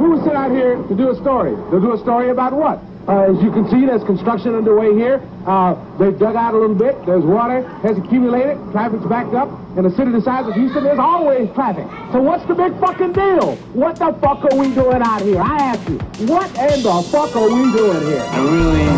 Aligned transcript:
We 0.00 0.08
were 0.08 0.24
sent 0.24 0.32
out 0.32 0.50
here 0.50 0.80
to 0.80 0.94
do 0.96 1.10
a 1.10 1.16
story. 1.20 1.52
To 1.52 1.76
do 1.76 1.92
a 1.92 1.98
story 2.00 2.30
about 2.30 2.54
what? 2.56 2.80
Uh, 3.04 3.28
as 3.28 3.42
you 3.42 3.52
can 3.52 3.68
see, 3.68 3.84
there's 3.84 4.04
construction 4.04 4.54
underway 4.54 4.94
here. 4.96 5.20
Uh, 5.44 5.76
they've 5.98 6.16
dug 6.18 6.36
out 6.36 6.54
a 6.54 6.58
little 6.58 6.74
bit. 6.74 6.96
There's 7.04 7.24
water 7.24 7.60
has 7.84 7.98
accumulated. 7.98 8.56
Traffic's 8.72 9.04
backed 9.04 9.34
up. 9.34 9.52
In 9.76 9.84
a 9.84 9.90
city 9.92 10.10
the 10.10 10.22
size 10.22 10.48
of 10.48 10.54
Houston, 10.54 10.84
there's 10.84 10.98
always 10.98 11.52
traffic. 11.52 11.84
So 12.12 12.22
what's 12.22 12.46
the 12.46 12.54
big 12.54 12.72
fucking 12.80 13.12
deal? 13.12 13.56
What 13.76 13.96
the 14.00 14.16
fuck 14.24 14.40
are 14.48 14.56
we 14.56 14.72
doing 14.72 15.02
out 15.02 15.20
here? 15.20 15.42
I 15.42 15.76
ask 15.76 15.84
you. 15.88 15.98
What 16.32 16.48
in 16.56 16.80
the 16.80 16.96
fuck 17.12 17.36
are 17.36 17.50
we 17.52 17.68
doing 17.76 18.00
here? 18.08 18.24
I 18.24 18.40
really, 18.40 18.88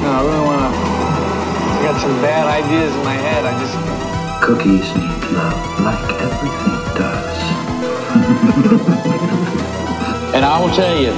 no, 0.00 0.08
I 0.16 0.20
really 0.24 0.44
want 0.48 0.60
to. 0.64 0.80
I 0.80 1.92
got 1.92 2.00
some 2.00 2.16
bad 2.24 2.46
ideas 2.48 2.94
in 2.94 3.04
my 3.04 3.20
head. 3.20 3.44
I 3.44 3.52
just. 3.60 3.76
Cookies 4.42 4.82
need 4.96 5.22
love 5.36 5.80
like 5.84 6.20
everything 6.20 6.74
does. 6.74 6.81
And 10.32 10.46
I 10.46 10.58
will 10.58 10.74
tell 10.74 10.96
you, 10.96 11.12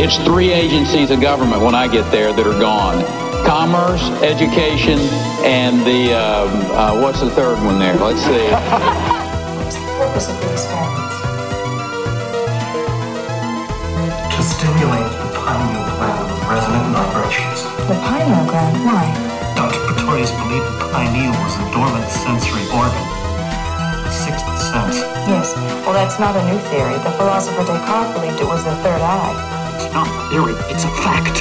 it's 0.00 0.16
three 0.18 0.52
agencies 0.52 1.10
of 1.10 1.20
government 1.20 1.60
when 1.60 1.74
I 1.74 1.88
get 1.88 2.08
there 2.12 2.32
that 2.32 2.46
are 2.46 2.60
gone. 2.60 3.02
Commerce, 3.44 4.06
education, 4.22 5.00
and 5.42 5.80
the, 5.82 6.14
um, 6.14 6.48
uh, 6.70 7.02
what's 7.02 7.18
the 7.18 7.30
third 7.30 7.58
one 7.66 7.80
there? 7.80 7.96
Let's 7.96 8.22
see. 8.22 8.46
What's 9.58 9.74
the 9.74 9.90
purpose 9.98 10.28
of 10.30 10.38
the 10.38 10.52
experiment? 10.52 11.06
to 14.36 14.42
stimulate 14.44 15.10
the 15.18 15.28
pineal 15.42 15.82
gland 15.98 16.30
with 16.30 16.44
resonant 16.46 16.86
vibrations. 16.94 17.64
The 17.90 17.98
pineal 18.06 18.46
gland, 18.46 18.76
why? 18.86 19.10
Dr. 19.56 19.80
Pretorius 19.82 20.30
believed 20.30 20.62
the 20.78 20.92
pineal 20.94 21.34
was 21.42 21.58
a 21.58 21.66
dormant 21.74 22.06
sensory 22.06 22.62
organ, 22.70 22.92
the 22.94 22.94
sixth 23.02 23.25
sense. 24.76 25.00
Yes. 25.24 25.56
Well, 25.84 25.94
that's 25.94 26.18
not 26.18 26.36
a 26.36 26.42
new 26.44 26.58
theory. 26.68 26.96
The 27.00 27.12
philosopher 27.16 27.64
Descartes 27.64 28.12
believed 28.12 28.40
it 28.40 28.48
was 28.48 28.64
the 28.64 28.76
third 28.84 29.00
eye. 29.00 29.36
It's 29.74 29.92
not 29.92 30.06
a 30.06 30.16
theory, 30.28 30.52
it's 30.68 30.84
a 30.84 30.92
fact. 31.00 31.40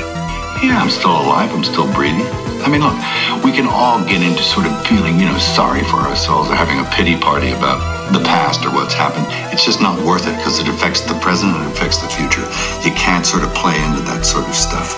Yeah, 0.63 0.79
I'm 0.79 0.89
still 0.89 1.11
alive. 1.11 1.51
I'm 1.51 1.63
still 1.63 1.91
breathing. 1.93 2.25
I 2.63 2.71
mean, 2.71 2.81
look, 2.81 2.95
we 3.43 3.51
can 3.51 3.67
all 3.67 3.99
get 4.07 4.23
into 4.23 4.41
sort 4.41 4.65
of 4.65 4.73
feeling, 4.87 5.19
you 5.19 5.25
know, 5.27 5.37
sorry 5.37 5.83
for 5.83 5.99
ourselves 6.07 6.49
or 6.49 6.55
having 6.55 6.79
a 6.79 6.87
pity 6.95 7.19
party 7.19 7.51
about 7.51 7.79
the 8.13 8.23
past 8.23 8.65
or 8.65 8.71
what's 8.71 8.93
happened. 8.93 9.27
It's 9.51 9.65
just 9.65 9.81
not 9.81 9.99
worth 10.07 10.25
it 10.25 10.35
because 10.37 10.59
it 10.59 10.67
affects 10.67 11.01
the 11.01 11.13
present 11.19 11.53
and 11.53 11.67
it 11.67 11.71
affects 11.75 11.99
the 11.99 12.07
future. 12.07 12.45
You 12.87 12.95
can't 12.95 13.25
sort 13.25 13.43
of 13.43 13.53
play 13.53 13.75
into 13.83 14.01
that 14.07 14.25
sort 14.25 14.47
of 14.47 14.55
stuff. 14.55 14.95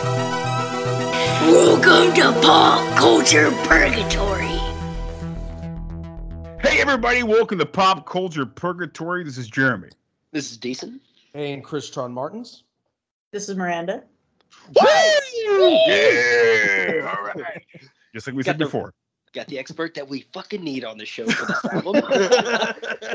Welcome 1.49 2.13
to 2.15 2.39
Pop 2.45 2.85
Culture 2.95 3.51
Purgatory. 3.65 4.46
Hey, 6.87 6.93
everybody, 6.93 7.23
welcome 7.23 7.59
to 7.59 7.65
Pop 7.65 8.05
Culture 8.05 8.45
Purgatory. 8.45 9.21
This 9.25 9.37
is 9.37 9.49
Jeremy. 9.49 9.89
This 10.31 10.49
is 10.51 10.57
decent. 10.57 11.01
And 11.33 11.61
Chris 11.61 11.89
Tron 11.89 12.13
Martins. 12.13 12.63
This 13.33 13.49
is 13.49 13.57
Miranda. 13.57 14.05
Woo! 14.73 14.83
Yeah, 15.85 17.13
all 17.17 17.25
right. 17.25 17.61
Just 18.15 18.25
like 18.25 18.37
we 18.37 18.43
Got 18.43 18.51
said 18.51 18.59
the- 18.59 18.65
before. 18.67 18.93
Got 19.37 19.45
the 19.49 19.59
expert 19.59 19.93
that 19.93 20.09
we 20.09 20.21
fucking 20.33 20.63
need 20.63 20.83
on 20.83 20.97
the 20.97 21.05
show 21.05 21.27
for 21.27 21.45
this 21.45 21.65
album. 21.85 22.01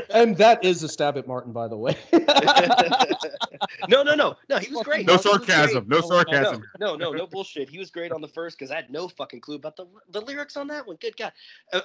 And 0.09 0.37
that 0.37 0.63
is 0.63 0.81
a 0.81 0.87
stab 0.87 1.17
at 1.17 1.27
Martin, 1.27 1.51
by 1.51 1.67
the 1.67 1.75
way. 1.75 1.97
no, 3.89 4.03
no, 4.03 4.15
no, 4.15 4.37
no. 4.47 4.57
He 4.57 4.73
was 4.73 4.83
great. 4.83 5.05
No 5.05 5.17
He 5.17 5.23
sarcasm. 5.23 5.83
great. 5.83 6.01
No 6.01 6.07
sarcasm. 6.07 6.63
No, 6.79 6.95
no, 6.95 7.11
no, 7.11 7.11
no 7.11 7.27
bullshit. 7.27 7.67
He 7.67 7.77
was 7.77 7.91
great 7.91 8.13
on 8.13 8.21
the 8.21 8.27
first 8.29 8.57
because 8.57 8.71
I 8.71 8.75
had 8.75 8.89
no 8.89 9.09
fucking 9.09 9.41
clue 9.41 9.55
about 9.55 9.75
the 9.75 9.85
the 10.11 10.21
lyrics 10.21 10.55
on 10.55 10.67
that 10.67 10.87
one. 10.87 10.95
Good 11.01 11.17
God, 11.17 11.33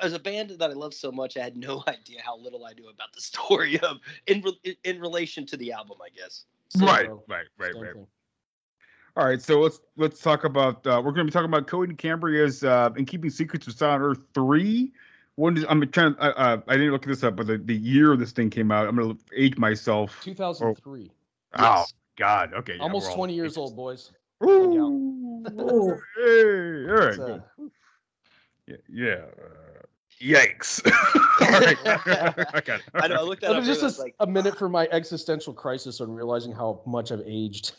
as 0.00 0.12
a 0.12 0.20
band 0.20 0.50
that 0.50 0.70
I 0.70 0.74
love 0.74 0.94
so 0.94 1.10
much, 1.10 1.36
I 1.36 1.42
had 1.42 1.56
no 1.56 1.82
idea 1.88 2.20
how 2.24 2.38
little 2.38 2.64
I 2.64 2.74
knew 2.74 2.88
about 2.88 3.12
the 3.12 3.20
story 3.20 3.80
of 3.80 3.96
in 4.28 4.44
in 4.84 5.00
relation 5.00 5.46
to 5.46 5.56
the 5.56 5.72
album. 5.72 5.98
I 6.00 6.10
guess. 6.10 6.44
Right, 6.78 7.06
bro. 7.06 7.24
right, 7.26 7.46
right, 7.58 7.74
right. 7.74 8.06
Thing. 9.18 9.24
All 9.24 9.28
right, 9.30 9.42
so 9.42 9.60
let's 9.60 9.80
let's 9.96 10.20
talk 10.20 10.44
about. 10.44 10.86
Uh, 10.86 11.02
we're 11.04 11.12
going 11.12 11.26
to 11.26 11.30
be 11.30 11.30
talking 11.30 11.48
about 11.48 11.66
Cody 11.66 11.94
Cambria's 11.94 12.64
uh, 12.64 12.90
"In 12.96 13.04
Keeping 13.04 13.30
Secrets 13.30 13.66
of 13.66 13.74
Silent 13.74 14.02
Earth" 14.02 14.18
three. 14.34 14.92
When 15.36 15.54
did, 15.54 15.66
I'm 15.68 15.88
trying. 15.90 16.16
Uh, 16.18 16.32
uh, 16.36 16.60
I 16.66 16.76
didn't 16.76 16.92
look 16.92 17.04
this 17.04 17.22
up, 17.22 17.36
but 17.36 17.46
the, 17.46 17.58
the 17.58 17.76
year 17.76 18.16
this 18.16 18.32
thing 18.32 18.50
came 18.50 18.70
out. 18.72 18.88
I'm 18.88 18.96
going 18.96 19.16
to 19.16 19.22
age 19.36 19.56
myself. 19.56 20.18
2003. 20.22 21.10
Oh 21.54 21.62
Yes. 21.62 21.94
God. 22.16 22.52
Okay. 22.54 22.74
yeah, 22.76 22.82
Almost 22.82 23.12
20 23.14 23.34
years 23.34 23.52
ages. 23.52 23.58
old, 23.58 23.76
boys. 23.76 24.10
Ooh. 24.44 25.44
Ooh. 25.60 26.00
Hey, 26.16 26.90
all 26.90 26.96
right. 26.96 27.18
Uh. 27.18 27.38
Yeah. 28.66 28.76
yeah. 28.88 29.14
Uh, 29.14 29.82
yikes. 30.20 30.80
all 31.40 31.48
right. 31.60 31.78
I 32.54 32.60
got 32.60 32.80
it. 32.80 32.82
I 32.94 33.06
know. 33.08 33.14
I 33.16 33.22
looked 33.22 33.44
at 33.44 33.50
It 33.52 33.56
it. 33.56 33.60
was 33.60 33.66
just 33.80 33.98
a, 33.98 34.02
like, 34.02 34.14
a 34.20 34.26
minute 34.26 34.58
for 34.58 34.68
my 34.68 34.88
existential 34.92 35.52
crisis 35.54 36.00
on 36.00 36.10
realizing 36.10 36.52
how 36.52 36.82
much 36.86 37.12
I've 37.12 37.22
aged. 37.24 37.72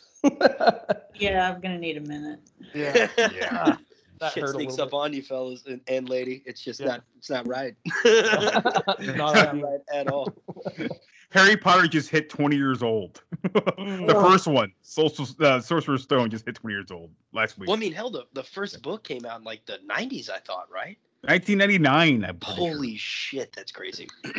Yeah, 1.14 1.52
I'm 1.54 1.60
gonna 1.60 1.78
need 1.78 1.96
a 1.96 2.00
minute. 2.00 2.40
yeah. 2.74 3.08
Yeah. 3.16 3.76
That 4.20 4.32
shit 4.34 4.42
hurt 4.42 4.50
a 4.50 4.52
sneaks 4.52 4.72
little 4.72 4.86
up 4.88 4.92
on 4.92 5.14
you, 5.14 5.22
fellas 5.22 5.64
and, 5.64 5.80
and 5.88 6.06
lady. 6.06 6.42
It's 6.44 6.60
just 6.60 6.78
Yeah. 6.78 6.86
not. 6.88 7.04
It's 7.16 7.30
not 7.30 7.46
right. 7.48 7.74
Not 8.04 8.96
It's 9.00 9.08
on 9.08 9.16
not 9.16 9.62
right 9.62 9.80
at 9.94 10.08
all. 10.08 10.28
Harry 11.30 11.56
Potter 11.56 11.88
just 11.88 12.10
hit 12.10 12.28
20 12.28 12.54
years 12.54 12.82
old. 12.82 13.22
the 13.44 14.14
Oh. 14.14 14.30
first 14.30 14.46
one, 14.46 14.74
Social, 14.82 15.26
uh, 15.40 15.58
Sorcerer's 15.62 16.02
Stone, 16.02 16.28
just 16.28 16.44
hit 16.44 16.56
20 16.56 16.74
years 16.74 16.90
old 16.90 17.10
last 17.32 17.56
week. 17.58 17.66
Well, 17.68 17.78
I 17.78 17.80
mean, 17.80 17.94
hell, 17.94 18.10
the, 18.10 18.26
the 18.34 18.42
first 18.42 18.82
book 18.82 19.04
came 19.04 19.24
out 19.24 19.38
in 19.38 19.44
like 19.44 19.64
the 19.64 19.78
90s, 19.90 20.28
I 20.28 20.40
thought, 20.40 20.68
right? 20.70 20.98
1999. 21.22 22.22
I'm 22.22 22.36
pretty 22.36 22.56
sure. 22.56 22.68
Holy 22.74 22.96
shit, 22.98 23.52
that's 23.56 23.72
crazy. 23.72 24.06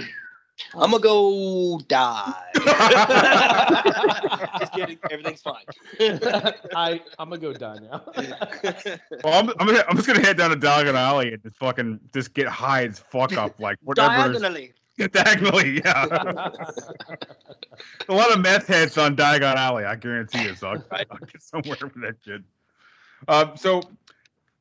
I'm 0.73 0.91
gonna 0.91 1.03
go 1.03 1.79
die. 1.88 2.33
Just 4.59 4.73
kidding. 4.73 4.97
Everything's 5.09 5.41
fine. 5.41 5.63
I, 6.75 7.01
I'm 7.19 7.29
going 7.29 7.41
to 7.41 7.47
go 7.47 7.53
die 7.53 7.79
now. 7.79 8.03
Well, 9.23 9.33
I'm, 9.33 9.49
I'm, 9.59 9.67
gonna, 9.67 9.83
I'm 9.88 9.95
just 9.95 10.07
gonna 10.07 10.22
head 10.22 10.38
down 10.38 10.49
to 10.49 10.55
Diagon 10.55 10.95
Alley 10.95 11.33
and 11.33 11.44
just 11.44 11.57
fucking 11.57 11.99
just 12.13 12.33
get 12.33 12.47
high 12.47 12.85
as 12.85 12.99
fuck 12.99 13.38
up, 13.38 13.59
like 13.59 13.77
whatever. 13.83 14.07
Diagonally. 14.07 14.73
Diagonally, 14.97 15.81
yeah. 15.83 16.05
a 18.07 18.13
lot 18.13 18.31
of 18.31 18.39
meth 18.39 18.67
heads 18.67 18.97
on 18.97 19.16
Diagon 19.16 19.55
Alley, 19.55 19.85
I 19.85 19.95
guarantee 19.95 20.43
you. 20.43 20.55
So 20.55 20.69
I'll, 20.69 20.83
I'll 20.91 21.17
get 21.19 21.41
somewhere 21.41 21.78
with 21.81 22.01
that 22.01 22.16
shit. 22.23 22.41
Um, 23.28 23.51
so, 23.55 23.75
all 23.75 23.83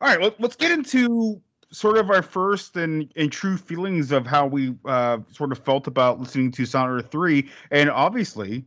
right, 0.01 0.21
let, 0.21 0.41
let's 0.41 0.57
get 0.57 0.73
into 0.73 1.41
sort 1.73 1.97
of 1.99 2.11
our 2.11 2.23
first 2.23 2.77
and, 2.77 3.11
and 3.17 3.31
true 3.31 3.57
feelings 3.57 4.13
of 4.13 4.27
how 4.27 4.47
we 4.47 4.75
uh, 4.85 5.19
sort 5.31 5.53
of 5.53 5.59
felt 5.59 5.87
about 5.87 6.21
listening 6.21 6.51
to 6.53 6.67
Earth 6.77 7.11
3. 7.11 7.49
And 7.71 7.91
obviously, 7.91 8.65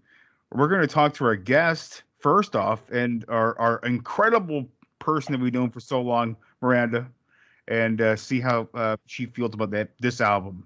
we're 0.51 0.67
going 0.67 0.81
to 0.81 0.87
talk 0.87 1.13
to 1.15 1.25
our 1.25 1.35
guest 1.35 2.03
first 2.19 2.55
off 2.55 2.89
and 2.89 3.25
our, 3.27 3.59
our 3.59 3.79
incredible 3.83 4.67
person 4.99 5.33
that 5.33 5.41
we've 5.41 5.53
known 5.53 5.69
for 5.69 5.81
so 5.81 6.01
long, 6.01 6.37
Miranda, 6.61 7.05
and 7.67 7.99
uh, 8.01 8.15
see 8.15 8.39
how 8.39 8.67
uh, 8.73 8.95
she 9.05 9.25
feels 9.25 9.53
about 9.53 9.71
that 9.71 9.89
this 9.99 10.21
album. 10.21 10.65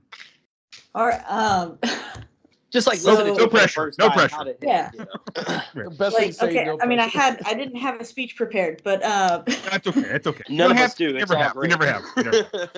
All 0.94 1.08
right. 1.08 1.22
Um, 1.28 1.80
Just 2.70 2.86
like 2.88 2.98
So- 3.00 3.12
listening 3.12 3.34
to 3.36 3.40
No 3.40 3.46
it 3.46 3.50
for 3.50 3.56
the 3.56 3.60
pressure, 3.60 3.94
no 3.98 4.10
pressure. 4.10 4.36
how 4.36 4.44
did 4.44 4.56
it 4.56 4.64
hit, 4.64 4.70
Yeah. 4.70 4.92
you 4.94 5.84
know? 5.84 5.90
best 5.98 6.16
like, 6.16 6.34
say 6.34 6.48
okay. 6.50 6.66
no 6.66 6.78
I 6.82 6.86
mean, 6.86 7.00
I 7.00 7.08
had, 7.08 7.42
I 7.46 7.54
didn't 7.54 7.78
have 7.78 8.02
a 8.02 8.04
speech 8.06 8.36
prepared, 8.36 8.82
but 8.84 9.02
uh, 9.04 9.44
That's 9.70 9.88
okay. 9.88 10.02
That's 10.02 10.28
okay. 10.28 10.44
We 10.50 10.56
None 10.58 10.72
of 10.72 10.78
have 10.78 10.88
us 10.90 10.94
to. 10.96 11.08
do. 11.08 11.14
We 11.14 11.20
never 11.20 11.38
have. 11.38 11.56
We 11.56 11.68
never 11.68 11.86
have. 11.86 12.04
We 12.18 12.24
never- 12.24 12.70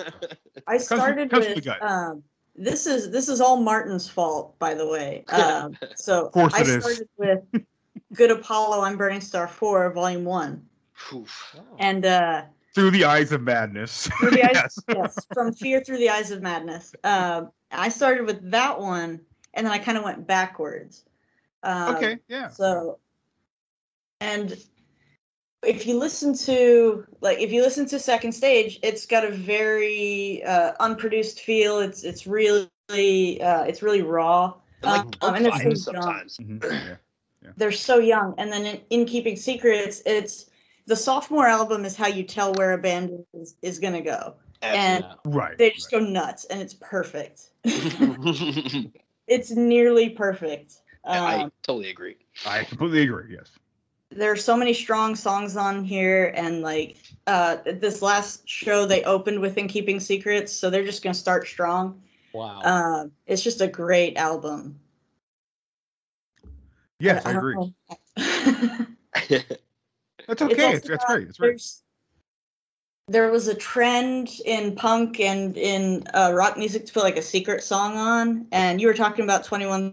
I 0.68 0.78
started 0.78 1.30
comes 1.30 1.44
from 1.46 1.54
the 1.54 1.56
with. 1.56 1.64
gut. 1.64 1.82
Um, 1.82 2.22
this 2.54 2.86
is 2.86 3.10
this 3.10 3.28
is 3.28 3.40
all 3.40 3.56
Martin's 3.56 4.08
fault, 4.08 4.56
by 4.58 4.74
the 4.74 4.86
way. 4.86 5.24
Um, 5.28 5.76
so 5.96 6.28
course 6.28 6.52
I 6.54 6.60
it 6.60 6.68
is. 6.68 6.84
started 6.84 7.08
with 7.16 7.62
Good 8.14 8.30
Apollo, 8.30 8.82
I'm 8.82 8.96
Burning 8.96 9.20
Star 9.20 9.48
Four, 9.48 9.90
Volume 9.92 10.24
One, 10.24 10.64
Oof. 11.12 11.56
and 11.78 12.04
uh, 12.06 12.42
Through 12.74 12.90
the 12.92 13.04
eyes 13.04 13.32
of 13.32 13.42
madness. 13.42 14.08
Through 14.20 14.32
the 14.32 14.44
eyes, 14.44 14.50
yes. 14.54 14.78
yes, 14.88 15.26
from 15.32 15.52
fear 15.52 15.80
through 15.82 15.98
the 15.98 16.10
eyes 16.10 16.30
of 16.30 16.42
madness. 16.42 16.94
Um, 17.02 17.50
I 17.72 17.88
started 17.88 18.26
with 18.26 18.50
that 18.50 18.78
one, 18.80 19.20
and 19.54 19.66
then 19.66 19.72
I 19.72 19.78
kind 19.78 19.98
of 19.98 20.04
went 20.04 20.26
backwards. 20.26 21.04
Um, 21.62 21.96
Okay. 21.96 22.18
Yeah. 22.28 22.48
So, 22.48 22.98
and 24.20 24.56
if 25.62 25.86
you 25.86 25.98
listen 25.98 26.34
to 26.34 27.06
like 27.20 27.38
if 27.38 27.52
you 27.52 27.62
listen 27.62 27.86
to 27.86 27.98
Second 27.98 28.32
Stage, 28.32 28.78
it's 28.82 29.06
got 29.06 29.24
a 29.24 29.30
very 29.30 30.42
uh, 30.44 30.72
unproduced 30.80 31.40
feel. 31.40 31.80
It's 31.80 32.02
it's 32.04 32.26
really 32.26 33.40
uh, 33.42 33.64
it's 33.64 33.82
really 33.82 34.02
raw. 34.02 34.54
Like 34.82 35.02
Um, 35.22 35.34
and 35.34 35.44
they're 35.44 35.52
vibes 35.52 35.78
so 35.78 35.92
young. 35.92 36.02
sometimes. 36.02 36.38
Mhm, 36.60 36.98
yeah. 37.42 37.50
They're 37.56 37.72
so 37.72 37.98
young, 37.98 38.34
and 38.38 38.52
then 38.52 38.66
in, 38.66 38.80
in 38.90 39.06
Keeping 39.06 39.36
Secrets, 39.36 40.02
it's 40.06 40.50
the 40.86 40.96
sophomore 40.96 41.46
album 41.46 41.84
is 41.84 41.96
how 41.96 42.06
you 42.06 42.22
tell 42.22 42.54
where 42.54 42.72
a 42.72 42.78
band 42.78 43.24
is, 43.34 43.56
is 43.62 43.78
gonna 43.78 44.02
go, 44.02 44.34
and 44.62 45.04
Right. 45.24 45.56
they 45.58 45.70
just 45.70 45.90
go 45.90 45.98
nuts, 46.00 46.44
and 46.46 46.60
it's 46.60 46.74
perfect. 46.74 47.50
Absolutely. 49.30 49.36
it's 49.36 49.50
nearly 49.68 50.10
perfect. 50.10 50.74
I 51.04 51.36
Um, 51.42 51.52
totally 51.62 51.90
agree. 51.90 52.16
I 52.46 52.64
completely 52.64 53.02
agree. 53.02 53.32
Yes. 53.34 53.50
there 54.10 54.32
are 54.32 54.36
so 54.36 54.56
many 54.56 54.74
strong 54.74 55.14
songs 55.14 55.56
on 55.56 55.84
here, 55.84 56.32
and 56.34 56.62
like 56.62 56.96
uh, 57.28 57.56
this 57.64 58.02
last 58.02 58.46
show 58.48 58.84
they 58.84 59.04
opened 59.04 59.40
with 59.40 59.56
"In 59.56 59.68
Keeping 59.68 60.00
Secrets," 60.00 60.52
so 60.52 60.68
they're 60.68 60.84
just 60.84 61.02
gonna 61.02 61.14
start 61.14 61.46
strong. 61.46 62.02
Wow. 62.32 62.60
Um, 62.62 63.12
it's 63.26 63.42
just 63.42 63.60
a 63.60 63.68
great 63.68 64.16
album. 64.16 64.78
Yes, 66.98 67.24
I 67.24 67.32
don't 67.32 67.38
agree. 67.38 67.54
know. 67.54 67.74
That's 70.26 70.42
It's 70.42 70.42
okay. 70.42 70.64
also 70.64 70.76
It's, 70.76 70.88
that's 70.88 71.04
about- 71.04 71.06
great. 71.16 71.26
That's 71.26 71.40
right. 71.40 71.46
there's- 71.48 71.82
There 73.10 73.32
was 73.32 73.48
a 73.48 73.54
trend 73.56 74.30
in 74.44 74.76
punk 74.76 75.18
and 75.18 75.56
in 75.56 76.06
uh, 76.14 76.30
rock 76.32 76.56
music 76.56 76.86
to 76.86 76.92
put 76.92 77.02
like 77.02 77.16
a 77.16 77.22
secret 77.22 77.64
song 77.64 77.96
on, 77.96 78.46
and 78.52 78.80
you 78.80 78.86
were 78.86 78.94
talking 78.94 79.24
about 79.24 79.42
Twenty 79.44 79.66
One 79.66 79.92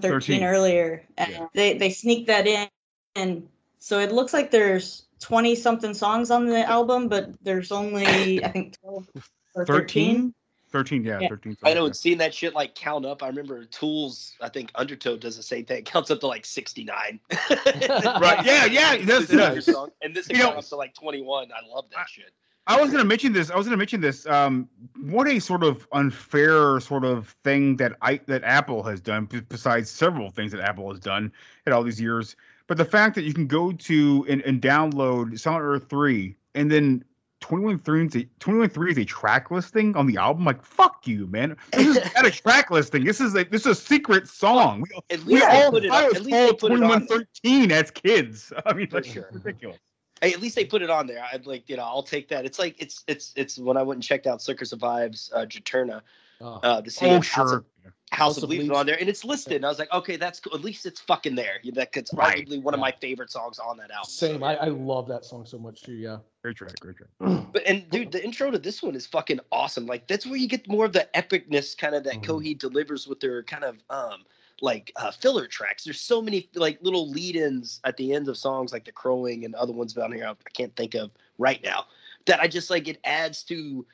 Thirteen 0.00 0.40
13. 0.40 0.44
earlier, 0.44 1.04
and 1.16 1.48
they 1.54 1.78
they 1.78 1.90
sneaked 1.90 2.26
that 2.26 2.48
in, 2.48 2.68
and 3.14 3.48
so 3.78 4.00
it 4.00 4.10
looks 4.10 4.32
like 4.32 4.50
there's 4.50 5.06
twenty 5.20 5.54
something 5.54 5.94
songs 5.94 6.32
on 6.32 6.46
the 6.46 6.68
album, 6.68 7.06
but 7.08 7.30
there's 7.40 7.70
only 7.70 8.44
I 8.44 8.48
think 8.48 8.76
twelve 8.80 9.08
or 9.54 9.64
13? 9.64 9.66
thirteen. 9.66 10.34
13, 10.72 11.04
yeah, 11.04 11.18
Yeah. 11.20 11.28
13. 11.28 11.56
I 11.64 11.74
know, 11.74 11.86
and 11.86 11.96
seeing 11.96 12.18
that 12.18 12.32
shit 12.34 12.54
like 12.54 12.74
count 12.74 13.04
up. 13.04 13.22
I 13.22 13.26
remember 13.28 13.64
Tools. 13.64 14.36
I 14.40 14.48
think 14.48 14.70
Undertow 14.74 15.16
does 15.16 15.36
the 15.36 15.42
same 15.42 15.64
thing. 15.64 15.84
Counts 15.90 16.10
up 16.10 16.20
to 16.20 16.26
like 16.26 16.44
sixty 16.46 16.84
nine. 16.84 17.20
Right. 17.50 18.44
Yeah, 18.44 18.64
yeah. 18.66 18.96
That's, 18.98 19.64
song, 19.66 19.90
and 20.02 20.14
this 20.14 20.28
You 20.28 20.36
count 20.36 20.54
know- 20.54 20.58
up 20.58 20.64
to 20.66 20.76
like 20.76 20.94
twenty 20.94 21.22
one. 21.22 21.48
I 21.52 21.66
love 21.74 21.86
that 21.94 22.08
shit. 22.08 22.32
I 22.66 22.80
was 22.80 22.90
going 22.90 23.02
to 23.02 23.08
mention 23.08 23.32
this. 23.32 23.50
I 23.50 23.56
was 23.56 23.66
going 23.66 23.72
to 23.72 23.78
mention 23.78 24.00
this. 24.00 24.26
Um, 24.26 24.68
what 25.00 25.26
a 25.26 25.40
sort 25.40 25.64
of 25.64 25.88
unfair 25.92 26.78
sort 26.78 27.04
of 27.04 27.34
thing 27.42 27.76
that 27.78 27.96
I 28.02 28.20
that 28.26 28.44
Apple 28.44 28.82
has 28.84 29.00
done, 29.00 29.26
besides 29.48 29.90
several 29.90 30.30
things 30.30 30.52
that 30.52 30.60
Apple 30.60 30.88
has 30.90 31.00
done 31.00 31.32
in 31.66 31.72
all 31.72 31.82
these 31.82 32.00
years. 32.00 32.36
But 32.68 32.76
the 32.76 32.84
fact 32.84 33.16
that 33.16 33.22
you 33.22 33.34
can 33.34 33.48
go 33.48 33.72
to 33.72 34.26
and, 34.28 34.40
and 34.42 34.62
download 34.62 35.36
Silent 35.40 35.64
Earth 35.64 35.86
three, 35.88 36.36
and 36.54 36.70
then 36.70 37.02
21 37.40 38.06
is 38.06 38.16
a 38.16 38.24
21 38.38 38.88
is 38.88 38.98
a 38.98 39.04
track 39.04 39.50
listing 39.50 39.96
on 39.96 40.06
the 40.06 40.16
album. 40.16 40.44
Like 40.44 40.62
fuck 40.64 41.06
you, 41.06 41.26
man. 41.26 41.56
This 41.72 41.96
is 41.96 42.14
not 42.14 42.26
a 42.26 42.30
track 42.30 42.70
listing. 42.70 43.04
This 43.04 43.20
is 43.20 43.34
a 43.34 43.44
this 43.44 43.62
is 43.62 43.66
a 43.66 43.74
secret 43.74 44.28
song. 44.28 44.82
We, 44.82 45.00
At 45.10 45.24
we 45.24 45.34
least 45.34 45.48
they 45.50 45.62
all 45.64 45.70
put 45.70 45.84
it. 45.84 45.88
thought 45.90 46.04
At 46.04 46.22
least 46.22 46.30
they 46.30 46.46
called 46.46 46.58
put 46.58 46.72
it 46.72 46.82
on. 46.82 46.88
there. 46.90 46.98
2113 47.00 47.72
as 47.72 47.90
kids. 47.90 48.52
I 48.66 48.72
mean, 48.74 48.86
For 48.88 48.96
that's 48.96 49.08
sure. 49.08 49.28
ridiculous. 49.32 49.78
Hey, 50.20 50.34
at 50.34 50.40
least 50.40 50.54
they 50.54 50.66
put 50.66 50.82
it 50.82 50.90
on 50.90 51.06
there. 51.06 51.24
I'd 51.32 51.46
like, 51.46 51.66
you 51.70 51.76
know, 51.76 51.82
I'll 51.84 52.02
take 52.02 52.28
that. 52.28 52.44
It's 52.44 52.58
like 52.58 52.76
it's 52.78 53.02
it's 53.06 53.32
it's 53.36 53.58
when 53.58 53.76
I 53.78 53.82
went 53.82 53.96
and 53.96 54.04
checked 54.04 54.26
out 54.26 54.42
Circa 54.42 54.66
Survive, 54.66 55.12
uh, 55.34 55.46
Juturna, 55.46 56.02
Oh. 56.42 56.60
uh, 56.62 56.80
to 56.82 56.90
see 56.90 57.06
Oh 57.06 57.16
if 57.16 57.24
House 58.12 58.34
sure. 58.34 58.38
of, 58.38 58.42
House 58.42 58.42
of 58.42 58.50
Leaves 58.50 58.68
was 58.68 58.78
on 58.78 58.86
there, 58.86 58.98
and 58.98 59.08
it's 59.08 59.24
listed. 59.24 59.54
And 59.56 59.64
I 59.64 59.68
was 59.68 59.78
like, 59.78 59.92
okay, 59.92 60.16
that's 60.16 60.40
cool. 60.40 60.54
At 60.54 60.62
least 60.62 60.84
it's 60.84 61.00
fucking 61.00 61.36
there. 61.36 61.60
That 61.74 61.96
it's 61.96 62.12
Right. 62.12 62.46
arguably 62.46 62.60
one 62.62 62.74
of 62.74 62.80
my 62.80 62.92
favorite 63.00 63.30
songs 63.30 63.58
on 63.58 63.76
that 63.76 63.90
album. 63.90 64.08
Same. 64.10 64.42
I, 64.42 64.56
I 64.56 64.66
love 64.66 65.06
that 65.08 65.24
song 65.24 65.46
so 65.46 65.58
much 65.58 65.82
too. 65.82 65.92
Yeah. 65.92 66.18
Great 66.42 66.56
track. 66.56 66.78
Great 66.80 66.96
track. 66.96 67.10
But 67.52 67.62
and 67.66 67.88
dude, 67.90 68.12
the 68.12 68.24
intro 68.24 68.50
to 68.50 68.58
this 68.58 68.82
one 68.82 68.94
is 68.94 69.06
fucking 69.06 69.40
awesome. 69.52 69.86
Like 69.86 70.06
that's 70.08 70.26
where 70.26 70.36
you 70.36 70.48
get 70.48 70.68
more 70.68 70.84
of 70.84 70.92
the 70.92 71.08
epicness 71.14 71.76
kind 71.76 71.94
of 71.94 72.04
that 72.04 72.14
Mhm. 72.16 72.24
Coheed 72.24 72.58
delivers 72.58 73.06
with 73.06 73.20
their 73.20 73.42
kind 73.42 73.64
of 73.64 73.76
um 73.90 74.24
like 74.62 74.92
uh, 74.96 75.10
filler 75.10 75.46
tracks. 75.46 75.84
There's 75.84 76.00
so 76.00 76.20
many 76.20 76.48
like 76.54 76.78
little 76.82 77.08
lead-ins 77.08 77.80
at 77.84 77.96
the 77.96 78.12
ends 78.12 78.28
of 78.28 78.36
songs 78.36 78.72
like 78.72 78.84
the 78.84 78.92
crowing 78.92 79.44
and 79.44 79.54
other 79.54 79.72
ones 79.72 79.94
down 79.94 80.12
here 80.12 80.26
I 80.26 80.30
I 80.30 80.50
can't 80.54 80.74
think 80.76 80.94
of 80.94 81.10
right 81.38 81.62
now 81.62 81.86
that 82.26 82.40
I 82.40 82.46
just 82.46 82.70
like 82.70 82.86
it 82.88 82.98
adds 83.04 83.42
to 83.44 83.86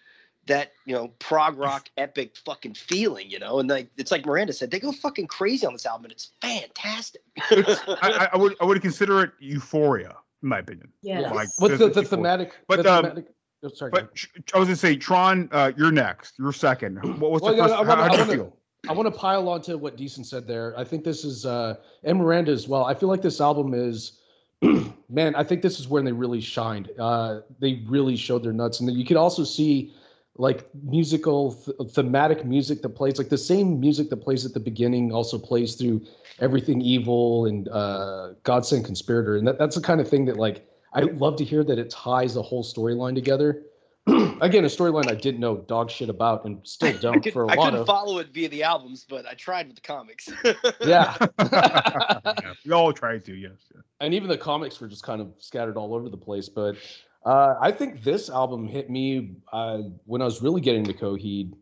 that 0.47 0.73
you 0.85 0.95
know 0.95 1.09
prog 1.19 1.57
rock 1.67 1.89
epic 1.97 2.37
fucking 2.45 2.75
feeling, 2.75 3.31
you 3.31 3.39
know. 3.39 3.59
And 3.59 3.69
like 3.69 3.89
it's 3.97 4.11
like 4.11 4.25
Miranda 4.27 4.53
said, 4.53 4.71
they 4.71 4.81
go 4.81 4.93
fucking 4.93 5.27
crazy 5.27 5.67
on 5.67 5.73
this 5.73 5.87
album, 5.87 6.05
and 6.07 6.13
it's 6.13 6.31
fantastic. 6.41 7.23
I, 7.51 7.79
I- 8.03 8.29
I 8.33 8.37
would 8.37 8.55
I 8.61 8.65
would 8.65 8.81
consider 8.83 9.23
it 9.23 9.33
Euphoria, 9.41 10.17
in 10.43 10.49
my 10.49 10.59
opinion. 10.61 10.89
Yeah. 11.03 11.31
Like, 11.33 11.49
But 11.59 11.79
the, 11.79 11.89
the 11.89 12.03
thematic. 12.03 12.55
But, 12.69 12.83
the 12.83 12.93
um, 12.93 13.03
thematic 13.05 13.27
oh, 13.65 13.69
sorry. 13.69 13.91
But 13.91 14.11
I 14.55 14.59
was 14.59 14.69
gonna 14.69 14.77
say, 14.77 14.97
Tron, 14.97 15.49
uh, 15.53 15.73
you're 15.77 15.93
next. 15.93 16.35
You're 16.39 16.53
second. 16.53 16.97
What 17.21 17.31
was 17.31 17.43
Well, 17.43 17.53
the 17.53 17.59
yeah, 17.59 17.65
first? 17.69 17.75
I 17.75 17.77
how, 17.79 17.89
wanna- 17.89 18.03
how 18.03 18.09
do 18.09 18.15
you 18.17 18.21
wanna- 18.23 18.33
feel? 18.35 18.57
I 18.89 18.93
want 18.93 19.13
to 19.13 19.19
pile 19.19 19.49
on 19.49 19.63
to 19.63 19.77
what 19.77 19.97
Decent 19.97 20.29
said 20.29 20.47
there. 20.47 20.73
I 20.79 20.85
think 20.85 21.03
this 21.03 21.25
is 21.25 21.45
uh 21.45 21.75
and 22.05 22.19
Miranda 22.19 22.53
as 22.53 22.69
well. 22.69 22.85
I 22.85 22.95
feel 22.95 23.09
like 23.09 23.21
this 23.21 23.41
album 23.41 23.75
is 23.75 24.21
man, 25.11 25.35
I 25.35 25.43
think 25.43 25.61
this 25.63 25.81
is 25.81 25.89
when 25.89 26.05
they 26.05 26.13
really 26.13 26.41
shined. 26.41 26.91
Uh 26.97 27.41
they 27.59 27.83
really 27.89 28.17
showed 28.17 28.45
their 28.45 28.53
nuts 28.53 28.79
and 28.79 28.89
you 28.93 29.05
could 29.05 29.17
also 29.17 29.43
see 29.43 29.93
like 30.39 30.69
musical 30.83 31.53
th- 31.55 31.77
thematic 31.93 32.45
music 32.45 32.83
that 32.83 32.91
plays 32.91 33.19
like 33.19 33.29
the 33.29 33.39
same 33.39 33.81
music 33.81 34.11
that 34.11 34.19
plays 34.19 34.45
at 34.45 34.53
the 34.53 34.61
beginning 34.61 35.13
also 35.13 35.39
plays 35.39 35.75
through 35.75 36.05
everything 36.41 36.81
evil 36.81 37.47
and 37.47 37.69
uh 37.69 38.33
God 38.43 38.67
Sent 38.67 38.85
Conspirator 38.85 39.37
and 39.37 39.47
that, 39.49 39.59
that's 39.59 39.77
the 39.77 39.83
kind 39.83 40.01
of 40.01 40.09
thing 40.09 40.25
that 40.27 40.37
like 40.37 40.67
I 40.97 41.01
love 41.03 41.37
to 41.37 41.45
hear 41.45 41.63
that 41.63 41.79
it 41.79 41.91
ties 41.91 42.35
the 42.35 42.43
whole 42.43 42.65
storyline 42.65 43.15
together. 43.15 43.63
Again, 44.07 44.65
a 44.65 44.69
storyline 44.69 45.11
I 45.11 45.15
didn't 45.15 45.41
know 45.41 45.59
dog 45.59 45.91
shit 45.91 46.09
about 46.09 46.47
and 46.47 46.67
still 46.67 46.97
don't 47.01 47.21
could, 47.23 47.35
for 47.35 47.45
a 47.45 47.49
I 47.49 47.55
lot 47.55 47.59
I 47.59 47.65
couldn't 47.67 47.81
of 47.81 47.87
follow 47.87 48.19
it 48.19 48.29
via 48.33 48.49
the 48.49 48.63
albums, 48.63 49.05
but 49.07 49.27
I 49.27 49.35
tried 49.35 49.67
with 49.67 49.77
the 49.77 49.83
comics. 49.83 50.29
yeah. 50.81 51.17
Yeah, 52.43 52.53
we 52.65 52.73
all 52.73 52.93
tried 52.93 53.25
to, 53.27 53.35
yes. 53.35 53.53
yeah. 53.75 53.81
and 54.01 54.15
even 54.15 54.29
the 54.29 54.39
comics 54.39 54.81
were 54.81 54.89
just 54.89 55.03
kind 55.03 55.21
of 55.21 55.33
scattered 55.39 55.77
all 55.77 55.95
over 55.95 56.09
the 56.09 56.17
place. 56.17 56.49
But 56.49 56.77
uh, 57.27 57.57
I 57.61 57.73
think 57.73 58.03
this 58.05 58.31
album 58.31 58.67
hit 58.69 58.89
me 58.89 59.37
uh, 59.53 59.83
when 60.05 60.23
I 60.23 60.25
was 60.25 60.41
really 60.43 60.61
getting 60.61 60.85
to 60.85 60.95
Coheed, 60.95 61.53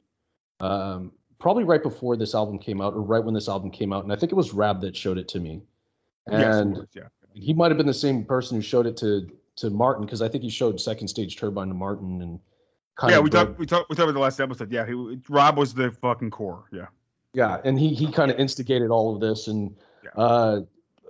um, 0.61 1.11
probably 1.40 1.64
right 1.64 1.82
before 1.82 2.16
this 2.16 2.34
album 2.34 2.58
came 2.58 2.81
out, 2.81 2.94
or 2.94 3.00
right 3.02 3.22
when 3.25 3.34
this 3.34 3.49
album 3.49 3.70
came 3.70 3.93
out. 3.93 4.05
And 4.05 4.12
I 4.12 4.16
think 4.16 4.31
it 4.31 4.34
was 4.34 4.52
Rab 4.52 4.81
that 4.82 4.94
showed 4.96 5.19
it 5.19 5.26
to 5.28 5.40
me. 5.40 5.62
Yes, 6.31 6.56
And 6.56 6.75
course, 6.76 6.88
yeah. 6.94 7.02
he 7.32 7.52
might 7.52 7.70
have 7.70 7.76
been 7.78 7.87
the 7.87 7.94
same 7.94 8.25
person 8.25 8.56
who 8.56 8.62
showed 8.62 8.87
it 8.87 8.96
to 8.99 9.26
to 9.56 9.70
Martin 9.70 10.05
because 10.05 10.20
I 10.20 10.28
think 10.28 10.43
he 10.43 10.50
showed 10.50 10.81
Second 10.81 11.06
Stage 11.08 11.37
Turbine 11.37 11.69
to 11.69 11.75
Martin 11.75 12.20
and 12.22 12.40
kind 12.96 13.12
Yeah, 13.12 13.19
of 13.19 13.25
we 13.25 13.31
broke- 13.31 13.46
talked. 13.49 13.58
We 13.58 13.66
talked. 13.66 13.90
We 13.90 13.96
talked 13.96 14.05
about 14.05 14.14
the 14.14 14.20
last 14.20 14.40
episode. 14.40 14.70
Yeah, 14.72 14.84
he, 14.87 15.19
Rob 15.28 15.56
was 15.56 15.72
the 15.75 15.90
fucking 15.93 16.31
core. 16.31 16.64
Yeah. 16.72 16.87
Yeah, 17.34 17.61
and 17.64 17.78
he 17.78 17.94
he 17.94 18.11
kind 18.12 18.31
of 18.31 18.38
instigated 18.38 18.90
all 18.90 19.14
of 19.14 19.20
this, 19.20 19.49
and 19.49 19.75
Yeah. 20.05 20.11
uh, 20.22 20.61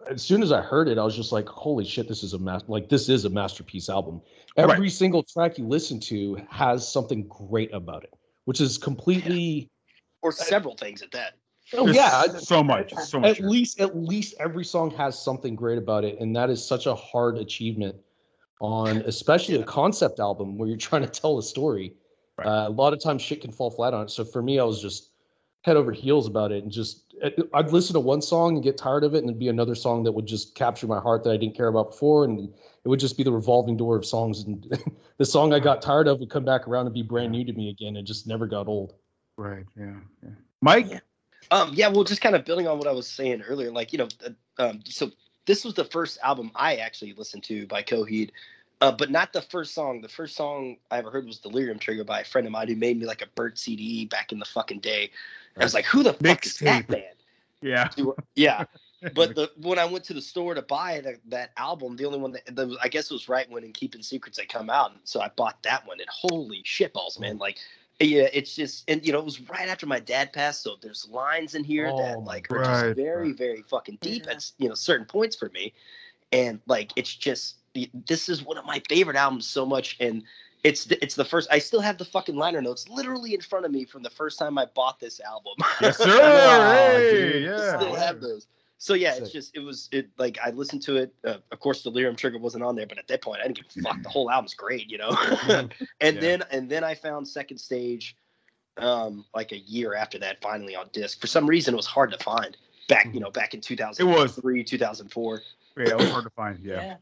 as 0.09 0.23
soon 0.23 0.43
as 0.43 0.53
I 0.53 0.61
heard 0.61 0.89
it, 0.89 0.99
I 0.99 1.05
was 1.05 1.15
just 1.17 1.33
like, 1.33 1.49
"Holy 1.49 1.85
shit, 1.85 2.09
this 2.09 2.23
is 2.23 2.33
a 2.35 2.39
mas- 2.39 2.65
like 2.69 2.89
this 2.89 3.09
is 3.09 3.25
a 3.25 3.31
masterpiece 3.31 3.89
album." 3.89 4.21
Every 4.57 4.85
Right. 4.85 4.93
single 4.93 5.23
track 5.23 5.59
you 5.59 5.67
listen 5.67 5.99
to 6.01 6.37
has 6.49 6.87
something 6.87 7.27
great 7.29 7.73
about 7.75 8.05
it, 8.05 8.15
which 8.45 8.61
is 8.61 8.79
completely. 8.79 9.71
or 10.23 10.33
several 10.33 10.75
things 10.77 11.03
at 11.03 11.11
that. 11.11 11.35
Oh 11.75 11.85
There's 11.85 11.97
yeah, 11.97 12.23
so 12.39 12.63
much, 12.63 12.95
so 12.95 13.21
much. 13.21 13.41
At 13.41 13.45
least 13.45 13.81
at 13.81 13.97
least 13.97 14.35
every 14.39 14.65
song 14.65 14.91
has 14.93 15.21
something 15.21 15.57
great 15.57 15.79
about 15.79 16.05
it, 16.05 16.19
and 16.21 16.35
that 16.37 16.51
is 16.51 16.65
such 16.65 16.87
a 16.87 16.95
hard 16.95 17.37
achievement 17.39 17.97
on 18.61 18.99
especially 19.03 19.57
a 19.57 19.65
concept 19.65 20.21
album 20.21 20.57
where 20.57 20.69
you're 20.69 20.79
trying 20.79 21.03
to 21.03 21.09
tell 21.09 21.39
a 21.39 21.43
story. 21.43 21.95
Right. 22.39 22.47
Uh, 22.47 22.69
a 22.69 22.71
lot 22.71 22.93
of 22.93 23.03
times 23.03 23.23
shit 23.23 23.41
can 23.41 23.53
fall 23.53 23.71
flat 23.71 23.93
on 23.93 24.05
it. 24.05 24.11
So 24.11 24.25
for 24.25 24.43
me, 24.43 24.59
I 24.59 24.65
was 24.65 24.81
just 24.81 25.11
head 25.65 25.77
over 25.79 25.93
heels 25.93 26.27
about 26.27 26.53
it, 26.53 26.63
and 26.63 26.71
just 26.71 27.15
uh, 27.23 27.31
I'd 27.55 27.73
listen 27.73 27.95
to 27.95 28.01
one 28.01 28.21
song 28.21 28.55
and 28.55 28.63
get 28.63 28.77
tired 28.77 29.03
of 29.03 29.15
it, 29.15 29.19
and 29.19 29.29
it'd 29.29 29.39
be 29.39 29.49
another 29.49 29.75
song 29.75 30.05
that 30.05 30.13
would 30.13 30.27
just 30.27 30.55
capture 30.55 30.87
my 30.87 31.01
heart 31.01 31.25
that 31.25 31.31
I 31.31 31.39
didn't 31.39 31.57
care 31.57 31.69
about 31.69 31.93
before, 31.93 32.25
and 32.25 32.49
it 32.85 32.89
would 32.89 33.01
just 33.01 33.17
be 33.17 33.23
the 33.23 33.33
revolving 33.33 33.77
door 33.77 33.97
of 33.97 34.05
songs. 34.05 34.43
And 34.45 34.79
the 35.19 35.25
song 35.25 35.55
I 35.55 35.59
got 35.59 35.81
tired 35.81 36.07
of 36.07 36.21
would 36.21 36.31
come 36.31 36.45
back 36.45 36.69
around 36.69 36.87
and 36.87 36.95
be 36.95 37.03
brand 37.03 37.33
new 37.33 37.45
to 37.45 37.53
me 37.53 37.71
again. 37.71 37.97
It 37.97 38.03
just 38.03 38.27
never 38.27 38.47
got 38.47 38.69
old. 38.69 38.95
Right. 39.37 39.65
Yeah. 39.77 39.97
yeah. 40.23 40.31
Mike. 40.61 41.03
Um, 41.51 41.71
yeah, 41.75 41.89
well, 41.89 42.05
just 42.05 42.21
kind 42.21 42.35
of 42.35 42.45
building 42.45 42.69
on 42.69 42.79
what 42.79 42.87
I 42.87 42.93
was 42.93 43.07
saying 43.07 43.43
earlier, 43.43 43.71
like 43.71 43.93
you 43.93 43.99
know, 43.99 44.09
uh, 44.25 44.63
um, 44.63 44.81
so 44.87 45.11
this 45.47 45.65
was 45.65 45.75
the 45.75 45.85
first 45.85 46.19
album 46.23 46.51
I 46.55 46.77
actually 46.77 47.13
listened 47.15 47.43
to 47.45 47.67
by 47.67 47.83
Coheed, 47.83 48.31
uh, 48.81 48.93
but 48.93 49.11
not 49.11 49.33
the 49.33 49.43
first 49.43 49.75
song. 49.75 50.01
The 50.01 50.09
first 50.09 50.37
song 50.37 50.77
I 50.91 50.99
ever 50.99 51.11
heard 51.11 51.27
was 51.27 51.39
Delirium 51.39 51.79
Trigger 51.79 52.05
by 52.05 52.21
a 52.21 52.25
friend 52.25 52.47
of 52.47 52.53
mine 52.53 52.69
who 52.69 52.77
made 52.77 52.99
me 52.99 53.07
like 53.07 53.23
a 53.23 53.27
Burt 53.35 53.59
CD 53.59 54.07
back 54.07 54.33
in 54.33 54.39
the 54.39 54.45
fucking 54.45 54.81
day. 54.81 55.11
And 55.55 55.63
I 55.63 55.65
was 55.65 55.75
like, 55.75 55.85
who 55.85 56.03
the 56.03 56.15
fuck 56.15 56.45
is 56.45 56.59
that 56.59 56.87
Mixtape. 56.87 56.89
band? 56.89 57.15
Yeah. 57.63 57.89
Yeah. 58.35 58.65
But 59.15 59.35
the 59.35 59.51
when 59.61 59.79
I 59.79 59.85
went 59.85 60.05
to 60.05 60.15
the 60.15 60.23
store 60.23 60.55
to 60.55 60.63
buy 60.63 61.03
that, 61.03 61.17
that 61.27 61.51
album, 61.59 61.95
the 61.95 62.07
only 62.07 62.19
one 62.19 62.33
that, 62.33 62.57
that 62.57 62.69
was, 62.69 62.79
I 62.83 62.89
guess 62.89 63.11
it 63.11 63.13
was 63.13 63.29
right 63.29 63.51
when 63.51 63.63
In 63.63 63.73
Keeping 63.73 64.03
Secrets 64.03 64.39
had 64.39 64.49
come 64.49 64.71
out, 64.71 64.93
and 64.93 65.01
so 65.05 65.21
I 65.21 65.31
bought 65.37 65.63
that 65.65 65.87
one. 65.87 66.01
And 66.01 66.09
holy 66.09 66.63
shitballs, 66.63 67.21
man! 67.21 67.37
Like, 67.37 67.59
yeah, 68.01 68.29
it's 68.33 68.57
just 68.57 68.89
and 68.89 69.05
you 69.07 69.13
know 69.13 69.19
it 69.19 69.25
was 69.25 69.43
right 69.51 69.69
after 69.69 69.85
my 69.85 70.01
dad 70.01 70.33
passed, 70.33 70.63
so 70.63 70.77
there's 70.81 71.07
lines 71.11 71.55
in 71.55 71.65
here 71.65 71.93
Oh, 71.93 71.99
that 71.99 72.25
like 72.25 72.51
are 72.51 72.57
Right, 72.57 72.65
just 72.65 72.97
very 72.97 73.33
very 73.33 73.63
fucking 73.69 73.99
deep 74.01 74.27
at 74.27 74.51
you 74.57 74.71
know 74.71 74.75
certain 74.75 75.05
points 75.05 75.37
for 75.37 75.51
me, 75.51 75.75
and 76.33 76.61
like 76.67 76.93
it's 76.97 77.15
just 77.15 77.57
this 78.07 78.31
is 78.31 78.43
one 78.43 78.57
of 78.57 78.65
my 78.65 78.81
favorite 78.89 79.17
albums 79.17 79.47
so 79.47 79.67
much, 79.67 79.99
and 80.01 80.23
it's 80.65 80.85
the, 80.87 81.03
it's 81.05 81.15
the 81.15 81.25
first. 81.25 81.49
I 81.53 81.59
still 81.59 81.81
have 81.81 81.99
the 81.99 82.05
fucking 82.05 82.37
liner 82.37 82.63
notes 82.63 82.89
literally 82.89 83.35
in 83.35 83.41
front 83.41 83.67
of 83.67 83.71
me 83.71 83.85
from 83.85 84.03
the 84.03 84.11
first 84.11 84.39
time 84.39 84.57
I 84.59 84.65
bought 84.65 84.99
this 84.99 85.21
album. 85.21 85.53
Yes, 85.81 85.99
sir. 85.99 86.07
Wow, 86.19 86.97
hey, 86.97 87.43
yeah. 87.45 87.77
still 87.79 87.95
have 87.95 88.21
those. 88.21 88.47
So 88.79 88.95
yeah, 88.95 89.15
it's 89.15 89.31
just 89.31 89.55
it 89.55 89.61
was 89.61 89.89
it 89.93 90.09
like 90.19 90.39
I 90.45 90.51
listened 90.51 90.83
to 90.83 90.97
it. 90.97 91.15
Uh, 91.25 91.37
of 91.53 91.61
course, 91.61 91.83
Delirium 91.83 92.17
Trigger 92.17 92.39
wasn't 92.39 92.65
on 92.65 92.75
there, 92.77 92.87
but 92.87 92.99
at 92.99 93.07
that 93.09 93.23
point, 93.23 93.41
I 93.41 93.45
didn't 93.45 93.57
give 93.59 93.85
a 93.85 93.89
fuck. 93.89 94.03
The 94.03 94.09
whole 94.09 94.31
album's 94.31 94.55
great, 94.55 94.91
you 94.91 94.99
know. 94.99 95.11
and 95.49 95.73
Yeah. 96.01 96.11
then 96.21 96.43
and 96.51 96.69
then 96.69 96.83
I 96.83 96.95
found 96.95 97.29
Second 97.29 97.59
Stage, 97.59 98.17
um, 98.79 99.25
like 99.35 99.53
a 99.53 99.59
year 99.59 99.95
after 99.95 100.19
that, 100.19 100.41
finally 100.43 100.75
on 100.75 100.89
disc. 100.93 101.21
For 101.21 101.27
some 101.27 101.47
reason, 101.47 101.75
it 101.75 101.77
was 101.77 101.87
hard 101.87 102.11
to 102.13 102.19
find 102.19 102.57
back, 102.89 103.09
you 103.15 103.21
know, 103.21 103.31
back 103.31 103.55
in 103.55 103.61
two 103.61 103.77
thousand 103.77 104.29
three, 104.29 104.65
two 104.65 104.79
thousand 104.79 105.11
four. 105.11 105.43
Yeah, 105.77 105.91
it 105.91 105.99
was 105.99 106.11
hard 106.11 106.25
to 106.25 106.31
find. 106.31 106.59
Yeah. 106.63 106.83
Yeah, 106.83 106.97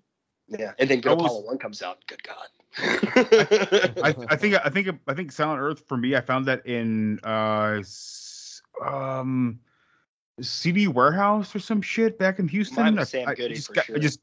and 0.78 0.88
then 0.90 1.00
Go 1.00 1.10
I 1.12 1.14
was- 1.14 1.24
Apollo 1.26 1.46
One 1.46 1.58
comes 1.58 1.82
out. 1.82 1.98
Good 2.06 2.22
God. 2.22 2.48
I, 2.78 4.14
I 4.30 4.36
think 4.36 4.54
I 4.64 4.68
think 4.70 4.88
I 5.06 5.14
think 5.14 5.30
Silent 5.32 5.60
Earth 5.60 5.82
for 5.86 5.96
me 5.96 6.16
I 6.16 6.20
found 6.22 6.46
that 6.46 6.64
in 6.66 7.18
uh 7.22 7.82
um 8.82 9.60
CD 10.40 10.88
Warehouse 10.88 11.54
or 11.54 11.58
some 11.58 11.82
shit 11.82 12.18
back 12.18 12.38
in 12.38 12.48
Houston. 12.48 12.98
I- 12.98 13.04
Sam 13.04 13.28
I, 13.28 13.34
Goody 13.34 13.54
just 13.56 13.68
for 13.68 13.74
got- 13.74 13.84
I 13.84 13.86
sure. 13.86 13.98
just 13.98 14.20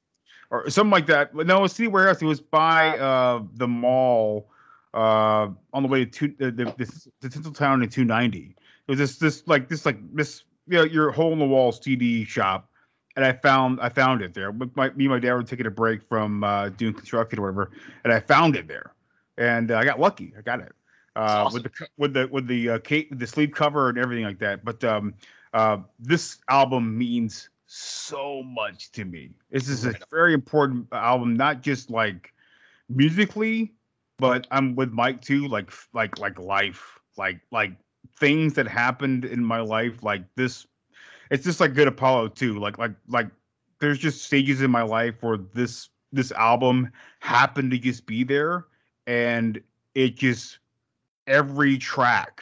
or 0.51 0.67
something 0.69 0.89
like 0.91 1.05
that. 1.07 1.35
No, 1.35 1.67
CD 1.67 1.87
Warehouse. 1.87 2.21
It 2.21 2.25
was 2.25 2.41
by 2.41 2.97
uh 2.97 3.43
the 3.53 3.67
mall 3.67 4.49
uh 4.95 5.49
on 5.73 5.83
the 5.83 5.87
way 5.87 6.05
to 6.05 6.09
two, 6.09 6.33
the, 6.39 6.51
the, 6.51 6.65
the, 6.77 7.07
the 7.21 7.29
Tinseltown 7.29 7.83
in 7.83 7.89
290. 7.89 8.55
It 8.87 8.91
was 8.91 8.97
this 8.97 9.17
this 9.17 9.43
like 9.47 9.69
this 9.69 9.85
like 9.85 9.99
this 10.15 10.43
you 10.67 10.77
know 10.77 10.83
your 10.83 11.11
hole 11.11 11.33
in 11.33 11.39
the 11.39 11.45
wall 11.45 11.71
CD 11.71 12.25
shop. 12.25 12.68
And 13.15 13.25
I 13.25 13.33
found 13.33 13.79
I 13.81 13.89
found 13.89 14.21
it 14.21 14.33
there. 14.33 14.53
My, 14.53 14.89
me 14.91 15.05
and 15.05 15.09
my 15.09 15.19
dad 15.19 15.33
were 15.33 15.43
taking 15.43 15.65
a 15.65 15.71
break 15.71 16.07
from 16.07 16.43
uh, 16.43 16.69
doing 16.69 16.93
construction 16.93 17.39
or 17.39 17.43
whatever, 17.43 17.71
and 18.03 18.13
I 18.13 18.19
found 18.19 18.55
it 18.55 18.67
there, 18.67 18.93
and 19.37 19.71
uh, 19.71 19.77
I 19.77 19.83
got 19.83 19.99
lucky. 19.99 20.33
I 20.37 20.41
got 20.41 20.61
it 20.61 20.71
uh, 21.15 21.49
with 21.51 21.63
the 21.63 21.87
with 21.97 22.13
the 22.13 22.27
with 22.31 22.47
the 22.47 22.69
uh, 22.69 22.79
cake, 22.79 23.09
the 23.11 23.27
sleeve 23.27 23.51
cover 23.51 23.89
and 23.89 23.97
everything 23.97 24.23
like 24.23 24.39
that. 24.39 24.63
But 24.63 24.83
um, 24.83 25.13
uh, 25.53 25.79
this 25.99 26.37
album 26.49 26.97
means 26.97 27.49
so 27.65 28.41
much 28.43 28.91
to 28.93 29.05
me. 29.05 29.31
This 29.51 29.67
is 29.67 29.85
a 29.85 29.93
very 30.11 30.33
important 30.33 30.87
album, 30.91 31.35
not 31.35 31.61
just 31.61 31.89
like 31.89 32.33
musically, 32.87 33.73
but 34.17 34.47
I'm 34.51 34.75
with 34.75 34.91
Mike 34.91 35.21
too. 35.21 35.47
Like 35.47 35.71
like 35.93 36.19
like 36.19 36.39
life, 36.39 36.99
like 37.17 37.41
like 37.51 37.73
things 38.17 38.53
that 38.53 38.67
happened 38.67 39.25
in 39.25 39.43
my 39.43 39.59
life. 39.59 40.03
Like 40.03 40.23
this, 40.35 40.67
it's 41.29 41.43
just 41.43 41.59
like 41.59 41.73
good 41.73 41.87
Apollo 41.87 42.29
too. 42.29 42.59
Like 42.59 42.77
like 42.77 42.91
like 43.07 43.27
there's 43.79 43.99
just 43.99 44.23
stages 44.23 44.61
in 44.61 44.71
my 44.71 44.81
life 44.81 45.15
where 45.21 45.37
this 45.37 45.89
this 46.11 46.31
album 46.31 46.91
happened 47.19 47.71
to 47.71 47.77
just 47.77 48.05
be 48.05 48.23
there, 48.23 48.65
and 49.07 49.61
it 49.95 50.15
just 50.15 50.59
every 51.27 51.77
track 51.77 52.41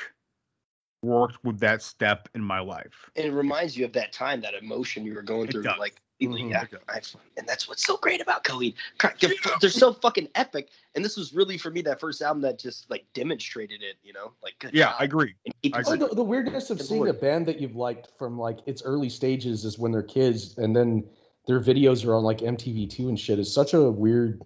worked 1.03 1.43
with 1.43 1.59
that 1.59 1.81
step 1.81 2.27
in 2.33 2.41
my 2.41 2.59
life. 2.59 3.09
And 3.15 3.25
it 3.25 3.31
reminds 3.31 3.77
you 3.77 3.85
of 3.85 3.93
that 3.93 4.11
time, 4.11 4.41
that 4.41 4.53
emotion 4.55 5.05
you 5.05 5.13
were 5.13 5.21
going 5.21 5.47
It 5.47 5.51
through. 5.51 5.63
does. 5.63 5.77
Like, 5.79 6.01
Mhm. 6.21 6.49
yeah, 6.49 6.65
I- 6.89 7.01
and 7.37 7.47
that's 7.47 7.67
what's 7.69 7.85
so 7.85 7.97
great 7.97 8.21
about 8.21 8.43
Coheed. 8.43 8.73
They're, 9.19 9.31
they're 9.61 9.69
so 9.69 9.93
fucking 9.93 10.29
epic. 10.35 10.69
And 10.95 11.05
this 11.05 11.15
was 11.15 11.33
really 11.33 11.57
for 11.57 11.69
me 11.69 11.81
that 11.81 11.99
first 11.99 12.21
album 12.21 12.41
that 12.41 12.57
just 12.57 12.89
like 12.89 13.05
demonstrated 13.13 13.83
it. 13.83 13.97
You 14.03 14.13
know, 14.13 14.31
like 14.41 14.55
good. 14.59 14.73
Yeah, 14.73 14.85
job. 14.87 14.95
I 14.99 15.03
agree. 15.03 15.35
I 15.47 15.51
it 15.61 15.73
Oh, 15.75 15.79
agree. 15.93 16.07
the, 16.07 16.15
the 16.15 16.23
weirdness 16.23 16.69
of 16.71 16.79
Good 16.79 16.87
seeing 16.87 17.01
lord. 17.01 17.15
a 17.15 17.19
band 17.19 17.45
that 17.47 17.59
you've 17.61 17.75
liked 17.75 18.09
from 18.17 18.39
like 18.39 18.59
its 18.65 18.81
early 18.81 19.09
stages 19.09 19.63
is 19.63 19.77
when 19.77 19.91
they're 19.91 20.01
kids 20.01 20.57
and 20.57 20.75
then 20.75 21.07
their 21.45 21.59
videos 21.59 22.05
are 22.05 22.15
on 22.15 22.23
like 22.23 22.39
MTV2 22.39 23.09
and 23.09 23.19
shit 23.19 23.37
is 23.39 23.53
such 23.53 23.73
a 23.73 23.91
weird 23.91 24.41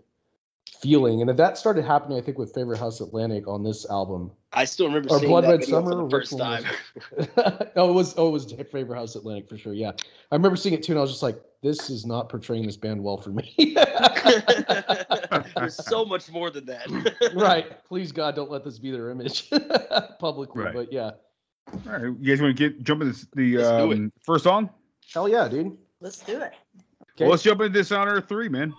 feeling. 0.81 1.21
And 1.21 1.29
if 1.29 1.37
that 1.37 1.57
started 1.57 1.85
happening, 1.85 2.17
I 2.17 2.21
think, 2.21 2.37
with 2.37 2.53
Favorite 2.53 2.79
House 2.79 2.99
Atlantic 3.01 3.47
on 3.47 3.63
this 3.63 3.89
album. 3.89 4.31
I 4.53 4.65
still 4.65 4.87
remember 4.87 5.09
Or 5.09 5.19
seeing 5.19 5.29
Blood 5.31 5.45
that 5.45 5.51
Red 5.51 5.59
video 5.61 5.79
Summer, 5.79 5.91
for 5.91 6.03
the 6.03 6.09
first 6.09 6.37
time. 6.37 6.65
oh, 7.77 7.89
it 7.89 7.93
was 7.93 8.13
oh, 8.17 8.27
it 8.27 8.31
was 8.31 8.51
Favorite 8.71 8.97
House 8.97 9.15
Atlantic 9.15 9.47
for 9.47 9.57
sure. 9.57 9.73
Yeah, 9.73 9.91
I 10.31 10.35
remember 10.35 10.57
seeing 10.57 10.75
it 10.75 10.83
too, 10.83 10.91
and 10.91 10.99
I 10.99 11.01
was 11.01 11.11
just 11.11 11.23
like, 11.23 11.41
"This 11.61 11.89
is 11.89 12.05
not 12.05 12.29
portraying 12.29 12.65
this 12.65 12.77
band 12.77 13.03
well 13.03 13.17
for 13.17 13.29
me." 13.31 13.53
There's 15.55 15.75
so 15.75 16.05
much 16.05 16.31
more 16.31 16.49
than 16.49 16.65
that. 16.65 17.31
right? 17.35 17.83
Please 17.85 18.11
God, 18.11 18.35
don't 18.35 18.51
let 18.51 18.63
this 18.63 18.79
be 18.79 18.91
their 18.91 19.09
image 19.09 19.49
publicly. 20.19 20.63
Right. 20.63 20.73
But 20.73 20.91
yeah, 20.91 21.11
All 21.73 21.91
right, 21.91 22.01
you 22.19 22.33
guys 22.35 22.41
want 22.41 22.55
to 22.57 22.69
get 22.69 22.83
jump 22.83 23.01
into 23.01 23.13
this, 23.13 23.27
the 23.35 23.57
Let's 23.57 23.69
um, 23.69 24.11
first 24.21 24.43
song? 24.43 24.69
hell 25.13 25.27
yeah, 25.29 25.47
dude. 25.47 25.77
Let's 25.99 26.19
do 26.19 26.39
it. 26.41 26.53
Okay. 27.13 27.25
Well, 27.25 27.31
let's 27.31 27.43
jump 27.43 27.61
into 27.61 27.77
Dishonor 27.79 28.21
three, 28.21 28.49
man. 28.49 28.73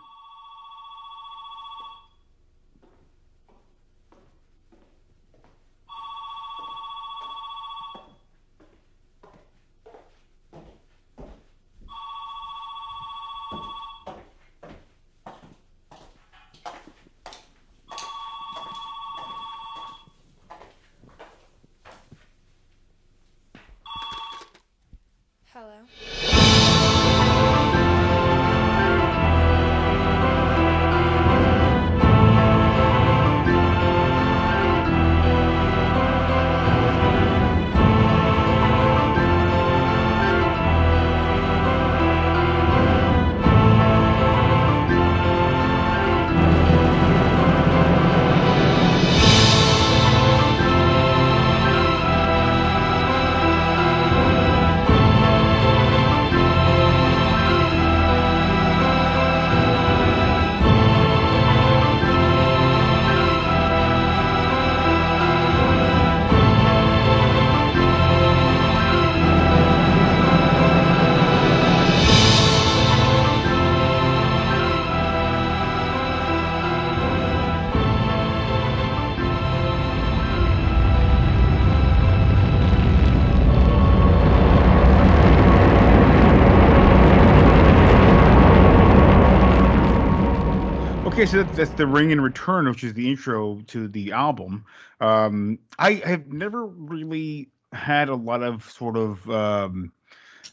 Okay, 91.22 91.30
so 91.30 91.36
that's, 91.44 91.54
that's 91.56 91.74
the 91.74 91.86
Ring 91.86 92.10
in 92.10 92.20
Return, 92.20 92.68
which 92.68 92.82
is 92.82 92.94
the 92.94 93.08
intro 93.08 93.60
to 93.68 93.86
the 93.86 94.10
album. 94.10 94.64
Um, 95.00 95.56
I 95.78 96.02
have 96.04 96.26
never 96.32 96.66
really 96.66 97.48
had 97.72 98.08
a 98.08 98.16
lot 98.16 98.42
of 98.42 98.68
sort 98.68 98.96
of 98.96 99.30
um, 99.30 99.92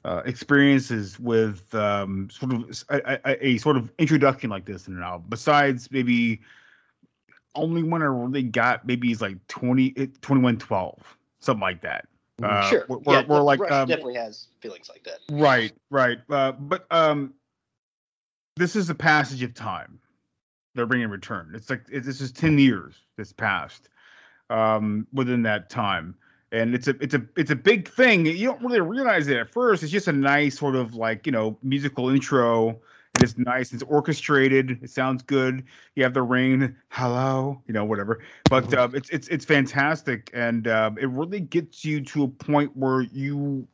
uh, 0.05 0.21
experiences 0.25 1.19
with 1.19 1.73
um, 1.73 2.29
sort 2.29 2.53
of 2.53 2.83
a, 2.89 3.19
a- 3.25 3.47
a 3.47 3.57
sort 3.57 3.77
of 3.77 3.91
introduction 3.97 4.51
like 4.51 4.65
this 4.65 4.87
in 4.87 4.95
an 4.95 5.01
album. 5.01 5.25
Besides, 5.27 5.89
maybe 5.89 6.39
only 7.55 7.81
one 7.81 8.03
I 8.03 8.05
really 8.05 8.43
got 8.43 8.85
maybe 8.85 9.11
is 9.11 9.23
like 9.23 9.37
20, 9.47 9.87
eh, 9.97 10.05
2112, 10.21 11.17
something 11.39 11.61
like 11.61 11.81
that. 11.81 12.07
Uh, 12.43 12.69
sure. 12.69 12.85
Where, 12.87 13.21
yeah, 13.21 13.25
where, 13.25 13.41
like 13.41 13.59
Rush 13.59 13.71
um, 13.71 13.87
definitely 13.87 14.17
has 14.17 14.49
feelings 14.59 14.87
like 14.87 15.03
that. 15.05 15.17
Right, 15.31 15.73
right. 15.89 16.19
Uh, 16.29 16.51
but 16.51 16.85
um, 16.91 17.33
this 18.55 18.75
is 18.75 18.91
a 18.91 18.95
passage 18.95 19.41
of 19.41 19.55
time. 19.55 19.99
They're 20.75 20.85
bringing 20.85 21.09
return. 21.09 21.51
It's 21.55 21.69
like 21.69 21.83
it, 21.91 22.03
this 22.03 22.21
is 22.21 22.31
ten 22.31 22.59
years 22.59 22.95
that's 23.17 23.33
passed 23.33 23.89
um, 24.49 25.07
within 25.13 25.41
that 25.43 25.69
time, 25.69 26.15
and 26.51 26.75
it's 26.75 26.87
a 26.87 26.95
it's 27.01 27.13
a 27.13 27.25
it's 27.35 27.51
a 27.51 27.55
big 27.55 27.87
thing. 27.87 28.25
You 28.25 28.47
don't 28.47 28.61
really 28.61 28.81
realize 28.81 29.27
it 29.27 29.37
at 29.37 29.51
first. 29.51 29.83
It's 29.83 29.91
just 29.91 30.07
a 30.07 30.13
nice 30.13 30.57
sort 30.59 30.75
of 30.75 30.95
like 30.95 31.25
you 31.25 31.31
know 31.31 31.57
musical 31.63 32.09
intro. 32.09 32.79
And 33.15 33.23
it's 33.23 33.39
nice. 33.39 33.73
It's 33.73 33.81
orchestrated. 33.81 34.83
It 34.83 34.91
sounds 34.91 35.23
good. 35.23 35.63
You 35.95 36.03
have 36.03 36.13
the 36.13 36.21
ring. 36.21 36.75
Hello, 36.89 37.59
you 37.65 37.73
know 37.73 37.83
whatever. 37.83 38.19
But 38.49 38.71
uh, 38.71 38.89
it's 38.93 39.09
it's 39.09 39.27
it's 39.29 39.45
fantastic, 39.45 40.29
and 40.31 40.67
uh, 40.67 40.91
it 41.01 41.09
really 41.09 41.39
gets 41.39 41.83
you 41.83 42.01
to 42.01 42.23
a 42.23 42.27
point 42.27 42.77
where 42.77 43.01
you 43.01 43.67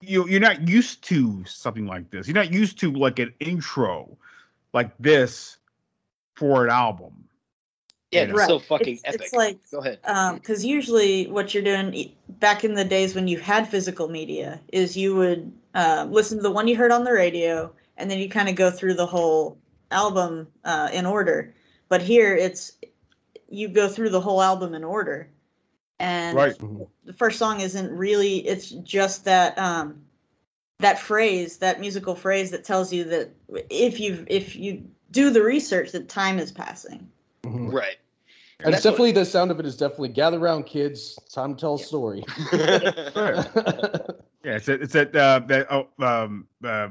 you 0.00 0.28
you're 0.28 0.40
not 0.40 0.68
used 0.68 1.04
to 1.04 1.44
something 1.44 1.86
like 1.86 2.10
this. 2.10 2.26
You're 2.26 2.34
not 2.34 2.52
used 2.52 2.78
to 2.80 2.90
like 2.90 3.18
an 3.18 3.32
intro 3.40 4.16
like 4.72 4.90
this 4.98 5.58
for 6.36 6.64
an 6.64 6.70
album. 6.70 7.12
Yeah, 8.12 8.22
You 8.24 8.28
it's 8.30 8.38
know? 8.40 8.46
so 8.46 8.58
fucking 8.60 8.94
it's, 8.94 9.02
epic. 9.04 9.20
It's 9.22 9.32
like 9.34 9.58
Go 9.70 9.78
ahead. 9.78 10.00
because 10.40 10.64
usually 10.64 11.26
what 11.26 11.52
you're 11.52 11.62
doing 11.62 12.12
back 12.38 12.64
in 12.64 12.74
the 12.74 12.84
days 12.84 13.14
when 13.14 13.26
you 13.26 13.38
had 13.38 13.68
physical 13.68 14.08
media 14.08 14.60
is 14.72 14.96
you 14.96 15.16
would 15.16 15.52
uh, 15.74 16.06
listen 16.08 16.38
to 16.38 16.42
the 16.42 16.50
one 16.50 16.68
you 16.68 16.76
heard 16.76 16.92
on 16.92 17.04
the 17.04 17.12
radio 17.12 17.72
and 17.96 18.10
then 18.10 18.18
you 18.18 18.28
kind 18.28 18.48
of 18.48 18.54
go 18.54 18.70
through 18.70 18.94
the 18.94 19.06
whole 19.06 19.58
album 19.90 20.46
uh, 20.64 20.88
in 20.92 21.04
order 21.06 21.54
but 21.88 22.02
here 22.02 22.34
it's 22.34 22.72
you 23.48 23.68
go 23.68 23.88
through 23.88 24.10
the 24.10 24.20
whole 24.20 24.42
album 24.42 24.74
in 24.74 24.82
order 24.82 25.28
and 25.98 26.36
Right. 26.36 26.56
the 27.04 27.12
first 27.12 27.38
song 27.38 27.60
isn't 27.60 27.90
really 27.90 28.38
it's 28.46 28.70
just 28.70 29.24
that 29.24 29.56
um 29.58 30.00
that 30.80 30.98
phrase 30.98 31.58
that 31.58 31.80
musical 31.80 32.14
phrase 32.14 32.50
that 32.50 32.64
tells 32.64 32.92
you 32.92 33.04
that 33.04 33.30
if 33.70 34.00
you 34.00 34.24
if 34.28 34.56
you 34.56 34.84
do 35.10 35.30
the 35.30 35.42
research 35.42 35.92
that 35.92 36.08
time 36.08 36.38
is 36.38 36.50
passing 36.52 37.08
Mhm. 37.44 37.72
Right. 37.72 37.96
And 38.60 38.74
it's 38.74 38.82
that's 38.82 38.84
what- 38.86 38.90
definitely 38.92 39.12
the 39.12 39.24
sound 39.26 39.50
of 39.50 39.60
it 39.60 39.66
is 39.66 39.76
definitely 39.76 40.08
gather 40.08 40.38
around 40.38 40.64
kids. 40.64 41.18
Time 41.32 41.54
to 41.54 41.60
tell 41.60 41.74
a 41.74 41.78
story. 41.78 42.24
Yeah, 44.44 44.54
it's 44.56 44.66
that 44.66 44.80
it's 44.80 44.92
that 44.92 45.14
uh, 45.16 45.40
that 45.48 45.66
oh, 45.72 45.88
um 45.98 46.46
uh, 46.62 46.90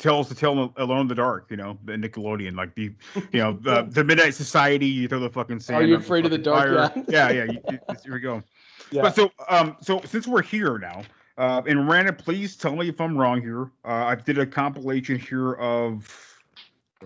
tells 0.00 0.26
to 0.28 0.34
tell 0.34 0.72
alone 0.76 1.02
in 1.02 1.06
the 1.06 1.14
dark. 1.14 1.46
You 1.48 1.56
know, 1.56 1.78
the 1.84 1.92
Nickelodeon, 1.92 2.56
like 2.56 2.74
the 2.74 2.92
you 3.30 3.38
know 3.40 3.52
the 3.52 3.86
the 3.88 4.02
Midnight 4.02 4.34
Society. 4.34 4.86
You 4.86 5.06
throw 5.06 5.20
the 5.20 5.30
fucking 5.30 5.60
sand. 5.60 5.84
Are 5.84 5.86
you 5.86 5.94
afraid 5.94 6.24
of 6.24 6.32
the 6.32 6.38
dark? 6.38 6.92
fire. 6.92 7.04
yeah, 7.08 7.30
yeah. 7.30 7.44
You, 7.44 7.60
you- 7.70 7.78
here 8.02 8.12
we 8.14 8.18
go. 8.18 8.42
Yeah. 8.90 9.02
But 9.02 9.14
so 9.14 9.30
um 9.48 9.76
so 9.80 10.00
since 10.04 10.26
we're 10.26 10.42
here 10.42 10.78
now, 10.78 11.02
uh, 11.38 11.62
and 11.64 11.84
Miranda, 11.86 12.12
please 12.12 12.56
tell 12.56 12.74
me 12.74 12.88
if 12.88 13.00
I'm 13.00 13.16
wrong 13.16 13.40
here. 13.40 13.70
Uh, 13.84 14.06
I 14.06 14.16
did 14.16 14.38
a 14.38 14.46
compilation 14.46 15.16
here 15.16 15.52
of 15.54 16.33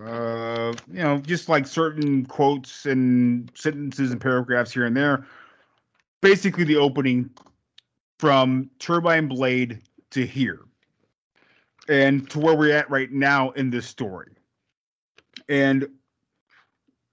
uh 0.07 0.73
you 0.91 1.03
know 1.03 1.19
just 1.19 1.49
like 1.49 1.67
certain 1.67 2.25
quotes 2.27 2.87
and 2.87 3.51
sentences 3.55 4.11
and 4.11 4.21
paragraphs 4.21 4.73
here 4.73 4.87
and 4.87 4.97
there. 4.97 5.27
Basically 6.21 6.65
the 6.65 6.77
opening 6.77 7.31
from 8.19 8.71
turbine 8.79 9.29
blade 9.29 9.81
to 10.11 10.27
here. 10.27 10.61
And 11.89 12.29
to 12.31 12.39
where 12.39 12.55
we're 12.55 12.77
at 12.77 12.91
right 12.91 13.11
now 13.11 13.51
in 13.53 13.71
this 13.71 13.87
story. 13.87 14.33
And 15.49 15.89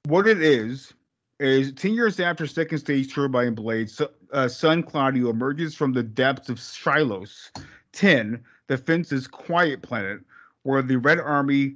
what 0.08 0.28
it 0.28 0.42
is 0.42 0.94
is 1.40 1.72
10 1.74 1.94
years 1.94 2.20
after 2.20 2.48
second 2.48 2.78
stage 2.78 3.14
turbine 3.14 3.56
blade 3.56 3.90
so, 3.90 4.10
uh, 4.32 4.48
son 4.48 4.82
claudio 4.82 5.30
emerges 5.30 5.76
from 5.76 5.92
the 5.92 6.04
depths 6.04 6.48
of 6.48 6.58
shilos 6.58 7.50
10 7.92 8.42
the 8.68 8.78
fence's 8.78 9.28
quiet 9.28 9.82
planet 9.82 10.22
where 10.64 10.82
the 10.82 10.96
red 10.98 11.20
army 11.20 11.76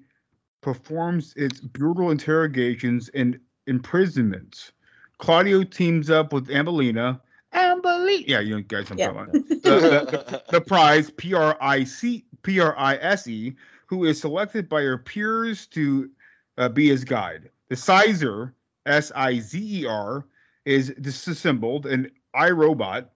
performs 0.61 1.33
its 1.35 1.59
brutal 1.59 2.11
interrogations 2.11 3.09
and 3.09 3.39
imprisonments. 3.67 4.71
Claudio 5.17 5.63
teams 5.63 6.09
up 6.09 6.33
with 6.33 6.47
Ambellina. 6.47 7.19
Ambellina. 7.53 8.27
Yeah, 8.27 8.39
you 8.39 8.61
guys 8.61 8.89
I'm. 8.91 8.97
The, 8.97 9.39
the, 9.39 9.69
the, 9.69 10.43
the 10.49 10.61
Prise, 10.61 11.15
P 11.15 11.33
R 11.33 11.57
I 11.59 11.83
C 11.83 12.25
P 12.43 12.59
R 12.59 12.75
I 12.77 12.95
S 12.97 13.27
E, 13.27 13.55
who 13.87 14.05
is 14.05 14.19
selected 14.19 14.69
by 14.69 14.81
her 14.83 14.97
peers 14.97 15.65
to 15.67 16.09
uh, 16.57 16.69
be 16.69 16.89
his 16.89 17.03
guide. 17.03 17.49
The 17.69 17.75
Sizer, 17.75 18.53
S 18.85 19.11
I 19.15 19.39
Z 19.39 19.81
E 19.81 19.85
R, 19.85 20.25
is 20.65 20.93
disassembled, 21.01 21.85
and 21.85 22.11
iRobot 22.35 23.07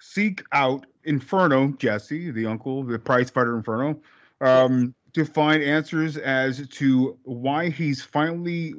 seek 0.00 0.44
out 0.52 0.86
Inferno, 1.04 1.68
Jesse, 1.78 2.30
the 2.30 2.46
uncle, 2.46 2.84
the 2.84 2.98
prize 2.98 3.30
fighter 3.30 3.56
Inferno, 3.56 4.00
um, 4.40 4.94
to 5.18 5.24
find 5.24 5.62
answers 5.62 6.16
as 6.16 6.66
to 6.68 7.16
why 7.24 7.70
he's 7.70 8.02
finally, 8.02 8.74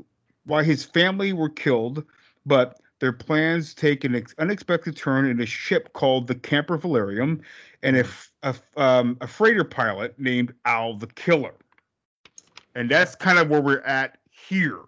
why 0.46 0.64
his 0.64 0.84
family 0.84 1.34
were 1.34 1.50
killed, 1.50 2.04
but 2.46 2.80
their 3.00 3.14
plans 3.14 3.74
take 3.74 4.04
an 4.04 4.16
ex- 4.16 4.36
unexpected 4.40 4.96
turn 4.96 5.26
in 5.26 5.40
a 5.40 5.46
ship 5.46 5.94
called 5.94 6.28
the 6.28 6.36
Camper 6.36 6.78
Velourium 6.78 7.42
and 7.82 7.98
a, 7.98 8.06
a 8.44 8.56
um, 8.76 9.18
a 9.22 9.28
freighter 9.28 9.64
pilot 9.64 10.18
named 10.20 10.54
Al 10.66 10.96
the 10.96 11.08
Killer. 11.08 11.56
And 12.76 12.90
that's 12.90 13.16
kind 13.16 13.40
of 13.40 13.50
where 13.50 13.62
we're 13.62 13.82
at 13.82 14.18
here. 14.30 14.82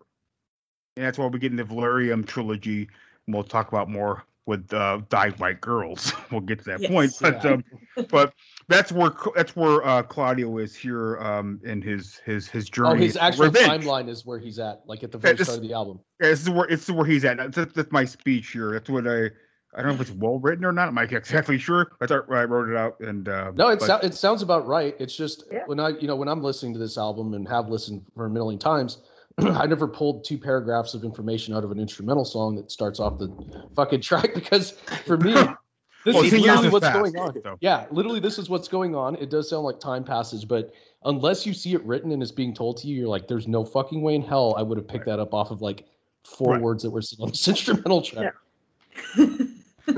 And 0.98 1.06
that's 1.06 1.18
why 1.18 1.28
we 1.28 1.40
get 1.40 1.52
in 1.52 1.58
the 1.58 1.64
Velourium 1.64 2.26
trilogy. 2.26 2.90
And 3.26 3.34
we'll 3.34 3.44
talk 3.44 3.70
about 3.70 3.90
more 3.90 4.26
with 4.46 4.74
uh, 4.74 5.02
Die 5.10 5.30
White 5.32 5.62
Girls. 5.62 6.14
we'll 6.32 6.42
get 6.42 6.60
to 6.60 6.66
that 6.66 6.82
Yes. 6.82 6.92
point. 6.92 7.14
But 7.22 7.44
Yeah. 7.44 7.52
um, 7.52 7.64
but 8.10 8.34
that's 8.68 8.92
where 8.92 9.12
that's 9.36 9.56
where 9.56 9.86
uh, 9.86 10.04
Claudio 10.04 10.58
is 10.58 10.76
here 10.76 11.18
um, 11.20 11.60
in 11.64 11.82
his 11.82 12.18
his 12.26 12.48
his 12.48 12.70
journey. 12.70 12.90
Oh, 12.90 12.96
his 12.96 13.18
actual 13.18 13.46
revenge. 13.46 13.84
timeline 13.84 14.10
is 14.10 14.26
where 14.26 14.40
he's 14.40 14.60
at, 14.60 14.82
like 14.88 15.04
at 15.04 15.12
the 15.12 15.18
very 15.18 15.36
this- 15.36 15.48
start 15.48 15.62
of 15.62 15.68
the 15.68 15.74
album. 15.74 16.00
Yeah, 16.22 16.30
this 16.30 16.42
is 16.42 16.50
where 16.50 16.66
it's 16.70 16.90
where 16.90 17.06
he's 17.06 17.26
at. 17.26 17.38
That's, 17.38 17.74
that's 17.74 17.92
my 17.92 18.06
speech 18.06 18.50
here. 18.52 18.72
That's 18.74 18.90
what 18.90 19.08
I. 19.08 19.30
I 19.74 19.78
don't 19.84 19.88
know 19.88 19.94
if 19.94 20.02
it's 20.02 20.12
well 20.12 20.38
written 20.38 20.66
or 20.66 20.74
not. 20.74 20.90
I'm 20.90 20.96
not 20.96 21.14
exactly 21.14 21.58
sure. 21.58 21.94
I 22.02 22.06
thought 22.06 22.30
I 22.30 22.44
wrote 22.44 22.70
it 22.70 22.76
out 22.76 23.00
and. 23.00 23.30
Uh, 23.30 23.52
No, 23.56 23.70
it, 23.70 23.80
but- 23.80 24.02
sou- 24.02 24.06
it 24.08 24.14
sounds 24.14 24.42
about 24.42 24.68
right. 24.68 24.96
It's 25.00 25.16
just 25.16 25.46
Yeah. 25.50 25.64
when 25.68 25.80
I, 25.80 25.90
you 26.00 26.08
know, 26.08 26.16
when 26.18 26.28
I'm 26.28 26.44
listening 26.44 26.74
to 26.74 26.80
this 26.80 26.98
album 26.98 27.34
and 27.36 27.48
have 27.48 27.70
listened 27.70 28.04
for 28.14 28.26
a 28.26 28.30
million 28.30 28.60
times, 28.60 28.98
I 29.38 29.66
never 29.66 29.88
pulled 29.88 30.24
two 30.24 30.38
paragraphs 30.38 30.94
of 30.94 31.04
information 31.04 31.56
out 31.56 31.64
of 31.64 31.72
an 31.72 31.80
instrumental 31.80 32.26
song 32.26 32.56
that 32.56 32.72
starts 32.72 33.00
off 33.00 33.18
the 33.18 33.34
fucking 33.76 34.02
track 34.10 34.34
because 34.34 34.72
for 35.06 35.18
me, 35.18 35.34
this 36.06 36.16
Well, 36.16 36.24
is 36.24 36.34
literally 36.34 36.68
is 36.68 36.74
what's 36.74 36.86
fast, 36.86 36.98
going 36.98 37.18
on. 37.18 37.42
so. 37.44 37.58
Yeah, 37.62 37.86
literally, 37.92 38.20
this 38.20 38.38
is 38.38 38.50
what's 38.50 38.68
going 38.68 38.96
on. 38.96 39.16
It 39.16 39.30
does 39.30 39.50
sound 39.50 39.64
like 39.64 39.80
time 39.80 40.04
passage, 40.04 40.48
but 40.48 40.74
unless 41.06 41.46
you 41.46 41.54
see 41.54 41.74
it 41.74 41.84
written 41.86 42.12
and 42.12 42.22
it's 42.22 42.32
being 42.32 42.54
told 42.54 42.78
to 42.78 42.88
you, 42.88 42.96
you're 42.96 43.08
like, 43.08 43.28
there's 43.28 43.48
no 43.48 43.64
fucking 43.66 44.02
way 44.02 44.16
in 44.16 44.22
hell 44.22 44.56
I 44.58 44.62
would 44.62 44.78
have 44.78 44.88
picked 44.88 45.06
that 45.06 45.20
up 45.20 45.34
off 45.34 45.52
of 45.52 45.62
like 45.62 45.86
four 46.24 46.54
Right. 46.54 46.62
words 46.62 46.84
that 46.84 46.92
were 46.92 47.02
sitting 47.02 47.24
on 47.24 47.30
this 47.30 47.48
instrumental 47.48 48.02
track. 48.02 48.34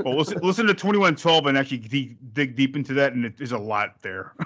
Well, 0.04 0.16
listen, 0.16 0.38
listen 0.42 0.66
to 0.66 0.74
2112 0.74 1.46
and 1.46 1.58
actually 1.58 1.78
de- 1.78 2.16
dig 2.32 2.56
deep 2.56 2.76
into 2.76 2.94
that, 2.94 3.12
and 3.12 3.24
it, 3.24 3.36
there's 3.36 3.52
a 3.52 3.58
lot 3.58 4.00
there. 4.02 4.32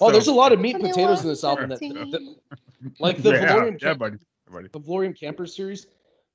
Oh, 0.00 0.12
there's 0.12 0.28
a 0.28 0.32
lot 0.32 0.52
of 0.52 0.60
meat 0.60 0.76
and 0.76 0.84
potatoes 0.84 1.22
in 1.22 1.28
this 1.28 1.42
album. 1.42 1.70
That, 1.70 1.80
that- 1.80 2.36
like 3.00 3.22
the 3.22 3.32
yeah, 3.32 3.46
Velourium 3.46 3.72
yeah, 3.72 3.88
Camp- 3.88 3.98
buddy, 3.98 4.16
buddy. 4.50 4.68
the 4.72 4.80
Velourium 4.80 5.18
Camper 5.18 5.46
series, 5.46 5.86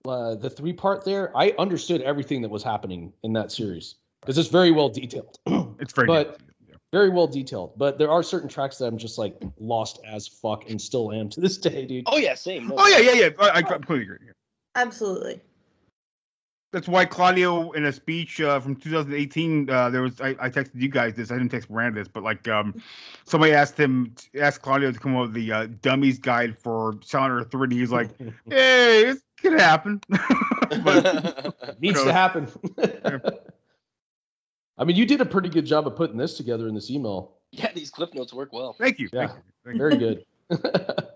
uh, 0.05 0.35
the 0.35 0.49
three 0.49 0.73
part 0.73 1.05
there, 1.05 1.35
I 1.37 1.53
understood 1.57 2.01
everything 2.01 2.41
that 2.41 2.49
was 2.51 2.63
happening 2.63 3.13
in 3.23 3.31
that 3.33 3.51
series 3.51 3.95
because 4.21 4.37
it's 4.37 4.49
very 4.49 4.71
well 4.71 4.89
detailed. 4.89 5.39
It's 5.79 5.91
very. 5.93 6.07
but 6.07 6.39
very 6.93 7.09
well 7.09 7.27
detailed. 7.27 7.77
But 7.77 7.97
there 7.97 8.11
are 8.11 8.21
certain 8.23 8.47
tracks 8.47 8.77
that 8.77 8.85
I'm 8.85 8.97
just 8.97 9.17
like 9.17 9.35
lost 9.59 9.99
as 10.05 10.27
fuck 10.27 10.69
and 10.69 10.79
still 10.81 11.11
am 11.11 11.29
to 11.29 11.41
this 11.41 11.57
day, 11.69 11.85
dude. 11.85 12.03
Oh 12.07 12.17
yeah, 12.17 12.35
same. 12.35 12.67
No, 12.67 12.75
Oh 12.77 12.87
yeah, 12.87 12.99
yeah, 12.99 13.13
yeah. 13.13 13.29
I, 13.39 13.57
I 13.57 13.61
completely 13.61 14.03
agree. 14.03 14.27
Absolutely. 14.75 15.41
That's 16.73 16.87
why 16.87 17.05
Claudio, 17.05 17.69
in 17.73 17.85
a 17.85 17.93
speech 17.93 18.41
uh, 18.41 18.59
from 18.59 18.75
2018, 18.75 19.69
uh, 19.69 19.91
there 19.91 20.01
was 20.01 20.19
I, 20.19 20.29
I 20.39 20.49
texted 20.49 20.71
you 20.73 20.89
guys 20.89 21.13
this. 21.13 21.29
I 21.29 21.35
didn't 21.35 21.51
text 21.51 21.69
Miranda 21.69 22.01
this, 22.01 22.07
but 22.07 22.23
like 22.23 22.47
um, 22.47 22.81
somebody 23.25 23.53
asked 23.53 23.79
him, 23.79 24.15
asked 24.41 24.63
Claudio 24.63 24.91
to 24.91 24.97
come 24.99 25.15
up 25.15 25.27
with 25.27 25.33
the 25.33 25.51
uh, 25.51 25.67
dummies 25.83 26.17
guide 26.17 26.57
for 26.57 26.95
Silent 27.03 27.41
Earth 27.41 27.51
3, 27.51 27.65
and 27.65 27.73
he's 27.73 27.91
like, 27.91 28.09
"Hey, 28.49 29.01
it 29.11 29.19
could 29.39 29.59
happen." 29.59 30.01
but, 30.83 31.77
Needs 31.79 31.97
knows? 31.97 32.05
to 32.05 32.11
happen. 32.11 32.47
I 34.79 34.83
mean, 34.83 34.95
you 34.95 35.05
did 35.05 35.21
a 35.21 35.25
pretty 35.25 35.49
good 35.49 35.67
job 35.67 35.85
of 35.85 35.95
putting 35.95 36.17
this 36.17 36.37
together 36.37 36.67
in 36.67 36.73
this 36.73 36.89
email. 36.89 37.35
yeah, 37.51 37.71
these 37.75 37.91
clip 37.91 38.15
notes 38.15 38.33
work 38.33 38.51
well 38.51 38.73
thank 38.73 38.97
you. 38.97 39.09
Yeah. 39.13 39.27
Thank 39.27 39.37
you. 39.37 39.43
Thank 39.63 40.01
you. 40.01 40.25
Very 40.49 40.77
good. 40.89 41.07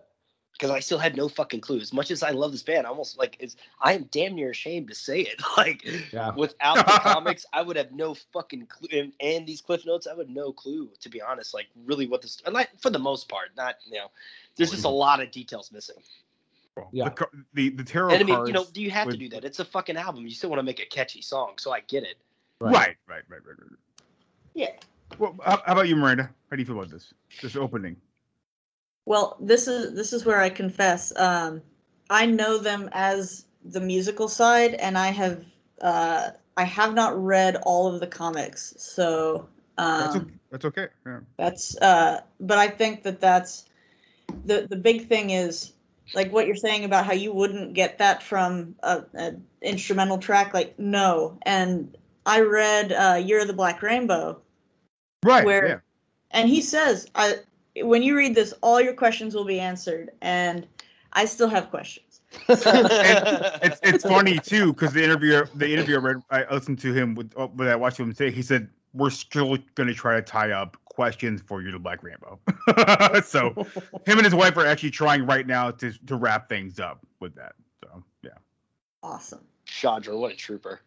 Because 0.58 0.72
I 0.72 0.80
still 0.80 0.98
had 0.98 1.15
no 1.15 1.28
fucking 1.28 1.62
clue. 1.62 1.80
As 1.80 1.93
much 1.93 2.10
as 2.10 2.24
I 2.24 2.32
love 2.32 2.52
this 2.52 2.63
band, 2.63 2.88
I 2.88 2.89
almost 2.89 3.17
like 3.17 3.38
is 3.39 3.56
I 3.80 3.93
am 3.93 4.04
damn 4.12 4.36
near 4.36 4.50
ashamed 4.50 4.88
to 4.89 4.96
say 4.96 5.22
it. 5.22 5.41
Like 5.58 5.86
Yeah. 6.12 6.34
without 6.36 6.78
the 6.78 6.84
comics, 7.04 7.46
I 7.54 7.62
would 7.62 7.78
have 7.78 7.91
no 7.91 8.13
fucking 8.13 8.67
clue. 8.67 8.88
And, 8.91 9.13
and 9.20 9.48
these 9.48 9.62
cliff 9.62 9.86
notes, 9.86 10.08
I 10.08 10.13
would 10.13 10.28
have 10.28 10.36
no 10.36 10.52
clue 10.52 10.89
to 11.00 11.10
be 11.10 11.22
honest. 11.22 11.54
Like 11.54 11.67
really, 11.86 12.08
what 12.08 12.22
this 12.22 12.41
and 12.46 12.54
like 12.54 12.70
for 12.80 12.89
the 12.89 13.00
most 13.00 13.30
part, 13.30 13.50
not 13.56 13.76
you 13.86 13.98
know, 13.98 14.12
there's 14.56 14.72
just 14.72 14.84
a 14.84 14.88
mm-hmm. 14.88 14.96
lot 14.96 15.22
of 15.22 15.32
details 15.32 15.72
missing. 15.72 15.98
Yeah. 16.91 17.06
The, 17.06 17.12
co- 17.12 17.38
the 17.54 17.70
the 17.70 17.84
tarot 17.84 18.12
And 18.12 18.22
I 18.22 18.24
mean, 18.24 18.36
cards 18.36 18.50
you 18.50 18.54
know, 18.54 18.65
do 18.72 18.82
you 18.82 18.91
have 18.91 19.10
to 19.10 19.17
do 19.17 19.30
that? 19.30 19.43
It's 19.43 19.60
a 19.60 19.65
fucking 19.65 19.98
album. 19.98 20.26
You 20.26 20.34
still 20.34 20.50
want 20.50 20.60
to 20.60 20.63
make 20.63 20.80
a 20.80 20.86
catchy 20.86 21.22
song, 21.22 21.54
so 21.58 21.72
I 21.72 21.82
get 21.82 22.04
it. 22.04 22.17
Right, 22.60 22.74
right, 22.74 22.96
right, 23.08 23.24
right, 23.30 23.41
right. 23.46 23.80
Yeah. 24.54 24.72
Well, 25.20 25.36
how, 25.43 25.62
how 25.65 25.74
about 25.74 25.88
you, 25.88 25.96
Miranda? 25.96 26.30
How 26.50 26.56
do 26.56 26.62
you 26.62 26.65
feel 26.65 26.78
about 26.78 26.91
this? 26.91 27.13
This 27.41 27.56
opening. 27.56 27.96
Well, 29.08 29.38
this 29.39 29.70
is 29.70 29.93
this 29.93 30.12
is 30.12 30.26
where 30.26 30.41
I 30.41 30.50
confess. 30.50 31.13
Um, 31.15 31.62
I 32.10 32.26
know 32.26 32.58
them 32.58 32.89
as 32.91 33.46
the 33.63 33.80
musical 33.80 34.28
side, 34.28 34.74
and 34.74 34.98
I 34.98 35.12
have 35.12 35.46
uh, 35.82 36.32
I 36.58 36.65
have 36.65 36.93
not 36.93 37.17
read 37.24 37.56
all 37.63 37.88
of 37.88 38.02
the 38.02 38.08
comics, 38.08 38.74
so 38.78 39.48
That's, 39.78 40.15
um, 40.15 40.22
okay. 40.22 40.34
that's 40.52 40.65
okay. 40.65 40.88
Yeah. 41.06 41.20
that's 41.38 41.78
uh, 41.78 42.20
but 42.41 42.58
I 42.58 42.67
think 42.67 43.04
that 43.04 43.22
that's 43.22 43.70
the 44.43 44.67
the 44.70 44.76
big 44.76 45.08
thing 45.08 45.30
is 45.30 45.72
like 46.13 46.34
what 46.34 46.46
you're 46.46 46.58
saying 46.58 46.84
about 46.84 47.06
how 47.06 47.13
you 47.13 47.32
wouldn't 47.32 47.76
get 47.76 47.98
that 48.00 48.22
from 48.22 48.76
a, 48.84 49.04
a 49.13 49.36
instrumental 49.62 50.17
track. 50.17 50.54
Like 50.54 50.78
no, 50.78 51.38
and 51.43 51.98
I 52.26 52.41
read 52.41 52.91
uh, 52.91 53.22
"Year 53.24 53.39
of 53.39 53.48
the 53.48 53.54
Black 53.54 53.82
Rainbow," 53.82 54.41
Right. 55.24 55.46
where 55.46 55.65
yeah. 55.65 55.80
and 56.32 56.50
he 56.50 56.60
says 56.60 57.08
I 57.15 57.38
when 57.84 58.04
you 58.04 58.16
read 58.16 58.36
this 58.36 58.54
all 58.62 58.82
your 58.82 58.94
questions 58.94 59.36
will 59.36 59.46
be 59.46 59.60
answered 59.60 60.12
and 60.22 60.68
I 61.13 61.26
still 61.26 61.48
have 61.48 61.70
questions. 61.70 62.22
it's 62.50 63.80
it's 63.84 64.04
funny 64.08 64.40
too 64.40 64.74
because 64.74 64.94
the 64.94 65.04
interview 65.04 65.46
the 65.56 65.72
interview 65.72 65.96
I 65.96 66.00
read 66.00 66.18
I 66.30 66.54
listened 66.54 66.80
to 66.80 66.94
him 66.94 67.16
with 67.16 67.34
uh, 67.38 67.48
when 67.48 67.68
I 67.68 67.76
watched 67.76 68.00
him 68.00 68.13
say 68.13 68.32
he 68.32 68.42
said 68.42 68.70
we're 68.94 69.10
still 69.10 69.58
going 69.76 69.88
to 69.88 69.94
try 69.94 70.16
to 70.16 70.22
tie 70.22 70.52
up 70.52 70.78
questions 70.86 71.42
for 71.42 71.62
you 71.62 71.72
to 71.72 71.80
Black 71.80 72.04
Rainbow." 72.04 72.40
so 73.24 73.54
him 74.06 74.18
and 74.18 74.26
his 74.26 74.36
wife 74.36 74.58
are 74.58 74.66
actually 74.66 74.92
trying 74.92 75.26
right 75.26 75.48
now 75.48 75.72
to 75.72 75.92
to 76.06 76.16
wrap 76.16 76.50
things 76.50 76.80
up 76.80 77.06
with 77.20 77.34
that. 77.36 77.54
So 77.84 78.04
yeah, 78.24 78.32
Awesome. 79.02 79.42
Chondra, 79.67 80.17
what 80.17 80.32
a 80.32 80.36
trooper. 80.36 80.80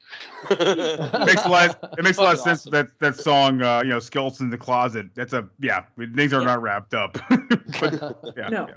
it 0.51 1.27
makes 1.27 1.45
a 1.45 1.49
lot 1.49 1.79
it 1.99 2.03
makes 2.03 2.19
a 2.19 2.23
lot 2.23 2.35
of 2.35 2.41
Fucking 2.41 2.57
sense 2.57 2.65
that 2.73 2.89
that 3.01 3.17
song 3.17 3.63
uh, 3.63 3.83
you 3.85 3.91
know 3.91 3.99
skeletons 4.01 4.41
in 4.41 4.51
the 4.51 4.59
closet. 4.59 5.07
That's 5.15 5.33
a 5.33 5.49
yeah 5.61 5.85
things 6.15 6.33
are 6.33 6.43
not 6.45 6.61
wrapped 6.63 6.95
up. 6.95 7.19
But, 7.81 8.35
yeah, 8.37 8.49
No. 8.49 8.67
yeah. 8.69 8.75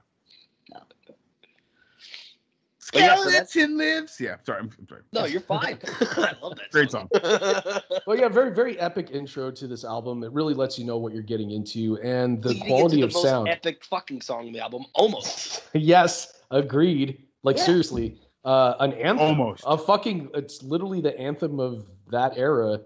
But 2.91 3.01
yeah, 3.01 3.15
so 3.15 3.29
Skeleton 3.29 3.77
lives. 3.77 4.17
Yeah, 4.19 4.35
sorry, 4.45 4.59
I'm, 4.59 4.69
I'm 4.77 4.87
sorry. 4.87 5.01
No, 5.13 5.25
you're 5.25 5.41
fine. 5.41 5.79
I 6.01 6.33
love 6.43 6.55
that. 6.57 6.69
Great 6.71 6.91
song. 6.91 7.07
Well, 8.05 8.17
yeah, 8.19 8.27
very 8.27 8.53
very 8.53 8.79
epic 8.79 9.09
intro 9.11 9.49
to 9.49 9.67
this 9.67 9.83
album. 9.83 10.23
It 10.23 10.31
really 10.31 10.53
lets 10.53 10.77
you 10.77 10.85
know 10.85 10.97
what 10.97 11.11
you're 11.11 11.23
getting 11.23 11.51
into 11.51 11.97
and 12.03 12.41
the 12.43 12.49
Leading 12.49 12.67
quality 12.67 12.95
into 13.01 13.05
of 13.07 13.13
the 13.13 13.17
most 13.19 13.23
sound. 13.25 13.47
Epic 13.47 13.83
fucking 13.83 14.21
song 14.21 14.45
on 14.47 14.53
the 14.53 14.59
album, 14.59 14.85
almost. 14.93 15.63
yes, 15.73 16.41
agreed. 16.51 17.23
Like 17.41 17.57
Yeah. 17.57 17.63
seriously, 17.65 18.19
uh, 18.45 18.75
an 18.79 18.93
anthem. 18.93 19.27
Almost. 19.27 19.63
A 19.65 19.77
fucking. 19.77 20.29
It's 20.33 20.63
literally 20.63 21.01
the 21.01 21.17
anthem 21.19 21.59
of 21.59 21.85
that 22.11 22.37
era. 22.37 22.79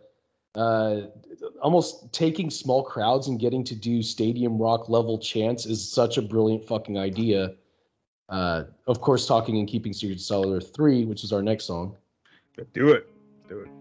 Uh, 0.56 1.02
almost 1.62 2.12
taking 2.14 2.50
small 2.50 2.84
crowds 2.84 3.28
and 3.28 3.40
getting 3.40 3.64
to 3.64 3.76
do 3.76 4.02
stadium 4.02 4.58
rock 4.58 4.90
level 4.90 5.20
chants 5.20 5.66
is 5.66 5.92
such 5.92 6.18
a 6.18 6.22
brilliant 6.22 6.66
fucking 6.66 6.98
idea. 6.98 7.54
Uh, 8.30 8.64
of 8.88 9.02
course, 9.02 9.28
talking 9.28 9.58
and 9.58 9.68
keeping 9.68 9.94
secret 9.94 10.20
cellular 10.20 10.60
three, 10.60 11.06
which 11.06 11.24
is 11.24 11.32
our 11.32 11.42
next 11.42 11.66
song. 11.66 11.96
Do 12.74 12.90
it. 12.90 13.08
Do 13.48 13.60
it. 13.60 13.77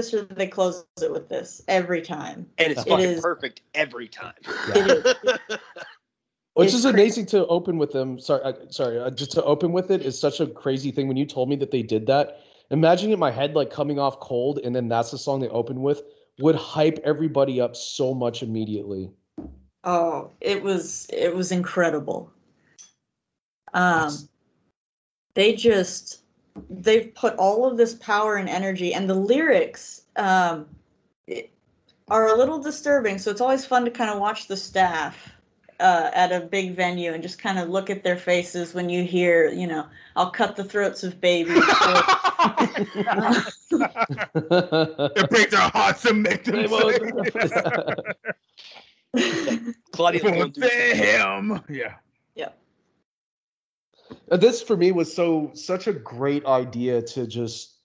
This 0.00 0.14
or 0.14 0.22
they 0.24 0.46
close 0.46 0.84
it 1.02 1.12
with 1.12 1.28
this 1.28 1.62
every 1.68 2.02
time. 2.02 2.46
And 2.58 2.72
it's 2.72 2.82
It 2.82 2.88
fucking 2.88 3.04
is- 3.06 3.20
perfect 3.20 3.62
every 3.74 4.08
time. 4.08 4.34
Which 6.54 6.66
It's 6.66 6.74
is 6.74 6.84
amazing 6.84 7.26
to 7.26 7.46
open 7.46 7.78
with 7.78 7.92
them. 7.92 8.18
Sorry, 8.18 8.42
uh, 8.42 8.52
sorry. 8.70 8.98
Uh, 8.98 9.10
just 9.10 9.30
to 9.32 9.44
open 9.44 9.72
with 9.72 9.90
it 9.90 10.02
is 10.02 10.18
such 10.18 10.40
a 10.40 10.46
crazy 10.48 10.90
thing. 10.90 11.06
When 11.06 11.16
you 11.16 11.24
told 11.24 11.48
me 11.48 11.56
that 11.56 11.70
they 11.70 11.82
did 11.82 12.06
that, 12.06 12.40
imagining 12.70 13.12
in 13.12 13.18
my 13.20 13.30
head 13.30 13.54
like 13.54 13.70
coming 13.70 13.98
off 14.00 14.18
cold, 14.20 14.58
and 14.64 14.74
then 14.74 14.88
that's 14.88 15.12
the 15.12 15.18
song 15.18 15.40
they 15.40 15.48
open 15.48 15.80
with 15.80 16.02
would 16.40 16.56
hype 16.56 16.98
everybody 17.04 17.60
up 17.60 17.76
so 17.76 18.12
much 18.12 18.42
immediately. 18.42 19.10
Oh, 19.84 20.32
it 20.40 20.62
was 20.62 21.06
it 21.12 21.34
was 21.34 21.52
incredible. 21.52 22.32
Um, 23.72 24.12
they 25.34 25.54
just 25.54 26.19
they've 26.68 27.14
put 27.14 27.34
all 27.36 27.64
of 27.66 27.76
this 27.76 27.94
power 27.94 28.36
and 28.36 28.48
energy, 28.48 28.92
and 28.94 29.08
the 29.08 29.14
lyrics 29.14 30.02
um, 30.16 30.66
are 32.08 32.26
a 32.28 32.36
little 32.36 32.58
disturbing. 32.58 33.18
So 33.18 33.30
it's 33.30 33.40
always 33.40 33.64
fun 33.64 33.84
to 33.84 33.90
kind 33.90 34.10
of 34.10 34.18
watch 34.18 34.48
the 34.48 34.56
staff 34.56 35.32
uh, 35.78 36.10
at 36.12 36.32
a 36.32 36.40
big 36.40 36.74
venue 36.76 37.12
and 37.12 37.22
just 37.22 37.38
kind 37.38 37.58
of 37.58 37.68
look 37.70 37.88
at 37.90 38.02
their 38.04 38.16
faces 38.16 38.74
when 38.74 38.90
you 38.90 39.04
hear, 39.04 39.48
you 39.48 39.66
know, 39.66 39.86
"I'll 40.16 40.30
cut 40.30 40.56
the 40.56 40.64
throats 40.64 41.04
of 41.04 41.20
babies." 41.20 41.62
it 44.34 45.30
breaks 45.30 45.54
our 45.54 45.70
hearts 45.70 46.02
to 46.02 46.12
make 46.14 46.44
them 46.44 46.66
Claudia 49.92 50.20
For 50.20 50.30
going 50.30 50.52
through 50.52 50.68
some- 50.68 51.48
them. 51.48 51.64
Yeah. 51.68 51.94
Yeah. 54.30 54.34
Uh, 54.34 54.38
this 54.38 54.62
for 54.62 54.76
me 54.76 54.92
was 54.92 55.12
so 55.12 55.50
such 55.54 55.86
a 55.86 55.92
great 55.92 56.44
idea 56.46 57.02
to 57.02 57.26
just 57.26 57.76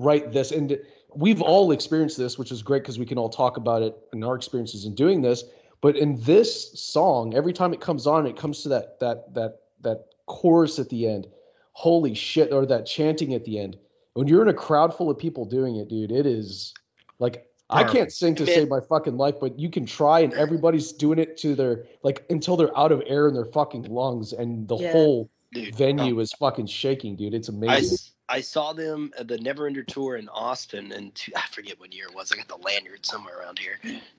write 0.00 0.32
this 0.32 0.52
and 0.52 0.78
we've 1.14 1.40
all 1.40 1.72
experienced 1.72 2.18
this 2.18 2.38
which 2.38 2.52
is 2.52 2.62
great 2.62 2.82
because 2.82 2.98
we 2.98 3.06
can 3.06 3.16
all 3.16 3.30
talk 3.30 3.56
about 3.56 3.82
it 3.82 3.96
and 4.12 4.24
our 4.24 4.36
experiences 4.36 4.84
in 4.84 4.94
doing 4.94 5.22
this 5.22 5.44
but 5.80 5.96
in 5.96 6.20
this 6.22 6.78
song 6.78 7.34
every 7.34 7.52
time 7.52 7.72
it 7.72 7.80
comes 7.80 8.06
on 8.06 8.26
it 8.26 8.36
comes 8.36 8.62
to 8.62 8.68
that 8.68 9.00
that 9.00 9.32
that 9.32 9.60
that 9.80 10.06
chorus 10.26 10.78
at 10.78 10.88
the 10.90 11.08
end 11.08 11.26
holy 11.72 12.14
shit 12.14 12.52
or 12.52 12.66
that 12.66 12.84
chanting 12.84 13.32
at 13.32 13.44
the 13.44 13.58
end 13.58 13.78
when 14.14 14.26
you're 14.26 14.42
in 14.42 14.48
a 14.48 14.54
crowd 14.54 14.94
full 14.94 15.08
of 15.08 15.16
people 15.16 15.46
doing 15.46 15.76
it 15.76 15.88
dude 15.88 16.12
it 16.12 16.26
is 16.26 16.74
like 17.18 17.46
I 17.70 17.82
can't 17.82 18.12
sing 18.12 18.34
to 18.36 18.46
save 18.46 18.68
my 18.68 18.78
fucking 18.78 19.16
life, 19.16 19.34
but 19.40 19.58
you 19.58 19.68
can 19.68 19.86
try, 19.86 20.20
and 20.20 20.32
everybody's 20.34 20.92
doing 20.92 21.18
it 21.18 21.36
to 21.38 21.56
their 21.56 21.84
like 22.04 22.24
until 22.30 22.56
they're 22.56 22.76
out 22.78 22.92
of 22.92 23.02
air 23.06 23.26
in 23.26 23.34
their 23.34 23.44
fucking 23.44 23.84
lungs, 23.84 24.32
and 24.32 24.68
the 24.68 24.76
Yeah. 24.76 24.92
whole 24.92 25.28
Dude, 25.52 25.74
venue 25.74 26.18
is 26.20 26.32
fucking 26.32 26.66
shaking, 26.66 27.16
dude. 27.16 27.34
It's 27.34 27.48
amazing. 27.48 27.70
I, 27.70 27.74
amazing. 27.76 27.94
s- 27.94 28.12
I 28.28 28.40
saw 28.40 28.72
them 28.72 29.12
at 29.18 29.28
the 29.28 29.38
Neverender 29.38 29.86
tour 29.86 30.16
in 30.16 30.28
Austin, 30.28 30.92
and 30.92 31.14
two, 31.14 31.32
I 31.36 31.42
forget 31.50 31.78
what 31.78 31.94
year 31.94 32.06
it 32.06 32.14
was. 32.14 32.32
I 32.32 32.36
got 32.36 32.48
the 32.48 32.56
lanyard 32.56 33.06
somewhere 33.06 33.38
around 33.38 33.58
here, 33.58 33.78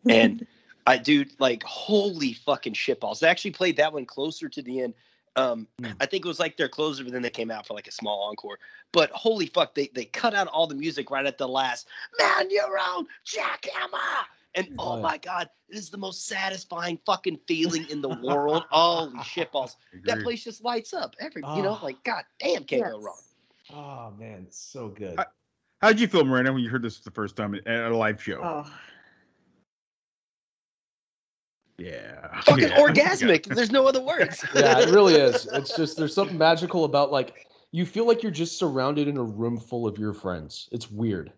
and 0.09 0.45
I 0.87 0.97
dude, 0.97 1.31
like 1.39 1.63
holy 1.63 2.33
fucking 2.33 2.73
shitballs. 2.73 3.19
They 3.19 3.27
actually 3.27 3.51
played 3.51 3.77
that 3.77 3.93
one 3.93 4.05
closer 4.05 4.47
to 4.49 4.61
the 4.61 4.81
end. 4.81 4.93
Um, 5.35 5.67
I 5.99 6.07
think 6.07 6.25
it 6.25 6.27
was 6.27 6.39
like 6.39 6.57
their 6.57 6.69
closer, 6.69 7.03
but 7.03 7.13
then 7.13 7.21
they 7.21 7.29
came 7.29 7.51
out 7.51 7.67
for 7.67 7.75
like 7.75 7.87
a 7.87 7.91
small 7.91 8.23
encore. 8.23 8.57
But 8.91 9.11
holy 9.11 9.45
fuck, 9.45 9.75
they 9.75 9.89
they 9.93 10.05
cut 10.05 10.33
out 10.33 10.47
all 10.47 10.65
the 10.65 10.75
music 10.75 11.11
right 11.11 11.25
at 11.25 11.37
the 11.37 11.47
last. 11.47 11.87
Man, 12.19 12.49
your 12.49 12.79
own 12.79 13.05
jackhammer. 13.25 14.25
And 14.57 14.73
oh 14.79 14.99
my 14.99 15.17
god, 15.17 15.49
it 15.69 15.77
is 15.77 15.89
the 15.89 15.97
most 15.97 16.25
satisfying 16.27 16.99
fucking 17.05 17.39
feeling 17.47 17.85
in 17.89 18.01
the 18.01 18.09
world. 18.09 18.63
Holy 18.71 19.15
shitballs. 19.19 19.75
That 20.05 20.21
place 20.23 20.43
just 20.43 20.63
lights 20.63 20.93
up. 20.93 21.15
Every 21.19 21.43
you 21.55 21.61
know, 21.61 21.77
Ah. 21.79 21.83
like 21.83 22.03
god 22.03 22.23
damn 22.39 22.63
can't 22.63 22.83
go 22.83 22.99
wrong. 22.99 23.21
Oh 23.73 24.13
man, 24.17 24.45
it's 24.47 24.57
so 24.59 24.89
good. 24.89 25.17
How 25.81 25.89
did 25.89 25.99
you 25.99 26.07
feel, 26.07 26.25
Miranda, 26.25 26.51
when 26.51 26.63
you 26.63 26.69
heard 26.69 26.81
this 26.81 26.99
the 26.99 27.11
first 27.11 27.35
time 27.35 27.53
at 27.53 27.67
at 27.67 27.91
a 27.91 27.95
live 27.95 28.21
show? 28.21 28.41
Oh, 28.43 28.71
Yeah. 31.77 32.41
Fucking 32.41 32.63
Yeah. 32.69 32.79
orgasmic. 32.79 33.45
There's 33.53 33.71
no 33.71 33.87
other 33.87 34.01
words. 34.01 34.43
yeah, 34.55 34.79
it 34.79 34.89
really 34.89 35.13
is. 35.15 35.47
It's 35.53 35.75
just 35.75 35.97
there's 35.97 36.13
something 36.13 36.37
magical 36.37 36.85
about 36.85 37.11
like 37.11 37.45
you 37.71 37.85
feel 37.85 38.07
like 38.07 38.23
you're 38.23 38.31
just 38.31 38.57
surrounded 38.57 39.07
in 39.07 39.17
a 39.17 39.23
room 39.23 39.59
full 39.59 39.85
of 39.85 39.97
your 39.99 40.13
friends. 40.13 40.69
It's 40.71 40.89
weird. 40.89 41.31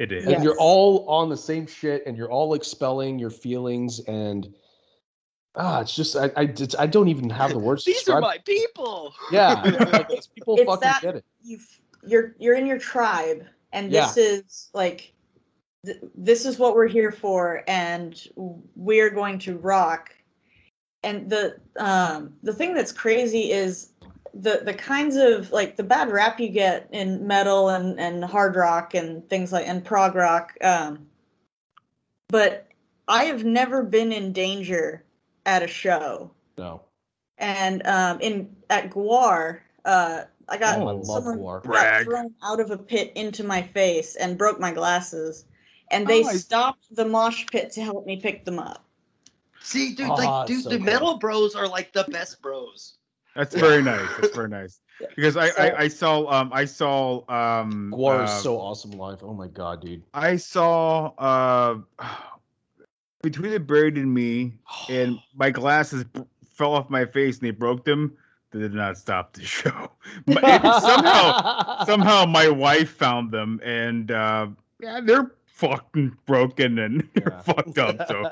It 0.00 0.12
is. 0.12 0.26
And 0.26 0.42
you're 0.42 0.56
all 0.58 1.06
on 1.10 1.28
the 1.28 1.36
same 1.36 1.66
shit 1.66 2.02
and 2.06 2.16
you're 2.16 2.30
all 2.30 2.54
expelling 2.54 3.18
your 3.18 3.28
feelings 3.28 4.00
and 4.08 4.48
ah, 5.56 5.82
it's 5.82 5.94
just 5.94 6.16
I 6.16 6.30
I, 6.36 6.42
it's, 6.44 6.74
I 6.78 6.86
don't 6.86 7.08
even 7.08 7.28
have 7.28 7.50
the 7.50 7.58
words 7.58 7.84
to 7.84 7.90
These 7.92 8.08
are 8.08 8.18
my 8.18 8.38
people. 8.38 9.12
Yeah, 9.30 9.62
like, 9.92 10.08
these 10.08 10.26
people 10.26 10.56
It's 10.56 10.64
fucking 10.64 10.80
that- 10.80 11.02
get 11.02 11.16
it. 11.16 11.24
you 11.42 11.58
you're 12.02 12.34
you're 12.38 12.54
in 12.54 12.64
your 12.64 12.78
tribe, 12.78 13.44
and 13.74 13.92
this 13.92 14.16
is 14.16 14.70
like 14.72 15.12
th- 15.84 15.98
this 16.14 16.46
is 16.46 16.58
what 16.58 16.74
we're 16.74 16.88
here 16.88 17.12
for, 17.12 17.62
and 17.68 18.26
we're 18.74 19.10
going 19.10 19.38
to 19.40 19.58
rock. 19.58 20.14
And 21.02 21.28
the 21.28 21.60
um 21.76 22.32
the 22.42 22.54
thing 22.54 22.72
that's 22.72 22.92
crazy 22.92 23.52
is 23.52 23.92
the 24.34 24.62
the 24.64 24.74
kinds 24.74 25.16
of 25.16 25.50
like 25.52 25.76
the 25.76 25.82
bad 25.82 26.10
rap 26.10 26.38
you 26.40 26.48
get 26.48 26.88
in 26.92 27.26
metal 27.26 27.68
and 27.68 27.98
and 27.98 28.24
hard 28.24 28.54
rock 28.56 28.94
and 28.94 29.28
things 29.28 29.52
like 29.52 29.66
and 29.66 29.84
prog 29.84 30.14
rock 30.14 30.52
um 30.62 31.06
but 32.28 32.68
i 33.08 33.24
have 33.24 33.44
never 33.44 33.82
been 33.82 34.12
in 34.12 34.32
danger 34.32 35.04
at 35.46 35.62
a 35.62 35.66
show 35.66 36.30
No. 36.56 36.82
and 37.38 37.84
um 37.86 38.20
in 38.20 38.54
at 38.68 38.90
Gwar 38.90 39.60
uh 39.84 40.22
i 40.48 40.56
got 40.56 40.78
Oh, 40.78 40.88
I 40.88 40.92
love 40.92 41.06
someone 41.06 41.38
Gwar. 41.38 41.62
got 41.62 41.64
Brag. 41.64 42.04
thrown 42.06 42.34
out 42.42 42.60
of 42.60 42.70
a 42.70 42.78
pit 42.78 43.12
into 43.16 43.42
my 43.44 43.62
face 43.62 44.16
and 44.16 44.38
broke 44.38 44.60
my 44.60 44.72
glasses 44.72 45.44
and 45.90 46.06
they 46.06 46.22
Oh, 46.22 46.28
I- 46.28 46.34
stopped 46.34 46.94
the 46.94 47.04
mosh 47.04 47.46
pit 47.50 47.72
to 47.72 47.82
help 47.82 48.06
me 48.06 48.20
pick 48.20 48.44
them 48.44 48.58
up 48.58 48.84
See, 49.62 49.94
dude, 49.94 50.08
Ah, 50.08 50.14
like, 50.14 50.46
dude, 50.46 50.62
so 50.62 50.70
the 50.70 50.76
cool. 50.78 50.86
metal 50.86 51.18
bros 51.18 51.54
are 51.54 51.68
like 51.68 51.92
the 51.92 52.04
best 52.04 52.40
bros. 52.40 52.94
That's 53.34 53.54
very 53.54 53.82
nice. 53.82 54.08
That's 54.16 54.34
very 54.34 54.48
nice. 54.48 54.80
Because 55.16 55.36
I, 55.36 55.48
So- 55.48 55.62
I, 55.62 55.80
I 55.84 55.88
saw 55.88 56.26
um 56.30 56.50
I 56.52 56.64
saw 56.66 57.18
um 57.28 57.90
Gwar 57.96 58.22
is 58.24 58.30
uh, 58.30 58.42
so 58.42 58.58
awesome 58.58 58.90
live. 58.92 59.22
Oh 59.22 59.32
my 59.32 59.48
god, 59.48 59.80
dude. 59.80 60.02
I 60.12 60.36
saw 60.36 61.12
uh 61.18 61.78
between 63.22 63.52
the 63.52 63.60
buried 63.60 63.96
and 63.96 64.12
me 64.12 64.52
and 64.88 65.18
my 65.34 65.50
glasses 65.50 66.04
b- 66.04 66.22
fell 66.52 66.72
off 66.74 66.90
my 66.90 67.04
face 67.04 67.38
and 67.38 67.46
they 67.46 67.50
broke 67.50 67.84
them. 67.84 68.16
They 68.50 68.58
did 68.60 68.74
not 68.74 68.96
stop 68.98 69.32
the 69.32 69.44
show. 69.56 69.90
But 70.26 70.42
somehow 70.82 71.84
somehow 71.84 72.26
my 72.26 72.48
wife 72.48 72.90
found 72.90 73.30
them 73.30 73.60
and 73.64 74.10
uh 74.10 74.48
yeah 74.80 75.00
they're 75.02 75.30
fucking 75.60 76.16
broken 76.26 76.78
and 76.78 77.06
Yeah. 77.16 77.42
fucked 77.42 77.78
up. 77.78 78.06
So 78.08 78.22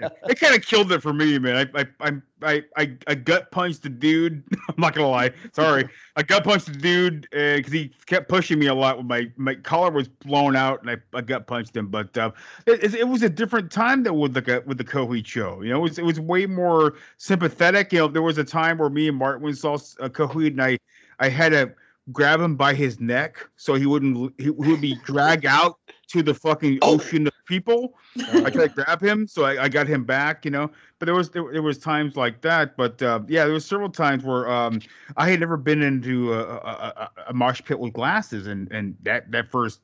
yeah. 0.00 0.08
it 0.28 0.40
kind 0.40 0.54
of 0.54 0.62
killed 0.62 0.90
it 0.92 1.02
for 1.02 1.12
me, 1.12 1.38
man. 1.38 1.68
I 1.74 1.80
I 2.00 2.12
I 2.42 2.62
I 2.76 2.96
I, 3.06 3.14
gut 3.14 3.50
punched 3.50 3.82
the 3.82 3.88
dude. 3.90 4.42
I'm 4.68 4.74
not 4.78 4.94
gonna 4.94 5.08
lie. 5.08 5.32
Sorry, 5.52 5.88
I 6.16 6.22
gut 6.22 6.44
punched 6.44 6.66
the 6.66 6.78
dude 6.78 7.28
because 7.30 7.72
he 7.72 7.92
kept 8.06 8.28
pushing 8.28 8.58
me 8.58 8.66
a 8.66 8.74
lot. 8.74 8.96
When 8.96 9.06
my 9.06 9.30
my 9.36 9.54
collar 9.54 9.90
was 9.90 10.08
blown 10.08 10.56
out, 10.56 10.80
and 10.82 10.90
I, 10.90 10.96
I 11.16 11.20
gut 11.20 11.46
punched 11.46 11.76
him. 11.76 11.88
But 11.88 12.16
uh, 12.16 12.30
it, 12.66 12.94
it- 12.94 13.08
was 13.08 13.22
a 13.22 13.28
different 13.30 13.70
time 13.70 14.02
though 14.02 14.12
with 14.12 14.34
the 14.34 14.62
with 14.66 14.78
the 14.78 14.84
Coheed 14.84 15.26
show. 15.26 15.62
You 15.62 15.70
know, 15.70 15.78
it 15.78 15.82
was 15.82 15.98
it 15.98 16.04
was 16.04 16.20
way 16.20 16.46
more 16.46 16.94
sympathetic. 17.16 17.92
You 17.92 18.00
know, 18.00 18.08
there 18.08 18.22
was 18.22 18.38
a 18.38 18.44
time 18.44 18.78
where 18.78 18.90
me 18.90 19.08
and 19.08 19.16
Martin 19.16 19.54
saw 19.54 19.74
uh, 19.74 20.08
Coheed, 20.08 20.48
and 20.48 20.62
I 20.62 20.78
I 21.18 21.28
had 21.28 21.50
to 21.50 21.72
grab 22.12 22.40
him 22.40 22.56
by 22.56 22.72
his 22.72 23.00
neck 23.00 23.46
so 23.56 23.74
he 23.74 23.84
wouldn't 23.86 24.32
he 24.40 24.48
would 24.50 24.80
be 24.80 24.94
dragged 25.04 25.44
out 25.44 25.78
to 26.08 26.22
the 26.22 26.34
fucking 26.34 26.78
ocean 26.82 27.26
of 27.26 27.32
people. 27.46 27.94
I 28.32 28.50
tried 28.50 28.68
to 28.68 28.84
grab 28.84 29.02
him, 29.02 29.26
so 29.26 29.44
I, 29.44 29.64
I 29.64 29.68
got 29.68 29.86
him 29.86 30.04
back, 30.04 30.44
you 30.44 30.50
know. 30.50 30.70
But 30.98 31.06
there 31.06 31.14
was 31.14 31.30
there, 31.30 31.44
there 31.52 31.62
was 31.62 31.78
times 31.78 32.16
like 32.16 32.40
that. 32.42 32.76
But 32.76 33.00
uh, 33.02 33.20
yeah, 33.28 33.44
there 33.44 33.54
was 33.54 33.64
several 33.64 33.90
times 33.90 34.24
where 34.24 34.48
um, 34.50 34.80
I 35.16 35.30
had 35.30 35.40
never 35.40 35.56
been 35.56 35.82
into 35.82 36.32
a, 36.34 36.40
a, 36.40 36.40
a, 36.46 37.10
a 37.28 37.32
mosh 37.34 37.62
pit 37.64 37.78
with 37.78 37.92
glasses, 37.92 38.46
and 38.46 38.70
and 38.72 38.96
that 39.02 39.30
that 39.30 39.50
first 39.50 39.80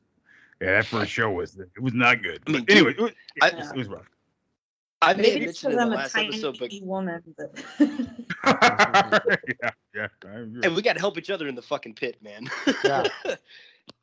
yeah 0.61 0.73
that 0.73 0.87
first 0.87 1.11
show 1.11 1.31
was 1.31 1.57
it 1.57 1.81
was 1.81 1.95
not 1.95 2.23
good. 2.23 2.41
I 2.47 2.51
mean, 2.53 2.65
But 2.65 2.73
anyway, 2.75 2.91
it 2.93 3.01
was, 3.01 3.13
I- 3.43 3.49
it 3.49 3.77
was 3.77 3.89
rough. 3.89 4.09
I 5.03 5.13
may 5.13 5.31
have 5.31 5.35
maybe 5.35 5.45
it's 5.51 5.61
because 5.61 5.77
i'm 5.77 5.93
a 5.93 6.09
tiny 6.09 6.29
episode, 6.29 6.59
but 6.59 6.73
woman 6.81 7.23
but 7.37 7.63
yeah, 9.63 9.71
yeah. 9.95 10.09
And 10.25 10.75
we 10.75 10.81
got 10.81 10.95
to 10.95 11.01
help 11.01 11.19
each 11.19 11.29
other 11.29 11.47
in 11.47 11.55
the 11.55 11.61
fucking 11.63 11.95
pit, 11.95 12.17
man. 12.23 12.49
Yeah. 12.83 13.07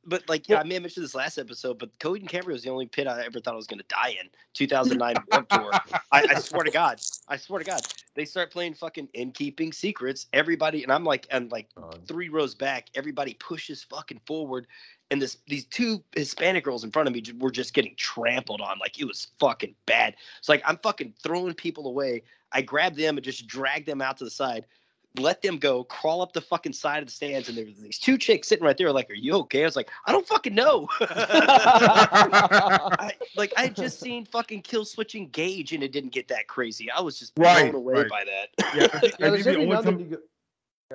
But 0.06 0.28
like, 0.28 0.50
yeah, 0.50 0.60
I 0.60 0.64
may 0.64 0.76
have 0.76 0.84
mentioned 0.84 1.04
this 1.04 1.16
last 1.16 1.38
episode, 1.38 1.78
but 1.78 1.98
Coheed 2.00 2.22
and 2.22 2.30
Cambria 2.30 2.54
was 2.54 2.64
the 2.64 2.70
only 2.70 2.88
pit 2.88 3.08
I 3.08 3.24
ever 3.24 3.40
thought 3.40 3.54
I 3.54 3.58
was 3.58 3.68
going 3.68 3.80
to 3.80 3.86
die 3.88 4.16
in. 4.20 4.30
2009 4.54 5.16
Warped 5.32 5.52
Tour. 5.52 5.72
I, 6.12 6.26
I 6.30 6.40
swear 6.40 6.64
to 6.64 6.72
God, 6.72 7.00
I 7.28 7.38
swear 7.38 7.60
to 7.60 7.66
God, 7.66 7.82
they 8.16 8.26
start 8.26 8.52
playing 8.52 8.74
fucking 8.74 9.10
In 9.14 9.32
Keeping 9.32 9.72
Secrets. 9.72 10.28
Everybody, 10.34 10.84
and 10.84 10.92
I'm 10.92 11.04
like, 11.04 11.28
and 11.30 11.52
like 11.52 11.68
God. 11.76 12.00
three 12.08 12.30
rows 12.30 12.56
back, 12.56 12.90
everybody 12.96 13.36
pushes 13.36 13.84
fucking 13.84 14.22
forward, 14.26 14.68
and 15.12 15.22
this 15.22 15.38
these 15.48 15.66
two 15.66 16.04
Hispanic 16.16 16.64
girls 16.64 16.84
in 16.84 16.92
front 16.92 17.08
of 17.08 17.14
me 17.14 17.24
were 17.38 17.52
just 17.52 17.74
getting 17.74 17.96
trampled 17.96 18.62
on. 18.62 18.80
Like 18.80 19.00
it 19.00 19.06
was 19.06 19.28
fucking 19.40 19.76
bad. 19.86 20.16
It's 20.40 20.50
like 20.50 20.64
I'm 20.66 20.78
fucking 20.78 21.14
throwing 21.22 21.54
people 21.54 21.88
away. 21.88 22.24
I 22.54 22.62
grab 22.62 22.96
them 22.96 23.18
and 23.18 23.24
just 23.24 23.48
drag 23.48 23.86
them 23.86 24.02
out 24.02 24.18
to 24.18 24.24
the 24.24 24.32
side. 24.32 24.66
Let 25.18 25.42
them 25.42 25.58
go, 25.58 25.84
crawl 25.84 26.22
up 26.22 26.32
the 26.32 26.40
fucking 26.40 26.72
side 26.72 27.00
of 27.00 27.08
the 27.08 27.12
stands, 27.12 27.50
and 27.50 27.58
there 27.58 27.66
was 27.66 27.78
these 27.80 28.00
two 28.00 28.18
chicks 28.18 28.48
sitting 28.48 28.64
right 28.66 28.78
there, 28.78 28.94
like, 28.94 29.10
"Are 29.10 29.14
you 29.14 29.34
okay?" 29.40 29.64
I 29.64 29.66
was 29.66 29.76
like, 29.76 29.90
"I 30.06 30.12
don't 30.14 30.26
fucking 30.26 30.56
know." 30.56 30.88
I, 32.22 33.12
like 33.36 33.52
I 33.58 33.64
had 33.64 33.76
just 33.76 34.00
seen 34.02 34.26
fucking 34.26 34.62
Killswitch 34.62 35.16
Engage, 35.16 35.74
and 35.74 35.84
it 35.84 35.92
didn't 35.92 36.14
get 36.14 36.30
that 36.30 36.48
crazy. 36.48 36.90
I 36.90 37.02
was 37.02 37.20
just 37.20 37.36
blown 37.36 37.76
away 37.76 37.94
right. 37.94 38.10
by 38.10 38.24
that. 38.24 38.48
Yeah, 38.74 38.88
I 38.94 39.00
think, 39.00 39.14
Yeah, 39.20 39.28
I 39.28 39.32
think 39.32 39.44
the 39.44 39.56
only 39.56 39.66
now 39.68 39.78
and 39.80 39.86
then 39.86 39.94
time 39.94 40.00
you 40.00 40.06
go- 40.16 40.22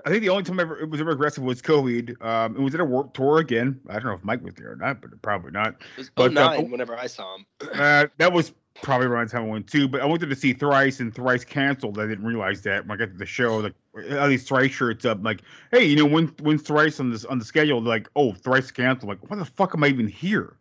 I 0.05 0.11
think 0.11 0.23
the 0.23 0.29
only 0.29 0.43
time 0.43 0.61
ever 0.61 0.79
it 0.79 0.91
was 0.91 1.01
ever 1.01 1.13
aggressive 1.13 1.43
was 1.43 1.63
Coheed. 1.63 2.21
Um, 2.23 2.57
it 2.57 2.61
was 2.61 2.75
at 2.75 2.81
a 2.81 2.85
Warped 2.85 3.15
Tour 3.15 3.39
again. 3.39 3.81
I 3.89 3.95
don't 3.95 4.05
know 4.05 4.13
if 4.13 4.25
Mike 4.25 4.43
was 4.43 4.55
there 4.55 4.73
or 4.73 4.77
not, 4.77 5.01
but 5.01 5.11
probably 5.23 5.53
not. 5.53 5.77
It 5.97 5.99
was 5.99 6.11
But, 6.15 6.37
uh, 6.37 6.57
09 6.57 6.71
whenever 6.71 6.99
I 6.99 7.07
saw 7.07 7.37
him. 7.37 7.47
Uh, 7.73 8.07
that 8.19 8.33
was 8.33 8.53
probably 8.83 9.07
around 9.07 9.29
the 9.29 9.33
time 9.33 9.45
I 9.45 9.49
went 9.49 9.69
too. 9.69 9.89
But 9.89 10.03
I 10.03 10.07
wanted 10.07 10.29
to 10.29 10.37
see 10.37 10.53
Thrice, 10.53 11.01
and 11.01 11.15
Thrice 11.15 11.45
canceled. 11.45 11.99
I 11.99 12.07
didn't 12.07 12.27
realize 12.27 12.63
that 12.63 12.87
when 12.87 12.97
I 12.97 13.05
got 13.05 13.13
to 13.13 13.19
the 13.19 13.27
show. 13.27 13.59
Like 13.59 13.75
all 13.97 14.29
least 14.29 14.49
Thrice 14.49 14.73
shirts 14.73 15.05
up. 15.05 15.23
Like, 15.23 15.43
hey, 15.71 15.85
you 15.85 15.97
know, 15.97 16.07
when 16.07 16.29
when's 16.41 16.63
Thrice 16.63 17.01
on 17.01 17.11
this 17.11 17.25
on 17.25 17.39
the 17.39 17.45
schedule? 17.45 17.81
They're 17.81 17.89
like, 17.89 18.09
oh, 18.17 18.33
Thrice 18.33 18.71
canceled. 18.71 19.09
Like, 19.09 19.31
what 19.31 19.39
the 19.39 19.45
fuck 19.45 19.75
am 19.75 19.85
I 19.85 19.89
even 19.89 20.09
here? 20.09 20.57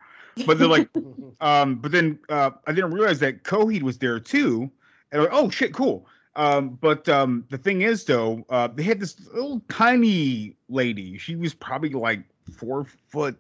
But 0.46 0.60
they're 0.60 0.68
like, 0.68 0.90
um, 1.42 1.76
but 1.76 1.92
then 1.92 2.20
uh, 2.30 2.52
I 2.68 2.72
didn't 2.72 2.92
realize 2.92 3.20
that 3.20 3.44
Coheed 3.44 3.84
was 3.84 3.98
there 3.98 4.20
too. 4.20 4.70
And 5.12 5.24
like, 5.24 5.32
oh 5.34 5.50
shit, 5.50 5.74
cool. 5.74 6.08
Um, 6.36 6.78
but 6.82 7.08
um, 7.08 7.46
the 7.50 7.58
thing 7.58 7.82
is, 7.82 8.04
though, 8.04 8.46
uh, 8.50 8.68
they 8.68 8.84
had 8.84 9.00
this 9.00 9.18
little 9.34 9.62
tiny 9.70 10.58
lady. 10.68 11.18
She 11.18 11.36
was 11.36 11.54
probably 11.54 11.90
like 11.92 12.24
four 12.52 12.86
foot 13.08 13.38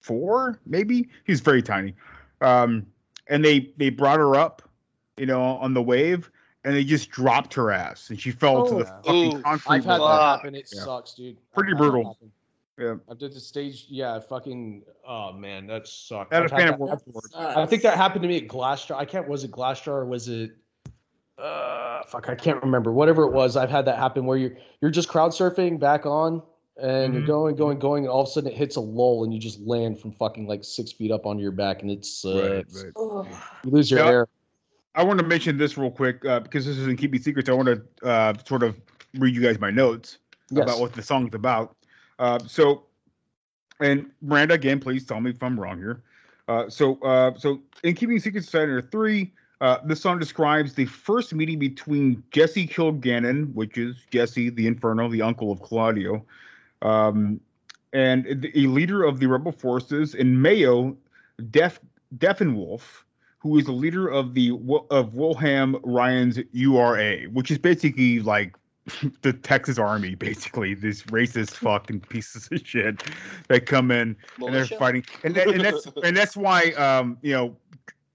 four, 0.00 0.60
maybe. 0.66 1.08
She 1.26 1.32
was 1.32 1.40
very 1.40 1.62
tiny. 1.62 1.94
Um, 2.40 2.86
and 3.28 3.44
they 3.44 3.72
they 3.76 3.90
brought 3.90 4.18
her 4.18 4.36
up, 4.36 4.62
you 5.16 5.26
know, 5.26 5.42
on 5.42 5.74
the 5.74 5.82
wave, 5.82 6.30
and 6.66 6.74
they 6.74 6.84
just 6.84 7.10
dropped 7.10 7.54
her 7.54 7.70
ass, 7.70 8.10
and 8.10 8.20
she 8.20 8.32
fell 8.32 8.66
to 8.66 8.74
Oh. 8.74 8.78
the 8.80 8.84
Yeah. 8.84 8.96
fucking 9.02 9.36
Ooh. 9.38 9.42
concrete. 9.42 9.72
I've 9.74 9.84
had 9.84 10.00
wall. 10.00 10.08
that 10.08 10.20
happen. 10.38 10.54
It 10.56 10.68
Yeah. 10.74 10.82
sucks, 10.82 11.14
dude. 11.14 11.36
Pretty 11.54 11.72
I've 11.72 11.78
brutal. 11.78 12.18
Yeah. 12.78 12.96
I 13.08 13.14
did 13.14 13.32
the 13.32 13.40
stage. 13.40 13.86
Yeah, 13.88 14.18
fucking. 14.18 14.82
Oh 15.08 15.32
man, 15.32 15.66
that 15.68 15.86
sucked. 15.86 16.32
At 16.32 16.42
a 16.42 16.44
I've 16.44 16.50
had 16.50 16.58
fan 16.58 16.66
that 16.66 16.74
of 16.74 16.80
Warped 16.80 17.34
I 17.36 17.64
think 17.66 17.82
that 17.82 17.96
happened 17.96 18.22
to 18.22 18.28
me 18.28 18.36
at 18.38 18.48
Glassjaw. 18.48 18.96
I 18.96 19.04
can't. 19.06 19.26
Was 19.28 19.44
it 19.44 19.50
Glassjaw 19.52 19.88
or 19.92 20.04
was 20.06 20.28
it? 20.28 20.50
Uh, 21.38 22.02
fuck, 22.04 22.28
I 22.28 22.34
can't 22.34 22.62
remember. 22.62 22.92
Whatever 22.92 23.22
it 23.24 23.32
was, 23.32 23.56
I've 23.56 23.70
had 23.70 23.84
that 23.86 23.98
happen 23.98 24.26
where 24.26 24.36
you're 24.36 24.56
you're 24.82 24.90
just 24.90 25.08
crowd 25.08 25.30
surfing 25.32 25.78
back 25.78 26.04
on, 26.04 26.42
and 26.78 27.12
Mhm. 27.12 27.18
you're 27.18 27.26
going, 27.26 27.54
going, 27.56 27.78
going, 27.78 28.04
and 28.04 28.10
all 28.10 28.22
of 28.22 28.28
a 28.28 28.30
sudden 28.30 28.50
it 28.50 28.56
hits 28.56 28.76
a 28.76 28.80
lull, 28.80 29.22
and 29.24 29.32
you 29.32 29.38
just 29.38 29.60
land 29.60 29.98
from 30.00 30.12
fucking 30.12 30.46
like 30.48 30.64
six 30.64 30.90
feet 30.92 31.12
up 31.12 31.26
onto 31.26 31.42
your 31.42 31.52
back, 31.52 31.82
and 31.82 31.90
it's 31.90 32.24
uh, 32.24 32.62
Right, 32.74 32.94
right. 32.96 33.26
you 33.64 33.70
lose 33.70 33.90
your 33.90 34.00
Yeah. 34.00 34.10
air. 34.10 34.28
I 34.96 35.04
want 35.04 35.20
to 35.20 35.26
mention 35.26 35.58
this 35.58 35.76
real 35.76 35.90
quick 35.90 36.24
uh, 36.24 36.40
because 36.40 36.64
this 36.64 36.78
is 36.78 36.86
in 36.86 36.96
keeping 36.96 37.20
secrets. 37.20 37.48
I 37.48 37.52
want 37.52 37.68
to 37.68 38.06
uh, 38.06 38.34
sort 38.46 38.62
of 38.62 38.80
read 39.18 39.34
you 39.34 39.42
guys 39.42 39.60
my 39.60 39.70
notes 39.70 40.18
Yes. 40.50 40.62
about 40.62 40.80
what 40.80 40.92
the 40.92 41.02
song's 41.02 41.34
about. 41.34 41.76
Uh, 42.20 42.38
so, 42.46 42.84
and 43.80 44.10
Miranda, 44.22 44.54
again, 44.54 44.78
please 44.78 45.04
tell 45.04 45.20
me 45.20 45.30
if 45.30 45.42
I'm 45.42 45.58
wrong 45.58 45.78
here. 45.78 46.02
Uh, 46.48 46.70
so, 46.70 47.00
uh, 47.02 47.36
so 47.36 47.60
in 47.82 47.94
keeping 47.96 48.20
secrets, 48.20 48.48
Senator 48.48 48.80
three, 48.80 49.32
uh, 49.60 49.78
this 49.84 50.00
song 50.00 50.18
describes 50.20 50.74
the 50.74 50.84
first 50.86 51.34
meeting 51.34 51.58
between 51.58 52.22
Jesse 52.30 52.66
Kilgannon, 52.66 53.52
which 53.54 53.76
is 53.76 53.96
Jesse 54.12 54.50
the 54.50 54.66
Inferno, 54.68 55.08
the 55.10 55.20
uncle 55.20 55.50
of 55.50 55.60
Claudio, 55.62 56.24
um, 56.82 57.40
and 57.92 58.24
the- 58.42 58.52
a 58.54 58.68
leader 58.68 59.02
of 59.02 59.18
the 59.18 59.26
rebel 59.26 59.50
forces, 59.52 60.14
in 60.14 60.40
Mayo, 60.40 60.96
Def 61.50 61.80
Wolf, 62.40 63.04
who 63.46 63.58
is 63.58 63.66
the 63.66 63.72
leader 63.72 64.08
of 64.08 64.34
the 64.34 64.50
of 64.90 65.14
Wilhelm 65.14 65.78
Ryan's 65.84 66.40
URA, 66.52 67.24
which 67.24 67.50
is 67.50 67.58
basically 67.58 68.20
like 68.20 68.56
the 69.22 69.32
Texas 69.32 69.78
Army, 69.78 70.16
basically 70.16 70.74
these 70.74 71.04
racist 71.04 71.50
fucking 71.54 72.00
pieces 72.00 72.48
of 72.50 72.66
shit 72.66 73.02
that 73.48 73.66
come 73.66 73.90
in 73.90 74.16
and 74.38 74.54
they're 74.54 74.66
fighting, 74.66 75.04
and 75.22 75.34
that, 75.36 75.48
and 75.48 75.60
that's 75.60 75.86
and 76.02 76.16
that's 76.16 76.36
why 76.36 76.72
um 76.72 77.18
you 77.22 77.32
know 77.32 77.56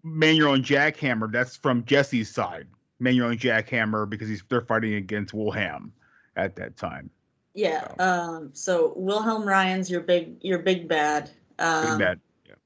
Manuel 0.03 0.53
and 0.53 0.65
Jackhammer. 0.65 1.31
That's 1.31 1.55
from 1.55 1.85
Jesse's 1.85 2.29
side. 2.29 2.67
Manuel 2.99 3.29
and 3.29 3.39
Jackhammer 3.39 4.09
because 4.09 4.27
he's 4.27 4.43
they're 4.49 4.61
fighting 4.61 4.95
against 4.95 5.33
Wilhelm 5.33 5.93
at 6.35 6.57
that 6.57 6.75
time. 6.75 7.09
Yeah. 7.53 7.87
Um. 7.99 8.49
So 8.51 8.93
Wilhelm 8.97 9.47
Ryan's 9.47 9.89
your 9.89 10.01
big 10.01 10.35
your 10.41 10.59
big 10.59 10.89
bad. 10.89 11.31
Um, 11.57 11.97
Big 11.97 11.99
bad. 11.99 12.19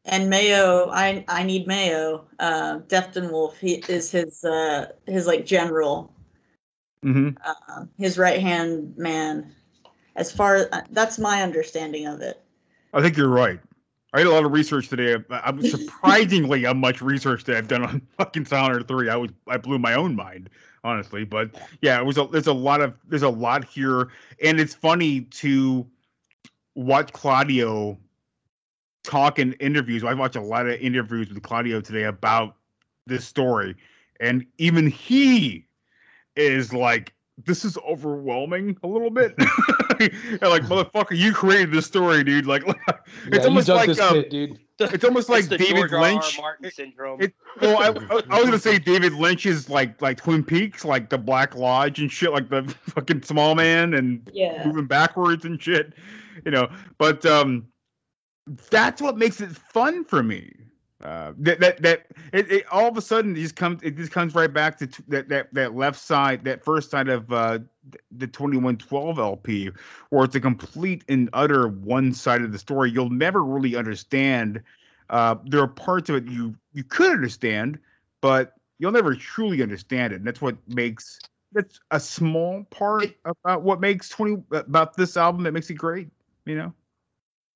And 0.06 0.30
Mayo, 0.30 0.90
I 0.92 1.26
I 1.28 1.44
need 1.44 1.66
Mayo. 1.68 2.26
Uh, 2.40 2.80
Deftinwolf, 2.88 3.58
he 3.58 3.76
is 3.90 4.12
his 4.12 4.44
uh 4.44 4.88
his 5.08 5.26
like 5.28 5.46
general, 5.46 6.12
Mm-hmm. 7.04 7.38
uh, 7.46 7.86
his 7.98 8.18
right 8.18 8.40
hand 8.40 8.96
man. 8.98 9.54
As 10.16 10.32
far 10.32 10.68
uh, 10.72 10.82
that's 10.92 11.20
my 11.20 11.42
understanding 11.44 12.08
of 12.08 12.22
it. 12.22 12.42
I 12.94 13.02
think 13.02 13.18
you're 13.18 13.30
right. 13.30 13.60
I 14.14 14.20
did 14.20 14.28
a 14.28 14.32
lot 14.32 14.46
of 14.46 14.52
research 14.54 14.88
today. 14.90 15.16
I- 15.30 15.42
I'm 15.46 15.62
surprisingly 15.62 16.64
how 16.66 16.74
much 16.74 17.02
research 17.02 17.44
that 17.46 17.58
I've 17.58 17.68
done 17.68 17.84
on 17.84 18.02
fucking 18.18 18.46
Silent 18.46 18.88
Three. 18.88 19.10
I 19.10 19.16
was 19.16 19.32
I 19.48 19.58
blew 19.58 19.78
my 19.80 19.94
own 19.96 20.16
mind, 20.16 20.50
honestly. 20.84 21.26
But 21.26 21.56
yeah, 21.82 22.00
it 22.00 22.06
was 22.06 22.18
a, 22.18 22.28
there's 22.28 22.48
a 22.48 22.54
lot 22.54 22.82
of 22.82 22.94
there's 23.08 23.24
a 23.24 23.30
lot 23.30 23.66
here, 23.66 24.10
and 24.44 24.60
it's 24.60 24.74
funny 24.76 25.22
to 25.22 25.86
watch 26.76 27.12
Claudio 27.12 27.98
talk 29.06 29.40
in 29.40 29.54
interviews. 29.54 30.04
I 30.04 30.14
watched 30.14 30.36
a 30.36 30.42
lot 30.42 30.68
of 30.68 30.80
interviews 30.80 31.30
with 31.30 31.42
Claudio 31.44 31.82
today 31.82 32.04
about 32.04 32.56
this 33.06 33.26
story, 33.26 33.76
and 34.20 34.46
even 34.58 34.88
he 34.88 35.66
is 36.36 36.74
like, 36.74 37.14
"This 37.46 37.64
is 37.66 37.78
overwhelming 37.88 38.78
a 38.84 38.88
little 38.88 39.10
bit." 39.12 39.36
Like, 39.98 40.64
motherfucker, 40.64 41.18
you 41.18 41.32
created 41.32 41.72
this 41.72 41.86
story, 41.86 42.22
dude. 42.24 42.46
Like, 42.46 42.64
it's 43.28 43.38
you 43.38 43.42
almost 43.44 43.70
like 43.70 43.98
um, 44.00 44.16
pit, 44.16 44.30
dude. 44.30 44.60
it's 44.80 45.06
almost 45.06 45.30
like 45.30 45.46
It's 45.50 45.64
David 45.64 45.90
George 45.90 45.94
R. 45.94 45.98
R. 45.98 46.02
Lynch. 46.02 46.38
Martin 46.38 46.72
syndrome. 46.72 47.22
It, 47.22 47.34
well, 47.62 47.78
I, 47.78 47.88
I, 48.14 48.22
I 48.30 48.38
was 48.40 48.46
gonna 48.46 48.60
say 48.60 48.78
David 48.94 49.14
Lynch 49.14 49.46
is 49.46 49.70
like 49.70 50.02
like 50.02 50.18
Twin 50.18 50.44
Peaks, 50.44 50.84
like 50.84 51.10
the 51.10 51.18
Black 51.18 51.56
Lodge 51.56 52.00
and 52.02 52.12
shit, 52.12 52.34
like 52.34 52.50
the 52.50 52.64
fucking 52.82 53.24
Small 53.24 53.56
Man 53.56 53.94
and 53.94 54.30
Yeah. 54.34 54.66
moving 54.68 54.86
backwards 54.86 55.46
and 55.46 55.62
shit, 55.62 55.94
you 56.44 56.52
know. 56.52 56.68
But 56.98 57.26
um, 57.26 57.66
that's 58.70 59.02
what 59.02 59.18
makes 59.18 59.42
it 59.42 59.50
fun 59.52 60.04
for 60.04 60.24
me. 60.24 60.54
Uh, 61.04 61.34
that 61.38 61.60
that 61.60 61.82
that 61.82 62.08
it, 62.32 62.50
it 62.50 62.66
all 62.72 62.88
of 62.88 62.98
a 62.98 63.02
sudden 63.02 63.36
it 63.36 63.40
just 63.40 63.56
comes 63.56 63.82
it 63.84 63.98
just 63.98 64.12
comes 64.12 64.34
right 64.34 64.52
back 64.52 64.78
to 64.78 64.88
t- 64.88 65.04
that 65.08 65.28
that 65.28 65.54
that 65.54 65.76
left 65.76 66.00
side 66.00 66.44
that 66.46 66.64
first 66.64 66.90
side 66.90 67.10
of 67.10 67.32
uh 67.34 67.60
th- 67.92 68.02
the 68.12 68.26
2112 68.26 69.20
LP 69.20 69.72
where 70.10 70.24
it's 70.24 70.36
a 70.36 70.40
complete 70.40 71.04
and 71.10 71.30
utter 71.34 71.68
one 71.68 72.14
side 72.14 72.42
of 72.42 72.52
the 72.54 72.58
story. 72.58 72.90
You'll 72.90 73.10
never 73.10 73.44
really 73.44 73.76
understand 73.76 74.64
uh 75.10 75.36
there 75.46 75.60
are 75.60 75.68
parts 75.68 76.10
of 76.10 76.16
it 76.16 76.26
you 76.26 76.56
you 76.74 76.84
could 76.84 77.12
understand 77.12 77.78
but 78.22 78.54
you'll 78.80 78.94
never 78.94 79.16
truly 79.16 79.62
understand 79.62 80.14
it. 80.14 80.18
And 80.18 80.26
that's 80.26 80.42
what 80.42 80.56
makes 80.70 81.20
that's 81.52 81.80
a 81.92 82.00
small 82.00 82.64
part 82.72 83.14
about 83.26 83.64
what 83.64 83.82
makes 83.82 84.08
20 84.10 84.42
about 84.52 84.96
this 84.96 85.18
album 85.18 85.44
that 85.44 85.52
makes 85.52 85.70
it 85.70 85.76
great 85.76 86.08
you 86.46 86.56
know 86.56 86.74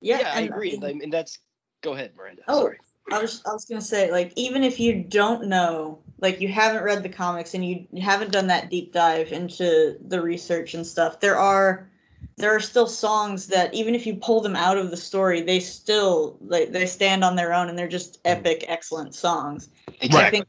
Yeah, 0.00 0.20
yeah, 0.20 0.32
I 0.34 0.40
and- 0.40 0.50
agree. 0.50 0.74
And, 0.74 1.02
and 1.02 1.12
that's 1.12 1.38
go 1.82 1.94
ahead, 1.94 2.12
Miranda. 2.16 2.42
Oh, 2.48 2.62
Sorry. 2.62 2.78
I 3.12 3.20
was 3.20 3.42
I 3.46 3.52
was 3.52 3.64
gonna 3.64 3.80
say 3.80 4.10
like 4.10 4.32
even 4.36 4.62
if 4.62 4.78
you 4.78 5.02
don't 5.02 5.46
know, 5.46 5.98
like 6.20 6.40
you 6.40 6.48
haven't 6.48 6.84
read 6.84 7.02
the 7.02 7.08
comics 7.08 7.54
and 7.54 7.64
you 7.64 7.86
haven't 8.00 8.30
done 8.30 8.46
that 8.48 8.70
deep 8.70 8.92
dive 8.92 9.32
into 9.32 9.96
the 10.06 10.20
research 10.22 10.74
and 10.74 10.86
stuff, 10.86 11.20
there 11.20 11.36
are 11.36 11.90
there 12.36 12.54
are 12.54 12.60
still 12.60 12.86
songs 12.86 13.48
that 13.48 13.72
even 13.74 13.94
if 13.94 14.06
you 14.06 14.14
pull 14.14 14.40
them 14.40 14.54
out 14.54 14.78
of 14.78 14.90
the 14.90 14.96
story, 14.96 15.42
they 15.42 15.60
still 15.60 16.38
like 16.40 16.72
they 16.72 16.86
stand 16.86 17.24
on 17.24 17.36
their 17.36 17.52
own 17.52 17.68
and 17.68 17.78
they're 17.78 17.88
just 17.88 18.20
epic, 18.24 18.64
excellent 18.68 19.14
songs. 19.14 19.68
And 20.00 20.14
I 20.14 20.30
think 20.30 20.46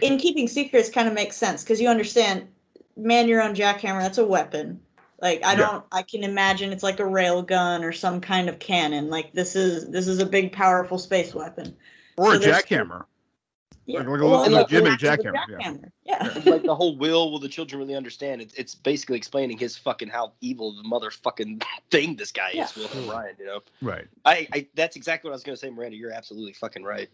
in 0.00 0.18
keeping 0.18 0.48
secrets 0.48 0.90
kind 0.90 1.08
of 1.08 1.14
makes 1.14 1.36
sense 1.36 1.62
because 1.62 1.80
you 1.80 1.88
understand, 1.88 2.48
man, 2.96 3.28
your 3.28 3.42
own 3.42 3.54
jackhammer, 3.54 4.00
that's 4.00 4.18
a 4.18 4.26
weapon. 4.26 4.80
Like 5.22 5.44
I 5.44 5.54
don't, 5.54 5.84
I 5.92 6.02
can 6.02 6.24
imagine 6.24 6.72
it's 6.72 6.82
like 6.82 6.98
a 6.98 7.06
rail 7.06 7.42
gun 7.42 7.84
or 7.84 7.92
some 7.92 8.20
kind 8.20 8.48
of 8.48 8.58
cannon. 8.58 9.08
Like 9.08 9.32
this 9.32 9.54
is 9.56 9.88
this 9.88 10.08
is 10.08 10.18
a 10.18 10.26
big, 10.26 10.52
powerful 10.52 10.98
space 10.98 11.32
weapon. 11.34 11.76
or 12.16 12.34
So 12.34 12.40
a 12.40 12.44
jackhammer 12.52 13.04
Yeah, 13.86 14.00
like, 14.00 14.08
like 14.08 14.20
a 14.20 14.26
well, 14.26 14.40
le- 14.40 14.48
like, 14.50 14.70
legitimate 14.72 15.00
that's 15.00 15.24
a 15.24 15.28
jackhammer, 15.28 15.34
yeah. 15.48 15.58
jackhammer. 15.70 15.90
Yeah. 16.04 16.50
like 16.50 16.62
the 16.64 16.74
whole 16.74 16.96
will 16.98 17.30
will 17.30 17.38
the 17.38 17.48
children 17.48 17.80
really 17.80 17.94
understand 17.94 18.42
it's, 18.42 18.54
it's 18.54 18.74
basically 18.74 19.16
explaining 19.16 19.56
his 19.58 19.76
fucking 19.78 20.08
how 20.08 20.32
evil 20.40 20.72
the 20.74 20.82
motherfucking 20.82 21.62
thing 21.92 22.16
this 22.16 22.32
guy 22.32 22.50
Yeah. 22.52 22.64
is 22.64 22.74
will 22.74 22.88
ryan 23.10 23.36
you 23.38 23.46
know 23.46 23.60
right 23.80 24.06
I, 24.24 24.48
I 24.52 24.66
that's 24.74 24.96
exactly 24.96 25.28
what 25.28 25.34
i 25.34 25.36
was 25.36 25.44
going 25.44 25.54
to 25.56 25.60
say 25.60 25.70
miranda 25.70 25.96
you're 25.96 26.10
absolutely 26.12 26.52
fucking 26.54 26.82
right 26.82 27.08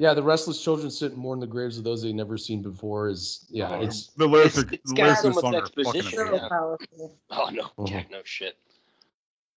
Yeah, 0.00 0.14
the 0.14 0.22
restless 0.22 0.64
children 0.64 0.90
sit 0.90 1.14
more 1.18 1.34
in 1.34 1.40
the 1.40 1.46
graves 1.46 1.76
of 1.76 1.84
those 1.84 2.02
they 2.02 2.10
never 2.12 2.38
seen 2.38 2.62
before. 2.62 3.08
Is 3.08 3.44
yeah, 3.50 3.76
Oh, 3.76 3.82
it's 3.82 4.06
the 4.16 4.26
lyrics 4.26 4.56
are 4.56 4.66
it's 4.72 4.90
the 4.90 4.96
got 4.96 5.02
lyrics 5.04 5.20
so 5.22 5.28
of 5.28 5.34
the 5.34 5.42
much 5.42 5.42
song 5.42 5.54
are 5.54 5.58
exposition. 5.58 6.20
amazing. 6.20 6.48
Powerful. 6.48 7.18
oh 7.30 7.48
no 7.52 7.64
Mhm. 7.78 7.88
Jack, 7.88 8.10
no 8.10 8.20
shit 8.24 8.56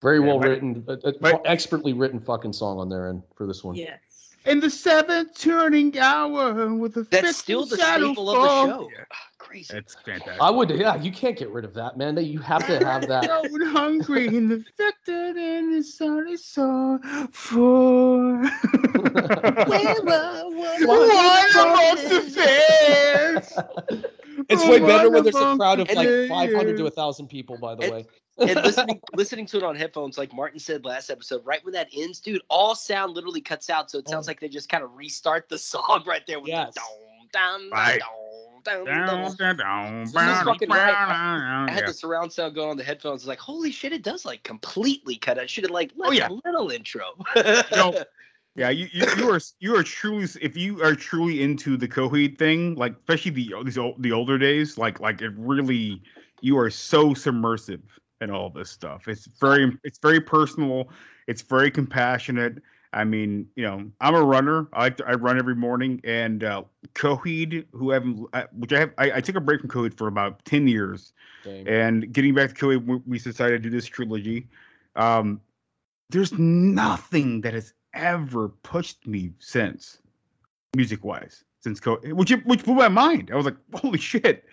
very 0.02 0.18
Yeah, 0.20 0.26
well 0.26 0.38
my- 0.40 0.46
written, 0.48 0.84
a, 0.86 0.92
a 1.08 1.14
my- 1.22 1.40
expertly 1.46 1.94
written 1.94 2.20
fucking 2.20 2.52
song 2.52 2.78
on 2.78 2.90
their 2.90 3.08
end 3.08 3.22
for 3.34 3.46
this 3.46 3.64
one. 3.64 3.74
Yes. 3.74 3.98
In 4.44 4.60
the 4.60 4.68
seventh 4.68 5.38
turning 5.38 5.98
hour 5.98 6.74
with 6.74 6.92
the 6.92 7.04
that's 7.04 7.28
fifth 7.28 7.36
still 7.36 7.64
the 7.64 7.78
shadow 7.78 8.08
staple 8.08 8.28
of 8.28 8.36
the 8.36 8.74
show 8.76 8.90
crazy 9.54 9.76
It's 9.76 9.94
fantastic. 9.94 10.40
I 10.40 10.50
would, 10.50 10.70
yeah, 10.70 10.96
you 10.96 11.12
can't 11.12 11.36
get 11.36 11.50
rid 11.50 11.64
of 11.64 11.74
that, 11.74 11.96
man. 11.96 12.14
That 12.16 12.24
you 12.24 12.40
have 12.40 12.66
to 12.66 12.84
have 12.84 13.06
that. 13.06 13.30
Out 13.30 13.46
hungry 13.68 14.26
in 14.26 14.48
the 14.48 14.54
infected 14.56 15.36
and 15.36 15.74
the 15.74 15.82
sun 15.82 16.26
is 16.28 16.44
so 16.44 16.98
for. 17.32 18.42
One 18.42 18.46
amongst 21.54 22.08
the 22.08 22.20
fans. 22.34 23.52
It's 24.48 24.66
way 24.66 24.80
better 24.80 25.10
when 25.10 25.22
there's 25.22 25.36
a 25.36 25.56
crowd 25.56 25.80
of 25.80 25.90
like 25.92 26.28
500 26.28 26.76
to 26.76 26.82
1,000 26.84 27.28
people. 27.28 27.56
By 27.56 27.76
the 27.76 27.90
way, 27.90 28.06
and 28.38 28.56
listening 28.64 29.00
listening 29.14 29.46
to 29.46 29.58
it 29.58 29.62
on 29.62 29.76
headphones 29.76 30.18
like 30.18 30.32
martin 30.34 30.58
said 30.58 30.84
last 30.84 31.08
episode 31.08 31.40
right 31.44 31.64
when 31.64 31.72
that 31.72 31.88
ends 31.94 32.18
dude 32.18 32.42
all 32.48 32.74
sound 32.74 33.14
literally 33.14 33.40
cuts 33.40 33.70
out 33.70 33.88
so 33.88 33.98
it 33.98 34.08
sounds 34.08 34.26
oh. 34.26 34.30
like 34.30 34.40
they 34.40 34.48
just 34.48 34.68
kind 34.68 34.82
of 34.82 34.92
restart 34.96 35.48
the 35.48 35.56
song 35.56 36.02
right 36.04 36.26
there 36.26 36.40
with 36.40 36.48
Yes. 36.48 36.74
the 36.74 36.80
dong, 36.80 37.60
dong, 37.60 37.70
Right. 37.70 38.00
dong, 38.00 38.23
dong, 38.64 38.84
Down, 38.84 39.06
down, 39.36 39.56
down, 39.56 40.06
fucking 40.44 40.68
right. 40.68 40.94
I 41.68 41.70
had 41.70 41.86
the 41.86 41.92
surround 41.92 42.32
sound 42.32 42.54
going 42.54 42.70
on 42.70 42.76
the 42.76 42.84
headphones. 42.84 43.22
It's 43.22 43.28
like, 43.28 43.38
holy 43.38 43.70
shit, 43.70 43.92
it 43.92 44.02
does 44.02 44.24
like 44.24 44.42
completely 44.42 45.16
cut 45.16 45.38
out. 45.38 45.48
Should 45.48 45.64
have 45.64 45.70
like 45.70 45.92
Oh, 46.00 46.10
yeah. 46.10 46.28
a 46.28 46.32
little 46.44 46.70
intro. 46.70 47.04
know, 47.36 48.02
Yeah, 48.56 48.70
you, 48.70 48.86
you 48.92 49.04
you 49.16 49.30
are 49.30 49.40
you 49.58 49.76
are 49.76 49.82
truly 49.82 50.28
if 50.40 50.56
you 50.56 50.80
are 50.80 50.94
truly 50.94 51.42
into 51.42 51.76
the 51.76 51.88
Coheed 51.88 52.38
thing, 52.38 52.76
like 52.76 52.94
especially 52.98 53.32
the 53.32 53.52
these 53.64 53.78
old, 53.78 54.00
the 54.00 54.12
older 54.12 54.38
days, 54.38 54.78
like 54.78 55.00
like 55.00 55.22
it 55.22 55.32
really 55.36 56.00
you 56.40 56.56
are 56.56 56.70
so 56.70 57.14
submersive 57.14 57.80
in 58.20 58.30
all 58.30 58.50
this 58.50 58.70
stuff. 58.70 59.08
It's 59.08 59.26
very 59.40 59.76
it's 59.82 59.98
very 59.98 60.20
personal. 60.20 60.88
It's 61.26 61.42
very 61.42 61.68
compassionate. 61.70 62.62
I 62.94 63.02
mean, 63.02 63.48
you 63.56 63.64
know, 63.64 63.90
I'm 64.00 64.14
a 64.14 64.22
runner. 64.22 64.68
I 64.72 64.82
like 64.82 64.96
to, 64.98 65.06
I 65.06 65.14
run 65.14 65.36
every 65.36 65.56
morning, 65.56 66.00
and 66.04 66.44
uh, 66.44 66.62
Coheed, 66.94 67.66
who 67.72 67.90
I 67.90 67.94
haven't, 67.94 68.26
I- 68.32 68.46
which 68.52 68.72
I 68.72 68.78
have, 68.78 68.92
I, 68.98 69.12
I 69.12 69.20
took 69.20 69.34
a 69.34 69.40
break 69.40 69.60
from 69.60 69.68
Coheed 69.68 69.98
for 69.98 70.06
about 70.06 70.44
ten 70.44 70.68
years, 70.68 71.12
Dang. 71.42 71.66
and 71.66 72.12
getting 72.12 72.34
back 72.34 72.50
to 72.50 72.54
Coheed, 72.54 72.86
we, 72.86 73.00
we 73.04 73.18
decided 73.18 73.62
to 73.62 73.68
do 73.68 73.70
this 73.70 73.86
trilogy. 73.86 74.48
Um, 74.94 75.40
there's 76.10 76.32
nothing 76.38 77.40
that 77.40 77.52
has 77.52 77.74
ever 77.94 78.48
pushed 78.48 79.06
me 79.08 79.32
since, 79.40 79.98
music 80.76 81.02
wise, 81.04 81.42
since 81.60 81.80
Coheed, 81.80 82.12
which 82.12 82.30
which 82.44 82.64
blew 82.64 82.74
my 82.74 82.88
mind. 82.88 83.30
I 83.32 83.36
was 83.36 83.44
like, 83.44 83.56
holy 83.74 83.98
shit. 83.98 84.44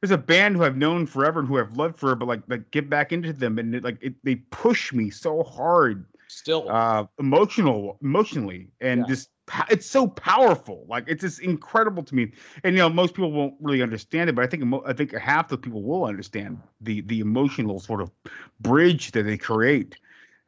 There's 0.00 0.10
a 0.10 0.18
band 0.18 0.56
who 0.56 0.64
I've 0.64 0.76
known 0.76 1.06
forever 1.06 1.38
and 1.38 1.48
who 1.48 1.60
I've 1.60 1.76
loved 1.76 1.98
forever, 1.98 2.16
but 2.16 2.28
like 2.28 2.42
like 2.48 2.70
get 2.70 2.88
back 2.90 3.12
into 3.12 3.32
them 3.32 3.58
and 3.58 3.74
it, 3.74 3.84
like 3.84 3.98
it, 4.00 4.14
they 4.24 4.36
push 4.36 4.92
me 4.92 5.10
so 5.10 5.44
hard 5.44 6.06
Still, 6.32 6.68
uh 6.68 7.04
emotional 7.18 7.98
emotionally 8.02 8.68
and 8.80 9.00
Yeah. 9.00 9.06
just 9.06 9.30
it's 9.70 9.84
so 9.86 10.06
powerful 10.06 10.86
like 10.88 11.04
it's 11.06 11.20
just 11.20 11.40
incredible 11.40 12.02
to 12.02 12.14
me 12.14 12.32
and 12.64 12.74
you 12.74 12.78
know 12.78 12.88
most 12.88 13.14
people 13.14 13.30
won't 13.32 13.54
really 13.60 13.82
understand 13.82 14.30
it 14.30 14.34
but 14.34 14.42
i 14.42 14.46
think 14.46 14.64
i 14.86 14.92
think 14.92 15.12
half 15.12 15.48
the 15.48 15.58
people 15.58 15.82
will 15.82 16.04
understand 16.04 16.58
the 16.80 17.02
the 17.02 17.20
emotional 17.20 17.78
sort 17.78 18.00
of 18.00 18.10
bridge 18.60 19.12
that 19.12 19.24
they 19.24 19.36
create 19.36 19.96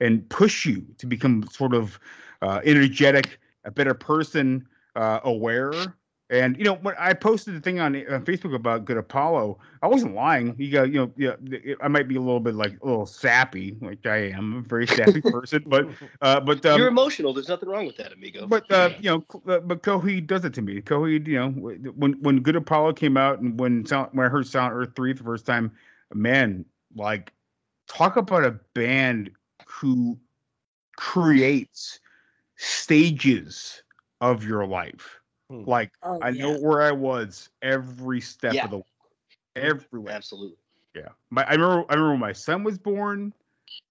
and 0.00 0.26
push 0.30 0.64
you 0.64 0.84
to 0.96 1.06
become 1.06 1.46
sort 1.50 1.74
of 1.74 1.98
uh 2.40 2.60
energetic 2.64 3.38
a 3.64 3.70
better 3.70 3.94
person 3.94 4.66
uh 4.96 5.20
aware 5.24 5.96
And 6.30 6.56
you 6.56 6.64
know, 6.64 6.76
when 6.76 6.94
I 6.98 7.12
posted 7.12 7.54
the 7.54 7.60
thing 7.60 7.80
on, 7.80 7.94
on 7.94 8.24
Facebook 8.24 8.54
about 8.54 8.86
Good 8.86 8.96
Apollo, 8.96 9.58
I 9.82 9.86
wasn't 9.88 10.14
lying. 10.14 10.54
You 10.58 10.72
got, 10.72 10.90
you 10.90 10.94
know, 10.94 11.12
yeah, 11.16 11.74
I 11.82 11.88
might 11.88 12.08
be 12.08 12.16
a 12.16 12.20
little 12.20 12.40
bit 12.40 12.54
like 12.54 12.72
a 12.82 12.86
little 12.86 13.04
sappy, 13.04 13.76
like 13.82 14.06
I 14.06 14.30
am. 14.30 14.54
I'm 14.54 14.56
a 14.60 14.62
very 14.62 14.86
sappy 14.86 15.20
person, 15.20 15.64
but 15.66 15.86
uh, 16.22 16.40
but 16.40 16.64
um, 16.64 16.78
You're 16.78 16.88
emotional. 16.88 17.34
There's 17.34 17.48
nothing 17.48 17.68
wrong 17.68 17.84
with 17.86 17.98
that, 17.98 18.14
amigo. 18.14 18.46
but 18.46 18.70
uh, 18.70 18.90
you 19.00 19.10
know, 19.10 19.24
uh, 19.52 19.60
but 19.60 19.82
Coheed 19.82 20.26
does 20.26 20.46
it 20.46 20.54
to 20.54 20.62
me. 20.62 20.80
Coheed, 20.80 21.26
you 21.26 21.38
know, 21.38 21.50
when 21.50 22.14
when 22.22 22.40
Good 22.40 22.56
Apollo 22.56 22.94
came 22.94 23.18
out 23.18 23.40
and 23.40 23.60
when 23.60 23.84
Sound, 23.84 24.08
when 24.12 24.26
I 24.26 24.30
heard 24.30 24.46
Silent 24.46 24.74
Earth 24.74 24.92
three 24.96 25.12
for 25.12 25.18
the 25.18 25.24
first 25.24 25.44
time, 25.44 25.72
man, 26.14 26.64
like 26.96 27.34
talk 27.86 28.16
about 28.16 28.44
a 28.44 28.52
band 28.72 29.30
who 29.66 30.18
creates 30.96 32.00
stages 32.56 33.82
of 34.22 34.42
your 34.42 34.66
life. 34.66 35.20
Hmm. 35.50 35.64
Like 35.64 35.92
Oh, 36.02 36.18
I 36.22 36.30
know 36.30 36.58
where 36.58 36.82
I 36.82 36.90
was 36.92 37.50
every 37.62 38.20
step 38.20 38.54
Yeah. 38.54 38.64
of 38.64 38.70
the 38.70 38.78
way, 38.78 38.84
everywhere. 39.56 40.14
Absolutely. 40.14 40.56
Yeah, 40.94 41.08
my 41.30 41.44
I 41.44 41.52
remember 41.52 41.84
I 41.90 41.94
remember 41.94 42.10
when 42.10 42.20
my 42.20 42.32
son 42.32 42.64
was 42.64 42.78
born. 42.78 43.32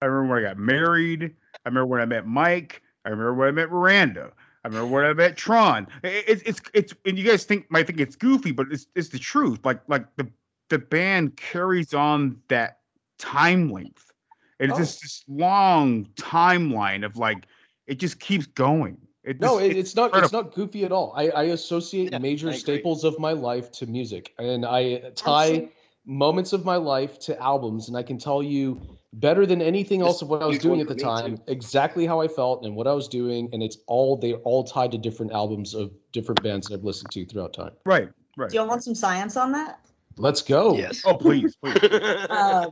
I 0.02 0.06
remember 0.06 0.34
when 0.34 0.44
I 0.44 0.48
got 0.48 0.58
married. 0.58 1.22
I 1.64 1.68
remember 1.68 1.86
when 1.86 2.00
I 2.00 2.06
met 2.06 2.26
Mike. 2.26 2.82
I 3.04 3.10
remember 3.10 3.34
when 3.34 3.48
I 3.48 3.52
met 3.52 3.70
Miranda. 3.70 4.32
I 4.64 4.68
remember 4.68 4.86
when 4.94 5.04
I 5.04 5.12
met 5.12 5.36
Tron. 5.36 5.86
I- 6.02 6.08
I- 6.08 6.24
It's 6.26 6.42
it's 6.42 6.60
it's 6.72 6.94
and 7.04 7.18
you 7.18 7.24
guys 7.24 7.44
think 7.44 7.70
might 7.70 7.86
think 7.86 8.00
it's 8.00 8.16
goofy, 8.16 8.50
but 8.52 8.66
it's 8.72 8.86
it's 8.94 9.10
the 9.10 9.18
truth. 9.18 9.60
Like 9.64 9.80
like 9.88 10.06
the 10.16 10.28
the 10.70 10.78
band 10.78 11.36
carries 11.36 11.92
on 11.94 12.40
that 12.48 12.80
time 13.18 13.70
length, 13.70 14.10
and 14.58 14.70
it's 14.70 14.78
Oh. 14.78 14.82
just 14.82 15.02
this 15.02 15.24
long 15.28 16.06
timeline 16.16 17.04
of 17.04 17.16
like 17.18 17.46
it 17.86 17.96
just 17.96 18.18
keeps 18.18 18.46
going. 18.46 18.96
It 19.24 19.40
No, 19.40 19.58
just- 19.58 19.70
it, 19.70 19.76
it's 19.76 19.96
not. 19.96 20.14
It's 20.16 20.32
not 20.32 20.54
goofy 20.54 20.84
at 20.84 20.92
all. 20.92 21.12
I, 21.16 21.28
I 21.30 21.42
associate 21.44 22.12
Yeah, 22.12 22.18
major 22.18 22.50
I 22.50 22.56
staples 22.56 23.04
of 23.04 23.18
my 23.18 23.32
life 23.32 23.72
to 23.72 23.86
music, 23.86 24.34
and 24.38 24.66
I 24.66 24.98
tie 25.14 25.44
Absolutely. 25.44 25.72
moments 26.04 26.52
of 26.52 26.64
my 26.64 26.76
life 26.76 27.18
to 27.20 27.40
albums. 27.42 27.88
And 27.88 27.96
I 27.96 28.02
can 28.02 28.18
tell 28.18 28.42
you 28.42 28.80
better 29.14 29.46
than 29.46 29.62
anything 29.62 30.02
else 30.02 30.16
This 30.16 30.22
of 30.22 30.28
what 30.28 30.42
I 30.42 30.46
was 30.46 30.58
doing 30.58 30.80
at 30.80 30.88
the 30.88 30.94
time, 30.94 31.36
too. 31.38 31.42
exactly 31.46 32.04
how 32.04 32.20
I 32.20 32.28
felt 32.28 32.64
and 32.66 32.76
what 32.76 32.86
I 32.86 32.92
was 32.92 33.08
doing. 33.08 33.48
And 33.52 33.62
it's 33.62 33.78
all 33.86 34.16
they 34.16 34.34
all 34.34 34.62
tied 34.64 34.92
to 34.92 34.98
different 34.98 35.32
albums 35.32 35.72
of 35.72 35.90
different 36.12 36.42
bands 36.42 36.68
that 36.68 36.74
I've 36.74 36.84
listened 36.84 37.10
to 37.12 37.24
throughout 37.24 37.54
time. 37.54 37.72
right, 37.86 38.08
right. 38.36 38.50
Do 38.50 38.56
y'all 38.58 38.68
want 38.68 38.84
some 38.84 38.94
science 38.94 39.36
on 39.38 39.52
that? 39.52 39.80
Let's 40.16 40.42
go. 40.42 40.76
Yes. 40.76 41.02
Oh 41.06 41.16
please, 41.16 41.56
please. 41.56 41.78
Uh, 42.30 42.70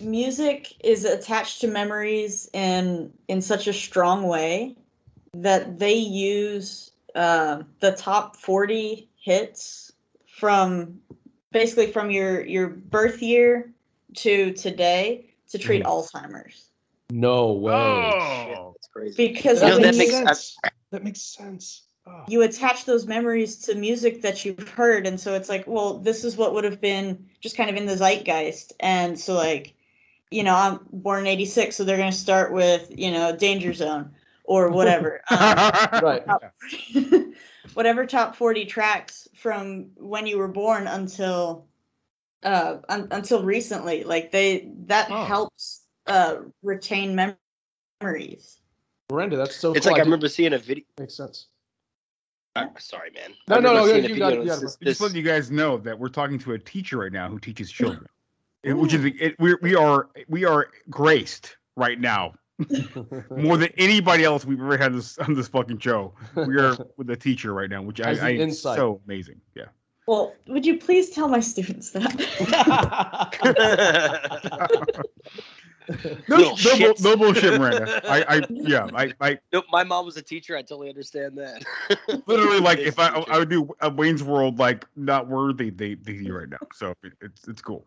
music 0.00 0.72
is 0.84 1.04
attached 1.04 1.60
to 1.62 1.66
memories 1.66 2.48
in 2.52 3.12
in 3.28 3.42
such 3.42 3.66
a 3.66 3.72
strong 3.72 4.22
way 4.28 4.76
that 5.34 5.78
they 5.78 5.94
use 5.94 6.92
uh, 7.14 7.62
the 7.80 7.92
top 7.92 8.36
40 8.36 9.08
hits 9.16 9.92
from 10.26 11.00
basically 11.52 11.86
from 11.88 12.10
your 12.10 12.44
your 12.44 12.68
birth 12.68 13.22
year 13.22 13.72
to 14.16 14.52
today 14.52 15.26
to 15.50 15.58
treat 15.58 15.84
alzheimer's 15.84 16.70
No 17.10 17.52
way. 17.52 17.72
Oh, 17.74 18.74
That's 18.74 18.88
crazy. 18.88 19.28
because 19.28 19.60
You 19.60 19.68
know, 19.68 19.74
when 19.74 19.82
that 19.82 19.96
makes 19.96 20.12
sense. 20.12 20.56
That 20.90 21.04
makes 21.04 21.20
sense. 21.20 21.82
Oh. 22.06 22.24
you 22.28 22.42
attach 22.42 22.86
those 22.86 23.06
memories 23.06 23.56
to 23.66 23.74
music 23.74 24.22
that 24.22 24.42
you've 24.42 24.70
heard 24.70 25.06
and 25.06 25.20
so 25.20 25.34
it's 25.34 25.50
like 25.50 25.66
well 25.66 25.98
this 25.98 26.24
is 26.24 26.34
what 26.34 26.54
would 26.54 26.64
have 26.64 26.80
been 26.80 27.26
just 27.40 27.58
kind 27.58 27.68
of 27.68 27.76
in 27.76 27.84
the 27.84 27.94
zeitgeist 27.94 28.72
and 28.80 29.20
so 29.20 29.34
like 29.34 29.74
you 30.30 30.42
know 30.42 30.54
i'm 30.54 30.80
born 30.90 31.20
in 31.20 31.26
86 31.26 31.76
so 31.76 31.84
they're 31.84 31.98
going 31.98 32.10
to 32.10 32.16
start 32.16 32.54
with 32.54 32.90
you 32.96 33.10
know 33.10 33.36
danger 33.36 33.74
zone 33.74 34.12
or 34.50 34.68
whatever 34.78 35.20
um, 35.30 36.02
Right. 36.02 36.24
whatever 37.74 38.04
top 38.04 38.34
40 38.34 38.64
tracks 38.66 39.28
from 39.36 39.90
when 39.96 40.26
you 40.26 40.38
were 40.38 40.48
born 40.48 40.86
until 40.88 41.66
uh 42.42 42.78
un- 42.88 43.08
until 43.12 43.42
recently 43.44 44.02
like 44.02 44.32
they 44.32 44.68
that 44.86 45.06
Oh. 45.10 45.24
helps 45.24 45.82
uh 46.06 46.36
retain 46.62 47.14
mem- 47.14 47.36
memories 48.00 48.56
Miranda, 49.10 49.36
that's 49.36 49.56
so. 49.56 49.72
It's 49.72 49.86
cool. 49.86 49.92
like 49.92 50.00
I 50.00 50.04
did- 50.04 50.06
remember 50.08 50.28
seeing 50.28 50.52
a 50.52 50.58
video. 50.58 50.84
Makes 50.98 51.16
sense. 51.16 51.46
Uh, 52.54 52.66
sorry, 52.78 53.10
man. 53.10 53.34
No, 53.48 53.56
I 53.56 53.58
no, 53.60 53.74
no, 53.74 53.86
seeing 53.86 54.04
you 54.04 54.16
got 54.18 54.32
it, 54.34 54.38
you 54.38 54.44
got 54.46 54.58
it, 54.58 54.60
this- 54.60 54.76
just 54.76 54.80
this- 54.80 55.00
letting 55.00 55.16
you 55.16 55.24
guys 55.24 55.50
know 55.50 55.78
that 55.78 55.98
we're 55.98 56.08
talking 56.10 56.38
to 56.40 56.52
a 56.52 56.58
teacher 56.58 56.98
right 56.98 57.10
now 57.12 57.28
who 57.28 57.40
teaches 57.40 57.72
children, 57.72 58.06
It- 58.62 58.74
which 58.74 58.94
is 58.94 59.04
it, 59.04 59.34
we 59.40 59.54
we 59.62 59.74
are 59.74 60.08
we 60.28 60.44
are 60.44 60.68
graced 60.88 61.56
right 61.76 61.98
now 62.00 62.34
more 63.36 63.56
than 63.56 63.70
anybody 63.76 64.24
else 64.24 64.44
we've 64.44 64.60
ever 64.60 64.76
had 64.76 64.94
this 64.94 65.18
on 65.18 65.34
this 65.34 65.48
fucking 65.48 65.78
show. 65.78 66.12
We 66.34 66.58
are 66.58 66.76
with 66.96 67.10
a 67.10 67.16
teacher 67.16 67.52
right 67.52 67.70
now, 67.70 67.82
which 67.82 68.00
I, 68.00 68.10
I 68.10 68.32
insight. 68.32 68.76
so 68.76 69.00
amazing. 69.06 69.40
Yeah. 69.54 69.66
well 70.06 70.34
would 70.48 70.64
you 70.66 70.78
please 70.78 71.10
tell 71.10 71.28
my 71.28 71.40
students 71.40 71.90
that 71.90 72.16
No, 76.28 76.36
Little 76.36 76.78
no, 76.78 76.94
no 77.00 77.16
bullshit, 77.16 77.58
Miranda. 77.58 78.00
I, 78.08 78.36
I 78.36 78.42
yeah, 78.48 78.86
I, 78.94 79.12
I 79.20 79.38
Nope, 79.52 79.64
my 79.72 79.82
mom 79.82 80.06
was 80.06 80.16
a 80.16 80.22
teacher. 80.22 80.56
I 80.56 80.62
totally 80.62 80.88
understand 80.88 81.36
that. 81.38 81.64
literally 82.26 82.60
like 82.60 82.78
if 82.78 82.98
I 82.98 83.08
I 83.08 83.38
would 83.38 83.48
do 83.48 83.68
a 83.80 83.90
Wayne's 83.90 84.22
World 84.22 84.58
like 84.58 84.86
not 84.94 85.26
worthy 85.26 85.70
they 85.70 85.94
they 85.94 86.18
do 86.18 86.32
right 86.32 86.48
now. 86.48 86.58
So 86.74 86.94
it, 87.02 87.12
it's 87.20 87.48
it's 87.48 87.62
cool. 87.62 87.84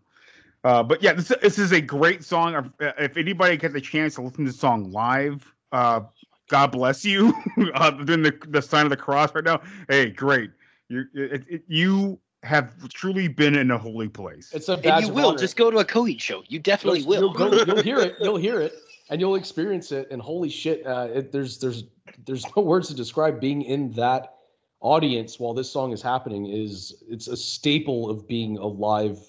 Uh, 0.64 0.82
but 0.82 1.01
yeah, 1.03 1.14
this 1.14 1.28
this 1.41 1.59
is 1.59 1.72
a 1.74 1.82
great 1.82 2.24
song. 2.24 2.55
Uh, 2.55 2.91
If 2.97 3.18
anybody 3.18 3.57
gets 3.57 3.76
a 3.76 3.82
chance 3.82 4.16
to 4.16 4.22
listen 4.22 4.45
to 4.45 4.51
the 4.51 4.57
song 4.57 4.91
live, 4.91 5.53
uh, 5.72 6.01
God 6.49 6.72
bless 6.72 7.03
you. 7.03 7.34
uh, 7.74 7.91
doing 7.91 8.22
the 8.24 8.38
the 8.47 8.61
sign 8.61 8.86
of 8.86 8.89
the 8.89 8.97
cross 8.97 9.34
right 9.36 9.43
now. 9.43 9.61
Hey, 9.89 10.09
great. 10.09 10.51
You 10.89 11.05
it, 11.14 11.43
it, 11.49 11.64
you 11.68 12.20
have 12.43 12.88
truly 12.89 13.28
been 13.28 13.55
in 13.55 13.72
a 13.72 13.78
holy 13.78 14.07
place. 14.09 14.51
It's 14.53 14.70
a 14.70 14.74
and 14.74 15.05
you 15.05 15.11
will 15.14 15.30
honor. 15.30 15.38
just 15.38 15.55
go 15.57 15.70
to 15.72 15.78
a 15.80 15.86
Coheed 15.86 16.22
show. 16.22 16.43
You 16.47 16.59
definitely 16.59 16.99
You'll- 16.99 17.09
will. 17.09 17.22
You'll, 17.22 17.34
go, 17.34 17.74
you'll 17.74 17.82
hear 17.84 17.99
it. 17.99 18.16
You'll 18.22 18.38
hear 18.38 18.61
it, 18.61 18.74
and 19.09 19.20
you'll 19.20 19.36
experience 19.36 19.91
it. 19.91 20.07
And 20.11 20.22
holy 20.22 20.49
shit, 20.49 20.86
uh, 20.88 21.07
it, 21.14 21.32
there's 21.32 21.57
there's 21.59 21.86
there's 22.26 22.45
no 22.55 22.64
words 22.64 22.88
to 22.88 22.93
describe 22.93 23.41
being 23.41 23.64
in 23.64 23.91
that 23.93 24.36
audience 24.80 25.39
while 25.39 25.53
this 25.53 25.70
song 25.70 25.91
is 25.91 26.01
happening. 26.01 26.45
Is 26.45 27.03
it's 27.09 27.28
a 27.28 27.36
staple 27.38 28.09
of 28.09 28.28
being 28.28 28.57
a 28.57 28.66
live 28.68 29.20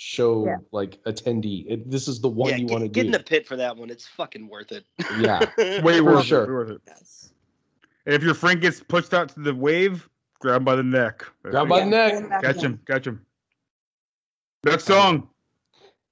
show 0.00 0.46
Yeah. 0.46 0.56
like 0.72 0.98
attendee. 1.04 1.66
It, 1.68 1.90
this 1.90 2.08
is 2.08 2.20
the 2.22 2.28
one 2.28 2.50
yeah, 2.50 2.56
you 2.56 2.66
want 2.66 2.82
to 2.82 2.88
get 2.88 3.04
in 3.04 3.12
the 3.12 3.20
pit 3.20 3.46
for 3.46 3.56
that 3.56 3.76
one. 3.76 3.90
It's 3.90 4.06
fucking 4.06 4.48
worth 4.48 4.72
it. 4.72 4.86
Yeah. 5.18 5.44
way 5.82 6.00
worth 6.00 6.24
sure. 6.24 6.44
it. 6.44 6.46
way 6.46 6.52
worth 6.52 6.70
it. 6.70 6.80
And 8.06 8.14
if 8.14 8.22
your 8.22 8.32
friend 8.32 8.62
gets 8.62 8.80
pushed 8.80 9.12
out 9.12 9.28
to 9.30 9.40
the 9.40 9.54
wave, 9.54 10.08
grab 10.38 10.62
him 10.62 10.64
by 10.64 10.74
the 10.74 10.82
neck. 10.82 11.26
Grab 11.42 11.68
by 11.68 11.80
the 11.80 11.86
neck. 11.86 12.42
Catch 12.42 12.62
him. 12.62 12.80
Catch 12.86 13.06
him. 13.06 13.20
Next 14.64 14.84
song. 14.84 15.28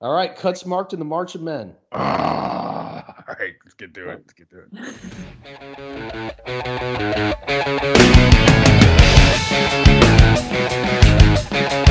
All 0.00 0.12
right, 0.12 0.36
cuts 0.36 0.66
marked 0.66 0.92
in 0.92 0.98
the 0.98 1.04
March 1.04 1.34
of 1.34 1.40
Men. 1.40 1.74
Ah, 1.92 3.24
all 3.28 3.34
right, 3.40 3.54
let's 3.64 3.74
get 3.74 3.94
to 3.94 4.10
it. 4.10 4.22
Let's 4.26 4.34
get 4.34 4.50
to 4.50 4.64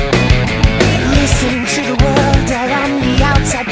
it. 0.00 0.14
Listen 1.28 1.66
to 1.66 1.82
the 1.82 2.04
world 2.04 2.50
around 2.50 3.02
the 3.02 3.22
outside 3.22 3.66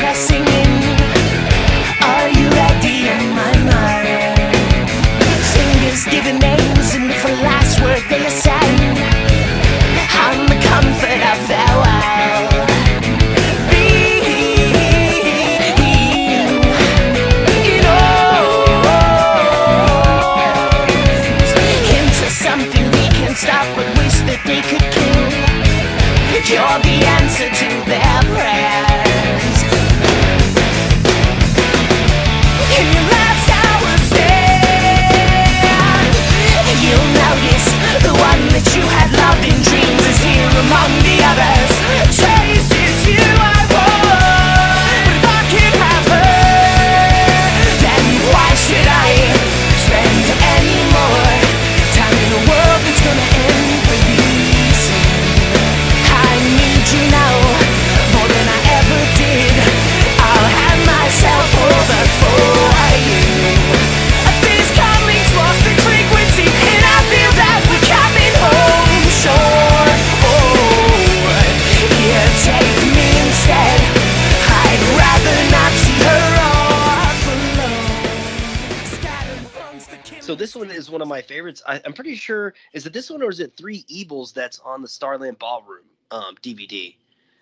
this 80.47 80.55
one 80.55 80.71
is 80.71 80.89
one 80.89 81.03
of 81.03 81.09
my 81.09 81.21
favorites. 81.21 81.61
I, 81.67 81.79
am 81.85 81.93
pretty 81.93 82.15
sure 82.15 82.55
is 82.73 82.87
it 82.87 82.93
this 82.93 83.11
one 83.11 83.21
or 83.21 83.31
is 83.31 83.41
it 83.41 83.57
Three 83.57 83.85
Evils 83.89 84.33
that's 84.33 84.61
on 84.61 84.81
the 84.81 84.87
Starland 84.87 85.41
Ballroom 85.41 85.87
um, 86.13 86.37
DVD? 86.41 86.95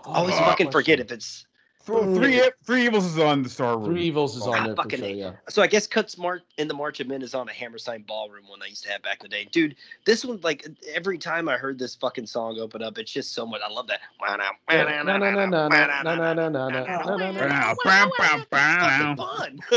Oh, 0.06 0.12
I 0.12 0.18
always 0.20 0.34
oh, 0.36 0.38
fucking 0.38 0.70
forget 0.70 1.00
if 1.00 1.12
it's 1.12 1.44
Three, 1.84 2.14
three, 2.14 2.50
three 2.64 2.86
Evils 2.86 3.04
is 3.04 3.18
on 3.18 3.42
the 3.42 3.50
Star 3.50 3.76
Room. 3.76 3.84
Three 3.84 4.04
Evils 4.04 4.36
is 4.36 4.46
oh, 4.46 4.54
on 4.54 4.70
it. 4.70 4.76
fucking 4.76 5.00
sure, 5.00 5.08
yeah. 5.10 5.32
So 5.50 5.60
I 5.60 5.66
guess 5.66 5.86
Cuts 5.86 6.16
Marked 6.16 6.46
in 6.56 6.66
the 6.66 6.72
March 6.72 6.98
of 7.00 7.08
Men 7.08 7.20
is 7.20 7.34
on 7.34 7.46
a 7.46 7.52
Hammerstein 7.52 8.04
Ballroom 8.08 8.48
one 8.48 8.62
I 8.62 8.68
used 8.68 8.84
to 8.84 8.90
have 8.90 9.02
back 9.02 9.22
in 9.22 9.28
the 9.28 9.36
day. 9.36 9.46
Dude, 9.52 9.76
this 10.06 10.24
one, 10.24 10.40
like, 10.42 10.66
every 10.94 11.18
time 11.18 11.46
I 11.46 11.58
heard 11.58 11.78
this 11.78 11.94
fucking 11.94 12.26
song 12.26 12.58
open 12.58 12.82
up, 12.82 12.96
it's 12.96 13.12
just 13.12 13.34
so 13.34 13.44
much. 13.44 13.60
I 13.62 13.70
love 13.70 13.86
that. 13.88 14.00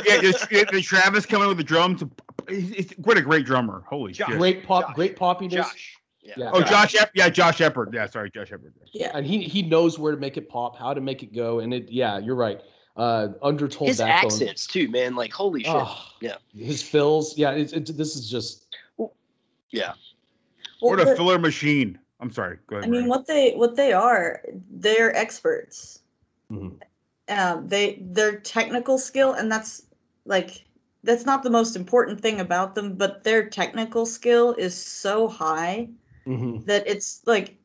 Yeah, 0.06 0.22
just, 0.22 0.50
the 0.72 0.82
Travis 0.82 1.26
coming 1.26 1.50
with 1.50 1.58
the 1.58 1.64
drums 1.66 2.02
he's 2.48 2.92
what 2.98 3.18
a 3.18 3.22
great 3.22 3.46
drummer. 3.46 3.84
Holy 3.88 4.14
shit. 4.14 4.28
Great 4.28 4.66
pop, 4.66 4.96
great 4.96 5.16
poppiness. 5.18 5.52
Josh. 5.52 5.94
Yeah. 6.22 6.52
Oh, 6.54 6.62
Josh 6.62 6.94
Ep- 7.00 7.12
yeah, 7.14 7.30
Josh 7.30 7.60
Eppard. 7.60 7.94
Yeah, 7.94 8.06
sorry, 8.08 8.30
Josh 8.30 8.52
Eppard. 8.52 8.74
Yeah. 8.92 9.12
And 9.14 9.26
he 9.26 9.44
he 9.44 9.62
knows 9.62 9.98
where 9.98 10.12
to 10.12 10.18
make 10.18 10.36
it 10.38 10.50
pop, 10.50 10.78
how 10.78 10.94
to 10.94 11.00
make 11.00 11.24
it 11.24 11.34
go, 11.34 11.60
and 11.60 11.74
it. 11.74 11.90
Yeah, 11.90 12.18
you're 12.18 12.36
right. 12.36 12.60
Uh, 12.98 13.30
undertold 13.42 13.90
His 13.90 14.00
backbone. 14.00 14.32
accents 14.32 14.68
too, 14.68 14.90
man. 14.90 15.16
Like 15.16 15.32
holy 15.32 15.64
shit. 15.64 15.72
Oh. 15.74 16.04
Yeah. 16.20 16.36
His 16.56 16.82
fills. 16.82 17.38
Yeah, 17.38 17.52
it's, 17.52 17.72
it's 17.72 17.92
this 17.92 18.16
is 18.16 18.30
just. 18.30 18.66
Yeah. 19.70 19.94
What 20.80 21.00
a 21.00 21.06
the- 21.06 21.16
filler 21.16 21.40
machine. 21.40 21.98
I'm 22.20 22.32
sorry. 22.32 22.58
Go 22.68 22.78
I 22.78 22.82
mean, 22.82 22.92
Ryan. 22.92 23.08
what 23.08 23.28
they 23.28 23.54
what 23.54 23.76
they 23.76 23.94
are, 23.94 24.42
they're 24.72 25.16
experts. 25.16 26.00
Um, 27.30 27.68
they 27.68 28.00
their 28.02 28.40
technical 28.40 28.98
skill, 28.98 29.34
and 29.34 29.52
that's 29.52 29.86
like 30.26 30.66
that's 31.04 31.26
not 31.26 31.44
the 31.44 31.50
most 31.50 31.76
important 31.76 32.22
thing 32.22 32.40
about 32.40 32.76
them, 32.76 32.96
but 32.96 33.24
their 33.24 33.50
technical 33.50 34.06
skill 34.06 34.54
is 34.54 34.76
so 34.76 35.28
high 35.28 35.90
Mhm. 36.28 36.66
that 36.66 36.88
it's 36.88 37.22
like 37.26 37.58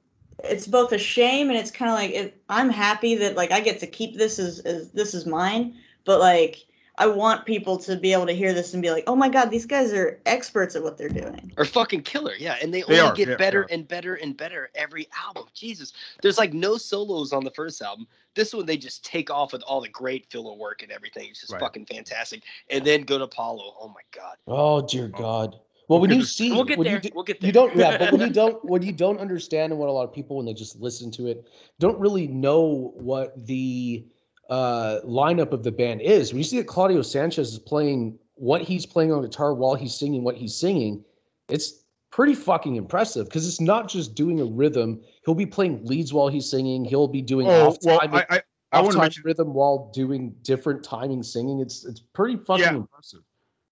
it's 0.45 0.67
both 0.67 0.93
a 0.93 0.99
shame 0.99 1.51
and 1.51 1.59
it's 1.59 1.71
kind 1.71 1.91
of 1.91 1.97
like 1.97 2.11
it, 2.11 2.43
I'm 2.49 2.71
happy 2.71 3.15
that 3.17 3.37
like 3.37 3.53
I 3.53 3.61
get 3.61 3.81
to 3.81 3.87
keep 3.87 4.17
this 4.17 4.39
as, 4.39 4.61
as 4.61 4.91
this 4.93 5.15
is 5.15 5.27
mine, 5.27 5.75
but 6.05 6.21
like 6.21 6.67
I 6.99 7.07
want 7.07 7.47
people 7.47 7.79
to 7.79 7.97
be 7.97 8.13
able 8.13 8.27
to 8.27 8.33
hear 8.35 8.53
this 8.53 8.75
and 8.75 8.83
be 8.83 8.91
like, 8.91 9.05
oh 9.07 9.17
my 9.17 9.29
god, 9.29 9.51
these 9.51 9.65
guys 9.65 9.93
are 9.93 10.21
experts 10.27 10.77
at 10.77 10.83
what 10.83 10.99
they're 10.99 11.09
doing. 11.09 11.53
Or 11.57 11.65
fucking 11.65 12.03
killer, 12.03 12.35
yeah. 12.39 12.57
And 12.63 12.73
they 12.73 12.83
They 12.83 13.01
only 13.01 13.11
are, 13.11 13.15
get 13.15 13.29
yeah, 13.29 13.37
better 13.37 13.67
they 13.69 13.75
and 13.75 13.89
better 13.89 14.15
and 14.17 14.37
better 14.37 14.71
every 14.75 15.09
album. 15.19 15.47
Jesus. 15.55 15.95
There's 16.21 16.39
like 16.39 16.53
no 16.53 16.77
solos 16.77 17.33
on 17.33 17.45
the 17.45 17.51
first 17.51 17.81
album. 17.81 18.07
This 18.35 18.53
one 18.53 18.67
they 18.67 18.77
just 18.77 19.05
take 19.05 19.31
off 19.31 19.53
with 19.53 19.63
all 19.63 19.81
the 19.81 19.89
great 19.89 20.27
filler 20.31 20.55
work 20.55 20.83
and 20.83 20.93
everything. 20.93 21.31
It's 21.31 21.41
just 21.41 21.53
Right. 21.53 21.61
fucking 21.61 21.87
fantastic. 21.87 22.43
And 22.71 22.85
then 22.85 23.03
go 23.03 23.17
to 23.19 23.25
Apollo. 23.25 23.75
Oh 23.81 23.89
my 23.89 24.03
god. 24.11 24.37
Oh 24.47 24.87
dear 24.87 25.11
oh. 25.15 25.19
God. 25.19 25.61
Well, 25.89 26.01
when 26.01 26.11
We'll 26.11 26.21
you 26.21 26.25
see, 26.25 26.51
We'll 26.53 26.65
get 26.65 26.83
there. 26.83 26.93
You, 26.95 27.01
do- 27.01 27.11
We'll 27.15 27.25
get 27.25 27.41
there. 27.41 27.49
you 27.49 27.53
don't, 27.53 27.77
yeah, 27.77 27.99
but 27.99 28.13
when 28.13 28.21
you 28.21 28.31
don't, 28.31 28.65
when 28.69 28.83
you 28.83 28.93
don't 28.93 29.19
understand, 29.19 29.73
and 29.73 29.81
what 29.81 29.89
a 29.89 29.93
lot 29.93 30.05
of 30.05 30.13
people, 30.13 30.37
when 30.37 30.47
they 30.47 30.55
just 30.55 30.81
listen 30.81 31.11
to 31.13 31.27
it, 31.27 31.47
don't 31.81 31.99
really 31.99 32.27
know 32.29 32.93
what 32.95 33.35
the 33.47 34.05
uh, 34.53 35.01
lineup 35.07 35.53
of 35.53 35.63
the 35.63 35.73
band 35.73 36.01
is. 36.03 36.31
When 36.33 36.39
you 36.39 36.45
see 36.45 36.59
that 36.59 36.67
Claudio 36.67 37.01
Sanchez 37.03 37.53
is 37.53 37.59
playing 37.59 38.19
what 38.35 38.61
he's 38.63 38.85
playing 38.85 39.11
on 39.13 39.23
guitar 39.23 39.55
while 39.55 39.75
he's 39.75 39.95
singing 39.95 40.25
what 40.25 40.37
he's 40.37 40.55
singing, 40.55 41.03
it's 41.49 41.85
pretty 42.11 42.35
fucking 42.35 42.77
impressive 42.77 43.27
because 43.27 43.49
it's 43.49 43.61
not 43.61 43.89
just 43.89 44.15
doing 44.15 44.41
a 44.41 44.45
rhythm. 44.45 45.01
He'll 45.25 45.35
be 45.35 45.47
playing 45.47 45.85
leads 45.87 46.13
while 46.13 46.29
he's 46.29 46.51
singing. 46.51 46.85
He'll 46.85 47.09
be 47.09 47.23
doing 47.23 47.47
Oh, 47.49 47.69
off 47.69 47.79
well, 47.83 48.01
time, 48.01 48.15
I, 48.15 48.27
I, 48.29 48.43
I 48.73 48.79
off 48.79 48.85
want 48.85 48.93
to 48.93 48.99
time 48.99 49.05
mention. 49.05 49.23
rhythm 49.25 49.55
while 49.55 49.91
doing 49.95 50.35
different 50.43 50.85
timing 50.85 51.23
singing. 51.23 51.61
It's 51.61 51.85
it's 51.87 52.01
pretty 52.01 52.37
fucking 52.37 52.63
Yeah. 52.65 52.75
impressive. 52.77 53.21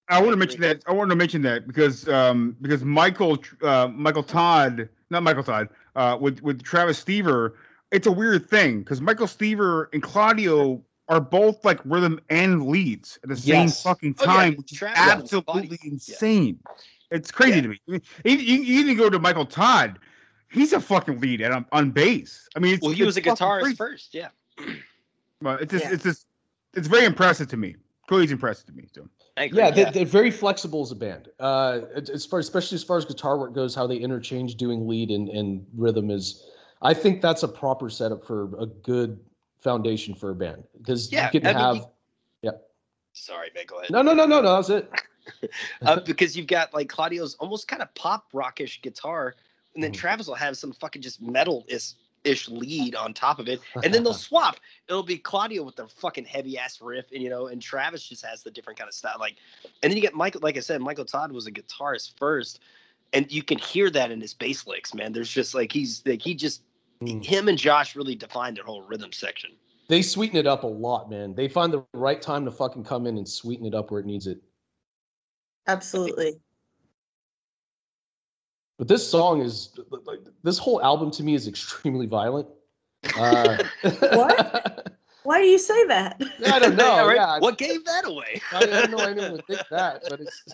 I 0.09 0.19
want 0.21 0.33
to 0.33 0.37
mention 0.39 0.61
that. 0.63 0.83
I 0.89 0.93
want 0.93 1.11
to 1.11 1.17
mention 1.17 1.43
that 1.43 1.67
because 1.67 2.09
um 2.09 2.57
because 2.63 2.83
Michael 2.85 3.39
uh 3.63 3.89
Michael 3.93 4.23
Todd 4.25 4.89
not 5.11 5.23
Michael 5.23 5.45
Todd 5.45 5.69
uh 5.95 6.17
with 6.21 6.41
with 6.43 6.63
Travis 6.63 7.03
Stever 7.05 7.53
it's 7.93 8.07
a 8.07 8.13
weird 8.13 8.49
thing 8.49 8.81
because 8.81 9.01
Michael 9.01 9.27
Stever 9.27 9.87
and 9.93 10.03
Claudio 10.03 10.83
are 11.09 11.21
both 11.21 11.65
like 11.65 11.81
rhythm 11.85 12.21
and 12.31 12.67
leads 12.67 13.19
at 13.25 13.29
the 13.31 13.37
same 13.37 13.67
Yes. 13.67 13.83
fucking 13.83 14.15
Oh, 14.21 14.25
yeah, 14.25 14.33
time, 14.33 14.57
which 14.57 14.73
is 14.73 14.79
Travis 14.79 14.99
absolutely 14.99 15.63
body. 15.63 15.79
Yeah. 15.83 15.91
insane. 15.93 16.61
It's 17.11 17.33
crazy 17.33 17.57
Yeah. 17.57 17.63
to 17.63 17.69
me. 17.69 17.81
I 17.89 17.91
mean, 17.91 18.03
you, 18.25 18.33
you, 18.37 18.63
you 18.63 18.81
even 18.81 18.97
go 18.97 19.11
to 19.11 19.19
Michael 19.19 19.45
Todd. 19.47 19.99
He's 20.53 20.73
a 20.73 20.81
fucking 20.81 21.21
lead 21.21 21.41
at, 21.41 21.51
on, 21.53 21.65
on 21.73 21.91
bass. 21.91 22.49
I 22.57 22.61
mean, 22.61 22.75
it's, 22.75 22.83
Well, 22.83 22.93
he 22.93 23.03
was 23.05 23.17
a 23.17 23.23
guitarist 23.23 23.61
crazy. 23.63 23.77
first, 23.77 24.15
yeah. 24.15 24.29
But 25.43 25.63
it's 25.63 25.73
just, 25.73 25.85
Yeah. 25.87 25.93
it's 25.95 26.03
just, 26.05 26.27
it's 26.75 26.87
very 26.87 27.07
impressive 27.07 27.49
to 27.49 27.57
me. 27.57 27.75
Cody's 28.09 28.31
impressive 28.31 28.67
to 28.67 28.73
me. 28.73 28.89
So. 28.93 29.09
I 29.37 29.45
agree. 29.45 29.59
Yeah, 29.59 29.71
they, 29.71 29.85
they're 29.85 30.05
very 30.05 30.31
flexible 30.31 30.83
as 30.83 30.91
a 30.93 30.97
band. 30.97 31.29
Uh, 31.39 31.81
as 31.95 32.11
as 32.11 32.27
far, 32.27 32.41
especially 32.41 32.75
as 32.75 32.85
far 32.85 32.99
as 32.99 33.05
guitar 33.05 33.39
work 33.39 33.55
goes, 33.55 33.75
how 33.75 33.87
they 33.87 33.97
interchange 33.97 34.57
doing 34.57 34.87
lead 34.87 35.11
and, 35.11 35.29
and 35.29 35.65
rhythm 35.77 36.11
is. 36.11 36.45
I 36.83 36.95
think 36.95 37.21
that's 37.21 37.43
a 37.43 37.49
proper 37.49 37.91
setup 37.91 38.25
for 38.25 38.45
a 38.59 38.67
good 38.67 39.21
foundation 39.61 40.15
for 40.15 40.31
a 40.31 40.35
band 40.35 40.65
because 40.79 41.13
Yeah, 41.13 41.31
you 41.33 41.41
can 41.41 41.49
I 41.49 41.53
mean, 41.53 41.63
have. 41.63 41.77
you- 41.77 41.85
Sorry, 43.13 43.51
man, 43.57 43.65
go 43.67 43.79
ahead. 43.81 43.91
No, 43.91 44.03
no, 44.03 44.15
no, 44.15 44.25
no, 44.25 44.41
no. 44.41 44.55
That's 44.63 44.71
it. 44.71 44.91
uh, 45.83 45.99
because 46.01 46.37
you've 46.37 46.47
got 46.47 46.73
like 46.73 46.89
Claudio's 46.89 47.35
almost 47.35 47.67
kind 47.67 47.83
of 47.83 47.93
pop 47.95 48.29
rockish 48.33 48.81
guitar, 48.83 49.35
and 49.75 49.83
then 49.83 49.91
Mhm. 49.91 49.97
Travis 49.97 50.29
will 50.29 50.37
have 50.37 50.57
some 50.57 50.73
fucking 50.73 51.03
just 51.03 51.21
metal 51.21 51.65
ish 51.69 51.95
ish 52.23 52.49
lead 52.49 52.95
on 52.95 53.13
top 53.13 53.41
of 53.41 53.49
it, 53.49 53.61
and 53.83 53.93
then 53.93 54.05
they'll 54.05 54.15
swap. 54.31 54.61
It'll 54.89 55.03
be 55.03 55.19
Claudio 55.19 55.65
with 55.65 55.75
the 55.75 55.89
fucking 55.89 56.25
heavy 56.25 56.57
ass 56.57 56.81
riff, 56.81 57.07
and 57.13 57.21
you 57.21 57.31
know, 57.31 57.49
and 57.49 57.61
Travis 57.61 58.07
just 58.07 58.25
has 58.25 58.45
the 58.45 58.51
different 58.53 58.79
kind 58.79 58.87
of 58.89 58.95
style. 58.95 59.17
Like, 59.19 59.37
and 59.83 59.91
then 59.91 59.97
you 59.97 60.03
get 60.03 60.15
Michael. 60.15 60.41
Like 60.43 60.57
I 60.57 60.61
said, 60.61 60.81
Michael 60.81 61.05
Todd 61.05 61.33
was 61.33 61.49
a 61.49 61.53
guitarist 61.53 62.17
first, 62.17 62.61
and 63.13 63.31
you 63.31 63.43
can 63.43 63.59
hear 63.59 63.91
that 63.91 64.13
in 64.13 64.21
his 64.21 64.35
bass 64.35 64.69
licks, 64.69 64.95
man. 64.95 65.13
There's 65.13 65.31
just 65.31 65.53
like 65.53 65.73
he's 65.73 66.01
like 66.07 66.23
he 66.23 66.33
just 66.35 66.63
Mm. 67.03 67.25
him 67.25 67.49
and 67.49 67.57
Josh 67.57 67.97
really 67.97 68.15
defined 68.15 68.59
their 68.59 68.65
whole 68.65 68.83
rhythm 68.83 69.13
section. 69.13 69.51
They 69.89 70.03
sweeten 70.03 70.37
it 70.37 70.47
up 70.47 70.65
a 70.65 70.67
lot, 70.67 71.11
man. 71.11 71.35
They 71.35 71.49
find 71.49 71.73
the 71.73 71.83
right 71.95 72.21
time 72.21 72.45
to 72.45 72.51
fucking 72.51 72.85
come 72.85 73.07
in 73.07 73.17
and 73.17 73.27
sweeten 73.27 73.67
it 73.67 73.75
up 73.75 73.91
where 73.91 74.01
it 74.01 74.07
needs 74.07 74.27
it. 74.27 74.39
Absolutely. 75.67 76.39
But 78.79 78.89
this 78.89 79.07
song 79.09 79.41
is 79.41 79.79
like 80.05 80.21
this 80.43 80.59
whole 80.59 80.83
album 80.83 81.11
to 81.13 81.23
me 81.23 81.35
is 81.35 81.49
extremely 81.49 82.07
violent. 82.07 82.49
Uh, 83.19 83.57
What? 84.13 84.97
Why 85.23 85.39
do 85.41 85.47
you 85.47 85.59
say 85.59 85.87
that? 85.87 86.21
I 86.47 86.59
don't 86.59 86.77
know. 86.77 86.85
Yeah, 86.97 87.07
right? 87.07 87.17
yeah, 87.17 87.39
What 87.41 87.59
gave 87.59 87.85
that 87.85 88.07
away? 88.07 88.41
I 88.53 88.65
don't 88.65 88.91
know 88.91 88.99
anyone 88.99 89.33
would 89.33 89.47
think 89.47 89.61
that, 89.71 90.03
but 90.09 90.21
it's 90.21 90.45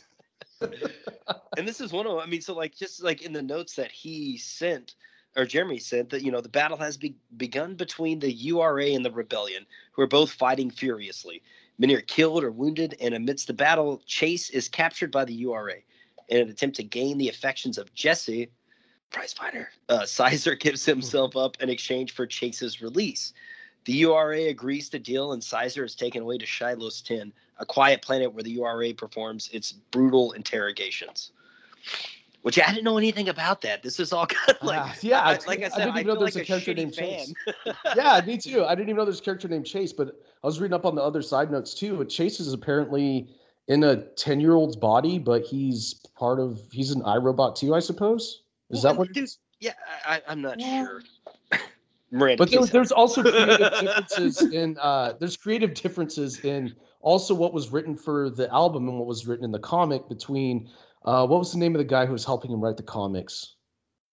and 1.57 1.67
this 1.69 1.81
is 1.81 1.93
one 1.93 2.07
of 2.07 2.13
them. 2.13 2.21
I 2.21 2.27
mean, 2.27 2.41
so 2.41 2.55
like 2.55 2.75
just 2.75 3.03
like 3.03 3.23
in 3.23 3.33
the 3.33 3.43
notes 3.43 3.75
that 3.77 3.91
he 3.93 4.37
sent 4.39 4.95
or 5.37 5.45
Jeremy 5.45 5.79
said 5.79 6.11
that 6.11 6.23
you 6.23 6.33
know 6.33 6.41
the 6.41 6.49
battle 6.49 6.79
has 6.79 6.97
be- 6.97 7.17
begun 7.37 7.75
between 7.75 8.19
the 8.19 8.33
URA 8.33 8.87
and 8.87 9.05
the 9.05 9.11
rebellion, 9.11 9.67
who 9.93 10.03
are 10.03 10.07
both 10.07 10.33
fighting 10.33 10.71
furiously. 10.71 11.43
Many 11.79 11.95
are 11.95 12.01
killed 12.01 12.43
or 12.43 12.51
wounded, 12.51 12.97
and 13.01 13.15
amidst 13.15 13.47
the 13.47 13.53
battle, 13.53 14.03
Chase 14.07 14.49
is 14.51 14.69
captured 14.69 15.13
by 15.13 15.25
the 15.25 15.35
URA. 15.35 15.77
In 16.29 16.41
an 16.41 16.49
attempt 16.49 16.77
to 16.77 16.83
gain 16.83 17.19
the 17.19 17.29
affections 17.29 17.77
of 17.77 17.93
Jesse, 17.95 18.51
prizefighter, 19.13 19.67
uh, 19.89 20.07
Sizer 20.07 20.55
gives 20.55 20.85
himself 20.85 21.37
up 21.37 21.57
in 21.61 21.69
exchange 21.69 22.13
for 22.13 22.27
Chase's 22.27 22.81
release. 22.81 23.35
The 23.85 23.93
URA 23.93 24.49
agrees 24.49 24.89
to 24.89 24.99
deal, 24.99 25.33
and 25.33 25.45
Sizer 25.45 25.85
is 25.85 25.95
taken 25.95 26.23
away 26.23 26.39
to 26.39 26.47
Shiloh's 26.47 27.01
10, 27.03 27.33
a 27.59 27.67
quiet 27.67 28.03
planet 28.03 28.33
where 28.33 28.43
the 28.43 28.51
URA 28.51 28.93
performs 28.95 29.49
its 29.53 29.73
brutal 29.73 30.33
interrogations. 30.33 31.31
Which 32.47 32.61
I 32.61 32.69
didn't 32.69 32.85
know 32.85 32.97
anything 32.97 33.29
about 33.29 33.61
that. 33.63 33.83
This 33.83 33.99
is 33.99 34.13
all 34.13 34.25
kind 34.29 34.57
of 34.57 34.65
like, 34.65 34.79
Ah, 34.81 34.95
yeah, 35.01 35.19
I- 35.21 35.31
like 35.49 35.65
I 35.65 35.67
I 35.67 35.69
didn't 35.69 35.73
I, 35.81 35.89
even 35.89 36.07
know 36.07 36.13
feel 36.13 36.21
there's 36.21 36.37
like 36.37 36.43
a 36.43 36.45
a 36.45 36.47
character 36.47 36.75
named 36.75 36.95
fan. 36.95 37.19
Chase. 37.27 37.35
yeah, 37.97 38.21
me 38.25 38.39
too. 38.39 38.65
I 38.65 38.77
didn't 38.77 38.91
even 38.91 38.99
know 38.99 39.05
there's 39.05 39.19
a 39.19 39.23
character 39.25 39.49
named 39.49 39.67
Chase, 39.67 39.93
but 39.93 40.11
I 40.45 40.47
was 40.47 40.61
reading 40.61 40.73
up 40.77 40.87
on 40.87 40.95
the 40.95 41.03
other 41.03 41.23
side 41.23 41.51
notes 41.51 41.75
too. 41.75 41.97
But 41.97 42.09
Chase 42.09 42.39
is 42.39 42.53
apparently 42.53 43.27
in 43.67 43.83
a 43.83 43.97
ten 43.97 44.39
year 44.39 44.53
old's 44.55 44.77
body, 44.77 45.19
but 45.19 45.43
he's 45.43 45.95
part 46.17 46.39
of 46.39 46.61
he's 46.71 46.93
an 46.93 47.03
IRO-Bot 47.03 47.57
too, 47.57 47.75
I 47.75 47.81
suppose. 47.81 48.43
Is 48.71 48.85
Well, 48.85 48.93
that 48.93 48.99
what? 49.01 49.13
dude. 49.13 49.29
Yeah, 49.59 49.73
I, 50.07 50.19
I- 50.19 50.23
I'm 50.29 50.41
not 50.41 50.61
Yeah. 50.61 50.85
sure. 50.85 51.03
Miranda, 52.13 52.37
But 52.45 52.53
there, 52.53 52.65
there's 52.65 52.93
also 52.93 53.23
creative 53.23 53.59
differences 53.59 54.41
in 54.53 54.79
uh, 54.81 55.15
there's 55.19 55.37
creative 55.37 55.75
differences 55.75 56.39
in 56.45 56.77
also 57.01 57.35
what 57.35 57.53
was 57.53 57.71
written 57.71 57.97
for 57.97 58.31
the 58.31 58.49
album 58.53 58.89
and 58.89 58.99
what 58.99 59.09
was 59.09 59.27
written 59.27 59.45
in 59.45 59.51
the 59.51 59.59
comic 59.59 60.09
between 60.09 60.71
uh, 61.07 61.27
what 61.27 61.39
was 61.39 61.53
the 61.53 61.59
name 61.59 61.75
of 61.75 61.79
the 61.79 61.85
guy 61.85 62.05
who 62.07 62.13
was 62.13 62.25
helping 62.25 62.51
him 62.51 62.61
write 62.61 62.77
the 62.77 62.83
comics? 62.83 63.55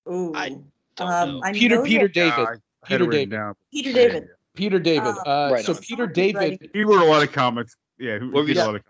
Ooh. 0.10 0.32
I 0.36 0.50
don't 0.96 1.10
um, 1.12 1.30
know. 1.36 1.42
I 1.44 1.52
Peter 1.54 1.76
know 1.78 1.84
Peter 1.84 2.08
that- 2.08 2.14
David. 2.14 2.38
Yeah, 2.38 2.44
I 2.46 2.50
had 2.52 2.60
Peter 2.86 3.04
it 3.04 3.08
written 3.08 3.10
David. 3.12 3.30
down. 3.32 3.56
Peter 3.72 3.94
David. 3.94 4.28
Peter 4.56 4.80
David. 4.80 5.08
Uh, 5.08 5.30
Uh, 5.30 5.50
right 5.54 5.66
so 5.66 5.74
on. 5.74 5.80
Peter 5.80 6.08
David. 6.08 6.70
He 6.74 6.84
wrote 6.84 7.02
a 7.02 7.06
lot 7.06 7.24
of 7.24 7.32
comics. 7.32 7.76
Yeah, 7.98 8.20
who, 8.20 8.32
What 8.32 8.42
he 8.48 8.54
did 8.54 8.58
a 8.62 8.66
lot 8.66 8.76
of 8.76 8.82
comics. 8.84 8.90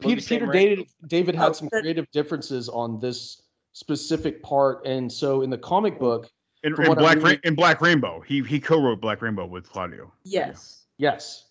Peter, 0.00 0.08
were 0.08 0.14
you 0.14 0.20
saying, 0.20 0.40
Peter 0.40 0.46
Miranda? 0.46 0.76
David, 0.76 0.88
David 1.08 1.36
Oh, 1.36 1.38
had 1.38 1.56
some 1.56 1.68
creative 1.68 2.10
differences 2.12 2.68
on 2.68 3.00
this 3.00 3.42
specific 3.72 4.42
part, 4.42 4.86
and 4.86 5.10
so 5.10 5.42
in 5.42 5.50
the 5.50 5.58
comic 5.58 5.98
book, 5.98 6.30
In, 6.62 6.74
From 6.76 6.84
in 6.84 6.88
what 6.90 6.98
I'm 6.98 7.02
Black 7.04 7.16
Ra- 7.16 7.22
reading- 7.30 7.40
in 7.44 7.54
Black 7.56 7.80
Rainbow, 7.80 8.20
he 8.20 8.42
he 8.42 8.60
co-wrote 8.60 9.00
Black 9.00 9.20
Rainbow 9.20 9.44
with 9.46 9.68
Claudio. 9.68 10.12
Yes. 10.22 10.84
yes, 10.98 11.46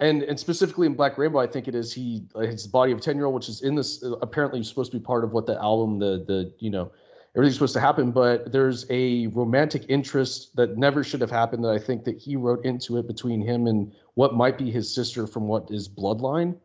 and 0.00 0.22
and 0.22 0.38
specifically 0.38 0.86
in 0.86 0.94
Black 0.94 1.18
Rainbow, 1.18 1.38
I 1.38 1.46
think 1.46 1.68
it 1.68 1.74
is 1.74 1.92
he 1.92 2.24
his 2.36 2.66
body 2.66 2.92
of 2.92 3.00
ten 3.00 3.16
year 3.16 3.26
old, 3.26 3.34
which 3.34 3.48
is 3.48 3.62
in 3.62 3.74
this 3.74 4.02
uh, 4.02 4.16
apparently 4.22 4.62
supposed 4.62 4.90
to 4.92 4.98
be 4.98 5.04
part 5.04 5.24
of 5.24 5.32
what 5.32 5.46
the 5.46 5.60
album 5.60 5.98
the 5.98 6.24
the 6.26 6.52
you 6.58 6.70
know 6.70 6.90
everything's 7.36 7.54
supposed 7.54 7.74
to 7.74 7.80
happen, 7.80 8.10
but 8.10 8.50
there's 8.50 8.86
a 8.90 9.28
romantic 9.28 9.84
interest 9.88 10.56
that 10.56 10.76
never 10.76 11.04
should 11.04 11.20
have 11.20 11.30
happened 11.30 11.62
that 11.64 11.70
I 11.70 11.78
think 11.78 12.04
that 12.04 12.18
he 12.18 12.36
wrote 12.36 12.64
into 12.64 12.96
it 12.96 13.06
between 13.06 13.40
him 13.40 13.66
and 13.66 13.92
what 14.14 14.34
might 14.34 14.58
be 14.58 14.70
his 14.70 14.92
sister 14.92 15.26
from 15.26 15.46
what 15.46 15.70
is 15.70 15.88
bloodline. 15.88 16.56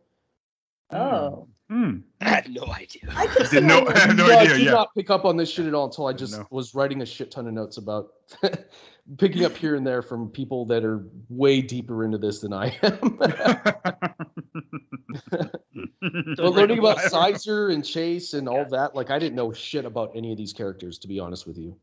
Oh. 0.92 1.48
Hmm. 1.70 1.98
I 2.22 2.30
had 2.30 2.52
no 2.52 2.66
idea. 2.68 3.02
I 3.16 3.26
could 3.26 3.50
Did 3.50 3.64
no, 3.64 3.88
I 3.88 3.98
have 3.98 4.16
no 4.16 4.28
I 4.28 4.42
idea. 4.42 4.54
did 4.56 4.66
Yeah. 4.66 4.72
not 4.72 4.90
pick 4.96 5.10
up 5.10 5.26
on 5.26 5.36
this 5.36 5.50
shit 5.50 5.66
at 5.66 5.74
all 5.74 5.86
until 5.86 6.06
I 6.06 6.14
just 6.14 6.38
No. 6.38 6.46
was 6.52 6.76
writing 6.76 7.02
a 7.02 7.06
shit 7.06 7.32
ton 7.32 7.48
of 7.48 7.54
notes 7.54 7.78
about 7.78 8.10
picking 9.18 9.46
up 9.46 9.58
here 9.58 9.76
and 9.76 9.86
there 9.86 10.04
from 10.04 10.30
people 10.30 10.66
that 10.68 10.86
are 10.86 11.08
way 11.28 11.62
deeper 11.62 12.04
into 12.04 12.20
this 12.20 12.40
than 12.40 12.54
I 12.54 12.78
am. 12.84 13.18
but 16.38 16.54
learning 16.54 16.80
about 16.80 17.00
Sizer 17.02 17.70
and 17.70 17.84
Chase 17.84 18.34
and 18.34 18.48
all 18.48 18.66
that, 18.70 18.96
like 18.96 19.10
I 19.10 19.20
didn't 19.20 19.36
know 19.36 19.52
shit 19.52 19.86
about 19.86 20.12
any 20.16 20.32
of 20.32 20.38
these 20.38 20.54
characters, 20.54 20.98
to 21.00 21.08
be 21.08 21.20
honest 21.20 21.48
with 21.48 21.58
you, 21.58 21.76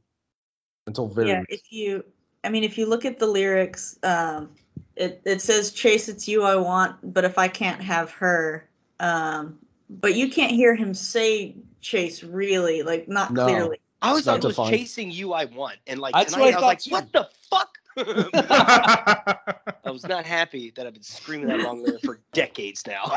until 0.86 1.08
very. 1.08 1.28
yeah 1.30 1.42
if 1.48 1.72
you 1.72 2.04
i 2.44 2.48
mean 2.48 2.64
if 2.64 2.76
you 2.78 2.86
look 2.86 3.04
at 3.04 3.18
the 3.18 3.26
lyrics 3.26 3.98
um 4.02 4.50
it, 4.96 5.20
it 5.24 5.40
says 5.40 5.70
chase 5.72 6.08
it's 6.08 6.26
you 6.28 6.42
i 6.42 6.56
want 6.56 6.96
but 7.14 7.24
if 7.24 7.38
i 7.38 7.46
can't 7.48 7.80
have 7.80 8.10
her 8.10 8.68
um 9.00 9.58
but 10.00 10.14
you 10.14 10.28
can't 10.30 10.52
hear 10.52 10.74
him 10.74 10.94
say 10.94 11.54
chase 11.80 12.22
really 12.22 12.82
like 12.82 13.08
not 13.08 13.32
No. 13.32 13.44
clearly 13.46 13.78
I 14.00 14.08
always 14.08 14.20
It's 14.20 14.26
not 14.26 14.40
thought 14.40 14.44
was 14.48 14.56
defined. 14.56 14.76
chasing 14.76 15.10
you. 15.12 15.32
I 15.32 15.44
want, 15.44 15.76
and 15.86 16.00
like 16.00 16.12
That's 16.14 16.32
tonight, 16.32 16.54
what 16.54 16.54
I 16.54 16.56
I 16.56 16.60
was 16.60 16.62
like, 16.64 16.80
too. 16.80 16.90
"What 16.90 17.12
the 17.12 17.28
fuck?" 17.50 17.78
I 19.84 19.90
was 19.90 20.04
not 20.08 20.24
happy 20.24 20.72
that 20.74 20.86
I've 20.88 20.94
been 20.94 21.02
screaming 21.04 21.46
that 21.48 21.60
wrong 21.62 21.84
lyric 21.84 22.00
for 22.02 22.20
decades 22.32 22.84
now, 22.86 23.02
or 23.06 23.14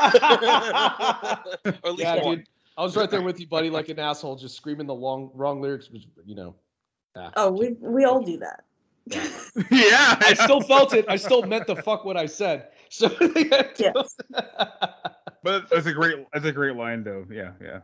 at 1.64 1.84
least 1.84 1.98
Yeah, 1.98 2.22
one. 2.22 2.36
dude. 2.36 2.46
I 2.78 2.82
was 2.84 2.94
right 2.96 3.10
there 3.10 3.22
with 3.22 3.40
you, 3.40 3.48
buddy, 3.48 3.68
like 3.70 3.88
an 3.88 3.98
asshole, 3.98 4.36
just 4.36 4.54
screaming 4.56 4.86
the 4.86 4.94
long 4.94 5.30
wrong 5.34 5.60
lyrics, 5.60 5.90
which 5.90 6.06
you 6.24 6.36
know. 6.36 6.54
yeah. 7.16 7.30
oh 7.36 7.50
we 7.50 7.70
we 7.80 8.04
all 8.04 8.22
do 8.22 8.36
that 8.38 8.62
yeah. 9.06 10.18
I 10.20 10.34
still 10.34 10.60
felt 10.60 10.92
it. 10.92 11.04
I 11.08 11.16
still 11.16 11.42
meant 11.42 11.66
the 11.66 11.76
fuck 11.76 12.04
what 12.04 12.16
I 12.16 12.26
said. 12.26 12.68
So 12.88 13.08
yes 13.78 14.16
But 15.42 15.68
that's 15.70 15.86
a 15.86 15.92
great 15.92 16.26
that's 16.32 16.44
a 16.44 16.52
great 16.52 16.76
line 16.76 17.04
though. 17.04 17.26
Yeah, 17.30 17.52
yeah. 17.62 17.80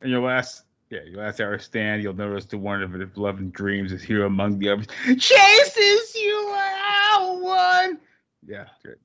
And 0.00 0.10
your 0.10 0.22
last 0.22 0.64
yeah, 0.90 1.00
your 1.04 1.22
last 1.22 1.40
hour 1.40 1.58
stand, 1.58 2.02
you'll 2.02 2.14
notice 2.14 2.44
the 2.44 2.58
one 2.58 2.82
of 2.82 2.92
his 2.92 3.08
beloved 3.10 3.52
dreams 3.52 3.92
is 3.92 4.02
here 4.02 4.24
among 4.24 4.58
the 4.58 4.68
others. 4.68 4.86
Chases 5.18 6.14
you 6.14 6.34
are 6.34 6.74
out 7.12 7.40
one. 7.40 7.98
Yeah, 8.46 8.66
good. 8.82 8.98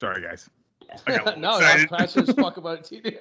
Sorry 0.00 0.22
guys. 0.22 0.48
I 1.06 1.16
got 1.16 1.20
a 1.20 1.24
little 1.24 1.40
no, 1.40 1.50
I 1.50 1.74
was 1.76 1.86
passionate 1.86 2.28
as 2.28 2.34
fuck 2.36 2.56
about 2.58 2.92
it 2.92 3.02
too. 3.02 3.18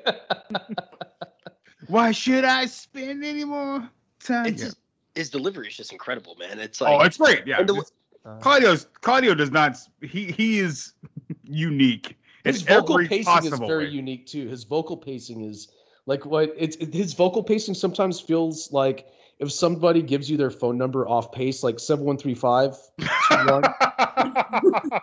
Why 1.88 2.12
should 2.12 2.44
I 2.46 2.66
spend 2.66 3.24
any 3.24 3.44
more 3.46 3.88
time? 4.24 4.48
It's 4.48 4.62
Yeah. 4.62 4.68
just, 4.68 4.78
his 5.16 5.30
delivery 5.30 5.68
is 5.68 5.78
just 5.78 5.92
incredible, 5.92 6.36
man. 6.36 6.60
It's 6.60 6.82
oh, 6.82 6.86
like 6.86 7.02
oh, 7.02 7.04
it's 7.04 7.18
great. 7.18 7.48
Yeah. 7.48 7.60
and 7.60 7.70
the- 7.70 7.86
uh. 8.26 8.38
Claudio's 8.40 8.88
Claudio 9.02 9.36
does 9.36 9.52
not 9.52 9.78
he 10.02 10.32
he 10.32 10.60
is 10.60 10.94
unique. 11.44 12.18
His 12.46 12.62
vocal 12.62 13.00
pacing 13.00 13.46
is 13.46 13.60
very 13.60 13.86
way. 13.86 13.92
unique 13.92 14.28
too. 14.28 14.48
His 14.48 14.64
vocal 14.64 14.96
pacing 14.96 15.42
is 15.42 15.70
like 16.06 16.26
what 16.26 16.54
it's 16.58 16.76
it- 16.78 16.94
his 16.94 17.14
vocal 17.14 17.44
pacing 17.44 17.74
sometimes 17.74 18.20
feels 18.20 18.72
like 18.72 19.08
if 19.40 19.52
somebody 19.52 20.02
gives 20.02 20.30
you 20.30 20.38
their 20.38 20.52
phone 20.52 20.78
number 20.78 21.08
off 21.10 21.32
pace, 21.32 21.64
like 21.64 21.80
7135 21.80 22.78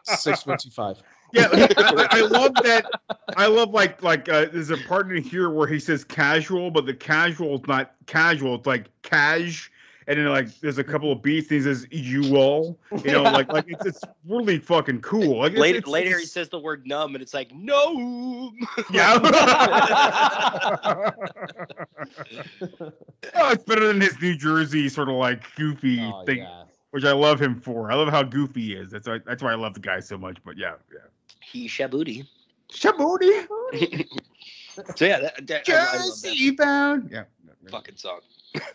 6125. 0.05 1.03
Yeah, 1.35 1.49
I, 1.51 2.09
I 2.11 2.21
love 2.31 2.55
that. 2.57 2.85
I 3.39 3.47
love 3.47 3.71
like 3.71 4.03
like 4.03 4.29
uh, 4.29 4.49
there's 4.53 4.69
a 4.69 4.77
part 4.77 5.11
in 5.11 5.23
here 5.23 5.49
where 5.49 5.67
he 5.67 5.79
says 5.79 6.05
casual, 6.05 6.71
but 6.71 6.85
the 6.85 6.93
casual 6.93 7.55
is 7.55 7.67
not 7.67 7.95
casual. 8.05 8.57
It's 8.57 8.67
like 8.67 8.91
cash, 9.01 9.72
and 10.07 10.19
then 10.19 10.27
like 10.27 10.49
there's 10.61 10.79
a 10.79 10.85
couple 10.85 11.11
of 11.13 11.23
beats. 11.23 11.51
And 11.51 11.59
he 11.59 11.63
says 11.65 11.87
you 11.91 12.37
all, 12.37 12.79
you 13.05 13.13
know, 13.13 13.23
like 13.23 13.53
like 13.53 13.67
it's, 13.69 13.85
it's 13.87 14.01
really 14.27 14.59
fucking 14.59 15.01
cool. 15.01 15.39
Like 15.41 15.53
it's- 15.53 15.61
later, 15.61 15.79
it's- 15.79 15.91
later 15.93 16.19
he 16.19 16.27
says 16.27 16.49
the 16.49 16.59
word 16.59 16.87
numb, 16.87 17.15
and 17.15 17.23
it's 17.23 17.35
like 17.35 17.53
no. 17.55 18.53
Yeah. 18.91 19.19
oh, 23.35 23.51
it's 23.51 23.65
better 23.65 23.87
than 23.87 24.01
his 24.01 24.21
New 24.21 24.37
Jersey 24.37 24.89
sort 24.89 25.09
of 25.09 25.15
like 25.17 25.43
goofy 25.57 26.01
Oh, 26.03 26.25
thing, 26.25 26.39
yeah. 26.39 26.65
which 26.91 27.05
I 27.05 27.13
love 27.13 27.41
him 27.41 27.61
for. 27.61 27.91
I 27.91 27.95
love 27.95 28.09
how 28.09 28.23
goofy 28.23 28.61
he 28.63 28.75
is. 28.75 28.91
That's 28.91 29.07
why, 29.09 29.19
that's 29.25 29.43
why 29.43 29.53
I 29.53 29.57
love 29.57 29.75
the 29.75 29.81
guy 29.81 30.01
so 30.01 30.19
much. 30.19 30.39
But 30.45 30.57
yeah, 30.57 30.75
yeah. 30.93 31.01
he 31.41 31.69
Shabütie. 31.69 32.27
Shabütie, 32.73 33.47
So 34.97 35.05
yeah, 35.05 35.21
that, 35.21 35.47
that, 35.47 35.69
I, 35.69 35.73
I 35.73 35.99
Jersey 35.99 36.51
bound. 36.53 37.11
Yeah. 37.13 37.25
fucking 37.71 37.97
song. 37.97 38.21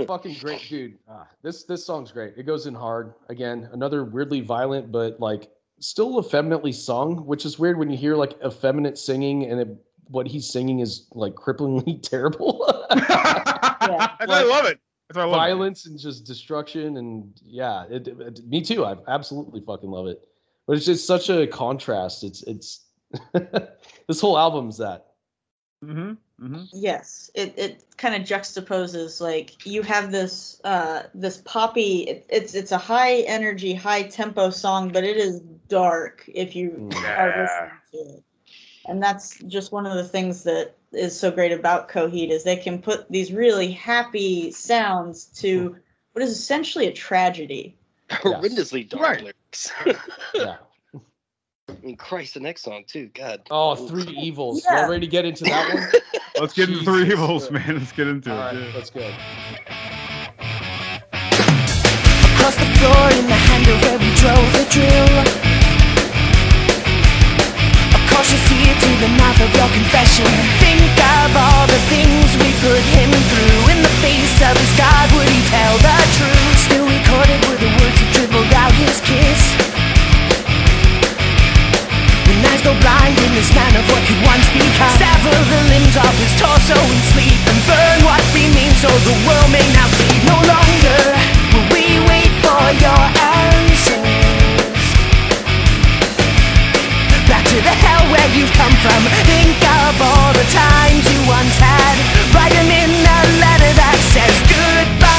Fucking 0.07 0.35
great, 0.39 0.61
dude. 0.69 0.97
Ah, 1.09 1.27
this 1.43 1.63
this 1.63 1.85
song's 1.85 2.11
great. 2.11 2.33
It 2.37 2.43
goes 2.43 2.65
in 2.67 2.73
hard. 2.73 3.13
Again, 3.29 3.69
another 3.73 4.03
weirdly 4.03 4.41
violent, 4.41 4.91
but 4.91 5.19
like 5.19 5.49
still 5.79 6.19
effeminately 6.19 6.71
sung, 6.71 7.25
which 7.25 7.45
is 7.45 7.59
weird 7.59 7.77
when 7.77 7.89
you 7.89 7.97
hear 7.97 8.15
like 8.15 8.33
effeminate 8.43 8.97
singing 8.97 9.45
and 9.45 9.59
it, 9.59 9.67
what 10.07 10.25
he's 10.27 10.49
singing 10.49 10.79
is 10.79 11.07
like 11.11 11.35
cripplingly 11.35 12.01
terrible. 12.09 12.65
That's 12.89 13.07
why 13.09 14.17
I 14.19 14.43
love 14.43 14.65
it. 14.65 14.79
I 15.15 15.19
love 15.19 15.29
it. 15.29 15.35
Violence 15.35 15.85
and 15.85 15.97
just 15.97 16.25
destruction 16.25 16.97
and 16.97 17.31
yeah, 17.45 17.85
it, 17.89 18.07
it- 18.07 18.45
me 18.47 18.61
too. 18.61 18.83
I 18.85 18.95
absolutely 19.07 19.61
fucking 19.61 19.89
love 19.89 20.07
it. 20.07 20.21
But 20.65 20.77
it's 20.77 20.85
just 20.85 21.07
such 21.07 21.29
a 21.29 21.47
contrast. 21.47 22.23
It's 22.23 22.43
it's 22.43 22.85
this 24.07 24.19
whole 24.19 24.37
album's 24.37 24.77
that. 24.79 25.06
Mm-hmm. 25.83 26.45
Mm-hmm. 26.45 26.63
yes 26.73 27.31
it, 27.33 27.53
it 27.57 27.85
kind 27.97 28.15
of 28.15 28.27
juxtaposes 28.27 29.21
like 29.21 29.65
you 29.65 29.81
have 29.83 30.11
this 30.11 30.59
uh 30.63 31.03
this 31.13 31.37
poppy 31.45 32.01
it, 32.01 32.25
it's 32.29 32.55
it's 32.55 32.71
a 32.71 32.77
high 32.77 33.17
energy 33.21 33.73
high 33.73 34.03
tempo 34.03 34.49
song 34.49 34.89
but 34.89 35.03
it 35.03 35.17
is 35.17 35.39
dark 35.67 36.23
if 36.27 36.55
you 36.55 36.89
are 37.17 37.27
listening 37.29 37.71
to 37.91 37.97
it 38.17 38.23
and 38.87 39.01
that's 39.03 39.37
just 39.47 39.71
one 39.71 39.85
of 39.85 39.95
the 39.95 40.03
things 40.03 40.43
that 40.43 40.75
is 40.93 41.17
so 41.17 41.29
great 41.29 41.51
about 41.51 41.89
coheed 41.89 42.29
is 42.29 42.43
they 42.43 42.55
can 42.55 42.81
put 42.81 43.09
these 43.11 43.31
really 43.31 43.71
happy 43.71 44.51
sounds 44.51 45.25
to 45.25 45.75
what 46.13 46.23
is 46.23 46.31
essentially 46.31 46.87
a 46.87 46.93
tragedy 46.93 47.75
Horrendously 48.09 48.87
dark 48.89 49.03
Right. 49.03 49.21
lyrics. 49.23 49.71
Yeah. 50.33 50.57
I 51.81 51.85
mean, 51.85 51.95
Christ, 51.95 52.33
the 52.33 52.39
next 52.39 52.61
song 52.63 52.83
too. 52.87 53.09
God. 53.13 53.41
Oh, 53.51 53.75
three 53.75 54.03
evils. 54.17 54.63
Yeah. 54.65 54.81
Y'all 54.81 54.89
ready 54.89 55.05
to 55.05 55.11
get 55.11 55.25
into 55.25 55.43
that 55.45 55.73
one? 55.73 55.87
Let's 56.39 56.53
get 56.53 56.69
into 56.69 56.83
three 56.83 57.05
evils, 57.11 57.47
Christ. 57.47 57.67
man. 57.67 57.77
Let's 57.79 57.91
get 57.91 58.07
into 58.07 58.31
All 58.31 58.37
it. 58.37 58.41
right, 58.41 58.55
yeah. 58.55 58.71
let's 58.75 58.89
go. 58.89 59.01
Across 62.37 62.55
the 62.61 62.69
floor 62.77 63.03
in 63.17 63.25
the 63.25 63.39
handle 63.49 63.77
where 63.81 63.97
we 63.97 64.09
drove 64.21 64.47
the 64.53 64.65
drill. 64.69 65.13
A 67.93 67.99
cautious 68.13 68.45
ear 68.53 68.73
to 68.73 68.91
the 69.01 69.09
mouth 69.17 69.39
of 69.41 69.49
your 69.57 69.69
confession. 69.73 70.29
Think 70.61 70.81
of 70.97 71.29
all 71.33 71.65
the 71.65 71.81
things 71.89 72.29
we 72.37 72.49
put 72.61 72.81
him 72.93 73.09
through. 73.33 73.73
In 73.73 73.81
the 73.81 73.93
face 74.05 74.37
of 74.45 74.53
his 74.57 74.73
God, 74.77 75.09
would 75.17 75.29
he 75.29 75.41
tell 75.49 75.73
the 75.81 75.97
truth? 76.21 76.53
Still 76.69 76.85
recorded 76.85 77.37
were 77.49 77.57
the 77.57 77.71
words 77.81 77.97
that 77.97 78.09
dribbled 78.13 78.53
out 78.53 78.73
his 78.77 79.01
kiss. 79.01 79.66
Eyes 82.45 82.61
go 82.61 82.73
blind 82.81 83.17
in 83.17 83.33
this 83.33 83.49
man 83.53 83.73
of 83.73 83.85
what 83.89 84.01
could 84.05 84.21
once 84.25 84.45
become. 84.53 84.93
Sever 84.97 85.37
the 85.49 85.61
limbs 85.73 85.97
of 85.97 86.13
his 86.21 86.33
torso 86.37 86.77
in 86.77 87.01
sleep 87.13 87.37
and 87.49 87.57
burn 87.65 87.97
what 88.05 88.21
remains 88.33 88.77
so 88.77 88.89
the 89.05 89.15
world 89.25 89.49
may 89.49 89.65
now 89.73 89.89
see. 89.97 90.13
No 90.25 90.37
longer 90.45 91.01
will 91.53 91.67
we 91.73 91.97
wait 92.05 92.33
for 92.45 92.61
your 92.77 93.03
answers. 93.17 93.97
Back 97.25 97.45
to 97.45 97.57
the 97.61 97.75
hell 97.83 98.05
where 98.13 98.29
you've 98.37 98.53
come 98.53 98.75
from. 98.85 99.01
Think 99.25 99.57
of 99.85 99.97
all 100.01 100.31
the 100.33 100.47
times 100.53 101.03
you 101.09 101.19
once 101.25 101.57
had. 101.57 101.95
Write 102.33 102.53
them 102.53 102.69
in 102.69 102.91
a 103.01 103.19
letter 103.41 103.71
that 103.81 103.97
says 104.13 104.37
goodbye. 104.45 105.16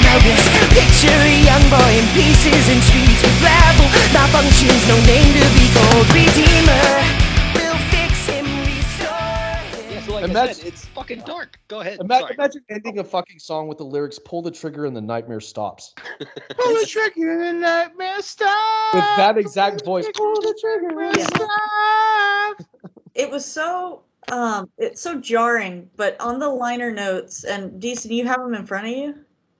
Dweller 0.00 0.20
scared 0.24 0.24
notice. 0.24 0.44
Picture 0.74 1.14
a 1.14 1.34
young 1.44 1.64
boy 1.70 1.92
in 1.98 2.06
pieces 2.14 2.68
in 2.68 2.80
streets 2.82 3.22
with 3.22 3.36
gravel. 3.40 3.86
Malfunctions, 4.12 4.82
no 4.88 4.96
name 5.06 5.32
to 5.34 5.46
be 5.54 5.66
called. 5.74 6.06
Redeemer 6.14 6.86
will 7.54 7.78
fix 7.90 8.26
him, 8.26 8.46
restore 8.64 9.08
him. 9.08 9.92
Yeah, 9.92 10.02
so 10.06 10.12
like 10.14 10.24
I 10.24 10.28
Imagine- 10.28 10.54
said, 10.54 10.66
it's 10.66 10.84
fucking 10.86 11.20
dark. 11.20 11.58
Go 11.68 11.80
ahead. 11.80 11.98
Ima- 12.00 12.28
imagine 12.36 12.62
ending 12.70 12.98
a 12.98 13.04
fucking 13.04 13.38
song 13.38 13.68
with 13.68 13.78
the 13.78 13.84
lyrics 13.84 14.18
"Pull 14.18 14.42
the 14.42 14.50
trigger 14.50 14.86
and 14.86 14.96
the 14.96 15.00
nightmare 15.00 15.40
stops." 15.40 15.94
Pull 16.18 16.74
the 16.74 16.86
trigger 16.88 17.42
and 17.42 17.58
the 17.62 17.66
nightmare 17.66 18.22
stops! 18.22 18.94
With 18.94 19.04
that 19.16 19.38
exact 19.38 19.84
voice. 19.84 20.06
Pull 20.14 20.34
the 20.40 20.54
trigger 20.60 21.00
and 21.02 21.16
Yeah. 21.16 21.24
stop. 21.26 22.56
it 23.14 23.30
was 23.30 23.44
so 23.44 24.02
um 24.32 24.68
it's 24.78 25.00
so 25.02 25.20
jarring 25.20 25.88
but 25.96 26.18
on 26.20 26.38
the 26.38 26.48
liner 26.48 26.90
notes 26.90 27.44
and 27.44 27.78
decent 27.80 28.12
you 28.12 28.26
have 28.26 28.40
them 28.40 28.54
in 28.54 28.64
front 28.66 28.86
of 28.86 28.92
you 28.92 29.14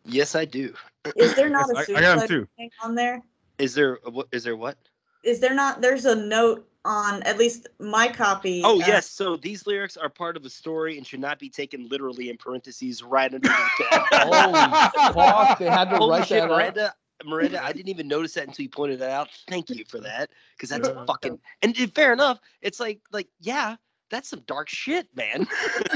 Yes, 0.04 0.34
I 0.34 0.44
do. 0.44 0.74
is 1.16 1.34
there 1.34 1.48
not 1.50 1.66
Yes, 1.74 1.88
a 1.88 1.92
I- 1.92 1.98
I 1.98 2.00
got 2.00 2.12
'em 2.12 2.18
suicide 2.18 2.28
too. 2.28 2.48
thing 2.56 2.70
on 2.82 2.94
there 2.94 3.22
Is 3.58 3.74
there 3.74 3.98
what? 4.04 4.28
Is 4.32 4.44
there 4.44 4.56
what? 4.56 4.76
is 5.22 5.40
there 5.40 5.54
not 5.54 5.80
there's 5.80 6.04
a 6.04 6.14
note 6.14 6.68
on 6.84 7.22
at 7.22 7.38
least 7.38 7.66
my 7.78 8.08
copy 8.08 8.60
Oh 8.62 8.74
uh, 8.82 8.86
yes. 8.86 9.08
So 9.08 9.36
these 9.36 9.66
lyrics 9.66 9.96
are 9.96 10.10
part 10.10 10.36
of 10.36 10.44
a 10.44 10.50
story 10.50 10.98
and 10.98 11.06
should 11.06 11.20
not 11.20 11.38
be 11.38 11.48
taken 11.48 11.88
literally 11.88 12.28
in 12.28 12.36
parentheses 12.36 13.02
right 13.02 13.32
underneath 13.32 13.50
that. 13.90 14.06
Holy 14.12 15.14
fuck! 15.14 15.58
They 15.58 15.70
had 15.70 15.88
to 15.90 15.96
Holy 15.96 16.18
write 16.18 16.28
shit, 16.28 16.40
that 16.42 16.50
up. 16.50 16.56
Miranda. 16.56 16.94
Miranda, 17.24 17.64
I 17.64 17.72
didn't 17.72 17.88
even 17.88 18.06
notice 18.08 18.34
that 18.34 18.46
until 18.48 18.64
you 18.64 18.68
pointed 18.68 18.98
that 18.98 19.10
out. 19.10 19.30
Thank 19.48 19.70
you 19.70 19.84
for 19.88 19.98
that, 20.00 20.30
because 20.56 20.68
that's 20.68 20.88
fucking. 21.06 21.38
And 21.62 21.74
fair 21.94 22.12
enough. 22.12 22.38
It's 22.60 22.80
like, 22.80 23.00
like, 23.12 23.28
yeah, 23.40 23.76
that's 24.10 24.28
some 24.28 24.42
dark 24.46 24.68
shit, 24.68 25.08
man. 25.16 25.46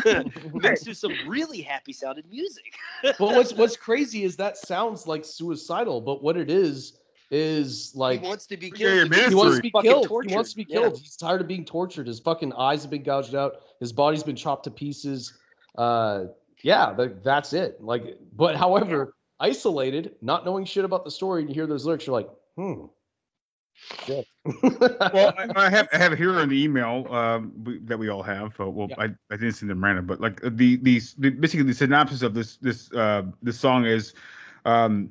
Mixed 0.54 0.88
with 0.88 0.96
some 0.96 1.12
really 1.28 1.60
happy 1.62 1.92
sounding 1.92 2.24
music. 2.30 2.74
But 3.02 3.18
what's 3.20 3.52
what's 3.52 3.76
crazy 3.88 4.24
is 4.24 4.36
that 4.36 4.56
sounds 4.56 5.06
like 5.06 5.24
suicidal, 5.24 6.00
but 6.00 6.22
what 6.22 6.36
it 6.36 6.50
is 6.50 6.98
is 7.30 7.92
like 7.94 8.20
he 8.22 8.26
wants 8.26 8.46
to 8.46 8.56
be 8.56 8.70
killed. 8.70 8.80
your 8.96 9.08
because 9.08 9.28
he 9.28 9.34
wants 9.34 9.56
to 9.56 9.62
be 9.62 9.70
fucking 9.70 9.90
killed. 9.90 10.06
tortured. 10.08 10.30
He 10.30 10.34
wants 10.34 10.50
to 10.50 10.56
be 10.56 10.66
Yeah. 10.68 10.80
killed. 10.80 10.98
He's 10.98 11.16
tired 11.16 11.40
of 11.42 11.46
being 11.46 11.64
tortured. 11.64 12.06
His 12.06 12.18
fucking 12.20 12.52
eyes 12.54 12.82
have 12.82 12.90
been 12.90 13.02
gouged 13.02 13.34
out. 13.34 13.56
His 13.80 13.92
body's 13.92 14.22
been 14.22 14.36
chopped 14.36 14.64
to 14.64 14.70
pieces. 14.70 15.34
Uh, 15.76 16.24
yeah, 16.62 16.92
that, 16.94 17.22
that's 17.22 17.52
it. 17.52 17.80
Like, 17.82 18.18
but 18.34 18.56
however, 18.56 19.14
isolated, 19.38 20.16
not 20.22 20.44
knowing 20.44 20.64
shit 20.64 20.84
about 20.84 21.04
the 21.04 21.10
story, 21.10 21.42
and 21.42 21.50
you 21.50 21.54
hear 21.54 21.66
those 21.66 21.84
lyrics, 21.84 22.06
you're 22.06 22.16
like, 22.16 22.30
hmm. 22.56 22.86
Well, 24.08 24.24
I, 25.36 25.48
I 25.56 25.70
have 25.70 25.88
I 25.92 25.98
have 25.98 26.12
it 26.12 26.18
here 26.18 26.38
in 26.40 26.48
the 26.48 26.62
email 26.62 27.06
um, 27.12 27.52
we, 27.64 27.78
that 27.80 27.98
we 27.98 28.08
all 28.08 28.22
have. 28.22 28.58
Uh, 28.60 28.70
well, 28.70 28.88
Yeah. 28.90 28.96
I, 28.98 29.04
I 29.30 29.36
didn't 29.36 29.52
send 29.52 29.70
them 29.70 29.82
random, 29.82 30.06
but 30.06 30.20
like 30.20 30.44
uh, 30.44 30.50
the 30.52 30.76
the, 30.76 31.00
basically 31.30 31.64
the 31.64 31.74
synopsis 31.74 32.22
of 32.22 32.34
this 32.34 32.56
this 32.56 32.92
uh, 32.92 33.22
this 33.42 33.58
song 33.58 33.84
is, 33.86 34.14
um, 34.64 35.10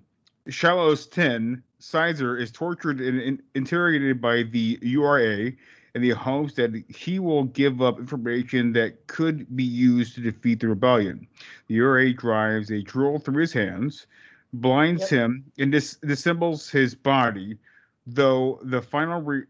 Shallows 0.50 1.08
ten 1.08 1.64
Sizer 1.80 2.38
is 2.38 2.52
tortured 2.52 3.00
and 3.00 3.22
in, 3.22 3.42
interrogated 3.56 4.20
by 4.22 4.44
the 4.44 4.80
URA 4.82 5.52
in 5.96 6.02
the 6.02 6.12
hopes 6.12 6.54
that 6.54 6.84
he 6.90 7.18
will 7.20 7.46
give 7.46 7.82
up 7.82 8.00
information 8.00 8.74
that 8.74 9.08
could 9.08 9.56
be 9.56 9.64
used 9.64 10.14
to 10.16 10.22
defeat 10.22 10.60
the 10.60 10.68
rebellion. 10.68 11.28
The 11.68 11.76
URA 11.76 12.14
drives 12.14 12.72
a 12.72 12.82
drill 12.84 13.20
through 13.20 13.42
his 13.42 13.54
hands, 13.54 14.06
blinds 14.54 15.10
him, 15.10 15.46
and 15.58 15.72
dis- 15.72 15.98
disassembles 16.04 16.70
his 16.70 16.94
body. 16.94 17.58
Though 18.10 18.60
the 18.64 18.82
final, 18.82 19.22
re- 19.22 19.44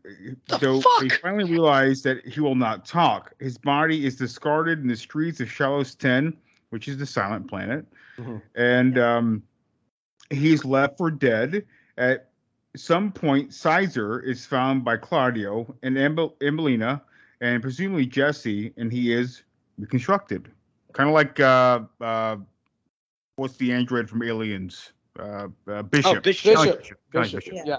The 0.49 0.57
though 0.57 0.81
they 0.99 1.09
finally 1.09 1.43
realize 1.43 2.01
that 2.01 2.25
he 2.25 2.39
will 2.39 2.55
not 2.55 2.85
talk. 2.85 3.31
His 3.39 3.55
body 3.55 4.03
is 4.07 4.15
discarded 4.15 4.79
in 4.79 4.87
the 4.87 4.95
streets 4.95 5.39
of 5.39 5.51
Shallows 5.51 5.93
Ten, 5.93 6.35
which 6.71 6.87
is 6.87 6.97
the 6.97 7.05
silent 7.05 7.47
planet, 7.47 7.85
Mhm. 8.17 8.41
and 8.55 8.97
um, 8.97 9.43
he's 10.31 10.65
left 10.65 10.97
for 10.97 11.11
dead. 11.11 11.67
At 11.99 12.31
some 12.75 13.11
point, 13.11 13.53
Sizer 13.53 14.19
is 14.21 14.43
found 14.47 14.83
by 14.83 14.97
Claudio 14.97 15.75
and 15.83 15.95
Embe- 15.95 16.33
Ambellina, 16.39 17.01
and 17.41 17.61
presumably 17.61 18.07
Jesse, 18.07 18.73
and 18.75 18.91
he 18.91 19.13
is 19.13 19.43
reconstructed, 19.77 20.49
kind 20.93 21.07
of 21.07 21.13
like 21.13 21.39
uh, 21.39 21.81
uh, 22.01 22.37
what's 23.35 23.57
the 23.57 23.71
android 23.71 24.09
from 24.09 24.23
Aliens? 24.23 24.93
Uh, 25.19 25.49
uh, 25.67 25.83
Bishop. 25.83 26.23
Bishop. 26.23 26.43
Kinda 26.43 26.59
like 26.59 26.79
Bishop. 26.79 26.97
Bishop. 27.11 27.43
Yeah. 27.53 27.63
Yeah. 27.67 27.77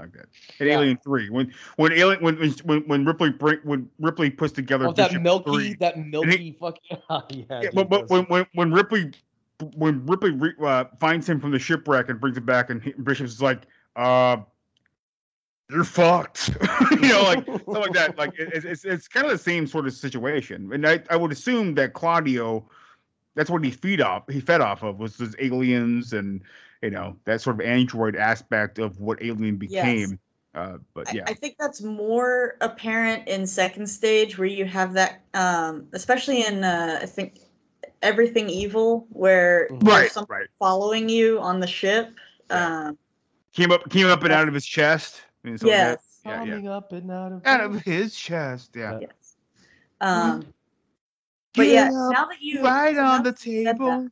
Like 0.00 0.12
that. 0.12 0.26
In 0.60 0.66
Yeah. 0.66 0.74
Alien 0.74 0.98
Three, 1.02 1.30
when 1.30 1.52
when 1.76 1.92
Alien 1.92 2.22
when 2.22 2.36
when 2.64 2.80
when 2.86 3.04
Ripley 3.04 3.30
bring, 3.30 3.58
when 3.64 3.88
Ripley 3.98 4.30
puts 4.30 4.52
together 4.52 4.88
Oh, 4.88 4.92
that 4.92 5.20
milky, 5.20 5.50
3, 5.50 5.74
that 5.74 5.98
milky 5.98 6.56
fucking. 6.58 6.98
yeah, 7.50 7.60
yeah, 7.62 7.70
but, 7.72 7.88
but 7.88 8.08
when, 8.10 8.24
when 8.24 8.46
when 8.54 8.72
Ripley 8.72 9.12
when 9.76 10.04
Ripley 10.06 10.32
re, 10.32 10.52
uh, 10.62 10.84
finds 11.00 11.28
him 11.28 11.40
from 11.40 11.50
the 11.52 11.58
shipwreck 11.58 12.08
and 12.08 12.20
brings 12.20 12.36
him 12.36 12.44
back, 12.44 12.70
and 12.70 12.82
he, 12.82 12.92
Bishop's 12.92 13.40
like, 13.40 13.62
uh, 13.96 14.38
"You're 15.70 15.84
fucked," 15.84 16.50
you 16.90 17.08
know, 17.08 17.22
like 17.22 17.46
something 17.46 17.74
like 17.74 17.92
that. 17.92 18.18
Like 18.18 18.34
it, 18.38 18.48
it's- 18.48 18.64
it's 18.64 18.84
it's 18.84 19.08
kind 19.08 19.26
of 19.26 19.32
the 19.32 19.38
same 19.38 19.66
sort 19.66 19.86
of 19.86 19.92
situation, 19.94 20.72
and 20.72 20.86
I 20.86 21.00
I 21.10 21.16
would 21.16 21.32
assume 21.32 21.74
that 21.76 21.92
Claudio, 21.94 22.68
that's 23.34 23.48
what 23.50 23.64
he 23.64 23.70
feed 23.70 24.00
off. 24.00 24.24
He 24.28 24.40
fed 24.40 24.60
off 24.60 24.82
of 24.82 24.98
was 24.98 25.16
those 25.16 25.34
aliens 25.38 26.12
and 26.12 26.42
you 26.84 26.90
know 26.90 27.16
that 27.24 27.40
sort 27.40 27.56
of 27.56 27.66
android 27.66 28.14
aspect 28.14 28.78
of 28.78 29.00
what 29.00 29.20
Alien 29.22 29.56
became. 29.56 30.18
Uh, 30.54 30.76
but 30.92 31.12
yeah, 31.12 31.24
I, 31.26 31.34
think 31.34 31.56
that's 31.58 31.82
more 31.82 32.56
apparent 32.60 33.26
in 33.26 33.44
second 33.44 33.88
stage 33.88 34.38
where 34.38 34.46
you 34.46 34.64
have 34.66 34.92
that 34.92 35.22
um 35.32 35.88
especially 35.94 36.46
in 36.46 36.62
uh 36.62 37.00
I 37.02 37.06
think 37.06 37.40
everything 38.02 38.48
evil 38.48 39.06
where 39.08 39.68
Mhm. 39.70 39.88
right, 39.88 40.12
something 40.12 40.36
right. 40.36 40.46
following 40.60 41.08
you 41.08 41.40
on 41.40 41.58
the 41.58 41.66
ship. 41.66 42.14
Yeah. 42.50 42.86
Um 42.88 42.98
Came 43.54 43.72
up 43.72 43.88
came 43.88 44.06
up 44.06 44.22
and 44.22 44.32
out 44.32 44.46
of 44.46 44.54
his 44.54 44.66
chest. 44.66 45.22
and 45.42 45.58
so 45.58 45.66
that- 45.66 45.72
yes. 45.72 46.20
yeah, 46.24 46.44
yeah. 46.44 46.50
Coming 46.50 46.68
up 46.68 46.92
and 46.92 47.10
out 47.10 47.32
of. 47.32 47.46
Out 47.46 47.60
of 47.60 47.80
his 47.82 48.14
chest, 48.14 48.70
yeah. 48.76 48.98
Yes. 49.00 49.36
Um 50.00 50.44
but 51.56 51.66
yeah, 51.66 51.86
up 51.86 52.12
now 52.12 52.26
that 52.26 52.40
you 52.40 52.62
right 52.62 52.96
on 52.96 53.24
the 53.24 53.30
that 53.32 53.46
you 53.46 53.64
said 53.64 53.78
that, 53.78 53.80
table. 53.80 54.08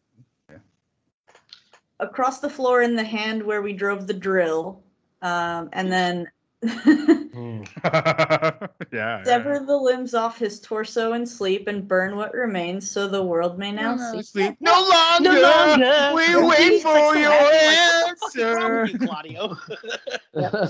Across 2.03 2.40
the 2.40 2.50
floor 2.50 2.82
in 2.82 2.96
the 2.96 3.05
hand 3.05 3.42
where 3.42 3.62
we 3.62 3.72
drove 3.72 4.07
the 4.07 4.14
drill, 4.14 4.82
um, 5.22 5.68
and 5.72 5.90
then 5.90 6.28
Hmm. 6.64 7.62
yeah. 8.92 9.24
sever 9.24 9.64
the 9.66 9.76
limbs 9.76 10.14
off 10.14 10.38
his 10.38 10.61
torso 10.61 11.12
and 11.14 11.28
sleep 11.28 11.66
and 11.66 11.88
burn 11.88 12.14
what 12.14 12.32
remains 12.34 12.88
so 12.88 13.09
the 13.09 13.22
world 13.22 13.59
may 13.59 13.72
now 13.72 13.96
see. 13.96 14.22
Sleep. 14.22 14.57
No 14.61 14.72
longer. 14.72 15.32
No 15.32 15.40
longer. 15.40 16.12
We 16.14 16.22
He's 16.26 16.36
wait 16.36 16.82
for 16.82 16.94
so 16.94 17.12
your 17.14 17.30
happy, 17.30 17.66
like, 17.66 18.07
what 18.07 18.16
the 18.16 18.16
fuck 18.20 18.36
is 18.36 18.44
wrong 18.44 18.62
answer. 18.62 18.82
with 18.82 18.92
you, 18.92 18.98
Claudio? 19.09 19.57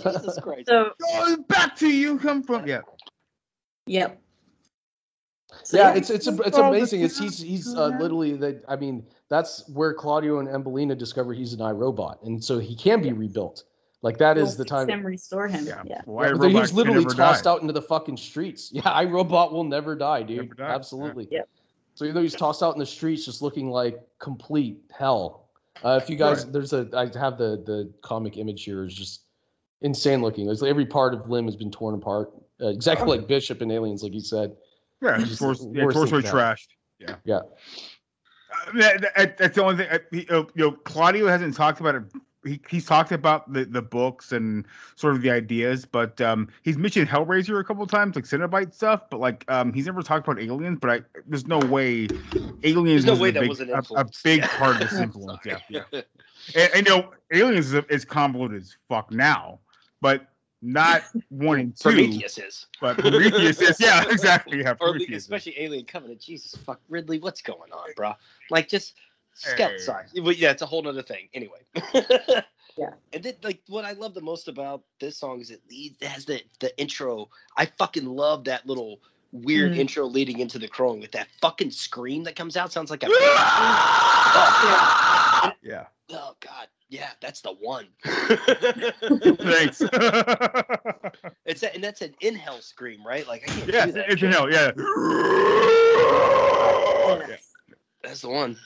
Jesus 0.12 0.38
Christ. 0.40 0.68
So, 0.68 0.92
Going 0.98 1.42
back 1.42 1.76
to 1.76 1.88
you 1.88 2.18
come 2.18 2.42
from. 2.42 2.66
Yeah. 2.66 2.80
yep. 3.86 4.18
So, 5.64 5.76
yeah, 5.76 5.94
it's 5.94 6.08
it's 6.08 6.26
it's 6.26 6.56
All 6.56 6.72
the 6.72 6.78
amazing. 6.78 7.02
It's 7.02 7.18
he's 7.18 7.38
he's 7.38 7.74
uh, 7.74 7.88
literally 8.00 8.34
that. 8.36 8.64
I 8.66 8.76
mean, 8.76 9.04
that's 9.32 9.66
where 9.70 9.94
Claudio 9.94 10.40
and 10.40 10.48
Ambellina 10.48 10.96
discover 10.96 11.32
he's 11.32 11.54
an 11.54 11.62
IRO-Bot, 11.62 12.22
and 12.22 12.44
so 12.44 12.58
he 12.58 12.76
can 12.76 13.00
be 13.00 13.12
rebuilt. 13.14 13.64
Like 14.02 14.18
that 14.18 14.36
we'll 14.36 14.44
is 14.44 14.58
the 14.58 14.64
time. 14.64 14.86
him, 14.86 15.06
restore 15.06 15.48
him. 15.48 15.64
Yeah. 15.64 15.82
Yeah. 15.86 16.02
Why 16.04 16.26
Yeah, 16.26 16.32
a 16.32 16.36
but 16.36 16.48
he 16.48 16.54
robot 16.54 16.60
was 16.60 16.72
literally 16.74 17.04
tossed 17.06 17.44
die. 17.44 17.50
out 17.50 17.62
into 17.62 17.72
the 17.72 17.80
fucking 17.80 18.18
streets. 18.18 18.70
Yeah, 18.74 18.90
IRO-Bot 18.90 19.52
will 19.54 19.64
never 19.64 19.94
die, 19.94 20.22
dude. 20.22 20.36
Never 20.38 20.54
die, 20.54 20.68
yeah. 20.68 20.74
Absolutely. 20.74 21.28
Yep. 21.30 21.48
So 21.94 22.04
even 22.04 22.14
though 22.14 22.22
he's 22.22 22.34
tossed 22.34 22.62
out 22.62 22.74
in 22.74 22.78
the 22.78 22.84
streets, 22.84 23.24
just 23.24 23.40
looking 23.40 23.70
like 23.70 24.00
complete 24.18 24.78
hell. 24.96 25.48
Uh, 25.82 25.98
if 26.02 26.10
you 26.10 26.16
guys, 26.16 26.44
there's 26.50 26.74
a, 26.74 26.86
I 26.94 27.04
have 27.18 27.38
the 27.38 27.62
the 27.64 27.90
comic 28.02 28.36
image 28.36 28.64
here. 28.64 28.84
is 28.84 28.94
just 28.94 29.22
insane 29.80 30.20
looking. 30.20 30.50
It's 30.50 30.60
like 30.60 30.68
every 30.70 30.86
part 30.86 31.14
of 31.14 31.30
limb 31.30 31.46
has 31.46 31.56
been 31.56 31.70
torn 31.70 31.94
apart, 31.94 32.32
uh, 32.60 32.68
exactly 32.68 33.06
like 33.06 33.26
Bishop 33.26 33.62
in 33.62 33.70
Aliens, 33.70 34.02
like 34.02 34.12
you 34.12 34.20
said. 34.20 34.54
Yeah, 35.00 35.18
Just 35.18 35.38
torso, 35.38 35.72
yeah, 35.74 35.84
torso 35.84 36.20
trashed. 36.20 36.68
Yeah. 36.98 37.16
Yeah. 37.24 37.40
Uh, 38.68 38.72
that, 38.78 39.12
that- 39.16 39.38
that's 39.38 39.54
the 39.56 39.64
only 39.64 39.84
thing. 39.84 39.88
I, 39.90 40.34
uh, 40.34 40.44
you 40.54 40.64
know, 40.64 40.72
Claudio 40.72 41.26
hasn't 41.28 41.54
talked 41.54 41.80
about 41.80 41.94
it. 41.96 42.02
He, 42.44 42.60
he's 42.68 42.84
talked 42.86 43.12
about 43.12 43.52
the, 43.52 43.64
the 43.64 43.82
books 43.82 44.32
and 44.32 44.66
sort 44.96 45.14
of 45.14 45.22
the 45.22 45.30
ideas, 45.30 45.86
but 45.86 46.20
um, 46.20 46.48
he's 46.62 46.76
mentioned 46.76 47.08
Hellraiser 47.08 47.60
a 47.60 47.62
couple 47.64 47.86
times, 47.86 48.16
like 48.16 48.24
Cenobite 48.24 48.74
stuff. 48.74 49.02
But 49.10 49.20
like, 49.20 49.44
um, 49.48 49.72
he's 49.72 49.86
never 49.86 50.02
talked 50.02 50.26
about 50.26 50.42
aliens. 50.42 50.78
But 50.80 50.90
I, 50.90 51.20
there's 51.26 51.46
no 51.46 51.60
way 51.60 52.08
aliens. 52.64 53.04
No 53.04 53.12
was 53.12 53.20
way 53.20 53.28
a 53.28 53.32
big, 53.32 53.60
a- 53.60 53.82
a, 53.94 54.04
big 54.24 54.42
part 54.58 54.82
of 54.82 54.90
this 54.90 54.98
influence. 54.98 55.38
yeah, 55.46 55.58
yeah. 55.68 55.82
And, 55.92 56.70
and 56.74 56.86
you 56.88 56.96
know, 56.96 57.10
aliens 57.32 57.72
is, 57.72 57.84
is 57.88 58.04
convoluted 58.04 58.60
as 58.62 58.76
fuck 58.88 59.12
now, 59.12 59.60
but 60.00 60.26
not 60.62 61.02
one 61.28 61.60
and 61.60 61.76
two. 61.76 61.90
Prometheus 61.90 62.38
is. 62.38 62.66
But 62.80 62.98
Prometheus 62.98 63.60
is, 63.60 63.78
yeah, 63.80 64.04
exactly. 64.10 64.60
Yeah, 64.60 64.70
Or 64.72 64.92
Prometheus 64.92 65.10
is. 65.10 65.22
especially 65.24 65.60
Alien 65.60 65.84
Covenant. 65.84 66.20
Jesus 66.20 66.54
fuck, 66.64 66.80
Ridley, 66.88 67.18
what's 67.18 67.42
going 67.42 67.72
on, 67.72 67.88
bro? 67.96 68.14
Like 68.50 68.68
just 68.68 68.94
scout. 69.34 69.72
Hey. 69.72 69.78
Sorry, 69.78 70.04
but 70.22 70.36
yeah, 70.38 70.50
it's 70.52 70.62
a 70.62 70.66
whole 70.66 70.86
other 70.86 71.02
thing. 71.02 71.28
Anyway. 71.34 71.58
Yeah. 72.78 72.94
And 73.12 73.22
then 73.22 73.34
like 73.42 73.60
what 73.68 73.84
I 73.84 73.92
love 73.92 74.14
the 74.14 74.22
most 74.22 74.48
about 74.48 74.82
this 74.98 75.18
song 75.18 75.42
is 75.42 75.50
it 75.50 75.60
leads 75.68 75.98
it 76.00 76.08
has 76.08 76.24
the 76.24 76.40
the 76.60 76.74
intro. 76.80 77.28
I 77.58 77.66
fucking 77.66 78.06
love 78.06 78.44
that 78.44 78.66
little 78.66 78.98
weird 79.30 79.72
Mhm. 79.72 79.78
intro 79.78 80.06
leading 80.06 80.38
into 80.38 80.58
the 80.58 80.68
crowing 80.68 80.98
with 80.98 81.12
that 81.12 81.28
fucking 81.42 81.70
scream 81.70 82.24
that 82.24 82.34
comes 82.34 82.56
out. 82.56 82.72
Sounds 82.72 82.90
like 82.90 83.02
a 83.02 83.08
yeah. 85.62 85.86
Oh, 86.10 86.34
Yeah. 86.93 87.09
that's 87.20 87.40
the 87.40 87.53
one. 87.53 87.86
Thanks. 88.05 89.80
it's 91.47 91.62
that, 91.62 91.74
and 91.74 91.82
that's 91.82 92.03
an 92.03 92.14
inhale 92.20 92.61
scream, 92.61 93.05
right? 93.05 93.26
Like 93.26 93.45
I 93.45 93.53
can't 93.53 93.72
yeah, 93.72 93.86
do 93.86 93.93
that. 93.93 94.11
it's 94.11 94.22
in 94.22 94.30
shit. 94.30 94.53
Yeah. 94.53 94.72
That's 98.03 98.20
the 98.20 98.28
one. 98.28 98.59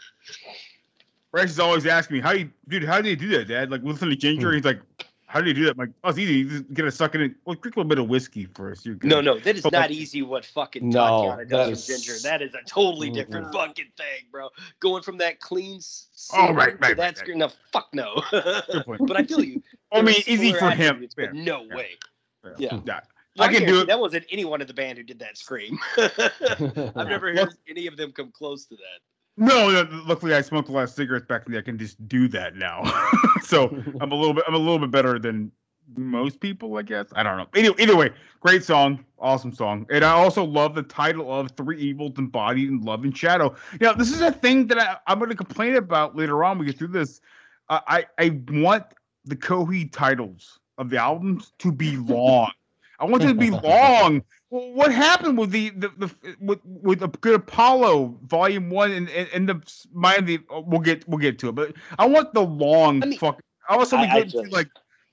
Rex 1.30 1.52
is 1.52 1.60
always 1.60 1.86
asking 1.86 2.16
me, 2.16 2.22
"How 2.22 2.32
you, 2.32 2.50
dude? 2.68 2.82
How 2.82 3.00
do 3.00 3.08
you 3.08 3.16
do 3.16 3.28
that, 3.28 3.46
Dad?" 3.46 3.70
Like 3.70 3.84
listen 3.84 4.08
to 4.08 4.16
Ginger. 4.16 4.48
Hmm. 4.48 4.54
He's 4.56 4.64
like, 4.64 4.80
"How 5.36 5.42
do 5.42 5.48
you 5.48 5.54
do 5.54 5.64
that?" 5.64 5.72
I'm 5.72 5.76
like, 5.78 5.90
"Oh, 6.02 6.08
it's 6.10 6.18
easy. 6.18 6.34
You 6.34 6.48
just 6.48 6.74
get 6.74 6.84
a 6.86 6.90
suck 6.90 7.14
in 7.14 7.20
it. 7.20 7.32
Well, 7.44 7.54
drink 7.54 7.76
a 7.76 7.78
little 7.80 7.88
bit 7.88 7.98
of 7.98 8.08
whiskey 8.08 8.46
first. 8.46 8.84
You're 8.86 8.94
good." 8.96 9.08
No, 9.10 9.20
no, 9.20 9.38
that 9.38 9.56
is 9.56 9.62
But, 9.62 9.72
not 9.72 9.80
like, 9.82 9.90
easy. 9.90 10.22
What 10.22 10.44
fucking 10.46 10.88
No, 10.88 11.00
Tatiana 11.00 11.36
that 11.44 11.48
does 11.48 11.68
with 11.70 11.78
is- 11.78 11.86
Ginger. 12.04 12.28
That 12.28 12.42
is 12.42 12.54
a 12.54 12.62
totally 12.66 13.10
different 13.10 13.52
fucking 13.52 13.92
thing, 13.96 14.24
bro. 14.32 14.48
Going 14.80 15.02
from 15.02 15.18
that 15.18 15.40
clean. 15.40 15.76
s- 15.76 16.08
Oh, 16.32 16.38
singing 16.46 16.54
right, 16.56 16.70
to 16.72 16.76
right, 16.78 16.98
right. 16.98 17.36
No, 17.36 17.48
fuck 17.72 17.88
no. 17.92 18.22
point. 18.84 19.06
but 19.06 19.16
I 19.16 19.22
feel 19.24 19.44
you. 19.44 19.62
I 19.92 20.02
mean, 20.02 20.06
There 20.06 20.14
are 20.14 20.24
easy 20.26 20.52
for 20.54 20.70
him. 20.70 20.80
attributes, 20.88 21.14
but 21.14 21.34
no 21.34 21.62
yeah. 21.68 21.76
way. 21.76 21.88
Yeah. 22.58 22.80
Yeah. 22.86 23.00
Well, 23.36 23.48
I 23.48 23.52
can 23.52 23.66
do 23.66 23.82
it. 23.82 23.86
That 23.86 24.00
wasn't 24.00 24.24
anyone 24.30 24.60
in 24.62 24.66
the 24.66 24.72
band 24.74 24.96
who 24.96 25.04
did 25.04 25.18
that 25.18 25.36
scream. 25.36 25.78
I've 25.98 27.08
never 27.08 27.34
heard 27.34 27.54
any 27.68 27.86
of 27.86 27.96
them 27.98 28.12
come 28.12 28.32
close 28.32 28.64
to 28.66 28.76
that. 28.76 29.00
No, 29.36 29.70
no, 29.70 29.86
luckily 30.06 30.34
I 30.34 30.40
smoked 30.40 30.68
a 30.68 30.72
lot 30.72 30.84
of 30.84 30.90
cigarettes 30.90 31.26
back 31.26 31.46
in 31.46 31.52
the 31.52 31.58
day. 31.58 31.62
I 31.62 31.64
can 31.64 31.78
just 31.78 32.08
do 32.08 32.26
that 32.28 32.56
now. 32.56 32.82
so 33.42 33.64
I'm 34.00 34.12
a 34.12 34.14
little 34.14 34.34
bit 34.34 34.44
I'm 34.46 34.54
a 34.54 34.58
little 34.58 34.78
bit 34.78 34.90
better 34.90 35.18
than 35.18 35.52
most 35.96 36.40
people, 36.40 36.76
I 36.76 36.82
guess. 36.82 37.06
I 37.14 37.22
don't 37.22 37.36
know. 37.36 37.46
Either, 37.54 37.74
either 37.78 37.96
way, 37.96 38.10
great 38.40 38.64
song, 38.64 39.04
awesome 39.18 39.52
song. 39.52 39.86
And 39.90 40.04
I 40.04 40.10
also 40.10 40.44
love 40.44 40.74
the 40.74 40.82
title 40.82 41.32
of 41.32 41.50
Three 41.52 41.78
Evils 41.78 42.18
Embodied 42.18 42.68
in 42.68 42.80
Love 42.80 43.04
and 43.04 43.16
Shadow. 43.16 43.54
You 43.72 43.86
know, 43.86 43.94
this 43.94 44.10
is 44.10 44.20
a 44.20 44.32
thing 44.32 44.66
that 44.68 44.78
I, 44.78 44.96
I'm 45.06 45.18
going 45.18 45.30
to 45.30 45.36
complain 45.36 45.76
about 45.76 46.16
later 46.16 46.42
on. 46.44 46.58
We 46.58 46.66
get 46.66 46.78
through 46.78 46.88
this. 46.88 47.20
Uh, 47.68 47.80
I 47.86 48.06
I 48.18 48.40
want 48.50 48.84
the 49.24 49.36
Coheed 49.36 49.92
titles 49.92 50.58
of 50.78 50.90
the 50.90 50.98
albums 50.98 51.52
to 51.58 51.72
be 51.72 51.96
long. 51.96 52.50
I 52.98 53.04
want 53.04 53.22
them 53.22 53.38
to 53.38 53.38
be 53.38 53.50
long. 53.66 54.22
Well, 54.56 54.72
what 54.72 54.92
happened 54.92 55.36
with 55.36 55.50
the 55.50 55.70
the, 55.70 55.88
the 55.98 56.14
with 56.40 56.60
with 56.64 57.02
a 57.02 57.08
good 57.08 57.34
Apollo 57.34 58.18
Volume 58.26 58.70
One 58.70 58.90
and 58.92 59.08
and, 59.10 59.28
and 59.34 59.48
the 59.48 59.60
mind 59.92 60.26
the 60.26 60.40
we'll 60.50 60.80
get 60.80 61.06
we'll 61.08 61.18
get 61.18 61.38
to 61.40 61.48
it, 61.50 61.54
but 61.54 61.74
I 61.98 62.06
want 62.06 62.32
the 62.32 62.40
long 62.42 63.02
fuck. 63.16 63.40
All 63.68 63.76
of 63.76 63.82
a 63.82 63.86
sudden 63.86 64.06
we 64.08 64.12
I- 64.12 64.16
I 64.16 64.18
get 64.20 64.24
into 64.34 64.40
just- 64.42 64.52
like 64.52 64.68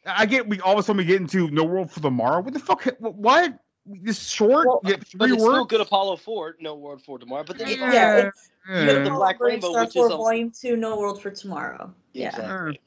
I 0.05 0.25
get 0.25 0.47
we 0.47 0.59
all 0.61 0.73
of 0.73 0.79
a 0.79 0.83
sudden 0.83 0.97
we 0.97 1.05
get 1.05 1.19
into 1.21 1.49
No 1.51 1.63
World 1.65 1.91
for 1.91 1.99
Tomorrow. 2.01 2.41
What 2.41 2.53
the 2.53 2.59
fuck? 2.59 2.85
What? 2.99 3.57
This 3.85 4.29
short? 4.29 4.65
you 4.83 4.91
get 4.91 4.99
But 5.17 5.27
three 5.27 5.33
it's 5.33 5.43
still 5.43 5.65
good 5.65 5.81
Apollo 5.81 6.15
4, 6.17 6.55
No 6.61 6.75
World 6.75 7.01
for 7.03 7.19
Tomorrow. 7.19 7.43
But 7.45 7.57
then 7.57 7.67
you 7.67 7.75
Yeah, 7.77 8.15
also 8.15 8.27
it's 8.27 8.49
you 8.69 8.75
have 8.95 9.03
the 9.03 9.09
Black 9.11 9.37
Brave 9.39 9.55
Rainbow, 9.55 9.71
Star 9.71 9.83
which 9.83 9.93
for 9.93 10.05
is 10.05 10.11
also, 10.11 10.17
Volume 10.17 10.51
Two, 10.51 10.77
No 10.77 10.97
World 10.97 11.21
for 11.21 11.31
Tomorrow. 11.31 11.93
Yeah. 12.13 12.29
Exactly. 12.29 12.79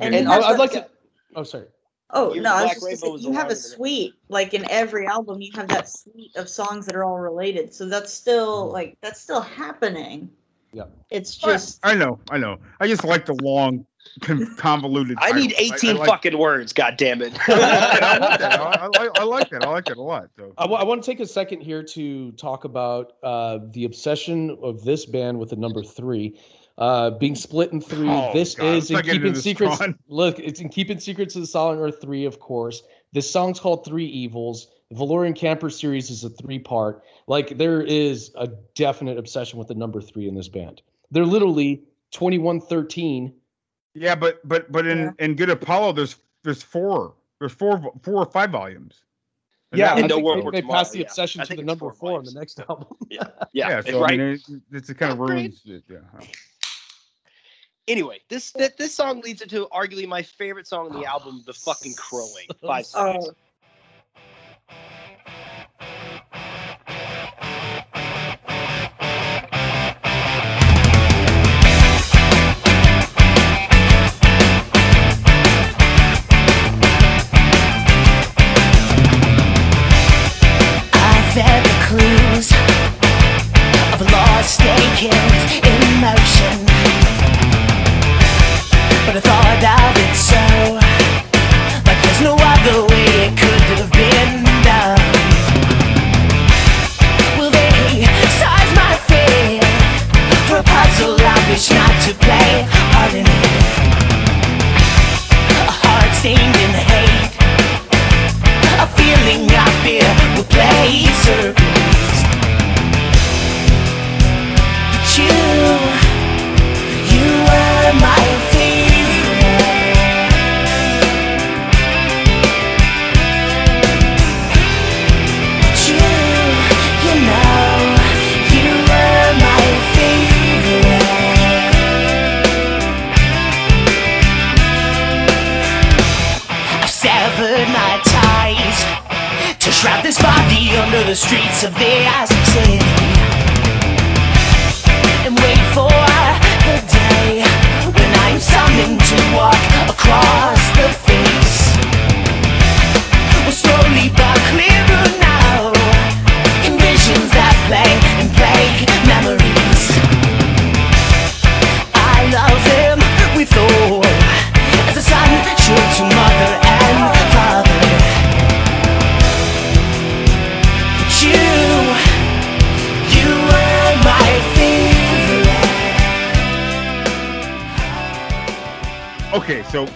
And, 0.00 0.14
And 0.14 0.28
I, 0.28 0.40
I'd 0.40 0.58
like 0.58 0.72
to. 0.72 0.88
Oh, 1.36 1.44
sorry. 1.44 1.66
Oh 2.14 2.32
Your 2.32 2.44
no, 2.44 2.54
I 2.54 2.62
was 2.62 2.62
Black 2.62 2.74
just 2.74 2.84
gonna 2.84 2.96
say, 2.96 3.08
was 3.10 3.24
you 3.24 3.32
have 3.32 3.46
a 3.46 3.48
longer 3.48 3.54
suite. 3.56 4.14
Like 4.28 4.54
in 4.54 4.70
every 4.70 5.06
album, 5.06 5.40
you 5.40 5.50
have 5.54 5.68
that 5.68 5.88
suite 5.88 6.34
of 6.36 6.48
songs 6.48 6.86
that 6.86 6.94
are 6.94 7.04
all 7.04 7.18
related. 7.18 7.74
So 7.74 7.86
that's 7.86 8.12
still 8.12 8.70
like 8.70 8.96
that's 9.02 9.20
still 9.20 9.40
happening. 9.40 10.30
Yeah. 10.72 10.84
It's 11.10 11.36
just 11.36 11.80
I 11.82 11.94
know, 11.94 12.18
I 12.30 12.38
know. 12.38 12.58
I 12.80 12.88
just 12.88 13.04
like 13.04 13.26
the 13.26 13.34
long, 13.34 13.84
con- 14.20 14.54
convoluted. 14.56 15.18
I 15.20 15.32
need 15.32 15.52
titles. 15.52 15.84
18 15.84 15.96
like, 15.96 16.08
fucking 16.08 16.38
words, 16.38 16.72
God 16.72 16.96
damn 16.96 17.20
it. 17.20 17.36
I 17.48 18.18
like 18.18 18.38
that. 18.40 18.60
I, 18.60 18.64
I, 18.64 18.86
like- 18.86 19.18
I 19.18 19.24
like 19.24 19.50
that. 19.50 19.64
I 19.64 19.70
like 19.70 19.84
that 19.86 19.96
a 19.98 20.02
lot. 20.02 20.30
So 20.36 20.52
I 20.56 20.84
want 20.84 21.02
to 21.02 21.10
take 21.10 21.20
a 21.20 21.26
second 21.26 21.62
here 21.62 21.82
to 21.82 22.32
talk 22.32 22.64
about 22.64 23.14
uh, 23.22 23.58
the 23.70 23.84
obsession 23.84 24.56
of 24.62 24.84
this 24.84 25.04
band 25.06 25.38
with 25.38 25.50
the 25.50 25.56
number 25.56 25.82
three. 25.82 26.38
Uh, 26.76 27.10
being 27.10 27.36
split 27.36 27.70
in 27.72 27.80
three. 27.80 28.08
Oh, 28.08 28.32
this 28.32 28.54
God, 28.56 28.66
is 28.74 28.90
in 28.90 28.94
not 28.94 29.04
get 29.04 29.14
into 29.16 29.28
keeping 29.28 29.40
secrets. 29.40 29.80
Ron. 29.80 29.96
Look, 30.08 30.38
it's 30.40 30.60
in 30.60 30.68
keeping 30.68 30.98
secrets 30.98 31.36
of 31.36 31.42
the 31.42 31.46
Silent 31.46 31.80
Earth 31.80 32.00
three, 32.00 32.24
of 32.24 32.40
course. 32.40 32.82
This 33.12 33.30
song's 33.30 33.60
called 33.60 33.84
Three 33.84 34.06
Evils. 34.06 34.68
The 34.90 34.96
Velourium 34.96 35.36
Camper 35.36 35.70
series 35.70 36.10
is 36.10 36.24
a 36.24 36.30
three 36.30 36.58
part. 36.58 37.04
Like 37.28 37.56
there 37.58 37.80
is 37.82 38.32
a 38.36 38.48
definite 38.74 39.18
obsession 39.18 39.58
with 39.58 39.68
the 39.68 39.74
number 39.74 40.00
three 40.00 40.26
in 40.26 40.34
this 40.34 40.48
band. 40.48 40.82
They're 41.12 41.24
literally 41.24 41.84
twenty 42.12 42.38
one 42.38 42.60
thirteen. 42.60 43.32
yeah, 43.94 44.16
but 44.16 44.40
but 44.46 44.70
but 44.72 44.84
in 44.86 45.14
in 45.20 45.36
Good 45.36 45.50
Apollo, 45.50 45.92
there's 45.92 46.16
there's 46.42 46.62
four. 46.62 47.14
There's 47.38 47.52
four 47.52 47.80
four 48.02 48.14
or 48.16 48.26
five 48.26 48.50
volumes. 48.50 49.02
And 49.70 49.78
Yeah, 49.78 49.96
And 49.96 50.08
No 50.08 50.16
think 50.16 50.26
World 50.26 50.38
they, 50.38 50.42
for 50.42 50.52
they 50.52 50.60
Tomorrow, 50.60 50.78
passed 50.80 50.92
the 50.92 51.02
obsession 51.02 51.40
I 51.40 51.44
to 51.44 51.54
the 51.56 51.62
number 51.62 51.86
four 51.90 51.92
four 51.92 52.18
on 52.18 52.24
the 52.24 52.32
next 52.32 52.58
album. 52.68 52.88
yeah, 53.10 53.28
yeah. 53.52 53.78
it's 53.78 53.90
So 53.90 54.00
right. 54.00 54.14
I 54.14 54.16
mean, 54.16 54.26
it, 54.34 54.62
it's 54.72 54.90
it 54.90 54.94
kind 54.98 55.12
of 55.12 55.20
Upgrade. 55.20 55.38
ruins. 55.38 55.62
Yeah. 55.88 55.98
Anyway, 57.86 58.20
this 58.28 58.50
that, 58.52 58.78
this 58.78 58.94
song 58.94 59.20
leads 59.20 59.42
into 59.42 59.66
arguably 59.66 60.08
my 60.08 60.22
favorite 60.22 60.66
song 60.66 60.86
on 60.86 60.92
the 61.00 61.06
oh, 61.06 61.10
album, 61.10 61.42
The 61.44 61.52
Fucking 61.52 61.94
Crowing. 61.94 62.46
Five 62.62 62.86
seconds. 62.86 63.28
oh 63.28 63.34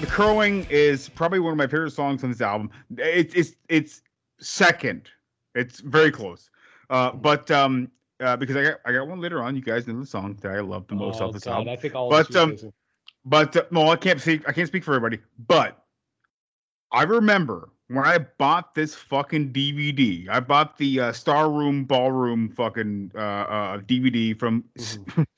the 0.01 0.07
crowing 0.07 0.66
is 0.70 1.09
probably 1.09 1.40
one 1.40 1.53
of 1.53 1.59
my 1.59 1.66
favorite 1.66 1.90
songs 1.92 2.22
on 2.22 2.30
this 2.30 2.40
album. 2.40 2.70
It's 2.96 3.34
it's 3.34 3.57
it's 3.68 4.03
second. 4.40 5.11
It's 5.55 5.80
very 5.80 6.11
close. 6.11 6.51
Uh, 6.90 7.12
but 7.12 7.51
um, 7.51 7.90
uh, 8.20 8.36
because 8.36 8.57
I 8.57 8.62
got 8.62 8.74
I 8.84 8.92
got 8.92 9.09
one 9.09 9.20
later 9.20 9.42
on. 9.42 9.57
You 9.57 9.62
guys 9.62 9.86
know 9.86 9.99
the 9.99 10.07
song 10.07 10.38
that 10.42 10.53
I 10.53 10.61
love 10.61 10.86
the 10.88 10.94
most 10.94 11.20
Oh, 11.20 11.26
off 11.26 11.32
this 11.32 11.44
God, 11.44 11.53
album. 11.55 11.72
I 11.72 11.76
think 11.76 11.94
all 11.94 12.11
but 12.11 12.34
um, 12.36 12.57
but 13.24 13.57
uh, 13.57 13.64
no, 13.70 13.88
I 13.88 13.96
can't 13.96 14.20
speak. 14.20 14.49
I 14.49 14.53
can't 14.53 14.68
speak 14.68 14.84
for 14.84 14.94
everybody. 14.94 15.20
But 15.46 15.82
I 16.92 17.03
remember 17.03 17.70
when 17.88 18.05
I 18.05 18.18
bought 18.18 18.74
this 18.74 18.94
fucking 18.94 19.53
DVD. 19.53 20.28
I 20.28 20.40
bought 20.40 20.76
the 20.78 21.01
uh, 21.01 21.12
Star 21.12 21.51
Room 21.51 21.84
Ballroom 21.84 22.49
fucking 22.51 23.12
uh, 23.14 23.18
uh, 23.18 23.78
DVD 23.80 24.38
from 24.38 24.64
Mm-hmm. 24.78 25.22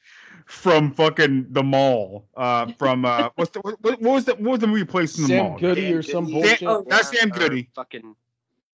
from 0.50 0.92
fucking 0.92 1.46
the 1.50 1.62
mall. 1.62 2.26
Uh, 2.36 2.72
from 2.78 3.04
uh, 3.04 3.28
what's 3.36 3.50
the 3.52 3.60
what, 3.60 3.80
what 3.80 4.00
was 4.00 4.24
the 4.24 4.34
what 4.34 4.50
was 4.52 4.60
the 4.60 4.66
movie 4.66 4.84
place 4.84 5.16
in 5.16 5.22
the 5.24 5.28
Sam 5.28 5.44
mall? 5.50 5.58
Goody 5.58 5.92
or 5.92 6.02
some 6.02 6.26
Sam- 6.26 6.32
bullshit. 6.34 6.62
Oh, 6.64 6.84
That's 6.88 7.12
Yeah, 7.12 7.20
Sam 7.20 7.32
or 7.32 7.38
Goody. 7.38 7.70
Fucking 7.74 8.14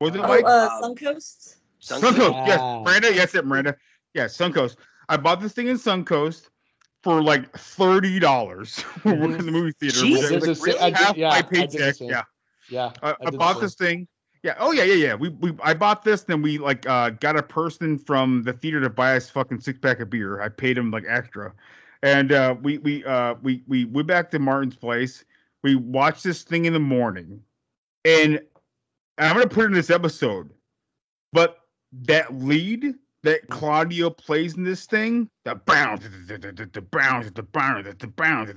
Was 0.00 0.14
it 0.14 0.20
Oh, 0.20 0.28
like 0.28 0.44
uh, 0.44 0.80
Suncoast. 0.82 1.56
Suncoast? 1.82 2.46
Yes, 2.46 2.58
Ah. 2.60 2.82
Miranda. 2.82 3.14
Yes, 3.14 3.34
it 3.34 3.44
Miranda. 3.46 3.76
Yes, 4.14 4.36
Suncoast. 4.36 4.76
I 5.08 5.16
bought 5.16 5.40
this 5.40 5.52
thing 5.52 5.68
in 5.68 5.76
Suncoast 5.76 6.48
for 7.02 7.22
like 7.22 7.52
thirty 7.56 8.18
dollars. 8.18 8.82
We're 9.04 9.12
Mhm. 9.14 9.38
in 9.38 9.46
the 9.46 9.52
movie 9.52 9.72
theater. 9.72 10.00
Jesus, 10.00 10.30
which 10.30 10.48
is, 10.48 10.60
There's 10.60 10.60
a 10.60 10.62
like, 10.62 10.78
sa- 10.78 10.84
I 10.84 10.88
did- 10.90 10.98
half 10.98 11.16
yeah, 11.16 11.28
my 11.28 11.36
I 11.36 11.42
paycheck. 11.42 11.94
same. 11.96 12.08
Yeah. 12.08 12.22
Yeah, 12.68 12.90
I, 13.02 13.10
I, 13.10 13.14
did 13.26 13.34
the 13.34 13.38
bought 13.38 13.60
this 13.60 13.74
thing. 13.76 14.08
Yeah. 14.46 14.54
Oh 14.60 14.70
yeah, 14.70 14.84
yeah, 14.84 14.94
yeah. 14.94 15.14
We 15.16 15.30
we 15.30 15.52
I 15.60 15.74
bought 15.74 16.04
this, 16.04 16.22
then 16.22 16.40
we 16.40 16.58
like 16.58 16.88
uh 16.88 17.10
got 17.10 17.36
a 17.36 17.42
person 17.42 17.98
from 17.98 18.44
the 18.44 18.52
theater 18.52 18.80
to 18.80 18.88
buy 18.88 19.16
us 19.16 19.28
fucking 19.28 19.58
six 19.58 19.76
pack 19.80 19.98
of 19.98 20.08
beer. 20.08 20.40
I 20.40 20.48
paid 20.50 20.78
him 20.78 20.92
like 20.92 21.02
extra, 21.08 21.52
and 22.04 22.30
uh 22.30 22.54
we 22.62 22.78
we 22.78 23.04
uh 23.04 23.34
we 23.42 23.64
we 23.66 23.86
went 23.86 24.06
back 24.06 24.30
to 24.30 24.38
Martin's 24.38 24.76
place. 24.76 25.24
We 25.64 25.74
watched 25.74 26.22
this 26.22 26.44
thing 26.44 26.66
in 26.66 26.72
the 26.72 26.78
morning, 26.78 27.42
and 28.04 28.40
I'm 29.18 29.34
gonna 29.34 29.48
put 29.48 29.64
it 29.64 29.66
in 29.66 29.72
this 29.72 29.90
episode, 29.90 30.48
but 31.32 31.62
that 32.04 32.32
lead 32.32 32.94
that 33.26 33.48
Claudio 33.48 34.08
plays 34.08 34.56
in 34.56 34.62
this 34.62 34.86
thing, 34.86 35.28
the 35.44 35.56
bounce, 35.56 36.04
the 36.04 36.80
bounce, 36.92 37.30
the 37.32 37.42
bounce, 37.42 37.96
the 37.98 38.06
bounce, 38.08 38.50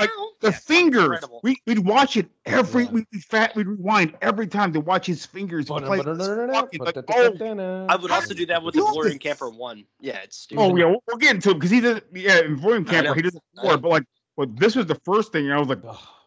like 0.00 0.10
the 0.40 0.52
fingers. 0.52 1.04
incredible. 1.04 1.40
We 1.42 1.56
we'd 1.66 1.78
watch 1.78 2.16
it 2.16 2.28
every 2.44 2.84
Yeah. 2.84 2.90
we 2.90 3.06
we 3.12 3.20
fat 3.20 3.56
we'd 3.56 3.66
rewind 3.66 4.14
every 4.20 4.46
time 4.46 4.72
to 4.74 4.80
watch 4.80 5.06
his 5.06 5.24
fingers 5.24 5.66
play. 5.66 5.80
this 5.80 5.88
fucking, 6.28 6.80
like, 6.80 6.96
oh, 7.08 7.86
I 7.88 7.96
would 7.96 8.10
also 8.10 8.34
do 8.34 8.44
that 8.46 8.62
with 8.62 8.74
the 8.74 8.80
Velourium 8.82 9.18
Camper 9.20 9.48
One. 9.48 9.84
Yeah, 10.00 10.18
it's 10.22 10.36
stupid. 10.36 10.60
oh 10.62 10.76
yeah, 10.76 10.84
we'll, 10.84 11.02
we'll 11.06 11.16
get 11.16 11.34
into 11.34 11.50
it 11.50 11.54
because 11.54 11.70
he 11.70 11.80
does 11.80 12.00
yeah 12.12 12.40
in 12.44 12.60
William 12.60 12.84
I 12.88 12.90
Camper 12.90 13.08
know. 13.08 13.14
he 13.14 13.22
does 13.22 13.34
it 13.34 13.42
I 13.58 13.62
more, 13.62 13.72
know. 13.72 13.78
but 13.78 13.88
like 13.90 14.04
but 14.36 14.56
this 14.58 14.76
was 14.76 14.86
the 14.86 15.00
first 15.04 15.32
thing 15.32 15.46
and 15.46 15.54
I 15.54 15.58
was 15.58 15.68
like 15.68 15.80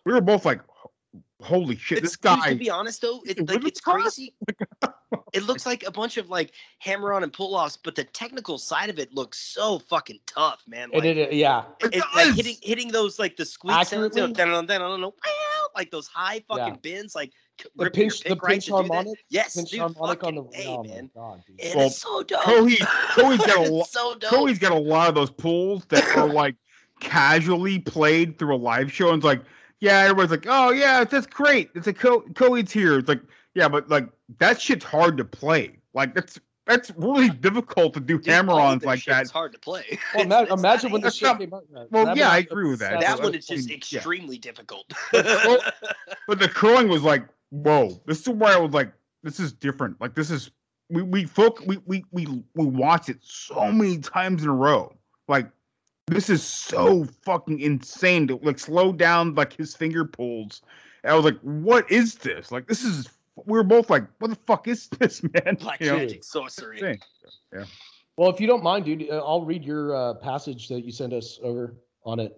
we 0.03 0.13
were 0.13 0.21
both 0.21 0.45
like 0.45 0.61
holy 1.41 1.75
shit 1.75 1.99
It's, 1.99 2.11
this 2.11 2.15
guy 2.15 2.49
To 2.49 2.55
be 2.55 2.69
honest, 2.69 3.01
though, 3.01 3.21
it, 3.25 3.47
like 3.47 3.65
it's 3.65 3.81
the 3.81 3.91
crazy. 3.91 4.33
it 5.33 5.43
looks 5.43 5.65
like 5.65 5.83
a 5.85 5.91
bunch 5.91 6.17
of 6.17 6.29
like 6.29 6.53
hammer 6.79 7.13
on 7.13 7.23
and 7.23 7.31
pull 7.33 7.55
offs, 7.55 7.77
but 7.77 7.95
the 7.95 8.03
technical 8.03 8.57
side 8.57 8.89
of 8.89 8.99
it 8.99 9.13
looks 9.13 9.39
so 9.39 9.79
fucking 9.79 10.19
tough, 10.25 10.63
man. 10.67 10.89
It, 10.93 10.95
Like, 10.99 11.05
it, 11.05 11.33
yeah, 11.33 11.65
it, 11.79 11.95
It 11.95 12.03
like 12.15 12.33
hitting 12.35 12.55
hitting 12.61 12.91
those 12.91 13.19
like 13.19 13.35
the 13.37 13.45
squeak 13.45 13.73
sounds, 13.85 14.15
you 14.15 14.21
know, 14.27 14.33
like 15.75 15.91
those 15.91 16.07
high 16.07 16.43
fucking 16.47 16.65
Yeah. 16.65 16.79
bins, 16.81 17.15
like 17.15 17.31
c- 17.61 17.69
the 17.75 17.89
pinch, 17.89 18.23
your 18.25 18.35
the 18.35 18.35
pick 18.35 18.43
right 18.43 18.51
pinch 18.53 18.65
to 18.65 18.71
do 18.71 18.77
that. 18.77 18.87
harmonic, 18.87 19.19
Yes, 19.29 19.55
pinch 19.55 19.69
dude, 19.71 19.79
harmonic 19.79 20.23
on 20.23 20.35
fucking 20.35 20.49
the. 20.51 20.57
hey, 20.57 20.67
oh 20.67 20.83
man. 20.83 21.09
my 21.15 21.21
god, 21.21 21.43
dude. 21.47 21.59
It 21.59 21.65
is 21.67 21.75
Well, 21.75 21.89
so 21.89 22.23
dope. 22.23 22.41
Coheed 22.41 22.77
Coheed's 23.15 23.45
got 23.45 23.57
a 23.67 23.69
lot 23.71 23.81
It's 23.81 23.91
so 23.91 24.15
dope. 24.15 24.31
Coheed's 24.31 24.59
got 24.59 24.71
a 24.71 24.79
lot 24.79 25.09
of 25.09 25.15
those 25.15 25.31
pulls 25.31 25.85
that 25.85 26.05
are 26.15 26.27
like 26.27 26.55
casually 26.99 27.79
played 27.79 28.37
through 28.37 28.55
a 28.55 28.57
live 28.57 28.91
show 28.91 29.09
and 29.09 29.17
it's 29.17 29.25
like 29.25 29.41
yeah 29.81 29.99
everybody's 29.99 30.31
like 30.31 30.45
oh 30.47 30.71
yeah 30.71 31.03
that's 31.03 31.27
great 31.27 31.69
it's 31.75 31.87
a 31.87 31.93
Co- 31.93 32.21
Coheed's 32.33 32.71
here 32.71 32.97
it's 32.99 33.09
like 33.09 33.21
yeah 33.55 33.67
but 33.67 33.89
like 33.89 34.07
that 34.39 34.61
shit's 34.61 34.85
hard 34.85 35.17
to 35.17 35.25
play 35.25 35.77
like 35.93 36.15
that's 36.15 36.39
that's 36.67 36.91
really 36.95 37.29
difficult 37.41 37.93
to 37.95 37.99
do 37.99 38.17
Dude, 38.17 38.27
hammer-ons 38.27 38.85
like 38.85 38.99
shit 39.01 39.13
that 39.13 39.23
is 39.23 39.31
hard 39.31 39.51
to 39.53 39.59
play. 39.59 39.99
Well, 40.15 40.23
ima- 40.23 40.47
imagine 40.53 40.91
when 40.91 41.01
easy. 41.01 41.07
this 41.07 41.15
shit 41.15 41.37
came 41.39 41.53
out. 41.53 41.65
well, 41.89 42.05
That 42.05 42.15
yeah, 42.15 42.29
I 42.29 42.37
agree 42.37 42.69
with 42.69 42.79
that. 42.79 42.93
obsessed. 42.93 43.17
that 43.17 43.23
one 43.23 43.31
what 43.33 43.35
is 43.35 43.49
I'm 43.49 43.57
just 43.57 43.69
yeah. 43.69 43.75
extremely 43.97 44.37
difficult. 44.37 44.85
Well, 45.11 45.59
but 46.27 46.39
the 46.39 46.47
curling 46.53 46.87
was 46.87 47.01
like 47.03 47.25
whoa 47.49 47.99
this 48.05 48.21
is 48.21 48.29
where 48.29 48.55
i 48.55 48.57
was 48.59 48.71
like 48.71 48.93
this 49.23 49.37
is 49.39 49.51
different 49.51 49.99
like 49.99 50.15
this 50.15 50.31
is 50.31 50.51
we 50.89 51.01
we 51.01 51.25
folk 51.25 51.61
we 51.65 51.79
we 51.85 52.05
we, 52.11 52.25
we 52.55 52.65
watched 52.65 53.09
it 53.09 53.17
so 53.21 53.69
many 53.71 53.97
times 53.97 54.43
in 54.43 54.47
a 54.49 54.53
row 54.53 54.95
like 55.27 55.49
this 56.11 56.29
is 56.29 56.43
so 56.43 57.05
fucking 57.23 57.59
insane 57.59 58.27
to 58.27 58.35
like 58.43 58.59
slow 58.59 58.91
down 58.91 59.33
like 59.35 59.53
his 59.53 59.75
finger 59.75 60.05
pulls 60.05 60.61
and 61.03 61.11
i 61.11 61.15
was 61.15 61.25
like 61.25 61.39
what 61.41 61.89
is 61.91 62.15
this 62.15 62.51
like 62.51 62.67
this 62.67 62.83
is 62.83 63.09
we 63.45 63.53
were 63.53 63.63
both 63.63 63.89
like 63.89 64.03
what 64.19 64.29
the 64.29 64.35
fuck 64.35 64.67
is 64.67 64.87
this 64.99 65.23
man 65.45 65.55
Black 65.55 65.79
You 65.79 65.87
know? 65.87 65.97
magic 65.97 66.23
sorcery. 66.23 66.79
Insane. 66.79 66.99
Well, 68.17 68.29
if 68.29 68.39
you 68.39 68.47
don't 68.47 68.63
mind, 68.63 68.85
dude, 68.85 69.09
uh, 69.09 69.23
I'll 69.25 69.45
read 69.45 69.63
your 69.63 69.95
uh, 69.95 70.13
passage 70.15 70.67
that 70.67 70.83
you 70.83 70.91
sent 70.91 71.13
us 71.13 71.39
over 71.43 71.75
on 72.05 72.19
it. 72.19 72.37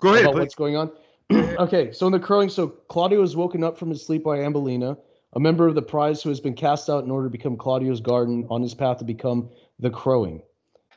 go 0.00 0.10
ahead 0.10 0.24
about 0.24 0.34
please. 0.34 0.40
what's 0.40 0.54
going 0.54 0.76
on. 0.76 0.92
okay, 1.32 1.92
so 1.92 2.06
in 2.06 2.12
the 2.12 2.20
crowing, 2.20 2.48
so 2.48 2.68
Claudio 2.68 3.22
is 3.22 3.34
woken 3.34 3.64
up 3.64 3.78
from 3.78 3.90
his 3.90 4.04
sleep 4.04 4.22
by 4.22 4.38
Ambellina, 4.38 4.96
a 5.32 5.40
member 5.40 5.66
of 5.66 5.74
the 5.74 5.82
Prise 5.82 6.22
who 6.22 6.28
has 6.28 6.40
been 6.40 6.54
cast 6.54 6.88
out 6.88 7.04
in 7.04 7.10
order 7.10 7.26
to 7.26 7.30
become 7.30 7.56
Claudio's 7.56 8.00
garden 8.00 8.46
on 8.50 8.62
his 8.62 8.74
path 8.74 8.98
to 8.98 9.04
become 9.04 9.50
the 9.78 9.90
crowing. 9.90 10.42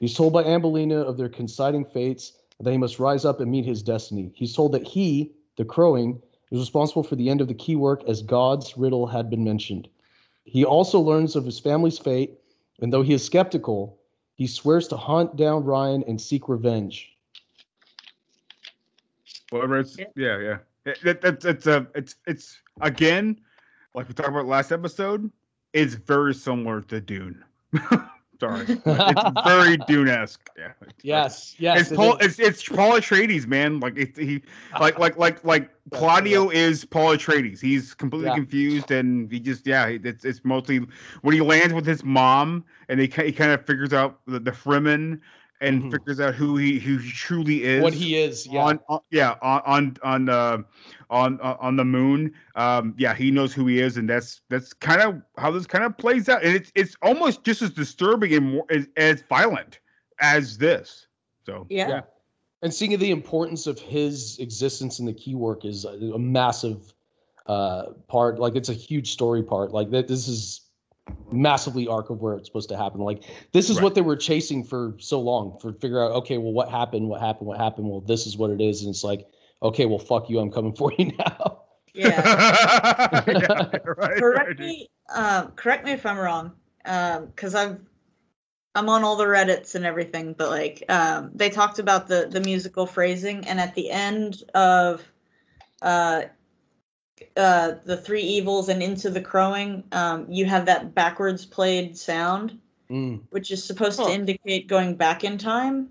He's 0.01 0.15
told 0.15 0.33
by 0.33 0.43
Ambellina 0.43 0.95
of 0.95 1.15
their 1.15 1.29
coinciding 1.29 1.85
fates 1.85 2.33
that 2.59 2.71
he 2.71 2.77
must 2.77 2.97
rise 2.97 3.23
up 3.23 3.39
and 3.39 3.51
meet 3.51 3.65
his 3.65 3.83
destiny. 3.83 4.31
He's 4.33 4.55
told 4.55 4.71
that 4.71 4.85
he, 4.85 5.31
the 5.57 5.63
crowing, 5.63 6.19
is 6.49 6.59
responsible 6.59 7.03
for 7.03 7.15
the 7.15 7.29
end 7.29 7.39
of 7.39 7.47
the 7.47 7.53
key 7.53 7.75
work 7.75 8.03
as 8.09 8.23
God's 8.23 8.75
riddle 8.75 9.05
had 9.05 9.29
been 9.29 9.43
mentioned. 9.43 9.87
He 10.43 10.65
also 10.65 10.99
learns 10.99 11.35
of 11.35 11.45
his 11.45 11.59
family's 11.59 11.99
fate, 11.99 12.39
and 12.81 12.91
though 12.91 13.03
he 13.03 13.13
is 13.13 13.23
skeptical, 13.23 13.99
he 14.33 14.47
swears 14.47 14.87
to 14.87 14.97
hunt 14.97 15.35
down 15.35 15.63
Ryan 15.63 16.03
and 16.07 16.19
seek 16.19 16.49
revenge. 16.49 17.15
Whatever 19.51 19.77
it's 19.77 19.99
Yeah. 19.99 20.05
yeah, 20.15 20.39
yeah. 20.39 20.57
It, 20.83 21.05
it, 21.05 21.19
it's 21.23 21.45
it's 21.45 21.67
a 21.67 21.87
it's 21.93 22.15
it's 22.25 22.59
again, 22.81 23.39
like 23.93 24.07
we 24.07 24.15
talked 24.15 24.29
about 24.29 24.47
last 24.47 24.71
episode, 24.71 25.29
it's 25.73 25.93
very 25.93 26.33
similar 26.33 26.81
to 26.81 26.99
Dune. 26.99 27.43
Sorry. 28.41 28.65
it's 28.67 29.47
very 29.47 29.77
Dune-esque. 29.87 30.49
Yeah. 30.57 30.71
Yes, 31.03 31.55
yes. 31.59 31.81
It's 31.81 31.91
it 31.91 31.95
Paul 31.95 32.17
is. 32.17 32.39
it's 32.39 32.39
it's 32.39 32.67
Paul 32.67 32.93
Atreides, 32.93 33.45
man. 33.45 33.79
Like 33.79 33.95
it, 33.97 34.17
he 34.17 34.41
like 34.79 34.97
like 34.97 35.15
like 35.15 35.43
like 35.45 35.69
Claudio 35.91 36.49
is 36.49 36.83
Paul 36.83 37.15
Atreides. 37.15 37.61
He's 37.61 37.93
completely 37.93 38.29
Yeah. 38.29 38.35
confused 38.35 38.89
and 38.89 39.31
he 39.31 39.39
just 39.39 39.67
yeah, 39.67 39.85
it's 39.85 40.25
it's 40.25 40.43
mostly 40.43 40.79
when 41.21 41.35
he 41.35 41.41
lands 41.41 41.71
with 41.75 41.85
his 41.85 42.03
mom 42.03 42.65
and 42.89 42.99
he 42.99 43.05
he 43.05 43.31
kind 43.31 43.51
of 43.51 43.63
figures 43.63 43.93
out 43.93 44.19
the, 44.25 44.39
the 44.39 44.51
Fremen 44.51 45.19
and 45.61 45.83
Mhm. 45.83 45.91
figures 45.91 46.19
out 46.19 46.35
who 46.35 46.57
he 46.57 46.79
who 46.79 46.97
he 46.97 47.11
truly 47.11 47.63
is 47.63 47.81
what 47.81 47.93
he 47.93 48.15
is. 48.15 48.45
Yeah. 48.47 48.63
on, 48.65 48.79
on 48.89 48.99
yeah 49.11 49.35
on 49.41 49.61
on 49.65 49.97
on 50.03 50.29
uh, 50.29 50.57
on 51.09 51.39
on 51.39 51.57
on 51.59 51.75
the 51.77 51.85
moon. 51.85 52.33
Um, 52.55 52.95
yeah, 52.97 53.13
he 53.13 53.31
knows 53.31 53.53
who 53.53 53.67
he 53.67 53.79
is, 53.79 53.97
and 53.97 54.09
that's 54.09 54.41
that's 54.49 54.73
kind 54.73 55.01
of 55.01 55.21
how 55.37 55.51
this 55.51 55.67
kind 55.67 55.83
of 55.85 55.97
plays 55.97 56.27
out, 56.27 56.43
and 56.43 56.55
it's 56.55 56.71
it's 56.75 56.95
almost 57.01 57.43
just 57.43 57.61
as 57.61 57.69
disturbing 57.71 58.33
and 58.33 58.51
more 58.53 58.65
as, 58.69 58.87
as 58.97 59.21
violent 59.29 59.79
as 60.19 60.57
this. 60.57 61.07
So 61.45 61.65
Yeah. 61.69 61.87
Yeah. 61.89 62.01
and 62.63 62.73
seeing 62.73 62.97
the 62.99 63.11
importance 63.11 63.65
of 63.67 63.79
his 63.79 64.37
existence 64.39 64.99
in 64.99 65.05
the 65.05 65.13
key 65.13 65.35
work 65.35 65.65
is 65.65 65.85
a, 65.85 65.89
a 66.13 66.19
massive 66.19 66.93
uh 67.47 67.93
part 68.07 68.39
like 68.39 68.55
it's 68.55 68.69
a 68.69 68.73
huge 68.73 69.11
story 69.11 69.41
part 69.41 69.71
like 69.71 69.89
that 69.89 70.07
this 70.07 70.27
is 70.27 70.69
massively 71.31 71.87
arc 71.87 72.09
of 72.09 72.21
where 72.21 72.35
it's 72.35 72.47
supposed 72.47 72.69
to 72.69 72.77
happen 72.77 72.99
like 73.01 73.23
this 73.53 73.69
is 73.69 73.77
Right. 73.77 73.83
what 73.83 73.95
they 73.95 74.01
were 74.01 74.15
chasing 74.15 74.63
for 74.63 74.95
so 74.99 75.19
long 75.19 75.57
for 75.59 75.73
figure 75.73 76.03
out 76.03 76.11
okay 76.11 76.37
well 76.37 76.51
what 76.51 76.69
happened 76.69 77.07
what 77.07 77.21
happened 77.21 77.47
what 77.47 77.57
happened 77.57 77.87
well 77.89 78.01
this 78.01 78.27
is 78.27 78.37
what 78.37 78.49
it 78.51 78.61
is 78.61 78.81
and 78.81 78.89
it's 78.89 79.03
like 79.03 79.27
okay 79.63 79.85
well 79.85 79.97
fuck 79.99 80.29
you 80.29 80.39
i'm 80.39 80.51
coming 80.51 80.75
for 80.75 80.91
you 80.97 81.11
now 81.17 81.63
Yeah. 81.93 82.21
Yeah, 83.27 83.77
right, 83.85 84.17
correct 84.17 84.47
right. 84.49 84.59
me 84.59 84.89
um 85.13 85.51
correct 85.51 85.85
me 85.85 85.91
if 85.93 86.05
i'm 86.05 86.17
wrong 86.17 86.51
um 86.85 87.25
because 87.27 87.55
i've 87.55 87.79
i'm 88.75 88.89
on 88.89 89.03
all 89.03 89.15
the 89.15 89.25
reddits 89.25 89.75
and 89.75 89.85
everything 89.85 90.33
but 90.33 90.49
like 90.49 90.83
um 90.89 91.31
they 91.33 91.49
talked 91.49 91.79
about 91.79 92.07
the 92.07 92.27
the 92.29 92.41
musical 92.41 92.85
phrasing 92.85 93.47
and 93.47 93.59
at 93.59 93.73
the 93.75 93.89
end 93.89 94.43
of 94.53 95.03
uh 95.81 96.23
uh 97.37 97.73
the 97.85 97.97
three 97.97 98.21
evils 98.21 98.69
and 98.69 98.81
into 98.83 99.09
the 99.09 99.21
crowing 99.21 99.83
um 99.91 100.25
you 100.29 100.45
have 100.45 100.65
that 100.65 100.93
backwards 100.95 101.45
played 101.45 101.97
sound 101.97 102.57
Mm. 102.89 103.21
which 103.29 103.51
is 103.51 103.63
supposed 103.63 103.99
Huh. 103.99 104.07
to 104.07 104.13
indicate 104.13 104.67
going 104.67 104.95
back 104.95 105.23
in 105.23 105.37
time 105.37 105.89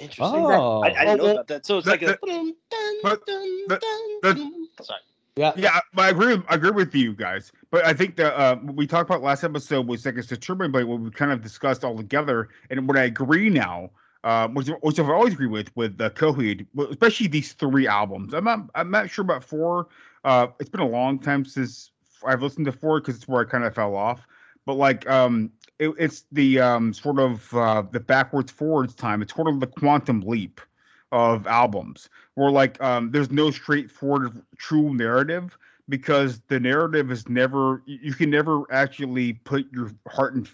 Interesting. 0.00 0.24
oh 0.46 0.82
I, 0.82 0.86
I 0.88 1.04
didn't 1.04 1.18
know 1.18 1.32
about 1.32 1.48
that. 1.48 1.66
So 1.66 1.78
it's 1.78 1.84
the- 1.84 1.90
like 1.90 2.02
a. 2.02 2.06
the- 2.06 2.18
dun, 2.24 2.54
dun, 2.70 2.94
dun, 3.02 3.66
the- 3.68 3.80
the- 4.22 4.34
dun. 4.34 4.68
Sorry. 4.82 5.00
yeah 5.36 5.52
Yeah, 5.56 5.80
but 5.94 6.02
I 6.04 6.08
agree. 6.10 6.40
I 6.48 6.54
agree 6.54 6.70
with 6.70 6.94
you 6.94 7.12
guys. 7.12 7.50
But 7.72 7.84
I 7.84 7.92
think 7.92 8.14
that 8.16 8.34
uh, 8.38 8.56
what 8.56 8.76
we 8.76 8.86
talked 8.86 9.10
about 9.10 9.22
last 9.22 9.42
episode 9.42 9.88
was 9.88 10.06
like 10.06 10.16
it's 10.16 10.28
the 10.28 10.36
turbine 10.36 10.70
blade, 10.70 10.84
what 10.84 11.00
we 11.00 11.10
kind 11.10 11.32
of 11.32 11.42
discussed 11.42 11.84
all 11.84 11.96
together. 11.96 12.50
And 12.70 12.86
what 12.86 12.96
I 12.96 13.02
agree 13.04 13.50
now, 13.50 13.90
uh, 14.22 14.46
which, 14.48 14.68
which 14.82 14.98
I've 15.00 15.10
always 15.10 15.34
agreed 15.34 15.50
with 15.50 15.74
with 15.76 16.00
uh, 16.00 16.10
Coheed, 16.10 16.66
especially 16.88 17.26
these 17.26 17.52
three 17.54 17.88
albums. 17.88 18.32
I'm 18.32 18.44
not 18.44 18.70
I'm 18.76 18.90
not 18.92 19.10
sure 19.10 19.24
about 19.24 19.42
four. 19.42 19.88
Uh, 20.24 20.48
it's 20.58 20.70
been 20.70 20.80
a 20.80 20.88
long 20.88 21.18
time 21.18 21.44
since 21.44 21.92
I've 22.26 22.42
listened 22.42 22.66
to 22.66 22.72
Ford 22.72 23.02
because 23.02 23.16
it's 23.16 23.28
where 23.28 23.40
I 23.46 23.50
kind 23.50 23.64
of 23.64 23.74
fell 23.74 23.94
off. 23.94 24.26
But 24.66 24.74
like 24.74 25.08
um, 25.08 25.50
it, 25.78 25.94
it's 25.98 26.24
the 26.32 26.60
um 26.60 26.92
sort 26.92 27.18
of 27.18 27.52
uh, 27.54 27.82
the 27.90 28.00
backwards 28.00 28.52
forwards 28.52 28.94
time. 28.94 29.22
It's 29.22 29.34
sort 29.34 29.48
of 29.48 29.60
the 29.60 29.66
quantum 29.66 30.20
leap 30.20 30.60
of 31.12 31.46
albums 31.46 32.08
where 32.34 32.50
like 32.50 32.80
um 32.80 33.10
there's 33.10 33.32
no 33.32 33.50
straightforward 33.50 34.42
true 34.56 34.94
narrative 34.94 35.58
because 35.88 36.40
the 36.46 36.60
narrative 36.60 37.10
is 37.10 37.28
never 37.28 37.82
you 37.84 38.14
can 38.14 38.30
never 38.30 38.62
actually 38.72 39.32
put 39.32 39.66
your 39.72 39.90
heart 40.08 40.34
and 40.34 40.48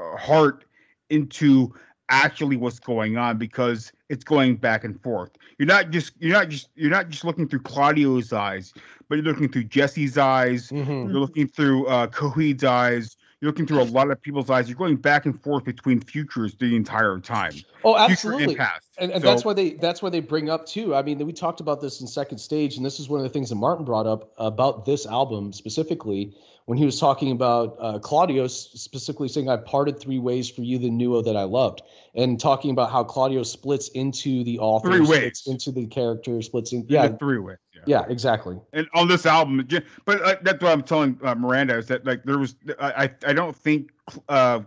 uh, 0.00 0.16
heart 0.16 0.64
into 1.10 1.72
actually 2.10 2.56
what's 2.56 2.78
going 2.78 3.16
on 3.16 3.38
because 3.38 3.92
it's 4.08 4.24
going 4.24 4.56
back 4.56 4.84
and 4.84 5.00
forth. 5.02 5.30
You're 5.58 5.66
not 5.66 5.90
just 5.90 6.12
you're 6.18 6.32
not 6.32 6.48
just 6.48 6.68
you're 6.74 6.90
not 6.90 7.08
just 7.08 7.24
looking 7.24 7.48
through 7.48 7.60
Claudio's 7.60 8.32
eyes, 8.32 8.74
but 9.08 9.16
you're 9.16 9.24
looking 9.24 9.48
through 9.48 9.64
Jesse's 9.64 10.18
eyes. 10.18 10.68
Mhm. 10.68 11.10
You're 11.10 11.20
looking 11.20 11.48
through 11.48 11.86
uh, 11.86 12.06
Coheed's 12.08 12.64
eyes. 12.64 13.16
You're 13.40 13.50
looking 13.50 13.66
through 13.66 13.80
a 13.80 13.84
lot 13.84 14.10
of 14.10 14.20
people's 14.20 14.50
eyes. 14.50 14.68
You're 14.68 14.76
going 14.76 14.96
back 14.96 15.24
and 15.24 15.40
forth 15.42 15.64
between 15.64 16.00
futures 16.00 16.54
the 16.56 16.76
entire 16.76 17.18
time. 17.20 17.54
Oh, 17.84 17.96
absolutely. 17.96 18.44
and 18.44 18.56
past. 18.58 18.82
And, 18.98 19.10
and 19.12 19.22
So- 19.22 19.28
that's 19.30 19.44
why 19.46 19.54
they 19.54 19.70
that's 19.74 20.02
why 20.02 20.10
they 20.10 20.20
bring 20.20 20.50
up 20.50 20.66
too. 20.66 20.94
I 20.94 21.02
mean, 21.02 21.24
we 21.24 21.32
talked 21.32 21.60
about 21.60 21.80
this 21.80 22.00
in 22.02 22.06
second 22.06 22.36
stage, 22.38 22.76
and 22.76 22.84
this 22.84 23.00
is 23.00 23.08
one 23.08 23.18
of 23.20 23.24
the 23.24 23.30
things 23.30 23.48
that 23.48 23.54
Martin 23.54 23.84
brought 23.86 24.06
up 24.06 24.32
about 24.36 24.84
this 24.84 25.06
album 25.06 25.52
specifically 25.54 26.34
when 26.70 26.78
he 26.78 26.84
was 26.84 27.00
talking 27.00 27.32
about 27.32 27.76
uh, 27.80 27.98
Claudio 27.98 28.46
specifically 28.46 29.26
saying, 29.26 29.48
"I 29.48 29.56
parted 29.56 29.98
three 29.98 30.20
ways 30.20 30.48
for 30.48 30.62
you, 30.62 30.78
the 30.78 30.88
Nuo 30.88 31.20
that 31.24 31.36
I 31.36 31.42
loved," 31.42 31.82
and 32.14 32.38
talking 32.38 32.70
about 32.70 32.92
how 32.92 33.02
Claudio 33.02 33.42
splits 33.42 33.88
into 33.88 34.44
the 34.44 34.56
author, 34.60 34.92
Three 34.92 35.04
splits 35.04 35.48
into 35.48 35.72
the 35.72 35.86
character, 35.88 36.40
splits 36.42 36.72
in. 36.72 36.86
Yeah, 36.88 37.06
Yeah, 37.06 37.08
three 37.16 37.38
ways. 37.38 37.56
yeah, 37.86 38.04
exactly. 38.08 38.56
and 38.72 38.86
on 38.94 39.08
this 39.08 39.26
album 39.26 39.66
but 40.04 40.22
uh, 40.22 40.36
that's 40.42 40.62
what 40.62 40.70
i'm 40.70 40.82
telling 40.82 41.18
uh, 41.24 41.34
miranda 41.34 41.78
is 41.78 41.86
that 41.86 42.04
like 42.04 42.22
there 42.24 42.36
was 42.36 42.54
i 42.78 43.04
i, 43.04 43.10
I 43.28 43.32
don't 43.32 43.56
think 43.56 43.90
uh 44.28 44.60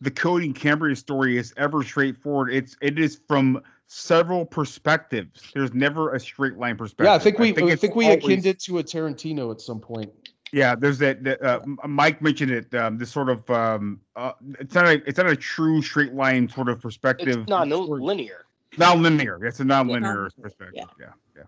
the 0.00 0.10
Coheed 0.10 0.56
Cambria 0.56 0.96
story 0.96 1.36
is 1.38 1.54
ever 1.56 1.84
straightforward 1.84 2.52
it's 2.52 2.76
it 2.82 2.98
is 2.98 3.20
from 3.28 3.62
several 3.86 4.44
perspectives 4.44 5.50
there's 5.54 5.72
never 5.74 6.12
a 6.14 6.18
straight 6.18 6.56
line 6.56 6.76
perspective 6.76 7.06
Yeah, 7.06 7.14
I 7.14 7.18
think 7.20 7.38
we 7.38 7.50
I 7.50 7.52
think, 7.52 7.70
it's 7.70 7.82
we 7.94 8.06
always- 8.06 8.24
akined 8.24 8.46
it 8.46 8.58
to 8.60 8.78
a 8.78 8.82
Tarantino 8.84 9.52
at 9.52 9.60
some 9.60 9.78
point. 9.78 10.10
Yeah 10.52 10.74
there's 10.74 10.98
that, 10.98 11.22
that 11.24 11.42
uh, 11.42 11.60
mike 11.86 12.20
mentioned 12.20 12.50
it 12.50 12.74
um 12.74 12.98
this 12.98 13.10
sort 13.10 13.28
of 13.28 13.48
um 13.50 14.00
uh, 14.16 14.32
it's 14.58 14.74
not 14.74 14.86
a 14.86 15.02
it's 15.08 15.18
not 15.18 15.26
a 15.28 15.36
true 15.36 15.80
straight 15.82 16.12
line 16.14 16.48
sort 16.48 16.68
of 16.68 16.80
perspective 16.80 17.38
It's 17.38 17.48
not 17.48 17.68
no 17.68 17.80
linear. 17.82 18.46
non-linear 18.78 19.44
it's 19.44 19.60
a 19.60 19.64
non-linear 19.64 20.30
perspective 20.40 20.88
yeah 20.98 21.06
yeah 21.36 21.42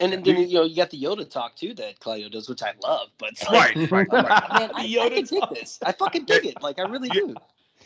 And 0.00 0.12
then, 0.12 0.22
then, 0.22 0.48
you 0.48 0.54
know 0.54 0.64
you 0.64 0.76
got 0.76 0.90
the 0.90 1.00
Yoda 1.00 1.28
talk 1.30 1.54
too 1.56 1.74
that 1.74 2.00
Claudio 2.00 2.28
does, 2.28 2.48
which 2.48 2.62
I 2.62 2.72
love. 2.82 3.08
But 3.18 3.30
it's 3.32 3.48
Right, 3.50 3.76
like, 3.76 3.90
right, 3.92 4.08
I'm 4.10 4.24
like, 4.24 4.50
right. 4.50 4.52
man, 4.60 4.70
I, 4.74 4.98
I 5.00 5.08
can 5.10 5.24
dig 5.24 5.42
this. 5.54 5.78
I 5.84 5.92
fucking 5.92 6.24
dig 6.24 6.46
it. 6.46 6.62
Like 6.62 6.78
I 6.78 6.82
really 6.82 7.08
do. 7.10 7.34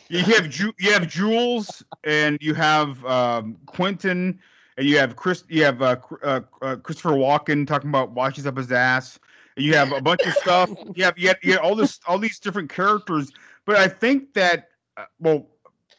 you 0.09 0.19
have 0.23 0.49
Ju- 0.49 0.73
you 0.79 0.91
have 0.93 1.07
Jules 1.07 1.83
and 2.03 2.37
you 2.41 2.53
have 2.53 3.03
um, 3.05 3.57
Quentin 3.65 4.39
and 4.77 4.87
you 4.87 4.97
have 4.97 5.15
Chris 5.15 5.43
you 5.49 5.63
have 5.63 5.81
uh, 5.81 5.97
uh, 6.23 6.41
uh, 6.61 6.75
Christopher 6.77 7.11
Walken 7.11 7.67
talking 7.67 7.89
about 7.89 8.11
washes 8.11 8.45
up 8.47 8.57
his 8.57 8.71
ass. 8.71 9.19
You 9.57 9.75
have 9.75 9.91
a 9.91 10.01
bunch 10.01 10.25
of 10.25 10.33
stuff. 10.33 10.69
You 10.95 11.03
have 11.03 11.17
you 11.17 11.27
have, 11.29 11.37
you 11.43 11.53
have 11.53 11.61
all 11.61 11.75
this 11.75 11.99
all 12.07 12.19
these 12.19 12.39
different 12.39 12.69
characters. 12.69 13.31
But 13.65 13.77
I 13.77 13.87
think 13.87 14.33
that 14.33 14.69
uh, 14.97 15.05
well, 15.19 15.47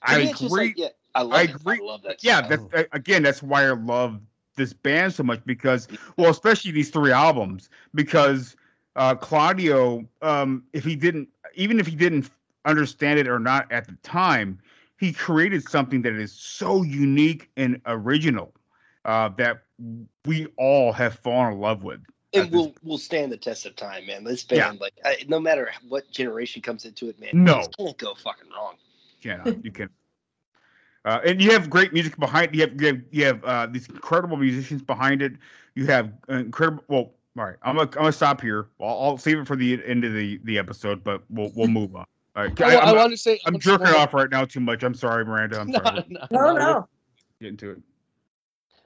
I 0.02 0.14
To 0.14 0.18
me, 0.18 0.30
it's 0.30 0.40
just 0.40 0.54
agree. 0.54 0.68
like, 0.68 0.78
yeah, 0.78 0.88
I 1.14 1.22
love 1.22 1.32
I 1.32 1.42
agree. 1.42 1.78
I 1.80 1.84
love 1.84 2.02
that. 2.02 2.22
yeah, 2.22 2.40
that's 2.40 2.64
again 2.92 3.22
that's 3.22 3.42
why 3.42 3.66
I 3.66 3.72
love 3.72 4.20
this 4.56 4.72
band 4.72 5.12
so 5.12 5.22
much 5.22 5.44
because 5.44 5.88
well, 6.16 6.30
especially 6.30 6.70
these 6.72 6.90
three 6.90 7.12
albums 7.12 7.68
because 7.94 8.56
uh, 8.96 9.14
Claudio, 9.14 10.06
um, 10.22 10.64
if 10.72 10.84
he 10.84 10.96
didn't, 10.96 11.28
even 11.54 11.78
if 11.78 11.86
he 11.86 11.94
didn't 11.94 12.30
understand 12.64 13.18
it 13.18 13.28
or 13.28 13.38
not 13.38 13.70
at 13.70 13.86
the 13.86 13.96
time, 14.02 14.58
he 14.98 15.12
created 15.12 15.62
something 15.68 16.02
that 16.02 16.14
is 16.14 16.32
so 16.32 16.82
unique 16.82 17.48
and 17.56 17.80
original 17.86 18.52
uh, 19.04 19.28
that 19.38 19.62
we 20.26 20.46
all 20.56 20.92
have 20.92 21.14
fallen 21.14 21.52
in 21.52 21.60
love 21.60 21.84
with. 21.84 22.00
And 22.34 22.50
will 22.52 22.74
will 22.82 22.98
stand 22.98 23.32
the 23.32 23.36
test 23.36 23.66
of 23.66 23.74
time, 23.76 24.06
man. 24.06 24.24
This 24.24 24.44
Yeah. 24.50 24.68
band, 24.68 24.80
like, 24.80 24.94
I, 25.04 25.24
no 25.28 25.40
matter 25.40 25.70
what 25.88 26.10
generation 26.10 26.62
comes 26.62 26.84
into 26.84 27.08
it, 27.08 27.18
man, 27.18 27.30
No. 27.32 27.60
it 27.60 27.74
can't 27.78 27.96
go 27.98 28.14
fucking 28.14 28.50
wrong. 28.54 28.74
cannot 29.22 29.64
you 29.64 29.70
can 29.72 29.88
uh, 31.04 31.20
and 31.24 31.40
you 31.42 31.50
have 31.52 31.70
great 31.70 31.92
music 31.92 32.16
behind 32.18 32.54
you 32.54 32.60
have 32.62 32.80
you 32.80 32.86
have, 32.88 33.00
you 33.10 33.24
have 33.24 33.44
uh, 33.44 33.66
these 33.66 33.88
incredible 33.88 34.36
musicians 34.36 34.82
behind 34.82 35.22
it. 35.22 35.32
You 35.74 35.86
have 35.86 36.12
incredible 36.28 36.84
well 36.88 37.12
all 37.38 37.44
right 37.44 37.56
i'm 37.62 37.76
gonna, 37.76 37.88
I'm 37.92 37.98
gonna 37.98 38.12
stop 38.12 38.40
here. 38.40 38.68
I'll, 38.80 39.00
I'll 39.02 39.18
save 39.18 39.38
it 39.38 39.46
for 39.46 39.56
the 39.56 39.80
end 39.84 40.04
of 40.04 40.12
the 40.12 40.38
the 40.44 40.58
episode 40.58 41.02
but 41.04 41.22
we'll 41.30 41.50
we'll 41.54 41.68
move 41.68 41.94
on. 41.96 42.04
All 42.36 42.44
right 42.44 42.60
I- 42.62 42.74
I 42.76 43.02
I'm, 43.04 43.10
to 43.10 43.16
say- 43.16 43.40
i'm 43.46 43.54
I 43.54 43.56
want 43.56 43.62
to 43.62 43.68
say 43.68 43.70
jerking 43.70 43.84
one 43.84 43.92
more- 43.92 44.00
off 44.02 44.14
right 44.14 44.30
now 44.30 44.44
too 44.44 44.60
much. 44.60 44.82
I'm 44.82 44.94
sorry 44.94 45.24
miranda. 45.24 45.60
I'm 45.60 45.72
sorry. 45.72 46.04
no, 46.08 46.26
No, 46.30 46.52
no. 46.56 46.88
get 47.40 47.48
into 47.48 47.70
it 47.70 47.78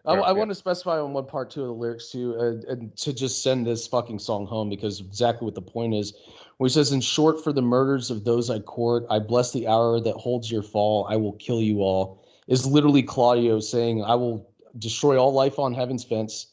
I, 0.05 0.15
I 0.15 0.33
want 0.33 0.51
to 0.51 0.55
specify 0.55 0.99
on 0.99 1.13
one 1.13 1.27
part 1.27 1.51
too 1.51 1.63
of 1.63 1.69
the 1.69 1.75
lyrics 1.75 2.11
too, 2.11 2.35
uh, 2.37 2.73
and 2.73 2.97
to 2.99 3.13
just 3.13 3.43
send 3.43 3.67
this 3.67 3.87
fucking 3.87 4.19
song 4.19 4.47
home 4.47 4.69
because 4.69 5.01
exactly 5.01 5.45
what 5.45 5.55
the 5.55 5.63
point 5.63 5.95
is. 5.95 6.15
Where 6.57 6.69
he 6.69 6.73
says, 6.73 6.93
"In 6.93 7.01
short, 7.01 7.43
for 7.43 7.53
the 7.53 7.63
murders 7.63 8.11
of 8.11 8.25
those 8.25 8.51
I 8.51 8.59
court, 8.59 9.07
I 9.11 9.21
bless 9.21 9.53
the 9.53 9.69
hour 9.69 10.01
that 10.01 10.15
holds 10.15 10.51
your 10.51 10.63
fall. 10.63 11.07
I 11.09 11.17
will 11.17 11.35
kill 11.35 11.61
you 11.63 11.83
all." 11.83 12.25
Is 12.49 12.67
literally 12.67 13.03
Claudio 13.03 13.61
saying, 13.61 14.03
"I 14.03 14.17
will 14.17 14.51
destroy 14.79 15.17
all 15.17 15.33
life 15.33 15.59
on 15.59 15.73
heaven's 15.73 16.05
fence." 16.05 16.49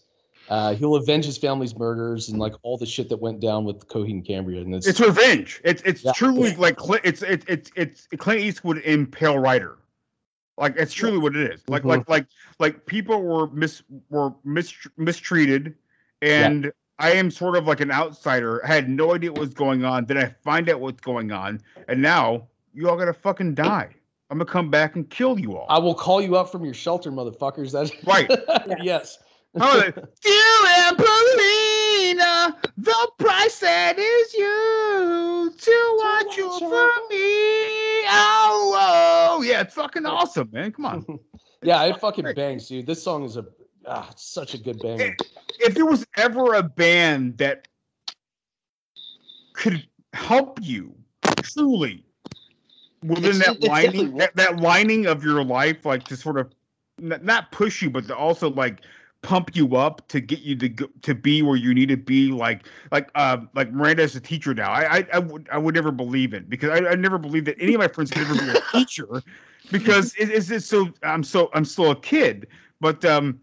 Uh, 0.49 0.73
he'll 0.73 0.95
avenge 0.95 1.25
his 1.25 1.37
family's 1.37 1.75
murders 1.77 2.29
and 2.29 2.39
like 2.39 2.53
all 2.63 2.75
the 2.77 2.85
shit 2.85 3.07
that 3.09 3.17
went 3.17 3.39
down 3.39 3.65
with 3.65 3.87
Coheed 3.87 4.11
and 4.11 4.25
Cambria. 4.25 4.61
And 4.61 4.73
it's, 4.73 4.87
it's 4.87 4.99
revenge 4.99 5.61
it's 5.63 5.83
it's 5.83 6.03
Yeah. 6.03 6.11
truly 6.13 6.55
like 6.55 6.75
Clint, 6.75 7.01
it's 7.05 7.21
it's 7.21 7.45
it's 7.47 7.71
it's 7.75 8.07
clint 8.17 8.41
eastwood 8.41 8.79
in 8.79 9.05
pale 9.05 9.37
rider 9.37 9.77
like 10.59 10.75
it's 10.77 10.93
truly 10.93 11.17
what 11.17 11.35
it 11.35 11.51
is 11.51 11.61
like 11.67 11.83
Mhm. 11.83 11.87
like 11.87 12.09
like 12.09 12.25
like 12.59 12.85
people 12.85 13.21
were 13.21 13.47
mis 13.51 13.81
were 14.09 14.31
mis- 14.43 14.87
mistreated 14.97 15.73
and 16.21 16.71
i 16.99 17.11
am 17.11 17.31
sort 17.31 17.55
of 17.55 17.65
like 17.65 17.79
an 17.79 17.91
outsider 17.91 18.63
i 18.65 18.67
had 18.67 18.89
no 18.89 19.15
idea 19.15 19.31
what 19.31 19.39
was 19.41 19.53
going 19.53 19.83
on 19.85 20.05
then 20.05 20.17
i 20.17 20.25
find 20.43 20.69
out 20.69 20.79
what's 20.79 21.01
going 21.01 21.31
on 21.31 21.59
and 21.87 22.01
now 22.01 22.47
you 22.73 22.89
all 22.89 22.97
gotta 22.97 23.13
fucking 23.13 23.55
die 23.55 23.89
i'm 24.29 24.37
gonna 24.37 24.45
come 24.49 24.69
back 24.69 24.95
and 24.95 25.09
kill 25.09 25.39
you 25.39 25.55
all 25.57 25.65
I 25.69 25.79
will 25.79 25.95
call 25.95 26.21
you 26.21 26.37
out 26.37 26.51
from 26.51 26.63
your 26.65 26.73
shelter, 26.73 27.11
motherfuckers. 27.11 27.71
That's 27.71 27.91
Right. 28.05 28.29
yes. 28.83 29.17
How 29.57 29.69
are 29.71 29.79
they? 29.81 29.91
Dear 29.91 30.57
Ambellina, 30.85 32.55
the 32.77 33.11
Prise 33.17 33.59
that 33.61 33.97
is 33.97 34.33
you 34.33 35.51
to 35.57 35.97
watch 36.03 36.37
you 36.37 36.49
for 36.59 36.91
me. 37.09 38.05
Oh, 38.11 38.71
oh, 39.39 39.43
yeah, 39.43 39.61
it's 39.61 39.73
fucking 39.73 40.05
awesome, 40.05 40.49
man. 40.51 40.71
Come 40.71 40.85
on. 40.85 41.05
Yeah, 41.61 41.83
it 41.83 41.99
fucking 41.99 42.23
bangs, 42.35 42.69
dude. 42.69 42.87
This 42.87 43.03
song 43.03 43.25
is 43.25 43.35
a 43.35 43.45
ah, 43.85 44.09
such 44.15 44.53
a 44.53 44.57
good 44.57 44.79
banger. 44.79 45.13
if 45.59 45.73
there 45.73 45.85
was 45.85 46.07
ever 46.15 46.53
a 46.53 46.63
band 46.63 47.37
that 47.39 47.67
could 49.51 49.85
help 50.13 50.57
you 50.61 50.95
truly 51.41 52.05
within 53.03 53.25
It's- 53.25 53.45
that 53.45 53.57
it's 53.57 53.67
lining 53.67 54.15
that, 54.19 54.33
that 54.37 54.61
lining 54.61 55.05
of 55.05 55.21
your 55.21 55.43
life 55.43 55.85
like 55.85 56.05
to 56.05 56.15
sort 56.15 56.37
of 56.37 56.49
not 56.97 57.51
push 57.51 57.81
you 57.81 57.89
but 57.89 58.07
to 58.07 58.15
also 58.15 58.49
like 58.51 58.79
pump 59.21 59.55
you 59.55 59.75
up 59.75 60.07
to 60.07 60.21
get 60.21 60.39
you 60.39 60.55
to 60.55 60.69
go, 60.69 60.87
to 61.01 61.13
be 61.13 61.41
where 61.41 61.55
you 61.57 61.73
need 61.73 61.89
to 61.89 61.97
be 61.97 62.31
like 62.31 62.65
like 62.91 63.09
uh 63.15 63.37
like 63.53 63.71
Miranda 63.71 64.03
is 64.03 64.15
a 64.15 64.21
teacher 64.21 64.53
now. 64.53 64.71
I 64.71 64.97
I, 64.99 65.07
I 65.13 65.19
would 65.19 65.47
I 65.51 65.57
would 65.57 65.75
never 65.75 65.91
believe 65.91 66.33
it 66.33 66.49
because 66.49 66.69
I, 66.69 66.89
I 66.89 66.95
never 66.95 67.17
believed 67.17 67.47
that 67.47 67.57
any 67.59 67.73
of 67.73 67.79
my 67.79 67.87
friends 67.87 68.11
could 68.11 68.21
ever 68.21 68.35
be 68.35 68.49
a 68.49 68.55
teacher 68.71 69.23
because 69.71 70.15
it, 70.15 70.29
it's 70.29 70.47
just 70.47 70.69
so 70.69 70.89
I'm 71.03 71.23
so 71.23 71.49
I'm 71.53 71.65
still 71.65 71.91
a 71.91 71.95
kid. 71.99 72.47
But 72.79 73.03
um 73.05 73.39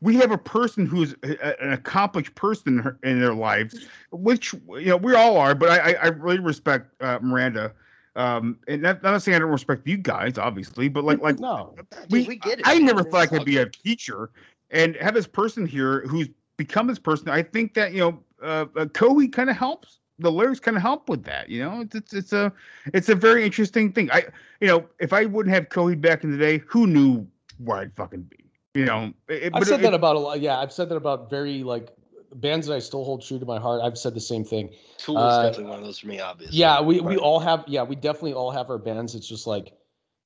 we 0.00 0.16
have 0.16 0.30
a 0.30 0.38
person 0.38 0.86
who's 0.86 1.14
a, 1.22 1.36
a- 1.40 1.62
an 1.64 1.72
accomplished 1.72 2.34
person 2.34 2.78
in, 2.78 2.84
her, 2.84 2.98
in 3.02 3.20
their 3.20 3.34
lives, 3.34 3.86
which 4.10 4.52
you 4.52 4.86
know 4.86 4.96
we 4.96 5.14
all 5.14 5.36
are. 5.36 5.54
But 5.54 5.70
I, 5.70 5.92
I, 5.92 5.92
I 6.02 6.06
really 6.08 6.38
respect 6.38 7.00
uh, 7.02 7.18
Miranda, 7.22 7.72
um, 8.14 8.58
and 8.68 8.82
not, 8.82 9.02
not 9.02 9.22
saying 9.22 9.36
I 9.36 9.38
don't 9.40 9.50
respect 9.50 9.86
you 9.86 9.96
guys, 9.96 10.38
obviously, 10.38 10.88
but 10.88 11.04
like 11.04 11.20
like 11.20 11.38
no, 11.38 11.74
we, 12.10 12.22
we 12.24 12.36
get 12.36 12.60
it. 12.60 12.66
I 12.66 12.78
never 12.78 13.02
thought 13.02 13.20
I 13.20 13.26
could 13.26 13.44
be 13.44 13.56
a 13.58 13.66
teacher, 13.66 14.30
and 14.70 14.96
have 14.96 15.14
this 15.14 15.26
person 15.26 15.66
here 15.66 16.00
who's 16.06 16.28
become 16.56 16.86
this 16.86 16.98
person. 16.98 17.28
I 17.28 17.42
think 17.42 17.74
that 17.74 17.92
you 17.92 18.00
know, 18.00 18.22
uh, 18.42 18.66
uh, 18.76 18.84
Coheed 18.86 19.32
kind 19.32 19.50
of 19.50 19.56
helps. 19.56 20.00
The 20.18 20.32
lyrics 20.32 20.60
kind 20.60 20.76
of 20.76 20.82
help 20.82 21.08
with 21.10 21.24
that. 21.24 21.50
You 21.50 21.62
know, 21.62 21.80
it's, 21.82 21.94
it's 21.94 22.14
it's 22.14 22.32
a 22.32 22.52
it's 22.94 23.08
a 23.08 23.14
very 23.14 23.44
interesting 23.44 23.92
thing. 23.92 24.10
I 24.10 24.24
you 24.60 24.68
know, 24.68 24.86
if 24.98 25.12
I 25.12 25.26
wouldn't 25.26 25.54
have 25.54 25.68
Coheed 25.68 26.00
back 26.00 26.24
in 26.24 26.30
the 26.30 26.38
day, 26.38 26.58
who 26.66 26.86
knew 26.86 27.26
where 27.58 27.78
I'd 27.78 27.94
fucking 27.94 28.22
be? 28.22 28.44
You 28.74 28.86
know, 28.86 29.12
it, 29.28 29.52
I've 29.54 29.60
but 29.60 29.66
said 29.66 29.80
it- 29.80 29.82
that 29.84 29.94
about 29.94 30.16
a 30.16 30.18
lot. 30.18 30.40
Yeah, 30.40 30.58
I've 30.58 30.72
said 30.72 30.88
that 30.88 30.96
about 30.96 31.28
very 31.30 31.62
like 31.62 31.90
bands 32.34 32.66
that 32.66 32.74
I 32.74 32.78
still 32.78 33.04
hold 33.04 33.22
true 33.22 33.38
to 33.38 33.46
my 33.46 33.58
heart. 33.58 33.80
I've 33.82 33.96
said 33.98 34.14
the 34.14 34.20
same 34.20 34.44
thing. 34.44 34.70
Tool 34.98 35.16
Uh, 35.18 35.28
is 35.28 35.36
definitely 35.50 35.70
one 35.70 35.78
of 35.78 35.84
those 35.84 35.98
for 35.98 36.08
me, 36.08 36.20
obviously. 36.20 36.58
Yeah, 36.58 36.80
we, 36.80 37.00
we 37.00 37.16
all 37.16 37.38
have. 37.38 37.64
Yeah, 37.66 37.82
we 37.82 37.96
definitely 37.96 38.34
all 38.34 38.50
have 38.50 38.68
our 38.70 38.78
bands. 38.78 39.14
It's 39.14 39.28
just 39.28 39.46
like, 39.46 39.72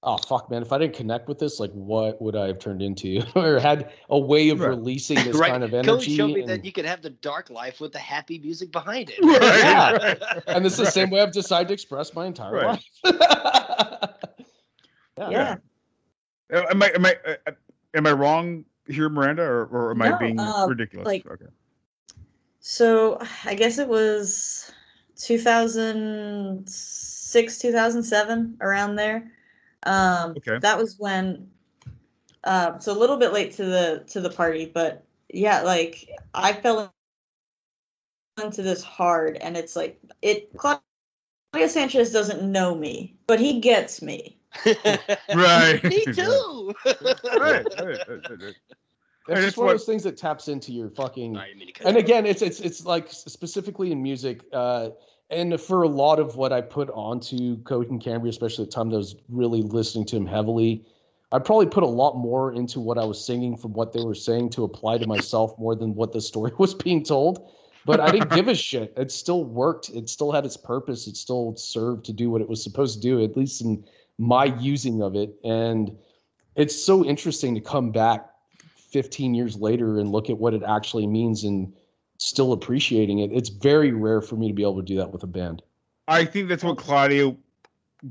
oh 0.02 0.16
fuck, 0.16 0.50
man. 0.50 0.62
If 0.62 0.72
I 0.72 0.78
didn't 0.78 0.96
connect 0.96 1.28
with 1.28 1.38
this, 1.38 1.60
like, 1.60 1.70
what 1.72 2.20
would 2.22 2.34
I 2.36 2.46
have 2.46 2.58
turned 2.58 2.80
into, 2.82 3.22
or 3.36 3.58
had 3.58 3.92
a 4.08 4.18
way 4.18 4.48
of 4.50 4.60
Right. 4.60 4.68
releasing 4.68 5.16
this 5.16 5.36
right. 5.40 5.50
kind 5.50 5.62
of 5.64 5.70
Coheed 5.70 5.88
energy? 5.88 6.16
showed 6.16 6.32
me 6.32 6.40
and, 6.40 6.48
that 6.48 6.64
you 6.64 6.72
could 6.72 6.84
have 6.86 7.02
the 7.02 7.10
dark 7.10 7.50
life 7.50 7.80
with 7.80 7.92
the 7.92 7.98
happy 7.98 8.38
music 8.38 8.70
behind 8.72 9.10
it. 9.10 9.18
Yeah. 9.22 10.14
and 10.54 10.64
this 10.64 10.72
is 10.74 10.78
the 10.78 10.86
same 10.90 11.10
way 11.10 11.20
I've 11.20 11.32
decided 11.32 11.68
to 11.68 11.74
express 11.74 12.14
my 12.14 12.26
entire 12.26 12.52
Right. 12.52 12.82
life. 13.04 13.14
yeah. 15.18 15.30
Yeah. 15.30 15.56
Uh, 16.52 16.64
Am 16.70 16.82
I 16.82 16.90
am 16.94 17.06
I 17.06 17.16
uh, 17.26 17.34
uh, 17.46 17.50
am 17.94 18.06
I 18.06 18.12
wrong 18.12 18.64
here, 18.88 19.08
Miranda, 19.08 19.42
or, 19.42 19.66
or 19.66 19.90
am 19.92 20.02
I 20.02 20.18
being 20.18 20.38
uh, 20.40 20.66
ridiculous? 20.68 21.06
like- 21.06 21.26
okay. 21.26 21.46
So 22.62 23.18
I 23.44 23.54
guess 23.54 23.78
it 23.78 23.88
was 23.88 24.70
2006, 25.16 27.58
2007, 27.58 28.56
around 28.60 28.96
there. 28.96 29.30
Um, 29.84 30.32
Okay. 30.36 30.58
That 30.58 30.76
was 30.78 30.96
when, 30.98 31.48
uh, 32.44 32.78
so 32.78 32.92
a 32.92 32.98
little 32.98 33.16
bit 33.16 33.32
late 33.32 33.52
to 33.54 33.64
the 33.64 34.04
to 34.08 34.20
the 34.20 34.30
party, 34.30 34.66
but 34.66 35.04
yeah, 35.32 35.62
like 35.62 36.08
I 36.34 36.52
fell 36.52 36.92
into 38.42 38.62
this 38.62 38.82
hard, 38.82 39.36
and 39.38 39.56
it's 39.56 39.76
like 39.76 40.00
it. 40.22 40.50
Claudio 40.56 40.80
Sanchez 41.68 42.12
doesn't 42.12 42.42
know 42.50 42.74
me, 42.74 43.16
but 43.26 43.38
he 43.40 43.60
gets 43.60 44.02
me. 44.02 44.38
Right. 45.34 45.82
Me 45.84 46.04
too. 46.12 46.74
right, 46.84 46.96
right, 47.38 47.64
right, 47.78 48.08
right, 48.08 48.30
right. 48.30 48.40
It's 48.42 48.58
And 49.28 49.36
just 49.36 49.48
it's 49.48 49.56
one 49.56 49.66
what- 49.66 49.72
of 49.74 49.78
those 49.80 49.86
things 49.86 50.02
that 50.04 50.16
taps 50.16 50.48
into 50.48 50.72
your 50.72 50.90
fucking. 50.90 51.36
I 51.36 51.54
mean, 51.54 51.70
And 51.84 51.96
again, 51.96 52.26
it's 52.26 52.42
it's 52.42 52.58
it's 52.60 52.84
like 52.84 53.10
specifically 53.12 53.92
in 53.92 54.02
music, 54.02 54.42
uh, 54.52 54.90
and 55.30 55.60
for 55.60 55.82
a 55.82 55.88
lot 55.88 56.18
of 56.18 56.36
what 56.36 56.52
I 56.52 56.60
put 56.60 56.90
onto 56.90 57.58
Coheed 57.58 57.90
and 57.90 58.02
Cambria, 58.02 58.30
especially 58.30 58.64
at 58.64 58.70
the 58.70 58.74
time 58.74 58.90
that 58.90 58.96
I 58.96 58.98
was 58.98 59.16
really 59.28 59.62
listening 59.62 60.04
to 60.06 60.16
him 60.16 60.26
heavily, 60.26 60.84
I 61.32 61.38
probably 61.38 61.66
put 61.66 61.84
a 61.84 61.88
lot 61.88 62.16
more 62.16 62.52
into 62.52 62.80
what 62.80 62.98
I 62.98 63.04
was 63.04 63.24
singing 63.24 63.56
from 63.56 63.72
what 63.72 63.92
they 63.92 64.02
were 64.02 64.14
saying 64.14 64.50
to 64.50 64.64
apply 64.64 64.98
to 64.98 65.06
myself 65.06 65.56
more 65.58 65.76
than 65.76 65.94
what 65.94 66.12
the 66.12 66.20
story 66.20 66.52
was 66.58 66.74
being 66.74 67.04
told. 67.04 67.48
But 67.86 68.00
I 68.00 68.10
didn't 68.10 68.32
give 68.32 68.48
a 68.48 68.54
shit. 68.68 68.92
It 68.96 69.12
still 69.12 69.44
worked. 69.44 69.90
It 69.90 70.08
still 70.08 70.32
had 70.32 70.44
its 70.44 70.56
purpose. 70.56 71.06
It 71.06 71.16
still 71.16 71.54
served 71.56 72.04
to 72.06 72.12
do 72.12 72.30
what 72.30 72.42
it 72.42 72.48
was 72.48 72.62
supposed 72.62 72.96
to 72.96 73.00
do, 73.00 73.22
at 73.22 73.36
least 73.36 73.62
in 73.62 73.84
my 74.18 74.46
using 74.46 75.00
of 75.00 75.14
it. 75.14 75.34
And 75.44 75.96
it's 76.56 76.74
so 76.74 77.04
interesting 77.04 77.54
to 77.54 77.60
come 77.60 77.92
back 77.92 78.26
15 78.90 79.34
years 79.34 79.56
later 79.56 80.00
and 80.00 80.10
look 80.10 80.28
at 80.28 80.38
what 80.38 80.52
it 80.52 80.62
actually 80.64 81.06
means 81.06 81.44
and 81.44 81.72
still 82.20 82.52
appreciating 82.52 83.20
it. 83.20 83.32
It's 83.32 83.48
very 83.48 83.92
rare 83.92 84.20
for 84.20 84.36
me 84.36 84.46
to 84.48 84.54
be 84.54 84.62
able 84.62 84.76
to 84.76 84.82
do 84.82 84.96
that 84.96 85.10
with 85.10 85.22
a 85.22 85.26
band. 85.26 85.62
I 86.06 86.24
think 86.24 86.48
that's 86.48 86.62
what 86.62 86.76
Claudio 86.76 87.36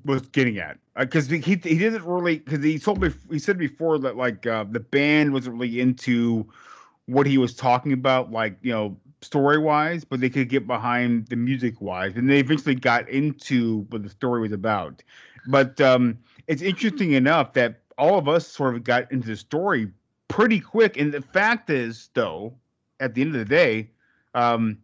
was 0.05 0.21
getting 0.29 0.57
at 0.57 0.77
because 0.97 1.27
he 1.27 1.39
he 1.39 1.55
didn't 1.55 2.03
really 2.03 2.39
because 2.39 2.63
he 2.63 2.77
told 2.77 3.01
me 3.01 3.09
he 3.31 3.39
said 3.39 3.57
before 3.57 3.97
that 3.99 4.15
like 4.15 4.45
uh, 4.45 4.65
the 4.69 4.79
band 4.79 5.33
wasn't 5.33 5.55
really 5.55 5.79
into 5.79 6.47
what 7.07 7.25
he 7.25 7.37
was 7.37 7.55
talking 7.55 7.93
about 7.93 8.31
like 8.31 8.55
you 8.61 8.71
know 8.71 8.95
story 9.21 9.57
wise 9.57 10.05
but 10.05 10.19
they 10.19 10.29
could 10.29 10.47
get 10.47 10.67
behind 10.67 11.27
the 11.27 11.35
music 11.35 11.81
wise 11.81 12.15
and 12.15 12.29
they 12.29 12.39
eventually 12.39 12.75
got 12.75 13.09
into 13.09 13.79
what 13.89 14.03
the 14.03 14.09
story 14.09 14.41
was 14.41 14.51
about 14.51 15.01
but 15.47 15.81
um 15.81 16.17
it's 16.47 16.61
interesting 16.61 17.13
enough 17.13 17.53
that 17.53 17.81
all 17.97 18.17
of 18.17 18.29
us 18.29 18.47
sort 18.47 18.75
of 18.75 18.83
got 18.83 19.11
into 19.11 19.27
the 19.27 19.35
story 19.35 19.91
pretty 20.27 20.59
quick 20.59 20.97
and 20.97 21.11
the 21.11 21.21
fact 21.21 21.69
is 21.69 22.09
though 22.13 22.53
at 22.99 23.15
the 23.15 23.21
end 23.21 23.35
of 23.35 23.39
the 23.39 23.55
day 23.55 23.89
um 24.33 24.77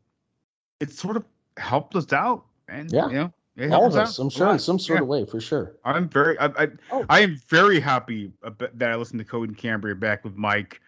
it 0.80 0.92
sort 0.92 1.18
of 1.18 1.24
helped 1.58 1.96
us 1.96 2.12
out 2.14 2.46
and 2.68 2.92
Yeah. 2.92 3.08
you 3.10 3.14
know 3.16 3.34
it 3.58 3.72
All 3.72 3.82
helped 3.82 3.96
of 3.96 4.02
us 4.02 4.10
us, 4.10 4.20
out 4.20 4.24
I'm 4.24 4.30
sure, 4.30 4.52
in 4.52 4.60
some 4.60 4.78
sort 4.78 4.98
Yeah. 4.98 5.04
of 5.04 5.08
way, 5.08 5.26
for 5.26 5.40
sure. 5.40 5.78
I'm 5.86 6.10
very, 6.10 6.38
I, 6.40 6.48
I, 6.48 6.68
Oh. 6.92 7.06
I 7.10 7.22
am 7.22 7.38
very 7.48 7.80
happy 7.80 8.34
that 8.42 8.92
I 8.92 8.96
listened 8.96 9.20
to 9.20 9.26
Coheed 9.26 9.46
and 9.46 9.58
Cambria 9.58 9.96
back 9.96 10.26
with 10.26 10.36
Mike, 10.36 10.82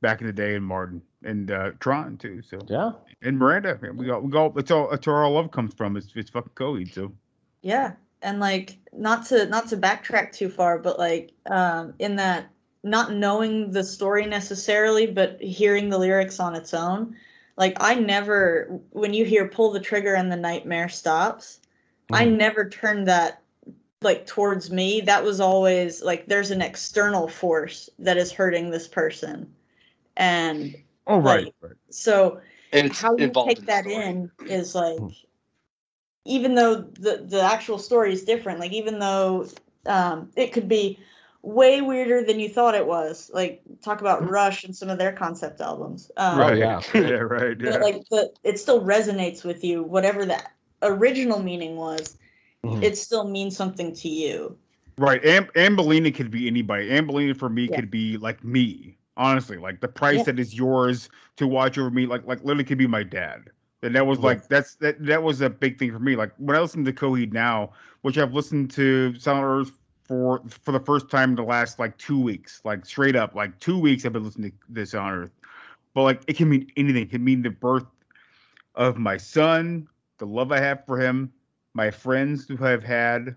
back 0.00 0.22
in 0.22 0.26
the 0.26 0.32
day, 0.32 0.54
and 0.54 0.64
Martin 0.64 1.02
and 1.22 1.50
uh, 1.50 1.72
Tron 1.80 2.16
too. 2.16 2.40
So 2.40 2.60
Yeah. 2.66 2.92
and 3.20 3.38
Miranda, 3.38 3.78
we 3.94 4.06
got, 4.06 4.22
we 4.22 4.30
got. 4.30 4.56
It's 4.56 4.70
all, 4.70 4.90
it's 4.90 5.06
where 5.06 5.16
our 5.16 5.30
love 5.30 5.50
comes 5.50 5.74
from. 5.74 5.98
It's, 5.98 6.12
it's 6.14 6.30
fucking 6.30 6.52
Coheed. 6.54 6.94
So 6.94 7.12
Yeah, 7.60 7.92
and 8.22 8.40
like 8.40 8.78
not 8.94 9.26
to 9.26 9.44
not 9.46 9.68
to 9.68 9.76
backtrack 9.76 10.32
too 10.32 10.48
far, 10.48 10.78
but 10.78 10.98
like 10.98 11.32
um, 11.50 11.92
in 11.98 12.16
that 12.16 12.46
not 12.84 13.12
knowing 13.12 13.70
the 13.70 13.84
story 13.84 14.24
necessarily, 14.24 15.06
but 15.06 15.38
hearing 15.42 15.90
the 15.90 15.98
lyrics 15.98 16.40
on 16.40 16.54
its 16.54 16.72
own. 16.72 17.16
Like 17.56 17.76
I 17.80 17.94
never, 17.94 18.80
when 18.90 19.14
you 19.14 19.24
hear 19.24 19.48
"pull 19.48 19.70
the 19.70 19.80
trigger" 19.80 20.14
and 20.14 20.30
the 20.30 20.36
nightmare 20.36 20.88
stops, 20.88 21.60
I 22.12 22.24
never 22.24 22.68
turned 22.68 23.06
that 23.08 23.40
like 24.02 24.26
towards 24.26 24.70
me. 24.70 25.00
That 25.00 25.22
was 25.24 25.40
always 25.40 26.02
like 26.02 26.26
there's 26.26 26.50
an 26.50 26.62
external 26.62 27.28
force 27.28 27.88
that 27.98 28.16
is 28.16 28.32
hurting 28.32 28.70
this 28.70 28.88
person, 28.88 29.52
and 30.16 30.74
oh 31.06 31.18
right, 31.18 31.44
Like, 31.44 31.54
right. 31.60 31.72
so 31.90 32.40
And 32.72 32.86
it's 32.86 33.00
how 33.00 33.16
you 33.16 33.30
take 33.30 33.60
in 33.60 33.64
that 33.66 33.84
story. 33.84 34.04
in 34.04 34.30
is 34.48 34.74
like 34.74 35.00
even 36.24 36.54
though 36.54 36.76
the 36.76 37.24
the 37.28 37.40
actual 37.40 37.78
story 37.78 38.12
is 38.12 38.24
different 38.24 38.58
like 38.58 38.72
even 38.72 38.98
though 38.98 39.46
um 39.86 40.30
it 40.36 40.52
could 40.52 40.68
be 40.68 40.98
way 41.44 41.80
weirder 41.82 42.24
than 42.24 42.40
you 42.40 42.48
thought 42.48 42.74
it 42.74 42.86
was 42.86 43.30
like 43.34 43.60
talk 43.82 44.00
about 44.00 44.28
rush 44.28 44.64
and 44.64 44.74
some 44.74 44.88
of 44.88 44.96
their 44.98 45.12
concept 45.12 45.60
albums 45.60 46.10
um, 46.16 46.38
right, 46.38 46.56
yeah. 46.56 46.80
yeah, 46.94 47.10
right, 47.16 47.60
yeah. 47.60 47.70
but 47.72 47.80
like 47.82 48.02
the 48.10 48.32
it 48.44 48.58
still 48.58 48.82
resonates 48.82 49.44
with 49.44 49.62
you 49.62 49.82
whatever 49.82 50.24
that 50.24 50.52
original 50.82 51.42
meaning 51.42 51.76
was 51.76 52.16
Mhm. 52.64 52.82
it 52.82 52.96
still 52.96 53.28
means 53.28 53.54
something 53.56 53.92
to 53.94 54.08
you 54.08 54.56
Right. 54.96 55.24
Am- 55.24 55.48
Ambellina 55.56 56.14
could 56.14 56.30
be 56.30 56.46
anybody. 56.46 56.88
Ambellina 56.88 57.36
for 57.36 57.48
me 57.48 57.68
Yeah. 57.68 57.76
could 57.76 57.90
be 57.90 58.16
like 58.16 58.44
me. 58.44 58.96
Honestly, 59.16 59.56
like 59.58 59.80
the 59.80 59.88
Prise 59.88 60.18
Yeah. 60.18 60.22
that 60.24 60.38
is 60.38 60.54
yours 60.54 61.08
to 61.36 61.46
watch 61.48 61.78
over 61.78 61.90
me, 61.90 62.06
like 62.06 62.24
like 62.26 62.38
literally 62.44 62.64
could 62.64 62.78
be 62.78 62.86
my 62.86 63.02
dad. 63.02 63.50
And 63.82 63.94
that 63.96 64.06
was 64.06 64.18
Yeah. 64.18 64.26
like 64.26 64.48
that's 64.48 64.76
that 64.76 65.04
that 65.04 65.22
was 65.22 65.40
a 65.40 65.50
big 65.50 65.78
thing 65.78 65.92
for 65.92 65.98
me. 65.98 66.16
Like 66.16 66.32
when 66.38 66.56
I 66.56 66.60
listen 66.60 66.84
to 66.84 66.92
Coheed 66.92 67.32
now, 67.32 67.72
which 68.02 68.18
I've 68.18 68.34
listened 68.34 68.70
to 68.72 69.14
Silent 69.18 69.44
Earth 69.44 69.72
for 70.04 70.42
for 70.48 70.72
the 70.72 70.80
first 70.80 71.10
time 71.10 71.30
in 71.30 71.36
the 71.36 71.42
last 71.42 71.78
like 71.78 71.96
two 71.98 72.20
weeks, 72.20 72.60
like 72.64 72.84
straight 72.86 73.16
up, 73.16 73.34
like 73.34 73.58
two 73.60 73.78
weeks 73.78 74.04
I've 74.04 74.12
been 74.12 74.24
listening 74.24 74.52
to 74.52 74.56
this 74.68 74.94
on 74.94 75.12
Earth. 75.12 75.32
But 75.94 76.02
like 76.02 76.22
it 76.26 76.36
can 76.36 76.48
mean 76.48 76.70
anything. 76.76 77.02
It 77.04 77.10
can 77.10 77.24
mean 77.24 77.42
the 77.42 77.50
birth 77.50 77.86
of 78.74 78.96
my 78.98 79.16
son, 79.16 79.88
the 80.18 80.26
love 80.26 80.52
I 80.52 80.60
have 80.60 80.84
for 80.86 80.98
him, 81.00 81.32
my 81.74 81.90
friends 81.90 82.46
who 82.48 82.64
I've 82.64 82.82
had, 82.82 83.36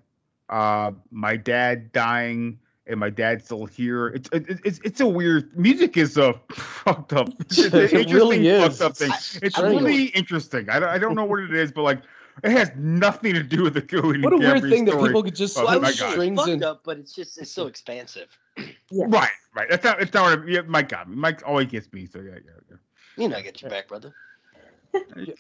uh, 0.50 0.92
my 1.12 1.38
dad 1.38 1.92
dying, 1.92 2.60
and 2.88 3.00
my 3.00 3.10
dad's 3.10 3.46
still 3.46 3.66
here. 3.66 4.08
It's 4.08 4.30
it, 4.32 4.60
it's 4.66 4.80
it's 4.84 5.00
a 5.02 5.08
weird 5.08 5.58
music 5.58 5.98
is 5.98 6.18
a 6.18 6.34
fucked 6.52 7.14
up. 7.14 7.30
It's 7.42 7.58
an 7.60 7.76
It 7.76 7.94
interesting 7.94 8.14
really 8.14 8.48
is. 8.48 8.80
fucked 8.80 8.82
up 8.82 8.98
thing. 8.98 9.12
It's 9.42 9.58
really 9.60 10.06
interesting. 10.08 10.70
I 10.70 10.80
don't, 10.80 10.90
I 10.90 10.98
don't 10.98 11.16
know 11.16 11.26
what 11.26 11.40
it 11.40 11.54
is, 11.54 11.72
but 11.72 11.84
like 11.84 12.02
it 12.44 12.52
has 12.52 12.72
nothing 12.76 13.34
to 13.34 13.44
do 13.44 13.64
with 13.64 13.74
the 13.74 13.82
Coheed 13.82 14.24
What 14.24 14.34
a 14.34 14.36
and 14.36 14.40
weird 14.40 14.54
Cambria 14.62 14.72
thing 14.72 14.86
that 14.86 15.00
people 15.00 15.24
could 15.24 15.36
just 15.36 15.58
Oh, 15.58 15.66
Well, 15.66 15.76
I 15.76 15.78
my 15.80 15.88
was 15.90 16.00
God. 16.00 16.12
strings 16.12 16.40
fucked 16.40 16.50
and 16.50 16.64
up, 16.64 16.82
but 16.84 16.98
it's 16.98 17.14
just 17.14 17.38
it's 17.38 17.52
so 17.52 17.68
expansive. 17.68 18.28
Right, 18.90 19.30
right. 19.54 19.70
That's 19.70 19.84
not. 19.84 20.02
It's 20.02 20.14
not. 20.14 20.40
What 20.40 20.48
I, 20.48 20.52
yeah, 20.52 20.62
Mike 20.66 20.88
got 20.88 21.10
me. 21.10 21.16
Mike 21.18 21.42
always 21.46 21.68
gets 21.68 21.92
me. 21.92 22.06
So 22.06 22.20
yeah, 22.20 22.36
yeah, 22.36 22.52
yeah. 22.70 22.78
You 23.18 23.28
know, 23.28 23.36
I 23.36 23.42
get 23.42 23.62
your 23.62 23.70
back, 23.70 23.88
brother. 23.88 24.14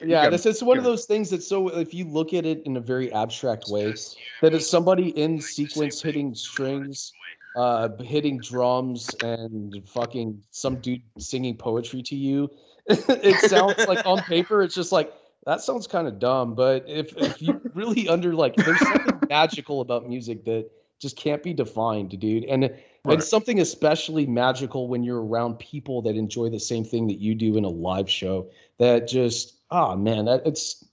Yeah, 0.03 0.29
this 0.29 0.45
me. 0.45 0.51
it's 0.51 0.61
one 0.61 0.77
of 0.77 0.83
those 0.83 1.05
things 1.05 1.29
that's 1.29 1.47
so 1.47 1.69
if 1.69 1.93
you 1.93 2.05
look 2.05 2.33
at 2.33 2.45
it 2.45 2.61
in 2.65 2.77
a 2.77 2.81
very 2.81 3.11
abstract 3.13 3.69
way, 3.69 3.95
that 4.41 4.53
it's 4.53 4.69
somebody 4.69 5.09
in 5.17 5.39
sequence 5.39 6.01
hitting 6.01 6.35
strings, 6.35 7.13
uh, 7.55 7.89
hitting 8.01 8.39
drums, 8.41 9.15
and 9.23 9.81
fucking 9.87 10.43
some 10.51 10.75
dude 10.77 11.01
singing 11.17 11.55
poetry 11.55 12.03
to 12.03 12.15
you. 12.15 12.51
it 12.87 13.49
sounds 13.49 13.77
like 13.87 14.05
on 14.05 14.21
paper, 14.23 14.61
it's 14.61 14.75
just 14.75 14.91
like 14.91 15.13
that 15.47 15.61
sounds 15.61 15.87
kind 15.87 16.07
of 16.07 16.19
dumb, 16.19 16.53
but 16.55 16.83
if 16.87 17.15
if 17.17 17.41
you 17.41 17.59
really 17.73 18.07
under 18.09 18.33
like 18.35 18.55
there's 18.57 18.85
something 18.85 19.19
magical 19.29 19.81
about 19.81 20.07
music 20.07 20.43
that 20.45 20.69
just 20.99 21.15
can't 21.15 21.41
be 21.41 21.53
defined, 21.53 22.19
dude, 22.19 22.43
and 22.45 22.69
Right. 23.03 23.13
and 23.13 23.23
something 23.23 23.61
especially 23.61 24.25
magical 24.25 24.89
when 24.89 25.01
you're 25.01 25.23
around 25.23 25.59
people 25.59 26.01
that 26.01 26.17
enjoy 26.17 26.49
the 26.49 26.59
same 26.59 26.83
thing 26.83 27.07
that 27.07 27.19
you 27.19 27.35
do 27.35 27.55
in 27.55 27.63
a 27.63 27.69
live 27.69 28.09
show 28.09 28.49
that 28.79 29.07
just 29.07 29.53
oh 29.71 29.95
man 29.95 30.25
that 30.25 30.41
it's 30.45 30.83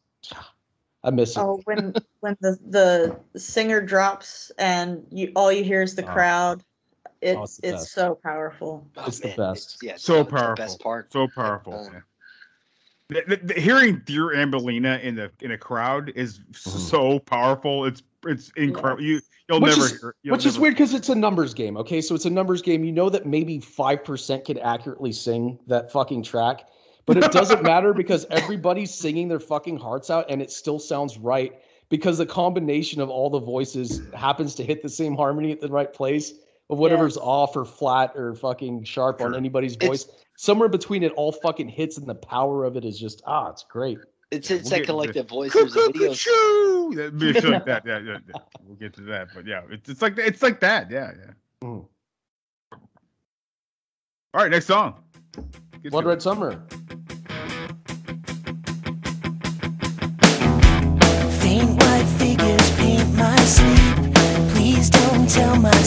i 1.03 1.11
miss 1.11 1.37
it 1.37 1.41
oh 1.41 1.61
when 1.65 1.93
when 2.21 2.37
the 2.41 2.57
the 2.71 3.19
singer 3.39 3.81
drops 3.81 4.53
and 4.59 5.05
you 5.11 5.33
all 5.35 5.51
you 5.51 5.65
hear 5.65 5.83
is 5.83 5.97
the 5.97 6.05
Oh. 6.05 6.07
crowd 6.07 6.63
it's 7.21 7.59
it's 7.65 7.83
it's 7.83 7.91
so 7.91 8.15
powerful 8.23 8.87
Oh, 8.97 9.05
It's 9.09 9.19
the 9.19 9.29
man, 9.29 9.37
best. 9.37 9.83
yeah, 9.83 9.97
So 9.97 10.21
it's 10.21 10.31
the 10.31 10.37
powerful. 10.37 10.65
best 10.65 10.81
part. 10.81 11.13
So 11.13 11.27
powerful. 11.35 11.75
Um, 11.75 11.93
yeah. 11.95 12.01
The- 13.09 13.25
the- 13.27 13.55
the- 13.55 13.61
hearing 13.61 14.03
Dear 14.05 14.29
Ambellina 14.29 15.03
in 15.03 15.15
the 15.15 15.31
in 15.41 15.51
a 15.51 15.59
crowd 15.59 16.13
is 16.15 16.39
mm-hmm. 16.39 16.79
so 16.79 17.19
powerful. 17.19 17.85
It's 17.85 18.03
it's 18.27 18.51
incredible. 18.57 19.03
You 19.03 19.21
you'll 19.49 19.61
which 19.61 19.77
never 19.77 19.87
is, 19.87 20.01
hear. 20.01 20.15
You'll 20.23 20.33
which 20.33 20.47
is 20.47 20.59
weird 20.59 20.75
because 20.75 20.95
it's 20.95 21.09
a 21.09 21.15
numbers 21.15 21.55
game 21.55 21.77
okay 21.77 22.01
so 22.01 22.15
it's 22.15 22.25
a 22.25 22.31
numbers 22.31 22.63
game 22.63 22.85
you 22.85 22.93
know 22.93 23.09
that 23.11 23.27
maybe 23.27 23.59
5% 23.59 24.45
could 24.45 24.59
accurately 24.59 25.13
sing 25.13 25.59
that 25.67 25.93
fucking 25.93 26.23
track 26.23 26.69
but 27.07 27.17
it 27.17 27.31
doesn't 27.33 27.63
matter 27.63 27.93
because 27.93 28.27
everybody's 28.31 28.93
singing 28.93 29.29
their 29.29 29.41
fucking 29.41 29.79
hearts 29.79 30.11
out 30.11 30.27
and 30.31 30.41
it 30.41 30.51
still 30.51 30.79
sounds 30.79 31.19
right 31.19 31.61
because 31.91 32.19
the 32.19 32.27
combination 32.27 33.01
of 33.01 33.11
all 33.11 33.29
the 33.29 33.41
voices 33.41 34.03
happens 34.15 34.55
to 34.55 34.65
hit 34.65 34.83
the 34.83 34.89
same 34.89 35.15
harmony 35.15 35.53
at 35.53 35.61
the 35.61 35.69
right 35.69 35.93
place 35.93 36.35
of 36.71 36.79
whatever's 36.79 37.17
off 37.17 37.57
or 37.57 37.65
flat 37.65 38.13
or 38.17 38.35
fucking 38.35 38.85
sharp 38.85 39.21
on 39.21 39.31
Sure. 39.31 39.37
anybody's 39.37 39.75
It's- 39.75 39.89
voice 39.89 40.07
somewhere 40.37 40.69
between 40.69 41.03
it 41.03 41.13
all 41.13 41.31
fucking 41.33 41.69
hits 41.69 41.99
and 41.99 42.07
the 42.09 42.15
power 42.15 42.65
of 42.65 42.77
it 42.77 42.85
is 42.85 42.99
just 42.99 43.23
ah 43.27 43.51
it's 43.51 43.65
great 43.65 43.99
It's 44.31 44.51
Yeah, 44.51 44.57
it's 44.57 44.71
we'll 44.71 44.71
that 44.71 44.77
get 44.87 44.89
into- 44.89 44.93
collective 44.93 45.29
voice. 45.29 45.53
There's 45.53 45.77
a 45.77 45.87
video. 45.93 46.15
Cuckoo-cuckoo! 46.15 46.95
That- 46.97 47.37
It's 47.37 47.45
like 47.47 47.65
that. 47.67 47.83
Yeah, 47.87 47.99
yeah, 48.01 48.19
yeah. 48.27 48.41
We'll 48.65 48.77
get 48.77 48.95
to 48.95 49.03
that, 49.03 49.29
but 49.35 49.47
yeah, 49.47 49.61
it's, 49.71 49.89
it's 49.89 50.03
like 50.03 50.19
it's 50.19 50.43
like 50.43 50.61
that. 50.61 50.91
Yeah, 50.91 51.13
yeah. 51.19 51.33
Mm. 51.63 51.87
All 52.73 54.41
right, 54.43 54.51
next 54.51 54.67
song. 54.67 55.01
Get 55.83 55.93
blood 55.93 56.03
to 56.05 56.09
it. 56.09 56.13
red 56.15 56.23
summer 56.23 56.63
Faint 61.41 61.71
white 61.83 62.07
figures 62.19 62.71
paint 62.77 63.15
my 63.15 63.37
sleep. 63.37 64.15
Please 64.55 64.91
don't 64.91 65.29
tell 65.29 65.57
my 65.57 65.71
your 65.71 65.83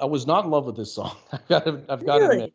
not. 0.00 0.06
I 0.06 0.10
was 0.10 0.26
not 0.26 0.44
in 0.44 0.50
love 0.50 0.64
with 0.66 0.76
this 0.76 0.92
song. 0.92 1.16
I've 1.32 1.48
got 1.48 1.64
to, 1.64 1.82
I've 1.88 2.06
got 2.06 2.18
to 2.18 2.30
admit. 2.30 2.52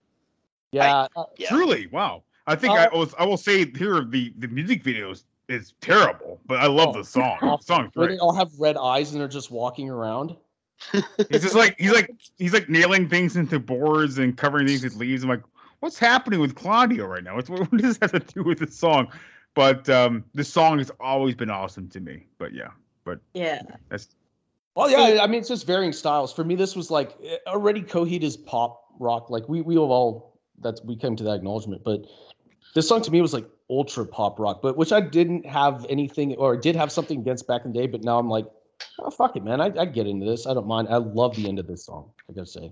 Yeah, 0.71 1.07
uh, 1.15 1.23
Truly, 1.47 1.87
wow. 1.87 2.23
I 2.47 2.55
think 2.55 2.73
Uh, 2.73 2.89
I 2.91 2.97
was. 2.97 3.13
I 3.17 3.25
will 3.25 3.37
say 3.37 3.65
here 3.71 4.03
the 4.03 4.33
the 4.37 4.47
music 4.47 4.83
videos 4.83 5.23
is 5.47 5.73
terrible, 5.81 6.39
but 6.45 6.59
I 6.59 6.67
love 6.67 6.93
the 6.93 7.03
song. 7.03 7.37
The 7.41 7.57
song's 7.61 7.95
where 7.95 8.07
great. 8.07 8.15
they 8.15 8.19
all 8.19 8.33
have 8.33 8.51
red 8.59 8.77
eyes 8.77 9.11
and 9.11 9.21
they're 9.21 9.27
just 9.27 9.51
walking 9.51 9.89
around. 9.89 10.35
He's 11.29 11.41
just 11.41 11.55
like 11.55 11.75
he's 11.79 11.93
like 11.93 12.11
he's 12.37 12.53
like 12.53 12.67
nailing 12.69 13.07
things 13.09 13.37
into 13.37 13.59
boards 13.59 14.17
and 14.17 14.37
covering 14.37 14.67
things 14.67 14.83
with 14.83 14.95
leaves. 14.97 15.23
I'm 15.23 15.29
like, 15.29 15.43
what's 15.79 15.97
happening 15.97 16.39
with 16.39 16.55
Claudio 16.55 17.05
right 17.05 17.23
now? 17.23 17.35
What's, 17.35 17.49
what 17.51 17.71
does 17.71 17.97
this 17.97 18.11
have 18.11 18.11
to 18.11 18.19
do 18.33 18.43
with 18.43 18.59
the 18.59 18.69
song? 18.69 19.07
But 19.55 19.87
um, 19.89 20.25
this 20.33 20.49
song 20.51 20.79
has 20.79 20.91
always 20.99 21.33
been 21.33 21.49
awesome 21.49 21.87
to 21.89 21.99
me. 22.01 22.27
But 22.37 22.53
yeah, 22.53 22.71
but 23.05 23.19
Yeah. 23.33 23.61
that's 23.89 24.09
Well, 24.75 24.89
yeah, 24.89 25.23
I 25.23 25.27
mean 25.27 25.39
it's 25.39 25.49
just 25.49 25.65
varying 25.65 25.93
styles. 25.93 26.33
For 26.33 26.43
me, 26.43 26.55
this 26.55 26.75
was 26.75 26.91
like 26.91 27.17
already 27.47 27.81
Coheed 27.81 28.23
is 28.23 28.35
pop 28.35 28.85
rock. 28.99 29.29
Like 29.29 29.47
we 29.47 29.61
we 29.61 29.77
all 29.77 30.39
that's 30.59 30.83
we 30.83 30.95
came 30.95 31.15
to 31.15 31.23
that 31.23 31.35
acknowledgement, 31.35 31.83
but 31.83 32.05
this 32.73 32.87
song 32.87 33.01
to 33.03 33.11
me 33.11 33.21
was 33.21 33.33
like 33.33 33.47
ultra 33.69 34.05
pop 34.05 34.37
rock, 34.37 34.61
but 34.61 34.75
which 34.75 34.91
I 34.91 34.99
didn't 34.99 35.45
have 35.45 35.85
anything 35.89 36.35
or 36.35 36.57
did 36.57 36.75
have 36.75 36.91
something 36.91 37.19
against 37.19 37.47
back 37.47 37.63
in 37.65 37.71
the 37.71 37.79
day. 37.79 37.87
But 37.87 38.03
now 38.03 38.19
I'm 38.19 38.29
like, 38.29 38.45
oh 38.99 39.09
fuck 39.09 39.37
it, 39.37 39.43
man, 39.43 39.61
I, 39.61 39.71
I 39.77 39.85
get 39.85 40.07
into 40.07 40.25
this. 40.25 40.45
I 40.45 40.53
don't 40.53 40.67
mind. 40.67 40.89
I 40.89 40.97
love 40.97 41.35
the 41.35 41.47
end 41.47 41.57
of 41.59 41.67
this 41.67 41.85
song. 41.85 42.11
I 42.29 42.33
gotta 42.33 42.47
say. 42.47 42.71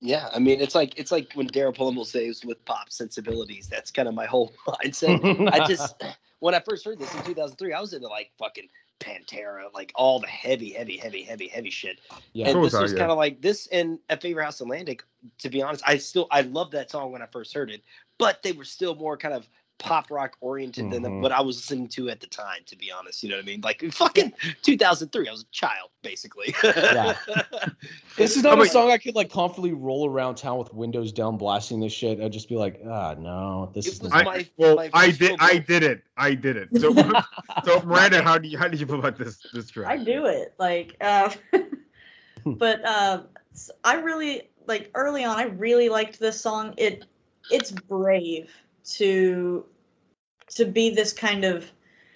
Yeah, 0.00 0.28
I 0.32 0.38
mean, 0.38 0.60
it's 0.60 0.74
like 0.74 0.98
it's 0.98 1.10
like 1.10 1.32
when 1.32 1.48
Daryl 1.48 1.74
Palumbo 1.74 2.06
says 2.06 2.44
with 2.44 2.62
pop 2.66 2.90
sensibilities. 2.90 3.68
That's 3.68 3.90
kind 3.90 4.06
of 4.06 4.14
my 4.14 4.26
whole 4.26 4.52
mindset. 4.68 5.50
I 5.50 5.66
just 5.66 6.02
when 6.40 6.54
I 6.54 6.60
first 6.60 6.84
heard 6.84 6.98
this 6.98 7.12
in 7.14 7.22
2003, 7.24 7.72
I 7.72 7.80
was 7.80 7.94
into 7.94 8.06
like 8.06 8.30
fucking 8.38 8.68
Pantera, 9.00 9.72
like 9.74 9.92
all 9.94 10.20
the 10.20 10.26
heavy, 10.26 10.72
heavy, 10.72 10.96
heavy, 10.96 11.22
heavy, 11.22 11.48
heavy 11.48 11.70
shit. 11.70 12.00
Yeah. 12.32 12.48
and 12.48 12.54
So 12.54 12.62
this 12.62 12.72
was 12.72 12.80
I, 12.80 12.82
was 12.82 12.92
kind 12.94 13.10
of 13.10 13.18
like 13.18 13.40
this 13.40 13.66
and 13.68 13.98
a 14.10 14.16
favorite 14.16 14.44
house 14.44 14.60
Atlantic. 14.60 15.04
To 15.38 15.48
be 15.50 15.62
honest, 15.62 15.82
I 15.86 15.98
still 15.98 16.26
I 16.30 16.42
loved 16.42 16.72
that 16.72 16.90
song 16.90 17.12
when 17.12 17.22
I 17.22 17.26
first 17.26 17.54
heard 17.54 17.70
it, 17.70 17.82
but 18.18 18.42
they 18.42 18.52
were 18.52 18.64
still 18.64 18.94
more 18.94 19.16
kind 19.16 19.34
of 19.34 19.48
pop 19.78 20.10
rock 20.10 20.36
oriented 20.40 20.90
than 20.90 21.02
Mhm. 21.04 21.20
what 21.22 21.30
I 21.32 21.40
was 21.40 21.56
listening 21.56 21.86
to 21.88 22.08
at 22.10 22.20
the 22.20 22.26
time. 22.26 22.62
To 22.66 22.76
be 22.76 22.90
honest, 22.90 23.22
you 23.22 23.30
know 23.30 23.36
what 23.36 23.44
I 23.44 23.46
mean? 23.46 23.60
Like 23.62 23.82
fucking 23.92 24.32
2003, 24.62 25.28
I 25.28 25.30
was 25.32 25.42
a 25.42 25.46
child 25.52 25.90
basically. 26.02 26.54
Yeah. 26.64 27.16
This 28.16 28.36
is 28.36 28.42
not 28.42 28.54
Oh, 28.54 28.56
a 28.56 28.60
wait. 28.62 28.72
song 28.72 28.90
I 28.90 28.98
could 28.98 29.14
like 29.14 29.30
comfortably 29.30 29.72
roll 29.72 30.08
around 30.10 30.34
town 30.34 30.58
with 30.58 30.74
windows 30.74 31.12
down, 31.12 31.36
blasting 31.36 31.78
this 31.78 31.92
shit. 31.92 32.20
I'd 32.20 32.32
just 32.32 32.48
be 32.48 32.56
like, 32.56 32.80
ah, 32.84 33.14
no, 33.16 33.70
this 33.72 33.86
is. 33.86 34.00
was 34.02 34.10
not. 34.10 34.20
I, 34.20 34.24
my- 34.24 34.46
well, 34.56 34.74
my 34.74 34.90
I 34.92 35.10
did 35.12 35.20
real 35.30 35.36
I 35.40 35.58
did 35.58 35.82
it. 35.84 36.02
I 36.16 36.34
did 36.34 36.56
it. 36.56 36.68
So 36.80 36.92
so 37.64 37.80
Miranda, 37.82 38.20
how 38.24 38.36
do 38.36 38.48
you 38.48 38.58
how 38.58 38.66
did 38.66 38.80
you 38.80 38.86
feel 38.86 38.98
about 38.98 39.16
this 39.16 39.46
this 39.52 39.70
track? 39.70 39.88
I 39.88 39.96
do 40.02 40.26
it. 40.26 40.52
Like, 40.58 40.96
uh, 41.00 41.30
but 42.44 42.84
uh, 42.84 43.22
s- 43.52 43.70
I 43.84 43.94
really 44.00 44.50
like 44.66 44.90
early 44.96 45.22
on. 45.22 45.38
I 45.38 45.44
really 45.44 45.88
liked 45.88 46.18
this 46.18 46.40
song. 46.40 46.74
It 46.76 47.04
it's 47.52 47.70
brave 47.70 48.50
to 48.96 49.64
to 50.50 50.64
be 50.64 50.90
this 50.90 51.12
kind 51.12 51.44
of 51.44 51.70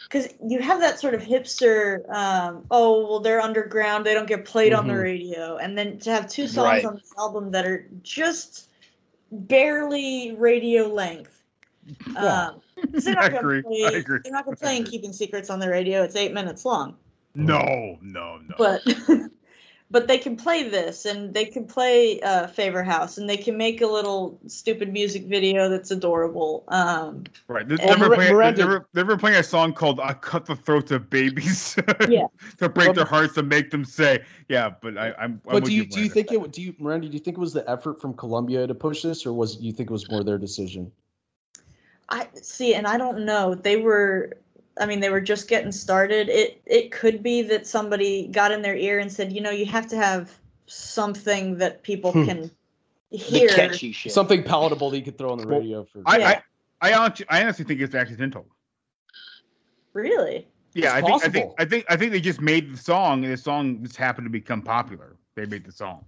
because 0.04 0.28
you 0.46 0.60
have 0.60 0.80
that 0.80 0.98
sort 0.98 1.14
of 1.14 1.22
hipster. 1.22 2.08
Um, 2.10 2.64
oh 2.70 3.06
well, 3.06 3.20
they're 3.20 3.40
underground. 3.40 4.04
They 4.06 4.14
don't 4.14 4.26
get 4.28 4.44
played 4.44 4.72
on 4.72 4.86
the 4.86 4.94
Mhm. 4.94 5.02
radio, 5.02 5.56
and 5.58 5.76
then 5.76 5.98
to 6.00 6.10
have 6.10 6.28
two 6.28 6.46
songs 6.46 6.66
Right. 6.66 6.84
on 6.84 6.94
this 6.96 7.12
album 7.18 7.50
that 7.52 7.64
are 7.66 7.86
just 8.02 8.68
barely 9.30 10.34
radio 10.38 10.86
length. 10.86 11.42
Yeah. 12.14 12.48
Um, 12.48 12.60
they're 12.92 13.14
not 13.14 13.24
I 13.34 13.36
agree. 13.38 13.62
play- 13.62 13.84
I 13.86 13.90
agree. 13.98 14.18
They're 14.22 14.32
not 14.32 14.44
going 14.44 14.56
to 14.56 14.62
play 14.62 14.76
in. 14.76 14.84
Keeping 14.84 15.12
Secrets 15.12 15.50
on 15.50 15.58
the 15.58 15.68
radio. 15.68 16.02
It's 16.02 16.16
eight 16.16 16.32
minutes 16.32 16.64
long 16.64 16.96
No, 17.34 17.98
no, 18.02 18.38
no. 18.38 18.54
but 18.58 18.82
but 19.92 20.08
they 20.08 20.18
can 20.18 20.36
play 20.36 20.68
this 20.68 21.04
and 21.04 21.34
they 21.34 21.44
can 21.44 21.66
play 21.66 22.20
uh 22.22 22.46
favor 22.48 22.82
house 22.82 23.18
and 23.18 23.28
they 23.28 23.36
can 23.36 23.56
make 23.56 23.80
a 23.82 23.86
little 23.86 24.40
stupid 24.46 24.92
music 24.92 25.24
video 25.26 25.68
that's 25.68 25.90
adorable 25.90 26.64
um 26.68 27.24
Right. 27.46 27.68
They're, 27.68 27.78
And 27.80 28.00
they're, 28.00 28.08
Mir- 28.08 28.16
playing, 28.16 28.32
Miranda- 28.34 28.84
they're, 28.94 29.04
they're 29.04 29.16
playing 29.18 29.36
a 29.36 29.42
song 29.42 29.74
called 29.74 30.00
"I 30.00 30.14
Cut 30.14 30.46
the 30.46 30.56
Throats 30.56 30.90
of 30.90 31.10
Babies" 31.10 31.76
Yeah. 32.08 32.26
to 32.58 32.68
break 32.68 32.86
Well, 32.88 32.94
their 32.94 33.04
hearts 33.04 33.36
and 33.36 33.48
make 33.48 33.70
them 33.70 33.84
say, 33.84 34.24
"Yeah." 34.48 34.70
But 34.80 34.96
I, 34.96 35.08
I'm. 35.08 35.14
I'm 35.22 35.40
But 35.44 35.64
do 35.64 35.72
you 35.72 35.84
do 35.84 36.00
you 36.00 36.08
think 36.08 36.32
it? 36.32 36.52
Do 36.52 36.62
you, 36.62 36.74
Miranda? 36.78 37.08
Do 37.08 37.12
you 37.12 37.20
think 37.20 37.36
it 37.36 37.40
was 37.40 37.52
the 37.52 37.68
effort 37.70 38.00
from 38.00 38.14
Columbia 38.14 38.66
to 38.66 38.74
push 38.74 39.02
this, 39.02 39.26
or 39.26 39.32
was 39.34 39.60
you 39.60 39.72
think 39.72 39.90
it 39.90 39.92
was 39.92 40.10
more 40.10 40.24
their 40.24 40.38
decision? 40.38 40.90
i 42.08 42.26
see 42.34 42.74
and 42.74 42.86
i 42.86 42.98
don't 42.98 43.24
know 43.24 43.54
they 43.54 43.76
were 43.76 44.32
i 44.78 44.86
mean 44.86 45.00
they 45.00 45.10
were 45.10 45.20
just 45.20 45.48
getting 45.48 45.72
started 45.72 46.28
it 46.28 46.60
it 46.66 46.90
could 46.92 47.22
be 47.22 47.42
that 47.42 47.66
somebody 47.66 48.28
got 48.28 48.50
in 48.52 48.62
their 48.62 48.76
ear 48.76 48.98
and 48.98 49.12
said 49.12 49.32
you 49.32 49.40
know 49.40 49.50
you 49.50 49.66
have 49.66 49.86
to 49.86 49.96
have 49.96 50.38
something 50.66 51.56
that 51.58 51.82
people 51.82 52.12
Hmm. 52.12 52.24
can 52.24 52.50
the 53.10 53.18
hear 53.18 53.48
catchy 53.48 53.92
shit. 53.92 54.12
Something 54.12 54.42
palatable 54.42 54.90
that 54.90 54.96
you 54.98 55.04
could 55.04 55.18
throw 55.18 55.32
on 55.32 55.38
the 55.38 55.46
Well, 55.46 55.60
radio 55.60 55.84
for. 55.84 56.02
I, 56.06 56.18
Yeah. 56.18 56.40
I, 56.80 56.90
I 56.90 56.94
honestly, 56.94 57.26
I 57.28 57.42
honestly 57.42 57.64
think 57.64 57.80
it's 57.80 57.94
accidental. 57.94 58.46
really 59.92 60.46
Yeah, 60.74 60.86
It's 60.86 60.94
I 60.94 61.00
think, 61.02 61.24
I 61.24 61.28
think. 61.28 61.52
I 61.58 61.64
think, 61.66 61.84
I 61.90 61.96
think 61.96 62.12
they 62.12 62.20
just 62.20 62.40
made 62.40 62.72
the 62.72 62.78
song, 62.78 63.24
and 63.24 63.32
the 63.32 63.36
song 63.36 63.82
just 63.82 63.96
happened 63.96 64.24
to 64.24 64.30
become 64.30 64.62
popular. 64.62 65.16
They 65.34 65.44
made 65.46 65.64
the 65.64 65.72
song. 65.72 66.04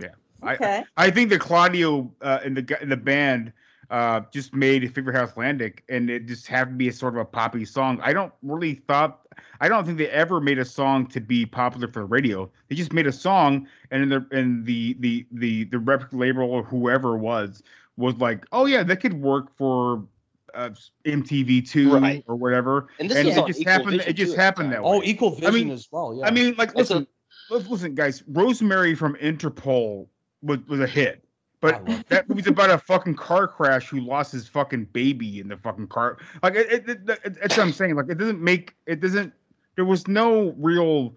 Yeah, 0.00 0.10
I, 0.42 0.54
okay 0.54 0.84
I 0.96 1.10
think 1.10 1.30
that 1.30 1.40
Claudio 1.40 2.10
uh, 2.22 2.38
and 2.44 2.56
the 2.56 2.62
gu- 2.62 2.76
and 2.80 2.90
the 2.90 2.96
band 2.96 3.52
uh, 3.90 4.20
just 4.32 4.54
made 4.54 4.92
Favor 4.94 5.12
House 5.12 5.30
Atlantic, 5.30 5.82
and 5.88 6.08
it 6.10 6.26
just 6.26 6.46
happened 6.46 6.74
to 6.74 6.78
be 6.78 6.88
a 6.88 6.92
sort 6.92 7.14
of 7.14 7.20
a 7.20 7.24
poppy 7.24 7.64
song. 7.64 8.00
I 8.02 8.12
don't 8.12 8.32
really 8.42 8.74
thought, 8.74 9.20
I 9.60 9.68
don't 9.68 9.84
think 9.84 9.98
they 9.98 10.08
ever 10.10 10.40
made 10.40 10.58
a 10.58 10.64
song 10.64 11.06
to 11.08 11.20
be 11.20 11.44
popular 11.44 11.88
for 11.88 12.00
the 12.00 12.04
radio. 12.06 12.48
They 12.68 12.76
just 12.76 12.92
made 12.92 13.06
a 13.06 13.12
song, 13.12 13.66
and 13.90 14.02
in 14.02 14.08
the 14.08 14.26
and 14.30 14.64
the 14.64 14.96
the 15.00 15.26
the 15.32 15.64
the 15.64 15.78
record 15.78 16.12
label 16.12 16.44
or 16.44 16.62
whoever 16.62 17.16
was 17.16 17.62
was 17.96 18.14
like, 18.16 18.46
oh 18.52 18.66
yeah, 18.66 18.82
that 18.84 18.96
could 18.96 19.14
work 19.20 19.54
for. 19.56 20.04
Uh, 20.52 20.70
MTV 21.04 21.64
two 21.70 21.96
Right. 21.96 22.24
or 22.26 22.34
whatever, 22.34 22.88
And 22.98 23.08
this 23.08 23.18
and 23.18 23.28
was 23.28 23.36
it 23.36 23.46
just 23.46 23.62
happened. 23.68 24.00
It 24.04 24.14
just 24.14 24.32
too, 24.34 24.40
happened 24.40 24.72
time. 24.72 24.82
that 24.82 24.82
way. 24.82 24.96
oh, 24.98 25.02
Equal 25.04 25.30
Vision 25.30 25.54
mean- 25.54 25.70
as 25.70 25.86
well. 25.92 26.12
Yeah. 26.18 26.26
I 26.26 26.32
mean, 26.32 26.56
like, 26.58 26.72
It's 26.74 26.90
a- 26.90 27.06
listen, 27.48 27.70
listen, 27.70 27.94
guys. 27.94 28.24
Rosemary 28.26 28.96
from 28.96 29.14
Interpol 29.22 30.08
was 30.42 30.58
was 30.66 30.80
a 30.80 30.88
hit, 30.88 31.22
but 31.60 31.86
that 32.08 32.28
movie's 32.28 32.46
about 32.46 32.70
a 32.70 32.78
fucking 32.78 33.16
car 33.16 33.46
crash 33.46 33.88
who 33.88 34.00
lost 34.00 34.32
his 34.32 34.48
fucking 34.48 34.86
baby 34.86 35.40
in 35.40 35.48
the 35.48 35.56
fucking 35.56 35.88
car. 35.88 36.18
Like, 36.42 36.54
it, 36.54 36.88
it, 36.88 36.88
it, 36.88 37.06
that's 37.06 37.56
what 37.56 37.60
I'm 37.66 37.72
saying. 37.72 37.96
Like, 37.96 38.08
it 38.08 38.18
doesn't 38.18 38.40
make 38.40 38.74
it 38.86 39.00
doesn't. 39.00 39.32
There 39.76 39.84
was 39.84 40.08
no 40.08 40.54
real 40.58 41.14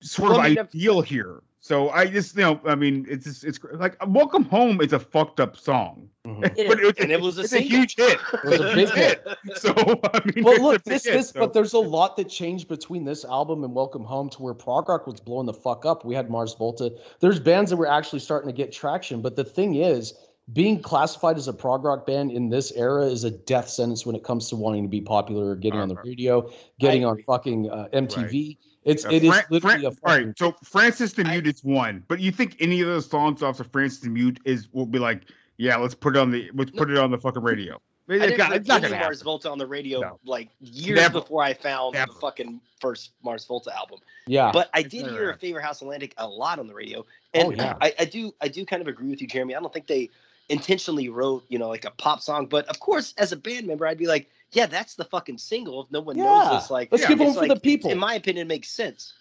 sort 0.00 0.32
Well, 0.32 0.40
of 0.40 0.46
ideal 0.46 1.00
here. 1.00 1.42
So 1.64 1.88
I 1.88 2.04
just, 2.04 2.36
you 2.36 2.42
know, 2.42 2.60
I 2.66 2.74
mean, 2.74 3.06
it's 3.08 3.24
just, 3.24 3.42
it's 3.42 3.58
like 3.72 3.96
"Welcome 4.06 4.44
Home" 4.44 4.82
is 4.82 4.92
a 4.92 4.98
fucked 4.98 5.40
up 5.40 5.56
song, 5.56 6.10
Mhm. 6.26 6.44
It 6.58 6.68
but 6.68 6.78
it, 6.78 6.98
And 7.00 7.10
it 7.10 7.18
was 7.18 7.38
a 7.38 7.40
it's 7.40 7.54
a 7.54 7.60
huge 7.60 7.96
hit. 7.96 8.18
It 8.34 8.44
was 8.44 8.60
a 8.60 8.74
big 8.74 8.90
hit. 8.90 9.26
So 9.56 9.72
I 10.12 10.20
mean, 10.26 10.44
Well, 10.44 10.60
look, 10.60 10.84
this, 10.84 11.06
hit, 11.06 11.14
this, 11.14 11.30
so- 11.30 11.40
but 11.40 11.54
there's 11.54 11.72
a 11.72 11.78
lot 11.78 12.18
that 12.18 12.28
changed 12.28 12.68
between 12.68 13.06
this 13.06 13.24
album 13.24 13.64
and 13.64 13.74
Welcome 13.74 14.04
Home 14.04 14.28
to 14.28 14.42
where 14.42 14.52
prog 14.52 14.90
rock 14.90 15.06
was 15.06 15.20
blowing 15.20 15.46
the 15.46 15.54
fuck 15.54 15.86
up. 15.86 16.04
We 16.04 16.14
had 16.14 16.28
Mars 16.28 16.52
Volta. 16.52 16.92
There's 17.20 17.40
bands 17.40 17.70
that 17.70 17.78
were 17.78 17.88
actually 17.90 18.18
starting 18.20 18.50
to 18.50 18.54
get 18.54 18.70
traction, 18.70 19.22
but 19.22 19.34
the 19.34 19.44
thing 19.44 19.76
is, 19.76 20.12
being 20.52 20.82
classified 20.82 21.38
as 21.38 21.48
a 21.48 21.54
prog 21.54 21.82
rock 21.82 22.06
band 22.06 22.30
in 22.30 22.50
this 22.50 22.72
era 22.72 23.06
is 23.06 23.24
a 23.24 23.30
death 23.30 23.70
sentence 23.70 24.04
when 24.04 24.14
it 24.14 24.22
comes 24.22 24.50
to 24.50 24.56
wanting 24.56 24.82
to 24.82 24.88
be 24.90 25.00
popular 25.00 25.52
or 25.52 25.56
getting 25.56 25.80
on 25.80 25.88
the 25.88 25.96
radio, 26.04 26.50
getting 26.78 27.06
on 27.06 27.22
fucking 27.22 27.70
uh, 27.70 27.88
MTV. 27.94 28.58
It's 28.84 29.04
Uh, 29.04 29.10
it 29.10 29.24
is 29.24 29.30
Fran- 29.30 29.44
literally 29.50 29.74
Fran- 29.76 29.84
a 29.84 29.88
all 29.88 29.94
fucking, 29.94 30.26
right. 30.28 30.38
So 30.38 30.52
Frances 30.62 31.12
the 31.14 31.24
Mute 31.24 31.46
is 31.46 31.64
one, 31.64 32.04
but 32.08 32.20
you 32.20 32.30
think 32.30 32.56
any 32.60 32.80
of 32.80 32.86
those 32.86 33.08
songs 33.08 33.42
off 33.42 33.60
of 33.60 33.70
Frances 33.72 34.00
the 34.00 34.10
Mute 34.10 34.40
is 34.44 34.68
will 34.72 34.86
be 34.86 34.98
like, 34.98 35.22
yeah, 35.56 35.76
let's 35.76 35.94
put 35.94 36.16
it 36.16 36.20
on 36.20 36.30
the 36.30 36.50
let's 36.54 36.70
put 36.70 36.90
it 36.90 36.98
on 36.98 37.10
the 37.10 37.18
fucking 37.18 37.42
radio. 37.42 37.80
It- 38.06 38.20
I 38.20 38.26
didn't 38.26 38.36
got- 38.36 38.52
it's 38.52 38.68
not 38.68 38.82
gonna 38.82 38.94
Mars 38.96 39.02
happen. 39.20 39.24
Volta 39.24 39.50
on 39.50 39.56
the 39.56 39.66
radio 39.66 40.00
No. 40.00 40.20
like 40.26 40.50
years 40.60 40.96
Never. 40.98 41.20
before 41.20 41.42
I 41.42 41.54
found 41.54 41.94
Never. 41.94 42.12
the 42.12 42.18
fucking 42.18 42.60
first 42.78 43.12
Mars 43.22 43.46
Volta 43.46 43.74
album. 43.74 44.00
yeah. 44.26 44.50
But 44.52 44.68
I 44.74 44.82
did 44.82 45.02
never 45.06 45.12
hear 45.14 45.22
a 45.22 45.26
happened. 45.28 45.40
Favor 45.40 45.60
House 45.60 45.80
Atlantic 45.80 46.12
a 46.18 46.26
lot 46.28 46.58
on 46.58 46.66
the 46.66 46.74
radio, 46.74 47.00
Oh, 47.00 47.48
and 47.48 47.56
yeah. 47.56 47.74
I, 47.80 47.94
I 47.98 48.04
do 48.04 48.34
I 48.42 48.48
do 48.48 48.66
kind 48.66 48.82
of 48.82 48.88
agree 48.88 49.08
with 49.08 49.22
you, 49.22 49.26
Jeremy. 49.26 49.54
I 49.54 49.60
don't 49.60 49.72
think 49.72 49.86
they 49.86 50.10
intentionally 50.50 51.08
wrote 51.08 51.44
you 51.48 51.58
know 51.58 51.68
like 51.68 51.86
a 51.86 51.90
pop 51.92 52.20
song, 52.20 52.44
but 52.46 52.66
of 52.68 52.78
course, 52.80 53.14
as 53.16 53.32
a 53.32 53.36
band 53.36 53.66
member, 53.66 53.86
I'd 53.86 53.96
be 53.96 54.06
like, 54.06 54.28
yeah, 54.54 54.66
that's 54.66 54.94
the 54.94 55.04
fucking 55.04 55.38
single. 55.38 55.82
If 55.84 55.90
no 55.90 56.00
one 56.00 56.16
Yeah. 56.16 56.24
knows 56.24 56.62
this, 56.62 56.70
like, 56.70 56.88
Let's 56.92 57.02
Yeah. 57.02 57.08
give 57.08 57.18
them 57.18 57.28
it's 57.28 57.36
for 57.36 57.42
like- 57.46 57.54
the 57.54 57.60
people. 57.60 57.90
In 57.90 57.98
my 57.98 58.14
opinion, 58.14 58.46
it 58.46 58.48
makes 58.48 58.68
sense. 58.70 59.12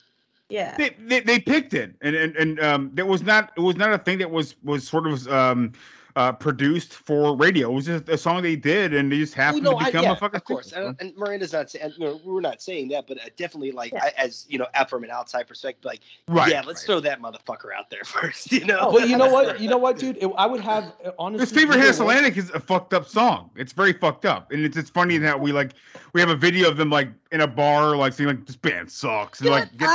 yeah 0.50 0.76
They, 0.78 0.90
they, 1.00 1.20
they 1.22 1.40
picked 1.40 1.74
it, 1.74 1.96
and 2.02 2.16
and 2.16 2.36
and 2.36 2.60
um, 2.60 2.92
there 2.94 3.06
was 3.06 3.24
not 3.24 3.52
it 3.58 3.62
was 3.62 3.76
not 3.78 3.94
a 3.94 3.98
thing 3.98 4.18
that 4.20 4.30
was 4.30 4.56
was 4.64 4.88
sort 4.88 5.08
of 5.08 5.28
um 5.30 5.72
uh, 6.16 6.32
produced 6.32 6.94
for 6.94 7.36
radio. 7.36 7.72
It 7.72 7.74
was 7.74 7.86
just 7.86 8.10
a 8.10 8.18
song 8.18 8.44
they 8.44 8.56
did, 8.56 8.94
and 8.94 9.12
they 9.12 9.18
just 9.18 9.34
happened 9.34 9.64
Well, 9.66 9.74
no, 9.74 9.80
to 9.80 9.84
I- 9.86 9.88
become 9.88 10.04
yeah, 10.04 10.12
a 10.12 10.16
fucking. 10.16 10.36
Of 10.38 10.44
course, 10.44 10.72
and, 10.72 10.96
and 11.00 11.16
Miranda's 11.18 11.54
not 11.54 11.70
saying 11.72 11.94
you 11.98 12.06
know, 12.06 12.22
we're 12.24 12.42
not 12.42 12.62
saying 12.62 12.90
that, 12.90 13.08
but 13.08 13.18
uh, 13.18 13.30
definitely 13.38 13.72
like 13.72 13.94
I, 13.94 14.14
as 14.18 14.46
you 14.50 14.60
know, 14.60 14.68
from 14.88 15.04
an 15.04 15.10
outside 15.12 15.48
perspective, 15.48 15.86
like 15.86 16.02
Right, 16.28 16.52
yeah, 16.52 16.62
let's 16.66 16.86
throw 16.86 17.00
that 17.00 17.22
motherfucker 17.22 17.74
out 17.78 17.90
there 17.90 18.04
first. 18.06 18.52
You 18.52 18.66
know, 18.66 18.92
But 18.92 19.10
you 19.10 19.18
know 19.18 19.30
what? 19.32 19.60
You 19.60 19.70
know 19.70 19.78
what, 19.78 19.98
dude? 19.98 20.18
It- 20.18 20.32
I 20.38 20.46
would 20.46 20.62
have 20.62 20.94
uh, 21.06 21.12
honestly. 21.18 21.44
His 21.46 21.52
favorite 21.52 21.80
either 21.80 21.90
Atlantic 21.90 22.38
is 22.38 22.50
a 22.52 22.60
fucked 22.60 22.94
up 22.94 23.08
song. 23.08 23.50
It's 23.56 23.74
very 23.74 23.94
fucked 23.94 24.26
up, 24.26 24.52
and 24.52 24.64
it's 24.64 24.78
it's 24.78 24.90
funny 24.90 25.18
that 25.18 25.40
we 25.40 25.52
like 25.52 25.74
we 26.14 26.22
have 26.22 26.30
a 26.30 26.36
video 26.36 26.70
of 26.70 26.78
them 26.78 26.90
like 26.90 27.10
in 27.32 27.42
a 27.42 27.48
bar, 27.48 27.96
like 27.96 28.14
saying 28.14 28.28
like 28.28 28.46
this 28.46 28.56
band 28.56 28.92
sucks, 28.92 29.42
and 29.42 29.50
like 29.50 29.76
get, 29.78 29.88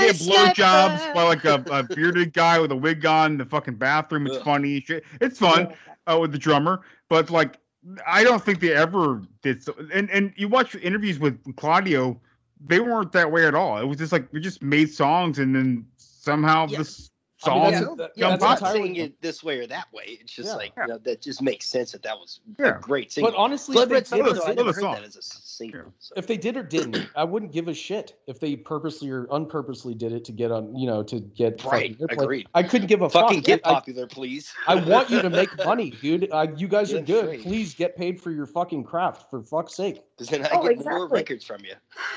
they 0.00 0.06
get 0.06 0.16
blowjobs 0.16 1.14
by 1.14 1.22
like 1.24 1.44
a, 1.44 1.64
a 1.70 1.82
bearded 1.82 2.32
guy 2.32 2.58
with 2.60 2.70
a 2.70 2.76
wig 2.76 3.04
on 3.04 3.32
in 3.32 3.38
the 3.38 3.44
fucking 3.44 3.74
bathroom. 3.74 4.26
It's 4.26 4.38
funny, 4.38 4.80
shit. 4.80 5.04
It's 5.20 5.38
fun 5.38 5.63
Oh, 6.06 6.20
with 6.20 6.32
the 6.32 6.38
drummer, 6.38 6.82
but 7.08 7.30
like 7.30 7.58
I 8.06 8.24
don't 8.24 8.42
think 8.42 8.60
they 8.60 8.72
ever 8.72 9.22
did. 9.42 9.62
So, 9.62 9.74
and 9.92 10.10
and 10.10 10.32
you 10.36 10.48
watch 10.48 10.74
interviews 10.76 11.18
with 11.18 11.56
Claudio, 11.56 12.20
they 12.60 12.80
weren't 12.80 13.12
that 13.12 13.30
way 13.30 13.46
at 13.46 13.54
all. 13.54 13.78
It 13.78 13.84
was 13.84 13.98
just 13.98 14.12
like 14.12 14.30
we 14.32 14.40
just 14.40 14.62
made 14.62 14.90
songs, 14.90 15.38
and 15.38 15.54
then 15.54 15.86
somehow 15.96 16.66
this 16.66 17.10
I 17.46 17.54
mean, 17.54 17.62
song 17.62 17.64
that's- 17.64 17.80
become 17.80 17.96
that- 17.98 18.12
yeah, 18.16 18.28
I'm 18.28 18.38
popular. 18.38 18.72
not 18.72 18.72
saying 18.76 18.96
it 18.96 19.20
this 19.22 19.42
way 19.44 19.58
or 19.58 19.66
that 19.66 19.86
way. 19.92 20.18
It's 20.20 20.32
just 20.32 20.48
Yeah. 20.50 20.54
like 20.56 20.72
you 20.76 20.86
know, 20.86 20.98
that 20.98 21.20
just 21.22 21.42
makes 21.42 21.66
sense 21.66 21.92
that 21.92 22.02
that 22.02 22.16
was 22.18 22.40
Yeah. 22.58 22.76
a 22.76 22.80
great 22.80 23.12
single. 23.12 23.32
But 23.32 23.38
honestly, 23.38 23.74
Blood 23.74 23.88
if 23.88 23.92
Red 23.92 24.04
they 24.04 24.08
Summer, 24.08 24.32
did- 24.34 24.42
I 24.42 24.54
never 24.54 24.72
heard 24.72 24.80
song. 24.82 24.94
that 24.94 25.04
as 25.04 25.16
a 25.16 25.22
single. 25.22 25.92
so. 25.98 26.14
If 26.16 26.26
they 26.26 26.36
did 26.36 26.56
or 26.56 26.62
didn't, 26.62 27.08
I 27.16 27.24
wouldn't 27.24 27.52
give 27.52 27.68
a 27.68 27.74
shit 27.74 28.20
if 28.26 28.40
they 28.40 28.56
purposely 28.56 29.10
or 29.10 29.26
unpurposely 29.30 29.94
did 29.94 30.12
it 30.12 30.24
to 30.26 30.32
get 30.32 30.50
on, 30.50 30.76
you 30.76 30.86
know, 30.86 31.02
to 31.04 31.20
get 31.20 31.62
Right, 31.64 31.96
agreed. 32.10 32.46
I 32.54 32.62
couldn't 32.62 32.88
give 32.88 33.02
a 33.02 33.08
Fucking 33.10 33.38
fuck. 33.38 33.44
get 33.46 33.60
I- 33.64 33.74
popular, 33.74 34.06
please. 34.06 34.52
I 34.66 34.76
want 34.76 35.10
you 35.10 35.22
to 35.22 35.30
make 35.30 35.48
money, 35.64 35.90
dude. 35.90 36.28
Uh, 36.30 36.46
you 36.56 36.68
guys 36.68 36.92
are 36.92 37.00
good. 37.00 37.24
straight. 37.26 37.42
Please 37.42 37.74
get 37.74 37.96
paid 37.96 38.20
for 38.20 38.30
your 38.30 38.46
fucking 38.46 38.84
craft, 38.84 39.30
for 39.30 39.42
fuck's 39.42 39.74
sake. 39.74 40.02
Because 40.16 40.28
then 40.28 40.44
I 40.46 40.50
Oh, 40.52 40.68
get 40.68 40.84
more 40.84 41.08
records 41.08 41.44
from 41.44 41.64
you. 41.64 41.74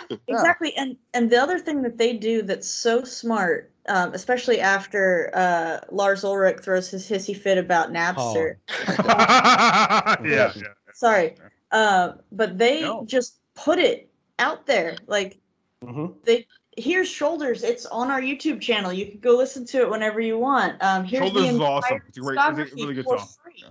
Exactly, 0.28 0.74
and 0.78 0.96
and 1.14 1.30
the 1.30 1.38
other 1.38 1.60
thing 1.60 1.82
that 1.82 1.98
they 1.98 2.14
do 2.14 2.42
that's 2.42 2.68
so 2.70 3.04
smart, 3.04 3.72
um, 3.88 4.14
especially 4.14 4.60
after 4.60 5.32
uh, 5.34 5.80
Lars 5.92 6.24
Ulrich 6.24 6.60
throws 6.62 6.90
his 6.90 7.10
hissy 7.10 7.36
fit 7.36 7.58
about 7.58 7.92
Napster. 7.92 8.58
yeah, 9.06 10.18
yeah. 10.26 10.52
Sorry, 10.94 11.36
uh, 11.72 12.14
but 12.32 12.58
they 12.58 12.90
just 13.06 13.40
put 13.56 13.80
it 13.80 14.10
out 14.40 14.66
there. 14.66 14.96
Like 15.08 15.40
Mm-hmm. 15.84 16.08
they 16.24 16.48
here's 16.76 17.08
Shoulders. 17.08 17.64
It's 17.64 17.86
on 17.86 18.10
our 18.10 18.20
YouTube 18.20 18.60
channel. 18.60 18.92
You 18.92 19.06
can 19.06 19.20
go 19.20 19.36
listen 19.38 19.66
to 19.68 19.82
it 19.82 19.90
whenever 19.90 20.20
you 20.20 20.40
want. 20.40 20.82
Um, 20.82 21.04
here's 21.04 21.24
Shoulders 21.24 21.44
the 21.44 21.50
is 21.50 21.60
awesome. 21.60 22.02
It's 22.08 22.18
a 22.18 22.22
great, 22.22 22.40
it's 22.40 22.74
a 22.74 22.76
really 22.76 22.94
good 22.96 23.08
song. 23.08 23.28
free. 23.44 23.64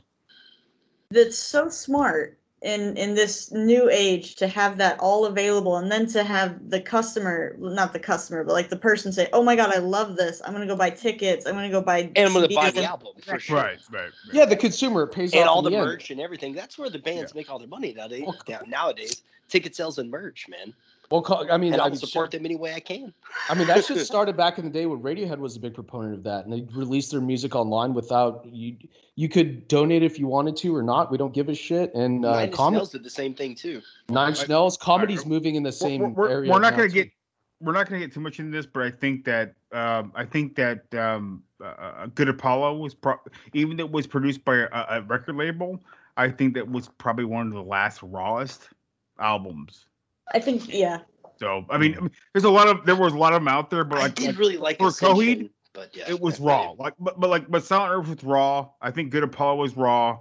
That's 1.10 1.36
so 1.36 1.68
smart 1.68 2.38
in 2.66 2.96
in 2.96 3.14
this 3.14 3.52
new 3.52 3.88
age 3.90 4.34
to 4.36 4.48
have 4.48 4.76
that 4.78 4.98
all 4.98 5.24
available, 5.24 5.76
and 5.76 5.90
then 5.90 6.06
to 6.08 6.24
have 6.24 6.68
the 6.68 6.80
customer, 6.80 7.54
not 7.58 7.92
the 7.92 7.98
customer, 8.00 8.42
but 8.42 8.52
like 8.52 8.68
the 8.68 8.76
person 8.76 9.12
say, 9.12 9.28
"Oh 9.32 9.42
my 9.42 9.54
god, 9.54 9.72
I 9.72 9.78
love 9.78 10.16
this. 10.16 10.42
I'm 10.44 10.52
gonna 10.52 10.66
go 10.66 10.74
buy 10.76 10.90
tickets. 10.90 11.46
I'm 11.46 11.54
gonna 11.54 11.70
go 11.70 11.80
buy." 11.80 12.10
And 12.16 12.18
I'm 12.26 12.32
gonna 12.32 12.48
buy 12.48 12.70
CDs 12.70 12.74
the 12.74 12.78
and- 12.80 12.86
album 12.88 13.08
for 13.24 13.38
sure. 13.38 13.56
Right, 13.56 13.78
right. 13.92 14.10
Yeah, 14.32 14.44
the 14.44 14.56
consumer 14.56 15.06
pays 15.06 15.32
And 15.32 15.44
off 15.44 15.48
all 15.48 15.58
in 15.60 15.64
the 15.64 15.70
the 15.70 15.76
end. 15.76 15.86
merch 15.86 16.10
and 16.10 16.20
everything. 16.20 16.52
That's 16.54 16.76
where 16.76 16.90
the 16.90 16.98
bands 16.98 17.34
make 17.34 17.48
all 17.48 17.58
their 17.60 17.68
money 17.68 17.92
nowadays. 17.96 18.24
now- 18.48 18.60
Nowadays, 18.66 19.22
ticket 19.48 19.76
sales 19.76 19.98
and 19.98 20.10
merch, 20.10 20.46
man. 20.48 20.74
Well, 21.10 21.22
co- 21.22 21.48
I 21.48 21.56
mean, 21.56 21.72
and 21.72 21.80
I 21.80 21.84
I'll 21.84 21.90
mean, 21.90 21.98
support 21.98 22.30
them 22.30 22.44
any 22.44 22.56
way 22.56 22.74
I 22.74 22.80
can. 22.80 23.12
I 23.48 23.54
mean, 23.54 23.66
that 23.68 23.84
shit 23.84 23.98
started 24.06 24.36
back 24.36 24.58
in 24.58 24.64
the 24.64 24.70
day 24.70 24.86
when 24.86 25.00
Radiohead 25.00 25.38
was 25.38 25.56
a 25.56 25.60
big 25.60 25.74
proponent 25.74 26.14
of 26.14 26.24
that, 26.24 26.44
and 26.44 26.52
they 26.52 26.62
released 26.74 27.10
their 27.12 27.20
music 27.20 27.54
online 27.54 27.94
without 27.94 28.44
you. 28.46 28.76
You 29.14 29.28
could 29.28 29.66
donate 29.68 30.02
if 30.02 30.18
you 30.18 30.26
wanted 30.26 30.56
to 30.58 30.74
or 30.76 30.82
not. 30.82 31.10
We 31.10 31.16
don't 31.16 31.32
give 31.32 31.48
a 31.48 31.54
shit. 31.54 31.94
And 31.94 32.24
uh, 32.24 32.32
Nine 32.32 32.48
Inch 32.48 32.56
com- 32.56 32.74
Nails 32.74 32.90
did 32.90 33.02
the 33.02 33.10
same 33.10 33.34
thing 33.34 33.54
too. 33.54 33.80
Nine 34.08 34.30
Inch 34.30 34.48
Nails, 34.48 34.76
comedy's 34.76 35.24
moving 35.24 35.54
in 35.54 35.62
the 35.62 35.72
same 35.72 36.00
we're, 36.00 36.08
we're, 36.08 36.30
area. 36.30 36.52
we're 36.52 36.60
not 36.60 36.76
going 36.76 36.88
to 36.88 36.94
too. 36.94 37.04
get 37.04 37.12
we're 37.60 37.72
not 37.72 37.88
going 37.88 38.00
to 38.00 38.06
get 38.06 38.12
too 38.12 38.20
much 38.20 38.38
into 38.38 38.54
this, 38.54 38.66
but 38.66 38.82
I 38.82 38.90
think 38.90 39.24
that 39.24 39.54
um, 39.72 40.12
I 40.14 40.24
think 40.24 40.56
that 40.56 40.94
um, 40.94 41.42
uh, 41.64 42.06
Good 42.14 42.28
Apollo 42.28 42.76
was 42.76 42.94
pro- 42.94 43.20
even 43.54 43.76
though 43.76 43.86
it 43.86 43.92
was 43.92 44.06
produced 44.06 44.44
by 44.44 44.56
a, 44.56 44.68
a 44.90 45.02
record 45.02 45.36
label. 45.36 45.82
I 46.18 46.30
think 46.30 46.54
that 46.54 46.70
was 46.70 46.88
probably 46.98 47.24
one 47.26 47.46
of 47.46 47.52
the 47.52 47.62
last 47.62 48.02
rawest 48.02 48.70
albums. 49.18 49.86
I 50.32 50.38
think, 50.40 50.72
yeah. 50.72 51.00
So 51.38 51.66
I 51.68 51.78
mean, 51.78 52.10
there's 52.32 52.44
a 52.44 52.50
lot 52.50 52.68
of 52.68 52.84
there 52.86 52.96
was 52.96 53.12
a 53.12 53.18
lot 53.18 53.32
of 53.32 53.40
them 53.40 53.48
out 53.48 53.70
there, 53.70 53.84
but 53.84 53.98
I 53.98 54.02
like, 54.02 54.14
did 54.14 54.26
like, 54.28 54.38
really 54.38 54.56
like 54.56 54.78
for 54.78 54.88
Ascension, 54.88 55.16
Coheed, 55.16 55.50
but 55.72 55.94
yeah, 55.94 56.04
it 56.08 56.20
was 56.20 56.40
raw. 56.40 56.72
Like, 56.78 56.94
but, 56.98 57.20
but 57.20 57.28
like, 57.28 57.50
but 57.50 57.64
Silent 57.64 57.92
Earth 57.92 58.08
was 58.08 58.24
raw. 58.24 58.68
I 58.80 58.90
think 58.90 59.10
Good 59.10 59.22
Apollo 59.22 59.56
was 59.56 59.76
raw. 59.76 60.20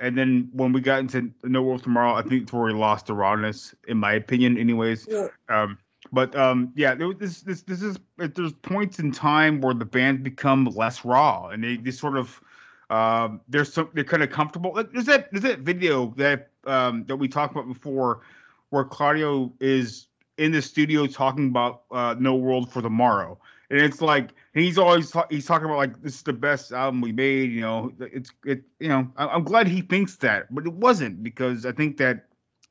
And 0.00 0.18
then 0.18 0.48
when 0.52 0.72
we 0.72 0.80
got 0.80 0.98
into 0.98 1.30
No 1.44 1.62
World 1.62 1.84
Tomorrow, 1.84 2.14
I 2.14 2.22
think 2.22 2.42
it's 2.42 2.52
where 2.52 2.64
we 2.64 2.72
lost 2.72 3.06
the 3.06 3.14
rawness, 3.14 3.74
in 3.86 3.96
my 3.96 4.14
opinion, 4.14 4.58
anyways. 4.58 5.06
Yeah. 5.08 5.28
Um, 5.48 5.78
but 6.12 6.34
um, 6.34 6.72
yeah, 6.74 6.94
there 6.94 7.08
was 7.08 7.16
this 7.18 7.42
this 7.42 7.62
this 7.62 7.82
is 7.82 7.98
there's 8.16 8.52
points 8.52 8.98
in 8.98 9.12
time 9.12 9.60
where 9.60 9.74
the 9.74 9.84
bands 9.84 10.22
become 10.22 10.64
less 10.64 11.04
raw, 11.04 11.48
and 11.48 11.62
they 11.62 11.76
just 11.76 12.00
sort 12.00 12.16
of 12.16 12.40
um, 12.90 13.40
they're 13.48 13.64
some 13.64 13.88
they're 13.94 14.04
kind 14.04 14.22
of 14.22 14.30
comfortable. 14.30 14.72
Like, 14.74 14.92
There's 14.92 15.06
that 15.06 15.30
there's 15.30 15.42
that 15.42 15.60
video 15.60 16.12
that 16.16 16.50
um 16.64 17.04
that 17.06 17.16
we 17.16 17.28
talked 17.28 17.52
about 17.52 17.68
before, 17.68 18.20
where 18.74 18.84
Claudio 18.84 19.52
is 19.60 20.08
in 20.36 20.50
the 20.50 20.60
studio 20.60 21.06
talking 21.06 21.46
about 21.46 21.82
uh, 21.92 22.16
No 22.18 22.34
World 22.34 22.72
for 22.72 22.82
Tomorrow, 22.82 23.38
and 23.70 23.80
it's 23.80 24.02
like 24.02 24.30
he's 24.52 24.78
always 24.78 25.12
ta- 25.12 25.28
he's 25.30 25.46
talking 25.46 25.66
about 25.66 25.76
like 25.78 26.02
this 26.02 26.16
is 26.16 26.22
the 26.22 26.32
best 26.32 26.72
album 26.72 27.00
we 27.00 27.12
made. 27.12 27.52
You 27.52 27.60
know, 27.60 27.92
it's 28.00 28.32
it 28.44 28.62
you 28.80 28.88
know 28.88 29.08
I- 29.16 29.28
I'm 29.28 29.44
glad 29.44 29.68
he 29.68 29.80
thinks 29.80 30.16
that, 30.16 30.52
but 30.52 30.66
it 30.66 30.72
wasn't 30.72 31.22
because 31.22 31.64
I 31.64 31.70
think 31.70 31.96
that 31.98 32.26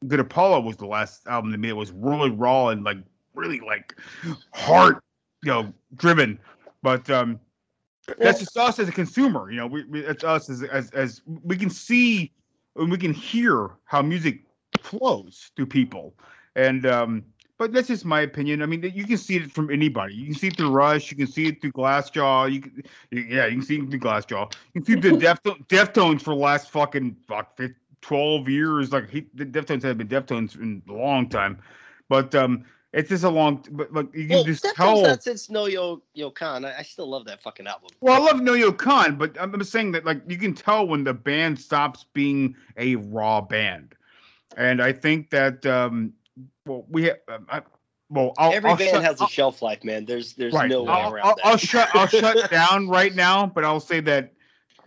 Good 0.06 0.20
Apollo 0.20 0.60
was 0.62 0.76
the 0.76 0.86
last 0.86 1.26
album 1.26 1.52
they 1.52 1.58
made. 1.58 1.70
It 1.70 1.78
was 1.78 1.92
really 1.94 2.32
raw 2.32 2.68
and 2.68 2.84
like 2.84 2.98
really 3.34 3.62
like 3.62 3.96
heart 4.54 5.02
you 5.42 5.52
know 5.52 5.74
driven, 5.96 6.38
but 6.82 7.10
um 7.10 7.40
that's 8.20 8.40
just 8.40 8.58
us 8.58 8.78
as 8.78 8.90
a 8.90 8.92
consumer. 8.92 9.50
You 9.50 9.56
know, 9.56 9.68
we, 9.68 9.86
we 9.86 10.06
it's 10.06 10.26
us 10.26 10.50
as 10.50 10.64
as 10.64 10.92
as 10.92 11.22
we 11.26 11.56
can 11.56 11.70
see 11.70 12.34
and 12.76 12.92
we 12.92 12.98
can 12.98 13.14
hear 13.14 13.70
how 13.86 14.02
music 14.02 14.44
flows 14.84 15.52
through 15.56 15.68
people, 15.68 16.14
and 16.56 16.86
um 16.86 17.24
but 17.58 17.72
that's 17.72 17.88
just 17.88 18.04
my 18.04 18.22
opinion. 18.22 18.62
I 18.62 18.66
mean, 18.66 18.84
you 18.94 19.06
can 19.06 19.18
see 19.18 19.38
it 19.38 19.52
from 19.52 19.70
anybody. 19.70 20.16
You 20.16 20.26
can 20.26 20.34
see 20.34 20.48
it 20.48 20.58
through 20.58 20.72
Rush. 20.72 21.12
You 21.12 21.18
can 21.18 21.28
see 21.28 21.48
it 21.48 21.62
through 21.62 21.72
Glassjaw. 21.72 22.52
You 22.52 22.62
can, 22.62 22.84
yeah, 23.12 23.46
you 23.46 23.58
can 23.58 23.62
see 23.62 23.78
it 23.78 23.90
through 23.90 24.00
Glassjaw. 24.00 24.54
You 24.74 24.82
can 24.82 25.02
see 25.02 25.10
the 25.10 25.18
Deftones, 25.26 25.68
Deftones 25.68 26.22
for 26.22 26.32
the 26.32 26.42
last 26.42 26.72
fucking 26.72 27.16
fuck 27.28 27.56
fif- 27.56 27.76
twelve 28.02 28.50
years. 28.50 28.92
Like 28.92 29.10
he, 29.10 29.28
the 29.34 29.46
Deftones 29.46 29.84
have 29.84 29.98
been 29.98 30.08
Deftones 30.08 30.56
in 30.56 30.82
a 30.90 30.94
long 30.94 31.30
time, 31.30 31.62
but 32.10 32.34
um, 32.36 32.66
it's 32.92 33.10
just 33.10 33.24
a 33.24 33.30
long. 33.30 33.64
But 33.72 33.94
like 33.94 34.14
you 34.14 34.28
can 34.28 34.36
Well, 34.38 34.44
just 34.44 34.64
Deftones 34.64 34.76
tell. 34.76 35.02
not 35.04 35.24
since 35.24 35.50
No 35.50 35.68
Yo 35.68 36.02
Yokan. 36.18 36.66
I, 36.66 36.80
I 36.80 36.82
still 36.84 37.08
love 37.08 37.26
that 37.26 37.42
fucking 37.42 37.68
album. 37.68 37.92
Well, 38.02 38.22
I 38.22 38.26
love 38.26 38.42
No 38.42 38.54
Yokan, 38.54 39.18
but 39.18 39.40
I'm 39.40 39.54
I'm 39.54 39.64
saying 39.64 39.94
that 39.94 40.06
like 40.06 40.22
you 40.28 40.38
can 40.38 40.54
tell 40.54 40.88
when 40.88 41.04
the 41.04 41.14
band 41.14 41.60
stops 41.60 42.06
being 42.14 42.56
a 42.78 42.96
raw 42.96 43.42
band, 43.42 43.96
and 44.58 44.82
I 44.82 44.92
think 44.92 45.30
that 45.32 45.66
um, 45.66 46.14
well 46.66 46.86
we 46.90 47.06
ha- 47.06 47.34
um, 47.34 47.48
I, 47.50 47.62
well 48.10 48.34
I'll, 48.38 48.54
Every 48.54 48.70
I'll 48.70 48.78
band 48.78 48.92
shut, 48.92 49.04
has 49.04 49.22
a 49.22 49.28
shelf 49.28 49.62
life, 49.62 49.84
man. 49.84 50.06
There's 50.06 50.34
there's 50.34 50.54
right. 50.54 50.70
no 50.70 50.84
way 50.84 50.92
I'll, 50.92 51.14
around 51.14 51.26
I'll, 51.26 51.36
that. 51.36 51.46
I'll 51.46 51.58
shut 51.58 51.90
I'll 51.94 52.08
shut 52.08 52.50
down 52.52 52.88
right 52.88 53.14
now, 53.16 53.46
but 53.46 53.64
I'll 53.64 53.80
say 53.80 54.00
that 54.02 54.34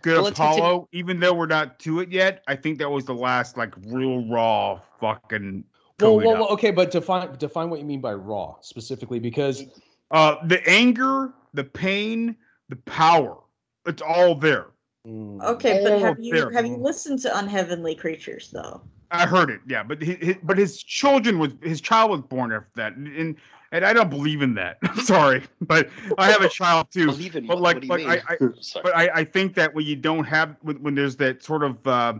Good 0.01 0.13
Well, 0.15 0.23
let's 0.23 0.37
continue. 0.37 0.63
Apollo, 0.63 0.89
even 0.91 1.19
though 1.19 1.33
we're 1.33 1.47
not 1.47 1.79
to 1.79 1.99
it 2.01 2.11
yet, 2.11 2.43
I 2.47 2.55
think 2.55 2.77
that 2.79 2.89
was 2.89 3.05
the 3.05 3.15
last 3.15 3.57
like 3.57 3.73
real 3.87 4.27
raw 4.29 4.79
fucking. 4.99 5.63
Well, 5.99 6.17
well, 6.17 6.33
well, 6.33 6.47
okay, 6.49 6.71
but 6.71 6.91
define 6.91 7.35
define 7.37 7.69
what 7.69 7.79
you 7.79 7.85
mean 7.85 8.01
by 8.01 8.13
raw 8.13 8.55
specifically, 8.61 9.19
because 9.19 9.65
Uh, 10.11 10.35
the 10.45 10.65
anger, 10.69 11.33
the 11.53 11.63
pain, 11.63 12.35
the 12.69 12.75
power, 12.77 13.37
it's 13.85 14.01
all 14.01 14.35
there. 14.35 14.67
Okay, 15.07 15.83
but 15.83 15.99
have 15.99 16.19
you 16.19 16.33
there. 16.33 16.51
have 16.51 16.65
you 16.65 16.77
listened 16.77 17.19
to 17.19 17.37
Unheavenly 17.37 17.95
Creatures 17.95 18.51
though? 18.51 18.81
I 19.11 19.25
heard 19.25 19.49
it, 19.49 19.61
yeah, 19.67 19.83
but 19.83 20.01
his, 20.01 20.35
but 20.43 20.57
his 20.57 20.83
children 20.83 21.39
was 21.39 21.53
his 21.61 21.81
child 21.81 22.11
was 22.11 22.21
born 22.21 22.51
after 22.51 22.69
that, 22.75 22.95
and 22.95 23.07
and, 23.07 23.35
and 23.71 23.85
I 23.85 23.93
don't 23.93 24.09
believe 24.09 24.41
in 24.41 24.53
that. 24.55 24.77
I'm 24.83 24.99
sorry, 24.99 25.43
but 25.61 25.89
I 26.17 26.31
have 26.31 26.41
a 26.41 26.49
child 26.49 26.87
too. 26.91 27.07
Believe 27.07 27.35
in 27.35 27.47
but 27.47 27.59
what? 27.59 27.75
like, 27.81 27.89
What 27.89 27.97
do 27.97 28.03
you 28.03 28.09
like 28.09 28.23
I, 28.29 28.37
mean? 28.43 28.53
I 28.57 28.61
Sorry. 28.61 28.83
but 28.83 28.95
I, 28.95 29.09
I 29.15 29.23
think 29.23 29.53
that 29.55 29.73
when 29.73 29.85
you 29.85 29.95
don't 29.95 30.25
have 30.25 30.55
when, 30.61 30.81
when 30.83 30.95
there's 30.95 31.15
that 31.17 31.43
sort 31.43 31.63
of 31.63 31.85
uh, 31.87 32.15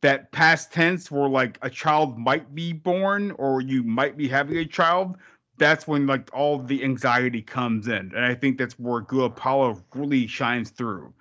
that 0.00 0.30
past 0.32 0.72
tense 0.72 1.10
where 1.10 1.28
like 1.28 1.58
a 1.62 1.70
child 1.70 2.18
might 2.18 2.54
be 2.54 2.72
born 2.72 3.32
or 3.32 3.60
you 3.60 3.82
might 3.82 4.16
be 4.16 4.28
having 4.28 4.58
a 4.58 4.64
child, 4.64 5.16
that's 5.56 5.88
when 5.88 6.06
like 6.06 6.30
all 6.32 6.58
the 6.58 6.84
anxiety 6.84 7.42
comes 7.42 7.88
in, 7.88 8.12
and 8.14 8.24
I 8.24 8.34
think 8.34 8.58
that's 8.58 8.78
where 8.78 9.00
Good 9.00 9.24
Apollo 9.24 9.82
really 9.94 10.26
shines 10.28 10.70
through 10.70 11.12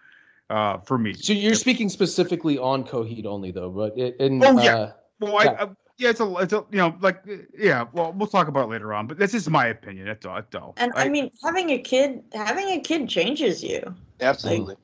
uh, 0.52 0.78
for 0.78 0.98
me. 0.98 1.14
so 1.14 1.34
you're 1.34 1.56
speaking 1.56 1.90
specifically 1.90 2.58
on 2.60 2.84
Coheed 2.84 3.26
only, 3.26 3.52
though. 3.52 3.70
But 3.72 3.98
in, 3.98 4.44
Oh 4.44 4.62
yeah. 4.62 4.76
uh, 4.76 4.92
well, 5.20 5.38
I, 5.38 5.44
yeah. 5.44 5.52
I, 5.60 5.70
yeah, 5.98 6.10
it's 6.10 6.20
a, 6.20 6.36
it's 6.36 6.54
a, 6.54 6.64
you 6.72 6.78
know, 6.78 6.96
like, 7.00 7.24
yeah. 7.58 7.86
Well, 7.92 8.14
we'll 8.14 8.28
talk 8.28 8.48
about 8.48 8.66
it 8.66 8.72
later 8.72 8.94
on, 8.94 9.08
but 9.08 9.18
that's 9.18 9.32
just 9.32 9.50
my 9.50 9.68
opinion. 9.68 10.06
That's 10.06 10.26
all. 10.26 10.36
That's 10.36 10.56
all. 10.56 10.76
And 10.78 10.92
I, 10.96 11.10
mean, 11.10 11.32
having 11.44 11.72
a 11.72 11.80
kid, 11.80 12.24
having 12.34 12.68
a 12.70 12.80
kid 12.80 13.10
changes 13.10 13.64
you. 13.64 13.82
Absolutely. 14.22 14.76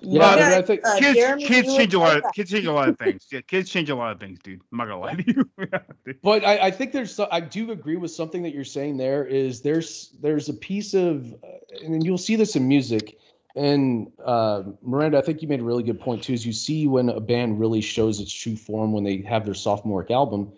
Yeah, 0.00 0.22
Uh, 0.22 0.36
but 0.36 0.42
I 0.42 0.62
think 0.62 0.80
uh, 0.86 0.98
kids, 0.98 1.18
Jeremy, 1.18 1.46
kids 1.46 1.76
change 1.76 1.94
a 1.94 1.98
lot. 1.98 2.16
Of, 2.16 2.24
kids 2.34 2.50
change 2.50 2.66
a 2.66 2.72
lot 2.72 2.88
of 2.88 2.98
things. 2.98 3.26
Yeah, 3.30 3.40
kids 3.42 3.70
change 3.70 3.90
a 3.90 3.94
lot 3.94 4.12
of 4.12 4.20
things, 4.20 4.38
dude. 4.42 4.60
I'm 4.72 4.78
not 4.78 4.88
gonna 4.88 5.00
lie 5.00 5.14
to 5.14 5.32
you. 5.32 5.50
But 6.22 6.44
I, 6.44 6.66
I 6.66 6.70
think 6.70 6.92
there's 6.92 7.18
I 7.20 7.40
do 7.40 7.70
agree 7.70 7.96
with 7.96 8.10
something 8.10 8.42
that 8.42 8.54
you're 8.54 8.64
saying. 8.64 8.96
There 8.96 9.26
is 9.26 9.60
there's 9.60 10.10
there's 10.20 10.48
a 10.48 10.54
piece 10.54 10.94
of, 10.94 11.34
uh, 11.42 11.84
and 11.84 12.04
you'll 12.04 12.18
see 12.18 12.36
this 12.36 12.56
in 12.56 12.66
music. 12.66 13.18
And 13.56 14.10
uh, 14.24 14.64
Miranda, 14.82 15.18
I 15.18 15.20
think 15.20 15.40
you 15.40 15.48
made 15.48 15.60
a 15.60 15.64
really 15.64 15.84
good 15.84 16.00
point 16.00 16.22
too. 16.24 16.32
Is 16.32 16.44
you 16.44 16.52
see 16.52 16.86
when 16.88 17.08
a 17.08 17.20
band 17.20 17.60
really 17.60 17.80
shows 17.80 18.18
its 18.20 18.32
true 18.32 18.56
form 18.56 18.92
when 18.92 19.04
they 19.04 19.18
have 19.28 19.44
their 19.44 19.54
sophomoric 19.54 20.10
album. 20.10 20.52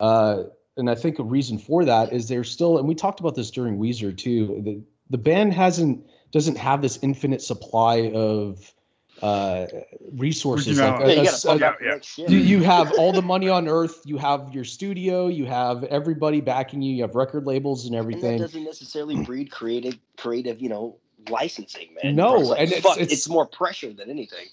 Uh, 0.00 0.44
and 0.76 0.88
I 0.88 0.94
think 0.94 1.18
a 1.18 1.24
reason 1.24 1.58
for 1.58 1.84
that 1.84 2.12
is 2.12 2.28
they're 2.28 2.44
still, 2.44 2.78
and 2.78 2.88
we 2.88 2.94
talked 2.94 3.20
about 3.20 3.34
this 3.34 3.50
during 3.50 3.78
Weezer 3.78 4.16
too. 4.16 4.62
The 4.64 4.80
the 5.10 5.18
band 5.18 5.52
hasn't 5.52 6.06
doesn't 6.32 6.56
have 6.56 6.80
this 6.82 6.98
infinite 7.02 7.42
supply 7.42 8.10
of 8.14 8.72
uh, 9.22 9.66
resources. 10.12 10.78
Like 10.78 11.00
Originality. 11.00 11.12
a- 11.12 11.16
Yeah, 11.16 11.22
you 11.22 11.50
a- 11.50 11.58
gotta 11.58 11.66
a- 11.86 11.90
up 11.90 12.02
the 12.26 12.32
you, 12.32 12.38
you 12.38 12.62
have 12.62 12.92
all 12.98 13.12
the 13.12 13.22
money 13.22 13.48
on 13.48 13.68
earth. 13.68 14.02
You 14.04 14.16
have 14.18 14.54
your 14.54 14.64
studio. 14.64 15.26
You 15.26 15.46
have 15.46 15.84
everybody 15.84 16.40
backing 16.40 16.82
you. 16.82 16.94
You 16.94 17.02
have 17.02 17.14
record 17.14 17.44
labels 17.46 17.84
and 17.84 17.94
and 17.94 17.98
that 17.98 18.14
everything. 18.14 18.38
doesn't 18.38 18.64
necessarily 18.64 19.16
breed 19.24 19.50
creative, 19.50 19.98
creative, 20.16 20.62
you 20.62 20.68
know, 20.68 20.96
licensing, 21.30 21.88
man. 22.02 22.16
No, 22.16 22.34
like, 22.34 22.60
and 22.60 22.72
it's- 22.72 22.96
it's- 22.96 23.12
it's 23.12 23.28
more 23.28 23.46
pressure 23.46 23.92
than 23.92 24.10
anything. 24.10 24.46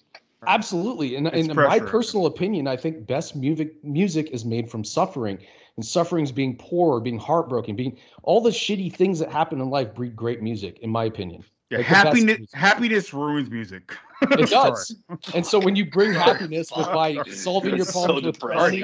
Absolutely, 0.47 1.15
and 1.15 1.27
It's 1.27 1.47
in 1.47 1.55
my 1.55 1.79
personal 1.79 2.27
opinion, 2.27 2.67
I 2.67 2.77
think 2.77 3.07
best 3.07 3.35
music 3.35 3.83
music 3.83 4.29
is 4.31 4.45
made 4.45 4.69
from 4.69 4.83
suffering, 4.83 5.39
and 5.75 5.85
suffering's 5.85 6.31
being 6.31 6.55
poor, 6.57 6.99
being 6.99 7.17
heartbroken, 7.17 7.75
being 7.75 7.97
all 8.23 8.41
the 8.41 8.51
shitty 8.51 8.93
things 8.93 9.19
that 9.19 9.31
happen 9.31 9.59
in 9.59 9.69
life 9.69 9.95
breed 9.95 10.15
great 10.15 10.41
music, 10.41 10.79
in 10.79 10.89
my 10.89 11.05
opinion. 11.05 11.43
Yeah, 11.69 11.77
Like 11.79 11.87
happiness. 11.87 12.51
Happiness 12.53 13.13
ruins 13.13 13.49
music. 13.49 13.97
It 14.21 14.49
does, 14.49 14.95
and 15.33 15.45
so 15.45 15.59
when 15.59 15.75
you 15.75 15.85
bring 15.85 16.13
happiness 16.13 16.71
with 16.75 16.91
by 16.91 17.21
solving 17.29 17.75
your 17.75 17.85
It's 17.85 17.93
so 17.93 18.05
problems 18.05 18.25
with 18.25 18.43
money, 18.53 18.83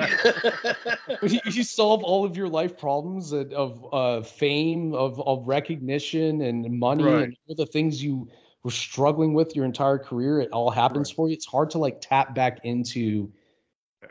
you, 1.24 1.40
you 1.46 1.64
solve 1.64 2.04
all 2.04 2.26
of 2.26 2.36
your 2.36 2.48
life 2.50 2.78
problems 2.78 3.32
of 3.34 3.86
uh, 3.94 4.22
fame, 4.24 4.94
of, 4.94 5.20
of 5.22 5.48
recognition 5.48 6.42
and 6.42 6.80
money 6.80 7.04
Right. 7.04 7.24
and 7.24 7.38
all 7.48 7.56
the 7.56 7.66
things 7.66 8.04
you 8.04 8.28
were 8.64 8.72
struggling 8.72 9.34
with 9.34 9.56
your 9.56 9.66
entire 9.66 9.98
career. 9.98 10.40
It 10.40 10.50
all 10.52 10.70
happens 10.70 11.10
for 11.10 11.28
you. 11.28 11.34
It's 11.34 11.46
hard 11.46 11.70
to 11.72 11.78
like 11.78 12.02
tap 12.02 12.36
back 12.36 12.60
into 12.64 13.32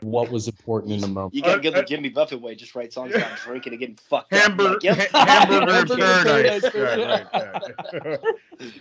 what 0.01 0.29
was 0.29 0.47
important 0.47 0.93
in 0.93 0.99
the 1.01 1.07
moment. 1.07 1.33
You 1.33 1.41
gotta 1.41 1.59
Uh, 1.59 1.61
go 1.61 1.71
the 1.71 1.79
uh, 1.79 1.83
Jimmy 1.83 2.09
Buffett 2.09 2.41
way. 2.41 2.55
Just 2.55 2.75
write 2.75 2.91
songs 2.93 3.15
about 3.15 3.37
drinking 3.43 3.73
and 3.73 3.79
getting 3.79 3.95
fucked 3.95 4.33
Hamburger, 4.33 4.69
up. 4.69 4.83
Like, 4.83 4.83
yep. 4.83 5.09
ha- 5.11 5.25
hamburger 5.25 5.71
in 5.79 5.87
Hamburger 5.89 6.03
in 6.03 6.23
paradise. 6.23 6.61
paradise, 6.61 6.73
Right, 6.73 6.99
right, 6.99 7.27
yeah. 7.33 8.17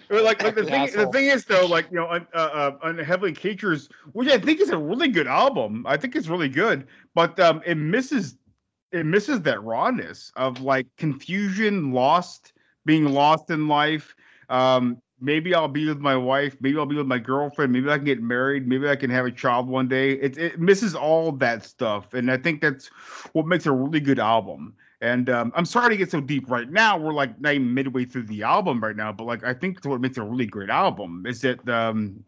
But 0.09 0.25
like, 0.25 0.43
like 0.43 0.55
the 0.55 0.65
Fucking 0.65 0.65
thing, 0.65 0.93
the 0.97 1.07
thing 1.09 1.27
is 1.27 1.45
though, 1.45 1.67
like 1.67 1.91
you 1.91 1.97
know, 1.99 2.07
on, 2.07 2.27
uh, 2.35 2.37
uh, 2.37 2.79
Unheavenly 2.85 3.35
Creatures, 3.35 3.89
which 4.13 4.29
I 4.29 4.39
think 4.39 4.61
is 4.61 4.71
a 4.71 4.79
really 4.79 5.09
good 5.09 5.27
album. 5.27 5.85
I 5.87 5.97
think 5.97 6.17
it's 6.17 6.29
really 6.29 6.49
good, 6.49 6.87
but 7.15 7.39
um, 7.41 7.63
it 7.67 7.77
misses, 7.77 8.37
it 8.93 9.05
misses 9.07 9.43
that 9.43 9.63
rawness 9.63 10.33
of 10.37 10.61
like 10.61 10.87
confusion, 10.97 11.93
lost, 11.93 12.53
being 12.85 13.05
lost 13.07 13.51
in 13.51 13.69
life. 13.69 14.15
Um, 14.49 15.01
maybe 15.21 15.55
I'll 15.55 15.69
be 15.69 15.87
with 15.87 16.01
my 16.01 16.17
wife. 16.17 16.57
Maybe 16.61 16.79
I'll 16.79 16.87
be 16.87 16.97
with 16.97 17.07
my 17.07 17.19
girlfriend. 17.19 17.73
Maybe 17.73 17.91
I 17.91 17.97
can 17.97 18.05
get 18.05 18.23
married. 18.23 18.67
Maybe 18.67 18.89
I 18.89 18.97
can 18.97 19.11
have 19.11 19.27
a 19.27 19.31
child 19.31 19.69
one 19.69 19.89
day. 19.89 20.13
It 20.13 20.39
it 20.39 20.61
misses 20.61 20.95
all 20.95 21.33
that 21.33 21.65
stuff, 21.65 22.15
and 22.15 22.31
I 22.31 22.37
think 22.37 22.61
that's 22.61 22.89
what 23.33 23.47
makes 23.47 23.67
a 23.67 23.73
really 23.73 24.01
good 24.01 24.19
album. 24.19 24.75
And 25.03 25.31
um, 25.31 25.51
I'm 25.57 25.65
sorry 25.65 25.89
to 25.91 25.97
get 25.97 26.11
so 26.11 26.21
deep 26.21 26.51
right 26.51 26.71
now. 26.71 26.99
We're 26.99 27.15
like 27.15 27.41
not 27.41 27.55
even 27.55 27.73
midway 27.73 28.05
through 28.05 28.25
the 28.25 28.43
album 28.43 28.83
right 28.83 28.95
now, 28.95 29.11
but 29.13 29.25
like 29.25 29.43
I 29.45 29.55
think 29.55 29.83
what 29.87 30.01
makes 30.01 30.19
a 30.19 30.23
really 30.23 30.45
great 30.45 30.69
album 30.69 31.25
is 31.27 31.41
that 31.41 31.67
um, 31.69 32.23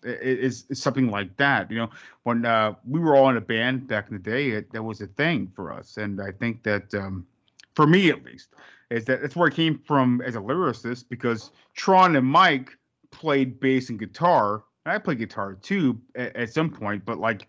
something 0.72 1.10
like 1.10 1.36
that. 1.36 1.70
You 1.70 1.78
know, 1.78 1.90
when 2.22 2.46
uh, 2.46 2.74
we 2.88 2.98
were 3.00 3.14
all 3.14 3.28
in 3.28 3.36
a 3.36 3.42
band 3.42 3.88
back 3.88 4.08
in 4.08 4.14
the 4.14 4.22
day, 4.22 4.50
it, 4.50 4.72
that 4.72 4.82
was 4.82 5.02
a 5.02 5.06
thing 5.06 5.52
for 5.54 5.70
us, 5.70 5.98
and 5.98 6.20
I 6.22 6.32
think 6.32 6.62
that 6.62 6.94
um, 6.94 7.26
for 7.74 7.86
me 7.86 8.08
at 8.08 8.24
least, 8.24 8.48
is 8.88 9.04
that 9.04 9.20
that's 9.20 9.36
where 9.36 9.48
I 9.48 9.52
came 9.54 9.78
from 9.78 10.22
as 10.22 10.34
a 10.34 10.40
lyricist 10.40 11.06
because 11.10 11.50
Tron 11.74 12.16
and 12.16 12.26
Mike 12.26 12.76
played 13.12 13.60
bass 13.60 13.90
and 13.90 13.98
guitar. 13.98 14.64
and 14.84 14.92
I 14.94 14.98
played 14.98 15.18
guitar 15.18 15.54
too 15.54 16.00
at, 16.16 16.34
at 16.34 16.52
some 16.52 16.70
point, 16.70 17.04
but 17.04 17.18
like 17.18 17.46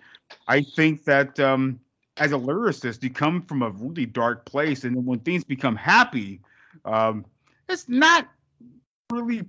I 0.47 0.61
think 0.61 1.05
that 1.05 1.39
um, 1.39 1.79
as 2.17 2.31
a 2.31 2.35
lyricist, 2.35 3.01
you 3.03 3.09
come 3.09 3.41
from 3.41 3.63
a 3.63 3.69
really 3.71 4.05
dark 4.05 4.45
place, 4.45 4.83
and 4.83 4.95
then 4.95 5.05
when 5.05 5.19
things 5.19 5.43
become 5.43 5.75
happy, 5.75 6.41
um, 6.85 7.25
it's 7.69 7.89
not 7.89 8.27
really. 9.11 9.45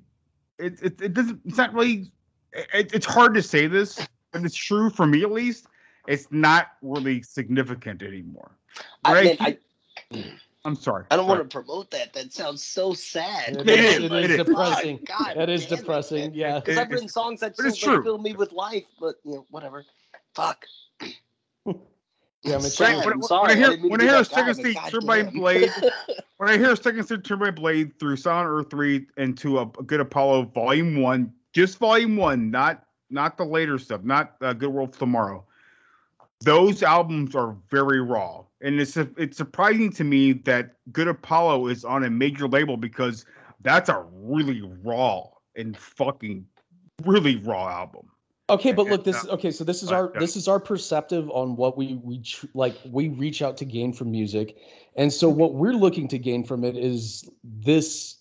It, 0.59 0.81
it, 0.83 1.01
it 1.03 1.15
doesn't. 1.15 1.41
It's 1.45 1.59
not 1.59 1.75
really. 1.75 2.11
It, 2.53 2.95
it's 2.95 3.07
hard 3.07 3.35
to 3.35 3.43
say 3.43 3.67
this, 3.67 4.07
but 4.33 4.45
it's 4.45 4.57
true 4.57 4.89
for 4.89 5.07
me 5.07 5.23
at 5.23 5.33
least. 5.33 5.67
It's 6.07 6.29
not 6.31 6.69
really 6.83 7.23
significant 7.23 8.03
anymore. 8.03 8.53
I, 9.05 9.13
Right? 9.13 9.25
mean, 9.25 9.37
I, 9.41 9.59
I'm 10.67 10.75
sorry. 10.77 11.05
I 11.11 11.17
don't 11.17 11.27
Sorry. 11.27 11.39
want 11.41 11.51
to 11.51 11.55
promote 11.63 11.91
that. 11.91 12.13
That 12.15 12.33
sounds 12.33 12.65
so 12.65 12.95
sad. 12.95 13.57
It 13.57 13.69
It 13.69 13.79
is, 13.81 13.95
is, 13.97 14.05
it 14.05 14.13
it 14.13 14.25
is 14.25 14.31
is. 14.31 14.37
depressing. 14.47 14.99
God 15.07 15.35
That 15.37 15.51
is 15.51 15.67
damn 15.67 15.75
it, 15.75 15.81
depressing. 15.81 16.35
Yeah. 16.35 16.61
Because 16.61 16.79
I've 16.79 16.91
written 16.91 17.09
songs 17.09 17.41
that 17.41 17.55
but 17.57 17.75
still 17.75 18.03
fill 18.03 18.19
me 18.19 18.33
with 18.35 18.53
life, 18.53 18.85
but 18.99 19.17
you 19.25 19.33
know, 19.33 19.47
whatever. 19.51 19.85
Fuck. 20.35 20.65
Yeah, 22.45 22.57
I 22.57 22.59
mean, 22.59 22.71
Sad. 22.71 23.05
when, 23.05 23.15
I'm 23.15 23.19
when 23.21 23.23
sorry, 23.23 23.51
I 23.51 23.53
I 23.53 23.57
hear 23.57 23.67
didn't 23.71 23.83
mean 23.83 23.91
to 23.91 23.93
when 23.93 24.01
I 24.01 24.05
be 24.05 24.09
hear 24.09 24.23
that 24.23 24.31
guy, 24.31 24.37
second 24.37 24.57
but 24.57 24.57
stage 24.57 24.91
turbine 24.91 25.31
blade, 25.31 25.71
when 26.37 26.51
I 26.51 26.59
hear 26.59 26.77
second 26.77 27.05
stage 27.05 27.27
turbine 27.27 27.55
blade 27.55 27.99
through 27.99 28.17
Silent 28.17 28.49
Earth 28.51 28.71
three 28.71 29.07
into 29.17 29.59
a, 29.59 29.63
a 29.63 29.83
Good 29.83 30.01
Apollo 30.01 30.45
Volume 30.55 31.01
One, 31.01 31.33
just 31.55 31.79
Volume 31.79 32.17
One, 32.17 32.51
not 32.51 32.85
not 33.09 33.39
the 33.39 33.45
later 33.47 33.79
stuff, 33.79 34.03
not 34.05 34.37
uh, 34.43 34.53
Good 34.53 34.69
World 34.71 34.93
Tomorrow. 34.93 35.47
Those 36.45 36.83
albums 36.83 37.35
are 37.35 37.57
very 37.71 38.01
raw, 38.01 38.45
and 38.61 38.81
it's 38.81 38.97
it's 38.97 39.37
surprising 39.37 39.91
to 39.93 40.05
me 40.05 40.33
that 40.45 40.77
Good 40.93 41.09
Apollo 41.09 41.69
is 41.69 41.85
on 41.85 42.05
a 42.05 42.11
major 42.11 42.47
label 42.49 42.77
because 42.77 43.25
that's 43.63 43.89
a 43.89 44.05
really 44.13 44.63
raw 44.83 45.25
and 45.57 45.77
fucking 45.77 46.47
really 47.05 47.37
raw 47.37 47.69
album. 47.69 48.09
Okay, 48.51 48.73
but 48.73 48.87
look, 48.87 49.07
Yeah, 49.07 49.13
this 49.13 49.25
uh, 49.25 49.33
okay. 49.33 49.51
So 49.51 49.65
this 49.65 49.83
is 49.83 49.91
Right, 49.91 49.97
our 49.97 50.11
yeah. 50.13 50.21
this 50.21 50.37
is 50.37 50.49
our 50.49 50.61
perceptive 50.61 51.31
on 51.31 51.57
what 51.57 51.79
we 51.79 51.99
we 52.05 52.19
tr- 52.19 52.47
like 52.53 52.77
we 52.85 53.09
reach 53.09 53.41
out 53.41 53.57
to 53.59 53.65
gain 53.65 53.93
from 53.93 54.11
music, 54.11 54.57
and 54.97 55.11
so 55.11 55.31
what 55.31 55.55
we're 55.55 55.73
looking 55.73 56.09
to 56.09 56.19
gain 56.19 56.45
from 56.45 56.65
it 56.65 56.77
is 56.77 57.29
this. 57.43 58.19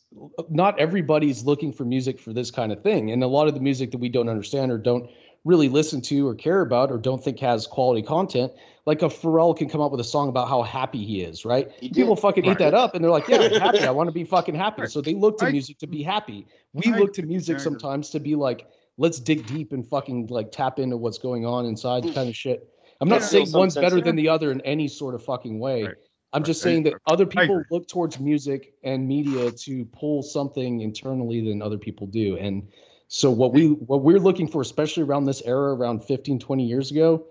Not 0.50 0.80
everybody's 0.80 1.44
looking 1.44 1.74
for 1.74 1.86
music 1.86 2.20
for 2.20 2.34
this 2.34 2.52
kind 2.52 2.72
of 2.72 2.84
thing, 2.84 3.12
and 3.12 3.24
a 3.24 3.28
lot 3.28 3.48
of 3.48 3.56
the 3.56 3.60
music 3.60 3.90
that 3.91 3.98
we 3.98 4.10
don't 4.10 4.30
understand 4.30 4.72
or 4.72 4.78
don't 4.78 5.10
really 5.45 5.70
listen 5.70 6.02
to 6.02 6.28
or 6.28 6.36
care 6.36 6.61
about 6.61 6.91
or 6.91 6.98
don't 6.98 7.24
think 7.24 7.40
has 7.40 7.68
quality 7.68 8.02
content. 8.02 8.52
Like 8.86 9.02
a 9.02 9.06
Pharrell 9.07 9.56
can 9.56 9.70
come 9.70 9.80
up 9.82 9.91
with 9.91 10.02
a 10.02 10.06
song 10.06 10.28
about 10.30 10.49
how 10.49 10.61
happy 10.61 11.06
he 11.06 11.22
is, 11.22 11.45
right? 11.45 11.72
He. 11.80 11.90
People 11.90 12.15
fucking 12.18 12.44
eat 12.45 12.57
that 12.57 12.74
up, 12.74 12.95
and 12.95 13.03
they're 13.03 13.11
like, 13.11 13.28
"Yeah, 13.30 13.38
I'm 13.38 13.60
happy. 13.61 13.80
I 13.80 13.91
want 13.91 14.10
to 14.10 14.11
be 14.14 14.26
fucking 14.26 14.56
happy." 14.56 14.82
Right. 14.82 14.91
So 14.91 14.99
they 14.99 15.14
look 15.14 15.38
to 15.40 15.45
I- 15.45 15.52
music 15.52 15.78
to 15.80 15.88
be 15.88 16.03
happy. 16.03 16.45
We 16.74 16.91
I 16.91 16.98
look 16.98 17.14
to 17.14 17.22
music 17.24 17.57
I 17.57 17.60
sometimes 17.60 18.10
to 18.10 18.20
be 18.20 18.36
like, 18.36 18.68
let's 18.98 19.20
dig 19.20 19.48
deep 19.48 19.72
and 19.72 19.88
fucking 19.88 20.28
like 20.28 20.52
tap 20.52 20.80
into 20.80 20.98
what's 20.98 21.18
going 21.18 21.45
on 21.45 21.65
inside 21.65 22.03
kind 22.14 22.28
of 22.30 22.36
shit. 22.36 22.68
I'm 22.99 23.07
not 23.10 23.22
Yeah. 23.22 23.28
saying 23.28 23.52
one's 23.53 23.76
better 23.76 23.95
there. 23.95 24.02
than 24.06 24.15
the 24.18 24.28
other 24.30 24.52
in 24.52 24.60
any 24.61 24.88
sort 24.90 25.15
of 25.15 25.24
fucking 25.24 25.60
way. 25.60 25.84
Right. 25.84 25.95
I'm 26.34 26.44
just 26.44 26.61
saying 26.61 26.84
that 26.84 26.95
other 27.07 27.26
people 27.26 27.64
look 27.70 27.88
towards 27.88 28.20
music 28.20 28.74
and 28.84 29.07
media 29.07 29.52
to 29.52 29.86
pull 29.86 30.24
something 30.24 30.82
internally 30.82 31.41
than 31.48 31.61
other 31.61 31.78
people 31.78 32.07
do. 32.07 32.38
And 32.38 32.68
so 33.15 33.30
what 33.30 33.53
we 33.53 33.68
what 33.68 34.02
we're 34.02 34.18
looking 34.18 34.48
for 34.48 34.61
especially 34.64 35.03
around 35.03 35.26
this 35.26 35.41
era 35.45 35.76
around 35.76 36.03
15 36.03 36.40
20 36.40 36.65
years 36.65 36.90
ago 36.90 37.23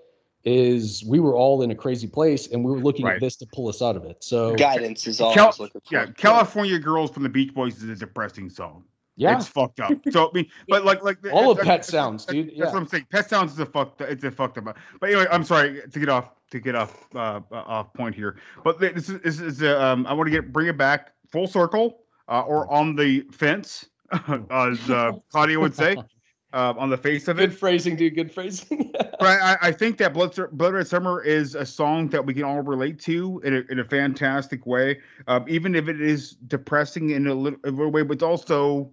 is 0.44 1.04
we 1.09 1.18
were 1.18 1.34
all 1.34 1.62
in 1.62 1.72
a 1.72 1.74
crazy 1.74 2.06
place 2.06 2.46
and 2.52 2.64
we 2.64 2.70
were 2.70 2.78
looking 2.78 3.04
Right. 3.04 3.16
at 3.16 3.20
this 3.20 3.34
to 3.38 3.46
pull 3.52 3.68
us 3.68 3.80
out 3.82 3.96
of 3.96 4.04
it. 4.04 4.22
So 4.24 4.54
Guidance 4.54 5.06
is 5.09 5.20
all 5.20 5.34
Cal- 5.34 5.54
looking 5.59 5.80
for. 5.80 5.94
Yeah, 5.94 6.06
California 6.16 6.78
Girls 6.78 7.10
from 7.10 7.22
the 7.24 7.28
Beach 7.28 7.52
Boys 7.54 7.82
is 7.82 7.88
a 7.88 7.96
depressing 7.96 8.48
song. 8.48 8.84
yeah, 9.16 9.36
It's 9.36 9.46
fucked 9.48 9.80
up. 9.80 9.92
So 10.10 10.28
I 10.28 10.30
mean, 10.34 10.46
but 10.68 10.84
like 10.84 11.02
like 11.02 11.18
all 11.32 11.50
of 11.50 11.59
that's- 11.59 11.66
Pet 11.78 11.84
Sounds, 11.84 12.24
dude. 12.26 12.46
That's 12.46 12.56
Yeah. 12.59 12.64
what 12.66 12.76
I'm 12.76 12.86
saying. 12.86 13.06
Pet 13.10 13.28
Sounds 13.28 13.52
is 13.52 13.59
a 13.59 13.66
fucked. 13.66 14.00
It's 14.02 14.22
a 14.24 14.30
fucked 14.30 14.59
up. 14.59 14.64
But 15.00 15.09
anyway, 15.10 15.26
I'm 15.32 15.44
sorry 15.44 15.80
to 15.88 15.98
get 16.00 16.09
off 16.09 16.30
to 16.52 16.60
get 16.60 16.74
off 16.76 17.06
uh, 17.14 17.40
uh, 17.50 17.54
off 17.76 17.92
point 17.94 18.14
here. 18.14 18.36
But 18.64 18.78
this 18.80 19.09
is 19.09 19.20
this 19.20 19.40
is 19.40 19.62
uh, 19.62 19.80
um 19.80 20.06
I 20.06 20.12
want 20.12 20.26
to 20.28 20.30
get 20.32 20.52
bring 20.52 20.66
it 20.68 20.76
back 20.78 21.12
full 21.30 21.46
circle 21.46 22.00
uh, 22.28 22.42
or 22.42 22.70
on 22.72 22.96
the 22.96 23.20
fence, 23.32 23.86
as 24.51 24.90
uh, 24.90 25.12
Claudio 25.30 25.60
would 25.60 25.74
say, 25.74 25.97
uh, 26.52 26.74
on 26.76 26.90
the 26.90 26.98
face 26.98 27.28
of 27.28 27.39
it. 27.39 27.48
Good 27.48 27.59
phrasing, 27.59 27.97
dude. 27.97 28.14
Good 28.14 28.32
phrasing. 28.32 28.93
But 29.18 29.40
I, 29.40 29.56
I 29.62 29.72
think 29.72 29.98
that 29.98 30.14
Blood, 30.14 30.36
Blood 30.51 30.74
Red 30.74 30.89
Summer 30.89 31.22
is 31.22 31.55
a 31.55 31.64
song 31.64 32.09
that 32.09 32.26
we 32.26 32.34
can 32.34 32.43
all 32.43 32.60
relate 32.60 32.98
to 33.02 33.40
in 33.44 33.55
a, 33.55 33.62
in 33.70 33.78
a 33.78 33.84
fantastic 33.84 34.66
way, 34.66 34.98
um, 35.28 35.44
even 35.47 35.76
if 35.76 35.86
it 35.86 36.01
is 36.01 36.32
depressing 36.48 37.10
in 37.10 37.28
a 37.28 37.34
little, 37.34 37.60
a 37.64 37.70
little 37.70 37.93
way, 37.93 38.02
but 38.02 38.14
it's 38.14 38.24
also 38.24 38.90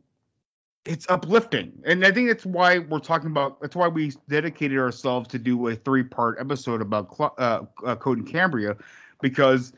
it's 0.86 1.10
uplifting, 1.10 1.74
and 1.84 2.06
I 2.06 2.12
think 2.12 2.28
that's 2.28 2.46
why 2.46 2.80
we're 2.80 3.00
talking 3.00 3.32
about. 3.32 3.60
That's 3.60 3.76
why 3.76 3.88
we 3.88 4.14
dedicated 4.28 4.78
ourselves 4.78 5.28
to 5.30 5.40
do 5.40 5.68
a 5.68 5.76
three 5.76 6.04
part 6.04 6.38
episode 6.40 6.82
about 6.82 7.16
uh, 7.20 7.62
uh, 7.84 7.96
Code 7.96 8.20
and 8.20 8.28
Cambria, 8.28 8.78
because 9.22 9.74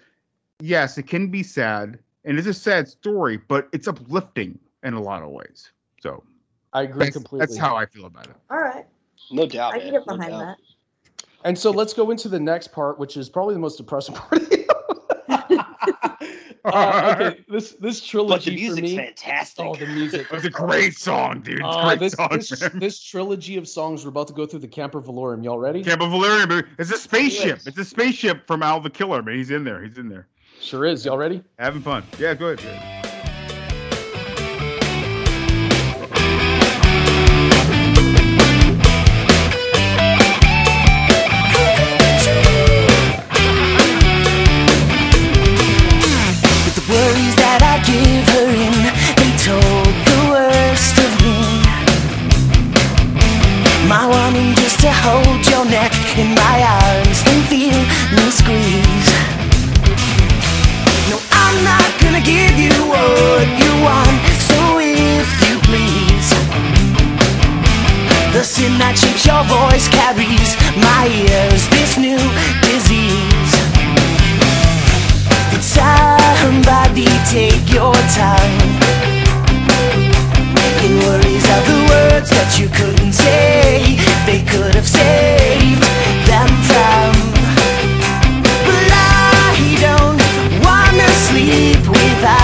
yes, 0.60 0.98
it 0.98 1.04
can 1.04 1.30
be 1.30 1.44
sad, 1.44 1.98
and 2.26 2.38
it's 2.38 2.48
a 2.48 2.54
sad 2.54 2.90
story, 2.90 3.38
but 3.38 3.70
it's 3.72 3.88
uplifting 3.88 4.60
in 4.84 4.94
a 4.94 5.02
lot 5.02 5.24
of 5.24 5.30
ways. 5.30 5.72
So 6.02 6.24
I 6.74 6.84
agree 6.84 7.06
that's, 7.06 7.16
completely. 7.16 7.46
that's 7.46 7.58
how 7.58 7.76
I 7.76 7.86
feel 7.86 8.06
about 8.06 8.28
it. 8.28 8.36
All 8.50 8.58
right. 8.60 8.86
No 9.32 9.46
doubt. 9.46 9.74
I 9.76 9.80
can 9.80 9.92
get 9.92 10.06
behind 10.06 10.32
doubt. 10.32 10.40
that. 10.40 10.58
And 11.44 11.58
so 11.58 11.72
let's 11.72 11.94
go 11.94 12.12
into 12.12 12.30
the 12.30 12.40
next 12.40 12.72
part, 12.72 13.00
which 13.00 13.18
is 13.18 13.30
probably 13.30 13.54
the 13.56 13.60
most 13.60 13.78
depressing 13.78 14.14
part. 14.16 14.42
uh, 16.66 17.16
okay, 17.20 17.40
this 17.50 17.72
this 17.80 18.06
trilogy 18.06 18.30
But 18.30 18.44
the 18.46 18.52
for 18.52 18.62
music's 18.62 18.82
me. 18.82 18.96
fantastic. 18.98 19.66
Oh, 19.66 19.76
the 19.76 19.88
music! 19.88 20.28
It's 20.32 20.46
a 20.46 20.50
great 20.50 20.96
song, 20.96 21.42
dude. 21.42 21.56
It's 21.60 21.64
a 21.64 21.68
Oh, 21.68 21.84
great 21.88 22.00
this, 22.00 22.14
song, 22.14 22.30
this, 22.32 22.50
this 22.76 23.02
trilogy 23.02 23.58
of 23.58 23.68
songs 23.68 24.04
we're 24.04 24.10
about 24.10 24.28
to 24.28 24.34
go 24.34 24.46
through 24.46 24.60
the 24.60 24.68
Camper 24.68 25.02
Velourium. 25.02 25.44
Y'all 25.44 25.58
ready? 25.60 25.84
Camper 25.84 26.06
of 26.06 26.12
Velourium, 26.12 26.48
baby. 26.50 26.68
It's 26.78 26.92
a 26.92 26.98
spaceship. 26.98 27.58
Yes. 27.58 27.68
It's 27.68 27.78
a 27.80 27.86
spaceship 27.86 28.46
from 28.46 28.62
Al 28.62 28.80
the 28.80 28.90
Killer, 28.92 29.24
man. 29.24 29.36
He's 29.36 29.50
in 29.52 29.64
there. 29.64 29.84
He's 29.84 29.98
in 29.98 30.10
there. 30.10 30.28
Sure 30.60 30.86
is. 30.86 31.04
Y'all 31.06 31.18
ready? 31.18 31.44
Having 31.58 31.82
fun. 31.82 32.04
Yeah, 32.20 32.36
go 32.36 32.50
ahead. 32.50 33.08
Hold 55.02 55.42
your 55.50 55.66
neck 55.66 55.92
in 56.18 56.30
my 56.36 56.58
arms 56.62 57.20
and 57.26 57.42
feel 57.50 57.80
me 58.16 58.26
squeeze. 58.30 59.10
No, 61.10 61.18
I'm 61.34 61.58
not 61.66 61.90
gonna 62.02 62.22
give 62.22 62.56
you 62.58 62.76
what 62.86 63.48
you 63.62 63.72
want, 63.82 64.16
so 64.50 64.60
if 64.78 65.28
you 65.46 65.58
please. 65.66 66.30
The 68.34 68.44
sin 68.44 68.78
that 68.78 68.96
shapes 68.96 69.26
your 69.26 69.44
voice 69.44 69.88
carries 69.92 70.56
my 70.80 71.04
ears, 71.10 71.68
this 71.74 71.98
new 71.98 72.22
disease. 72.64 73.54
Could 75.52 75.66
somebody 75.66 77.10
take 77.28 77.66
your 77.74 77.94
time? 78.16 79.02
In 80.86 80.98
worries 81.06 81.48
of 81.58 81.62
the 81.68 81.80
words 81.92 82.30
that 82.32 82.58
you 82.58 82.68
couldn't 82.70 83.14
say, 83.14 84.00
they 84.26 84.42
could 84.48 84.76
sleep 91.32 91.88
without. 91.88 92.41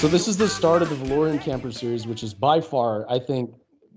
So 0.00 0.08
this 0.08 0.28
is 0.28 0.38
the 0.38 0.48
start 0.48 0.80
of 0.80 0.88
the 0.88 0.94
Velourium 0.94 1.38
Camper 1.44 1.70
series, 1.70 2.06
which 2.06 2.22
is 2.22 2.32
by 2.32 2.62
far, 2.62 3.04
I 3.10 3.18
think, 3.18 3.50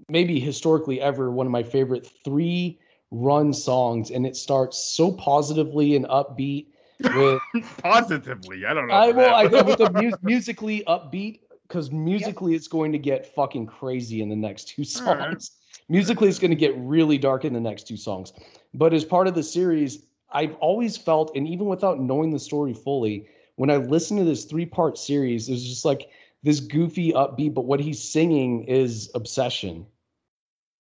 maybe 0.09 0.37
historically 0.37 0.99
ever 0.99 1.31
one 1.31 1.45
of 1.45 1.51
my 1.53 1.63
favorite 1.63 2.05
three 2.25 2.77
run 3.11 3.53
songs, 3.53 4.11
and 4.11 4.27
it 4.27 4.35
starts 4.35 4.77
so 4.97 5.13
positively 5.13 5.95
and 5.95 6.05
upbeat 6.07 6.67
with 7.15 7.41
Positively. 7.77 8.65
I 8.65 8.73
don't 8.73 8.89
know. 8.89 8.93
I 8.95 9.11
well, 9.11 9.33
I 9.33 9.43
with 9.45 9.77
the 9.77 9.89
mu- 9.93 10.11
musically 10.23 10.83
upbeat 10.89 11.39
because 11.69 11.89
musically 11.89 12.53
it's 12.53 12.67
going 12.67 12.91
to 12.91 12.99
get 12.99 13.33
fucking 13.33 13.67
crazy 13.67 14.21
in 14.21 14.27
the 14.27 14.35
next 14.35 14.67
two 14.67 14.83
All 15.05 15.15
right. 15.15 15.31
songs. 15.31 15.51
Musically, 15.87 16.27
it's 16.27 16.39
going 16.39 16.51
to 16.51 16.57
get 16.57 16.75
really 16.77 17.17
dark 17.17 17.45
in 17.45 17.53
the 17.53 17.61
next 17.61 17.87
two 17.87 17.95
songs. 17.95 18.33
But 18.73 18.93
as 18.93 19.05
part 19.05 19.29
of 19.29 19.35
the 19.35 19.43
series, 19.43 20.05
I've 20.33 20.55
always 20.55 20.97
felt, 20.97 21.31
and 21.37 21.47
even 21.47 21.67
without 21.67 22.01
knowing 22.01 22.31
the 22.31 22.39
story 22.39 22.73
fully, 22.73 23.29
when 23.55 23.69
I 23.69 23.77
listen 23.77 24.17
to 24.17 24.23
this 24.23 24.45
three 24.45 24.65
part 24.65 24.97
series, 24.97 25.47
there's 25.47 25.63
just 25.63 25.85
like 25.85 26.09
this 26.43 26.59
goofy 26.59 27.13
upbeat, 27.13 27.53
but 27.53 27.65
what 27.65 27.79
he's 27.79 28.01
singing 28.01 28.63
is 28.65 29.09
obsession. 29.15 29.85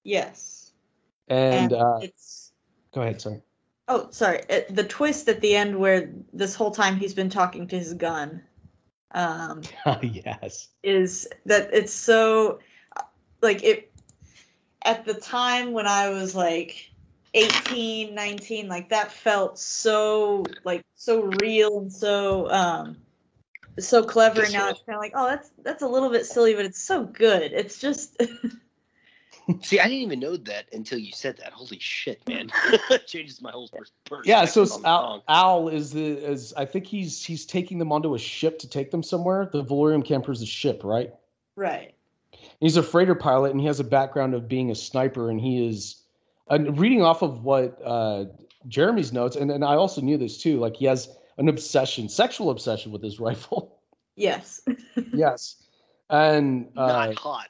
Yes. 0.03 0.73
And, 1.27 1.71
uh, 1.73 1.99
it's 2.01 2.51
go 2.93 3.01
ahead, 3.01 3.21
sorry. 3.21 3.41
oh 3.87 4.07
sorry 4.11 4.43
it, 4.49 4.73
the 4.75 4.83
twist 4.83 5.27
at 5.27 5.41
the 5.41 5.55
end 5.55 5.77
where 5.77 6.09
this 6.31 6.55
whole 6.55 6.71
time 6.71 6.95
he's 6.95 7.13
been 7.13 7.29
talking 7.29 7.67
to 7.67 7.77
his 7.77 7.93
gun 7.93 8.41
um 9.11 9.61
yes. 10.01 10.69
is 10.83 11.27
that 11.45 11.69
it's 11.73 11.93
so 11.93 12.59
like 13.41 13.63
it 13.63 13.91
at 14.85 15.05
the 15.05 15.13
time 15.13 15.71
when 15.71 15.87
i 15.87 16.09
was 16.09 16.35
like 16.35 16.91
18 17.33 18.13
19 18.13 18.67
like 18.67 18.89
that 18.89 19.11
felt 19.11 19.57
so 19.57 20.43
like 20.63 20.83
so 20.95 21.31
real 21.41 21.79
and 21.79 21.91
so 21.91 22.49
um 22.51 22.97
so 23.79 24.03
clever 24.03 24.43
and 24.43 24.53
now 24.53 24.69
it's 24.69 24.83
kind 24.85 24.95
of 24.95 25.01
like 25.01 25.13
oh 25.15 25.27
that's 25.27 25.51
that's 25.63 25.81
a 25.81 25.87
little 25.87 26.09
bit 26.09 26.25
silly 26.25 26.53
but 26.53 26.63
it's 26.63 26.81
so 26.81 27.03
good 27.05 27.51
it's 27.53 27.79
just 27.79 28.21
See, 29.61 29.79
I 29.79 29.83
didn't 29.83 30.03
even 30.03 30.19
know 30.19 30.37
that 30.37 30.65
until 30.71 30.97
you 30.97 31.11
said 31.11 31.37
that. 31.37 31.51
Holy 31.51 31.77
shit, 31.79 32.25
man! 32.27 32.49
Changes 33.05 33.41
my 33.41 33.51
whole 33.51 33.67
perspective. 33.67 34.25
Yeah, 34.25 34.45
so 34.45 34.63
on. 34.63 34.85
Al, 34.85 35.23
Al 35.27 35.67
is 35.67 35.91
the 35.91 36.01
is 36.01 36.53
I 36.55 36.65
think 36.65 36.85
he's 36.85 37.23
he's 37.23 37.45
taking 37.45 37.77
them 37.77 37.91
onto 37.91 38.15
a 38.15 38.19
ship 38.19 38.57
to 38.59 38.69
take 38.69 38.91
them 38.91 39.03
somewhere. 39.03 39.49
The 39.51 39.63
Velourium 39.63 40.05
camper 40.05 40.31
is 40.31 40.41
a 40.41 40.45
ship, 40.45 40.81
right? 40.83 41.13
right 41.55 41.93
He's 42.59 42.77
a 42.77 42.83
freighter 42.83 43.15
pilot, 43.15 43.51
and 43.51 43.59
he 43.59 43.67
has 43.67 43.79
a 43.79 43.83
background 43.83 44.33
of 44.33 44.47
being 44.47 44.71
a 44.71 44.75
sniper, 44.75 45.29
and 45.29 45.41
he 45.41 45.67
is 45.67 46.02
and 46.49 46.77
reading 46.79 47.01
off 47.01 47.21
of 47.21 47.43
what 47.43 47.79
uh, 47.83 48.25
Jeremy's 48.67 49.13
notes, 49.13 49.35
and, 49.35 49.51
and 49.51 49.63
I 49.63 49.75
also 49.75 50.01
knew 50.01 50.17
this 50.17 50.37
too. 50.37 50.59
Like 50.59 50.75
he 50.75 50.85
has 50.85 51.09
an 51.37 51.49
obsession, 51.49 52.09
sexual 52.09 52.49
obsession 52.49 52.91
with 52.91 53.03
his 53.03 53.19
rifle. 53.19 53.79
yes 54.15 54.61
yes, 55.13 55.63
and 56.09 56.67
uh, 56.77 56.87
Not 56.87 57.15
hot. 57.15 57.47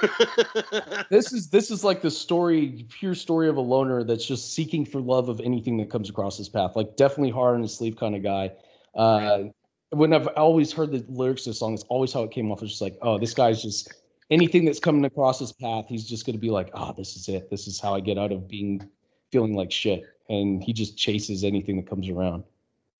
this 1.10 1.32
is 1.32 1.50
this 1.50 1.70
is 1.70 1.84
like 1.84 2.00
the 2.00 2.10
story, 2.10 2.86
pure 2.88 3.14
story 3.14 3.48
of 3.48 3.56
a 3.56 3.60
loner 3.60 4.04
that's 4.04 4.26
just 4.26 4.54
seeking 4.54 4.86
for 4.86 5.00
love 5.00 5.28
of 5.28 5.40
anything 5.40 5.76
that 5.76 5.90
comes 5.90 6.08
across 6.08 6.38
his 6.38 6.48
path. 6.48 6.76
Like 6.76 6.96
definitely 6.96 7.30
hard 7.30 7.56
on 7.56 7.62
his 7.62 7.76
sleeve 7.76 7.96
kind 7.96 8.16
of 8.16 8.22
guy. 8.22 8.52
Uh, 8.94 9.44
when 9.90 10.12
I've 10.12 10.28
always 10.28 10.72
heard 10.72 10.90
the 10.92 11.04
lyrics 11.08 11.44
to 11.44 11.50
the 11.50 11.54
song, 11.54 11.74
it's 11.74 11.84
always 11.84 12.12
how 12.12 12.22
it 12.22 12.30
came 12.30 12.50
off. 12.50 12.62
It's 12.62 12.72
just 12.72 12.82
like, 12.82 12.96
oh, 13.02 13.18
this 13.18 13.34
guy's 13.34 13.62
just 13.62 13.92
anything 14.30 14.64
that's 14.64 14.80
coming 14.80 15.04
across 15.04 15.38
his 15.38 15.52
path, 15.52 15.86
he's 15.88 16.08
just 16.08 16.26
gonna 16.26 16.38
be 16.38 16.50
like, 16.50 16.70
oh, 16.74 16.92
this 16.96 17.16
is 17.16 17.28
it. 17.28 17.50
This 17.50 17.66
is 17.66 17.80
how 17.80 17.94
I 17.94 18.00
get 18.00 18.18
out 18.18 18.32
of 18.32 18.48
being 18.48 18.88
feeling 19.32 19.54
like 19.54 19.70
shit. 19.72 20.04
And 20.28 20.62
he 20.62 20.72
just 20.72 20.96
chases 20.98 21.44
anything 21.44 21.76
that 21.76 21.88
comes 21.88 22.08
around. 22.08 22.44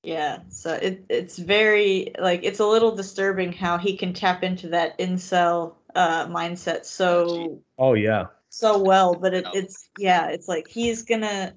Yeah, 0.03 0.39
so 0.51 0.75
it 0.75 1.05
it's 1.09 1.37
very 1.37 2.13
like 2.21 2.45
it's 2.45 2.61
a 2.61 2.67
little 2.67 2.95
disturbing 2.95 3.53
how 3.53 3.77
he 3.77 3.97
can 3.97 4.13
tap 4.13 4.45
into 4.45 4.69
that 4.69 4.97
incel 4.99 5.75
uh 5.97 6.27
mindset 6.29 6.85
so 6.85 7.61
Oh 7.79 7.95
yeah. 7.95 8.27
so 8.49 8.79
well, 8.79 9.15
but 9.15 9.35
it, 9.35 9.47
it's 9.53 9.89
yeah, 9.99 10.29
it's 10.29 10.47
like 10.47 10.69
he's 10.69 11.03
gonna 11.03 11.55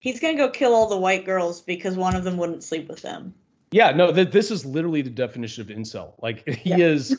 he's 0.00 0.20
gonna 0.20 0.36
go 0.36 0.50
kill 0.50 0.74
all 0.74 0.88
the 0.88 0.96
white 0.98 1.24
girls 1.24 1.62
because 1.62 1.96
one 1.96 2.14
of 2.14 2.22
them 2.24 2.36
wouldn't 2.36 2.62
sleep 2.62 2.86
with 2.88 3.00
him. 3.00 3.32
Yeah, 3.70 3.92
no, 3.92 4.12
th- 4.12 4.30
this 4.30 4.50
is 4.50 4.66
literally 4.66 5.00
the 5.00 5.10
definition 5.10 5.62
of 5.62 5.68
incel. 5.74 6.14
Like 6.20 6.46
he 6.58 6.70
Yeah. 6.70 6.88
is 6.88 7.18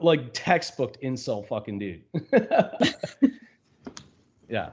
like 0.00 0.30
textbook 0.32 1.00
incel 1.02 1.46
fucking 1.46 1.78
dude. 1.78 2.02
yeah. 4.48 4.70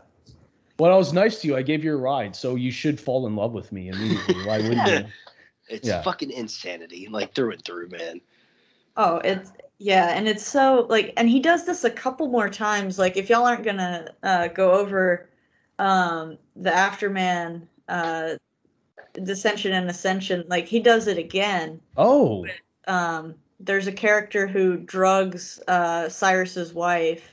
When 0.77 0.91
I 0.91 0.95
was 0.95 1.13
nice 1.13 1.41
to 1.41 1.47
you, 1.47 1.55
I 1.55 1.61
gave 1.61 1.83
you 1.83 1.93
a 1.93 1.97
ride, 1.97 2.35
so 2.35 2.55
you 2.55 2.71
should 2.71 2.99
fall 2.99 3.27
in 3.27 3.35
love 3.35 3.53
with 3.53 3.71
me 3.71 3.89
immediately. 3.89 4.39
Why 4.41 4.59
wouldn't 4.59 4.87
you? 4.87 5.05
It's 5.69 5.87
Yeah. 5.87 6.01
fucking 6.01 6.29
insanity, 6.29 7.07
like 7.09 7.33
through 7.33 7.53
and 7.53 7.63
through, 7.63 7.87
man. 7.87 8.19
Oh, 8.97 9.17
it's 9.23 9.53
yeah, 9.79 10.09
and 10.09 10.27
it's 10.27 10.45
so 10.45 10.85
like, 10.89 11.13
and 11.15 11.29
he 11.29 11.39
does 11.39 11.65
this 11.65 11.85
a 11.85 11.89
couple 11.89 12.27
more 12.27 12.49
times. 12.49 12.99
Like, 12.99 13.15
if 13.15 13.29
y'all 13.29 13.45
aren't 13.45 13.63
gonna 13.63 14.09
uh, 14.23 14.49
go 14.49 14.73
over 14.73 15.29
um, 15.79 16.37
the 16.57 16.69
Afterman 16.69 17.65
uh, 17.87 18.31
Descension 19.15 19.71
and 19.71 19.89
Ascension, 19.89 20.43
like 20.47 20.67
he 20.67 20.79
does 20.81 21.07
it 21.07 21.17
again. 21.17 21.79
Oh, 21.95 22.45
um, 22.87 23.35
there's 23.59 23.87
a 23.87 23.91
character 23.91 24.47
who 24.47 24.77
drugs 24.77 25.59
uh, 25.67 26.09
Cyrus's 26.09 26.73
wife 26.73 27.29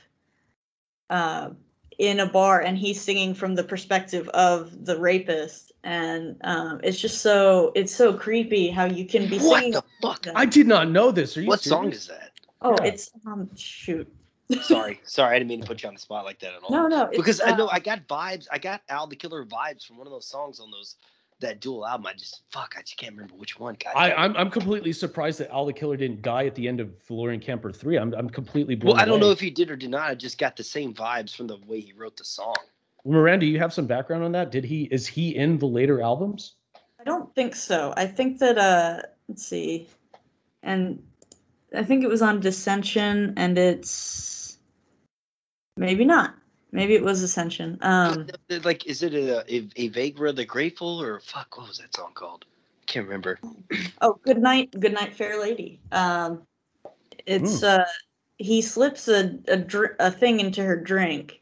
uh, 1.09 1.49
in 1.97 2.19
a 2.19 2.25
bar, 2.25 2.61
and 2.61 2.77
he's 2.77 2.99
singing 3.01 3.33
from 3.33 3.55
the 3.55 3.63
perspective 3.63 4.27
of 4.29 4.85
the 4.85 4.97
rapist, 4.97 5.71
and 5.83 6.37
um, 6.43 6.79
it's 6.83 6.99
just 6.99 7.21
so 7.21 7.71
it's 7.75 7.93
so 7.93 8.13
creepy 8.13 8.69
how 8.69 8.85
you 8.85 9.05
can 9.05 9.27
be 9.27 9.37
What 9.39 9.59
singing. 9.59 9.73
the 9.73 9.83
fuck? 10.01 10.25
I 10.35 10.45
did 10.45 10.67
not 10.67 10.89
know 10.89 11.11
this. 11.11 11.37
Are 11.37 11.41
you 11.41 11.47
What 11.47 11.61
song 11.61 11.91
is 11.91 12.07
that? 12.07 12.31
Oh, 12.61 12.75
Yeah. 12.79 12.89
it's 12.89 13.11
um 13.25 13.49
shoot. 13.55 14.07
sorry, 14.63 14.99
sorry, 15.05 15.35
I 15.35 15.39
didn't 15.39 15.49
mean 15.49 15.61
to 15.61 15.67
put 15.67 15.81
you 15.81 15.87
on 15.87 15.95
the 15.95 15.99
spot 16.01 16.25
like 16.25 16.39
that 16.39 16.53
at 16.53 16.61
all. 16.63 16.71
No, 16.71 16.87
no, 16.87 17.05
it's, 17.05 17.17
because 17.17 17.39
I 17.41 17.55
know 17.55 17.67
uh, 17.67 17.71
I 17.73 17.79
got 17.79 18.07
vibes. 18.07 18.47
I 18.51 18.57
got 18.57 18.81
Al 18.89 19.07
the 19.07 19.15
Killer 19.15 19.45
vibes 19.45 19.85
from 19.85 19.97
one 19.97 20.07
of 20.07 20.11
those 20.11 20.27
songs 20.27 20.59
on 20.59 20.71
those 20.71 20.95
that 21.41 21.59
dual 21.59 21.85
album. 21.85 22.07
I 22.07 22.13
just 22.13 22.43
fuck, 22.51 22.75
I 22.77 22.81
just 22.81 22.97
can't 22.97 23.13
remember 23.13 23.35
which 23.35 23.59
one. 23.59 23.75
God, 23.83 23.93
I, 23.95 24.11
I'm 24.13 24.35
I'm 24.35 24.49
completely 24.49 24.93
surprised 24.93 25.39
that 25.39 25.51
Al 25.51 25.65
the 25.65 25.73
Killer 25.73 25.97
didn't 25.97 26.21
die 26.21 26.45
at 26.45 26.55
the 26.55 26.67
end 26.67 26.79
of 26.79 26.89
Velourium 27.07 27.41
Camper 27.41 27.71
three. 27.71 27.97
I'm 27.97 28.13
I'm 28.13 28.29
completely 28.29 28.75
blown. 28.75 28.95
well, 28.95 29.01
I 29.01 29.05
don't 29.05 29.19
know 29.19 29.31
if 29.31 29.39
he 29.39 29.49
did 29.49 29.69
or 29.69 29.75
did 29.75 29.89
not. 29.89 30.09
I 30.09 30.15
just 30.15 30.37
got 30.37 30.55
the 30.55 30.63
same 30.63 30.93
vibes 30.93 31.35
from 31.35 31.47
the 31.47 31.57
way 31.67 31.79
he 31.79 31.93
wrote 31.93 32.17
the 32.17 32.25
song. 32.25 32.55
Miranda, 33.05 33.45
you 33.45 33.59
have 33.59 33.73
some 33.73 33.87
background 33.87 34.23
on 34.23 34.31
that. 34.33 34.51
Did 34.51 34.63
he 34.63 34.83
is 34.85 35.07
he 35.07 35.35
in 35.35 35.57
the 35.57 35.67
later 35.67 36.01
albums? 36.01 36.55
I 36.99 37.03
don't 37.03 37.33
think 37.33 37.55
so. 37.55 37.93
I 37.97 38.05
think 38.05 38.39
that 38.39 38.57
uh 38.57 39.01
let's 39.27 39.45
see. 39.45 39.89
And 40.63 41.01
I 41.75 41.83
think 41.83 42.03
it 42.03 42.07
was 42.07 42.21
on 42.21 42.41
Descension 42.41 43.33
and 43.37 43.57
it's 43.57 44.57
maybe 45.77 46.05
not. 46.05 46.35
Maybe 46.71 46.95
it 46.95 47.03
was 47.03 47.21
Ascension. 47.21 47.77
Um 47.81 48.27
Like, 48.63 48.85
is 48.85 49.03
it 49.03 49.13
a, 49.13 49.39
a, 49.53 49.69
a 49.75 49.89
Vagra 49.89 50.35
the 50.35 50.45
Grateful 50.45 51.01
or 51.01 51.19
fuck? 51.19 51.57
What 51.57 51.67
was 51.67 51.77
that 51.79 51.95
song 51.95 52.11
called? 52.13 52.45
I 52.81 52.85
can't 52.85 53.05
remember. 53.05 53.39
oh, 54.01 54.19
good 54.23 54.37
night, 54.37 54.71
good 54.79 54.93
night, 54.93 55.13
fair 55.13 55.39
lady. 55.39 55.79
Um 55.91 56.43
it's 57.25 57.63
uh 57.63 57.85
he 58.37 58.61
slips 58.61 59.07
a 59.07 59.37
a, 59.47 59.57
dr- 59.57 59.95
a 59.99 60.09
thing 60.11 60.39
into 60.39 60.63
her 60.63 60.75
drink 60.75 61.41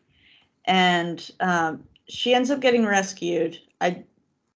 and 0.66 1.32
um 1.40 1.84
she 2.08 2.34
ends 2.34 2.50
up 2.50 2.60
getting 2.60 2.86
rescued. 2.86 3.60
I 3.82 4.04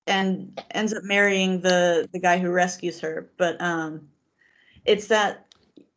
and 0.08 0.62
ends 0.72 0.94
up 0.94 1.04
marrying 1.04 1.62
the 1.62 2.10
the 2.12 2.20
guy 2.20 2.38
who 2.38 2.50
rescues 2.50 3.00
her, 3.00 3.30
but 3.38 3.60
um 3.62 4.08
it's 4.86 5.08
that 5.08 5.43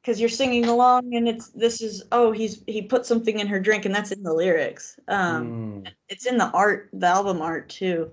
because 0.07 0.21
you're 0.21 0.29
singing 0.29 0.67
along 0.67 1.17
and 1.17 1.27
it's 1.29 1.49
this 1.49 1.81
is 1.81 2.05
oh 2.13 2.31
he's 2.31 2.63
he 2.69 2.81
put 2.81 3.05
something 3.05 3.41
in 3.41 3.49
her 3.49 3.59
drink 3.59 3.85
and 3.85 3.95
that's 3.95 4.13
in 4.13 4.23
the 4.23 4.33
lyrics 4.33 5.01
um 5.09 5.83
Mm. 5.85 5.93
it's 6.09 6.27
in 6.27 6.39
the 6.39 6.49
art 6.51 6.89
the 6.93 7.07
album 7.07 7.43
art 7.43 7.69
too 7.69 8.13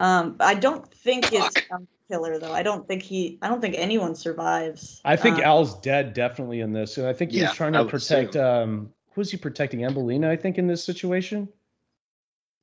um 0.00 0.36
i 0.38 0.52
don't 0.52 0.92
think 0.92 1.32
it's 1.32 1.56
um, 1.70 1.88
killer 2.10 2.38
though 2.38 2.52
i 2.52 2.62
don't 2.62 2.86
think 2.86 3.02
he 3.02 3.38
i 3.40 3.48
don't 3.48 3.62
think 3.62 3.74
anyone 3.78 4.14
survives 4.14 5.00
I 5.02 5.16
think 5.16 5.36
Um, 5.36 5.44
Al's 5.44 5.80
dead 5.80 6.12
definitely 6.12 6.60
in 6.60 6.72
this, 6.72 6.98
and 6.98 7.06
I 7.06 7.14
think 7.14 7.30
he 7.30 7.38
Yeah, 7.38 7.48
was 7.48 7.56
trying 7.56 7.72
to 7.72 7.84
would 7.84 7.88
protect. 7.90 8.36
Um, 8.36 8.92
who 9.14 9.20
was 9.22 9.30
he 9.30 9.38
protecting? 9.38 9.80
Ambellina, 9.80 10.28
I 10.28 10.36
think, 10.36 10.58
in 10.58 10.66
this 10.66 10.84
situation. 10.84 11.48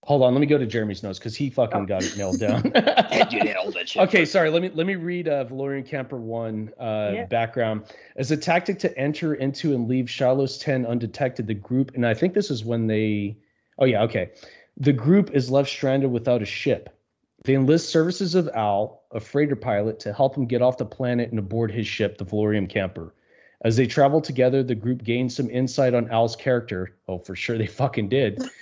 Hold 0.03 0.23
on, 0.23 0.33
let 0.33 0.39
me 0.39 0.47
go 0.47 0.57
to 0.57 0.65
Jeremy's 0.65 1.03
notes 1.03 1.19
because 1.19 1.35
he 1.35 1.49
fucking 1.49 1.85
got 1.85 2.03
it 2.03 2.15
nailed 2.17 2.39
down. 2.39 2.71
Yeah, 3.17 3.29
you 3.31 3.43
nailed 3.43 3.73
that 3.73 3.89
shit. 3.89 4.03
Okay, 4.03 4.25
sorry. 4.25 4.49
Let 4.51 4.61
me 4.61 4.69
let 4.73 4.85
me 4.85 4.95
read 4.95 5.27
uh, 5.27 5.45
Velourium 5.45 5.85
Camper 5.87 6.17
one 6.17 6.71
uh, 6.79 7.11
Yeah. 7.15 7.25
background. 7.25 7.85
As 8.15 8.29
a 8.31 8.37
tactic 8.37 8.77
to 8.79 8.97
enter 8.97 9.33
into 9.33 9.73
and 9.73 9.87
leave 9.87 10.05
Shiloh's 10.05 10.57
ten 10.59 10.85
undetected, 10.85 11.47
the 11.47 11.55
group, 11.55 11.91
and 11.95 12.05
I 12.05 12.13
think 12.13 12.33
this 12.35 12.51
is 12.51 12.63
when 12.63 12.85
they. 12.87 13.37
Oh 13.79 13.85
yeah, 13.85 14.03
okay. 14.03 14.31
The 14.77 14.93
group 14.93 15.31
is 15.33 15.49
left 15.49 15.69
stranded 15.69 16.11
without 16.11 16.41
a 16.43 16.45
ship. 16.45 16.95
They 17.43 17.55
enlist 17.55 17.89
services 17.89 18.35
of 18.35 18.47
Al, 18.53 19.03
a 19.11 19.19
freighter 19.19 19.55
pilot, 19.55 19.99
to 20.01 20.13
help 20.13 20.37
him 20.37 20.45
get 20.45 20.61
off 20.61 20.77
the 20.77 20.85
planet 20.85 21.29
and 21.31 21.39
aboard 21.39 21.71
his 21.71 21.87
ship, 21.87 22.17
the 22.19 22.25
Velourium 22.25 22.69
Camper. 22.69 23.15
As 23.63 23.75
they 23.77 23.87
travel 23.87 24.21
together, 24.21 24.61
the 24.61 24.75
group 24.75 25.03
gains 25.03 25.35
some 25.35 25.49
insight 25.49 25.95
on 25.95 26.09
Al's 26.11 26.35
character. 26.35 26.95
Oh, 27.07 27.17
for 27.17 27.35
sure 27.35 27.57
they 27.57 27.65
fucking 27.67 28.09
did. 28.09 28.43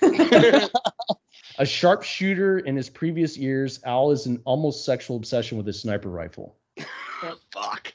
a 1.58 1.66
sharpshooter 1.66 2.60
in 2.60 2.76
his 2.76 2.90
previous 2.90 3.36
years, 3.36 3.80
Al 3.84 4.10
is 4.10 4.26
an 4.26 4.40
almost 4.44 4.84
sexual 4.84 5.16
obsession 5.16 5.56
with 5.56 5.66
his 5.66 5.80
sniper 5.80 6.08
rifle. 6.08 6.56
Fuck. 7.52 7.94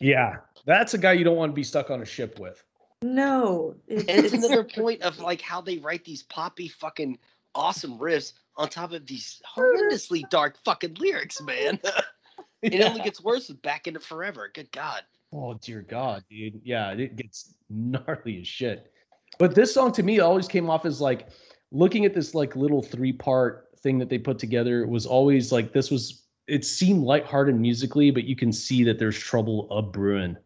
Yeah, 0.00 0.36
that's 0.66 0.94
a 0.94 0.98
guy 0.98 1.12
you 1.12 1.24
don't 1.24 1.36
want 1.36 1.52
to 1.52 1.54
be 1.54 1.64
stuck 1.64 1.90
on 1.90 2.02
a 2.02 2.04
ship 2.04 2.38
with. 2.38 2.62
no 3.02 3.74
And 3.88 4.04
it's 4.08 4.34
another 4.34 4.64
point 4.64 5.02
of 5.02 5.18
like 5.18 5.40
how 5.40 5.60
they 5.60 5.78
write 5.78 6.04
these 6.04 6.22
poppy 6.24 6.68
fucking 6.68 7.18
awesome 7.54 7.98
riffs 7.98 8.32
on 8.56 8.68
top 8.68 8.92
of 8.92 9.06
these 9.06 9.40
horrendously 9.56 10.28
dark 10.30 10.56
fucking 10.64 10.94
lyrics, 10.94 11.40
man. 11.40 11.78
it 12.62 12.82
only 12.82 13.00
gets 13.02 13.22
worse 13.22 13.48
with 13.48 13.62
Backend 13.62 13.96
of 13.96 14.04
Forever. 14.04 14.50
Good 14.52 14.70
God. 14.72 15.02
Oh 15.32 15.54
dear 15.54 15.82
God, 15.82 16.24
dude. 16.28 16.60
Yeah, 16.62 16.90
it 16.90 17.16
gets 17.16 17.54
gnarly 17.70 18.40
as 18.40 18.46
shit. 18.46 18.92
But 19.38 19.54
this 19.54 19.72
song 19.72 19.92
to 19.92 20.02
me 20.02 20.20
always 20.20 20.46
came 20.46 20.68
off 20.68 20.84
as 20.84 21.00
like 21.00 21.28
looking 21.72 22.04
at 22.04 22.14
this 22.14 22.34
like 22.34 22.54
little 22.54 22.82
three 22.82 23.12
part 23.12 23.68
thing 23.78 23.98
that 23.98 24.08
they 24.08 24.18
put 24.18 24.38
together. 24.38 24.82
It 24.82 24.88
was 24.88 25.06
always 25.06 25.50
like 25.52 25.72
this 25.72 25.90
was. 25.90 26.22
It 26.48 26.64
seemed 26.64 27.04
lighthearted 27.04 27.58
musically, 27.58 28.10
but 28.10 28.24
you 28.24 28.34
can 28.34 28.52
see 28.52 28.82
that 28.84 28.98
there's 28.98 29.18
trouble 29.18 29.68
a 29.70 29.80
brewing. 29.80 30.36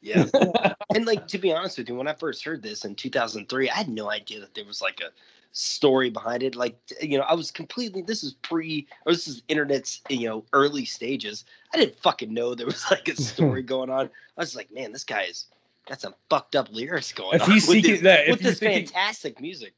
Yeah. 0.00 0.26
and 0.94 1.06
like 1.06 1.26
to 1.28 1.38
be 1.38 1.52
honest 1.52 1.78
with 1.78 1.88
you, 1.88 1.94
when 1.94 2.08
I 2.08 2.14
first 2.14 2.44
heard 2.44 2.62
this 2.62 2.84
in 2.84 2.94
2003, 2.94 3.70
I 3.70 3.74
had 3.74 3.88
no 3.88 4.10
idea 4.10 4.40
that 4.40 4.54
there 4.54 4.64
was 4.64 4.82
like 4.82 5.00
a 5.00 5.10
story 5.52 6.10
behind 6.10 6.42
it. 6.42 6.56
Like 6.56 6.76
you 7.00 7.18
know, 7.18 7.24
I 7.24 7.34
was 7.34 7.50
completely 7.50 8.02
this 8.02 8.22
is 8.22 8.34
pre 8.34 8.86
or 9.06 9.12
this 9.12 9.28
is 9.28 9.42
internet's 9.48 10.02
you 10.08 10.28
know 10.28 10.44
early 10.52 10.84
stages. 10.84 11.44
I 11.72 11.78
didn't 11.78 11.98
fucking 12.00 12.32
know 12.32 12.54
there 12.54 12.66
was 12.66 12.84
like 12.90 13.08
a 13.08 13.16
story 13.16 13.62
going 13.74 13.90
on. 13.90 14.06
I 14.36 14.40
was 14.40 14.56
like, 14.56 14.72
man, 14.72 14.92
this 14.92 15.04
guy 15.04 15.22
is 15.22 15.46
got 15.88 16.00
some 16.00 16.14
fucked 16.30 16.56
up 16.56 16.70
lyrics 16.70 17.12
going 17.12 17.36
If 17.36 17.42
on 17.42 17.50
he's 17.50 17.68
with 17.68 17.76
seeking 17.76 18.02
this, 18.02 18.30
with 18.30 18.40
this 18.40 18.58
fantastic 18.58 19.40
music. 19.40 19.74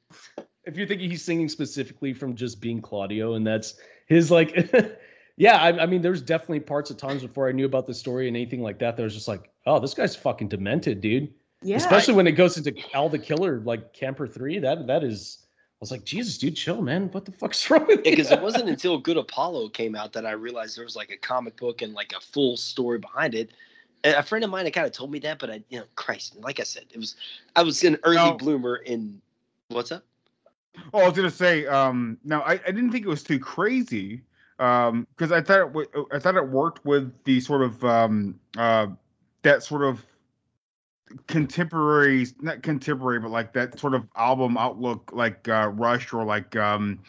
If 0.67 0.77
you're 0.77 0.87
thinking 0.87 1.09
he's 1.11 1.25
singing 1.25 1.49
specifically 1.49 2.13
from 2.13 2.35
just 2.35 2.61
being 2.61 2.81
Claudio, 2.83 3.35
and 3.35 3.47
that's 3.47 3.75
his 4.07 4.31
like, 4.31 4.71
yeah, 5.37 5.57
I, 5.57 5.83
I 5.83 5.87
mean, 5.87 6.03
there's 6.03 6.21
definitely 6.21 6.61
parts 6.61 6.91
of 6.91 6.97
times 6.97 7.23
before 7.23 7.49
I 7.49 7.53
knew 7.53 7.67
about 7.67 7.87
the 7.87 7.95
story 7.95 8.27
and 8.29 8.37
anything 8.37 8.63
like 8.63 8.79
that 8.81 8.97
that 8.97 9.03
was 9.03 9.15
just 9.15 9.29
like, 9.29 9.51
oh, 9.67 9.79
this 9.79 9.95
guy's 9.95 10.17
fucking 10.17 10.49
demented, 10.49 11.01
dude. 11.01 11.33
yeah 11.63 11.77
Especially 11.77 12.15
when 12.15 12.27
it 12.27 12.33
goes 12.33 12.57
into 12.59 12.75
Al 12.95 13.09
the 13.09 13.19
Killer, 13.19 13.61
like 13.61 13.93
Camper 13.93 14.27
Three. 14.27 14.59
That 14.59 14.87
that 14.89 15.05
is, 15.05 15.39
I 15.43 15.79
was 15.81 15.91
like, 15.91 16.05
Jesus, 16.05 16.39
dude, 16.39 16.57
chill, 16.57 16.83
man. 16.83 17.09
What 17.13 17.25
the 17.25 17.33
fuck's 17.33 17.71
wrong 17.71 17.87
with 17.87 17.99
you? 18.05 18.11
because 18.11 18.31
it 18.31 18.43
wasn't 18.43 18.69
until 18.69 18.99
Good 18.99 19.17
Apollo 19.17 19.69
came 19.71 19.95
out 19.95 20.13
that 20.15 20.27
I 20.27 20.33
realized 20.33 20.77
there 20.77 20.85
was 20.85 20.97
like 20.97 21.11
a 21.11 21.17
comic 21.17 21.57
book 21.57 21.83
and 21.83 21.95
like 21.95 22.13
a 22.17 22.21
full 22.21 22.57
story 22.57 22.99
behind 22.99 23.35
it. 23.35 23.51
And 24.05 24.15
a 24.15 24.23
friend 24.23 24.45
of 24.45 24.51
mine 24.51 24.65
had 24.67 24.75
kind 24.75 24.87
of 24.87 24.93
told 24.93 25.11
me 25.11 25.19
that, 25.21 25.39
but 25.39 25.51
I, 25.51 25.63
you 25.69 25.79
know, 25.79 25.85
Christ, 25.97 26.37
like 26.37 26.61
I 26.61 26.65
said, 26.65 26.85
it 26.93 26.99
was 26.99 27.17
I 27.55 27.63
was 27.63 27.83
an 27.85 27.99
early 28.05 28.17
No. 28.17 28.35
bloomer 28.37 28.77
in 28.77 29.21
what's 29.69 29.91
up? 29.93 30.05
Oh, 30.95 31.01
I 31.01 31.05
was 31.09 31.17
gonna 31.17 31.31
say. 31.31 31.67
Um, 31.67 32.19
no, 32.25 32.41
I, 32.41 32.53
I 32.53 32.71
didn't 32.71 32.91
think 32.91 33.05
it 33.05 33.09
was 33.09 33.23
too 33.23 33.39
crazy. 33.39 34.23
Um, 34.59 35.07
because 35.17 35.33
I 35.33 35.43
thought 35.43 35.61
it 35.61 35.73
w- 35.73 36.07
I 36.13 36.19
thought 36.19 36.37
it 36.37 36.49
worked 36.49 36.85
with 36.87 37.13
the 37.25 37.41
sort 37.41 37.63
of 37.63 37.85
um 37.85 38.39
uh 38.57 38.87
that 39.43 39.63
sort 39.63 39.83
of 39.83 40.05
contemporary, 41.27 42.27
not 42.41 42.63
contemporary, 42.63 43.21
but 43.21 43.31
like 43.31 43.53
that 43.53 43.79
sort 43.79 43.95
of 43.95 44.07
album 44.17 44.57
outlook, 44.57 45.11
like 45.13 45.49
uh, 45.49 45.71
Rush 45.75 46.13
or 46.13 46.25
like 46.25 46.57
um 46.57 47.01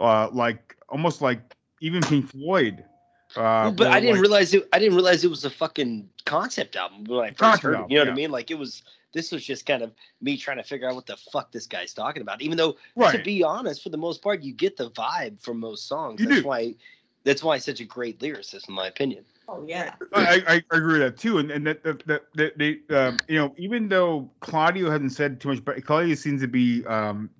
uh 0.00 0.28
like 0.32 0.76
almost 0.88 1.20
like 1.22 1.40
even 1.80 2.02
Pink 2.02 2.28
Floyd. 2.30 2.84
Uh, 3.34 3.70
but 3.70 3.88
I 3.88 4.00
didn't 4.00 4.14
like- 4.16 4.22
realize 4.22 4.54
it. 4.54 4.68
I 4.72 4.78
didn't 4.78 4.94
realize 4.94 5.24
it 5.24 5.30
was 5.30 5.44
a 5.44 5.50
fucking 5.50 6.08
concept 6.24 6.76
album 6.76 7.04
when 7.04 7.20
I 7.20 7.30
first 7.32 7.62
heard 7.62 7.74
it. 7.74 7.90
You 7.90 7.98
know 7.98 8.04
what. 8.04 8.12
I 8.12 8.14
mean? 8.14 8.30
Like 8.30 8.50
it 8.50 8.58
was. 8.58 8.82
This 9.16 9.32
was 9.32 9.42
just 9.42 9.64
kind 9.64 9.80
of 9.80 9.92
me 10.20 10.36
trying 10.36 10.58
to 10.58 10.62
figure 10.62 10.86
out 10.86 10.94
what 10.94 11.06
the 11.06 11.16
fuck 11.16 11.50
this 11.50 11.66
guy's 11.66 11.94
talking 11.94 12.20
about. 12.20 12.42
Even 12.42 12.58
though, 12.58 12.76
to 13.10 13.22
be 13.24 13.42
honest, 13.42 13.82
for 13.82 13.88
the 13.88 13.96
most 13.96 14.20
part, 14.22 14.42
you 14.42 14.52
get 14.52 14.76
the 14.76 14.90
vibe 14.90 15.40
from 15.40 15.58
most 15.58 15.88
songs. 15.88 16.20
You 16.20 16.28
that's 16.28 16.42
do. 16.42 16.46
why. 16.46 16.74
That's 17.24 17.42
why 17.42 17.56
he's 17.56 17.64
such 17.64 17.80
a 17.80 17.84
great 17.84 18.20
lyricist, 18.20 18.68
in 18.68 18.74
my 18.74 18.86
opinion. 18.86 19.24
oh 19.48 19.64
yeah 19.66 19.94
I, 20.12 20.42
I, 20.46 20.54
I 20.70 20.76
agree 20.76 21.00
with 21.00 21.02
that 21.02 21.16
too, 21.16 21.38
and 21.38 21.50
and 21.50 21.66
that 21.66 21.82
that 21.82 22.06
that, 22.06 22.22
that 22.34 22.58
they 22.58 22.94
um, 22.94 23.16
you 23.26 23.38
know 23.38 23.54
even 23.56 23.88
though 23.88 24.30
Claudio 24.40 24.90
hasn't 24.90 25.12
said 25.12 25.40
too 25.40 25.48
much, 25.48 25.64
but 25.64 25.82
Claudio 25.82 26.14
seems 26.14 26.42
to 26.42 26.48
be 26.48 26.84
um 26.84 27.30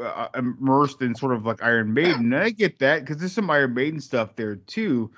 uh, 0.00 0.28
immersed 0.36 1.02
in 1.02 1.14
sort 1.14 1.34
of 1.34 1.44
like 1.44 1.62
Iron 1.62 1.92
Maiden. 1.92 2.32
And 2.32 2.36
I 2.36 2.50
get 2.50 2.78
that 2.78 3.00
because 3.00 3.18
there's 3.18 3.32
some 3.32 3.50
Iron 3.50 3.74
Maiden 3.74 4.00
stuff 4.00 4.36
there 4.36 4.56
too, 4.56 5.10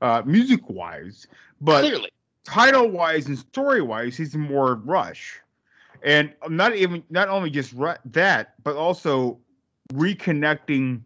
uh, 0.00 0.22
music 0.24 0.68
wise, 0.68 1.26
but 1.60 1.80
Clearly, 1.80 2.10
title 2.44 2.88
wise 2.88 3.26
and 3.26 3.38
story 3.38 3.82
wise, 3.82 4.16
he's 4.16 4.34
more 4.36 4.76
Rush, 4.76 5.40
and 6.04 6.32
not 6.48 6.76
even 6.76 7.02
not 7.10 7.28
only 7.28 7.50
just 7.50 7.74
that, 8.04 8.54
but 8.62 8.76
also 8.76 9.38
reconnecting 9.92 11.00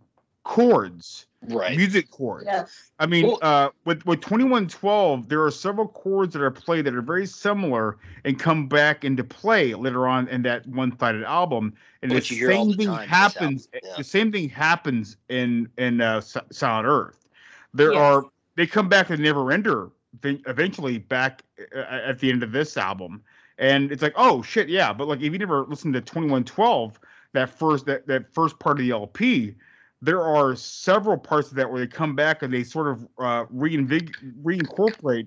chords, 0.45 1.27
right? 1.49 1.77
music 1.77 2.11
chords. 2.11 2.45
yes 2.47 2.91
I 2.99 3.07
mean, 3.07 3.27
Well- 3.27 3.39
uh, 3.43 3.69
with 3.85 4.05
with 4.07 4.20
twenty 4.20 4.45
one 4.45 4.66
twelve, 4.66 5.29
there 5.29 5.43
are 5.45 5.51
several 5.51 5.89
chords 5.89 6.33
that 6.35 6.43
are 6.43 6.51
played 6.51 6.85
that 6.87 6.95
are 6.95 7.03
very 7.03 7.27
similar 7.27 7.97
and 8.25 8.39
come 8.39 8.66
back 8.69 9.05
into 9.05 9.23
play 9.25 9.75
later 9.75 10.09
on 10.09 10.27
in 10.29 10.43
that 10.43 10.66
one 10.66 10.97
sided 10.99 11.23
album. 11.25 11.75
And 12.03 12.12
Which 12.12 12.29
the 12.29 12.35
you 12.37 12.41
hear 12.49 12.57
all 12.57 12.65
same 12.65 12.70
the 12.73 12.77
thing 12.77 12.87
time 12.89 13.09
happens. 13.09 13.69
yeah. 13.73 13.97
The 13.97 14.05
same 14.05 14.33
thing 14.33 14.49
happens 14.49 15.16
in 15.29 15.69
in 15.79 16.01
uh, 16.01 16.20
Silent 16.20 16.87
Earth. 16.89 17.27
There 17.75 17.93
Yes. 17.93 18.01
are 18.01 18.25
they 18.57 18.66
come 18.66 18.89
back 18.89 19.07
to 19.09 19.16
Neverender 19.16 19.91
eventually 20.25 20.99
back 20.99 21.43
uh, 21.77 21.79
at 21.81 22.19
the 22.19 22.31
end 22.33 22.43
of 22.43 22.51
this 22.51 22.77
album, 22.77 23.23
and 23.59 23.90
it's 23.93 24.02
like, 24.02 24.14
oh 24.16 24.43
shit, 24.43 24.68
yeah. 24.68 24.93
But 24.93 25.09
like, 25.09 25.20
if 25.20 25.32
you 25.32 25.39
never 25.39 25.64
listened 25.64 25.94
to 25.94 26.01
twenty 26.01 26.28
one 26.28 26.44
twelve, 26.44 26.98
that 27.32 27.51
first 27.51 27.86
that 27.86 28.06
that 28.06 28.32
first 28.32 28.59
part 28.59 28.78
of 28.78 28.85
the 28.85 28.90
LP, 28.93 29.55
there 30.01 30.22
are 30.22 30.55
several 30.55 31.18
parts 31.18 31.51
of 31.51 31.56
that 31.56 31.70
where 31.70 31.80
they 31.80 31.86
come 31.86 32.14
back 32.14 32.43
and 32.43 32.52
they 32.52 32.64
sort 32.64 32.89
of 32.89 33.05
uh, 33.18 33.44
reinvig- 33.47 34.14
reincorporate 34.43 35.26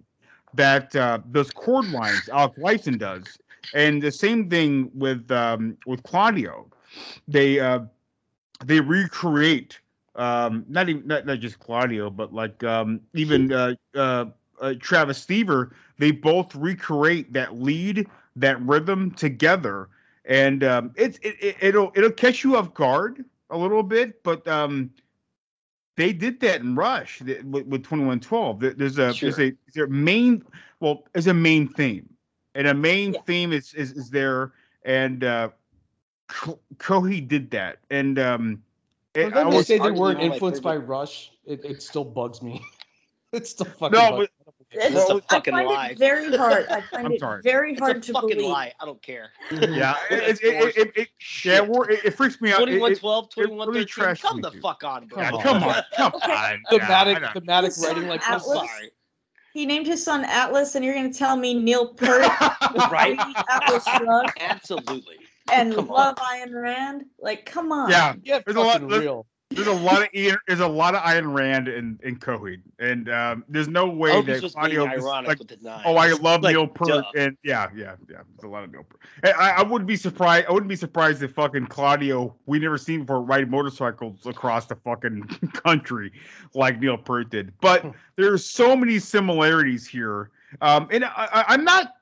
that 0.53 0.95
uh, 0.95 1.19
those 1.29 1.51
chord 1.51 1.89
lines 1.91 2.27
Alex 2.29 2.57
Lifeson 2.57 2.97
does 2.97 3.37
And 3.73 4.01
the 4.01 4.11
same 4.11 4.49
thing 4.49 4.91
with 4.93 5.29
um, 5.31 5.77
with 5.85 6.03
Claudio. 6.03 6.69
They 7.27 7.59
uh, 7.59 7.81
they 8.65 8.79
recreate 8.79 9.79
um, 10.15 10.65
not 10.67 10.89
even 10.89 11.07
not, 11.07 11.25
not 11.25 11.39
just 11.39 11.59
Claudio, 11.59 12.09
but 12.09 12.33
like 12.33 12.63
um, 12.63 13.01
even 13.13 13.51
uh, 13.53 13.75
uh, 13.95 14.25
uh, 14.59 14.73
Travis 14.79 15.23
Stever. 15.25 15.71
They 15.97 16.11
both 16.11 16.53
recreate 16.55 17.31
that 17.33 17.59
lead, 17.59 18.07
that 18.35 18.61
rhythm 18.61 19.11
together, 19.11 19.89
and 20.25 20.63
um, 20.63 20.91
it's 20.95 21.17
it, 21.21 21.35
it, 21.41 21.55
it'll 21.61 21.91
it'll 21.95 22.11
catch 22.11 22.43
you 22.43 22.55
off 22.57 22.73
guard 22.73 23.25
a 23.49 23.57
little 23.57 23.83
bit, 23.83 24.23
but 24.23 24.47
um, 24.47 24.89
they 25.97 26.13
did 26.13 26.39
that 26.39 26.61
in 26.61 26.75
Rush 26.75 27.21
with, 27.21 27.43
with 27.65 27.83
2112. 27.83 28.77
There's 28.77 28.97
a 28.97 29.13
Sure. 29.13 29.31
there's 29.31 29.39
a 29.51 29.55
their 29.73 29.87
main 29.87 30.43
well, 30.79 31.03
there's 31.13 31.27
a 31.27 31.33
main 31.33 31.67
theme, 31.67 32.09
and 32.55 32.67
a 32.67 32.73
main 32.73 33.13
theme 33.25 33.51
is 33.53 33.73
is, 33.73 33.91
is 33.93 34.09
there, 34.09 34.53
and 34.83 35.23
uh, 35.23 35.49
Ko- 36.27 36.59
Kohi 36.77 37.27
did 37.27 37.51
that, 37.51 37.79
and 37.89 38.17
um, 38.17 38.63
For 39.13 39.21
it, 39.21 39.33
them 39.33 39.51
to 39.51 39.57
was- 39.57 39.67
say 39.67 39.77
they 39.77 39.91
weren't 39.91 40.21
influenced 40.21 40.63
by 40.63 40.77
Rush, 40.77 41.31
it, 41.45 41.63
it 41.65 41.81
still 41.83 42.05
bugs 42.05 42.41
me. 42.41 42.61
it 43.33 43.45
still 43.47 43.65
fucking 43.67 43.97
No, 43.99 44.11
bugs 44.11 44.29
but- 44.37 44.40
It's, 44.73 44.93
That's 44.95 45.09
a 45.09 45.15
I 45.15 45.19
fucking 45.35 45.53
find 45.53 45.67
lie. 45.67 45.87
it 45.89 45.97
very 45.99 46.35
hard. 46.35 46.65
I 46.69 46.81
find 46.91 47.05
I'm 47.07 47.11
it 47.11 47.19
sorry. 47.19 47.41
very 47.41 47.71
It's 47.73 47.79
hard 47.81 47.97
a 47.97 47.99
to 47.99 48.13
fucking 48.13 48.29
believe. 48.29 48.49
lie. 48.49 48.73
I 48.79 48.85
don't 48.85 49.01
care. 49.01 49.31
yeah, 49.51 49.95
it, 50.09 50.39
it, 50.41 50.43
it, 50.43 50.77
it, 50.77 50.91
it, 50.97 51.07
yeah, 51.43 51.59
we're, 51.59 51.89
it, 51.89 52.05
it 52.05 52.11
freaks 52.15 52.39
me 52.39 52.51
out. 52.51 52.61
It- 52.69 52.75
it- 52.75 52.99
2112, 52.99 53.29
it 53.37 53.41
really 53.41 54.15
Come 54.15 54.41
the 54.41 54.49
dude. 54.49 54.61
fuck 54.61 54.83
on, 54.85 55.07
bro. 55.07 55.21
Yeah, 55.21 55.31
come 55.31 55.63
on, 55.63 55.83
come 55.95 56.13
on. 56.13 56.63
thematic, 56.69 57.17
I 57.17 57.19
know. 57.19 57.29
thematic 57.33 57.73
writing 57.81 58.03
son 58.03 58.07
like 58.07 58.29
Atlas, 58.29 58.61
this. 58.81 58.89
He 59.53 59.65
named 59.65 59.85
his 59.87 60.01
son 60.01 60.23
Atlas, 60.23 60.75
and 60.75 60.85
you're 60.85 60.93
going 60.93 61.11
to 61.11 61.17
tell 61.19 61.35
me 61.35 61.53
Neil 61.53 61.93
Peart, 61.93 62.21
Right? 62.89 63.19
Atlas 63.49 63.83
Shrugged, 63.83 64.31
Absolutely. 64.39 65.17
and 65.51 65.75
Come 65.75 65.89
on. 65.89 65.95
Love 65.95 66.15
Ayn 66.15 66.53
Rand? 66.53 67.03
Like, 67.19 67.45
come 67.45 67.73
on. 67.73 67.89
Yeah, 67.89 68.13
Yeah, 68.23 68.39
there's 68.45 68.55
a 68.55 68.61
lot. 68.61 68.81
real. 68.81 69.25
There's 69.51 69.67
a 69.67 69.73
lot 69.73 70.01
of 70.01 70.07
Ian, 70.13 70.37
there's 70.47 70.59
a 70.59 70.67
lot 70.67 70.95
of 70.95 71.01
Ayn 71.01 71.33
Rand 71.33 71.67
in 71.67 71.99
in 72.03 72.17
Coheed, 72.17 72.61
and 72.79 73.09
um, 73.09 73.45
there's 73.47 73.67
no 73.67 73.87
way 73.89 74.11
I 74.11 74.21
that 74.21 74.31
he's 74.33 74.41
just 74.41 74.55
being 74.55 74.75
Claudio 74.75 74.97
is 74.97 75.03
ironic 75.03 75.27
like, 75.27 75.39
with 75.39 75.47
the 75.49 75.57
nine. 75.61 75.81
oh, 75.85 75.95
I 75.95 76.11
love 76.13 76.41
Like, 76.41 76.55
Neil 76.55 76.67
Peart, 76.67 76.89
duh. 76.89 77.03
and 77.15 77.37
yeah, 77.43 77.69
yeah, 77.75 77.95
yeah, 78.09 78.21
there's 78.35 78.43
a 78.43 78.47
lot 78.47 78.63
of 78.63 78.71
Neil 78.71 78.83
Peart. 78.83 79.01
And 79.23 79.33
I, 79.33 79.57
I 79.57 79.63
wouldn't 79.63 79.87
be 79.87 79.95
surprised. 79.95 80.47
I 80.47 80.51
wouldn't 80.53 80.69
be 80.69 80.75
surprised 80.75 81.21
if 81.23 81.33
fucking 81.33 81.67
Claudio 81.67 82.35
we 82.45 82.59
never 82.59 82.77
seen 82.77 83.01
before 83.01 83.21
ride 83.21 83.49
motorcycles 83.49 84.25
across 84.25 84.65
the 84.65 84.75
fucking 84.75 85.23
country 85.53 86.11
like 86.53 86.79
Neil 86.79 86.97
Peart 86.97 87.29
did. 87.29 87.53
But 87.59 87.85
there's 88.15 88.49
so 88.49 88.75
many 88.75 88.99
similarities 88.99 89.87
here, 89.87 90.31
um, 90.61 90.87
and 90.91 91.05
I, 91.05 91.09
I, 91.31 91.45
I'm 91.49 91.63
not 91.63 91.93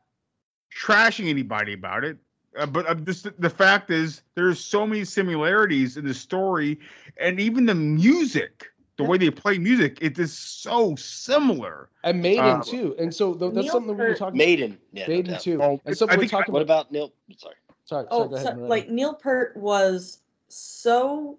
trashing 0.76 1.30
anybody 1.30 1.74
about 1.74 2.04
it. 2.04 2.18
Uh, 2.60 2.66
but 2.66 2.86
uh, 2.88 2.94
this, 2.98 3.26
the 3.40 3.50
fact 3.50 3.90
is, 3.90 4.22
there's 4.36 4.60
so 4.60 4.86
many 4.86 5.06
similarities 5.06 5.98
in 5.98 6.06
the 6.06 6.14
story, 6.14 6.78
and 7.18 7.40
even 7.40 7.66
the 7.66 7.76
music, 7.76 8.66
the 8.98 9.04
way 9.04 9.18
they 9.18 9.30
play 9.30 9.58
music, 9.58 9.98
it 10.02 10.20
is 10.20 10.34
so 10.34 10.94
similar. 10.96 11.90
And 12.04 12.22
Maiden 12.22 12.44
Uh, 12.46 12.62
too. 12.64 12.96
And 13.00 13.14
so 13.14 13.34
th- 13.34 13.54
that's 13.54 13.64
Neil 13.66 13.72
something 13.74 13.92
we 13.96 13.96
were 13.98 14.06
Peart- 14.08 14.18
talking 14.18 14.38
Maiden. 14.38 14.78
Yeah, 14.92 15.08
Maiden 15.08 15.32
doubt. 15.34 15.42
too. 15.42 15.64
Oh, 15.64 15.82
and 15.86 15.98
something 15.98 16.18
I 16.18 16.20
we 16.20 16.24
think- 16.24 16.32
talked 16.32 16.50
What 16.50 16.62
about. 16.62 16.88
about 16.88 16.92
Neil? 16.92 17.14
Sorry. 17.38 17.56
Sorry, 17.86 18.06
sorry, 18.06 18.08
Oh, 18.12 18.28
go 18.28 18.36
ahead. 18.36 18.56
so, 18.58 18.62
like 18.66 18.90
Neil 18.90 19.14
Peart 19.14 19.56
was 19.56 20.20
so 20.50 21.38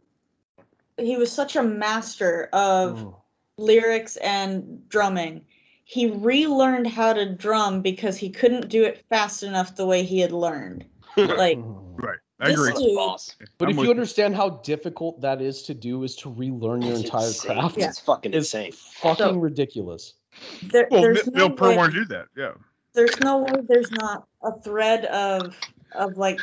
he 0.99 1.17
was 1.17 1.31
such 1.33 1.57
a 1.57 1.63
master 1.63 2.49
of 2.53 2.99
Mm. 2.99 3.15
lyrics 3.57 4.17
and 4.19 4.87
drumming. 4.89 5.45
He 5.85 6.11
relearned 6.11 6.87
how 6.87 7.13
to 7.15 7.25
drum 7.35 7.81
because 7.83 8.17
he 8.19 8.29
couldn't 8.31 8.69
do 8.69 8.83
it 8.85 9.05
fast 9.09 9.43
enough 9.43 9.77
the 9.77 9.87
way 9.87 10.03
he 10.03 10.19
had 10.21 10.31
learned. 10.33 10.85
Like 11.17 11.59
Right, 11.63 12.19
I 12.41 12.49
this 12.49 12.59
agree. 12.69 12.73
dude, 12.87 12.97
Boss. 12.97 13.35
But 13.59 13.67
I'm 13.69 13.71
if 13.73 13.77
you 13.79 13.85
you. 13.85 13.91
understand 13.91 14.35
how 14.37 14.51
difficult 14.63 15.21
that 15.21 15.43
is 15.43 15.63
to 15.65 15.75
do, 15.75 16.03
is 16.05 16.17
to 16.17 16.31
relearn 16.31 16.83
your 16.83 16.93
It's 16.93 17.03
entire 17.05 17.27
insane. 17.27 17.57
craft. 17.59 17.79
It's 17.79 18.01
fucking 18.01 18.33
It's 18.33 18.55
insane. 18.55 18.73
fucking 18.73 19.17
So- 19.27 19.37
ridiculous. 19.37 20.15
there, 20.63 20.89
Well, 20.91 21.03
there's 21.03 21.27
Neil 21.27 21.35
no 21.35 21.49
Neil 21.49 21.57
Peart 21.57 21.71
way, 21.73 21.77
wanted 21.77 21.93
to 21.95 21.99
do 22.01 22.05
that. 22.07 22.27
Yeah. 22.37 22.53
there's 22.95 23.19
no 23.21 23.39
way 23.39 23.53
there's 23.69 23.91
not 23.93 24.27
a 24.43 24.53
thread 24.61 25.05
of 25.07 25.55
of 25.95 26.17
like 26.17 26.39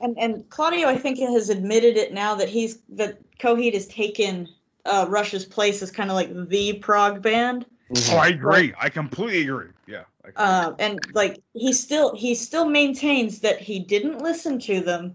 and 0.00 0.18
and 0.18 0.48
Claudio 0.50 0.88
I 0.88 0.96
think 0.96 1.18
has 1.18 1.50
admitted 1.50 1.96
it 1.96 2.12
now 2.14 2.34
that 2.34 2.48
he's 2.48 2.78
that 2.88 3.18
Coheed 3.38 3.74
has 3.74 3.86
taken 3.86 4.48
uh 4.86 5.06
Rush's 5.08 5.44
place 5.44 5.82
as 5.82 5.90
kind 5.90 6.10
of 6.10 6.14
like 6.16 6.30
the 6.48 6.74
prog 6.74 7.22
band. 7.22 7.66
Oh, 8.10 8.16
I 8.16 8.28
agree. 8.28 8.72
I 8.80 8.88
completely 8.88 9.42
agree. 9.42 9.70
Yeah. 9.86 10.04
I 10.24 10.28
Uh, 10.36 10.74
and 10.78 10.98
like 11.12 11.40
he 11.54 11.72
still 11.72 12.14
he 12.14 12.34
still 12.34 12.68
maintains 12.68 13.40
that 13.40 13.60
he 13.60 13.78
didn't 13.80 14.18
listen 14.18 14.58
to 14.60 14.80
them 14.80 15.14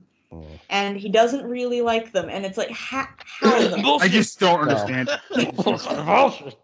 and 0.70 0.98
he 0.98 1.08
doesn't 1.08 1.46
really 1.46 1.82
like 1.82 2.12
them 2.12 2.30
and 2.30 2.46
it's 2.46 2.58
like 2.58 2.70
how, 2.72 3.08
how 3.26 3.58
though? 3.70 3.98
I 3.98 4.08
just 4.10 4.40
don't 4.40 4.60
understand. 4.62 5.10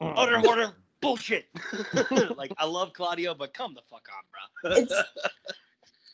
Utter 0.01 0.47
order 0.47 0.73
bullshit. 1.01 1.45
like 2.35 2.51
I 2.57 2.65
love 2.65 2.91
Claudio, 2.93 3.33
but 3.33 3.53
come 3.53 3.73
the 3.73 3.81
fuck 3.89 4.07
on, 4.17 4.23
bro. 4.61 4.77
It's- 4.77 5.03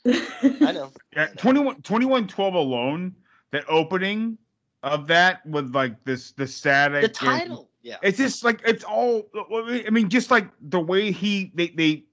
I 0.61 0.71
know. 0.71 0.91
Yeah, 1.13 1.27
21, 1.37 1.81
2112 1.81 2.53
alone, 2.53 3.13
that 3.51 3.65
opening 3.67 4.37
of 4.83 5.07
that 5.07 5.45
with 5.45 5.73
like 5.73 6.03
this 6.05 6.31
the 6.31 6.47
static. 6.47 7.01
The 7.01 7.07
and- 7.29 7.39
title. 7.39 7.66
Yeah. 7.87 7.95
it's 8.03 8.17
just 8.17 8.43
like 8.43 8.59
it's 8.65 8.83
all. 8.83 9.29
I 9.33 9.89
mean, 9.89 10.09
just 10.09 10.29
like 10.29 10.49
the 10.69 10.79
way 10.79 11.09
he 11.09 11.53
they 11.55 11.69
they, 11.69 12.03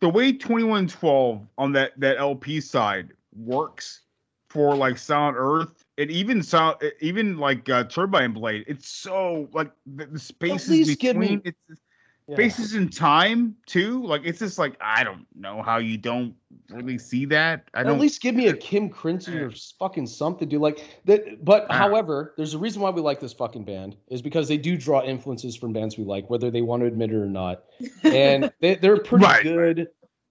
the 0.00 0.10
way 0.10 0.30
2112 0.30 1.40
on 1.56 1.72
that 1.72 1.98
that 1.98 2.18
LP 2.18 2.60
side 2.60 3.12
works 3.34 4.02
for 4.50 4.76
like 4.76 4.98
Silent 4.98 5.36
Earth 5.38 5.86
and 5.96 6.10
even 6.10 6.42
sound 6.42 6.76
even 7.00 7.38
like 7.38 7.66
uh, 7.70 7.84
Turbine 7.84 8.34
Blade. 8.34 8.66
It's 8.68 8.90
so 8.90 9.48
like 9.54 9.70
the, 9.86 10.04
the 10.04 10.18
spaces 10.18 10.68
least 10.68 11.00
give 11.00 11.16
between 11.16 11.38
me- 11.38 11.52
it's 11.70 11.80
Yeah. 12.28 12.34
spaces 12.34 12.74
in 12.74 12.88
time 12.88 13.54
too. 13.66 14.02
Like 14.04 14.22
it's 14.24 14.40
just 14.40 14.58
like 14.58 14.76
I 14.80 15.04
don't 15.04 15.24
know 15.36 15.62
how 15.62 15.76
you 15.78 15.96
don't 15.96 16.34
really 16.70 16.98
see 16.98 17.24
that. 17.26 17.68
I 17.72 17.80
At 17.80 17.86
don't. 17.86 18.00
least 18.00 18.20
give 18.20 18.34
me 18.34 18.48
a 18.48 18.56
King 18.56 18.90
Crimson 18.90 19.38
or 19.38 19.50
s- 19.50 19.74
fucking 19.78 20.06
something, 20.08 20.48
dude. 20.48 20.60
Like 20.60 20.84
that. 21.04 21.44
But 21.44 21.66
Ah. 21.70 21.74
however, 21.74 22.34
there's 22.36 22.54
a 22.54 22.58
reason 22.58 22.82
why 22.82 22.90
we 22.90 23.00
like 23.00 23.20
this 23.20 23.32
fucking 23.32 23.62
band 23.64 23.96
is 24.08 24.22
because 24.22 24.48
they 24.48 24.56
do 24.56 24.76
draw 24.76 25.04
influences 25.04 25.54
from 25.54 25.72
bands 25.72 25.96
we 25.96 26.02
like, 26.04 26.28
whether 26.28 26.50
they 26.50 26.62
want 26.62 26.80
to 26.80 26.86
admit 26.86 27.10
it 27.10 27.16
or 27.16 27.26
not. 27.26 27.62
And 28.02 28.52
they, 28.60 28.74
they're 28.74 28.98
pretty 28.98 29.24
Right, 29.24 29.42
good, 29.44 29.88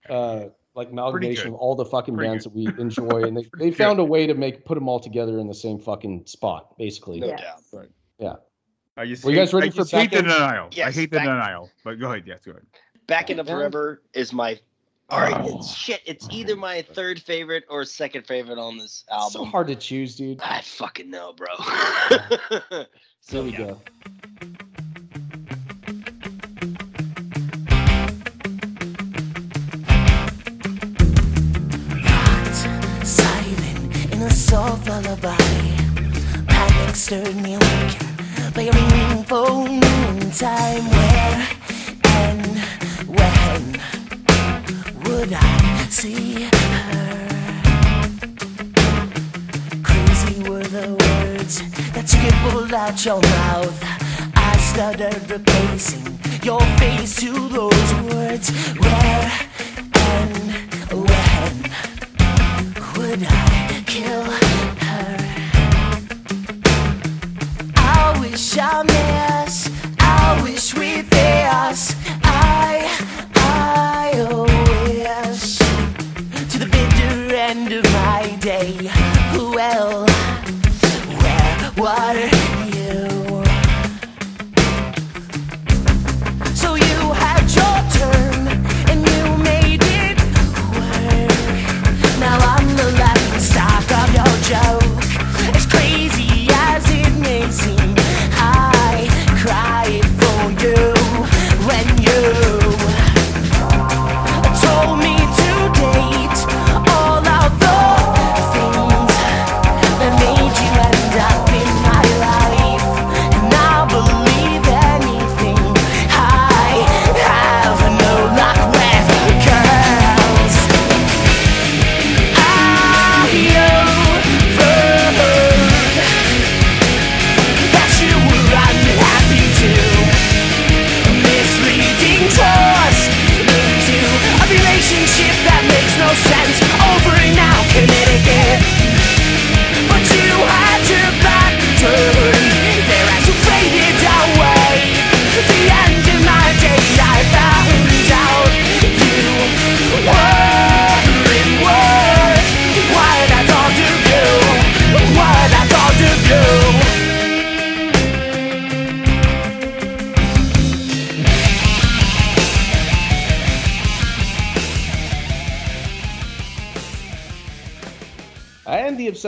uh, 0.09 0.47
like 0.73 0.89
amalgamation 0.91 1.47
of 1.47 1.53
all 1.53 1.75
the 1.75 1.85
fucking 1.85 2.15
Pretty 2.15 2.29
bands 2.29 2.43
that 2.43 2.53
we 2.53 2.67
enjoy, 2.77 3.23
and 3.23 3.37
they, 3.37 3.47
they 3.57 3.71
found 3.71 3.99
a 3.99 4.03
way 4.03 4.27
to 4.27 4.33
make 4.33 4.65
put 4.65 4.75
them 4.75 4.89
all 4.89 4.99
together 4.99 5.39
in 5.39 5.47
the 5.47 5.53
same 5.53 5.79
fucking 5.79 6.25
spot, 6.25 6.77
basically. 6.77 7.21
No 7.21 7.27
Yeah. 7.27 7.37
doubt. 7.37 7.87
Yeah. 8.19 8.35
I 8.97 9.05
just 9.05 9.23
Were 9.25 9.31
you 9.31 9.37
guys 9.37 9.53
ready 9.53 9.67
I 9.67 9.69
for 9.71 9.77
just 9.77 9.91
hate 9.91 10.09
the 10.11 10.17
back 10.17 10.23
end? 10.23 10.27
denial. 10.27 10.69
I 10.85 10.91
hate 10.91 11.11
the 11.11 11.17
back- 11.17 11.25
denial. 11.25 11.69
But 11.83 11.99
go 11.99 12.11
ahead. 12.11 12.23
Yes, 12.25 12.39
go 12.45 12.51
ahead. 12.51 12.65
Back 13.07 13.29
into 13.29 13.43
Yeah. 13.43 13.53
Forever 13.55 14.01
is 14.13 14.31
my. 14.33 14.59
All 15.09 15.19
right, 15.19 15.35
Oh. 15.37 15.59
it's 15.59 15.71
shit. 15.75 16.01
It's 16.05 16.27
either 16.31 16.55
my 16.55 16.81
third 16.81 17.21
favorite 17.21 17.65
or 17.69 17.85
second 17.85 18.25
favorite 18.25 18.57
on 18.57 18.77
this 18.77 19.03
album. 19.11 19.31
So 19.31 19.45
hard 19.45 19.67
to 19.67 19.75
choose, 19.75 20.15
dude. 20.15 20.41
I 20.41 20.61
fucking 20.61 21.09
know, 21.11 21.33
bro. 21.33 21.47
Here 22.69 22.87
so 23.19 23.43
we 23.43 23.51
yeah. 23.51 23.57
go. 23.57 23.81
Silent 33.03 34.13
in 34.13 34.21
a 34.21 34.29
soft 34.29 34.87
lullaby. 34.87 35.35
Panic 36.47 36.95
stirred 36.95 37.35
me 37.35 37.55
awake 37.55 37.97
by 38.55 38.61
a 38.61 38.71
ringing 38.71 39.23
phone 39.25 39.83
in 39.83 40.31
time. 40.31 40.89
Where 40.89 41.47
and 42.05 42.57
when 43.17 43.61
would 45.03 45.33
I 45.33 45.87
see 45.89 46.43
her? 46.43 47.27
Crazy 49.83 50.49
were 50.49 50.63
the 50.63 50.87
words 51.03 51.61
that 51.91 52.07
scribbled 52.07 52.73
out 52.73 53.03
your 53.03 53.21
mouth. 53.21 53.83
I 54.35 54.57
stuttered, 54.57 55.29
replacing 55.29 56.17
your 56.41 56.61
face 56.79 57.15
to 57.17 57.49
those 57.49 57.93
words. 58.13 58.51
Where 58.77 59.31
and 59.95 60.51
when 60.91 61.55
would 62.95 63.27
I 63.27 63.83
kill 63.85 64.44
I 68.57 68.83
wish 68.83 69.24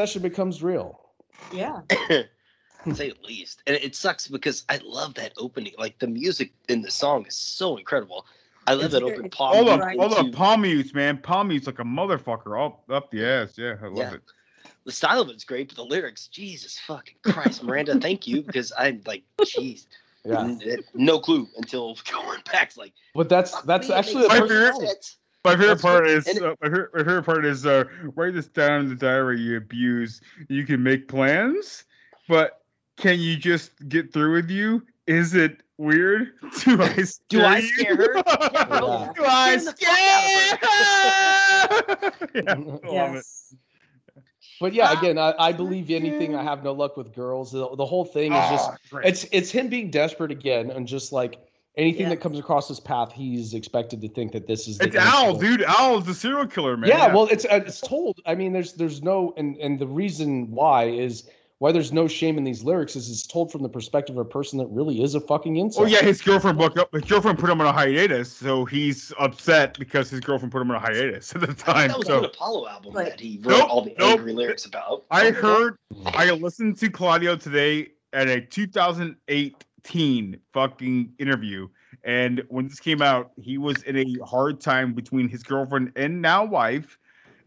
obsession 0.08 0.22
becomes 0.22 0.64
real. 0.64 1.00
Yeah. 1.54 1.82
say 2.94 3.10
at 3.10 3.24
least. 3.24 3.62
And 3.68 3.76
it 3.76 3.96
sucks 3.96 4.28
because 4.28 4.64
I 4.70 4.80
love 4.84 5.14
that 5.16 5.34
opening. 5.38 5.74
Like 5.78 6.00
the 6.00 6.08
music 6.08 6.54
in 6.70 6.82
the 6.82 6.92
song 6.92 7.26
is 7.26 7.36
so 7.36 7.78
incredible. 7.78 8.26
I 8.66 8.74
love 8.74 8.92
that 8.92 9.04
open 9.04 9.30
palm. 9.30 9.56
All 9.56 9.66
the 9.66 9.78
mute 9.78 10.00
all 10.00 10.10
the 10.10 10.20
into- 10.20 10.38
palm 10.38 10.62
mutes, 10.62 10.94
man. 10.94 11.18
Palm 11.18 11.50
mutes 11.50 11.68
like 11.68 11.80
a 11.80 11.84
motherfucker 11.84 12.58
all 12.60 12.84
up 12.90 13.12
the 13.12 13.26
ass. 13.26 13.58
Yeah, 13.58 13.76
I 13.82 13.86
love 13.88 13.98
Yeah. 13.98 14.14
it. 14.14 14.22
the 14.86 14.92
style 14.92 15.22
of 15.22 15.30
it's 15.30 15.44
great, 15.44 15.68
but 15.68 15.76
the 15.76 15.84
lyrics, 15.84 16.28
Jesus 16.28 16.80
fucking 16.80 17.16
Christ, 17.24 17.62
Miranda, 17.64 18.00
thank 18.00 18.26
you 18.26 18.42
because 18.42 18.72
I'm 18.78 19.02
like, 19.06 19.24
jeez, 19.42 19.88
Yeah. 20.26 20.42
N- 20.42 20.62
n- 20.66 20.84
no 20.94 21.20
clue 21.20 21.48
until 21.58 21.98
going 22.12 22.40
back. 22.52 22.76
Like, 22.78 22.94
But 23.14 23.28
that's 23.30 23.60
that's 23.62 23.90
actually 23.90 24.28
makes 24.28 24.34
the 24.34 24.40
My 24.42 24.48
first 24.48 24.52
favorite, 24.80 24.88
sense. 24.90 25.18
My 25.56 25.57
favorite 25.57 25.82
part 25.82 26.03
what- 26.03 26.11
is 26.11 26.28
and 26.28 26.38
it- 26.38 26.44
uh, 26.44 26.56
my, 26.61 26.68
favorite, 26.69 26.90
my 26.94 26.99
favorite 26.99 27.24
part 27.24 27.45
is 27.45 27.65
uh, 27.65 27.84
write 28.15 28.34
this 28.34 28.48
down 28.48 28.82
in 28.82 28.90
the 28.90 28.95
diary 28.95 29.40
you 29.41 29.57
abuse. 29.57 30.22
You 30.49 30.65
can 30.65 30.82
make 30.84 31.07
plans, 31.07 31.86
but 32.28 32.61
can 32.98 33.19
you 33.19 33.38
just 33.38 33.72
get 33.90 34.11
through 34.14 34.34
with 34.34 34.49
you? 34.49 34.84
Is 35.07 35.34
it 35.36 35.61
weird? 35.78 36.32
Do 36.65 36.82
I 36.82 37.03
scare 37.03 37.19
Do 37.30 37.41
I 37.44 37.61
scare 37.61 37.95
her? 37.95 38.14
Yeah. 38.57 39.11
Do 39.15 39.26
I 39.26 39.57
Scaring 39.57 39.65
the 39.65 39.74
fuck 40.60 40.64
out 40.64 42.11
scare 42.11 42.11
her? 42.11 42.32
yeah, 42.36 42.52
I 42.52 42.53
love 42.56 42.80
it. 42.84 42.91
Yes. 42.91 43.56
But 44.60 44.74
yeah, 44.74 44.98
again, 44.98 45.19
I, 45.19 45.36
I 45.38 45.52
believe 45.52 45.91
anything. 45.91 46.36
I 46.36 46.41
have 46.44 46.64
no 46.64 46.72
luck 46.72 46.98
with 46.98 47.14
girls. 47.14 47.52
The, 47.52 47.76
the 47.76 47.86
whole 47.86 48.03
thing 48.06 48.34
is 48.34 48.49
just 48.49 48.69
Oh, 48.72 48.76
great. 48.90 49.06
it's 49.06 49.26
it's 49.32 49.52
him 49.52 49.69
being 49.69 49.91
desperate 49.91 50.32
again, 50.32 50.72
and 50.72 50.88
just 50.88 51.11
like 51.14 51.38
anything 51.78 52.04
Yeah. 52.04 52.10
that 52.10 52.18
comes 52.18 52.38
across 52.40 52.68
his 52.68 52.80
path, 52.80 53.12
he's 53.14 53.54
expected 53.54 54.02
to 54.02 54.10
think 54.10 54.32
that 54.34 54.48
this 54.48 54.68
is. 54.68 54.78
The 54.80 54.88
It's 54.88 54.95
Al, 54.95 55.30
answer. 55.36 55.45
dude. 55.45 55.64
Al's 55.64 56.06
the 56.06 56.14
serial 56.14 56.48
killer, 56.48 56.76
man. 56.76 56.90
Yeah, 56.90 57.14
well, 57.14 57.28
it's 57.28 57.45
uh, 57.45 57.62
it's 57.66 57.80
told. 57.82 58.20
I 58.26 58.36
mean, 58.36 58.54
there's 58.54 58.74
there's 58.74 59.02
no 59.04 59.34
and 59.38 59.56
and 59.58 59.80
the 59.80 59.88
reason 59.88 60.52
why 60.52 60.86
is 60.86 61.30
why 61.60 61.72
there's 61.72 61.91
no 61.91 62.08
shame 62.08 62.38
in 62.38 62.44
these 62.44 62.64
lyrics 62.64 62.95
is 62.95 63.10
it's 63.10 63.26
told 63.26 63.52
from 63.52 63.64
the 63.64 63.70
perspective 63.70 64.16
of 64.16 64.24
a 64.24 64.30
person 64.30 64.60
that 64.60 64.68
really 64.68 65.02
is 65.02 65.16
a 65.16 65.20
fucking 65.20 65.56
incel. 65.56 65.80
Oh 65.80 65.86
yeah, 65.86 66.04
his 66.04 66.22
girlfriend 66.22 66.58
broke 66.60 66.78
up. 66.78 66.94
His 66.94 67.04
girlfriend 67.06 67.40
put 67.40 67.49
him 67.49 67.60
on 67.62 67.66
a 67.66 67.72
hiatus, 67.74 68.32
so 68.32 68.64
he's 68.66 69.12
upset 69.20 69.78
because 69.80 70.10
his 70.12 70.20
girlfriend 70.20 70.52
put 70.52 70.62
him 70.62 70.70
on 70.70 70.78
a 70.78 70.80
hiatus 70.80 71.34
at 71.34 71.41
the 71.41 71.54
time. 71.56 71.88
That 71.88 71.98
was 71.98 72.06
So 72.08 72.20
an 72.20 72.26
Apollo 72.26 72.68
album 72.68 72.94
Like- 72.94 73.10
that 73.10 73.20
he 73.20 73.40
wrote 73.41 73.58
Nope, 73.58 73.70
all 73.72 73.82
the 73.82 73.95
nope. 73.98 74.20
angry 74.20 74.34
lyrics 74.34 74.66
about. 74.66 75.06
I 75.10 75.32
heard, 75.32 75.78
I 76.06 76.30
listened 76.30 76.78
to 76.78 76.91
Claudio 76.91 77.36
today 77.36 77.88
at 78.14 78.28
a 78.30 78.41
2018 79.88 80.39
fucking 80.53 81.14
interview, 81.19 81.68
and 82.03 82.43
when 82.49 82.68
this 82.68 82.80
came 82.80 83.01
out, 83.01 83.31
he 83.38 83.57
was 83.57 83.81
in 83.84 83.97
a 83.97 84.26
hard 84.26 84.59
time 84.61 84.93
between 84.93 85.27
his 85.30 85.43
girlfriend 85.43 85.91
and 85.95 86.22
now 86.22 86.45
wife. 86.45 86.97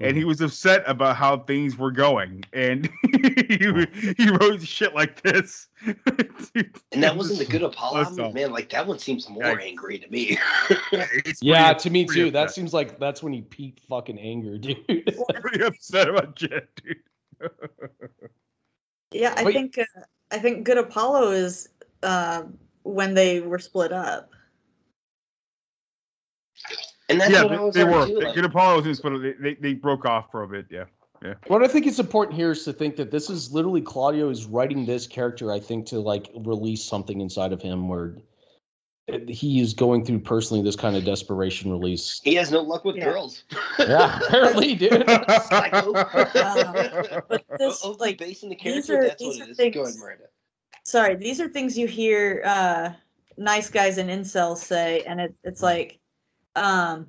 And 0.02 0.16
he 0.16 0.24
was 0.24 0.40
upset 0.40 0.82
about 0.86 1.16
how 1.16 1.40
things 1.40 1.76
were 1.76 1.90
going, 1.90 2.42
and 2.54 2.88
he 3.12 3.58
he 4.16 4.30
wrote 4.30 4.62
shit 4.62 4.94
like 4.94 5.20
this. 5.20 5.68
And 6.92 7.02
that 7.02 7.14
wasn't 7.14 7.38
the 7.38 7.44
good 7.44 7.62
Apollo 7.62 8.04
That's 8.04 8.18
album, 8.18 8.32
man. 8.34 8.50
Like 8.50 8.70
that 8.70 8.86
one 8.86 8.98
seems 8.98 9.28
more 9.28 9.42
Yikes. 9.42 9.62
angry 9.62 9.98
to 9.98 10.08
me. 10.10 10.38
He's 11.24 11.38
Yeah, 11.42 11.74
to 11.74 11.90
me 11.90 12.06
pretty 12.06 12.22
too. 12.22 12.30
That 12.30 12.50
seems 12.50 12.72
like 12.72 12.98
that's 12.98 13.22
when 13.22 13.32
he 13.34 13.42
peaked 13.42 13.80
fucking 13.88 14.18
anger, 14.18 14.56
dude. 14.58 14.84
pretty 14.86 15.62
upset 15.64 16.08
about 16.08 16.34
Jet, 16.34 16.66
dude. 16.82 17.50
Yeah, 19.12 19.34
I 19.36 19.44
But- 19.44 19.52
think 19.52 19.78
uh, 19.78 19.84
I 20.30 20.38
think 20.38 20.64
Good 20.64 20.78
Apollo 20.78 21.30
is 21.32 21.68
uh, 22.02 22.43
when 22.82 23.14
they 23.14 23.40
were 23.40 23.59
split 23.59 23.93
up. 23.93 24.31
and 27.09 27.20
that's 27.20 27.32
yeah, 27.32 27.43
what 27.43 27.52
I 27.52 27.56
they, 27.56 27.62
was 27.64 27.74
they 27.74 27.85
were. 27.85 28.06
too, 28.06 28.20
like- 28.20 28.36
Apollo 28.36 28.82
was 28.82 29.01
but 29.01 29.18
they, 29.18 29.32
they 29.32 29.55
they 29.55 29.74
broke 29.74 30.05
off 30.05 30.31
for 30.31 30.43
a 30.43 30.48
bit. 30.48 30.66
Yeah, 30.70 30.85
yeah. 31.22 31.35
What 31.48 31.62
I 31.62 31.68
think 31.68 31.86
is 31.86 31.98
important 31.98 32.36
here 32.36 32.52
is 32.52 32.64
to 32.64 32.72
think 32.72 32.97
that 32.97 33.10
this 33.10 33.28
is 33.31 33.52
literally 33.52 33.81
Claudio 33.82 34.31
is 34.31 34.47
writing 34.47 34.86
this 34.86 35.06
character, 35.06 35.52
I 35.52 35.60
think, 35.60 35.86
to 35.86 36.01
like 36.01 36.31
release 36.36 36.82
something 36.82 37.20
inside 37.20 37.52
of 37.52 37.60
him 37.60 37.89
where 37.89 38.16
he 39.27 39.60
is 39.60 39.74
going 39.74 40.05
through 40.05 40.20
personally 40.20 40.62
this 40.62 40.77
kind 40.77 40.94
of 40.94 41.05
desperation 41.05 41.68
release. 41.72 42.20
He 42.22 42.36
has 42.36 42.52
no 42.52 42.60
luck 42.60 42.85
with 42.85 42.94
Yeah. 42.94 43.06
girls. 43.06 43.43
Yeah, 43.81 44.20
apparently, 44.28 44.77
dude. 44.77 45.05
Psycho. 45.48 45.93
Uh, 45.94 47.20
but 47.28 47.44
this, 47.59 47.81
Oh, 47.82 47.97
like, 47.98 48.18
based 48.18 48.44
on 48.44 48.51
the 48.51 48.55
these 48.55 48.86
character, 48.86 48.98
are- 49.01 49.02
that's 49.09 49.20
what 49.20 49.32
these 49.32 49.40
it 49.40 49.48
are 49.48 49.51
is. 49.51 49.56
things- 49.56 49.74
Go 49.74 49.82
ahead, 49.82 49.94
Miranda. 49.97 50.24
Sorry, 50.90 51.14
these 51.14 51.40
are 51.40 51.48
things 51.48 51.78
you 51.78 51.86
hear 51.86 52.42
uh, 52.44 52.90
nice 53.36 53.70
guys 53.70 53.98
and 53.98 54.10
incels 54.10 54.58
say, 54.58 55.02
and 55.06 55.20
it, 55.20 55.34
it's 55.44 55.62
like, 55.62 55.98
um, 56.56 57.06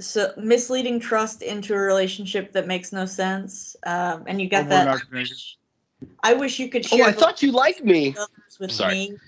so 0.00 0.32
misleading 0.36 0.98
trust 0.98 1.42
into 1.42 1.74
a 1.74 1.78
relationship 1.78 2.52
that 2.52 2.66
makes 2.66 2.92
no 2.92 3.06
sense, 3.06 3.76
um, 3.86 4.24
and 4.26 4.40
you 4.40 4.48
got 4.48 4.62
Over 4.62 4.70
that. 4.70 5.02
I 6.22 6.34
wish 6.34 6.58
you 6.58 6.68
could 6.68 6.84
Share 6.84 7.00
Oh, 7.00 7.04
share 7.04 7.08
I 7.08 7.12
thought 7.12 7.42
you 7.42 7.52
liked 7.52 7.84
me. 7.84 8.16
with 8.58 8.72
Sorry. 8.72 8.94
me, 8.94 9.18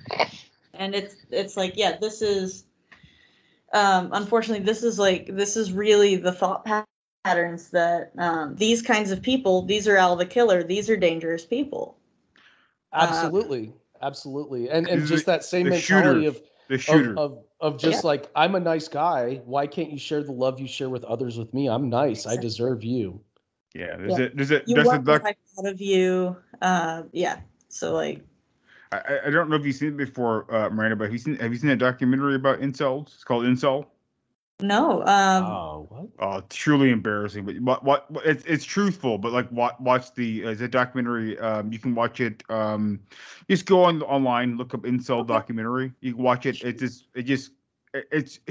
and 0.74 0.94
it's 0.94 1.16
it's 1.30 1.56
like, 1.56 1.74
yeah, 1.76 1.96
this 2.00 2.22
is. 2.22 2.64
Um, 3.72 4.10
unfortunately, 4.12 4.64
this 4.64 4.82
is 4.82 4.98
like 4.98 5.26
this 5.26 5.56
is 5.56 5.72
really 5.72 6.16
the 6.16 6.32
thought 6.32 6.64
pa- 6.64 6.84
patterns 7.24 7.70
that 7.70 8.12
um, 8.18 8.56
these 8.56 8.82
kinds 8.82 9.10
of 9.10 9.20
people. 9.22 9.62
These 9.62 9.86
are 9.88 9.96
Al 9.96 10.16
the 10.16 10.26
Killer. 10.26 10.62
These 10.62 10.88
are 10.88 10.96
dangerous 10.96 11.44
people. 11.44 11.96
Absolutely. 12.97 13.73
Absolutely. 14.02 14.68
And 14.70 14.89
and 14.89 15.06
just 15.06 15.27
the- 15.27 15.32
that 15.32 15.44
same 15.44 15.64
the 15.64 15.70
mentality 15.70 16.20
shooter. 16.27 16.28
of 16.28 16.43
The 16.68 16.78
shooter. 16.78 17.18
of 17.18 17.44
of 17.60 17.78
just 17.78 18.05
like 18.05 18.28
I'm 18.36 18.55
a 18.55 18.60
nice 18.60 18.89
guy. 18.89 19.40
Why 19.44 19.66
can't 19.66 19.90
you 19.90 19.98
share 19.98 20.23
the 20.23 20.32
love 20.32 20.60
you 20.60 20.66
share 20.68 20.89
with 20.90 21.05
others 21.05 21.39
with 21.39 21.52
me? 21.55 21.68
I'm 21.68 21.89
nice. 21.89 22.27
I 22.27 22.36
deserve 22.36 22.85
you. 22.85 23.20
yeah, 23.74 23.97
there's 23.97 24.18
Yeah. 24.18 24.24
it. 24.27 24.36
There's 24.36 24.51
it. 24.51 24.64
You 24.66 24.74
There's 24.74 24.86
a 24.86 24.90
want 24.90 25.05
the 25.05 25.12
out 25.59 25.66
of 25.73 25.81
you. 25.81 26.36
Uh, 26.62 27.02
yeah. 27.12 27.40
So 27.68 27.94
like, 27.94 28.23
I, 28.93 28.98
I- 28.98 29.27
I 29.27 29.31
don't 29.31 29.48
know 29.51 29.56
if 29.56 29.64
you've 29.66 29.77
seen 29.77 29.89
it 29.89 29.97
before, 29.97 30.47
uh, 30.55 30.70
Miranda, 30.70 30.97
but 30.97 31.05
have 31.05 31.12
you 31.12 31.18
seen 31.18 31.36
have 31.36 31.52
you 31.52 31.59
seen 31.59 31.70
a 31.70 31.77
documentary 31.77 32.35
about 32.36 32.60
incels? 32.60 33.14
It's 33.14 33.24
called 33.24 33.44
Incel. 33.44 33.86
No. 34.61 35.03
Um, 35.07 35.45
oh, 35.45 35.87
what? 35.89 36.09
Oh, 36.19 36.43
truly 36.49 36.91
embarrassing. 36.91 37.45
But 37.45 37.61
what 37.61 37.85
what, 37.85 38.11
what 38.11 38.27
it's 38.27 38.45
it's 38.45 38.65
truthful. 38.65 39.19
But 39.19 39.33
like 39.33 39.51
watch 39.53 39.77
watch 39.81 40.15
the 40.15 40.47
uh, 40.47 40.51
it's 40.51 40.61
a 40.61 40.69
documentary. 40.69 41.39
Um, 41.39 41.73
you 41.73 41.78
can 41.78 41.95
watch 41.95 42.20
it. 42.20 42.43
Um, 42.49 43.01
just 43.51 43.66
go 43.66 43.85
on 43.85 44.03
online, 44.03 44.57
look 44.57 44.74
up 44.74 44.83
incel 44.83 45.20
Okay. 45.20 45.28
documentary. 45.28 45.93
You 46.01 46.15
can 46.15 46.23
watch 46.23 46.47
it. 46.47 46.62
It 46.62 46.78
just 46.78 47.07
it 47.15 47.23
just 47.23 47.53
it- 47.95 48.09
it's. 48.11 48.41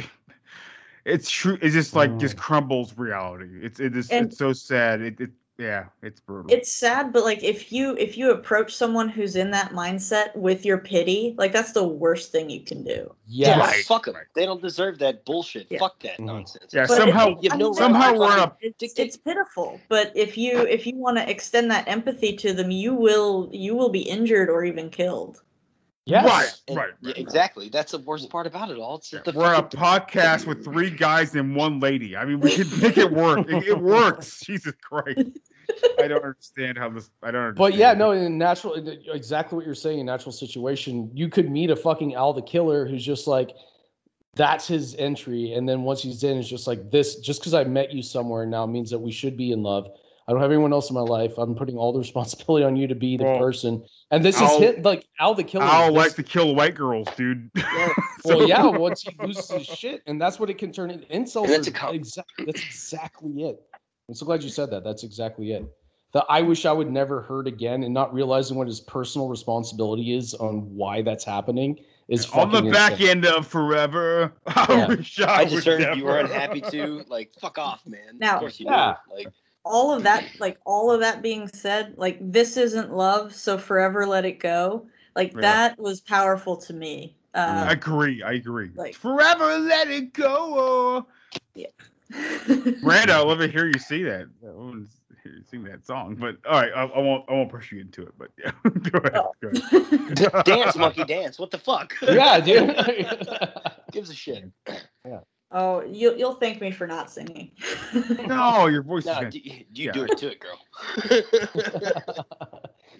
It's 1.08 1.30
true. 1.30 1.60
It 1.62 1.70
just 1.70 1.94
like 1.96 2.18
just 2.18 2.36
crumbles 2.36 2.98
reality. 2.98 3.60
It's 3.62 3.80
it 3.80 3.96
is 3.96 4.10
And- 4.10 4.26
it's 4.26 4.40
so 4.40 4.54
sad. 4.54 5.02
It, 5.02 5.22
it 5.22 5.30
yeah, 5.58 5.86
it's 6.04 6.20
brutal. 6.20 6.52
it's 6.52 6.72
sad, 6.72 7.14
but 7.14 7.24
like 7.24 7.44
if 7.44 7.72
you 7.72 7.96
if 7.98 8.18
you 8.18 8.32
approach 8.32 8.76
someone 8.76 9.08
who's 9.08 9.36
in 9.36 9.52
that 9.52 9.72
mindset 9.72 10.36
with 10.36 10.66
your 10.66 10.78
pity, 10.78 11.34
like 11.38 11.54
that's 11.54 11.72
the 11.72 11.88
worst 11.88 12.32
thing 12.32 12.50
you 12.50 12.60
can 12.62 12.84
do. 12.84 13.14
yeah 13.28 13.60
Right. 13.60 13.86
Fuck 13.86 14.06
them. 14.06 14.16
They 14.34 14.46
don't 14.46 14.62
deserve 14.62 15.00
that 15.00 15.24
bullshit. 15.26 15.68
Yeah. 15.70 15.80
Fuck 15.80 16.00
that 16.02 16.18
Mhm. 16.20 16.26
nonsense. 16.26 16.74
yeah, 16.74 16.86
But 16.88 16.98
somehow 16.98 17.30
it- 17.30 17.44
You 17.44 17.50
have 17.52 17.60
no 17.60 17.70
right 17.70 17.78
somehow 17.78 18.12
to 18.12 18.20
we're 18.20 18.26
in 18.26 18.32
a 18.40 18.42
fucking 18.42 18.74
It's, 18.82 19.00
it's 19.00 19.18
pitiful, 19.18 19.80
but 19.88 20.12
if 20.16 20.38
you 20.38 20.60
if 20.68 20.86
you 20.86 20.96
want 20.98 21.18
to 21.18 21.30
extend 21.30 21.72
that 21.72 21.88
empathy 21.88 22.36
to 22.38 22.52
them, 22.54 22.70
you 22.72 22.94
will 22.94 23.50
you 23.54 23.76
will 23.76 23.90
be 23.90 24.02
injured 24.02 24.50
or 24.50 24.66
even 24.66 24.90
killed. 24.90 25.42
Yes. 26.08 26.26
right, 26.26 26.62
And- 26.68 26.78
right, 26.78 26.90
yeah, 27.02 27.14
right. 27.14 27.26
exactty. 27.26 27.72
That's 27.72 27.92
the 27.94 27.98
worst 28.00 28.30
part 28.30 28.46
about 28.46 28.70
it 28.70 28.78
all. 28.78 28.98
It's 28.98 29.10
the 29.10 29.22
We're 29.34 29.54
a 29.54 29.56
fucking- 29.58 29.80
podcast 29.80 30.46
with 30.46 30.64
three 30.64 30.92
guys 30.92 31.34
and 31.36 31.56
one 31.56 31.80
lady. 31.80 32.16
I 32.16 32.26
mean, 32.26 32.40
we 32.40 32.52
can 32.56 32.80
make 32.80 32.98
it 32.98 33.12
work. 33.12 33.50
It, 33.50 33.64
it 33.68 33.80
works. 33.80 34.40
Jesus 34.46 34.74
Christ. 34.82 35.40
I 36.00 36.08
don't 36.08 36.24
understand 36.24 36.78
how 36.78 36.90
this. 36.90 37.10
I 37.24 37.32
don't. 37.32 37.42
Understand. 37.42 37.58
But 37.58 37.74
yeah, 37.74 37.94
no, 37.94 38.12
in 38.12 38.38
natural, 38.38 38.76
exactly 39.12 39.56
what 39.56 39.66
you're 39.66 39.74
saying. 39.74 40.00
In 40.00 40.06
natural 40.06 40.32
situation, 40.32 41.10
you 41.14 41.28
could 41.28 41.50
meet 41.50 41.72
a 41.72 41.76
fucking 41.76 42.14
Al 42.14 42.34
the 42.34 42.42
Killer 42.44 42.88
who's 42.88 43.04
just 43.04 43.26
like, 43.26 43.50
that's 44.36 44.68
his 44.68 44.94
entry, 44.96 45.54
and 45.54 45.68
then 45.68 45.82
once 45.82 46.04
he's 46.04 46.24
in, 46.24 46.38
it's 46.38 46.48
just 46.48 46.68
like 46.68 46.92
this. 46.92 47.16
Just 47.16 47.40
because 47.42 47.56
I 47.56 47.64
met 47.64 47.92
you 47.92 48.04
somewhere 48.04 48.46
now 48.46 48.68
means 48.68 48.92
that 48.92 49.00
we 49.00 49.12
should 49.12 49.36
be 49.38 49.52
in 49.52 49.64
love. 49.64 49.88
I 50.28 50.32
don't 50.32 50.42
have 50.42 50.50
anyone 50.52 50.74
else 50.74 50.90
in 50.90 50.96
my 50.96 51.02
life. 51.02 51.34
I'm 51.38 51.54
putting 51.56 51.78
all 51.78 51.94
the 51.94 52.00
responsibility 52.08 52.66
on 52.66 52.76
you 52.76 52.88
to 52.88 52.96
be 52.96 53.16
the 53.18 53.26
Well, 53.26 53.40
person. 53.40 53.84
And 54.12 54.24
this 54.26 54.42
Al- 54.42 54.56
is 54.56 54.60
hit 54.60 54.84
like 54.84 55.06
Al 55.20 55.36
the 55.36 55.44
Killer. 55.44 55.66
I'll 55.66 55.94
this- 55.94 55.98
like 55.98 56.16
to 56.16 56.24
kill 56.24 56.56
white 56.56 56.76
girls, 56.76 57.08
dude. 57.16 57.50
So- 58.26 58.38
well, 58.40 58.48
yeah, 58.50 58.66
once 58.66 59.04
he 59.04 59.16
loses 59.24 59.52
his 59.52 59.68
shit, 59.68 60.02
and 60.08 60.20
that's 60.20 60.40
what 60.40 60.50
it 60.50 60.58
can 60.58 60.72
turn 60.72 60.90
into. 60.90 61.06
insults. 61.16 61.52
That's 61.52 61.68
are 61.68 61.72
a 61.72 61.74
com- 61.74 61.94
exactly 61.96 62.46
that's 62.46 62.60
exactly 62.64 63.44
it. 63.44 63.62
I'm 64.10 64.16
so 64.16 64.26
glad 64.26 64.42
you 64.42 64.50
said 64.50 64.72
that. 64.72 64.84
That's 64.84 65.04
exactly 65.04 65.52
it. 65.52 65.64
The 66.12 66.26
I 66.28 66.42
wish 66.42 66.66
I 66.66 66.72
would 66.72 66.90
never 66.90 67.22
hurt 67.22 67.46
again, 67.46 67.84
and 67.84 67.94
not 67.94 68.12
realizing 68.16 68.58
what 68.58 68.66
his 68.66 68.80
personal 68.80 69.28
responsibility 69.30 70.16
is 70.18 70.34
on 70.34 70.62
why 70.76 71.04
that's 71.04 71.24
happening 71.24 71.78
is 72.08 72.28
on 72.32 72.52
the 72.52 72.64
back 72.72 72.94
insane. 72.94 73.10
end 73.10 73.26
of 73.28 73.46
forever. 73.46 74.34
I 74.48 74.66
Yeah. 74.70 74.88
wish 74.88 75.20
I, 75.22 75.26
I 75.26 75.44
would 75.44 75.50
deserve 75.52 75.82
never. 75.82 75.96
you 75.96 76.06
were 76.06 76.18
unhappy 76.18 76.62
too. 76.62 77.04
Like 77.08 77.32
fuck 77.40 77.60
off, 77.60 77.86
man. 77.86 78.18
Now- 78.18 78.36
of 78.36 78.40
course 78.40 78.60
you 78.60 78.66
Yeah. 78.68 78.96
do. 79.08 79.16
Like 79.16 79.28
all 79.66 79.94
of 79.94 80.04
that 80.04 80.24
like 80.40 80.58
all 80.66 80.92
of 80.92 81.00
that 81.02 81.22
being 81.22 81.48
said 81.50 81.94
like 81.98 82.18
this 82.22 82.56
isn't 82.56 82.94
love 82.94 83.34
so 83.34 83.58
forever 83.58 84.06
let 84.06 84.24
it 84.24 84.40
go 84.40 84.86
like 85.16 85.34
Yeah. 85.34 85.42
that 85.42 85.80
was 85.80 86.00
powerful 86.02 86.56
to 86.58 86.74
me 86.74 87.16
uh, 87.36 87.66
I 87.68 87.74
agree. 87.74 88.24
I 88.24 88.32
agree. 88.34 88.72
Like- 88.76 88.96
Forever 88.96 89.60
let 89.60 89.90
it 89.90 90.14
go. 90.14 91.06
Yeah. 91.54 91.68
Miranda, 92.82 93.14
I 93.16 93.20
love 93.20 93.40
to 93.40 93.48
hear 93.50 93.66
you 93.66 93.78
say 93.78 94.04
that. 94.04 94.30
That 94.42 94.88
sing 95.50 95.64
that 95.66 95.86
song. 95.86 96.16
But 96.16 96.38
all 96.50 96.62
right, 96.62 96.72
I, 96.74 96.84
I 96.84 97.00
won't 97.00 97.26
I 97.28 97.34
won't 97.34 97.52
push 97.52 97.74
you 97.74 97.82
into 97.82 98.04
it. 98.04 98.14
But 98.18 98.32
yeah, 98.38 98.52
go 98.64 99.00
ahead. 99.00 99.22
Go 99.42 100.28
ahead. 100.30 100.46
dance, 100.46 100.78
monkey, 100.78 101.04
dance. 101.04 101.38
What 101.38 101.52
the 101.52 101.58
fuck? 101.58 101.94
Yeah, 102.02 102.40
dude. 102.40 102.74
Gives 103.92 104.10
a 104.10 104.16
shit. 104.16 104.46
Oh, 105.52 105.84
you'll 105.86 106.18
you'll 106.18 106.36
thank 106.36 106.60
me 106.60 106.72
for 106.72 106.88
not 106.88 107.10
singing. 107.12 107.52
no, 108.28 108.68
your 108.68 108.82
voice 108.82 109.06
No, 109.06 109.20
is. 109.22 109.34
d- 109.34 109.66
you 109.74 109.86
yeah. 109.86 109.92
do 109.92 110.04
it 110.04 110.18
to 110.18 110.32
it, 110.32 110.40
girl. 110.40 110.60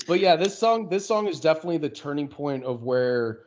but 0.08 0.20
yeah, 0.20 0.36
this 0.36 0.58
song 0.58 0.88
this 0.90 1.06
song 1.06 1.28
is 1.28 1.40
definitely 1.40 1.80
the 1.80 1.90
turning 1.90 2.28
point 2.28 2.64
of 2.64 2.84
where 2.84 3.42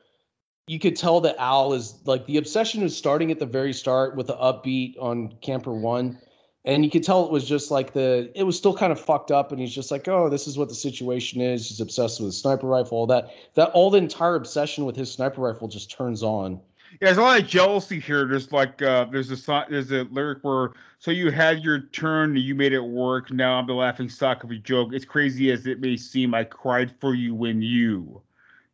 you 0.67 0.79
could 0.79 0.97
tell 0.97 1.21
that 1.23 1.37
Al 1.39 1.73
is 1.73 2.01
like 2.05 2.27
the 2.27 2.37
obsession 2.37 2.83
was 2.83 2.97
starting 2.97 3.31
at 3.31 3.39
the 3.39 3.47
very 3.47 3.73
start 3.73 4.17
with 4.17 4.27
the 4.27 4.37
upbeat 4.37 4.95
on 5.01 5.35
Camper 5.41 5.73
One. 5.73 6.19
And 6.65 6.85
you 6.85 6.91
could 6.91 7.05
tell 7.05 7.25
it 7.25 7.31
was 7.31 7.49
just 7.49 7.71
like 7.71 7.95
the 7.95 8.31
it 8.35 8.43
was 8.43 8.59
still 8.59 8.77
kind 8.77 8.93
of 8.93 9.01
fucked 9.01 9.31
up, 9.31 9.53
and 9.53 9.61
he's 9.61 9.75
just 9.75 9.91
like, 9.91 10.07
oh, 10.09 10.29
this 10.29 10.47
is 10.47 10.59
what 10.59 10.69
the 10.69 10.75
situation 10.75 11.41
is. 11.41 11.69
He's 11.69 11.81
obsessed 11.81 12.21
with 12.21 12.29
a 12.29 12.33
sniper 12.33 12.67
rifle, 12.67 12.99
all 12.99 13.07
that. 13.07 13.31
That 13.55 13.71
all 13.71 13.91
the 13.91 13.97
entire 13.99 14.35
obsession 14.35 14.85
with 14.85 14.97
his 14.97 15.11
sniper 15.11 15.41
rifle 15.41 15.69
just 15.69 15.91
turns 15.91 16.23
on. 16.23 16.61
Yeah, 16.93 16.97
there's 17.01 17.19
a 17.19 17.23
lot 17.23 17.41
of 17.41 17.47
jealousy 17.47 18.01
here. 18.01 18.27
There's 18.27 18.53
like 18.53 18.81
uh 18.83 19.07
there's 19.07 19.31
a 19.31 19.37
so- 19.37 19.65
there's 19.69 19.91
a 19.93 20.05
lyric 20.05 20.39
where 20.43 20.71
so 20.99 21.11
you 21.11 21.31
had 21.31 21.63
your 21.63 21.81
turn, 21.81 22.37
you 22.37 22.55
made 22.55 22.73
it 22.73 22.81
work. 22.81 23.31
Now 23.31 23.59
I'm 23.59 23.67
the 23.67 23.75
laughing 23.75 24.09
stock 24.09 24.43
of 24.45 24.51
your 24.51 24.61
joke. 24.61 24.91
It's 24.93 25.05
crazy 25.05 25.51
as 25.53 25.67
it 25.67 25.81
may 25.81 25.97
seem. 25.97 26.35
I 26.35 26.45
cried 26.45 26.95
for 27.01 27.15
you 27.15 27.35
when 27.35 27.63
you. 27.63 28.21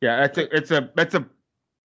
Yeah, 0.01 0.17
that's 0.21 0.39
a 0.39 0.57
it's 0.57 0.71
a 0.71 0.91
that's 0.95 1.15
a 1.15 1.27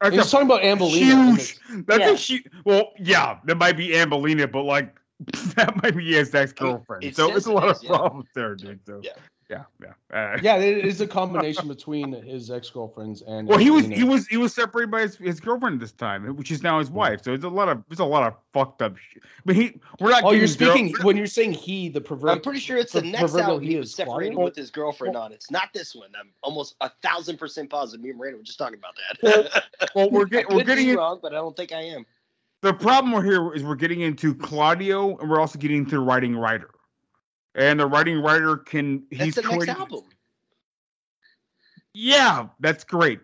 that's 0.01 0.15
He's 0.15 0.27
a 0.27 0.31
talking 0.31 0.47
about 0.47 0.61
Ambellina. 0.61 1.37
huge. 1.37 1.85
That's 1.85 2.05
a 2.05 2.15
huge. 2.15 2.45
Well, 2.63 2.93
yeah, 2.97 3.39
that 3.45 3.55
might 3.55 3.75
be 3.75 3.89
Ambellina, 3.89 4.49
but 4.49 4.63
like 4.63 4.97
that 5.55 5.81
might 5.83 5.95
be 5.95 6.13
his 6.13 6.33
ex 6.33 6.53
girlfriend. 6.53 7.13
So 7.15 7.35
it's 7.35 7.47
a 7.47 7.51
lot 7.51 7.69
is, 7.69 7.77
of 7.77 7.83
yeah. 7.83 7.89
problems 7.89 8.29
there, 8.33 8.55
dude. 8.55 8.79
So 8.85 9.01
Yeah. 9.03 9.11
Yeah, 9.49 9.63
yeah. 9.81 9.93
Uh, 10.15 10.37
yeah, 10.43 10.57
it 10.57 10.85
is 10.85 11.01
a 11.07 11.07
combination 11.07 11.67
between 11.67 12.13
his 12.13 12.51
ex 12.51 12.69
girlfriends 12.69 13.23
and. 13.23 13.47
Well, 13.47 13.57
he 13.57 13.71
was 13.71 13.87
he 13.87 14.03
was 14.03 14.27
he 14.27 14.37
was 14.37 14.53
separated 14.53 14.91
by 14.91 15.01
his, 15.01 15.15
his 15.17 15.39
girlfriend 15.39 15.79
this 15.79 15.91
time, 15.91 16.35
which 16.35 16.51
is 16.51 16.61
now 16.61 16.77
his 16.77 16.91
wife. 16.91 17.23
So 17.23 17.33
it's 17.33 17.43
a 17.43 17.49
lot 17.49 17.67
of 17.67 17.83
it's 17.89 17.99
a 17.99 18.05
lot 18.05 18.27
of 18.27 18.35
fucked 18.53 18.81
up 18.83 18.95
shit. 18.97 19.23
But 19.45 19.55
he 19.55 19.79
we're 19.99 20.11
not. 20.11 20.23
Oh, 20.23 20.31
you're 20.31 20.47
getting 20.47 20.57
girl- 20.57 20.75
speaking 20.75 21.05
when 21.05 21.17
you're 21.17 21.25
saying 21.25 21.53
he, 21.53 21.89
the 21.89 22.01
pervert. 22.01 22.29
I'm 22.29 22.41
pretty 22.41 22.59
sure 22.59 22.77
it's 22.77 22.93
the 22.93 23.01
per- 23.01 23.07
next 23.07 23.19
proverbial 23.21 23.49
album 23.51 23.67
he 23.67 23.75
was 23.77 23.89
is 23.89 23.95
separated 23.95 24.37
with 24.37 24.55
his 24.55 24.69
girlfriend 24.69 25.15
on. 25.15 25.31
It's 25.31 25.49
not 25.49 25.69
this 25.73 25.95
one. 25.95 26.09
I'm 26.19 26.29
almost 26.43 26.75
a 26.81 26.91
thousand 27.01 27.37
percent 27.37 27.69
positive. 27.71 28.03
Me 28.03 28.11
and 28.11 28.19
Miranda 28.19 28.37
were 28.37 28.43
just 28.43 28.59
talking 28.59 28.77
about 28.77 28.95
that. 29.23 29.63
Well, 29.95 30.09
we're 30.11 30.25
I 30.25 30.29
getting 30.29 30.55
we're 30.55 30.63
getting 30.63 30.89
in, 30.89 30.97
wrong, 30.97 31.19
but 31.21 31.31
I 31.33 31.37
don't 31.37 31.57
think 31.57 31.71
I 31.71 31.81
am. 31.81 32.05
the 32.61 32.73
problem 32.73 33.13
we're 33.13 33.23
here 33.23 33.51
is 33.53 33.63
we're 33.63 33.75
getting 33.75 34.01
into 34.01 34.35
Claudio, 34.35 35.17
and 35.17 35.29
we're 35.29 35.39
also 35.39 35.57
getting 35.57 35.77
into 35.77 35.99
writing 36.01 36.35
writer, 36.35 36.69
and 37.55 37.79
the 37.79 37.87
writing 37.87 38.21
writer 38.21 38.57
can 38.57 39.03
That's 39.11 39.23
he's 39.23 39.35
the 39.35 39.41
next 39.43 39.69
album. 39.69 40.03
Yeah, 41.93 42.47
that's 42.59 42.83
great, 42.83 43.19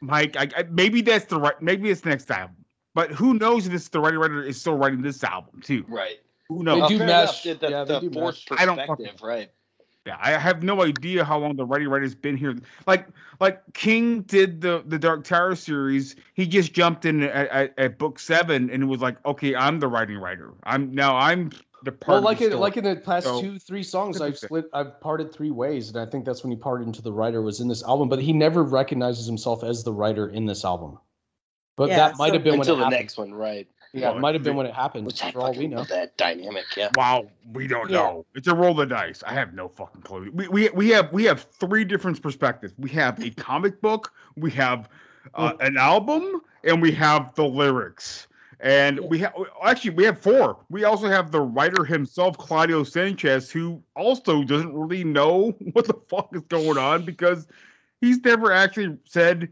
Mike. 0.00 0.36
I, 0.36 0.48
I, 0.56 0.62
maybe 0.64 1.00
that's 1.00 1.24
the 1.26 1.40
right. 1.40 1.60
Maybe 1.60 1.90
it's 1.90 2.02
the 2.02 2.10
next 2.10 2.30
album, 2.30 2.56
but 2.94 3.10
who 3.10 3.34
knows 3.34 3.66
if 3.66 3.72
this 3.72 3.88
the 3.88 4.00
writing 4.00 4.18
writer 4.20 4.42
is 4.42 4.60
still 4.60 4.76
writing 4.76 5.02
this 5.02 5.24
album 5.24 5.60
too? 5.62 5.84
Right. 5.88 6.20
Who 6.48 6.62
knows? 6.62 6.82
Oh, 6.84 6.88
do 6.88 6.98
fair 6.98 7.06
mesh. 7.06 7.46
enough. 7.46 7.60
The, 7.60 7.70
Yeah, 7.70 7.84
the 7.84 8.00
they 8.00 8.08
do 8.08 8.12
fourth 8.12 8.38
mesh. 8.50 8.60
I 8.60 8.66
don't 8.66 8.86
fucking- 8.86 9.08
right? 9.22 9.50
Yeah, 10.04 10.16
I 10.20 10.32
have 10.32 10.64
no 10.64 10.82
idea 10.82 11.24
how 11.24 11.38
long 11.38 11.54
the 11.54 11.64
writing 11.64 11.86
writer's 11.88 12.14
been 12.16 12.36
here. 12.36 12.56
Like, 12.88 13.06
like 13.38 13.62
King 13.72 14.22
did 14.22 14.60
the 14.60 14.82
the 14.84 14.98
Dark 14.98 15.22
Tower 15.22 15.54
series. 15.54 16.16
He 16.34 16.44
just 16.44 16.72
jumped 16.72 17.04
in 17.04 17.22
at, 17.22 17.48
at, 17.48 17.78
at 17.78 17.98
book 17.98 18.18
seven 18.18 18.68
and 18.68 18.88
was 18.88 19.00
like, 19.00 19.24
"Okay, 19.24 19.54
I'm 19.54 19.78
the 19.78 19.86
writing 19.86 20.18
writer. 20.18 20.52
I'm 20.64 20.92
now 20.92 21.16
I'm 21.16 21.52
the 21.84 21.92
part." 21.92 22.08
Well, 22.08 22.18
of 22.18 22.24
like 22.24 22.38
the 22.38 22.52
in, 22.52 22.58
like 22.58 22.76
in 22.76 22.84
the 22.84 22.96
past 22.96 23.26
So- 23.26 23.40
two, 23.40 23.58
three 23.58 23.82
songs, 23.82 24.20
I've 24.20 24.38
split, 24.38 24.66
I've 24.72 25.00
parted 25.00 25.32
three 25.32 25.50
ways, 25.50 25.88
and 25.88 25.98
I 25.98 26.06
think 26.10 26.24
that's 26.24 26.42
when 26.42 26.50
he 26.50 26.56
parted 26.56 26.86
into 26.86 27.02
the 27.02 27.12
writer 27.12 27.42
was 27.42 27.60
in 27.60 27.68
this 27.68 27.82
album. 27.82 28.08
But 28.08 28.20
he 28.20 28.32
never 28.32 28.62
recognizes 28.62 29.26
himself 29.26 29.62
as 29.64 29.84
the 29.84 29.92
writer 29.92 30.28
in 30.28 30.46
this 30.46 30.64
album. 30.64 30.98
But 31.76 31.88
Yeah, 31.88 31.96
that 31.96 32.18
might 32.18 32.28
so- 32.28 32.32
have 32.34 32.44
been 32.44 32.54
Until 32.54 32.74
when 32.74 32.80
the 32.80 32.86
it 32.86 32.90
happened. 32.90 33.00
next 33.00 33.18
one, 33.18 33.34
right? 33.34 33.68
Yeah, 33.94 34.12
it 34.12 34.20
might 34.20 34.34
have 34.34 34.42
been 34.42 34.56
when 34.56 34.64
it 34.64 34.74
happened. 34.74 35.04
Which 35.04 35.22
I 35.22 35.30
For 35.32 35.40
all 35.40 35.52
we 35.52 35.66
know. 35.66 35.84
that 35.84 36.16
dynamic. 36.16 36.64
Yeah. 36.78 36.88
Wow, 36.96 37.26
we 37.52 37.66
don't 37.66 37.90
Yeah. 37.90 37.98
know. 37.98 38.26
It's 38.34 38.48
a 38.48 38.54
roll 38.54 38.70
of 38.70 38.76
the 38.78 38.86
dice. 38.86 39.22
I 39.26 39.34
have 39.34 39.52
no 39.52 39.68
fucking 39.68 40.00
clue. 40.00 40.30
We, 40.32 40.48
we 40.48 40.68
we 40.70 40.88
have 40.90 41.12
we 41.12 41.24
have 41.24 41.42
three 41.42 41.84
different 41.84 42.22
perspectives. 42.22 42.72
We 42.78 42.88
have 42.90 43.22
a 43.22 43.28
comic 43.32 43.82
book, 43.82 44.10
we 44.34 44.50
have 44.52 44.88
uh, 45.34 45.52
an 45.60 45.76
album, 45.76 46.40
and 46.64 46.80
we 46.80 46.90
have 46.92 47.34
the 47.34 47.44
lyrics. 47.44 48.28
And 48.62 49.00
we 49.00 49.18
have 49.18 49.34
actually 49.64 49.90
we 49.90 50.04
have 50.04 50.20
four. 50.20 50.64
We 50.70 50.84
also 50.84 51.08
have 51.08 51.32
the 51.32 51.40
writer 51.40 51.84
himself, 51.84 52.38
Claudio 52.38 52.84
Sanchez, 52.84 53.50
who 53.50 53.82
also 53.96 54.44
doesn't 54.44 54.72
really 54.72 55.02
know 55.02 55.50
what 55.72 55.86
the 55.86 55.98
fuck 56.08 56.28
is 56.32 56.42
going 56.42 56.78
on 56.78 57.04
because 57.04 57.48
he's 58.00 58.24
never 58.24 58.52
actually 58.52 58.96
said 59.04 59.48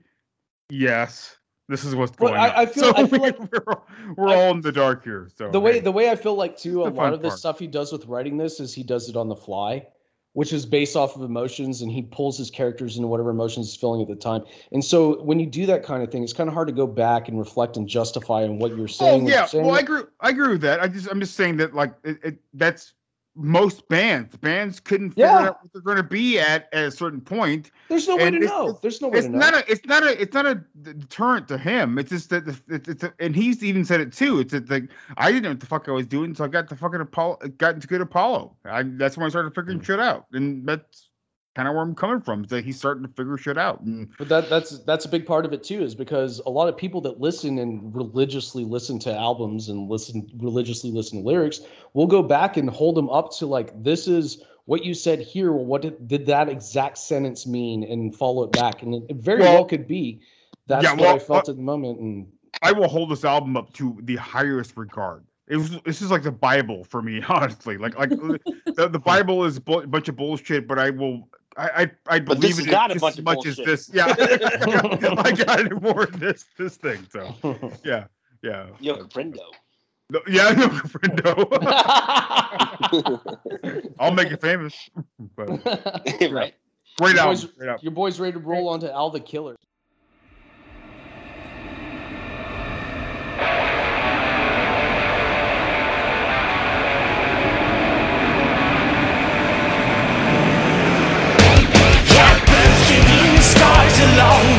yes. 0.69 1.37
This 1.69 1.85
is 1.85 1.95
what's 1.97 2.17
Well, 2.19 2.33
going 2.33 2.41
I- 2.41 2.49
on. 2.51 2.55
I 2.57 2.67
feel- 2.67 2.85
so 2.85 2.93
I 2.97 3.07
feel 3.07 3.21
we, 3.21 3.31
like- 3.31 3.39
we're, 3.53 3.77
we're 4.17 4.29
I- 4.29 4.35
all 4.45 4.51
in 4.53 4.61
the 4.61 4.73
dark 4.73 5.03
here. 5.03 5.29
So 5.37 5.51
the 5.51 5.61
way 5.61 5.75
hey. 5.75 5.81
the 5.81 5.93
way 5.93 6.11
I 6.11 6.15
feel 6.15 6.37
like 6.37 6.57
too, 6.57 6.85
a 6.85 6.89
lot 6.89 7.13
of 7.13 7.21
the 7.21 7.31
stuff 7.31 7.59
he 7.59 7.67
does 7.67 7.91
with 7.93 8.07
writing 8.07 8.37
this 8.37 8.61
is 8.61 8.73
he 8.73 8.85
does 8.85 9.09
it 9.09 9.17
on 9.17 9.29
the 9.29 9.37
fly, 9.37 9.87
which 10.33 10.53
is 10.53 10.65
based 10.65 10.97
off 10.97 11.17
of 11.17 11.23
emotions, 11.23 11.83
and 11.83 11.91
he 11.91 12.03
pulls 12.03 12.39
his 12.39 12.51
characters 12.51 12.97
into 12.97 13.09
whatever 13.09 13.31
emotions 13.31 13.69
he's 13.69 13.77
feeling 13.77 14.01
at 14.01 14.09
the 14.09 14.15
time. 14.15 14.45
And 14.73 14.85
so 14.85 15.21
when 15.23 15.41
you 15.41 15.47
do 15.47 15.67
that 15.67 15.83
kind 15.83 16.03
of 16.03 16.11
thing, 16.11 16.23
it's 16.23 16.33
kind 16.33 16.49
of 16.49 16.55
hard 16.55 16.69
to 16.69 16.75
go 16.75 16.87
back 16.87 17.29
and 17.29 17.39
reflect 17.39 17.77
and 17.77 17.89
justify 17.89 18.45
on 18.45 18.59
what 18.59 18.77
you're 18.77 18.89
saying. 18.89 19.27
Oh 19.27 19.29
yeah, 19.29 19.47
saying 19.47 19.67
well 19.67 19.77
I 19.77 19.81
agree. 19.81 20.03
I 20.21 20.31
agree 20.31 20.49
with 20.49 20.61
that. 20.63 20.81
I 20.81 20.89
just 20.89 21.09
I'm 21.11 21.21
just 21.21 21.35
saying 21.35 21.57
that 21.59 21.75
like 21.75 21.95
it, 22.05 22.19
it 22.23 22.39
that's 22.55 22.95
most 23.37 23.89
bands. 23.89 24.37
Bands 24.37 24.81
couldn't 24.81 25.11
figure 25.11 25.27
Yeah. 25.27 25.39
out 25.49 25.63
what 25.63 25.73
they're 25.73 25.83
going 25.83 25.97
to 25.97 26.03
be 26.03 26.39
at 26.39 26.69
at 26.73 26.85
a 26.85 26.91
certain 26.91 27.21
point. 27.21 27.71
There's 27.89 28.09
no 28.09 28.17
way 28.17 28.25
and 28.25 28.33
to 28.35 28.43
it's- 28.43 28.51
know. 28.51 28.65
it's- 28.65 28.81
There's 28.83 29.01
no 29.01 29.09
way 29.09 29.19
It's 29.19 29.27
to 29.27 29.33
know. 29.33 29.39
not 29.39 29.55
a. 29.55 29.71
It's 29.71 29.87
not 29.87 30.03
a. 30.03 30.21
It's 30.21 30.35
not 30.35 30.47
a 30.47 30.55
deterrent 30.83 31.49
to 31.49 31.59
him. 31.59 31.99
It's 31.99 32.11
just 32.11 32.31
that 32.31 32.49
it's, 32.49 32.89
it's 32.89 33.05
a, 33.05 33.13
and 33.21 33.35
he's 33.37 33.63
even 33.63 33.85
said 33.85 34.01
it 34.01 34.13
too. 34.13 34.41
It's, 34.41 34.53
it's 34.53 34.71
like 34.71 34.91
I 35.17 35.31
didn't 35.31 35.45
know 35.45 35.49
what 35.51 35.61
the 35.61 35.67
fuck 35.67 35.89
I 35.89 35.93
was 35.93 36.07
doing, 36.07 36.35
so 36.35 36.45
I 36.45 36.49
got 36.49 36.69
the 36.69 36.77
fucking 36.77 37.01
Apollo. 37.01 37.39
Got 37.59 37.75
into 37.75 37.87
good 37.87 38.01
Apollo. 38.01 38.57
I 38.65 38.83
that's 38.83 39.17
when 39.17 39.27
I 39.27 39.29
started 39.29 39.55
figuring 39.55 39.81
mm. 39.81 39.85
shit 39.85 40.01
out, 40.01 40.27
and 40.33 40.67
that's 40.67 41.10
kind 41.55 41.69
of 41.69 41.75
where 41.75 41.83
I'm 41.83 41.95
coming 41.95 42.21
from. 42.21 42.45
That 42.45 42.65
he's 42.65 42.79
starting 42.79 43.03
to 43.03 43.09
figure 43.09 43.37
shit 43.37 43.59
out. 43.59 43.81
And 43.81 44.09
But 44.19 44.29
that 44.29 44.49
that's 44.49 44.79
that's 44.85 45.05
a 45.05 45.09
big 45.09 45.27
part 45.27 45.45
of 45.45 45.53
it 45.53 45.63
too, 45.63 45.83
is 45.83 45.95
because 45.95 46.41
a 46.47 46.51
lot 46.51 46.69
of 46.69 46.77
people 46.77 47.01
that 47.03 47.21
listen 47.21 47.59
and 47.59 47.95
religiously 47.95 48.65
listen 48.65 48.99
to 49.01 49.15
albums 49.15 49.69
and 49.69 49.89
listen 49.89 50.29
religiously 50.39 50.91
listen 50.91 51.21
to 51.21 51.27
lyrics 51.27 51.61
will 51.95 52.07
go 52.07 52.23
back 52.23 52.57
and 52.57 52.71
hold 52.71 52.97
them 52.97 53.09
up 53.11 53.33
to 53.39 53.47
like 53.47 53.83
this 53.83 54.07
is 54.07 54.43
what 54.67 54.85
you 54.85 54.95
said 54.95 55.21
here. 55.21 55.53
Well, 55.53 55.65
what 55.65 55.83
did, 55.83 56.07
did 56.07 56.27
that 56.27 56.49
exact 56.49 56.99
sentence 56.99 57.47
mean, 57.47 57.83
and 57.83 58.15
follow 58.15 58.45
it 58.45 58.53
back, 58.53 58.83
and 58.83 58.95
it, 59.11 59.17
very 59.17 59.41
well, 59.41 59.55
Well, 59.55 59.65
could 59.65 59.89
be. 59.89 60.21
That's 60.69 60.85
yeah, 60.85 60.93
what 60.93 61.01
well, 61.01 61.17
I 61.17 61.19
felt 61.19 61.49
uh, 61.49 61.53
at 61.53 61.57
the 61.57 61.63
moment, 61.63 61.99
and 61.99 62.33
I 62.63 62.71
will 62.73 62.87
hold 62.87 63.11
this 63.11 63.25
album 63.25 63.57
up 63.57 63.73
to 63.75 63.99
the 64.03 64.17
highest 64.17 64.77
regard. 64.77 65.25
It 65.49 65.57
was 65.57 65.81
this 65.85 66.01
is 66.01 66.13
like 66.13 66.23
the 66.23 66.31
Bible 66.31 66.85
for 66.85 67.03
me, 67.03 67.21
honestly. 67.29 67.77
Like 67.77 67.99
like 67.99 68.11
the, 68.77 68.89
the 68.89 69.01
Bible 69.01 69.45
is 69.45 69.59
bu- 69.59 69.81
a 69.81 69.87
bunch 69.89 70.09
of 70.09 70.15
bullshit, 70.15 70.69
but 70.69 70.79
I 70.79 70.91
will 70.91 71.29
I 71.61 71.83
I, 71.83 71.91
I 72.07 72.19
But 72.21 72.41
believe 72.41 72.57
this 72.57 72.65
in 72.67 72.71
not 72.73 72.91
it 72.91 72.97
a 72.97 73.01
bunch 73.01 73.15
as 73.15 73.19
of 73.19 73.25
much 73.25 73.35
bullshit. 73.37 73.59
as 73.69 73.87
this. 73.87 73.91
Yeah, 73.95 74.07
I 74.19 75.33
got 75.33 75.61
it 75.61 75.83
more 75.83 76.07
than 76.07 76.21
this 76.21 76.45
this 76.57 76.77
thing. 76.77 77.07
So 77.11 77.35
yeah, 77.85 78.05
yeah, 78.43 78.67
Yo, 78.81 78.97
Friendo. 79.05 79.39
No, 80.13 80.21
yeah, 80.27 80.51
no, 80.51 80.67
friendo. 80.69 81.37
I'll 83.99 84.13
make 84.13 84.33
it 84.33 84.41
famous. 84.41 84.75
But 85.37 85.49
right. 86.33 86.55
great 86.99 87.15
Your 87.15 87.19
album. 87.21 87.27
boys- 87.27 87.45
Great 87.45 87.69
album. 87.69 87.81
your 87.83 87.93
boys 87.93 88.19
ready 88.21 88.33
to 88.33 88.39
roll 88.39 88.69
on 88.69 88.81
to 88.81 88.93
Al 88.93 89.11
the 89.11 89.21
Killer. 89.21 89.57
Scars 104.21 104.50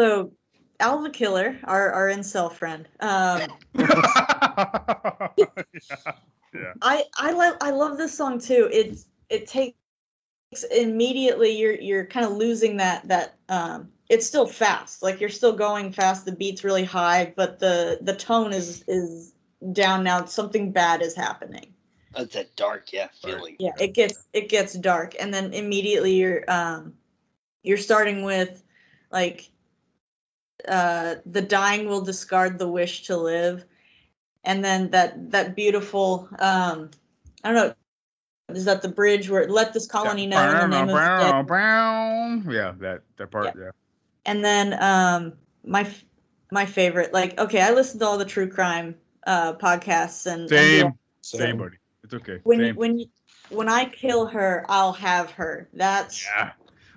so 0.00 0.32
Al 0.80 1.02
the 1.02 1.10
Killer, 1.10 1.58
our 1.64 1.92
our 1.92 2.08
incel 2.08 2.50
friend. 2.50 2.88
Um, 3.00 3.42
yeah. 6.54 6.72
I 6.80 7.04
I 7.16 7.32
love 7.32 7.56
I 7.60 7.70
love 7.70 7.98
this 7.98 8.16
song 8.16 8.38
too. 8.38 8.68
It's 8.72 9.06
it 9.28 9.46
takes 9.46 9.76
immediately 10.74 11.50
you're 11.58 11.74
you're 11.74 12.06
kind 12.06 12.24
of 12.24 12.32
losing 12.32 12.78
that 12.78 13.06
that 13.08 13.36
um 13.50 13.90
it's 14.08 14.26
still 14.26 14.46
fast. 14.46 15.02
Like 15.02 15.20
you're 15.20 15.28
still 15.28 15.52
going 15.52 15.92
fast, 15.92 16.24
the 16.24 16.32
beat's 16.32 16.64
really 16.64 16.84
high, 16.84 17.34
but 17.36 17.58
the 17.58 17.98
the 18.00 18.16
tone 18.16 18.54
is 18.54 18.82
is 18.88 19.34
down 19.72 20.02
now. 20.02 20.24
Something 20.24 20.72
bad 20.72 21.02
is 21.02 21.14
happening. 21.14 21.74
That's 22.16 22.34
that 22.34 22.56
dark, 22.56 22.90
yeah, 22.92 23.08
feeling. 23.22 23.56
Yeah, 23.58 23.72
it 23.78 23.92
gets 23.92 24.26
it 24.32 24.48
gets 24.48 24.72
dark 24.72 25.14
and 25.20 25.32
then 25.32 25.52
immediately 25.52 26.14
you're 26.14 26.50
um 26.50 26.94
you're 27.62 27.76
starting 27.76 28.22
with 28.22 28.62
like 29.12 29.50
uh 30.68 31.16
the 31.26 31.42
dying 31.42 31.88
will 31.88 32.00
discard 32.00 32.58
the 32.58 32.68
wish 32.68 33.04
to 33.04 33.16
live 33.16 33.64
and 34.44 34.64
then 34.64 34.90
that 34.90 35.30
that 35.30 35.54
beautiful 35.56 36.28
um 36.38 36.90
I 37.44 37.52
don't 37.52 37.54
know 37.54 37.74
is 38.54 38.64
that 38.64 38.82
the 38.82 38.88
bridge 38.88 39.30
where 39.30 39.48
let 39.48 39.72
this 39.72 39.86
colony 39.86 40.26
know 40.26 40.42
in 40.50 40.58
the 40.58 40.66
name 40.68 40.88
of 40.88 40.94
the 40.94 41.18
dead 41.20 41.46
Brown. 41.46 42.46
Yeah, 42.50 42.72
that 42.78 43.02
that 43.16 43.30
part. 43.30 43.54
Yeah. 43.56 43.70
and 44.26 44.44
then 44.44 44.80
um 44.82 45.34
my 45.64 45.88
my 46.52 46.66
favorite 46.66 47.12
like 47.12 47.38
okay 47.38 47.60
i 47.62 47.70
listen 47.70 48.00
to 48.00 48.06
all 48.06 48.18
the 48.18 48.24
true 48.24 48.48
crime 48.48 48.94
uh 49.26 49.52
podcasts 49.54 50.26
and, 50.26 50.42
and 50.42 50.50
Same. 50.50 50.86
all- 50.86 50.98
Same, 51.22 51.58
buddy. 51.58 51.76
It's 52.02 52.14
okay. 52.14 52.40
when 52.44 52.58
Same. 52.58 52.76
when 52.76 52.98
you, 52.98 53.06
when 53.50 53.68
i 53.68 53.84
kill 53.84 54.26
her 54.26 54.64
i'll 54.68 54.92
have 54.94 55.30
her 55.32 55.68
that's 55.74 56.24
yeah 56.24 56.52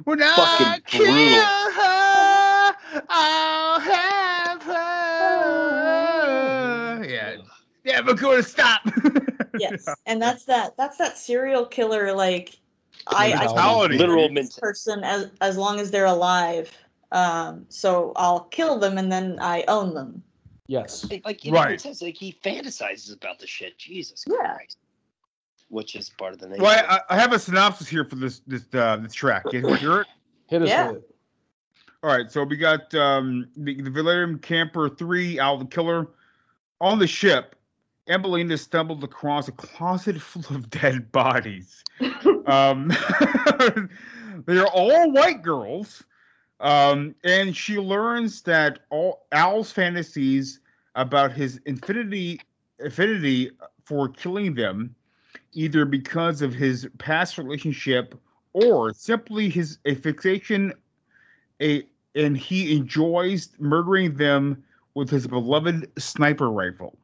when 0.06 0.19
Fucking 0.19 0.65
I 0.65 0.80
brutal. 0.90 1.06
kill 1.06 1.72
her, 1.72 2.52
I'll 3.10 3.80
have 3.80 4.64
her. 4.64 4.73
Yeah. 7.05 7.38
Never 7.85 8.14
gonna 8.14 8.43
stop. 8.43 8.81
yes 9.60 9.88
and 10.07 10.22
that's 10.22 10.45
that 10.45 10.76
that's 10.77 10.97
that 10.97 11.18
serial 11.18 11.65
killer 11.65 12.11
like 12.11 12.57
i 13.05 13.34
i 13.34 13.88
Literal 13.88 14.30
person 14.60 15.03
as 15.03 15.30
as 15.41 15.57
long 15.57 15.80
as 15.80 15.91
they're 15.91 16.05
alive 16.05 16.76
um 17.11 17.65
so 17.69 18.14
i'll 18.15 18.45
kill 18.45 18.80
them 18.80 18.97
and 18.97 19.11
then 19.11 19.38
i 19.39 19.64
own 19.68 19.93
them 19.93 20.23
Yes. 20.68 21.05
Like, 21.11 21.26
like 21.26 21.45
it 21.45 21.51
Right. 21.51 21.68
even 21.68 21.80
says 21.80 22.01
like 22.01 22.15
he 22.15 22.38
fantasizes 22.43 23.14
about 23.14 23.38
the 23.38 23.47
shit. 23.47 23.77
Jesus 23.77 24.23
Yeah. 24.27 24.55
Christ. 24.55 24.77
Which 25.69 25.95
is 25.95 26.10
part 26.10 26.34
of 26.34 26.39
the 26.39 26.49
name. 26.49 26.61
Well, 26.61 26.85
I, 26.88 27.01
I 27.10 27.19
have 27.19 27.34
a 27.34 27.39
synopsis 27.39 27.88
here 27.88 28.05
for 28.05 28.15
this 28.15 28.39
this 28.47 28.64
uh, 28.73 28.97
this 28.97 29.14
track. 29.14 29.49
Can 29.49 29.68
you 29.68 29.76
hear 29.76 30.01
it? 30.01 30.07
Hit 30.47 30.61
us 30.61 30.69
Yeah. 30.69 30.91
with 30.91 30.97
it. 30.97 31.12
All 32.03 32.09
right, 32.09 32.30
so 32.30 32.43
we 32.43 32.57
got 32.57 32.93
um, 32.95 33.47
the, 33.55 33.81
the 33.81 33.89
Velourium 33.89 34.41
Camper 34.41 34.89
3, 34.89 35.39
Al 35.39 35.57
the 35.57 35.63
Killer. 35.63 36.09
On 36.81 36.99
the 36.99 37.07
ship, 37.07 37.55
Ambellina 38.09 38.59
stumbled 38.59 39.05
across 39.05 39.47
a 39.47 39.53
closet 39.53 40.21
full 40.21 40.53
of 40.53 40.69
dead 40.69 41.13
bodies. 41.13 41.81
um, 42.45 42.89
they 44.45 44.57
are 44.57 44.67
all 44.67 45.11
white 45.13 45.41
girls. 45.41 46.03
Um, 46.59 47.15
and 47.23 47.55
she 47.55 47.77
learns 47.77 48.41
that 48.41 48.80
all 48.89 49.25
Al's 49.31 49.71
fantasies 49.71 50.59
about 50.95 51.31
his 51.31 51.61
infinity 51.65 52.41
affinity 52.84 53.51
for 53.85 54.09
killing 54.09 54.55
them, 54.55 54.93
either 55.53 55.85
because 55.85 56.41
of 56.41 56.53
his 56.53 56.85
past 56.97 57.38
relationship 57.38 58.19
or 58.51 58.93
simply 58.93 59.49
his 59.49 59.77
a 59.85 59.95
fixation 59.95 60.73
a 61.61 61.84
and 62.15 62.38
he 62.38 62.76
enjoys 62.76 63.49
murdering 63.60 64.15
them 64.15 64.64
with 64.95 65.10
his 65.10 65.27
beloved 65.27 65.90
sniper 65.99 66.49
rifle. 66.52 66.98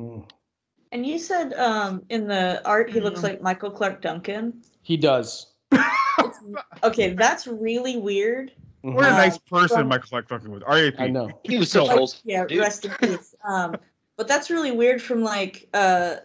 and 0.00 1.06
you 1.06 1.18
said 1.18 1.52
um 1.54 2.02
in 2.08 2.26
the 2.26 2.60
art 2.66 2.90
he 2.90 3.00
looks 3.00 3.22
like 3.22 3.40
michael 3.42 3.70
clarke 3.70 4.00
duncan 4.00 4.52
He 4.82 4.96
does. 4.96 5.52
okay 6.82 7.14
that's 7.14 7.46
really 7.46 7.96
weird 7.96 8.52
What 8.82 9.04
a 9.04 9.08
Uh, 9.08 9.16
nice 9.16 9.38
person 9.38 9.78
from- 9.78 9.88
Michael 9.88 10.08
Clarke 10.10 10.28
Duncan 10.28 10.50
was. 10.52 10.62
R.A.P. 10.66 10.98
I 10.98 11.08
know. 11.08 11.30
he 11.44 11.56
was 11.56 11.70
so 11.70 11.84
Like, 11.84 11.96
old. 11.98 12.20
yeah 12.24 12.44
dude. 12.44 12.58
rest 12.60 12.84
in 12.84 12.90
peace 13.00 13.34
um 13.48 13.76
but 14.16 14.28
that's 14.28 14.50
really 14.50 14.72
weird 14.72 15.00
from 15.02 15.22
like 15.22 15.68
uh 15.74 16.16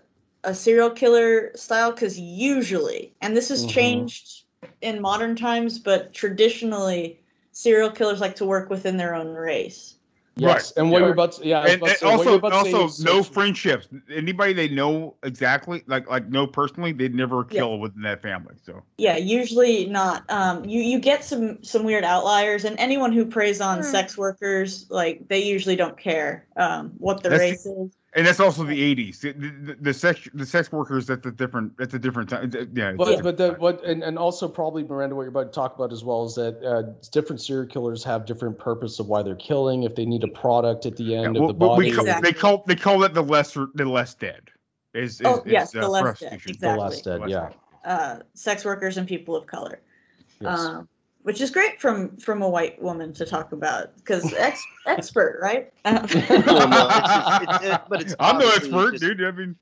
a 0.43 0.53
serial 0.53 0.89
killer 0.89 1.51
style 1.55 1.91
because 1.91 2.17
usually 2.19 3.13
and 3.21 3.35
this 3.35 3.49
has 3.49 3.65
Mhm. 3.65 3.69
changed 3.69 4.43
in 4.81 5.01
modern 5.01 5.35
times 5.35 5.79
but 5.79 6.13
traditionally 6.13 7.19
serial 7.59 7.89
killers 7.91 8.19
like 8.21 8.35
to 8.35 8.45
work 8.45 8.69
within 8.69 8.95
their 8.97 9.13
own 9.15 9.33
race 9.33 9.95
Yes. 10.35 10.71
And 10.77 10.89
what 10.89 10.99
Yeah. 10.99 11.07
you're 11.07 11.13
about 11.13 11.31
to, 11.33 11.45
yeah, 11.45 11.63
And, 11.65 11.73
about 11.81 11.85
to 11.87 11.91
and 11.91 11.99
say, 11.99 12.05
also, 12.07 12.29
you're 12.31 12.39
to 12.39 12.49
say 12.63 12.71
also 12.73 12.85
is 12.85 13.03
no 13.03 13.21
so- 13.21 13.23
friendships. 13.23 13.89
Anybody 14.09 14.53
they 14.53 14.69
know 14.69 15.15
exactly, 15.23 15.83
like 15.87 16.09
like 16.09 16.29
know 16.29 16.47
personally, 16.47 16.93
they'd 16.93 17.13
never 17.13 17.43
kill 17.43 17.77
within 17.77 18.03
that 18.03 18.21
family. 18.21 18.55
So 18.65 18.81
yeah 18.97 19.17
usually 19.17 19.87
not 19.87 20.23
um 20.29 20.63
you 20.63 20.81
you 20.81 20.97
get 20.99 21.25
some 21.25 21.61
some 21.61 21.83
weird 21.83 22.05
outliers 22.05 22.63
and 22.63 22.79
anyone 22.79 23.11
who 23.11 23.25
preys 23.25 23.59
on 23.59 23.79
Hmm. 23.79 23.83
sex 23.83 24.17
workers 24.17 24.85
like 24.89 25.27
they 25.27 25.43
usually 25.43 25.75
don't 25.75 25.97
care 25.97 26.45
um 26.55 26.93
what 26.99 27.21
the 27.21 27.27
That's 27.29 27.41
the- 27.41 27.49
race 27.49 27.65
is 27.65 27.91
and 28.13 28.25
that's 28.25 28.39
also 28.39 28.63
the 28.63 28.95
'80s. 28.95 29.19
The, 29.19 29.31
the, 29.33 29.75
the 29.79 29.93
sex 29.93 30.27
the 30.33 30.45
sex 30.45 30.71
workers 30.71 31.09
at 31.09 31.21
the 31.21 31.31
different 31.31 31.77
that's 31.77 31.93
a 31.93 31.99
different 31.99 32.29
time. 32.29 32.51
Yeah, 32.73 32.89
it's 32.89 32.97
But 32.97 33.05
different 33.05 33.23
but 33.23 33.37
the 33.37 33.51
time. 33.51 33.59
what 33.59 33.83
and, 33.83 34.03
and 34.03 34.17
also 34.17 34.47
probably 34.47 34.83
Miranda, 34.83 35.15
what 35.15 35.23
you're 35.23 35.29
about 35.29 35.51
to 35.53 35.55
talk 35.55 35.75
about 35.75 35.93
as 35.93 36.03
well 36.03 36.25
is 36.25 36.35
that 36.35 36.63
uh, 36.63 36.83
different 37.11 37.41
serial 37.41 37.67
killers 37.67 38.03
have 38.03 38.25
different 38.25 38.57
purpose 38.57 38.99
of 38.99 39.07
why 39.07 39.21
they're 39.21 39.35
killing. 39.35 39.83
If 39.83 39.95
they 39.95 40.05
need 40.05 40.23
a 40.23 40.27
product 40.27 40.85
at 40.87 40.95
the 40.97 41.03
Yeah, 41.03 41.21
end 41.21 41.35
well, 41.35 41.49
of 41.51 41.59
the 41.59 41.65
body, 41.67 41.89
we 41.89 41.95
call, 41.95 42.07
or 42.09 42.21
they 42.21 42.33
call 42.33 42.63
they 42.65 42.75
call 42.75 43.03
it 43.03 43.13
the 43.13 43.21
lesser 43.23 43.67
the 43.75 43.85
less 43.85 44.15
dead. 44.15 44.49
Is, 44.95 45.21
is, 45.21 45.27
Oh, 45.27 45.43
yes, 45.45 45.67
is, 45.67 45.73
the 45.73 45.85
uh, 45.85 45.89
less 45.89 46.01
dead, 46.19 46.29
prostitution. 46.31 46.51
exactly. 46.51 46.75
the 46.75 46.83
less 46.83 47.01
dead, 47.03 47.21
Less 47.21 47.29
yeah. 47.29 47.49
uh 47.85 48.19
sex 48.33 48.65
workers 48.65 48.97
and 48.97 49.07
people 49.07 49.35
of 49.35 49.45
color 49.45 49.81
Yes. 50.41 50.59
um 50.59 50.89
which 51.23 51.41
is 51.41 51.51
great 51.51 51.79
from 51.81 52.15
from 52.17 52.41
a 52.41 52.49
white 52.49 52.81
woman 52.81 53.13
to 53.13 53.25
talk 53.25 53.51
about 53.51 53.95
because 53.97 54.33
ex- 54.37 54.63
expert 54.87 55.39
right 55.41 55.71
Uh, 55.85 56.07
Well, 56.29 56.67
no, 56.69 56.87
it's 56.91 57.43
it's- 57.43 57.61
it- 57.75 57.81
but 57.89 58.01
it's 58.01 58.15
I'm 58.19 58.37
no 58.39 58.49
expert, 58.49 58.91
just- 58.91 59.03
dude. 59.03 59.23
I 59.23 59.31
mean, 59.31 59.55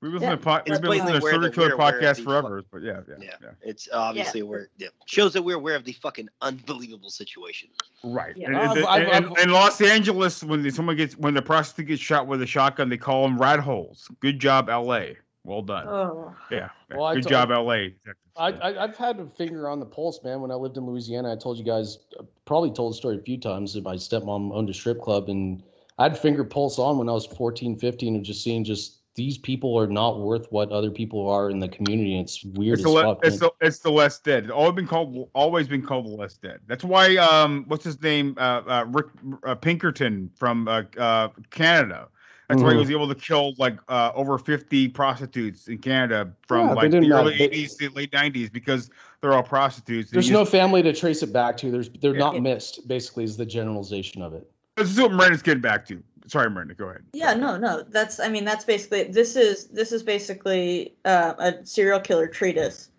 we've 0.00 0.12
been 0.12 0.22
Yeah. 0.22 0.30
listening 0.30 0.38
to 0.38 0.44
po- 0.44 0.62
we've 0.66 0.80
been 0.80 0.90
listening 0.90 1.14
to 1.14 1.20
Serial 1.20 1.50
Killer 1.50 1.76
we're 1.76 1.92
podcast 1.92 2.16
the 2.16 2.22
forever, 2.22 2.64
but 2.72 2.82
yeah, 2.82 3.00
yeah, 3.08 3.14
Yeah. 3.20 3.30
yeah. 3.42 3.48
It's 3.62 3.88
obviously 3.92 4.42
we're 4.42 4.68
yeah. 4.78 4.88
shows 5.06 5.32
that 5.34 5.42
we're 5.42 5.56
aware 5.56 5.76
of 5.76 5.84
the 5.84 5.92
fucking 5.92 6.28
unbelievable 6.42 7.10
situation. 7.10 7.68
Right. 8.02 8.36
Yeah. 8.36 8.48
And, 8.48 8.56
I've- 8.56 8.78
and- 8.80 8.86
I've- 8.88 9.10
and- 9.10 9.26
I've- 9.26 9.42
in 9.42 9.50
Los 9.50 9.80
Angeles, 9.80 10.42
when 10.42 10.68
someone 10.70 10.96
gets 10.96 11.16
when 11.16 11.34
the 11.34 11.42
prostitute 11.42 11.88
gets 11.88 12.02
shot 12.02 12.26
with 12.26 12.42
a 12.42 12.46
shotgun, 12.46 12.88
they 12.88 12.96
call 12.98 13.22
them 13.28 13.38
rat 13.38 13.60
holes. 13.60 14.08
Good 14.20 14.38
job, 14.40 14.68
L.A. 14.68 15.16
Well 15.44 15.62
done. 15.62 15.86
oh 15.86 16.34
yeah. 16.50 16.68
Well, 16.94 17.14
Good 17.14 17.24
t- 17.24 17.30
job, 17.30 17.50
L.A. 17.50 17.94
I, 18.36 18.48
I 18.52 18.84
I've 18.84 18.96
had 18.96 19.18
a 19.18 19.26
finger 19.26 19.68
on 19.68 19.80
the 19.80 19.86
pulse, 19.86 20.20
man. 20.22 20.40
When 20.40 20.50
I 20.50 20.54
lived 20.54 20.76
in 20.76 20.86
Louisiana, 20.86 21.32
I 21.32 21.36
told 21.36 21.58
you 21.58 21.64
guys, 21.64 21.98
uh, 22.18 22.24
probably 22.44 22.70
told 22.70 22.92
the 22.92 22.96
story 22.96 23.16
a 23.16 23.22
few 23.22 23.38
times. 23.38 23.74
that 23.74 23.84
My 23.84 23.94
stepmom 23.94 24.52
owned 24.54 24.70
a 24.70 24.74
strip 24.74 25.00
club, 25.00 25.28
and 25.28 25.62
I 25.98 26.04
had 26.04 26.18
finger 26.18 26.44
pulse 26.44 26.78
on 26.78 26.98
when 26.98 27.08
I 27.08 27.12
was 27.12 27.26
14, 27.26 27.78
15, 27.78 28.16
and 28.16 28.24
just 28.24 28.42
seeing 28.42 28.64
just 28.64 29.00
these 29.14 29.38
people 29.38 29.78
are 29.78 29.86
not 29.86 30.20
worth 30.20 30.46
what 30.50 30.70
other 30.70 30.90
people 30.90 31.28
are 31.28 31.50
in 31.50 31.58
the 31.58 31.68
community. 31.68 32.18
It's 32.18 32.44
weird 32.44 32.78
It's 32.78 32.86
as 32.86 32.94
the, 32.94 33.06
le- 33.06 33.18
it's 33.22 33.38
the 33.38 33.50
it's 33.60 33.78
the 33.80 33.90
less 33.90 34.20
dead. 34.20 34.44
It's 34.44 34.52
always 34.52 34.74
been 34.74 34.86
called 34.86 35.28
always 35.34 35.68
been 35.68 35.82
called 35.82 36.06
the 36.06 36.10
less 36.10 36.36
dead. 36.36 36.60
That's 36.66 36.84
why 36.84 37.16
um 37.16 37.64
what's 37.66 37.84
his 37.84 38.00
name 38.00 38.34
uh, 38.38 38.62
uh 38.66 38.84
Rick 38.88 39.06
uh, 39.42 39.56
Pinkerton 39.56 40.30
from 40.36 40.68
uh, 40.68 40.84
uh 40.96 41.28
Canada. 41.50 42.08
That's 42.50 42.62
why 42.62 42.70
he 42.70 42.76
Mhm. 42.76 42.80
was 42.80 42.90
able 42.90 43.06
to 43.08 43.14
kill 43.14 43.54
like 43.58 43.78
uh 43.88 44.10
over 44.16 44.36
50 44.36 44.88
prostitutes 44.88 45.68
in 45.68 45.78
Canada 45.78 46.32
from 46.48 46.66
Yeah, 46.68 46.74
like 46.74 46.90
the 46.90 46.98
didn't, 47.00 47.12
uh, 47.12 47.20
early 47.20 47.38
they- 47.38 47.44
80s 47.48 47.76
to 47.76 47.90
late 47.90 48.12
90s 48.12 48.50
because 48.50 48.90
they're 49.20 49.32
all 49.34 49.42
prostitutes. 49.44 50.10
There's 50.10 50.26
used- 50.28 50.32
no 50.32 50.44
family 50.44 50.82
to 50.82 50.92
trace 50.92 51.22
it 51.22 51.32
back 51.32 51.56
to. 51.58 51.70
There's 51.70 51.90
they're 52.00 52.12
Yeah. 52.14 52.18
not 52.18 52.40
missed. 52.42 52.88
Basically, 52.88 53.22
is 53.22 53.36
the 53.36 53.46
generalization 53.46 54.20
of 54.20 54.34
it. 54.34 54.50
This 54.76 54.90
is 54.90 55.00
what 55.00 55.12
Miranda's 55.12 55.42
getting 55.42 55.60
back 55.60 55.86
to. 55.86 56.02
Sorry, 56.26 56.50
Miranda, 56.50 56.74
go 56.74 56.86
ahead. 56.88 57.02
yeah 57.12 57.34
no 57.34 57.56
no 57.56 57.82
that's 57.88 58.20
i 58.20 58.28
mean 58.28 58.44
that's 58.44 58.64
basically 58.64 59.04
this 59.04 59.34
is 59.36 59.66
this 59.68 59.90
is 59.92 60.02
basically 60.02 60.94
uh, 61.04 61.34
a 61.38 61.64
serial 61.64 61.98
killer 61.98 62.26
treatise 62.28 62.90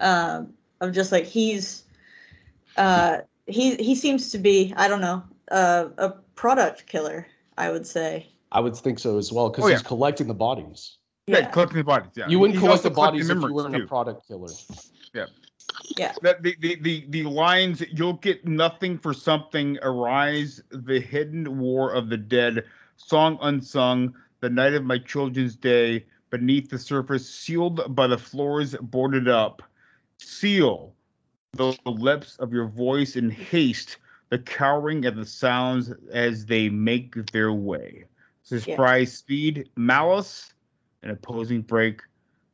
um 0.00 0.52
of 0.80 0.90
just 0.92 1.12
like 1.12 1.24
he's 1.24 1.84
uh 2.76 3.18
he 3.46 3.76
he 3.76 3.94
seems 3.94 4.30
to 4.32 4.38
be 4.38 4.72
i 4.76 4.88
don't 4.88 5.00
know 5.00 5.22
uh, 5.52 5.88
a 5.98 6.08
product 6.34 6.86
killer 6.86 7.26
i 7.58 7.70
would 7.70 7.86
say 7.86 8.26
I 8.52 8.60
would 8.60 8.76
think 8.76 8.98
so 8.98 9.18
as 9.18 9.32
well 9.32 9.48
because 9.50 9.64
Oh, 9.64 9.68
yeah. 9.68 9.74
he's 9.76 9.82
collecting 9.82 10.28
the 10.28 10.34
bodies. 10.34 10.98
Yeah, 11.26 11.48
collecting 11.50 11.78
the 11.78 11.84
bodies. 11.84 12.10
Yeah. 12.14 12.28
You 12.28 12.38
wouldn't 12.38 12.58
He's 12.58 12.62
collect 12.62 12.82
the 12.82 12.90
bodies 12.90 13.28
if 13.30 13.38
you 13.38 13.52
weren't 13.52 13.74
a 13.74 13.86
product 13.86 14.28
killer. 14.28 14.48
Yeah. 15.14 15.26
Yeah. 15.96 16.14
That 16.22 16.42
the, 16.42 16.54
the, 16.60 16.76
the, 16.80 17.06
the 17.08 17.22
lines 17.24 17.82
you'll 17.92 18.14
get 18.14 18.46
nothing 18.46 18.98
for 18.98 19.14
something 19.14 19.78
arise 19.82 20.62
the 20.70 21.00
hidden 21.00 21.58
war 21.58 21.92
of 21.92 22.08
the 22.08 22.16
dead 22.16 22.64
song 22.96 23.38
unsung 23.40 24.14
the 24.40 24.50
night 24.50 24.74
of 24.74 24.84
my 24.84 24.98
children's 24.98 25.56
day 25.56 26.04
beneath 26.30 26.68
the 26.68 26.78
surface 26.78 27.28
sealed 27.28 27.94
by 27.94 28.06
the 28.06 28.18
floors 28.18 28.74
boarded 28.80 29.28
up 29.28 29.62
seal 30.18 30.94
the 31.52 31.76
lips 31.86 32.36
of 32.38 32.52
your 32.52 32.66
voice 32.66 33.16
in 33.16 33.30
haste 33.30 33.98
the 34.30 34.38
cowering 34.38 35.04
at 35.04 35.14
the 35.14 35.26
sounds 35.26 35.92
as 36.10 36.46
they 36.46 36.68
make 36.70 37.14
their 37.32 37.52
way. 37.52 38.04
Yeah. 38.50 38.58
Surprise 38.58 39.12
speed, 39.16 39.70
malice, 39.76 40.52
and 41.02 41.12
opposing 41.12 41.62
break 41.62 42.00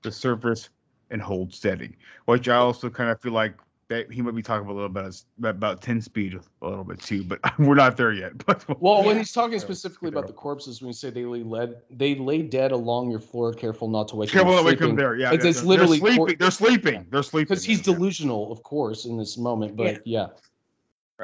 the 0.03 0.13
surface 0.13 0.69
and 1.11 1.21
hold 1.21 1.53
steady. 1.55 1.97
Which 2.27 2.49
I 2.49 2.57
also 2.57 2.91
kind 2.91 3.11
of 3.11 3.21
feel 3.21 3.33
like 3.33 3.55
that 3.89 4.13
he 4.13 4.21
might 4.21 4.35
be 4.35 4.43
talking 4.43 4.69
a 4.69 4.73
little 4.73 4.91
bit 4.91 5.05
as- 5.07 5.25
about 5.43 5.81
10 5.81 6.03
speed 6.03 6.35
a 6.61 6.69
little 6.69 6.85
bit 6.85 7.01
too, 7.01 7.25
but 7.25 7.41
we're 7.59 7.75
not 7.75 7.97
there 7.97 8.13
yet. 8.13 8.33
But 8.47 8.67
Well, 8.83 9.03
when 9.03 9.17
he's 9.17 9.33
talking 9.33 9.59
specifically 9.59 10.11
about 10.11 10.27
the 10.27 10.35
corpses, 10.35 10.83
when 10.83 10.89
you 10.89 10.93
say 10.93 11.09
they 11.09 11.25
lay 11.25 11.43
lead, 11.43 11.77
they 11.91 12.15
lay 12.15 12.43
dead 12.43 12.71
along 12.73 13.11
your 13.11 13.19
floor, 13.21 13.55
careful 13.55 13.89
not 13.89 14.09
to 14.09 14.17
wake 14.17 14.29
Careful 14.29 14.51
them 14.53 14.57
not 14.57 14.71
to 14.71 14.75
wake 14.75 14.79
them 14.81 14.95
there, 14.95 15.17
yeah, 15.17 15.33
it's, 15.33 15.43
yeah, 15.43 15.49
it's 15.51 15.61
they're- 15.61 15.69
literally 15.69 15.99
they're 16.01 16.11
sleeping. 16.13 16.37
They're 16.39 16.51
sleeping. 16.51 17.07
They're 17.11 17.23
sleeping. 17.23 17.49
because 17.49 17.65
he's 17.65 17.81
delusional, 17.81 18.53
of 18.53 18.63
course, 18.63 19.07
in 19.07 19.17
this 19.17 19.39
moment. 19.39 19.75
But 19.75 20.07
yeah, 20.07 20.27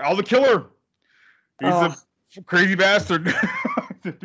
Al 0.03 0.17
the 0.17 0.23
Killer. 0.23 0.65
He's 1.61 1.71
Oh. 1.71 1.95
a 2.39 2.43
crazy 2.45 2.75
bastard. 2.75 3.27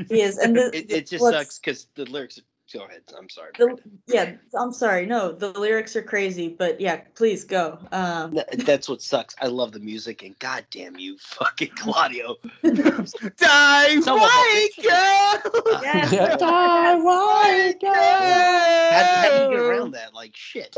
He 0.09 0.21
is, 0.21 0.37
and 0.37 0.55
the, 0.55 0.69
It, 0.75 0.91
it 0.91 1.07
just 1.07 1.23
sucks 1.23 1.59
because 1.59 1.87
the 1.95 2.05
lyrics. 2.05 2.39
Go 2.71 2.81
ahead. 2.81 3.01
I'm 3.17 3.29
sorry. 3.29 3.49
The, 3.57 3.77
yeah, 4.05 4.33
I'm 4.55 4.71
sorry. 4.71 5.07
No, 5.07 5.31
the 5.31 5.49
lyrics 5.59 5.95
are 5.95 6.03
crazy, 6.03 6.49
but 6.49 6.79
yeah, 6.79 7.01
please 7.15 7.43
go. 7.43 7.79
Um, 7.91 8.37
That's 8.57 8.87
what 8.87 9.01
sucks. 9.01 9.35
I 9.41 9.47
love 9.47 9.71
the 9.71 9.79
music, 9.79 10.21
and 10.21 10.37
goddamn 10.37 10.95
you, 10.99 11.17
fucking 11.17 11.71
Claudio. 11.75 12.35
Die, 12.63 13.99
Son 14.01 14.07
of 14.07 14.07
a 14.07 14.19
white 14.19 14.69
girl. 14.83 15.79
Yes. 15.81 16.11
Yeah. 16.11 16.35
Die, 16.35 16.95
white 16.97 17.75
girl. 17.81 17.93
How, 17.93 19.03
how 19.03 19.29
do 19.29 19.43
you 19.45 19.49
get 19.57 19.59
around 19.59 19.91
that? 19.91 20.13
Like 20.13 20.35
shit. 20.35 20.75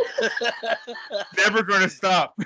Never 1.35 1.61
going 1.61 1.81
to 1.81 1.89
stop. 1.89 2.39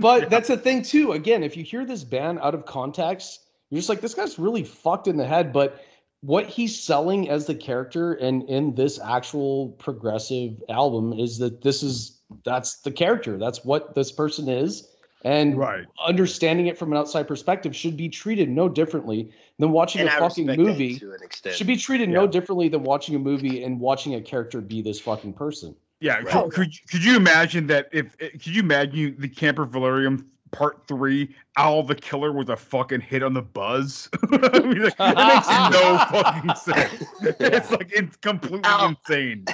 but 0.00 0.30
that's 0.30 0.48
the 0.48 0.56
thing 0.56 0.82
too. 0.82 1.12
Again, 1.12 1.44
if 1.44 1.56
you 1.56 1.62
hear 1.62 1.84
this 1.84 2.02
band 2.02 2.40
out 2.40 2.56
of 2.56 2.66
context, 2.66 3.43
you're 3.74 3.80
just 3.80 3.88
like, 3.88 4.00
this 4.00 4.14
guy's 4.14 4.38
really 4.38 4.62
fucked 4.62 5.08
in 5.08 5.16
the 5.16 5.26
head. 5.26 5.52
But 5.52 5.82
what 6.20 6.46
he's 6.46 6.80
selling 6.80 7.28
as 7.28 7.46
the 7.46 7.54
character 7.56 8.12
and 8.14 8.48
in 8.48 8.74
this 8.76 9.00
actual 9.00 9.70
progressive 9.80 10.62
album 10.68 11.12
is 11.12 11.38
that 11.38 11.62
this 11.62 11.82
is 11.82 12.20
that's 12.44 12.80
the 12.82 12.92
character. 12.92 13.36
That's 13.36 13.64
what 13.64 13.94
this 13.96 14.12
person 14.12 14.48
is. 14.48 14.88
And 15.24 15.56
Right. 15.58 15.84
understanding 16.06 16.66
it 16.68 16.78
from 16.78 16.92
an 16.92 16.98
outside 16.98 17.26
perspective 17.26 17.74
should 17.74 17.96
be 17.96 18.08
treated 18.08 18.48
no 18.48 18.68
differently 18.68 19.32
than 19.58 19.72
watching 19.72 20.02
And 20.02 20.10
a 20.10 20.14
I 20.14 20.18
fucking 20.20 20.46
movie. 20.46 20.98
to 21.00 21.12
an 21.12 21.22
extent. 21.22 21.56
Should 21.56 21.66
be 21.66 21.76
treated 21.76 22.08
no 22.10 22.26
differently 22.28 22.68
than 22.68 22.82
watching 22.84 23.16
a 23.16 23.18
movie 23.18 23.64
and 23.64 23.80
watching 23.80 24.14
a 24.14 24.20
character 24.20 24.60
be 24.60 24.82
this 24.82 25.00
fucking 25.00 25.32
person. 25.32 25.74
Yeah, 26.00 26.18
Right. 26.18 26.28
could, 26.28 26.52
could 26.52 26.74
you- 26.74 26.80
could 26.90 27.04
you 27.04 27.16
imagine 27.16 27.66
that 27.68 27.88
if 27.92 28.16
could 28.18 28.46
you 28.46 28.62
imagine 28.62 29.16
the 29.18 29.28
Camper 29.28 29.66
Valerium 29.66 30.26
part 30.52 30.86
three, 30.86 31.34
Al 31.56 31.82
the 31.82 31.94
Killer 31.94 32.32
was 32.32 32.48
a 32.48 32.56
fucking 32.56 33.00
hit 33.00 33.22
on 33.22 33.34
the 33.34 33.42
buzz? 33.42 34.08
I 34.32 34.58
mean, 34.60 34.82
like, 34.82 34.94
it 34.98 35.16
makes 35.16 35.48
no 35.48 35.98
fucking 36.22 36.54
sense. 36.54 37.04
It's 37.40 37.70
like 37.70 37.90
it's 37.92 38.16
completely 38.16 38.60
Ow. 38.64 38.88
insane. 38.88 39.44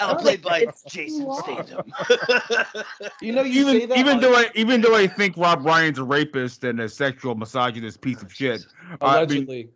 Oh, 0.00 0.16
played 0.20 0.42
by 0.42 0.66
Jason 0.88 1.32
Statham. 1.34 1.92
You 3.22 3.32
know, 3.32 3.42
you 3.42 3.64
say 3.64 3.76
even 3.76 3.88
that 3.90 3.98
even 3.98 4.12
like- 4.14 4.20
though 4.20 4.34
I 4.34 4.50
even 4.54 4.80
though 4.80 4.94
I 4.94 5.06
think 5.06 5.36
Rob 5.36 5.64
Ryan's 5.64 5.98
a 5.98 6.04
rapist 6.04 6.64
and 6.64 6.80
a 6.80 6.88
sexual 6.88 7.34
misogynist 7.34 8.00
piece 8.00 8.22
of 8.22 8.32
shit, 8.32 8.64
I 8.82 8.90
mean, 8.90 8.98
allegedly. 9.00 9.70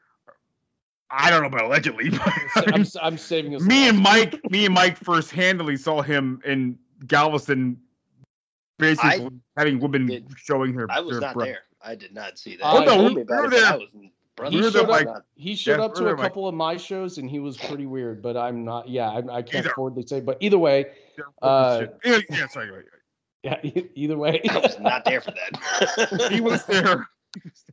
I 1.11 1.31
don't 1.31 1.43
know 1.43 1.49
about 1.49 1.67
allegedly. 1.67 2.11
But 2.11 2.75
I'm, 2.75 2.85
I'm 3.03 3.17
saving 3.19 3.53
his 3.53 3.65
me 3.65 3.89
and. 3.89 3.99
Mike, 3.99 4.41
me 4.51 4.65
and 4.65 4.75
Mike 4.75 4.97
first 4.99 5.31
handily 5.31 5.77
saw 5.77 6.03
him 6.03 6.41
in 6.45 6.77
Galveston, 7.07 7.77
basically 8.79 9.29
having 9.57 9.81
women 9.81 10.07
did- 10.07 10.27
showing 10.37 10.73
her. 10.75 10.87
I 10.91 11.01
was 11.01 11.13
their 11.13 11.21
not 11.21 11.35
breasts. 11.35 11.53
there. 11.53 11.61
I 11.91 11.95
did 11.95 12.15
not 12.15 12.39
see 12.39 12.57
that. 12.57 12.65
Oh, 12.65 12.81
He 12.81 12.87
no, 12.87 13.03
we- 13.05 13.15
me 13.17 13.21
about 13.23 13.41
we 13.41 13.41
it, 13.41 13.43
were 13.45 13.51
there. 13.51 13.79
was 13.79 13.89
in 13.95 14.01
He 14.03 14.13
brother. 14.37 14.71
showed, 14.71 14.77
up, 14.77 14.89
Mike. 14.89 15.09
he 15.37 15.55
showed 15.55 15.79
Yeah, 15.79 15.85
up 15.85 15.95
to 15.95 16.01
a 16.03 16.05
there, 16.07 16.17
Mike. 16.17 16.25
couple 16.27 16.49
of 16.49 16.55
my 16.55 16.77
shows 16.77 17.19
and 17.19 17.29
he 17.31 17.39
was 17.39 17.57
pretty 17.57 17.87
weird, 17.87 18.21
but 18.23 18.37
I'm 18.37 18.65
not, 18.65 18.89
yeah, 18.89 19.09
I, 19.11 19.19
I 19.19 19.43
can't 19.43 19.65
Either. 19.67 19.75
forwardly 19.75 20.07
say. 20.07 20.21
But 20.21 20.39
either 20.41 20.59
way, 20.59 20.87
Yeah, 21.19 21.25
Uh, 21.43 21.87
yeah, 22.05 22.19
yeah, 22.31 22.49
sorry. 22.49 22.73
wait, 22.73 22.85
yeah, 23.43 23.61
either 23.95 24.17
way. 24.19 24.41
I 24.51 24.59
was 24.59 24.79
not 24.81 25.05
there 25.05 25.21
for 25.21 25.33
that. 25.33 26.29
He 26.33 26.41
was 26.41 26.65
there. 26.65 27.07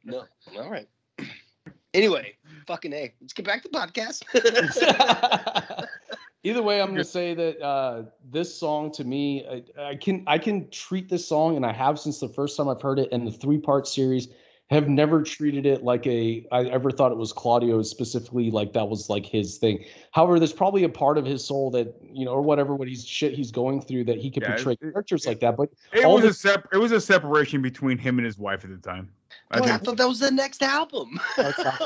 No. 0.03 0.25
All 0.57 0.69
right. 0.69 0.87
Anyway, 1.93 2.35
fucking 2.67 2.93
a. 2.93 3.13
Let's 3.21 3.33
get 3.33 3.45
back 3.45 3.63
to 3.63 3.69
the 3.69 3.77
podcast. 3.77 4.23
either 6.43 6.61
way, 6.61 6.81
I'm 6.81 6.87
going 6.87 6.97
to 6.97 7.03
say 7.03 7.33
that 7.33 7.61
uh, 7.61 8.03
this 8.29 8.53
song 8.55 8.91
to 8.93 9.03
me, 9.03 9.45
I, 9.77 9.81
I 9.81 9.95
can 9.95 10.23
I 10.27 10.37
can 10.37 10.69
treat 10.69 11.09
this 11.09 11.27
song, 11.27 11.55
and 11.55 11.65
I 11.65 11.71
have 11.73 11.99
since 11.99 12.19
the 12.19 12.29
first 12.29 12.57
time 12.57 12.67
I've 12.69 12.81
heard 12.81 12.99
it, 12.99 13.09
and 13.11 13.27
the 13.27 13.31
three 13.31 13.57
part 13.59 13.87
series 13.87 14.29
have 14.69 14.87
never 14.87 15.21
treated 15.21 15.65
it 15.65 15.83
like 15.83 16.07
a 16.07 16.47
I 16.51 16.63
ever 16.63 16.91
thought 16.91 17.11
it 17.11 17.17
was 17.17 17.33
Claudio 17.33 17.81
specifically 17.81 18.49
like 18.51 18.71
that 18.71 18.87
was 18.87 19.09
like 19.09 19.25
his 19.25 19.57
thing. 19.57 19.83
However, 20.11 20.39
there's 20.39 20.53
probably 20.53 20.85
a 20.85 20.89
part 20.89 21.17
of 21.17 21.25
his 21.25 21.43
soul 21.45 21.69
that 21.71 21.93
you 22.01 22.23
know 22.23 22.31
or 22.31 22.41
whatever 22.41 22.73
what 22.75 22.87
he's 22.87 23.05
shit 23.05 23.33
he's 23.33 23.51
going 23.51 23.81
through 23.81 24.05
that 24.05 24.17
he 24.17 24.31
could 24.31 24.43
Yeah, 24.43 24.55
portray 24.55 24.73
it- 24.73 24.79
characters 24.79 25.27
like 25.27 25.41
that. 25.41 25.57
But 25.57 25.69
It 25.91 26.05
all 26.05 26.15
was 26.15 26.23
the- 26.23 26.29
a 26.29 26.33
sep- 26.33 26.67
It 26.71 26.77
was 26.77 26.93
a 26.93 27.01
separation 27.01 27.61
between 27.61 27.97
him 27.97 28.17
and 28.17 28.25
his 28.25 28.37
wife 28.37 28.63
at 28.63 28.69
the 28.69 28.77
time. 28.77 29.11
I 29.51 29.59
Well, 29.59 29.69
I 29.73 29.77
thought 29.77 29.97
that 29.97 30.07
was 30.07 30.19
the 30.19 30.31
next 30.31 30.61
album. 30.63 31.19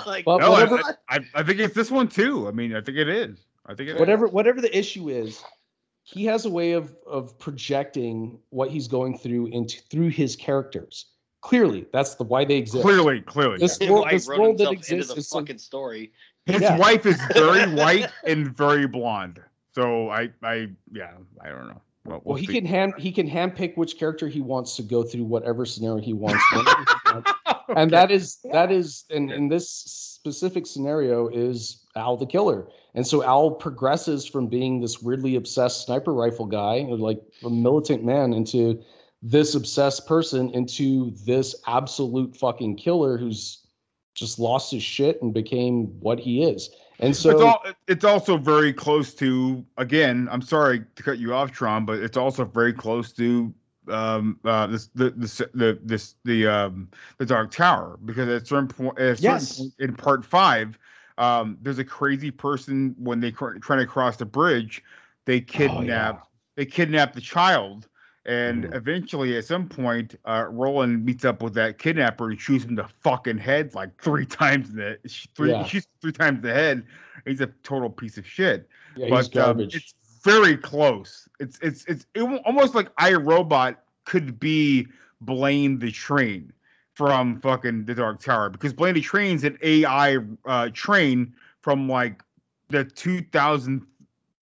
like, 0.05 0.25
Well, 0.27 0.39
No, 0.39 0.53
I, 0.53 0.93
I, 1.09 1.19
I 1.33 1.43
think 1.43 1.59
it's 1.59 1.73
this 1.75 1.89
one 1.91 2.07
too. 2.07 2.47
I 2.47 2.51
mean, 2.51 2.75
I 2.75 2.81
think 2.81 2.97
it 2.97 3.07
is. 3.09 3.44
I 3.65 3.73
think 3.75 3.89
it 3.89 3.93
is. 3.95 3.99
whatever 3.99 4.27
whatever 4.27 4.61
the 4.61 4.75
issue 4.77 5.09
is 5.09 5.43
he 6.03 6.25
has 6.25 6.45
a 6.45 6.49
way 6.49 6.73
of 6.73 6.95
of 7.07 7.37
projecting 7.39 8.39
what 8.49 8.69
he's 8.69 8.87
going 8.87 9.17
through 9.17 9.47
into 9.47 9.79
through 9.89 10.09
his 10.09 10.35
characters 10.35 11.07
clearly 11.41 11.85
that's 11.91 12.15
the 12.15 12.23
why 12.23 12.45
they 12.45 12.55
exist 12.55 12.83
Clearly, 12.83 13.21
clearly. 13.21 13.57
This 13.57 13.77
Why 13.79 13.89
world, 13.89 14.07
this 14.11 14.27
world 14.27 14.57
that 14.59 14.69
himself 14.69 14.73
into 14.73 14.79
exists 14.95 15.13
the 15.13 15.19
is 15.19 15.27
some- 15.29 15.41
fucking 15.45 15.57
story. 15.59 16.11
His 16.47 16.61
Yeah. 16.61 16.77
wife 16.77 17.05
is 17.05 17.19
very 17.33 17.71
white 17.81 18.09
and 18.25 18.55
very 18.55 18.87
blonde. 18.87 19.41
So 19.73 20.09
I, 20.09 20.29
I, 20.43 20.69
yeah, 20.91 21.11
I 21.43 21.49
don't 21.49 21.67
know. 21.67 21.81
Well, 22.05 22.21
well 22.23 22.35
he 22.37 22.45
see. 22.45 22.53
can 22.53 22.65
hand 22.65 22.93
he 22.97 23.11
can 23.11 23.27
handpick 23.29 23.75
which 23.77 23.97
character 23.97 24.27
he 24.27 24.41
wants 24.41 24.75
to 24.77 24.83
go 24.83 25.01
through 25.03 25.25
whatever 25.25 25.65
scenario 25.65 26.01
he 26.03 26.13
wants, 26.13 26.43
whenever 26.51 26.77
he 26.77 27.11
wants. 27.13 27.31
and 27.75 27.91
that 27.91 28.09
is 28.11 28.37
that 28.51 28.71
is 28.71 29.05
in 29.09 29.31
in 29.31 29.47
this 29.47 30.14
specific 30.25 30.65
scenario 30.65 31.27
is 31.27 31.85
Al 31.95 32.17
the 32.17 32.25
killer. 32.25 32.67
And 32.95 33.05
so 33.05 33.23
Al 33.23 33.51
progresses 33.51 34.25
from 34.25 34.47
being 34.47 34.81
this 34.81 34.99
weirdly 34.99 35.35
obsessed 35.35 35.85
sniper 35.85 36.15
rifle 36.15 36.47
guy, 36.47 36.79
like 36.89 37.21
a 37.43 37.49
militant 37.51 38.03
man, 38.03 38.33
into 38.33 38.81
this 39.21 39.53
obsessed 39.53 40.07
person, 40.07 40.49
into 40.55 41.11
this 41.27 41.55
absolute 41.67 42.35
fucking 42.35 42.75
killer 42.77 43.19
who's 43.19 43.67
just 44.15 44.39
lost 44.39 44.71
his 44.71 44.81
shit 44.81 45.21
and 45.21 45.31
became 45.31 45.85
what 45.99 46.19
he 46.19 46.43
is. 46.43 46.71
And 46.97 47.15
so 47.15 47.29
it's 47.29 47.41
all 47.41 47.63
it's 47.87 48.05
also 48.05 48.37
very 48.37 48.71
close 48.71 49.13
to 49.15 49.65
again 49.77 50.29
i'm 50.31 50.41
sorry 50.41 50.81
to 50.95 51.03
cut 51.03 51.17
you 51.19 51.33
off 51.33 51.51
tron 51.51 51.85
but 51.85 51.99
it's 51.99 52.15
also 52.15 52.45
very 52.45 52.71
close 52.71 53.11
to 53.11 53.53
um 53.89 54.39
uh 54.45 54.67
this 54.67 54.87
the 54.95 55.11
this 55.11 55.37
the 55.53 55.79
this 55.83 56.15
the 56.23 56.47
um 56.47 56.89
the 57.17 57.25
dark 57.25 57.51
tower 57.51 57.97
because 58.05 58.27
at 58.29 58.47
certain 58.47 58.67
point 58.67 58.97
at 58.99 59.05
a 59.05 59.15
certain 59.15 59.23
Yes. 59.23 59.57
point 59.57 59.73
in 59.79 59.95
part 59.95 60.25
five 60.25 60.77
um 61.17 61.57
there's 61.61 61.79
a 61.79 61.83
crazy 61.83 62.31
person 62.31 62.95
when 62.97 63.19
they 63.19 63.31
cr- 63.31 63.57
trying 63.59 63.79
to 63.79 63.85
cross 63.85 64.17
the 64.17 64.25
bridge 64.25 64.83
they 65.25 65.39
kidnap 65.39 66.27
they 66.55 66.65
kidnap 66.65 67.13
the 67.13 67.21
child 67.21 67.87
and 68.25 68.65
Mhm. 68.65 68.75
eventually 68.75 69.37
at 69.37 69.45
some 69.45 69.67
point 69.69 70.15
uh 70.25 70.45
roland 70.49 71.05
meets 71.05 71.23
up 71.25 71.41
with 71.43 71.53
that 71.53 71.77
kidnapper 71.77 72.29
and 72.31 72.39
shoots 72.41 72.65
him 72.65 72.75
the 72.75 72.87
fucking 73.01 73.37
head 73.37 73.73
like 73.75 73.95
three 74.01 74.25
times 74.41 74.69
in 74.69 74.75
the 74.77 74.97
three 75.35 75.51
Yeah. 75.51 75.63
shoots 75.67 75.87
three 76.01 76.11
times 76.11 76.41
the 76.41 76.53
head 76.53 76.83
he's 77.25 77.41
a 77.41 77.47
total 77.63 77.89
piece 77.89 78.17
of 78.17 78.25
shit 78.25 78.67
yeah, 78.97 79.05
he's 79.07 79.29
but 79.29 79.37
um, 79.37 79.57
garbage. 79.57 79.75
it's 79.75 79.93
very 80.25 80.57
close. 80.57 81.29
It's 81.39 81.59
it's 81.61 81.85
it's 81.85 82.05
it, 82.15 82.23
almost 82.45 82.75
like 82.75 82.89
IRO-Bot 82.97 83.79
could 84.05 84.39
be 84.39 84.87
Blaine 85.21 85.79
the 85.79 85.91
Train 85.91 86.51
from 86.93 87.39
fucking 87.41 87.85
the 87.85 87.93
Dark 87.93 88.19
Tower 88.21 88.49
because 88.49 88.73
Blaine 88.73 88.95
the 88.95 89.01
Train's 89.01 89.43
an 89.43 89.57
AI 89.61 90.17
uh, 90.45 90.69
train 90.73 91.33
from 91.61 91.87
like 91.87 92.23
the 92.69 92.83
2000 92.83 93.85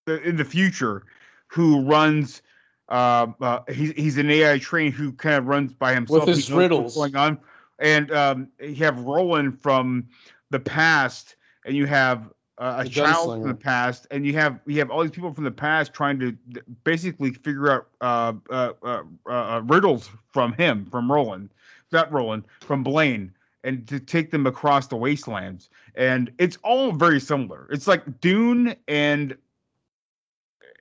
in 0.06 0.36
the 0.36 0.44
future 0.44 1.04
who 1.48 1.82
runs. 1.82 2.42
Uh, 2.88 3.28
uh, 3.40 3.60
he's 3.70 3.92
he's 3.92 4.18
an 4.18 4.30
AI 4.30 4.58
train 4.58 4.90
who 4.90 5.12
kind 5.12 5.36
of 5.36 5.46
runs 5.46 5.72
by 5.72 5.94
himself. 5.94 6.26
With 6.26 6.36
his 6.36 6.50
riddles. 6.50 6.94
going 6.94 7.16
on, 7.16 7.38
and 7.78 8.10
um, 8.12 8.48
you 8.60 8.76
have 8.76 9.00
Roland 9.00 9.60
from 9.60 10.08
the 10.50 10.60
past, 10.60 11.36
and 11.64 11.76
you 11.76 11.86
have 11.86 12.30
uh, 12.58 12.76
a 12.80 12.84
The 12.84 12.90
child 12.90 13.40
from 13.40 13.48
the 13.48 13.54
past, 13.54 14.06
and 14.10 14.24
you 14.26 14.32
have 14.34 14.60
you 14.66 14.78
have 14.78 14.90
all 14.90 15.02
these 15.02 15.10
people 15.10 15.32
from 15.32 15.44
the 15.44 15.50
past 15.50 15.92
trying 15.92 16.18
to 16.20 16.36
basically 16.84 17.32
figure 17.32 17.70
out 17.70 17.88
uh, 18.00 18.32
uh, 18.50 18.72
uh, 18.82 19.02
uh, 19.28 19.62
riddles 19.64 20.10
from 20.32 20.52
him, 20.52 20.86
from 20.90 21.10
Roland, 21.10 21.50
not 21.92 22.12
Roland, 22.12 22.44
from 22.60 22.82
Blaine, 22.84 23.32
and 23.64 23.86
to 23.88 23.98
take 23.98 24.30
them 24.30 24.46
across 24.46 24.86
the 24.86 24.96
wastelands. 24.96 25.68
And 25.96 26.30
it's 26.38 26.56
all 26.62 26.92
very 26.92 27.20
similar. 27.20 27.66
It's 27.70 27.86
like 27.88 28.20
Dune, 28.20 28.76
and 28.86 29.36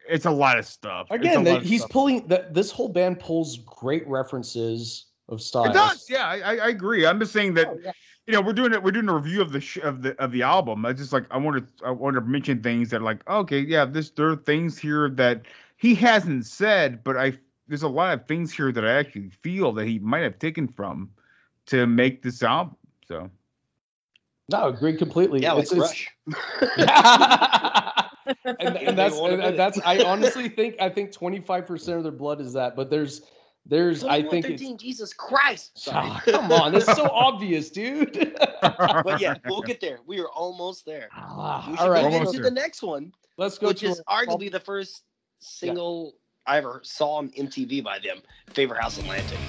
it's 0.07 0.25
a 0.25 0.31
lot 0.31 0.59
of 0.59 0.65
stuff. 0.65 1.07
Again, 1.09 1.37
lot 1.37 1.43
that 1.45 1.57
of 1.57 1.63
he's 1.63 1.81
stuff. 1.81 1.91
pulling 1.91 2.27
that 2.27 2.53
this 2.53 2.71
whole 2.71 2.89
band 2.89 3.19
pulls 3.19 3.57
great 3.57 4.07
references 4.07 5.05
of 5.29 5.41
style. 5.41 5.69
It 5.69 5.73
does, 5.73 6.07
yeah. 6.09 6.27
I, 6.27 6.39
I- 6.39 6.65
I 6.65 6.69
agree. 6.69 7.05
I'm 7.05 7.19
just 7.19 7.31
saying 7.33 7.53
that 7.55 7.67
you 8.27 8.33
know 8.33 8.41
we're 8.41 8.53
doing 8.53 8.73
it. 8.73 8.81
We're 8.81 8.91
doing 8.91 9.09
a 9.09 9.13
review 9.13 9.41
of 9.41 9.51
the 9.51 9.59
sh- 9.59 9.77
of 9.77 10.01
the 10.01 10.15
of 10.21 10.31
the 10.31 10.43
album. 10.43 10.85
I 10.85 10.93
just 10.93 11.11
like 11.11 11.25
I 11.31 11.37
wanted 11.37 11.67
I 11.83 11.91
wanted 11.91 12.21
to 12.21 12.25
mention 12.25 12.61
things 12.63 12.89
that 12.91 13.01
like 13.01 13.27
okay, 13.29 13.59
yeah, 13.59 13.85
this 13.85 14.11
there 14.11 14.29
are 14.29 14.35
things 14.35 14.77
here 14.77 15.09
that 15.11 15.41
he 15.77 15.93
hasn't 15.95 16.45
said, 16.45 17.03
but 17.03 17.17
I 17.17 17.37
there's 17.67 17.83
a 17.83 17.87
lot 17.89 18.13
of 18.13 18.25
things 18.27 18.53
here 18.53 18.71
that 18.71 18.85
I 18.85 18.93
actually 18.93 19.29
feel 19.29 19.73
that 19.73 19.87
he 19.87 19.99
might 19.99 20.23
have 20.23 20.39
taken 20.39 20.67
from 20.67 21.09
to 21.67 21.85
make 21.85 22.21
this 22.21 22.43
album. 22.43 22.75
So 23.07 23.29
No, 24.51 24.67
agree 24.67 24.95
completely. 24.95 25.41
Yeah, 25.41 25.53
like 25.53 25.63
It's- 25.63 25.73
it's- 25.73 25.89
Rush. 25.89 26.09
and, 28.45 28.77
and 28.77 28.97
that's 28.97 29.17
wanna 29.17 29.37
and, 29.37 29.59
that's 29.59 29.79
I 29.85 30.01
honestly 30.03 30.47
think 30.47 30.75
I 30.79 30.87
think 30.87 31.11
25% 31.11 31.97
of 31.97 32.03
their 32.03 32.11
blood 32.11 32.39
is 32.39 32.53
that, 32.53 32.75
but 32.77 32.89
there's 32.89 33.23
there's 33.65 34.03
I 34.03 34.22
think 34.22 34.45
it's 34.49 34.81
Jesus 34.81 35.14
Christ. 35.14 35.77
Sorry. 35.80 36.07
Ah, 36.10 36.22
come 36.26 36.52
on, 36.52 36.76
it's 36.76 36.85
so 36.85 37.10
obvious, 37.11 37.69
dude. 37.69 38.35
but 38.61 39.19
yeah, 39.19 39.35
we'll 39.45 39.61
get 39.72 39.80
there. 39.80 39.99
We 40.06 40.19
are 40.19 40.27
almost 40.30 40.85
there. 40.85 41.10
we 41.15 41.22
should 41.22 41.30
Ah, 41.40 41.76
all 41.80 41.90
right, 41.90 42.03
almost 42.03 42.35
into 42.35 42.41
the 42.44 42.52
next 42.52 42.81
one, 42.84 43.14
Let's 43.38 43.57
go 43.57 43.68
which 43.68 43.84
is 43.84 44.02
our- 44.07 44.26
arguably 44.26 44.52
the 44.52 44.60
first 44.60 45.03
single 45.40 46.15
I 46.45 46.57
ever 46.57 46.81
saw 46.84 47.15
on 47.15 47.30
MTV 47.30 47.84
by 47.84 47.99
them, 47.99 48.22
Favor 48.49 48.76
House 48.76 48.98
Atlantic. 48.98 49.40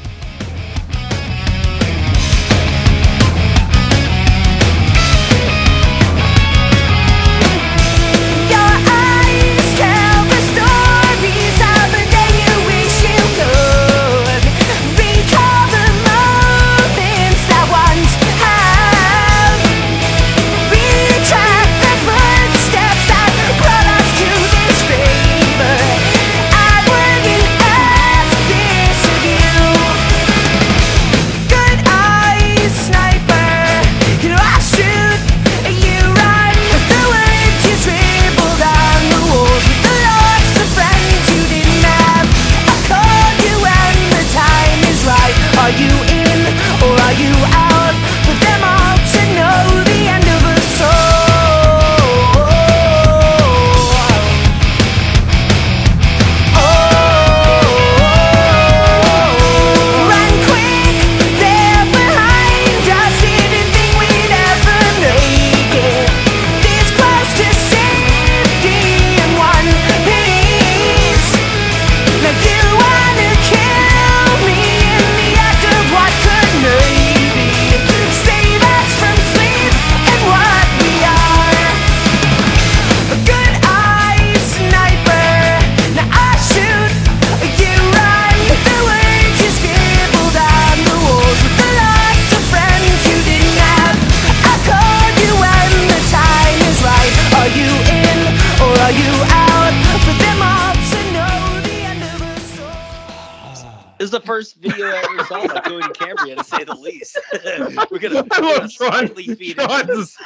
Gonna, 108.09 108.26
I 108.32 108.40
we're 108.40 108.47
love 108.47 108.56
gonna 108.56 108.68
Sean. 108.68 108.93
slightly 108.93 109.28
feed 109.35 109.59
into 109.59 109.62
Sean 109.62 109.86
this. 109.86 110.16
just- 110.16 110.18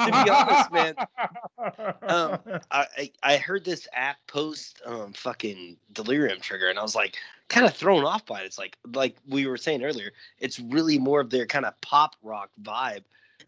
to 0.00 0.10
be 0.10 0.30
honest, 0.30 0.72
man, 0.72 0.94
um, 2.02 2.38
I, 2.70 2.86
I 2.98 3.10
I 3.22 3.36
heard 3.38 3.64
this 3.64 3.88
app 3.92 4.16
post 4.26 4.80
um 4.84 5.12
fucking 5.12 5.76
delirium 5.92 6.40
trigger, 6.40 6.68
and 6.68 6.78
I 6.78 6.82
was 6.82 6.94
like 6.94 7.16
kind 7.48 7.66
of 7.66 7.74
thrown 7.74 8.04
off 8.04 8.26
by 8.26 8.42
it. 8.42 8.46
It's 8.46 8.58
like 8.58 8.76
like 8.94 9.16
we 9.28 9.46
were 9.46 9.56
saying 9.56 9.82
earlier, 9.82 10.12
it's 10.38 10.58
really 10.60 10.98
more 10.98 11.20
of 11.20 11.30
their 11.30 11.46
kind 11.46 11.64
of 11.64 11.80
pop 11.80 12.16
rock 12.22 12.50
vibe, 12.62 13.04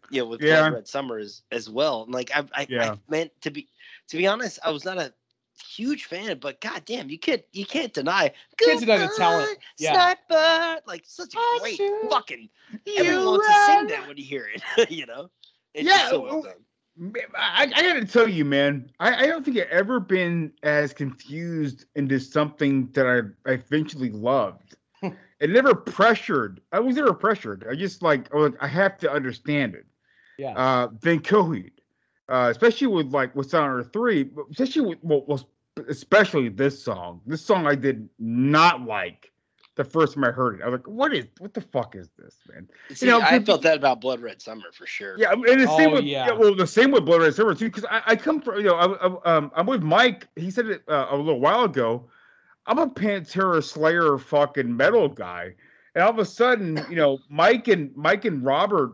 you 0.09 0.21
know, 0.21 0.27
with 0.27 0.39
Blood 0.39 0.49
Yeah. 0.49 0.69
Red 0.69 0.87
Summer 0.87 1.19
as, 1.19 1.43
as 1.51 1.69
well. 1.69 2.03
And 2.03 2.13
like 2.13 2.31
I 2.35 2.43
I, 2.53 2.67
Yeah. 2.69 2.93
I 2.93 2.97
meant 3.09 3.31
to 3.41 3.51
be 3.51 3.67
to 4.07 4.17
be 4.17 4.25
honest, 4.27 4.59
I 4.63 4.71
was 4.71 4.85
not 4.85 4.97
a 4.97 5.13
huge 5.63 6.05
fan, 6.05 6.39
but 6.39 6.59
goddamn, 6.61 7.09
you 7.09 7.17
can't 7.19 7.43
you 7.53 7.65
can't 7.65 7.93
deny 7.93 8.31
Can't 8.57 8.79
deny 8.79 8.97
the 8.97 9.07
talent. 9.17 9.47
"Goodbye, 9.49 9.63
Yeah. 9.79 9.93
Sniper, 9.93 10.81
like 10.87 11.03
such 11.05 11.33
a 11.33 11.59
great 11.59 11.81
fucking. 12.09 12.49
Everyone 12.97 13.25
wants 13.25 13.47
to 13.47 13.53
sing 13.65 13.87
that 13.87 14.07
when 14.07 14.17
you 14.17 14.23
hear 14.25 14.47
it, 14.53 14.91
you 14.91 15.05
know. 15.05 15.29
It's 15.73 15.87
Yeah, 15.87 15.97
just 15.97 16.09
so 16.09 16.19
well 16.21 16.33
well, 16.33 16.41
done. 16.43 16.53
Man, 16.99 17.23
I, 17.35 17.71
I 17.75 17.81
gotta 17.83 18.05
tell 18.05 18.27
you, 18.27 18.43
man, 18.43 18.89
I, 18.99 19.23
I 19.23 19.27
don't 19.27 19.45
think 19.45 19.57
I've 19.57 19.67
ever 19.69 19.99
been 19.99 20.51
as 20.63 20.93
confused 20.93 21.85
into 21.95 22.19
something 22.19 22.89
that 22.93 23.05
I, 23.05 23.49
I 23.49 23.53
eventually 23.53 24.09
loved. 24.09 24.75
it 25.03 25.49
never 25.51 25.75
pressured. 25.75 26.59
I 26.71 26.79
was 26.79 26.95
never 26.95 27.13
pressured. 27.13 27.67
I 27.69 27.75
just 27.75 28.01
like, 28.01 28.33
I 28.33 28.37
was 28.37 28.51
like, 28.53 28.63
I 28.63 28.67
have 28.67 28.97
to 28.99 29.11
understand 29.11 29.75
it. 29.75 29.85
Yeah. 30.39 30.53
Uh, 30.57 30.87
than 31.01 31.19
Coheed, 31.19 31.71
uh, 32.29 32.47
especially 32.51 32.87
with 32.87 33.13
like 33.13 33.35
with 33.35 33.49
Silent 33.49 33.73
Earth 33.79 33.93
Three, 33.93 34.29
especially 34.51 34.81
with 34.81 34.99
well, 35.01 35.23
well, 35.27 35.49
especially 35.87 36.49
this 36.49 36.81
song. 36.81 37.21
This 37.25 37.43
song 37.45 37.67
I 37.67 37.75
did 37.75 38.09
not 38.19 38.85
like 38.85 39.31
the 39.75 39.83
first 39.83 40.15
time 40.15 40.23
I 40.25 40.31
heard 40.31 40.59
it. 40.59 40.63
I 40.63 40.69
was 40.69 40.79
like, 40.79 40.87
what 40.87 41.13
is 41.13 41.25
what 41.39 41.53
the 41.53 41.61
fuck 41.61 41.95
is 41.95 42.09
this, 42.17 42.37
man? 42.51 42.67
See, 42.93 43.09
I 43.09 43.39
felt 43.39 43.61
that 43.61 43.77
about 43.77 44.01
Blood 44.01 44.19
Red 44.21 44.41
Summer 44.41 44.65
for 44.73 44.85
sure. 44.85 45.15
Yeah, 45.17 45.31
and 45.31 45.43
the 45.43 45.67
same 45.77 45.91
Oh, 45.91 45.93
with 45.93 46.03
yeah. 46.03 46.27
yeah. 46.27 46.33
well, 46.33 46.55
the 46.55 46.67
same 46.67 46.91
with 46.91 47.05
Blood 47.05 47.21
Red 47.21 47.35
Summer 47.35 47.53
too. 47.53 47.65
Because 47.65 47.85
I, 47.85 48.01
I 48.07 48.15
come 48.15 48.41
from 48.41 48.57
you 48.57 48.63
know, 48.63 48.75
I, 48.75 49.07
I, 49.07 49.37
um, 49.37 49.51
I'm 49.55 49.67
with 49.67 49.83
Mike. 49.83 50.27
He 50.35 50.51
said 50.51 50.67
it 50.67 50.83
uh, 50.87 51.07
a 51.09 51.15
little 51.15 51.39
while 51.39 51.63
ago. 51.63 52.09
I'm 52.65 52.79
a 52.79 52.87
Pantera 52.87 53.63
Slayer 53.63 54.17
fucking 54.17 54.75
metal 54.75 55.07
guy, 55.07 55.53
and 55.95 56.03
all 56.03 56.09
of 56.09 56.19
a 56.19 56.25
sudden, 56.25 56.83
you 56.89 56.97
know, 56.97 57.19
Mike 57.29 57.69
and 57.69 57.95
Mike 57.95 58.25
and 58.25 58.43
Robert 58.43 58.93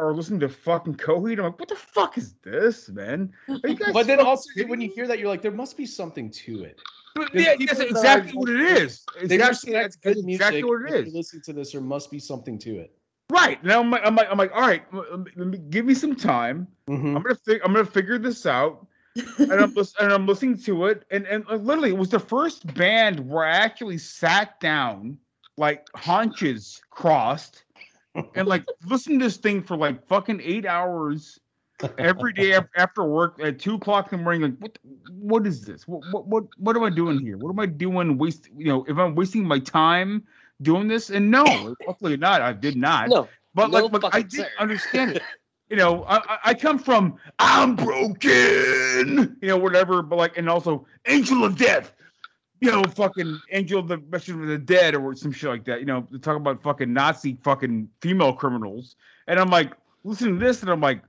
are 0.00 0.12
listening 0.14 0.40
to 0.40 0.48
fucking 0.48 0.94
Coheed. 0.94 1.38
I'm 1.38 1.44
like, 1.46 1.58
what 1.58 1.68
the 1.68 1.74
fuck 1.76 2.16
is 2.18 2.34
this, 2.44 2.88
man? 2.88 3.32
Are 3.48 3.58
you 3.68 3.74
guys 3.74 3.92
But 3.92 4.06
then 4.06 4.20
also 4.20 4.48
kidding 4.54 4.68
when 4.68 4.80
you 4.80 4.90
hear 4.94 5.06
that, 5.08 5.18
you're 5.18 5.28
like, 5.28 5.42
there 5.42 5.50
must 5.50 5.76
be 5.76 5.86
something 5.86 6.30
to 6.30 6.62
it. 6.64 6.80
But 7.14 7.32
Because 7.32 7.46
yeah, 7.46 7.56
people 7.56 7.76
that's 7.78 7.90
exactly 7.90 8.32
are- 8.32 8.34
what 8.36 8.48
it 8.48 8.60
is. 8.60 9.04
They 9.16 9.34
Exactly, 9.36 9.48
respect 9.48 9.72
that's, 9.74 9.96
good 9.96 10.14
that's 10.16 10.22
music. 10.24 10.40
exactly 10.40 10.64
what 10.64 10.82
if 10.86 10.94
it 10.94 11.06
you 11.08 11.12
listen 11.16 11.40
to 11.42 11.52
this, 11.52 11.72
there 11.72 11.80
must 11.80 12.10
be 12.10 12.18
something 12.20 12.58
to 12.60 12.78
it. 12.78 12.92
Right 13.30 13.62
now, 13.64 13.80
I'm, 13.80 13.90
like- 13.90 14.02
I'm 14.04 14.14
like, 14.14 14.28
I'm 14.30 14.38
like, 14.38 14.52
all 14.54 14.60
right, 14.60 14.82
give 15.70 15.84
me 15.84 15.94
some 15.94 16.14
time. 16.14 16.68
Mm-hmm. 16.88 17.16
I'm 17.16 17.22
gonna, 17.22 17.34
fig- 17.34 17.60
I'm 17.64 17.72
gonna 17.72 17.84
figure 17.84 18.18
this 18.18 18.46
out, 18.46 18.86
and 19.38 19.52
I'm, 19.52 19.74
and 19.76 20.12
I'm 20.12 20.26
listening 20.26 20.56
to 20.62 20.86
it, 20.86 21.04
and 21.10 21.26
and 21.26 21.44
uh, 21.50 21.56
literally, 21.56 21.90
it 21.90 21.98
was 21.98 22.08
the 22.08 22.20
first 22.20 22.72
band 22.74 23.20
where 23.28 23.44
I 23.44 23.50
actually 23.56 23.98
sat 23.98 24.58
down, 24.60 25.18
like 25.58 25.88
haunches 25.94 26.80
crossed, 26.90 27.64
and 28.34 28.46
like 28.48 28.64
listen 28.86 29.18
to 29.18 29.24
this 29.24 29.36
thing 29.36 29.62
for 29.62 29.76
like 29.76 30.06
fucking 30.06 30.40
eight 30.42 30.66
hours 30.66 31.38
every 31.98 32.32
day 32.32 32.58
after 32.76 33.04
work 33.04 33.38
at 33.40 33.58
two 33.58 33.74
o'clock 33.74 34.12
in 34.12 34.18
the 34.18 34.24
morning. 34.24 34.42
Like, 34.42 34.58
what, 34.58 34.78
what 35.10 35.46
is 35.46 35.64
this? 35.64 35.86
What, 35.86 36.02
what, 36.10 36.26
what, 36.26 36.44
what 36.58 36.76
am 36.76 36.82
I 36.82 36.90
doing 36.90 37.20
here? 37.20 37.38
What 37.38 37.50
am 37.50 37.60
I 37.60 37.66
doing? 37.66 38.18
Waste, 38.18 38.48
you 38.56 38.66
know, 38.66 38.84
if 38.88 38.98
I'm 38.98 39.14
wasting 39.14 39.44
my 39.46 39.60
time 39.60 40.24
doing 40.62 40.88
this, 40.88 41.10
and 41.10 41.30
no, 41.30 41.76
luckily 41.86 42.16
not, 42.16 42.42
I 42.42 42.52
did 42.52 42.76
not. 42.76 43.08
No, 43.08 43.28
but 43.54 43.70
no 43.70 43.86
like, 43.86 44.14
I 44.14 44.22
did 44.22 44.46
understand 44.58 45.12
it. 45.16 45.22
You 45.70 45.76
know, 45.76 46.04
I, 46.04 46.16
I- 46.16 46.38
I 46.44 46.54
come 46.54 46.78
from 46.78 47.18
I'm 47.38 47.76
broken, 47.76 49.36
you 49.42 49.48
know, 49.48 49.58
whatever, 49.58 50.00
but 50.00 50.16
like, 50.16 50.38
and 50.38 50.48
also 50.48 50.86
Angel 51.06 51.44
of 51.44 51.58
Death, 51.58 51.92
you 52.60 52.70
know, 52.70 52.82
fucking 52.84 53.40
Angel 53.52 53.80
of 53.80 53.88
the 53.88 53.98
Messenger 53.98 54.42
of 54.42 54.48
the 54.48 54.58
Dead 54.58 54.94
or 54.94 55.14
some 55.14 55.32
shit 55.32 55.50
like 55.50 55.64
that. 55.64 55.80
You 55.80 55.86
know, 55.86 56.02
to 56.02 56.18
talk 56.18 56.36
about 56.36 56.62
fucking 56.62 56.92
Nazi 56.92 57.38
fucking 57.42 57.88
female 58.00 58.32
criminals, 58.32 58.96
and 59.26 59.38
I'm 59.38 59.50
like, 59.50 59.72
listening 60.04 60.38
to 60.38 60.44
this, 60.44 60.62
and 60.62 60.70
I'm 60.70 60.80
like, 60.80 61.02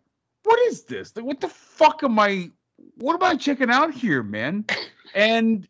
what 0.43 0.59
is 0.67 0.83
this? 0.83 1.15
Like, 1.15 1.25
what 1.25 1.39
the 1.39 1.49
fuck 1.49 2.03
am 2.03 2.19
I? 2.19 2.51
What 2.97 3.15
am 3.15 3.23
I 3.23 3.35
checking 3.35 3.69
out 3.69 3.93
here, 3.93 4.23
man? 4.23 4.65
And 5.15 5.67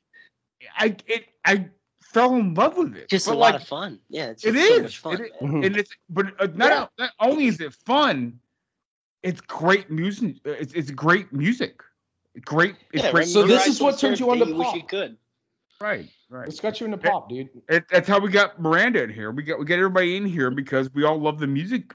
I 0.77 0.95
it 1.07 1.25
I 1.45 1.69
fell 2.01 2.35
in 2.35 2.53
love 2.53 2.77
with 2.77 2.95
it. 2.95 3.09
Just 3.09 3.27
But, 3.27 3.35
a 3.35 3.37
lot 3.37 3.55
of 3.55 3.63
fun. 3.63 3.99
Yeah, 4.09 4.27
it's 4.27 4.43
It 4.43 4.53
just 4.53 4.67
so 4.67 4.73
is. 4.75 4.81
much 4.81 4.97
fun. 4.99 5.21
It- 5.21 5.31
and 5.41 5.77
it's 5.77 5.91
but 6.09 6.33
uh, 6.41 6.47
not, 6.55 6.91
not 6.97 7.11
only 7.19 7.45
is 7.45 7.59
it 7.61 7.73
fun, 7.73 8.39
it's 9.23 9.41
great 9.41 9.89
music. 9.91 10.37
It's, 10.45 10.73
it's 10.73 10.91
great 10.91 11.31
music. 11.31 11.81
Great. 12.45 12.75
It's 12.93 13.03
Yeah, 13.03 13.11
great. 13.11 13.27
So 13.27 13.45
this 13.45 13.67
is 13.67 13.81
what 13.81 13.97
turns 13.99 14.19
you 14.19 14.29
on 14.31 14.39
that 14.39 14.45
to 14.45 14.51
you 14.51 14.57
wish 14.57 14.67
pop. 14.67 14.75
you 14.75 14.83
could. 14.83 15.17
Right. 15.81 16.09
Right. 16.29 16.47
It's 16.47 16.59
got 16.59 16.79
you 16.79 16.85
in 16.85 16.91
the 16.91 16.97
pop, 16.97 17.29
dude. 17.29 17.49
It, 17.67 17.85
that's 17.89 18.07
how 18.07 18.19
we 18.19 18.29
got 18.29 18.61
Miranda 18.61 19.03
in 19.03 19.09
here. 19.09 19.31
We 19.31 19.43
got 19.43 19.59
we 19.59 19.65
get 19.65 19.77
everybody 19.79 20.15
in 20.15 20.25
here 20.25 20.51
because 20.51 20.91
we 20.93 21.03
all 21.03 21.19
love 21.19 21.39
the 21.39 21.47
music, 21.47 21.93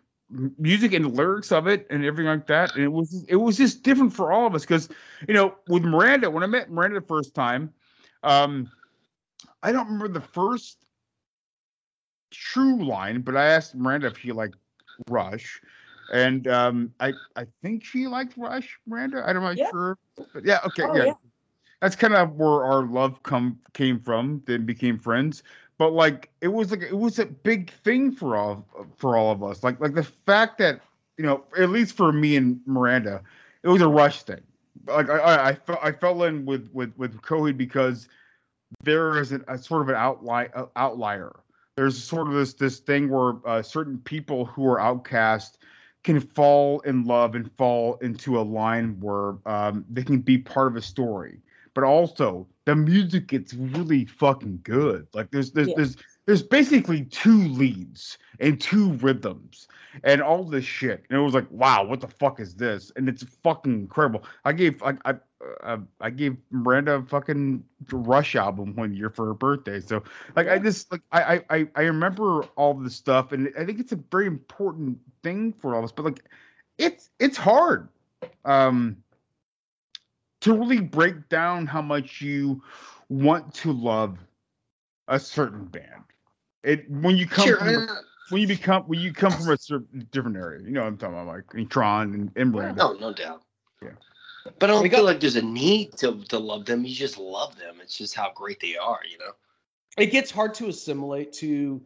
music 0.59 0.93
and 0.93 1.05
the 1.05 1.09
lyrics 1.09 1.53
of 1.53 1.67
it 1.67 1.87
and 1.91 2.05
everything 2.05 2.27
like 2.27 2.47
that. 2.49 2.75
And 2.75 2.85
it 2.85 2.93
was 2.93 3.25
it 3.29 3.37
was 3.37 3.57
just 3.57 3.83
different 3.83 4.13
for 4.13 4.33
all 4.33 4.47
of 4.47 4.55
us 4.55 4.63
because 4.63 4.89
you 5.29 5.35
know 5.35 5.55
with 5.69 5.85
Miranda 5.85 6.31
when 6.31 6.43
I 6.43 6.47
met 6.47 6.71
Miranda 6.71 7.01
the 7.01 7.07
first 7.07 7.35
time, 7.35 7.73
um, 8.23 8.71
I 9.63 9.73
don't 9.73 9.87
remember 9.87 10.09
the 10.09 10.21
first 10.21 10.85
true 12.31 12.85
line, 12.85 13.21
but 13.23 13.37
I 13.37 13.47
asked 13.47 13.75
Miranda 13.75 14.09
if 14.09 14.19
she 14.19 14.33
liked 14.33 14.57
Rush, 15.09 15.61
and 16.13 16.47
um, 16.49 16.93
I 17.01 17.13
I 17.37 17.47
think 17.63 17.85
she 17.85 18.07
liked 18.07 18.37
Rush. 18.37 18.79
Miranda, 18.87 19.23
I 19.27 19.33
don't 19.33 19.57
Yeah. 19.57 19.71
sure, 19.71 19.99
but 20.33 20.45
yeah, 20.45 20.61
okay, 20.67 20.83
Oh, 20.85 20.97
yeah. 20.97 21.05
yeah. 21.05 21.15
That's 21.85 21.97
kind 21.97 22.15
of 22.15 22.37
where 22.37 22.65
our 22.65 22.87
love 22.87 23.23
come 23.25 23.59
came 23.75 24.01
from. 24.01 24.43
Then 24.47 24.65
became 24.65 24.99
friends, 24.99 25.43
but 25.77 25.93
like 25.93 26.31
it 26.41 26.49
was 26.49 26.71
like 26.71 26.81
it 26.81 26.97
was 26.97 27.19
a 27.19 27.27
big 27.27 27.71
thing 27.71 28.11
for 28.11 28.37
all 28.37 28.67
for 28.97 29.19
all 29.19 29.31
of 29.31 29.43
us. 29.43 29.63
Like 29.63 29.79
like 29.81 29.93
the 29.93 30.03
fact 30.03 30.57
that 30.61 30.81
you 31.19 31.27
know 31.27 31.45
at 31.59 31.69
least 31.69 31.95
for 31.95 32.11
me 32.11 32.37
and 32.37 32.59
Miranda, 32.65 33.21
it 33.63 33.69
was 33.69 33.83
a 33.83 33.87
Rush 33.87 34.23
thing. 34.23 34.41
Like 34.87 35.11
I 35.11 35.19
I, 35.19 35.49
I, 35.49 35.55
fell, 35.55 35.79
I 35.83 35.93
fell 35.93 36.23
in 36.23 36.47
with 36.47 36.71
with 36.73 36.95
with 36.97 37.21
Coheed 37.21 37.59
because 37.59 38.09
there 38.83 39.19
is 39.19 39.33
a, 39.33 39.43
a 39.47 39.59
sort 39.59 39.83
of 39.83 39.91
an 39.91 39.97
outli- 39.97 40.57
uh, 40.57 40.65
outlier. 40.77 41.37
There's 41.77 42.03
sort 42.03 42.29
of 42.29 42.33
this 42.33 42.55
this 42.55 42.79
thing 42.79 43.11
where 43.11 43.35
uh, 43.45 43.61
certain 43.61 43.99
people 43.99 44.47
who 44.47 44.67
are 44.69 44.81
outcast 44.81 45.59
can 46.03 46.19
fall 46.19 46.81
in 46.81 47.05
love 47.05 47.35
and 47.35 47.53
fall 47.53 47.97
into 47.97 48.41
a 48.41 48.43
line 48.43 48.99
where 49.01 49.35
um, 49.45 49.85
they 49.91 50.03
can 50.03 50.21
be 50.21 50.39
part 50.39 50.69
of 50.69 50.77
a 50.77 50.83
story, 50.83 51.41
but 51.75 51.85
also 51.85 52.47
the 52.65 52.75
music 52.75 53.27
gets 53.29 53.53
really 53.55 54.05
fucking 54.07 54.61
good. 54.63 55.07
Like 55.13 55.31
there's 55.31 55.51
there's 55.53 55.69
Yeah. 55.69 55.75
there's 55.77 55.97
there's 56.27 56.43
basically 56.43 57.05
two 57.05 57.49
leads 57.49 58.17
and 58.41 58.59
two 58.59 58.93
rhythms 58.95 59.69
and 60.05 60.23
all 60.23 60.43
this 60.45 60.65
shit. 60.65 61.05
And 61.11 61.19
it 61.19 61.23
was 61.23 61.35
like, 61.35 61.51
wow, 61.51 61.85
what 61.85 62.01
the 62.01 62.09
fuck 62.09 62.41
is 62.41 62.55
this? 62.55 62.91
And 62.97 63.09
it's 63.09 63.23
fucking 63.43 63.73
incredible. 63.73 64.25
I 64.45 64.53
gave 64.53 64.83
I 64.83 64.97
I 65.05 65.15
uh, 65.63 65.79
I 66.01 66.09
gave 66.09 66.39
Miranda 66.51 66.95
a 66.95 67.03
fucking 67.03 67.63
Rush 67.93 68.35
album 68.35 68.75
one 68.77 68.95
year 68.95 69.11
for 69.11 69.27
her 69.27 69.35
birthday. 69.35 69.81
So 69.81 70.03
like 70.37 70.49
I 70.49 70.59
just 70.59 70.91
like 70.91 71.03
I 71.13 71.37
I 71.51 71.57
I- 71.59 71.69
I 71.77 71.83
remember 71.83 72.45
all 72.57 72.73
this 72.73 72.95
stuff, 72.97 73.33
and 73.33 73.53
I 73.59 73.65
think 73.67 73.79
it's 73.79 73.93
a 73.93 74.01
very 74.11 74.27
important 74.27 74.99
thing 75.23 75.53
for 75.53 75.75
all 75.75 75.81
of 75.81 75.85
us. 75.85 75.93
But 75.93 76.07
like, 76.07 76.25
it's 76.79 77.11
it's 77.19 77.37
hard 77.37 77.89
um 78.47 78.97
to 80.45 80.53
really 80.53 80.81
break 80.81 81.29
down 81.31 81.67
how 81.67 81.81
much 81.83 82.21
you 82.21 82.63
want 83.09 83.53
to 83.55 83.73
love 83.73 84.19
a 85.09 85.19
certain 85.19 85.65
band. 85.65 86.05
It 86.63 86.89
when 86.91 87.17
you 87.17 87.27
come 87.27 87.47
Sure, 87.47 87.57
from 87.59 87.69
a- 87.69 87.79
uh, 87.93 87.97
when 88.29 88.41
you 88.43 88.47
become 88.49 88.83
when 88.85 89.01
you 89.01 89.13
come 89.13 89.33
from 89.33 89.51
a 89.51 89.57
certain 89.57 90.07
different 90.13 90.37
area. 90.37 90.61
You 90.63 90.71
know 90.73 90.83
what 90.83 90.89
I'm 90.89 90.97
talking 90.99 91.15
about, 91.15 91.27
like 91.29 91.45
in 91.55 91.67
Tron 91.67 92.15
and, 92.15 92.31
and 92.37 92.53
Miranda. 92.53 92.83
No, 92.83 92.93
no 92.93 93.13
doubt. 93.13 93.43
Yeah. 93.83 93.91
But 94.59 94.69
I 94.71 94.75
don't 94.75 94.83
We 94.83 94.91
feel 94.91 94.99
got- 95.01 95.05
like 95.07 95.21
there's 95.21 95.37
a 95.37 95.43
need 95.43 95.97
to, 95.99 96.23
to 96.25 96.39
love 96.39 96.67
them. 96.67 96.85
You 96.85 96.95
just 96.95 97.19
love 97.19 97.59
them. 97.59 97.77
It's 97.83 97.97
just 97.97 98.15
how 98.15 98.31
great 98.35 98.61
they 98.61 98.77
are, 98.77 99.01
you 99.11 99.19
know? 99.19 99.33
It 99.97 100.07
gets 100.07 100.31
hard 100.31 100.53
to 100.55 100.69
assimilate 100.69 101.33
to, 101.35 101.81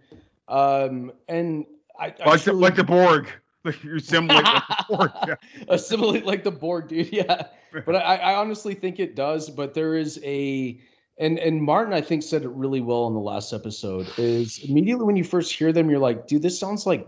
um, 0.49 1.13
and 1.29 1.67
I, 1.99 2.15
I 2.25 2.29
like 2.31 2.43
the, 2.43 2.53
like 2.53 2.75
the 2.75 2.83
Borg. 2.85 3.29
Like 3.69 3.85
you 3.85 3.97
assimilate 3.97 4.45
like 4.45 4.66
the 4.69 4.85
Borg. 4.89 5.11
Yeah. 5.27 5.35
assimilate 5.69 6.24
like 6.27 6.45
the 6.45 6.51
board, 6.51 6.89
dude. 6.89 7.12
Yeah, 7.12 7.47
but 7.86 7.97
I, 7.97 8.16
I 8.16 8.35
honestly 8.35 8.74
think 8.74 8.99
it 8.99 9.15
does. 9.15 9.51
But 9.51 9.74
there 9.74 9.95
is 9.97 10.20
a, 10.24 10.81
and 11.19 11.39
and 11.39 11.62
Martin 11.62 11.93
I 11.95 12.01
think 12.01 12.23
said 12.23 12.43
it 12.43 12.49
really 12.51 12.81
well 12.81 13.07
in 13.07 13.15
the 13.15 13.20
last 13.20 13.53
episode. 13.53 14.09
Is 14.16 14.59
immediately 14.69 15.05
when 15.05 15.16
you 15.16 15.24
first 15.24 15.53
hear 15.53 15.73
them, 15.73 15.90
you're 15.90 15.99
like, 15.99 16.27
dude, 16.27 16.43
this 16.43 16.59
sounds 16.59 16.86
like. 16.86 17.07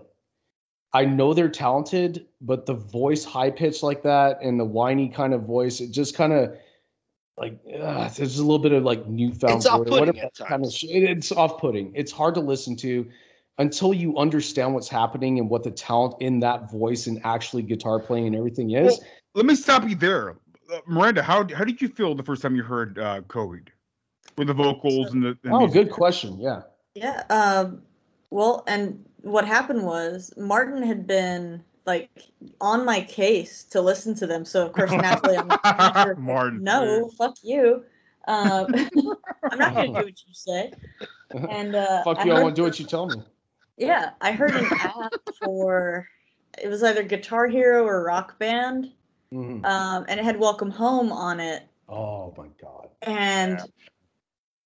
I 0.92 1.04
know 1.04 1.32
they're 1.34 1.48
talented, 1.48 2.26
but 2.40 2.66
the 2.66 2.74
voice 2.74 3.24
high 3.24 3.50
pitched 3.52 3.84
like 3.84 4.02
that 4.02 4.38
and 4.42 4.58
the 4.58 4.64
whiny 4.64 5.08
kind 5.08 5.32
of 5.32 5.42
voice, 5.42 5.80
it 5.80 5.92
just 5.92 6.16
kind 6.16 6.32
of 6.32 6.56
like 7.38 7.56
ugh, 7.80 8.10
there's 8.14 8.38
a 8.40 8.42
little 8.42 8.58
bit 8.58 8.72
of 8.72 8.82
like 8.82 9.06
newfound 9.06 9.58
It's 9.58 9.66
joy, 9.66 9.70
off-putting 9.70 10.00
whatever 10.00 10.18
at 10.18 10.34
that 10.34 10.48
kind 10.48 10.64
of 10.64 10.72
times. 10.72 10.82
it's 10.82 11.30
off 11.30 11.60
putting. 11.60 11.92
It's 11.94 12.10
hard 12.10 12.34
to 12.34 12.40
listen 12.40 12.74
to 12.78 13.08
until 13.60 13.92
you 13.92 14.16
understand 14.16 14.72
what's 14.72 14.88
happening 14.88 15.38
and 15.38 15.48
what 15.48 15.62
the 15.62 15.70
talent 15.70 16.14
in 16.20 16.40
that 16.40 16.70
voice 16.70 17.06
and 17.06 17.20
actually 17.24 17.62
guitar 17.62 18.00
playing 18.00 18.28
and 18.28 18.34
everything 18.34 18.70
is. 18.70 18.98
Well, 18.98 19.08
let 19.34 19.46
me 19.46 19.54
stop 19.54 19.86
you 19.86 19.94
there, 19.94 20.36
uh, 20.72 20.78
Miranda. 20.86 21.22
How 21.22 21.46
how 21.54 21.64
did 21.64 21.80
you 21.80 21.88
feel 21.88 22.14
the 22.14 22.22
first 22.22 22.40
time 22.42 22.56
you 22.56 22.62
heard 22.62 22.98
uh, 22.98 23.20
Coheed 23.28 23.68
with 24.38 24.48
the 24.48 24.54
vocals 24.54 25.12
and 25.12 25.22
the? 25.22 25.38
and 25.44 25.52
oh, 25.52 25.58
music? 25.60 25.74
good 25.74 25.90
question. 25.92 26.40
Yeah. 26.40 26.62
Yeah. 26.94 27.22
Um, 27.28 27.82
well, 28.30 28.64
and 28.66 29.04
what 29.18 29.46
happened 29.46 29.84
was 29.84 30.32
Martin 30.38 30.82
had 30.82 31.06
been 31.06 31.62
like 31.84 32.08
on 32.62 32.86
my 32.86 33.02
case 33.02 33.64
to 33.64 33.82
listen 33.82 34.14
to 34.16 34.26
them. 34.26 34.46
So 34.46 34.64
of 34.64 34.72
course, 34.72 34.90
naturally, 34.90 35.36
I'm 35.36 35.48
like, 35.48 35.62
Martin. 36.18 36.64
no, 36.64 37.10
fuck 37.18 37.36
you. 37.42 37.84
Um, 38.26 38.74
I'm 39.50 39.58
not 39.58 39.74
gonna 39.74 39.86
do 39.88 39.92
what 39.92 40.06
you 40.06 40.32
say. 40.32 40.72
And 41.50 41.74
uh, 41.74 42.02
Fuck 42.04 42.24
you, 42.24 42.32
I 42.32 42.36
heard- 42.36 42.42
won't 42.42 42.56
do 42.56 42.62
what 42.62 42.80
you 42.80 42.86
tell 42.86 43.06
me. 43.06 43.22
Yeah, 43.80 44.10
I 44.20 44.32
heard 44.32 44.50
an 44.54 44.66
app 44.80 45.14
for 45.40 46.06
it 46.62 46.68
was 46.68 46.82
either 46.82 47.02
Guitar 47.02 47.48
Hero 47.48 47.84
or 47.86 48.04
Rock 48.04 48.38
Band, 48.38 48.92
Mhm. 49.32 49.64
um, 49.64 50.04
and 50.06 50.20
it 50.20 50.24
had 50.24 50.38
Welcome 50.38 50.70
Home 50.70 51.10
on 51.10 51.40
it. 51.40 51.62
Oh 51.88 52.32
my 52.36 52.48
god. 52.60 52.90
and 53.02 53.58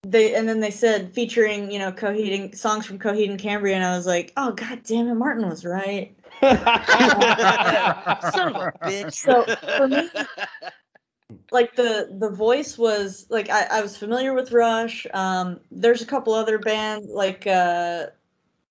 they 0.02 0.34
and 0.34 0.48
then 0.48 0.60
they 0.60 0.70
said 0.72 1.14
featuring 1.14 1.70
you 1.70 1.78
know 1.78 1.92
Coheed 1.92 2.34
and 2.38 2.58
songs 2.58 2.84
from 2.86 2.98
Coheed 2.98 3.30
and 3.30 3.38
Cambria, 3.38 3.76
and 3.76 3.84
I 3.84 3.96
was 3.96 4.06
like, 4.06 4.32
oh 4.36 4.50
god 4.52 4.80
damn 4.82 5.08
it, 5.08 5.14
Martin 5.14 5.48
was 5.48 5.64
right. 5.64 6.14
Son 6.42 6.56
of 6.58 8.56
a 8.56 8.72
bitch. 8.82 9.12
So 9.14 9.46
for 9.76 9.86
me, 9.88 10.10
like 11.52 11.76
the 11.76 12.08
the 12.18 12.30
voice 12.30 12.76
was 12.76 13.26
like 13.30 13.48
I, 13.48 13.66
I 13.70 13.80
was 13.80 13.96
familiar 13.96 14.34
with 14.34 14.50
Rush. 14.50 15.06
Um, 15.14 15.60
there's 15.70 16.02
a 16.02 16.06
couple 16.06 16.34
other 16.34 16.58
bands 16.58 17.08
like 17.08 17.46
uh, 17.46 18.06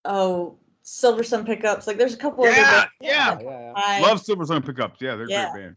oh 0.05 0.57
Silver 0.83 1.23
Sun 1.23 1.45
Pickups. 1.45 1.87
Like 1.87 1.97
there's 1.97 2.13
a 2.13 2.17
couple 2.17 2.43
other 2.43 2.53
Yeah, 2.53 2.71
bands. 2.71 2.91
yeah. 3.01 3.37
Yeah, 3.41 3.49
yeah. 3.49 3.73
I, 3.75 4.01
Love 4.01 4.21
Silver 4.21 4.45
Sun 4.45 4.63
pickups. 4.63 5.01
Yeah, 5.01 5.15
they're 5.15 5.25
a 5.25 5.29
Yeah. 5.29 5.51
great 5.51 5.63
band. 5.63 5.75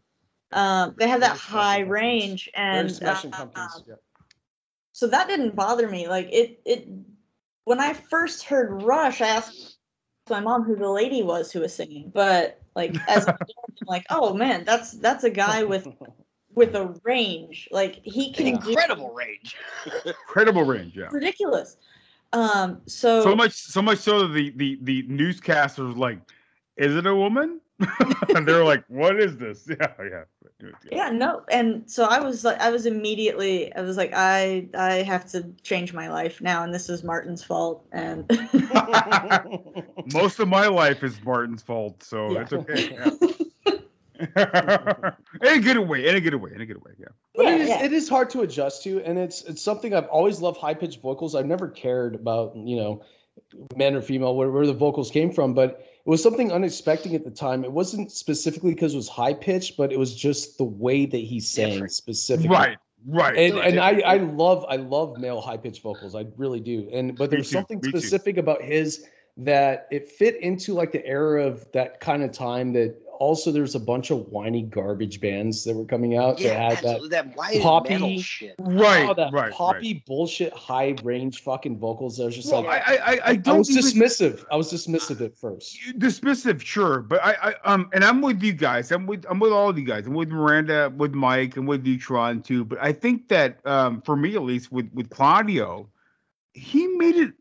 um, 0.53 0.95
they 0.97 1.07
have 1.07 1.19
that 1.21 1.37
Very 1.37 1.61
high 1.61 1.79
range 1.79 2.49
Very 2.55 2.77
and 2.79 2.91
smashing 2.91 3.33
uh, 3.33 3.37
pumpkins. 3.37 3.83
Yeah. 3.87 3.95
so 4.93 5.07
that 5.07 5.27
didn't 5.27 5.55
bother 5.55 5.87
me 5.89 6.07
like 6.07 6.29
it 6.31 6.61
it 6.65 6.87
when 7.65 7.79
i 7.81 7.91
first 7.93 8.43
heard 8.43 8.81
rush 8.83 9.19
i 9.21 9.27
asked 9.27 9.77
my 10.29 10.39
mom 10.39 10.63
who 10.63 10.75
the 10.77 10.89
lady 10.89 11.21
was 11.21 11.51
who 11.51 11.59
was 11.59 11.75
singing 11.75 12.09
but 12.13 12.61
like 12.75 12.95
as 13.09 13.23
adult, 13.27 13.49
I'm 13.81 13.87
like 13.87 14.05
oh 14.09 14.33
man 14.33 14.63
that's 14.63 14.93
that's 14.93 15.25
a 15.25 15.29
guy 15.29 15.63
with 15.63 15.85
with 16.55 16.73
a 16.75 16.95
range 17.03 17.67
like 17.71 17.95
he 18.03 18.31
can 18.31 18.47
incredible 18.47 19.13
range. 19.13 19.57
Incredible 20.05 20.63
range. 20.63 20.95
Yeah. 20.95 21.09
ridiculous 21.11 21.75
um 22.33 22.81
so, 22.87 23.21
So 23.21 23.35
much, 23.35 23.53
so 23.53 23.81
much 23.81 23.99
so 23.99 24.27
that 24.27 24.33
the 24.33 24.53
the 24.55 24.77
the 24.81 25.03
newscasters 25.03 25.97
like, 25.97 26.19
is 26.75 26.95
it 26.95 27.05
a 27.05 27.15
woman? 27.15 27.61
and 28.35 28.47
they're 28.47 28.65
like, 28.65 28.83
what 28.87 29.19
is 29.19 29.37
this? 29.37 29.67
Yeah, 29.79 29.93
yeah. 29.99 30.23
yeah 30.91 31.09
no 31.09 31.43
and 31.51 31.89
so 31.89 32.05
i 32.05 32.19
was 32.19 32.43
like 32.43 32.59
i 32.59 32.69
was 32.71 32.85
immediately 32.85 33.73
i 33.75 33.81
was 33.81 33.95
like 33.95 34.11
i 34.15 34.67
i 34.75 35.03
have 35.03 35.29
to 35.29 35.45
change 35.61 35.93
my 35.93 36.09
life 36.09 36.41
now 36.41 36.63
and 36.63 36.73
this 36.73 36.89
is 36.89 37.03
martin's 37.03 37.43
fault 37.43 37.85
and 37.91 38.25
Most 40.13 40.39
of 40.39 40.47
my 40.47 40.67
life 40.67 41.03
is 41.03 41.21
Martin's 41.23 41.61
fault, 41.61 42.01
so 42.03 42.31
Yeah. 42.31 42.41
it's 42.41 42.53
okay. 42.53 42.87
Yeah. 42.91 43.09
in 45.41 45.47
a 45.47 45.59
good 45.59 45.77
way, 45.79 46.07
in 46.07 46.15
a 46.15 46.21
good 46.21 46.35
way, 46.35 46.51
in 46.53 46.61
a 46.61 46.65
good 46.65 46.83
way. 46.83 46.91
Yeah. 46.99 47.07
But 47.35 47.45
Yeah, 47.45 47.55
it 47.55 47.61
is 47.61 47.69
yeah. 47.69 47.83
it 47.85 47.93
is 47.93 48.09
hard 48.09 48.29
to 48.31 48.41
adjust 48.41 48.83
to, 48.83 49.01
and 49.03 49.17
it's 49.17 49.43
it's 49.43 49.61
something 49.61 49.93
I've 49.93 50.07
always 50.07 50.41
loved 50.41 50.57
high 50.59 50.73
pitched 50.73 51.01
vocals. 51.01 51.35
I've 51.35 51.45
never 51.45 51.67
cared 51.67 52.15
about 52.15 52.55
you 52.55 52.75
know 52.77 53.03
men 53.75 53.95
or 53.95 54.01
female 54.01 54.35
where, 54.35 54.49
where 54.49 54.65
the 54.65 54.73
vocals 54.73 55.11
came 55.11 55.31
from, 55.31 55.53
but 55.53 55.85
it 56.05 56.09
was 56.09 56.23
something 56.23 56.51
unexpected 56.51 57.13
at 57.13 57.23
the 57.23 57.31
time. 57.31 57.63
It 57.63 57.71
wasn't 57.71 58.11
specifically 58.11 58.73
because 58.73 58.93
it 58.93 58.97
was 58.97 59.09
high 59.09 59.33
pitched, 59.33 59.77
but 59.77 59.91
it 59.91 59.99
was 59.99 60.15
just 60.15 60.57
the 60.57 60.63
way 60.63 61.05
that 61.05 61.17
he 61.17 61.39
sang 61.39 61.71
Different. 61.73 61.91
specifically. 61.91 62.49
Right, 62.55 62.77
right. 63.07 63.37
And 63.37 63.55
right. 63.55 63.67
and 63.69 63.79
I 63.79 63.99
I 64.01 64.17
love 64.17 64.65
I 64.69 64.77
love 64.77 65.17
male 65.19 65.41
high 65.41 65.57
pitched 65.57 65.81
vocals. 65.83 66.15
I 66.15 66.25
really 66.37 66.59
do. 66.59 66.89
And 66.91 67.15
but 67.15 67.29
there 67.29 67.37
Me 67.37 67.41
was 67.41 67.49
something 67.51 67.79
me 67.83 67.91
too. 67.91 67.99
specific 67.99 68.37
about 68.37 68.61
his 68.63 69.05
that 69.39 69.87
it 69.91 70.09
fit 70.09 70.37
into 70.41 70.73
like 70.73 70.91
the 70.91 71.05
era 71.05 71.45
of 71.45 71.71
that 71.71 71.99
kind 71.99 72.23
of 72.23 72.31
time 72.31 72.73
that 72.73 72.95
also 73.19 73.51
there's 73.51 73.75
a 73.75 73.79
bunch 73.79 74.11
of 74.11 74.27
whiny 74.29 74.61
garbage 74.61 75.19
bands 75.19 75.63
that 75.63 75.75
were 75.75 75.85
coming 75.85 76.15
out 76.17 76.39
Yeah, 76.39 76.69
that 76.69 76.75
had 76.77 76.83
that 76.85 77.09
That 77.09 77.35
white 77.35 77.61
poppy 77.61 77.89
metal 77.89 78.19
shit. 78.19 78.55
Right, 78.59 79.09
oh, 79.09 79.13
that 79.13 79.33
right, 79.33 79.51
poppy 79.51 80.03
bullshit 80.05 80.53
high 80.53 80.95
range 81.03 81.41
fucking 81.43 81.79
vocals. 81.79 82.19
I 82.19 82.25
was 82.25 82.35
just 82.35 82.51
Well, 82.51 82.63
like, 82.63 82.87
I, 82.87 82.95
I, 82.95 82.97
I, 82.97 83.11
I 83.13 83.19
I 83.25 83.35
don't 83.35 83.57
was 83.59 83.69
even- 83.71 83.83
dismissive. 83.83 84.45
I 84.51 84.55
was 84.55 84.71
dismissive 84.71 85.21
at 85.21 85.35
first. 85.37 85.77
dismissive, 85.97 86.61
sure, 86.61 87.01
but 87.01 87.23
I, 87.23 87.35
I, 87.65 87.71
um, 87.73 87.89
and 87.93 88.03
I'm 88.03 88.21
with 88.21 88.41
you 88.43 88.53
guys. 88.53 88.91
I'm 88.91 89.05
with, 89.05 89.25
I'm 89.29 89.39
with 89.39 89.51
all 89.51 89.69
of 89.69 89.77
you 89.77 89.85
guys. 89.85 90.05
I'm 90.07 90.13
with 90.13 90.29
Miranda, 90.29 90.91
with 90.95 91.13
Mike, 91.13 91.57
and 91.57 91.67
with 91.67 91.83
Neutron 91.85 92.41
too. 92.41 92.63
But 92.65 92.77
I 92.81 92.93
think 92.93 93.27
that, 93.29 93.65
um, 93.65 94.01
for 94.01 94.15
me 94.15 94.35
at 94.35 94.41
least, 94.43 94.71
with 94.71 94.89
with 94.93 95.09
Claudio, 95.09 95.89
he 96.53 96.87
made 96.87 97.15
it 97.15 97.33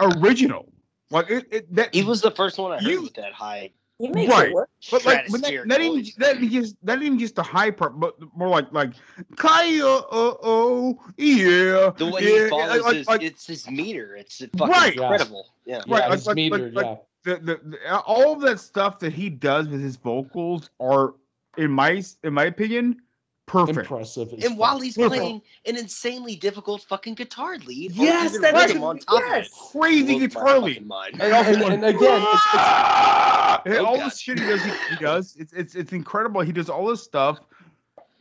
original. 0.00 0.70
Like 1.10 1.30
it, 1.30 1.46
it 1.50 1.74
that 1.74 1.94
He 1.94 2.02
was 2.02 2.20
the 2.20 2.30
first 2.30 2.58
one 2.58 2.72
I 2.72 2.76
heard 2.76 2.84
You- 2.84 3.02
with 3.02 3.14
that 3.14 3.32
high. 3.32 3.70
He 4.06 4.12
makes 4.12 4.30
right. 4.32 4.48
it 4.48 4.54
work. 4.54 4.68
But 4.90 5.04
like, 5.04 5.26
but 5.30 5.40
not, 5.40 5.50
Stratospheric 5.50 5.66
not 5.66 5.80
even 5.80 6.02
voice. 6.04 6.18
not 6.18 6.36
even 6.36 6.50
just 6.50 6.76
not 6.82 7.02
even 7.02 7.18
just 7.18 7.34
the 7.36 7.42
high 7.42 7.70
part, 7.70 7.98
but 7.98 8.14
more 8.36 8.48
like 8.48 8.70
like 8.72 8.92
Kaya, 9.36 9.84
uh 9.86 10.34
oh, 10.42 10.98
yeah, 11.16 11.90
The 11.96 12.10
way 12.12 12.22
yeah, 12.22 12.44
he 12.44 12.50
follows 12.50 12.82
like- 12.82 12.96
his, 12.96 13.06
like- 13.06 13.22
it's 13.22 13.46
his 13.46 13.70
meter. 13.70 14.16
It's 14.16 14.38
fucking 14.38 14.68
Right. 14.68 14.92
incredible. 14.94 15.46
Yeah. 15.64 15.76
Right, 15.76 15.86
Yeah, 15.86 15.94
like- 15.94 16.12
his 16.12 16.26
like- 16.26 16.36
meter, 16.36 16.70
like- 16.72 16.84
yeah. 16.86 16.96
the, 17.24 17.36
the, 17.40 17.60
the 17.78 18.00
all 18.02 18.32
of 18.34 18.40
that 18.42 18.60
stuff 18.60 18.98
that 18.98 19.12
he 19.12 19.30
does 19.30 19.68
with 19.68 19.80
his 19.80 19.96
vocals 19.96 20.68
are, 20.80 21.14
in 21.56 21.70
my 21.70 22.02
in 22.24 22.34
my 22.34 22.44
opinion, 22.44 23.00
perfect. 23.46 23.78
Impressive. 23.78 24.32
as 24.32 24.44
And 24.44 24.58
while 24.58 24.80
he's 24.80 24.96
Perfect. 24.96 25.14
playing 25.20 25.42
an 25.66 25.76
insanely 25.76 26.36
difficult 26.36 26.82
fucking 26.82 27.14
guitar 27.14 27.58
lead, 27.58 27.92
Yes, 27.92 28.38
that's 28.38 28.74
on 28.74 28.98
top 28.98 29.22
Yes. 29.26 29.38
of 29.38 29.44
it. 29.44 29.50
Crazy 29.72 30.04
Blows 30.06 30.20
guitar 30.20 30.58
lead. 30.60 30.86
mind. 30.86 31.20
And, 31.20 31.32
and, 31.32 31.62
and 31.62 31.84
again, 31.84 32.22
it's, 32.22 32.32
it's, 32.34 32.54
Ah! 32.54 33.62
And 33.66 33.74
Oh, 33.76 33.86
all 33.86 33.96
God. 33.96 34.10
the 34.10 34.16
shit 34.16 34.38
he 34.38 34.46
does, 34.46 34.62
he, 34.62 34.70
he 34.90 34.96
does. 34.96 35.36
It's 35.38 35.52
it's 35.52 35.74
it's 35.74 35.92
incredible. 35.92 36.40
He 36.42 36.52
does 36.52 36.68
all 36.68 36.86
this 36.86 37.02
stuff 37.02 37.40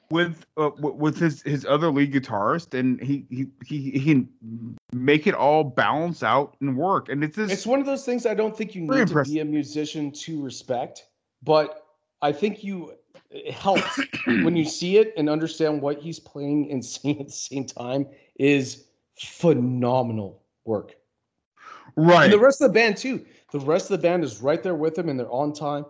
with 0.09 0.45
uh, 0.57 0.69
with 0.77 1.17
his 1.17 1.41
his 1.41 1.65
other 1.65 1.89
lead 1.91 2.13
guitarist, 2.13 2.77
and 2.77 3.01
he 3.01 3.25
he 3.29 3.47
he, 3.65 3.91
he 3.91 4.05
can 4.05 4.29
make 4.93 5.27
it 5.27 5.33
all 5.33 5.63
balance 5.63 6.23
out 6.23 6.55
and 6.61 6.77
work. 6.77 7.09
And 7.09 7.23
it's 7.23 7.35
this. 7.35 7.51
it's 7.51 7.65
one 7.65 7.79
of 7.79 7.85
those 7.85 8.05
things 8.05 8.25
I 8.25 8.33
don't 8.33 8.55
think 8.55 8.75
you 8.75 8.85
Very 8.87 8.99
need 9.01 9.07
to 9.09 9.23
be 9.23 9.39
a 9.39 9.45
musician 9.45 10.11
to 10.11 10.41
respect, 10.41 11.07
but 11.41 11.85
I 12.21 12.31
think 12.31 12.63
you 12.63 12.93
it 13.33 13.53
helps 13.53 13.99
when 14.25 14.55
you 14.55 14.65
see 14.79 14.97
it 14.97 15.13
and 15.17 15.29
understand 15.29 15.81
what 15.81 15.99
he's 15.99 16.19
playing 16.19 16.71
and 16.71 16.85
singing 16.85 17.19
at 17.19 17.27
the 17.27 17.33
same 17.33 17.65
time 17.65 18.05
is 18.39 18.85
phenomenal 19.19 20.43
work. 20.65 20.95
right. 21.95 22.25
And 22.25 22.33
the 22.33 22.39
rest 22.39 22.61
of 22.61 22.69
the 22.69 22.73
band 22.73 22.97
too. 22.97 23.25
The 23.51 23.59
rest 23.59 23.91
of 23.91 23.99
the 23.99 24.07
band 24.07 24.23
is 24.23 24.41
right 24.41 24.61
there 24.61 24.75
with 24.75 24.97
him 24.97 25.09
and 25.09 25.19
they're 25.19 25.31
on 25.31 25.53
time. 25.53 25.85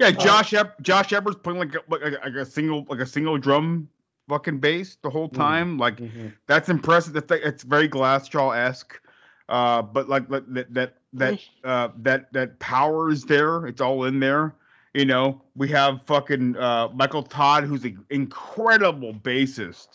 Yeah, 0.00 0.10
Josh 0.10 0.52
Ep- 0.52 0.80
Josh 0.82 1.12
Eppard's 1.12 1.36
playing 1.36 1.60
like 1.60 1.74
a, 1.74 1.80
like, 1.88 2.02
a, 2.02 2.18
like 2.24 2.34
a 2.34 2.44
single 2.44 2.84
like 2.88 2.98
a 2.98 3.06
single 3.06 3.38
drum 3.38 3.88
fucking 4.28 4.58
bass 4.58 4.96
the 5.02 5.10
whole 5.10 5.28
time. 5.28 5.78
Like 5.78 6.00
that's 6.46 6.68
impressive. 6.68 7.12
That's 7.12 7.30
it's 7.30 7.62
very 7.62 7.88
Glassjaw 7.88 8.56
esque. 8.56 9.00
Uh, 9.48 9.82
but 9.82 10.08
like, 10.08 10.28
like 10.30 10.44
that 10.48 10.74
that 10.74 10.94
that 11.12 11.40
uh 11.64 11.88
that 11.98 12.32
that 12.32 12.58
power 12.58 13.10
is 13.10 13.24
there. 13.24 13.66
It's 13.66 13.80
all 13.80 14.04
in 14.04 14.18
there. 14.18 14.54
You 14.94 15.06
know, 15.06 15.40
we 15.56 15.68
have 15.70 16.02
fucking 16.04 16.54
uh 16.58 16.88
Michael 16.92 17.22
Todd, 17.22 17.64
who's 17.64 17.82
an 17.84 18.04
incredible 18.10 19.14
bassist, 19.14 19.88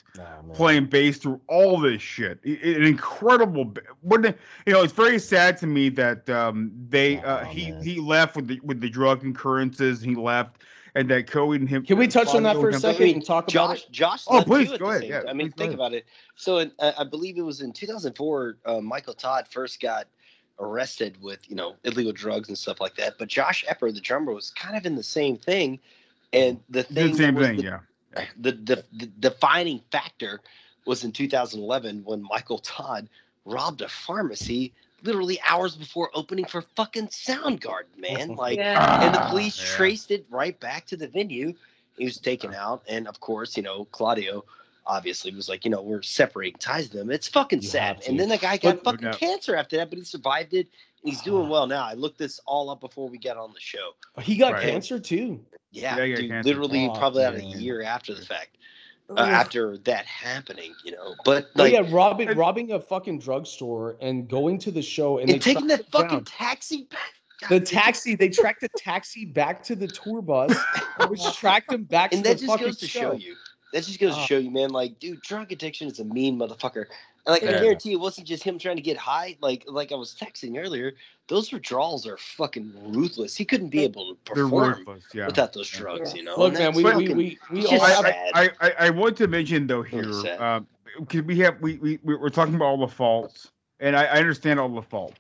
playing 0.56 0.86
bass 0.88 1.20
through 1.20 1.40
all 1.48 1.80
this 1.80 2.02
shit. 2.02 2.40
I- 2.44 2.60
I- 2.64 2.70
An 2.78 2.84
incredible. 2.84 3.66
ba- 3.66 3.82
What 4.02 4.24
you 4.66 4.74
know, 4.74 4.82
it's 4.82 4.94
very 4.94 5.20
sad 5.20 5.58
to 5.60 5.68
me 5.68 5.90
that 5.90 6.28
um 6.32 6.72
they 6.90 7.20
uh 7.22 7.46
he 7.46 7.74
he 7.84 8.00
left 8.00 8.36
with 8.36 8.48
the 8.48 8.60
with 8.64 8.82
the 8.82 8.90
drug 8.90 9.24
occurrences. 9.24 10.02
He 10.02 10.16
left, 10.16 10.64
and 10.96 11.08
that 11.12 11.28
Cohen 11.30 11.62
and 11.62 11.70
him. 11.70 11.86
Can 11.86 12.00
we 12.00 12.08
touch 12.08 12.34
on 12.34 12.42
that 12.42 12.56
for 12.56 12.70
a 12.70 12.74
him- 12.74 12.80
second 12.80 13.08
and 13.10 13.24
talk 13.24 13.44
about 13.44 13.76
Josh, 13.76 13.84
it? 13.84 13.92
Josh. 13.92 14.24
Oh, 14.28 14.42
please, 14.44 14.76
go 14.80 14.90
ahead. 14.90 15.04
Yeah. 15.04 15.22
I 15.30 15.34
mean, 15.34 15.52
think 15.52 15.68
ahead. 15.70 15.74
about 15.76 15.94
it. 15.94 16.08
So, 16.38 16.58
in, 16.58 16.72
uh, 16.80 16.94
I 16.98 17.04
believe 17.04 17.38
it 17.38 17.44
was 17.44 17.62
in 17.62 17.72
2004. 17.72 18.58
Uh, 18.66 18.82
Michael 18.82 19.14
Todd 19.14 19.48
first 19.48 19.80
got 19.80 20.08
arrested 20.60 21.18
with 21.22 21.40
you 21.50 21.56
know 21.56 21.76
illegal 21.84 22.12
drugs 22.14 22.50
and 22.50 22.58
stuff 22.58 22.82
like 22.82 22.96
that. 22.96 23.18
But 23.18 23.28
Josh 23.28 23.66
Eppard, 23.66 23.94
the 23.94 24.02
drummer, 24.02 24.34
was 24.34 24.50
kind 24.52 24.76
of 24.76 24.86
in 24.86 24.96
the 24.96 25.04
same 25.04 25.38
thing. 25.38 25.80
And 26.34 26.60
the 26.70 26.84
thing, 26.84 27.12
the 27.12 27.18
same 27.18 27.38
thing, 27.38 27.58
the, 27.58 27.64
yeah. 27.64 28.26
the, 28.38 28.52
the 28.52 28.84
the 28.94 29.06
defining 29.06 29.82
factor 29.92 30.42
was 30.86 31.04
in 31.04 31.12
2011 31.12 32.02
when 32.06 32.22
Michael 32.22 32.60
Todd 32.60 33.10
robbed 33.46 33.82
a 33.82 33.90
pharmacy 33.90 34.74
literally 35.04 35.40
hours 35.48 35.76
before 35.76 36.10
opening 36.14 36.46
for 36.46 36.64
fucking 36.76 37.08
Soundgarden, 37.08 37.98
man. 37.98 38.36
Like, 38.36 38.58
Yeah. 38.58 39.04
and 39.04 39.14
the 39.16 39.20
police 39.30 39.60
yeah. 39.60 39.78
traced 39.78 40.12
it 40.12 40.26
right 40.30 40.60
back 40.60 40.86
to 40.88 40.98
the 40.98 41.08
venue. 41.08 41.54
He 41.98 42.06
was 42.06 42.18
taken 42.18 42.54
out, 42.54 42.84
and 42.88 43.08
of 43.08 43.20
course, 43.20 43.58
you 43.58 43.64
know, 43.64 43.86
Claudio 43.86 44.44
obviously 44.88 45.32
was 45.34 45.50
like, 45.50 45.66
you 45.66 45.72
know, 45.72 45.82
we're 45.82 46.02
separating 46.02 46.58
ties 46.60 46.84
with 46.86 46.94
them. 46.94 47.12
It's 47.12 47.28
fucking 47.28 47.62
You 47.62 47.68
sad. 47.68 48.04
And 48.08 48.20
then 48.20 48.30
the 48.30 48.38
guy 48.38 48.58
got 48.58 48.84
But- 48.84 48.94
fucking 48.94 49.10
No. 49.12 49.14
cancer 49.18 49.56
after 49.56 49.78
that, 49.78 49.90
but 49.90 50.00
he 50.00 50.06
survived 50.06 50.54
it. 50.54 50.68
And 51.04 51.14
he's 51.14 51.22
doing 51.22 51.50
well 51.50 51.68
now. 51.68 51.86
I 51.86 51.94
looked 51.94 52.18
this 52.18 52.40
all 52.46 52.70
up 52.70 52.80
before 52.80 53.08
we 53.10 53.18
got 53.18 53.38
on 53.38 53.54
the 53.54 53.60
show. 53.60 53.92
He 54.22 54.36
got 54.38 54.54
Right. 54.54 54.64
cancer 54.64 55.00
too. 55.00 55.44
Yeah, 55.72 55.98
Yeah, 55.98 56.16
dude, 56.16 56.30
cancer. 56.30 56.48
literally 56.50 56.88
Oh, 56.88 56.94
probably 56.94 57.24
about 57.24 57.40
a 57.40 57.44
year 57.44 57.84
after 57.84 58.14
the 58.16 58.26
fact. 58.26 58.58
Uh, 59.10 59.22
after 59.22 59.78
that 59.80 60.06
happening, 60.06 60.74
you 60.84 60.92
know. 60.92 61.16
But 61.24 61.50
Oh 61.56 61.64
like, 61.64 61.72
yeah, 61.72 61.84
robbing 61.90 62.28
robbing 62.38 62.72
a 62.74 62.80
fucking 62.80 63.20
drugstore 63.20 63.96
and 64.02 64.28
going 64.28 64.58
to 64.60 64.72
the 64.72 64.82
show 64.82 65.20
and, 65.20 65.30
and 65.30 65.36
they 65.36 65.40
taking 65.40 65.68
tracked 65.68 65.84
that 65.84 65.92
fucking 65.92 66.18
down. 66.20 66.26
taxi 66.26 66.84
back. 66.92 67.00
God 67.42 67.50
the 67.50 67.60
taxi 67.66 68.16
they 68.16 68.28
tracked 68.28 68.62
the 68.62 68.70
taxi 68.78 69.24
back 69.24 69.64
to 69.64 69.76
the 69.76 69.88
tour 69.88 70.22
bus, 70.22 70.58
which 71.08 71.22
tracked 71.38 71.72
him 71.72 71.84
back 71.84 72.12
and 72.14 72.22
to 72.24 72.30
that 72.32 72.40
the 72.40 72.46
just 72.48 72.52
fucking 72.52 72.66
goes 72.68 72.78
to 72.80 72.88
show. 72.88 73.00
show 73.00 73.14
you. 73.14 73.36
That 73.74 73.84
just 73.84 74.00
goes 74.00 74.16
to 74.16 74.22
Ah. 74.22 74.26
show 74.26 74.38
you, 74.38 74.50
man. 74.52 74.70
Like, 74.70 74.98
dude, 75.00 75.22
drug 75.22 75.52
addiction 75.52 75.88
is 75.88 76.00
a 76.00 76.06
mean 76.06 76.38
motherfucker. 76.38 76.86
And 77.26 77.34
like, 77.34 77.44
I 77.44 77.60
guarantee 77.60 77.92
it 77.92 78.00
wasn't 78.00 78.26
just 78.28 78.42
him 78.44 78.58
trying 78.58 78.78
to 78.78 78.82
get 78.82 78.96
high. 78.96 79.36
Like, 79.42 79.66
like 79.68 79.92
I 79.92 79.96
was 79.96 80.16
texting 80.16 80.58
earlier, 80.58 80.94
those 81.28 81.52
withdrawals 81.52 82.08
are 82.08 82.16
fucking 82.16 82.72
ruthless. 82.94 83.36
He 83.36 83.44
couldn't 83.44 83.68
be 83.70 83.84
able 83.84 84.16
to 84.16 84.34
perform. 84.34 84.86
Yeah. 85.14 85.26
without 85.28 85.52
those 85.52 85.70
drugs, 85.70 86.14
you 86.14 86.24
know. 86.24 86.38
Look, 86.38 86.54
And 86.56 86.60
man, 86.60 86.66
that's 86.74 86.78
we 86.78 86.84
we, 86.84 86.92
fucking- 86.92 87.18
we, 87.18 87.40
we 87.52 87.60
it's 87.60 87.68
all 87.70 87.78
just 87.78 87.96
have 87.96 88.06
sad. 88.06 88.32
I, 88.34 88.50
I, 88.62 88.72
I 88.88 88.90
want 88.92 89.18
to 89.18 89.28
mention 89.28 89.68
though 89.68 89.82
here, 89.82 90.04
Really 90.04 90.22
sad. 90.24 90.40
uh, 90.40 90.62
because 91.00 91.24
we 91.24 91.38
have 91.40 91.60
we, 91.62 91.76
we 91.78 92.00
we- 92.04 92.16
we're 92.16 92.30
talking 92.30 92.56
about 92.56 92.66
all 92.66 92.78
the 92.78 92.88
faults, 92.88 93.52
and 93.82 93.98
I, 93.98 94.06
I 94.06 94.18
understand 94.20 94.60
all 94.62 94.70
the 94.70 94.82
faults, 94.82 95.20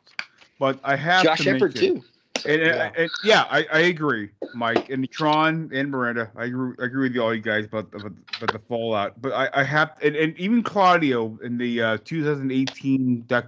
but 0.59 0.79
I 0.85 0.95
have 0.95 1.23
Josh 1.25 1.39
to 1.39 1.43
Shepard 1.43 1.75
mention, 1.75 1.95
too. 2.01 2.03
And, 2.45 2.61
and- 2.61 2.75
Yeah. 2.77 2.91
and- 2.97 3.11
yeah, 3.21 3.45
I, 3.49 3.65
I 3.71 3.79
agree, 3.79 4.29
Mike 4.53 4.89
and 4.89 5.09
Tron 5.11 5.69
and 5.73 5.89
Miranda. 5.91 6.31
I 6.35 6.45
agree, 6.45 6.75
I 6.79 6.85
agree 6.85 7.03
with 7.03 7.15
you 7.15 7.23
all 7.23 7.33
you 7.33 7.41
guys 7.41 7.65
about 7.65 7.91
the, 7.91 7.97
about 7.97 8.51
the 8.51 8.59
fallout. 8.59 9.21
But 9.21 9.33
I, 9.33 9.49
I 9.53 9.63
have 9.63 9.97
and, 10.01 10.15
and 10.15 10.37
even 10.37 10.63
Claudio 10.63 11.37
in 11.43 11.57
the 11.57 11.81
uh, 11.81 11.97
2018 12.03 13.23
doc, 13.27 13.47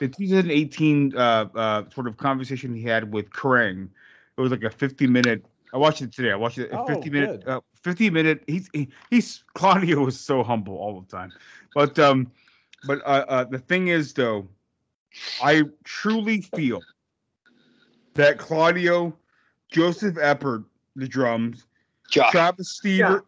the 0.00 0.08
2018 0.08 1.16
uh, 1.16 1.18
uh, 1.54 1.90
sort 1.90 2.06
of 2.06 2.16
conversation 2.16 2.74
he 2.74 2.82
had 2.82 3.12
with 3.12 3.30
Kerrang. 3.30 3.88
It 4.36 4.40
was 4.40 4.50
like 4.50 4.64
a 4.64 4.70
50 4.70 5.06
minute. 5.06 5.44
I 5.72 5.78
watched 5.78 6.02
it 6.02 6.12
today. 6.12 6.32
I 6.32 6.36
watched 6.36 6.58
it. 6.58 6.70
Oh, 6.72 6.86
50 6.86 7.10
minute. 7.10 7.42
Uh, 7.46 7.60
50 7.82 8.10
minute. 8.10 8.44
He's 8.46 8.68
he, 8.72 8.88
he's 9.10 9.44
Claudio 9.54 10.04
was 10.04 10.18
so 10.18 10.42
humble 10.42 10.76
all 10.76 11.00
the 11.00 11.06
time, 11.08 11.32
but 11.74 11.98
um, 11.98 12.30
but 12.84 13.00
uh, 13.06 13.24
uh, 13.28 13.44
the 13.44 13.58
thing 13.58 13.88
is 13.88 14.12
though, 14.12 14.48
I 15.42 15.62
truly 15.84 16.40
feel 16.42 16.82
that 18.16 18.38
Claudio, 18.38 19.16
Joseph 19.70 20.16
Eppard, 20.16 20.64
the 20.96 21.06
drums, 21.08 21.66
Josh. 22.10 22.30
Travis 22.32 22.80
Stever. 22.82 23.22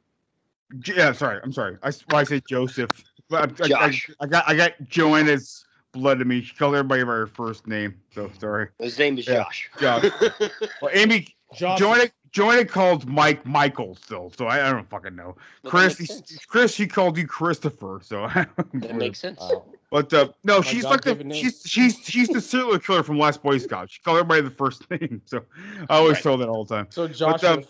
J- 0.80 0.96
Yeah, 0.96 1.12
sorry, 1.12 1.40
I'm 1.42 1.52
sorry. 1.52 1.76
I, 1.82 1.88
s- 1.88 2.04
well, 2.08 2.18
I 2.20 2.24
said 2.24 2.42
Joseph. 2.48 2.90
But 3.30 3.60
I, 3.60 3.74
I, 3.74 3.86
I, 3.86 4.00
I 4.20 4.26
got 4.26 4.48
I 4.48 4.54
got 4.54 4.72
Joanna's 4.88 5.64
blood 5.92 6.20
in 6.20 6.28
me. 6.28 6.42
She 6.42 6.54
called 6.54 6.74
everybody 6.74 7.02
by 7.04 7.12
her 7.12 7.26
first 7.26 7.66
name. 7.66 7.94
So 8.14 8.30
sorry. 8.38 8.68
His 8.78 8.98
name 8.98 9.18
is 9.18 9.26
Yeah. 9.26 9.44
Josh. 9.44 9.70
Josh. 9.78 10.04
Well, 10.82 10.90
Amy, 10.94 11.34
Josh, 11.54 11.78
Joanna, 11.78 12.04
Joanna 12.32 12.64
called 12.64 13.06
Mike 13.08 13.44
Michael 13.46 13.96
still. 13.96 14.32
So 14.36 14.46
I, 14.46 14.68
I 14.68 14.72
don't 14.72 14.88
fucking 14.88 15.16
know. 15.16 15.36
Well, 15.62 15.72
that 15.72 15.96
Chris, 15.96 15.98
he- 15.98 16.36
Chris, 16.46 16.74
she 16.74 16.86
called 16.86 17.16
you 17.18 17.26
Christopher. 17.26 18.00
So 18.02 18.26
That 18.74 18.96
makes 18.96 19.18
sense. 19.20 19.40
Wow. 19.40 19.64
But 19.90 20.12
uh, 20.12 20.28
no, 20.44 20.60
she's 20.60 20.84
like 20.84 21.00
the 21.02 21.14
God-given 21.14 21.30
she's 21.32 21.62
she's 21.64 21.98
she's 22.04 22.28
the 22.28 22.42
serial 22.42 22.78
killer 22.78 23.02
from 23.02 23.18
Last 23.18 23.42
Boy 23.42 23.56
Scout. 23.56 23.90
She 23.90 24.00
called 24.02 24.18
everybody 24.18 24.42
the 24.42 24.50
first 24.50 24.88
name, 24.90 25.22
so 25.24 25.42
I 25.88 25.96
always 25.96 26.14
Right. 26.14 26.22
tell 26.22 26.36
that 26.36 26.48
all 26.48 26.64
the 26.64 26.76
time. 26.76 26.86
So 26.90 27.08
Josh, 27.08 27.42
um, 27.44 27.64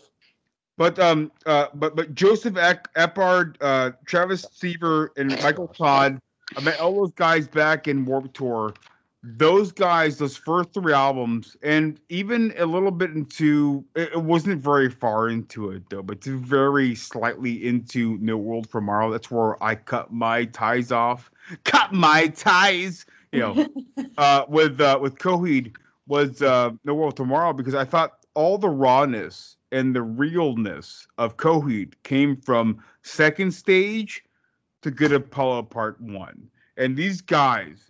But 0.77 0.99
um 0.99 1.31
uh 1.47 1.67
but 1.75 1.95
but 1.95 2.15
Joseph 2.17 2.57
Eck, 2.57 2.93
Eppard, 2.95 3.57
uh 3.61 3.93
Travis 4.05 4.47
Stever, 4.47 5.11
and 5.17 5.29
Michael 5.41 5.69
Todd, 5.69 6.21
I 6.57 6.61
met 6.61 6.81
all 6.81 6.97
those 6.97 7.13
guys 7.13 7.47
back 7.47 7.87
in 7.87 8.05
Warped 8.05 8.35
Tour. 8.35 8.75
Those 9.25 9.73
guys, 9.73 10.19
those 10.19 10.37
first 10.37 10.73
three 10.73 10.93
albums, 10.93 11.57
and 11.61 12.01
even 12.09 12.55
a 12.57 12.67
little 12.67 12.93
bit 12.93 13.11
into 13.11 13.85
it, 13.97 14.13
it 14.13 14.23
wasn't 14.23 14.63
very 14.63 14.89
far 14.89 15.29
into 15.29 15.71
it 15.73 15.91
though, 15.91 16.03
but 16.03 16.19
it's 16.19 16.29
very 16.29 16.95
slightly 16.95 17.67
into 17.67 18.17
No 18.21 18.37
World 18.37 18.69
for 18.69 18.81
Tomorrow. 18.81 19.11
That's 19.11 19.29
where 19.29 19.63
I 19.63 19.75
cut 19.75 20.13
my 20.13 20.45
ties 20.45 20.93
off. 20.93 21.31
Cut 21.65 21.93
my 21.95 22.29
ties, 22.29 23.07
you 23.33 23.41
know, 23.41 23.67
uh 24.19 24.45
with 24.49 24.81
uh 24.81 24.99
with 25.01 25.17
Coheed 25.17 25.75
was 26.07 26.43
uh 26.43 26.71
No 26.85 26.95
World 26.95 27.17
Tomorrow 27.17 27.55
because 27.55 27.75
I 27.75 27.85
thought 27.85 28.19
all 28.35 28.57
the 28.59 28.69
rawness 28.69 29.57
and 29.73 29.97
the 29.97 30.03
realness 30.03 31.09
of 31.17 31.39
Coheed 31.39 31.95
came 32.05 32.37
from 32.37 32.85
second 33.03 33.53
stage 33.53 34.23
to 34.83 34.91
Good 34.91 35.13
Apollo 35.13 35.65
Part 35.65 36.01
One, 36.01 36.49
and 36.77 36.97
these 36.97 37.21
guys 37.21 37.88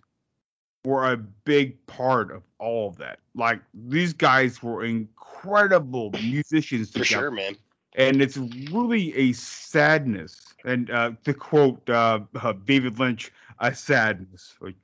were 0.85 1.11
a 1.11 1.17
big 1.17 1.85
part 1.87 2.31
of 2.31 2.43
all 2.57 2.87
of 2.89 2.97
that. 2.97 3.19
Like 3.35 3.61
these 3.73 4.13
guys 4.13 4.63
were 4.63 4.83
incredible 4.85 6.11
musicians 6.23 6.89
For 6.91 6.99
together 6.99 7.21
sure, 7.23 7.31
man. 7.31 7.55
and 7.95 8.21
it's 8.21 8.37
really 8.71 9.15
a 9.15 9.33
sadness. 9.33 10.53
And 10.65 10.89
uh, 10.91 11.11
to 11.23 11.33
quote 11.33 11.87
uh, 11.89 12.21
uh, 12.41 12.53
David 12.65 12.99
Lynch, 12.99 13.31
a 13.59 13.73
sadness. 13.73 14.55
Like 14.61 14.75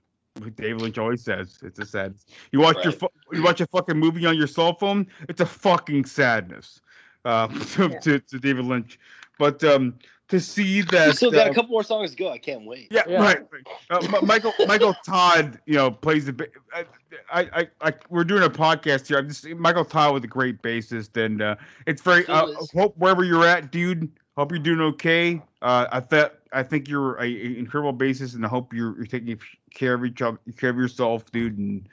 like 0.42 0.56
David 0.58 0.82
Lynch 0.82 0.98
always 0.98 1.24
says, 1.24 1.60
it's 1.64 1.80
a 1.80 1.86
sadness. 1.86 2.26
You 2.52 2.60
watch 2.60 2.84
your 2.84 2.92
fu- 2.92 3.08
you 3.32 3.42
watch 3.42 3.62
a 3.62 3.68
fucking 3.68 3.98
movie 3.98 4.26
on 4.26 4.36
your 4.38 4.48
cell 4.48 4.74
phone, 4.74 5.08
it's 5.30 5.40
a 5.42 5.46
fucking 5.46 6.06
sadness. 6.06 6.82
Uh, 7.24 7.48
to, 7.74 7.88
Yeah. 7.90 8.00
to, 8.00 8.20
to 8.20 8.40
David 8.40 8.66
Lynch, 8.66 9.00
but 9.40 9.64
um, 9.64 9.96
to 10.30 10.40
see 10.40 10.78
We 10.78 10.82
that 10.92 11.16
still 11.16 11.32
got 11.32 11.48
uh, 11.48 11.52
a 11.52 11.54
couple 11.54 11.70
more 11.72 11.84
songs 11.84 12.12
to 12.12 12.18
go. 12.18 12.30
I 12.32 12.38
can't 12.38 12.66
wait. 12.66 12.88
yeah, 12.92 13.04
Yeah. 13.08 13.22
right. 13.22 13.40
right. 13.52 13.68
Uh, 13.90 14.22
Michael 14.22 14.54
Michael 14.68 14.96
Todd, 15.06 15.60
you 15.66 15.76
know, 15.76 15.92
plays 15.92 16.26
the. 16.26 16.34
ba- 16.34 16.48
I, 16.74 16.86
I, 17.32 17.42
I, 17.54 17.68
I, 17.82 17.94
we're 18.10 18.24
doing 18.24 18.44
a 18.44 18.50
podcast 18.50 19.08
here. 19.08 19.18
I'm 19.20 19.28
just 19.28 19.46
Michael 19.48 19.86
Todd 19.86 20.14
was 20.14 20.24
a 20.24 20.28
great 20.28 20.62
bassist, 20.62 21.16
and 21.24 21.42
uh, 21.42 21.56
it's 21.86 22.02
very. 22.02 22.24
Still 22.24 22.36
Uh, 22.36 22.66
hope 22.74 22.98
wherever 22.98 23.24
you're 23.24 23.46
at, 23.46 23.72
dude. 23.72 24.12
Hope 24.38 24.52
you're 24.52 24.60
doing 24.60 24.82
okay. 24.82 25.42
Uh, 25.62 25.88
I 25.92 26.00
thought 26.02 26.36
I 26.52 26.62
think 26.64 26.90
you're 26.90 27.16
a, 27.18 27.24
a 27.26 27.58
incredible 27.58 27.94
bassist, 27.94 28.36
and 28.36 28.44
I 28.46 28.50
hope 28.50 28.74
you're, 28.74 28.96
you're 28.98 29.06
taking 29.06 29.40
care 29.74 29.94
of 29.94 30.04
each 30.04 30.22
other, 30.22 30.38
care 30.58 30.72
of 30.72 30.78
yourself, 30.78 31.32
dude. 31.32 31.58
And 31.58 31.88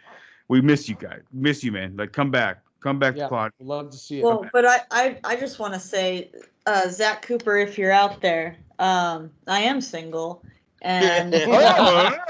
we 0.48 0.60
miss 0.60 0.88
you 0.88 0.96
guys. 0.96 1.20
Miss 1.32 1.62
you, 1.62 1.70
man. 1.70 1.96
Like 1.96 2.12
come 2.12 2.30
back, 2.30 2.61
come 2.82 2.98
back 2.98 3.16
Yeah, 3.16 3.24
to 3.24 3.28
Claude. 3.28 3.52
love 3.60 3.90
to 3.90 3.96
see 3.96 4.20
it. 4.20 4.24
Well, 4.24 4.46
but 4.52 4.66
I, 4.66 4.80
I, 4.90 5.18
I 5.24 5.36
just 5.36 5.58
want 5.58 5.74
to 5.74 5.80
say, 5.80 6.30
uh, 6.66 6.88
Zach 6.88 7.22
Cooper, 7.22 7.56
if 7.56 7.78
you're 7.78 7.92
out 7.92 8.20
there, 8.20 8.56
um, 8.78 9.30
I 9.46 9.60
am 9.60 9.80
single, 9.80 10.42
and 10.82 11.32
Oh, 11.46 12.16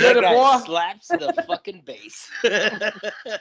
Get 0.00 0.16
it, 0.16 0.22
boy. 0.24 0.58
slaps 0.64 1.08
the 1.08 1.32
fucking 1.46 1.82
bass. 1.86 2.30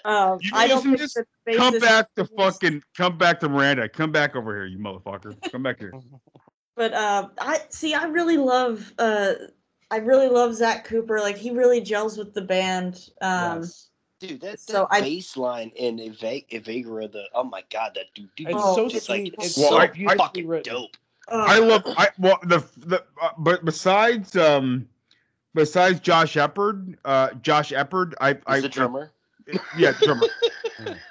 um, 0.06 0.40
You 0.42 0.52
I 0.54 0.68
don't 0.68 0.86
listen, 0.86 0.98
think 0.98 0.98
just 1.00 1.16
that 1.16 1.56
come 1.58 1.80
back 1.80 2.14
to 2.16 2.26
fucking 2.26 2.84
come 2.96 3.18
back 3.18 3.40
to 3.42 3.50
Miranda. 3.50 3.90
Come 3.90 4.12
back 4.12 4.36
over 4.36 4.56
here, 4.56 4.66
you 4.66 4.78
motherfucker. 4.78 5.36
Come 5.52 5.64
back 5.64 5.80
here. 5.80 5.94
But 6.76 6.94
uh, 6.94 7.30
I 7.40 7.62
see. 7.70 7.94
I 7.94 8.06
really 8.06 8.38
love. 8.38 8.94
Uh, 8.98 9.34
I 9.92 9.98
really 9.98 10.28
love 10.28 10.54
Zach 10.56 10.84
Cooper. 10.86 11.20
Like 11.20 11.38
he 11.38 11.52
really 11.52 11.80
gels 11.82 12.18
with 12.18 12.34
the 12.34 12.42
band. 12.42 13.10
Um, 13.22 13.60
Yes. 13.62 13.90
Dude, 14.20 14.40
that, 14.42 14.52
that 14.52 14.60
So 14.60 14.88
I- 14.90 15.02
bass 15.02 15.36
line 15.38 15.72
in 15.76 16.00
Eva- 16.00 16.42
Evagora, 16.52 17.12
the 17.12 17.24
oh 17.34 17.44
my 17.44 17.64
god, 17.72 17.92
that 17.96 18.06
dude, 18.14 18.30
dude 18.36 18.48
It's 18.50 18.58
Oh, 18.60 18.76
so 18.90 18.96
it's 18.96 19.10
like. 19.10 19.34
It's 19.40 19.58
Well, 19.58 19.70
so 19.70 19.78
I- 19.78 19.92
I- 20.08 20.16
fucking 20.16 20.48
written. 20.48 20.74
dope. 20.74 20.98
uh, 21.28 21.46
I 21.48 21.60
love 21.60 21.84
I 21.86 22.10
well 22.20 22.38
the 22.44 22.64
the 22.78 23.04
uh, 23.22 23.30
but 23.40 23.66
besides 23.66 24.36
um 24.38 24.88
besides 25.54 26.00
Josh 26.00 26.36
Eppard, 26.36 26.96
uh 27.04 27.32
Josh 27.42 27.72
Eppard, 27.72 28.14
I 28.22 28.38
I 28.48 28.60
the 28.62 28.70
drummer. 28.70 29.12
yeah 29.78 29.92
drummer. 30.02 30.28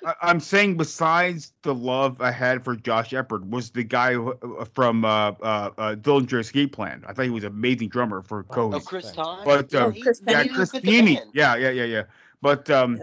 I, 0.05 0.15
I'm 0.23 0.41
saying 0.41 0.76
besides 0.76 1.52
the 1.62 1.74
love 1.74 2.20
I 2.20 2.31
had 2.31 2.62
for 2.65 2.76
Josh 2.76 3.10
Eppard 3.10 3.49
was 3.49 3.70
the 3.70 3.83
guy 3.83 4.12
who, 4.15 4.33
uh, 4.58 4.65
from 4.74 5.05
uh 5.05 5.33
uh, 5.42 5.70
uh 5.78 5.94
Dillinger 5.97 6.41
Escape 6.41 6.73
Plan. 6.73 7.02
I 7.07 7.12
thought 7.12 7.24
he 7.24 7.31
was 7.31 7.44
an 7.44 7.52
amazing 7.52 7.89
drummer 7.89 8.23
for 8.23 8.44
Oh, 8.50 8.55
Coheed. 8.55 8.74
Oh, 8.76 8.81
Chris 8.81 9.10
Todd. 9.12 9.44
But 9.44 9.74
Oh, 9.74 9.86
um, 9.86 9.94
Chris 10.00 10.23
yeah, 10.26 10.42
Pennie. 10.42 10.55
Chris 10.55 10.73
With 10.73 10.83
the 10.83 10.91
Pennie. 10.91 11.16
band. 11.16 11.31
Yeah, 11.34 11.57
yeah, 11.57 11.70
yeah, 11.70 11.84
yeah. 11.84 12.02
But 12.44 12.68
um, 12.68 13.02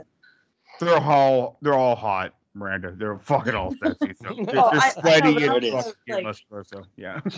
they're 0.79 0.97
all 0.99 1.57
they're 1.63 1.73
all 1.73 1.95
hot, 1.95 2.35
Miranda. 2.53 2.91
They're 2.95 3.17
fucking 3.17 3.55
all 3.55 3.71
sexy. 3.83 4.13
So 4.21 4.35
they're, 4.45 4.59
Oh, 4.61 4.69
they're 4.71 4.79
I- 4.79 4.93
I 5.15 5.19
know, 5.19 5.39
sweaty 5.39 5.69
and 5.69 5.83
fucking 5.83 6.13
like- 6.13 6.23
muscular. 6.23 6.63
So 6.63 6.83
yeah. 6.95 7.19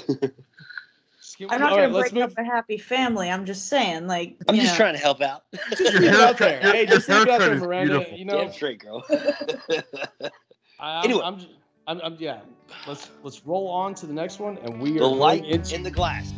I'm 1.49 1.59
not 1.61 1.69
gonna 1.72 1.82
right, 1.83 1.91
let's 1.91 2.11
break 2.11 2.23
move. 2.23 2.32
up 2.33 2.38
a 2.38 2.43
happy 2.43 2.77
family. 2.77 3.32
I'm 3.32 3.45
just 3.45 3.67
saying, 3.69 4.06
like 4.07 4.35
I'm 4.49 4.56
you 4.56 4.61
just 4.64 4.73
know. 4.73 4.77
trying 4.77 4.95
to 4.95 4.99
help 4.99 5.22
out. 5.22 5.43
Just 5.69 5.82
Your 5.82 6.01
leave 6.01 6.03
it 6.03 6.15
out 6.15 6.38
haircut- 6.40 6.61
there. 6.61 6.72
Hey, 6.73 6.85
just 6.85 7.07
leave 7.09 7.22
it 7.22 7.22
out 7.22 7.27
haircut 7.30 7.40
there, 7.40 7.53
is 7.56 7.61
Miranda. 7.61 7.93
beautiful. 7.99 8.17
You 8.19 8.25
know, 8.25 8.38
Damn 8.43 8.51
straight, 8.53 8.80
girl. 8.80 9.03
I, 9.09 9.82
I'm, 10.80 11.06
Anyway. 11.06 11.22
I'm, 11.23 11.45
I'm, 11.88 12.01
I'm, 12.03 12.15
yeah. 12.19 12.41
Let's 12.85 13.09
let's 13.23 13.45
roll 13.45 13.69
on 13.69 13.95
to 13.95 14.06
the 14.06 14.14
next 14.14 14.40
one, 14.40 14.57
and 14.57 14.80
we 14.82 14.91
are 14.91 14.93
the 14.95 14.99
going 14.99 15.17
light 15.19 15.45
into 15.45 15.73
in 15.75 15.83
the 15.83 15.91
glass. 15.91 16.33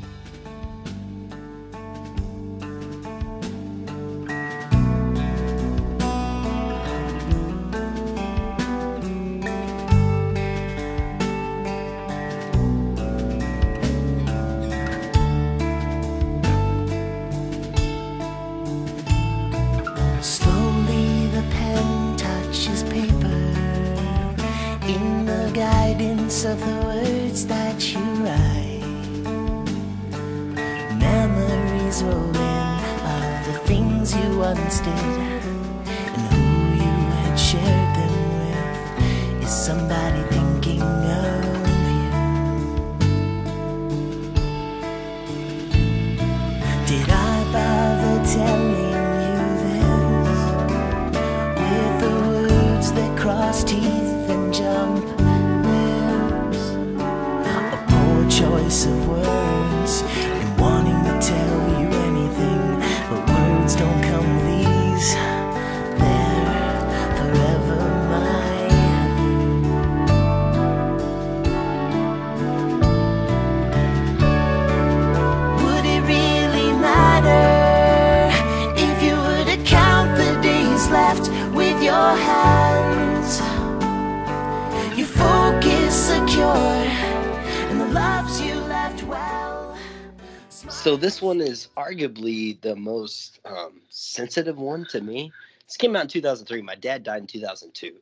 This 91.06 91.22
one 91.22 91.40
is 91.40 91.68
arguably 91.78 92.60
the 92.62 92.76
most 92.76 93.40
um, 93.46 93.80
sensitive 93.90 94.58
one 94.58 94.86
to 94.86 95.02
me. 95.02 95.32
This 95.68 95.78
came 95.78 95.96
out 95.96 96.02
in 96.02 96.08
2003. 96.08 96.64
My 96.64 96.74
dad 96.74 97.04
died 97.04 97.22
in 97.22 97.28
2002. 97.28 97.94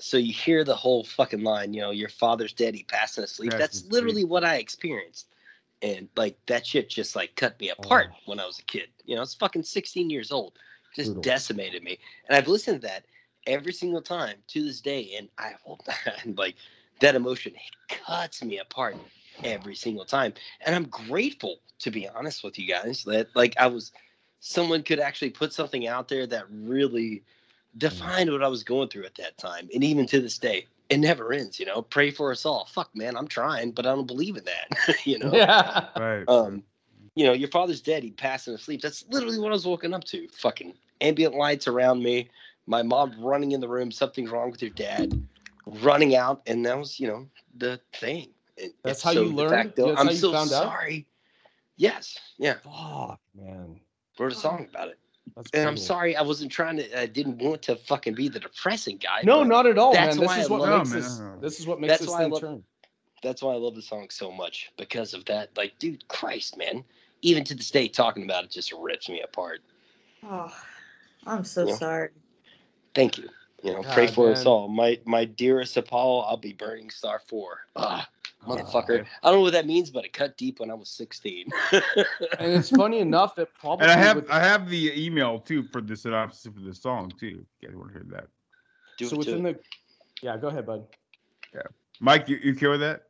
So 0.00 0.16
you 0.16 0.32
hear 0.32 0.64
the 0.64 0.74
whole 0.74 1.04
fucking 1.04 1.44
line, 1.44 1.72
you 1.72 1.80
know, 1.82 1.92
your 1.92 2.08
father's 2.08 2.52
dead, 2.52 2.74
he 2.74 2.82
passing 2.82 3.22
asleep. 3.22 3.52
Passing 3.52 3.60
That's 3.60 3.76
asleep. 3.76 3.92
literally 3.92 4.24
what 4.24 4.42
I 4.42 4.56
experienced. 4.56 5.28
And 5.82 6.08
like 6.16 6.36
that 6.46 6.66
shit 6.66 6.90
just 6.90 7.14
like 7.14 7.36
cut 7.36 7.60
me 7.60 7.68
apart 7.70 8.08
Oh. 8.10 8.16
when 8.26 8.40
I 8.40 8.46
was 8.46 8.58
a 8.58 8.64
kid. 8.64 8.88
You 9.04 9.14
know, 9.14 9.22
it's 9.22 9.34
fucking 9.34 9.62
16 9.62 10.10
years 10.10 10.32
old. 10.32 10.58
Just 10.96 11.10
Brutal. 11.14 11.22
decimated 11.22 11.84
me. 11.84 12.00
And 12.28 12.36
I've 12.36 12.48
listened 12.48 12.80
to 12.80 12.88
that 12.88 13.04
every 13.46 13.72
single 13.72 14.02
time 14.02 14.38
to 14.48 14.64
this 14.64 14.80
day. 14.80 15.14
And 15.16 15.28
I 15.38 15.52
will 15.64 15.78
and 16.24 16.36
like 16.36 16.56
that 16.98 17.14
emotion 17.14 17.52
cuts 17.88 18.42
me 18.42 18.58
apart 18.58 18.96
every 19.44 19.76
single 19.76 20.04
time. 20.04 20.32
And 20.66 20.74
I'm 20.74 20.86
grateful 20.88 21.60
to 21.80 21.90
be 21.90 22.08
honest 22.08 22.42
with 22.44 22.58
you 22.58 22.66
guys 22.66 23.04
that 23.04 23.28
like 23.34 23.54
I 23.58 23.66
was 23.66 23.92
someone 24.40 24.82
could 24.82 25.00
actually 25.00 25.30
put 25.30 25.52
something 25.52 25.86
out 25.86 26.08
there 26.08 26.26
that 26.26 26.46
really 26.50 27.22
defined 27.76 28.30
what 28.30 28.42
I 28.42 28.48
was 28.48 28.62
going 28.62 28.88
through 28.88 29.04
at 29.04 29.14
that 29.16 29.36
time. 29.38 29.68
And 29.74 29.84
even 29.84 30.06
to 30.06 30.20
this 30.20 30.38
day, 30.38 30.66
it 30.88 30.98
never 30.98 31.32
ends, 31.32 31.60
you 31.60 31.66
know. 31.66 31.82
Pray 31.82 32.10
for 32.10 32.32
us 32.32 32.46
all. 32.46 32.66
Fuck 32.66 32.94
man, 32.94 33.16
I'm 33.16 33.28
trying, 33.28 33.72
but 33.72 33.86
I 33.86 33.90
don't 33.94 34.06
believe 34.06 34.36
in 34.36 34.44
that. 34.44 34.96
you 35.04 35.18
know. 35.18 35.32
yeah. 35.32 35.88
Right. 35.96 36.24
Um, 36.28 36.62
you 37.14 37.24
know, 37.24 37.32
your 37.32 37.48
father's 37.48 37.80
dead, 37.80 38.02
he 38.04 38.10
passed 38.12 38.46
in 38.46 38.52
his 38.52 38.62
sleep 38.62 38.80
That's 38.80 39.04
literally 39.08 39.38
what 39.38 39.48
I 39.50 39.54
was 39.54 39.66
woken 39.66 39.92
up 39.92 40.04
to. 40.04 40.28
Fucking 40.28 40.72
ambient 41.00 41.34
lights 41.34 41.66
around 41.66 42.02
me, 42.02 42.30
my 42.66 42.82
mom 42.82 43.14
running 43.18 43.52
in 43.52 43.60
the 43.60 43.68
room, 43.68 43.90
something's 43.90 44.30
wrong 44.30 44.50
with 44.50 44.62
your 44.62 44.70
dad, 44.70 45.20
running 45.66 46.14
out, 46.14 46.42
and 46.46 46.64
that 46.64 46.78
was, 46.78 47.00
you 47.00 47.08
know, 47.08 47.26
the 47.56 47.80
thing. 47.92 48.28
And- 48.60 48.72
That's 48.82 49.04
and 49.04 49.16
how 49.16 49.22
you 49.22 49.28
the 49.30 49.34
learned? 49.34 49.50
fact 49.50 49.76
that 49.76 49.86
That's 49.86 50.00
I'm 50.00 50.06
how 50.06 50.12
you 50.12 50.18
so 50.18 50.32
found 50.32 50.52
out? 50.52 50.62
Sorry. 51.78 51.92
Yes. 51.94 52.18
Yeah. 52.38 52.54
Fuck, 52.64 53.20
man. 53.34 53.80
Wrote 54.18 54.32
a 54.32 54.34
song 54.34 54.66
about 54.70 54.88
it. 54.88 54.98
and 55.54 55.68
I'm 55.68 55.76
sorry, 55.76 56.16
I 56.16 56.22
wasn't 56.22 56.50
trying 56.50 56.78
to. 56.78 57.00
I 57.00 57.06
didn't 57.06 57.38
want 57.38 57.62
to 57.62 57.76
fucking 57.76 58.14
be 58.14 58.28
the 58.28 58.40
depressing 58.40 58.96
guy. 58.96 59.20
No, 59.24 59.44
not 59.44 59.66
at 59.66 59.78
all, 59.78 59.92
that's 59.92 60.16
man. 60.16 60.20
This 60.20 60.26
why 60.26 60.38
is 60.40 60.46
I 60.46 60.50
what 60.52 60.60
love- 60.62 60.92
makes 60.92 61.18
man. 61.18 61.40
this. 61.40 61.52
This 61.52 61.60
is 61.60 61.66
what 61.66 61.80
makes 61.80 61.92
That's 61.92 62.00
this 62.02 62.10
why 62.10 62.18
I 62.18 62.22
thing 62.24 62.32
love- 62.32 62.40
turn. 62.40 62.64
That's 63.22 63.42
why 63.42 63.52
I 63.52 63.56
love 63.56 63.74
the 63.74 63.82
song 63.82 64.08
so 64.10 64.30
much 64.30 64.70
because 64.76 65.12
of 65.12 65.24
that. 65.24 65.50
Like, 65.56 65.76
dude, 65.80 66.06
Christ, 66.08 66.56
man. 66.56 66.84
Even 67.22 67.42
to 67.44 67.54
this 67.56 67.70
day, 67.70 67.88
talking 67.88 68.22
about 68.22 68.44
it 68.44 68.50
just 68.50 68.72
rips 68.72 69.08
me 69.08 69.20
apart. 69.22 69.60
Oh, 70.22 70.54
I'm 71.26 71.42
so 71.44 71.66
Yeah. 71.66 71.74
sorry. 71.74 72.10
Thank 72.94 73.18
you. 73.18 73.28
You 73.64 73.72
know, 73.72 73.82
pray 73.82 74.06
God, 74.06 74.14
for 74.14 74.30
us 74.30 74.46
all. 74.46 74.68
My 74.68 75.00
my 75.04 75.24
dearest 75.24 75.76
Apollo, 75.76 76.20
I'll 76.20 76.36
be 76.36 76.52
burning 76.52 76.90
star 76.90 77.18
four. 77.26 77.66
Ah, 77.74 78.08
motherfucker. 78.48 79.04
I 79.22 79.30
don't 79.30 79.38
know 79.38 79.42
what 79.42 79.52
that 79.52 79.66
means, 79.66 79.90
but 79.90 80.04
it 80.04 80.12
cut 80.12 80.36
deep 80.36 80.60
when 80.60 80.70
I 80.70 80.74
was 80.74 80.88
16. 80.90 81.48
And 82.38 82.52
it's 82.52 82.70
funny 82.70 83.00
enough 83.00 83.34
that 83.36 83.54
probably 83.54 83.84
And 83.84 83.92
I 83.92 83.96
have 83.96 84.16
with- 84.16 84.30
I 84.30 84.40
have 84.40 84.68
the 84.68 84.92
email 85.06 85.38
too 85.40 85.64
for 85.64 85.80
the 85.80 85.96
synopsis 85.96 86.52
for 86.52 86.60
the 86.60 86.74
song 86.74 87.12
too. 87.18 87.44
If 87.44 87.62
you 87.62 87.68
guys 87.68 87.76
want 87.76 87.92
to 87.92 87.94
hear 87.94 88.06
that? 88.10 88.28
Do 88.96 89.06
so 89.06 89.16
it 89.20 89.24
to 89.24 89.30
within 89.30 89.42
the 89.44 89.58
yeah, 90.22 90.36
go 90.36 90.48
ahead, 90.48 90.66
bud. 90.66 90.84
Yeah, 91.54 91.62
Mike, 92.00 92.28
you, 92.28 92.38
you 92.42 92.54
care 92.54 92.70
with 92.70 92.80
that? 92.80 93.04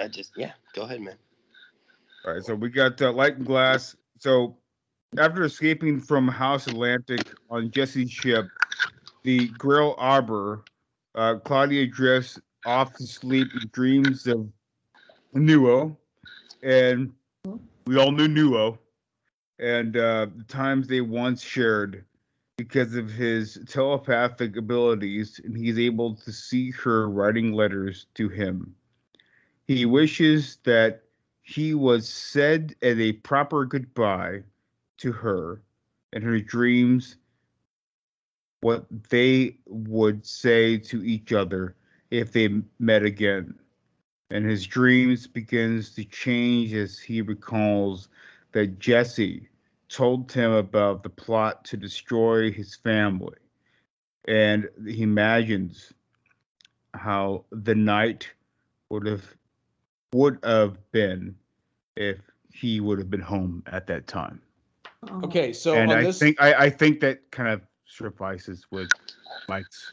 I 0.00 0.08
just 0.08 0.32
yeah, 0.36 0.52
go 0.74 0.82
ahead, 0.82 1.00
man. 1.00 1.16
All 2.24 2.34
right, 2.34 2.44
so 2.44 2.54
we 2.54 2.68
got 2.68 3.00
uh, 3.02 3.12
Light 3.12 3.36
and 3.36 3.46
Glass. 3.46 3.96
So 4.18 4.56
after 5.16 5.44
escaping 5.44 6.00
from 6.00 6.28
House 6.28 6.66
Atlantic 6.66 7.26
on 7.50 7.70
Jesse's 7.70 8.10
ship, 8.10 8.46
the 9.22 9.48
Grail 9.48 9.94
Arbor, 9.98 10.64
uh, 11.14 11.36
Claudio 11.44 11.86
drifts 11.86 12.38
off 12.64 12.94
to 12.94 13.06
sleep 13.06 13.48
dreams 13.72 14.26
of 14.26 14.48
Nuo, 15.34 15.96
and 16.62 17.12
we 17.86 17.98
all 17.98 18.12
knew 18.12 18.28
Nuo, 18.28 18.78
and 19.58 19.96
uh, 19.96 20.26
the 20.36 20.44
times 20.44 20.88
they 20.88 21.00
once 21.00 21.42
shared 21.42 22.04
because 22.56 22.94
of 22.96 23.10
his 23.10 23.58
telepathic 23.68 24.56
abilities, 24.56 25.40
and 25.44 25.56
he's 25.56 25.78
able 25.78 26.14
to 26.14 26.32
see 26.32 26.70
her 26.72 27.08
writing 27.08 27.52
letters 27.52 28.06
to 28.14 28.28
him. 28.28 28.74
He 29.66 29.86
wishes 29.86 30.58
that 30.64 31.02
he 31.42 31.74
was 31.74 32.08
said 32.08 32.74
at 32.82 32.98
a 32.98 33.12
proper 33.12 33.64
goodbye 33.64 34.42
to 34.98 35.12
her 35.12 35.62
and 36.12 36.24
her 36.24 36.40
dreams 36.40 37.16
what 38.60 38.86
they 39.08 39.56
would 39.66 40.26
say 40.26 40.76
to 40.76 41.04
each 41.04 41.32
other 41.32 41.76
if 42.10 42.32
they 42.32 42.48
met 42.78 43.02
again 43.02 43.54
and 44.30 44.44
his 44.44 44.66
dreams 44.66 45.26
begins 45.26 45.94
to 45.94 46.04
change 46.04 46.74
as 46.74 46.98
he 46.98 47.22
recalls 47.22 48.08
that 48.52 48.78
jesse 48.78 49.48
told 49.88 50.30
him 50.30 50.52
about 50.52 51.02
the 51.02 51.08
plot 51.08 51.64
to 51.64 51.76
destroy 51.76 52.50
his 52.50 52.74
family 52.74 53.36
and 54.26 54.68
he 54.86 55.02
imagines 55.02 55.92
how 56.94 57.44
the 57.50 57.74
night 57.74 58.28
would 58.90 59.06
have 59.06 59.24
would 60.12 60.38
have 60.44 60.78
been 60.92 61.34
if 61.96 62.18
he 62.52 62.80
would 62.80 62.98
have 62.98 63.10
been 63.10 63.20
home 63.20 63.62
at 63.66 63.86
that 63.86 64.06
time. 64.06 64.40
Okay, 65.22 65.52
so 65.52 65.74
and 65.74 65.90
on 65.90 65.98
I 65.98 66.02
this, 66.02 66.18
think 66.18 66.40
I, 66.40 66.54
I 66.54 66.70
think 66.70 67.00
that 67.00 67.30
kind 67.30 67.48
of 67.48 67.62
suffices 67.86 68.66
with 68.70 68.88
Mike's. 69.48 69.92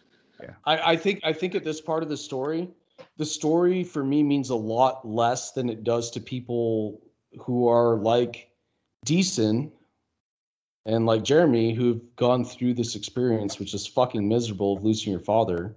I, 0.66 0.92
I 0.94 0.96
think 0.96 1.22
I 1.24 1.34
think 1.34 1.56
at 1.56 1.64
this 1.64 1.82
part 1.82 2.04
of 2.04 2.10
the 2.10 2.18
story, 2.18 2.70
the 3.18 3.26
story 3.26 3.84
for 3.84 4.04
me 4.04 4.24
means 4.24 4.50
a 4.50 4.56
lot 4.56 5.08
less 5.08 5.52
than 5.52 5.70
it 5.70 5.84
does 5.84 6.12
to 6.12 6.20
people 6.20 7.02
who 7.40 7.68
are 7.68 7.98
like 7.98 8.50
decent 9.04 9.72
and 10.86 11.06
like 11.06 11.24
Jeremy 11.24 11.74
who've 11.74 12.02
gone 12.16 12.46
through 12.46 12.74
this 12.76 12.96
experience, 12.96 13.60
which 13.60 13.74
is 13.74 13.88
fucking 13.88 14.28
miserable 14.28 14.78
of 14.78 14.84
losing 14.84 15.12
your 15.12 15.22
father. 15.22 15.76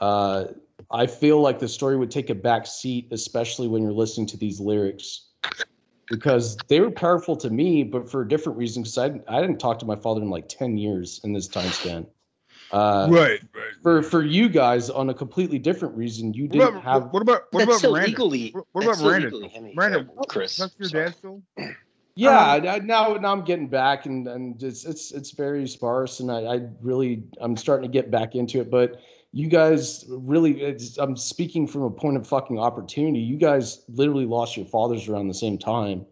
Uh, 0.00 0.46
I 0.90 1.06
feel 1.06 1.40
like 1.40 1.58
the 1.58 1.68
story 1.68 1.96
would 1.96 2.10
take 2.10 2.30
a 2.30 2.34
back 2.34 2.66
seat, 2.66 3.08
especially 3.12 3.68
when 3.68 3.82
you're 3.82 3.92
listening 3.92 4.26
to 4.28 4.36
these 4.36 4.58
lyrics, 4.58 5.28
because 6.08 6.56
they 6.68 6.80
were 6.80 6.90
powerful 6.90 7.36
to 7.36 7.48
me, 7.50 7.84
but 7.84 8.10
for 8.10 8.22
a 8.22 8.28
different 8.28 8.58
reason. 8.58 8.82
Because 8.82 8.98
I 8.98 9.20
I 9.28 9.40
didn't 9.40 9.58
talk 9.58 9.78
to 9.80 9.86
my 9.86 9.96
father 9.96 10.20
in 10.20 10.30
like 10.30 10.48
ten 10.48 10.76
years 10.76 11.20
in 11.24 11.32
this 11.32 11.46
time 11.46 11.70
span. 11.70 12.06
Uh, 12.74 13.06
right, 13.08 13.40
For 13.84 14.02
for 14.02 14.22
you 14.24 14.48
guys 14.48 14.90
on 14.90 15.08
a 15.10 15.14
completely 15.14 15.60
different 15.60 15.96
reason, 15.96 16.34
you 16.34 16.48
didn't 16.48 16.68
about, 16.68 16.82
have. 16.82 17.02
what 17.12 17.22
about 17.22 17.42
what 17.52 17.60
That's 17.60 17.64
about 17.70 17.80
so 17.80 17.92
Miranda? 17.92 18.08
legally- 18.10 18.50
What, 18.50 18.66
what 18.72 18.84
that's 18.84 18.98
about 18.98 19.04
so 19.04 19.04
Miranda? 19.10 19.26
legally 19.28 19.48
Henry- 19.48 19.72
Miranda, 19.76 20.08
Chris, 20.28 20.56
That's 20.56 20.74
your 20.78 20.88
sorry. 20.88 21.04
dad 21.04 21.14
still? 21.14 21.42
Yeah, 22.16 22.30
Um, 22.30 22.66
I, 22.66 22.68
I- 22.74 22.78
now 22.80 23.14
now 23.14 23.30
I'm 23.32 23.44
getting 23.44 23.68
back, 23.68 24.06
and 24.06 24.26
and 24.26 24.60
it's 24.60 24.84
it's 24.84 25.12
it's 25.12 25.30
very 25.30 25.68
sparse, 25.68 26.18
and 26.18 26.32
I, 26.32 26.38
I 26.54 26.60
really 26.82 27.22
I'm 27.40 27.56
starting 27.56 27.88
to 27.88 27.92
get 27.92 28.10
back 28.10 28.34
into 28.34 28.60
it. 28.60 28.70
But 28.72 29.00
you 29.30 29.46
guys 29.48 30.04
really, 30.08 30.60
it's, 30.62 30.96
I'm 30.98 31.16
speaking 31.16 31.68
from 31.68 31.82
a 31.82 31.90
point 31.90 32.16
of 32.16 32.26
fucking 32.26 32.58
opportunity. 32.58 33.20
You 33.20 33.36
guys 33.36 33.84
literally 33.88 34.26
lost 34.26 34.56
your 34.56 34.66
fathers 34.66 35.08
around 35.08 35.28
the 35.28 35.34
same 35.34 35.58
time, 35.58 36.04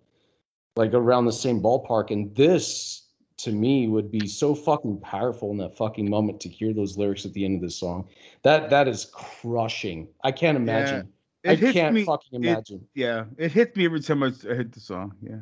like 0.76 0.94
around 0.94 1.24
the 1.24 1.32
same 1.32 1.60
ballpark, 1.60 2.12
and 2.12 2.32
this 2.36 3.01
to 3.42 3.52
me 3.52 3.88
would 3.88 4.10
be 4.10 4.26
so 4.26 4.54
fucking 4.54 5.00
powerful 5.00 5.50
in 5.50 5.56
that 5.58 5.76
fucking 5.76 6.08
moment 6.08 6.40
to 6.40 6.48
hear 6.48 6.72
those 6.72 6.96
lyrics 6.96 7.24
at 7.26 7.32
the 7.32 7.44
end 7.44 7.56
of 7.56 7.62
this 7.62 7.76
song. 7.76 8.08
That 8.42 8.70
that 8.70 8.88
is 8.88 9.06
crushing. 9.12 10.08
I 10.22 10.32
can't 10.32 10.56
imagine. 10.56 11.08
It 11.44 11.50
I 11.50 11.54
hits 11.56 11.74
can't 11.74 11.94
me- 11.94 12.04
fucking 12.04 12.28
it- 12.32 12.46
imagine. 12.46 12.86
Yeah, 12.94 13.24
it 13.36 13.52
hits 13.52 13.76
me 13.76 13.84
every 13.86 14.00
time 14.00 14.22
I, 14.22 14.32
I 14.48 14.54
hit 14.54 14.72
the 14.72 14.80
song. 14.80 15.14
Yeah, 15.20 15.40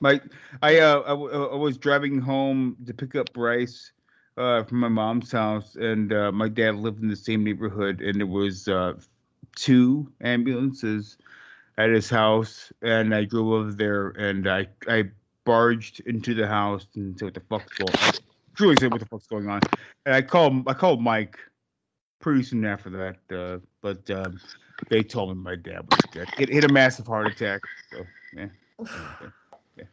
my 0.00 0.20
I 0.62 0.78
uh 0.78 1.00
I 1.00 1.56
was 1.56 1.76
driving 1.76 2.20
home 2.20 2.76
to 2.86 2.94
pick 2.94 3.16
up 3.16 3.32
Bryce 3.32 3.92
uh 4.36 4.62
from 4.64 4.78
my 4.78 4.88
mom's 4.88 5.32
house, 5.32 5.74
and 5.74 6.12
uh, 6.12 6.30
my 6.30 6.48
dad 6.48 6.76
lived 6.76 7.02
in 7.02 7.08
the 7.08 7.16
same 7.16 7.42
neighborhood, 7.42 8.00
and 8.00 8.20
there 8.20 8.26
was 8.28 8.68
uh 8.68 8.94
two 9.56 10.12
ambulances 10.20 11.18
at 11.78 11.90
his 11.90 12.08
house, 12.08 12.72
and 12.82 13.12
I 13.12 13.24
drove 13.24 13.48
over 13.48 13.72
there, 13.72 14.10
and 14.10 14.48
I 14.48 14.68
I 14.86 15.10
barged 15.44 16.00
into 16.06 16.34
the 16.34 16.46
house 16.46 16.86
and 16.94 17.18
said 17.18 17.26
what 17.26 17.34
the 17.34 17.40
fuck's 17.40 17.76
going 17.78 17.94
on. 18.02 18.12
Truly 18.54 18.76
said 18.76 18.90
what 18.90 19.00
the 19.00 19.06
fuck's 19.06 19.26
going 19.26 19.48
on, 19.48 19.60
and 20.06 20.14
I 20.14 20.22
called 20.22 20.68
I 20.68 20.74
called 20.74 21.02
Mike 21.02 21.38
pretty 22.20 22.42
soon 22.42 22.64
after 22.64 22.88
that, 22.90 23.36
uh, 23.36 23.58
but 23.82 24.08
um, 24.10 24.40
they 24.88 25.02
told 25.02 25.30
me 25.30 25.34
my 25.34 25.56
dad 25.56 25.80
was 25.90 25.98
dead. 26.12 26.28
It 26.38 26.48
hit 26.48 26.64
a 26.64 26.72
massive 26.72 27.06
heart 27.06 27.26
attack. 27.26 27.60
So 27.92 28.06
yeah. 28.34 28.46
yeah. 28.80 29.84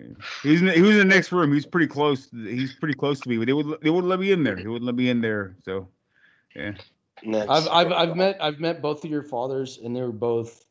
yeah. 0.00 0.06
He 0.42 0.50
was 0.50 0.60
in 0.60 0.66
the, 0.66 0.72
he 0.72 0.82
was 0.82 0.92
in 0.92 0.98
the 1.08 1.14
next 1.14 1.32
room. 1.32 1.52
He's 1.52 1.66
pretty 1.66 1.86
close. 1.86 2.28
He's 2.32 2.74
pretty 2.74 2.94
close 2.94 3.20
to 3.20 3.28
me, 3.28 3.36
but 3.36 3.46
they 3.46 3.52
would 3.52 3.80
they 3.82 3.90
wouldn't 3.90 4.08
let 4.08 4.20
me 4.20 4.32
in 4.32 4.42
there. 4.42 4.56
He 4.56 4.66
wouldn't 4.66 4.86
let 4.86 4.96
me 4.96 5.10
in 5.10 5.20
there. 5.20 5.56
So 5.64 5.88
yeah. 6.54 6.72
I've 7.48 7.68
I've 7.68 7.92
I've 7.92 8.16
met 8.16 8.36
I've 8.40 8.60
met 8.60 8.82
both 8.82 9.04
of 9.04 9.10
your 9.10 9.22
fathers, 9.22 9.78
and 9.82 9.94
they 9.94 10.00
were 10.00 10.12
both 10.12 10.64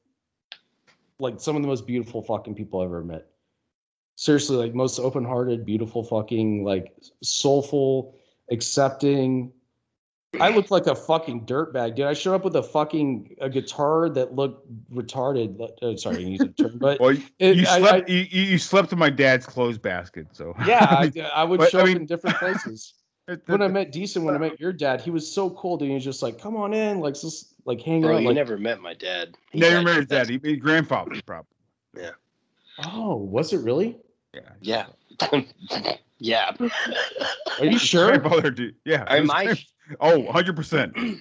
like 1.20 1.40
some 1.40 1.56
of 1.56 1.62
the 1.62 1.68
most 1.68 1.88
beautiful 1.88 2.22
fucking 2.22 2.56
people 2.56 2.82
I've 2.82 2.88
ever 2.88 3.04
met. 3.04 3.28
Seriously, 4.16 4.56
like 4.56 4.74
most 4.74 4.98
open-hearted, 5.00 5.66
beautiful, 5.66 6.04
fucking 6.04 6.64
like 6.64 6.94
soulful, 7.22 8.16
accepting. 8.50 9.52
I 10.40 10.50
looked 10.50 10.70
like 10.72 10.88
a 10.88 10.96
fucking 10.96 11.46
dirtbag, 11.46 11.96
dude. 11.96 12.06
I 12.08 12.14
showed 12.14 12.36
up 12.36 12.44
with 12.44 12.56
a 12.58 12.64
fucking 12.64 13.38
a 13.40 13.50
guitar 13.50 14.10
that 14.10 14.34
looked 14.34 14.68
retarded. 14.94 15.62
Uh, 15.82 15.96
sorry, 15.98 16.18
I 16.18 16.28
use 16.28 16.42
a 16.42 16.48
term, 16.50 16.78
but 16.78 17.00
Well, 17.00 17.14
you, 17.14 17.24
it- 17.40 17.56
you 17.58 17.66
I- 17.68 17.80
slept 17.80 18.10
you, 18.10 18.18
you 18.30 18.42
you 18.44 18.58
slept 18.58 18.92
in 18.94 19.00
my 19.00 19.10
dad's 19.10 19.46
clothes 19.46 19.78
basket. 19.78 20.28
So 20.34 20.54
yeah, 20.66 20.86
I, 20.90 21.12
I 21.34 21.44
would 21.44 21.60
But, 21.60 21.70
show 21.72 21.80
I 21.80 21.82
up 21.84 21.88
mean- 21.88 21.98
in 21.98 22.06
different 22.06 22.38
places. 22.38 22.94
when 23.48 23.62
I 23.62 23.68
met 23.68 23.92
Decent, 23.92 24.24
when 24.24 24.36
I 24.36 24.38
met 24.38 24.60
your 24.60 24.72
dad, 24.72 25.02
he 25.02 25.10
was 25.10 25.30
so 25.30 25.50
cool, 25.52 25.78
dude. 25.78 25.88
He 25.90 25.96
was 25.96 26.04
just 26.04 26.22
like, 26.22 26.40
"Come 26.40 26.56
on 26.56 26.74
in, 26.74 27.00
like 27.00 27.16
just 27.16 27.56
like 27.66 27.82
hang 27.82 28.02
Bro, 28.02 28.16
out." 28.18 28.22
you 28.22 28.28
like, 28.28 28.36
never 28.36 28.58
met 28.58 28.80
my 28.82 28.94
dad. 28.94 29.36
He 29.52 29.60
never 29.60 29.82
met 29.82 29.96
his 29.98 30.06
dad. 30.06 30.30
He, 30.30 30.40
his 30.44 30.58
grandfather, 30.58 31.12
probably. 31.26 31.50
Yeah. 31.98 32.12
Oh, 32.86 33.16
was 33.16 33.52
it 33.54 33.62
really? 33.62 33.98
Yeah. 34.62 34.86
yeah. 36.20 36.52
Are 37.60 37.66
you 37.66 37.78
sure? 37.92 38.18
Grandfather, 38.18 38.52
dude. 38.52 38.76
Yeah. 38.86 39.06
Am 39.08 39.30
I 39.32 39.44
it 39.44 39.48
might- 39.48 39.66
Oh, 40.00 40.20
100 40.20 40.56
percent. 40.56 40.96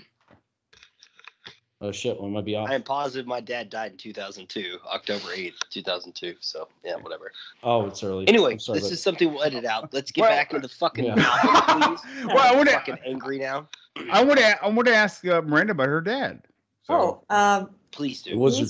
Oh 1.80 1.92
shit, 1.92 2.18
one 2.18 2.32
might 2.32 2.46
be 2.46 2.56
off. 2.56 2.70
I 2.70 2.74
am 2.76 2.82
positive 2.82 3.26
my 3.26 3.40
dad 3.42 3.68
died 3.68 3.92
in 3.92 3.98
2002, 3.98 4.78
October 4.90 5.26
8th, 5.36 5.52
2002. 5.68 6.36
So, 6.40 6.66
yeah, 6.82 6.94
whatever. 6.94 7.30
Oh, 7.62 7.84
it's 7.84 8.02
early. 8.02 8.26
Anyway, 8.26 8.56
sorry, 8.56 8.78
this 8.78 8.88
but- 8.88 8.92
is 8.94 9.02
something 9.02 9.30
we'll 9.34 9.42
edit 9.42 9.66
out. 9.66 9.92
Let's 9.92 10.10
get 10.10 10.22
Well- 10.22 10.30
back 10.30 10.54
into 10.54 10.66
the 10.66 10.72
fucking 10.74 11.04
Yeah. 11.04 11.16
album, 11.42 11.96
please. 11.98 12.24
Well, 12.26 12.38
I 12.38 12.48
I'm 12.50 12.56
wanna- 12.56 12.70
fucking 12.70 12.98
angry 13.04 13.38
now. 13.38 13.68
I 14.10 14.24
want 14.24 14.38
to 14.38 14.64
I 14.64 14.68
want 14.68 14.88
to 14.88 14.94
ask 14.94 15.26
uh, 15.26 15.42
Miranda 15.42 15.72
about 15.72 15.88
her 15.88 16.00
dad. 16.00 16.40
Oh, 16.88 17.20
um, 17.28 17.70
Please 17.90 18.22
do. 18.22 18.30
It 18.30 18.38
was 18.38 18.58
your 18.58 18.66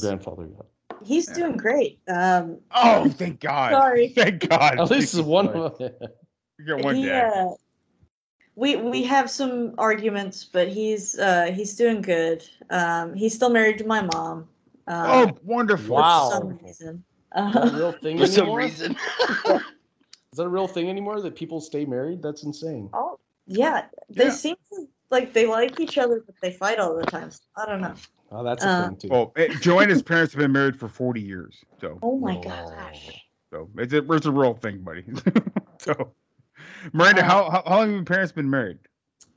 He's- 1.05 1.29
yeah. 1.29 1.35
doing 1.35 1.57
great. 1.57 2.01
Um, 2.09 2.59
Oh, 2.75 3.09
thank 3.11 3.41
God. 3.41 3.73
Sorry. 3.73 4.09
Thank 4.15 4.49
God. 4.49 4.79
At 4.81 4.91
least 4.91 5.15
it's 5.15 5.23
one. 5.27 5.47
You 6.59 6.67
got 6.67 6.83
one 6.83 6.95
he, 6.97 7.07
dad. 7.07 7.29
uh, 7.47 7.51
we 8.57 8.77
we 8.77 9.03
have 9.03 9.29
some 9.31 9.75
arguments, 9.79 10.45
but 10.45 10.69
he's 10.69 11.19
uh, 11.19 11.51
he's 11.53 11.75
doing 11.77 12.01
good. 12.01 12.45
Um, 12.71 13.15
he's 13.15 13.35
still 13.35 13.51
married 13.51 13.79
to 13.79 13.87
my 13.87 14.03
mom. 14.03 14.49
Um, 14.87 15.07
oh, 15.07 15.39
wonderful. 15.43 15.97
Wow. 15.97 16.29
For 16.31 16.37
some 16.37 16.59
reason. 16.65 17.05
A 17.33 17.41
Uh, 17.41 17.71
real 17.75 17.93
thing 17.93 18.19
For 18.21 18.27
some 18.27 18.53
reason. 18.55 18.97
Is 19.49 20.39
that 20.39 20.45
a 20.45 20.49
real 20.49 20.67
thing 20.69 20.89
anymore 20.89 21.21
that 21.21 21.35
people 21.37 21.61
stay 21.61 21.85
married? 21.85 22.21
That's 22.23 22.43
insane. 22.45 22.91
Oh, 22.93 23.19
yeah. 23.47 23.87
They 24.09 24.25
Yeah. 24.27 24.31
seem 24.31 24.57
to 24.73 24.89
like 25.11 25.33
they 25.33 25.47
like 25.47 25.79
each 25.81 25.97
other, 25.99 26.23
but 26.27 26.35
they 26.41 26.53
fight 26.53 26.79
all 26.79 26.97
the 26.97 27.05
time. 27.07 27.31
I 27.57 27.67
don't 27.67 27.81
know. 27.81 27.95
Oh, 28.31 28.43
that's 28.43 28.65
a 28.65 28.69
Uh, 28.69 28.89
thing 28.89 28.97
too. 28.97 29.09
Well, 29.09 29.33
eh, 29.37 29.49
Joanna's 29.61 30.03
parents 30.13 30.33
have 30.35 30.41
been 30.41 30.53
married 30.53 30.79
for 30.79 30.89
40 30.89 31.21
years. 31.21 31.63
So, 31.81 31.99
Oh 32.03 32.19
my 32.19 32.37
gosh. 32.41 33.25
so 33.51 33.69
it's 33.79 33.93
a, 33.93 34.13
it's 34.13 34.27
a 34.27 34.33
real 34.33 34.55
thing, 34.55 34.79
buddy. 34.83 35.05
so, 35.79 36.13
Miranda, 36.93 37.23
Uh, 37.23 37.25
how, 37.25 37.51
how, 37.51 37.63
how 37.67 37.77
long 37.79 37.87
have 37.89 37.95
your 37.97 38.05
parents 38.05 38.33
been 38.33 38.49
married? 38.51 38.79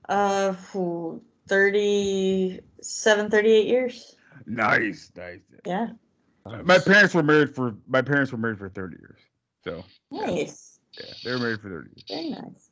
Uh, 0.10 0.54
ooh, 0.76 1.22
37, 1.48 3.30
38 3.30 3.66
years. 3.68 4.16
Nice, 4.46 5.12
nice. 5.16 5.40
Yeah. 5.66 5.90
My 6.64 6.80
parents 6.80 7.14
were 7.14 7.24
married 7.24 7.54
for 7.54 7.76
my 7.90 8.02
parents 8.02 8.32
were 8.32 8.38
married 8.38 8.58
for 8.58 8.70
30 8.70 8.98
years. 9.00 9.20
So, 9.66 9.84
Nice. 10.12 10.80
yeah, 10.98 11.06
they 11.26 11.32
were 11.32 11.40
married 11.40 11.60
for 11.62 11.70
30 11.70 11.90
years. 11.90 12.04
Very 12.08 12.30
nice. 12.30 12.70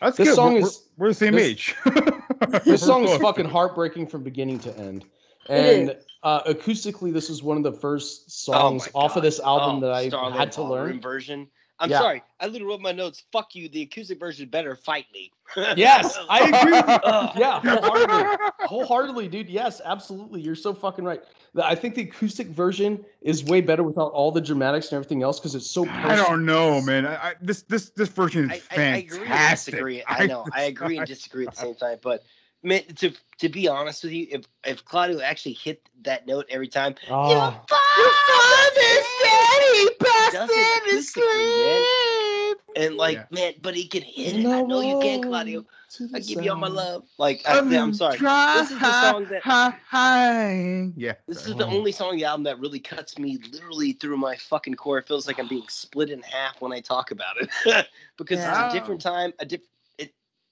That's 0.00 0.16
This 0.16 0.28
good. 0.28 0.34
song 0.34 0.54
we're, 0.54 0.60
is- 0.60 0.82
we're, 0.96 1.04
we're 1.06 1.10
the 1.10 1.14
same 1.14 1.34
this- 1.34 1.44
age. 1.46 1.76
this 2.64 2.82
song 2.82 3.04
is 3.04 3.16
fucking 3.18 3.46
heartbreaking 3.46 4.08
from 4.08 4.24
beginning 4.24 4.58
to 4.60 4.76
end. 4.76 5.04
It 5.48 5.88
And 5.90 5.96
uh, 6.22 6.42
acoustically, 6.44 7.12
this 7.12 7.30
is 7.30 7.42
one 7.42 7.56
of 7.56 7.62
the 7.62 7.72
first 7.72 8.24
Oh 8.26 8.30
songs 8.52 8.86
my 8.94 9.00
off 9.00 9.16
of 9.16 9.22
this 9.22 9.40
album 9.40 9.76
Oh, 9.76 9.80
that 9.80 9.92
I 9.92 10.08
Starlight 10.08 10.38
had 10.38 10.52
to 10.52 10.62
learn. 10.62 11.00
version. 11.00 11.48
I'm 11.78 11.90
Yeah. 11.90 11.98
sorry. 11.98 12.22
I 12.40 12.46
literally 12.46 12.72
wrote 12.72 12.80
my 12.80 12.92
notes. 12.92 13.22
Fuck 13.32 13.54
you. 13.54 13.68
The 13.68 13.82
acoustic 13.82 14.18
version 14.18 14.48
better. 14.48 14.74
Fight 14.76 15.06
me. 15.12 15.30
Yes, 15.76 16.18
I 16.28 16.48
agree 16.48 16.72
with 16.72 16.88
you. 16.88 16.94
Ugh. 17.04 17.32
Yeah, 17.36 17.60
wholeheartedly. 17.60 18.48
wholeheartedly, 18.66 19.28
dude. 19.28 19.48
Yes, 19.48 19.80
absolutely. 19.84 20.40
You're 20.40 20.54
so 20.54 20.72
fucking 20.74 21.04
right. 21.04 21.22
I 21.62 21.74
think 21.74 21.94
the 21.94 22.02
acoustic 22.02 22.48
version 22.48 23.04
is 23.22 23.44
way 23.44 23.60
better 23.60 23.82
without 23.82 24.10
all 24.12 24.32
the 24.32 24.40
dramatics 24.40 24.90
and 24.90 24.96
everything 24.96 25.22
else 25.22 25.38
because 25.38 25.54
it's 25.54 25.70
so. 25.70 25.86
I 25.88 26.16
don't 26.16 26.44
know, 26.44 26.80
man. 26.80 27.06
I, 27.06 27.14
I, 27.14 27.34
this 27.40 27.62
this 27.62 27.90
this 27.90 28.08
version 28.08 28.50
is 28.50 28.50
I, 28.50 28.54
I, 28.54 28.58
I 28.58 29.02
fantastic. 29.02 29.12
agree 29.14 29.28
and 29.28 29.50
disagree. 29.50 30.02
I 30.06 30.26
know. 30.26 30.46
I 30.52 30.62
agree 30.62 30.96
and 30.98 31.06
disagree 31.06 31.46
at 31.46 31.52
the 31.52 31.56
same 31.56 31.74
time. 31.74 31.98
But 32.02 32.24
man, 32.62 32.82
to 32.96 33.12
to 33.38 33.48
be 33.48 33.68
honest 33.68 34.02
with 34.04 34.12
you, 34.12 34.26
if 34.30 34.44
if 34.64 34.84
Claudio 34.84 35.20
actually 35.20 35.52
hit 35.54 35.88
that 36.02 36.26
note 36.26 36.46
every 36.48 36.68
time, 36.68 36.94
Oh. 37.10 37.30
your 37.30 37.52
father's 37.68 39.06
daddy 39.22 39.94
passed 40.00 40.92
in 40.92 41.02
sleep. 41.02 42.58
And 42.76 42.96
like, 42.96 43.16
Yeah. 43.16 43.24
man, 43.30 43.52
but 43.62 43.74
he 43.74 43.86
can 43.88 44.02
hit 44.02 44.36
it. 44.36 44.46
I 44.46 44.60
know 44.62 44.80
you 44.82 45.00
can, 45.00 45.22
Claudio. 45.22 45.64
I 46.12 46.18
give 46.18 46.42
you 46.44 46.50
all 46.50 46.58
my 46.58 46.68
love. 46.68 47.04
Like, 47.16 47.40
I, 47.48 47.56
I'm 47.58 47.72
I'm 47.72 47.94
sorry. 47.94 48.18
This 48.18 48.70
is 48.70 48.78
the 48.78 49.10
song 49.10 49.24
that 49.30 49.40
Hi, 49.44 49.74
hi. 49.88 50.90
Yeah. 50.94 51.14
This 51.26 51.40
sorry. 51.40 51.52
is 51.52 51.56
the 51.56 51.66
only 51.66 51.90
song 51.92 52.10
on 52.10 52.16
the 52.16 52.24
album 52.24 52.44
that 52.44 52.58
really 52.60 52.80
cuts 52.80 53.18
me 53.18 53.38
literally 53.50 53.92
through 53.92 54.18
my 54.18 54.36
fucking 54.36 54.74
core. 54.74 54.98
It 54.98 55.08
feels 55.08 55.26
like 55.26 55.38
I'm 55.38 55.48
being 55.48 55.64
split 55.68 56.10
in 56.10 56.20
half 56.20 56.60
when 56.60 56.70
I 56.72 56.80
talk 56.80 57.12
about 57.12 57.36
it 57.40 57.48
because 58.18 58.40
Yeah. 58.40 58.66
it's 58.66 58.74
a 58.74 58.78
different 58.78 59.00
time. 59.00 59.32
A 59.38 59.46
diff- 59.46 59.60
it. 59.62 59.68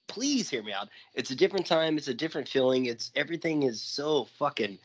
Please 0.07 0.49
hear 0.49 0.63
me 0.63 0.73
out. 0.73 0.89
It's 1.13 1.31
a 1.31 1.35
different 1.35 1.65
time. 1.65 1.97
It's 1.97 2.07
a 2.07 2.13
different 2.13 2.47
feeling. 2.47 2.85
It's 2.85 3.11
everything 3.15 3.63
is 3.63 3.81
so 3.81 4.25
fucking 4.37 4.77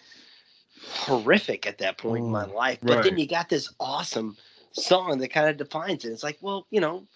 horrific 0.82 1.66
at 1.66 1.78
that 1.78 1.98
point 1.98 2.24
in 2.24 2.30
my 2.30 2.44
mm, 2.44 2.54
life. 2.54 2.78
But 2.82 3.02
then 3.02 3.18
you 3.18 3.26
got 3.26 3.48
this 3.48 3.72
awesome 3.78 4.36
song 4.72 5.18
that 5.18 5.28
kind 5.28 5.48
of 5.48 5.56
defines 5.56 6.04
it. 6.04 6.12
It's 6.12 6.22
like, 6.22 6.38
well, 6.40 6.66
you 6.70 6.80
know, 6.80 7.06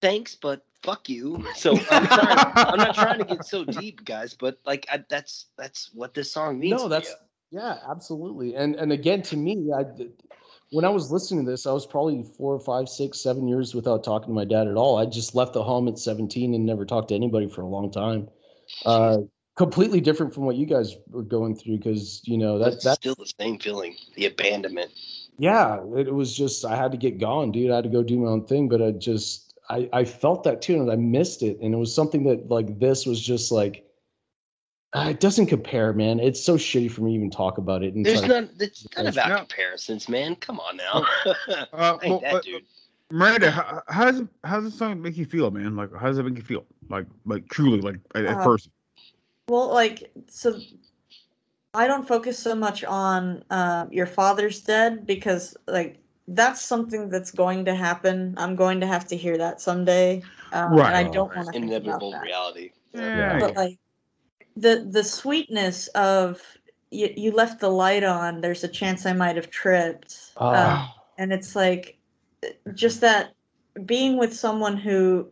thanks, 0.00 0.34
but 0.34 0.64
fuck 0.82 1.08
you. 1.08 1.44
So 1.54 1.72
I'm 1.90 2.06
sorry. 2.06 2.34
I'm 2.56 2.78
not 2.78 2.94
trying 2.94 3.18
to 3.18 3.24
get 3.24 3.44
so 3.44 3.64
deep, 3.64 4.04
guys, 4.04 4.34
but 4.34 4.58
like 4.64 4.86
I, 4.92 5.02
that's 5.08 5.46
that's 5.56 5.90
what 5.94 6.14
this 6.14 6.32
song 6.32 6.58
means. 6.58 6.80
No, 6.80 6.88
that's 6.88 7.14
yeah, 7.50 7.78
absolutely. 7.88 8.54
And 8.54 8.76
and 8.76 8.92
again, 8.92 9.22
to 9.22 9.36
me, 9.36 9.70
I 9.76 9.84
when 10.70 10.84
I 10.84 10.90
was 10.90 11.10
listening 11.10 11.44
to 11.44 11.50
this, 11.50 11.66
I 11.66 11.72
was 11.72 11.86
probably 11.86 12.22
four, 12.36 12.58
five, 12.60 12.88
six, 12.88 13.20
seven 13.20 13.48
years 13.48 13.74
without 13.74 14.04
talking 14.04 14.28
to 14.28 14.34
my 14.34 14.44
dad 14.44 14.68
at 14.68 14.76
all. 14.76 14.98
I 14.98 15.06
just 15.06 15.34
left 15.34 15.54
the 15.54 15.62
home 15.62 15.88
at 15.88 15.98
17 15.98 16.54
and 16.54 16.66
never 16.66 16.84
talked 16.84 17.08
to 17.08 17.14
anybody 17.14 17.48
for 17.48 17.62
a 17.62 17.66
long 17.66 17.90
time. 17.90 18.28
Uh, 18.84 19.18
completely 19.56 20.00
different 20.00 20.32
from 20.34 20.44
what 20.44 20.56
you 20.56 20.66
guys 20.66 20.94
were 21.08 21.22
going 21.22 21.56
through 21.56 21.78
because 21.78 22.20
you 22.24 22.38
know 22.38 22.58
that 22.58 22.82
That's 22.82 22.96
still 22.96 23.14
the 23.14 23.32
same 23.40 23.58
feeling. 23.58 23.96
The 24.14 24.26
abandonment. 24.26 24.90
yeah, 25.38 25.78
it 25.96 26.12
was 26.14 26.36
just 26.36 26.64
I 26.64 26.76
had 26.76 26.92
to 26.92 26.98
get 26.98 27.18
gone, 27.18 27.50
dude. 27.50 27.70
I 27.70 27.76
had 27.76 27.84
to 27.84 27.90
go 27.90 28.02
do 28.02 28.18
my 28.18 28.28
own 28.28 28.46
thing, 28.46 28.68
but 28.68 28.82
I 28.82 28.92
just 28.92 29.54
I 29.70 29.88
I 29.92 30.04
felt 30.04 30.44
that 30.44 30.62
too, 30.62 30.74
and 30.74 30.90
I 30.90 30.96
missed 30.96 31.42
it, 31.42 31.58
and 31.60 31.74
it 31.74 31.78
was 31.78 31.94
something 31.94 32.24
that 32.24 32.48
like 32.48 32.78
this 32.78 33.06
was 33.06 33.20
just 33.20 33.50
like. 33.52 33.84
Uh, 34.94 35.08
it 35.10 35.20
doesn't 35.20 35.46
compare, 35.46 35.92
man. 35.92 36.18
It's 36.18 36.42
so 36.42 36.56
shitty 36.56 36.90
for 36.90 37.02
me 37.02 37.10
to 37.12 37.16
even 37.16 37.30
talk 37.30 37.58
about 37.58 37.82
it. 37.82 37.94
And 37.94 38.04
There's 38.06 38.20
try 38.20 38.28
to- 38.28 38.48
It's 38.58 38.84
not 38.96 39.02
There's 39.02 39.16
about 39.16 39.28
no- 39.28 39.36
comparisons, 39.40 40.08
man. 40.08 40.34
Come 40.36 40.60
on 40.60 40.76
now. 40.78 41.04
Uh, 41.72 41.98
Ain't 42.02 42.10
well, 42.10 42.20
that 42.20 42.34
uh, 42.34 42.40
dude. 42.40 42.62
Miranda, 43.10 43.50
how, 43.50 43.82
how 43.88 44.04
does 44.06 44.20
it, 44.20 44.28
how 44.44 44.60
does 44.60 44.70
the 44.72 44.76
song 44.78 45.00
make 45.00 45.16
you 45.16 45.24
feel, 45.26 45.50
man? 45.50 45.76
Like, 45.76 45.94
how 45.94 46.06
does 46.06 46.18
it 46.18 46.22
make 46.24 46.36
you 46.36 46.42
feel? 46.42 46.64
Like, 46.88 47.06
like 47.26 47.48
truly, 47.48 47.80
like 47.80 47.96
at, 48.14 48.24
at 48.24 48.36
Uh, 48.38 48.44
first. 48.44 48.70
Well, 49.48 49.72
like 49.72 50.10
so, 50.28 50.58
I 51.74 51.86
don't 51.86 52.06
focus 52.06 52.38
so 52.38 52.54
much 52.54 52.84
on 52.84 53.44
uh, 53.50 53.86
your 53.90 54.06
father's 54.06 54.60
dead 54.60 55.06
because 55.06 55.56
like 55.66 55.98
that's 56.28 56.60
something 56.60 57.08
that's 57.08 57.30
going 57.30 57.64
to 57.66 57.74
happen. 57.74 58.34
I'm 58.36 58.56
going 58.56 58.80
to 58.80 58.86
have 58.86 59.06
to 59.08 59.16
hear 59.16 59.38
that 59.38 59.60
someday, 59.62 60.22
um, 60.52 60.72
and 60.72 60.82
I 60.82 61.04
don't 61.04 61.34
want 61.34 61.46
to 61.46 61.52
think 61.52 61.64
about 61.66 61.82
Inevitable 61.82 62.10
that. 62.12 62.22
reality. 62.22 62.70
Yeah. 62.92 63.38
But 63.38 63.54
like 63.56 63.78
the 64.60 64.86
the 64.90 65.04
sweetness 65.04 65.88
of 65.88 66.42
you, 66.90 67.12
you 67.16 67.32
left 67.32 67.60
the 67.60 67.68
light 67.68 68.04
on. 68.04 68.40
There's 68.40 68.64
a 68.64 68.68
chance 68.68 69.06
I 69.06 69.12
might 69.12 69.36
have 69.36 69.50
tripped, 69.50 70.32
um, 70.36 70.54
Ah. 70.54 70.94
and 71.18 71.32
it's 71.32 71.54
like 71.54 71.98
just 72.74 73.00
that 73.02 73.32
being 73.84 74.16
with 74.18 74.34
someone 74.34 74.76
who 74.76 75.28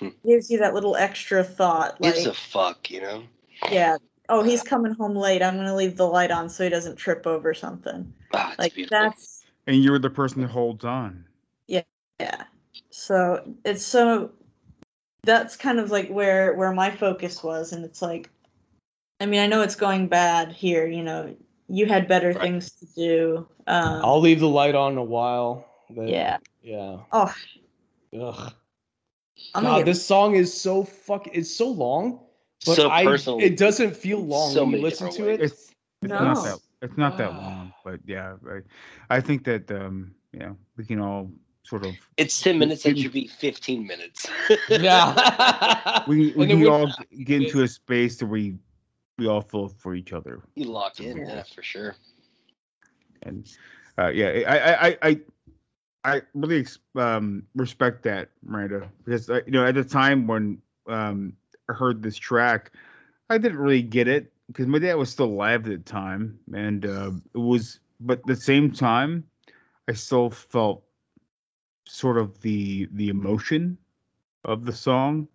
gives 0.26 0.50
you 0.50 0.58
that 0.58 0.74
little 0.74 0.96
extra 0.96 1.44
thought, 1.44 2.00
like 2.00 2.14
Gives 2.14 2.26
a 2.26 2.34
fuck, 2.34 2.90
you 2.90 3.00
know. 3.00 3.22
yeah. 3.70 3.96
Oh, 4.30 4.42
he's 4.42 4.62
coming 4.62 4.92
home 4.94 5.16
late. 5.16 5.42
I'm 5.42 5.56
gonna 5.56 5.74
leave 5.74 5.96
the 5.96 6.06
light 6.06 6.30
on 6.30 6.48
so 6.48 6.64
he 6.64 6.70
doesn't 6.70 6.96
trip 6.96 7.26
over 7.26 7.54
something. 7.54 8.12
Ah, 8.34 8.50
it's 8.50 8.58
Like 8.58 8.74
beautiful. 8.74 8.98
that's 8.98 9.44
And 9.66 9.82
you're 9.82 9.98
the 9.98 10.10
person 10.10 10.42
that 10.42 10.48
holds 10.48 10.84
on. 10.84 11.24
yeah 11.66 11.82
yeah. 12.20 12.44
So 12.90 13.54
it's 13.64 13.84
so 13.84 14.32
that's 15.24 15.56
kind 15.56 15.78
of 15.78 15.90
like 15.90 16.08
where 16.08 16.54
where 16.54 16.72
my 16.72 16.90
focus 16.90 17.42
was, 17.42 17.72
and 17.72 17.84
it's 17.84 18.00
like, 18.02 18.30
I 19.20 19.26
mean, 19.26 19.40
I 19.40 19.46
know 19.46 19.62
it's 19.62 19.74
going 19.74 20.08
bad 20.08 20.52
here. 20.52 20.86
You 20.86 21.02
know, 21.02 21.34
you 21.68 21.86
had 21.86 22.06
better 22.08 22.28
Right. 22.28 22.40
things 22.40 22.70
to 22.72 22.86
do. 22.94 23.48
Um, 23.66 24.00
I'll 24.04 24.20
leave 24.20 24.40
the 24.40 24.48
light 24.48 24.74
on 24.74 24.96
a 24.96 25.04
while. 25.04 25.64
but- 25.90 26.08
yeah. 26.08 26.36
Yeah. 26.62 26.98
Oh, 27.12 27.32
Ugh. 28.20 28.52
I'm 29.54 29.62
God, 29.62 29.78
get, 29.78 29.86
this 29.86 30.04
song 30.06 30.34
is 30.34 30.52
so 30.52 30.84
fuck. 30.84 31.26
It's 31.32 31.54
so 31.54 31.68
long, 31.70 32.20
but 32.66 32.74
So 32.76 32.90
I, 32.90 33.04
personal. 33.04 33.40
it 33.40 33.56
doesn't 33.56 33.96
feel 33.96 34.18
long 34.20 34.52
So 34.52 34.64
when 34.64 34.74
you 34.74 34.82
listen 34.82 35.06
different 35.08 35.28
to 35.28 35.32
it. 35.34 35.40
It's 35.46 35.72
it's 36.02 36.10
not 36.10 36.34
No. 36.34 36.42
that 36.42 36.58
it's 36.82 36.96
not 36.98 37.16
that 37.18 37.32
long, 37.34 37.72
but 37.84 38.00
yeah, 38.06 38.34
I, 39.10 39.16
I 39.16 39.20
think 39.20 39.44
that 39.44 39.70
um, 39.70 40.14
you 40.32 40.40
know, 40.40 40.56
we 40.76 40.84
can 40.84 41.00
all 41.00 41.30
sort 41.62 41.86
of 41.86 41.94
It's 42.18 42.40
ten 42.40 42.58
minutes. 42.58 42.82
That 42.82 42.98
should 42.98 43.12
be 43.12 43.26
fifteen 43.28 43.86
minutes. 43.86 44.26
yeah. 44.68 46.04
we 46.08 46.32
we 46.36 46.42
And 46.42 46.50
can 46.50 46.60
we- 46.60 46.68
all 46.68 46.92
get 47.24 47.42
into 47.42 47.62
a 47.62 47.68
space 47.68 48.20
where 48.20 48.28
we 48.30 48.56
we 49.18 49.26
all 49.26 49.42
feel 49.42 49.68
for 49.68 49.94
each 49.94 50.12
other. 50.12 50.42
you 50.56 50.64
locked 50.66 51.00
in, 51.00 51.18
Yeah. 51.18 51.42
for 51.54 51.62
sure. 51.62 51.96
and 53.22 53.46
uh, 53.98 54.08
yeah, 54.08 54.42
I, 54.46 54.58
I, 54.58 54.88
I, 54.88 54.98
I, 55.02 55.20
I 56.04 56.22
really 56.34 56.66
um, 56.96 57.44
respect 57.54 58.02
that, 58.04 58.30
Miranda, 58.42 58.90
because 59.04 59.28
uh, 59.30 59.40
you 59.46 59.52
know 59.52 59.64
at 59.66 59.74
the 59.74 59.84
time 59.84 60.26
when 60.26 60.60
um, 60.88 61.34
I 61.68 61.72
heard 61.74 62.02
this 62.02 62.16
track, 62.16 62.72
I 63.30 63.38
didn't 63.38 63.58
really 63.58 63.82
get 63.82 64.08
it 64.08 64.32
because 64.48 64.66
my 64.66 64.78
dad 64.78 64.94
was 64.94 65.10
still 65.10 65.26
alive 65.26 65.66
at 65.66 65.70
the 65.70 65.78
time, 65.78 66.38
and 66.54 66.84
uh, 66.86 67.10
it 67.34 67.38
was, 67.38 67.80
but 68.00 68.20
at 68.20 68.26
the 68.26 68.36
same 68.36 68.70
time, 68.70 69.24
I 69.88 69.92
still 69.92 70.30
felt 70.30 70.84
sort 71.86 72.18
of 72.18 72.40
the 72.40 72.88
the 72.92 73.08
emotion 73.08 73.78
of 74.44 74.64
the 74.64 74.72
song, 74.72 75.28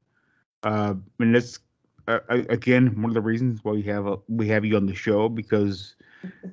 uh, 0.64 0.94
and 1.20 1.36
that's 1.36 1.60
uh, 2.08 2.20
again 2.50 2.88
one 3.02 3.10
of 3.10 3.14
the 3.14 3.22
reasons 3.22 3.60
why 3.64 3.72
we 3.72 3.84
have 3.84 4.06
a, 4.08 4.18
we 4.28 4.48
have 4.48 4.66
you 4.66 4.76
on 4.76 4.86
the 4.86 4.96
show 4.96 5.30
because 5.30 5.96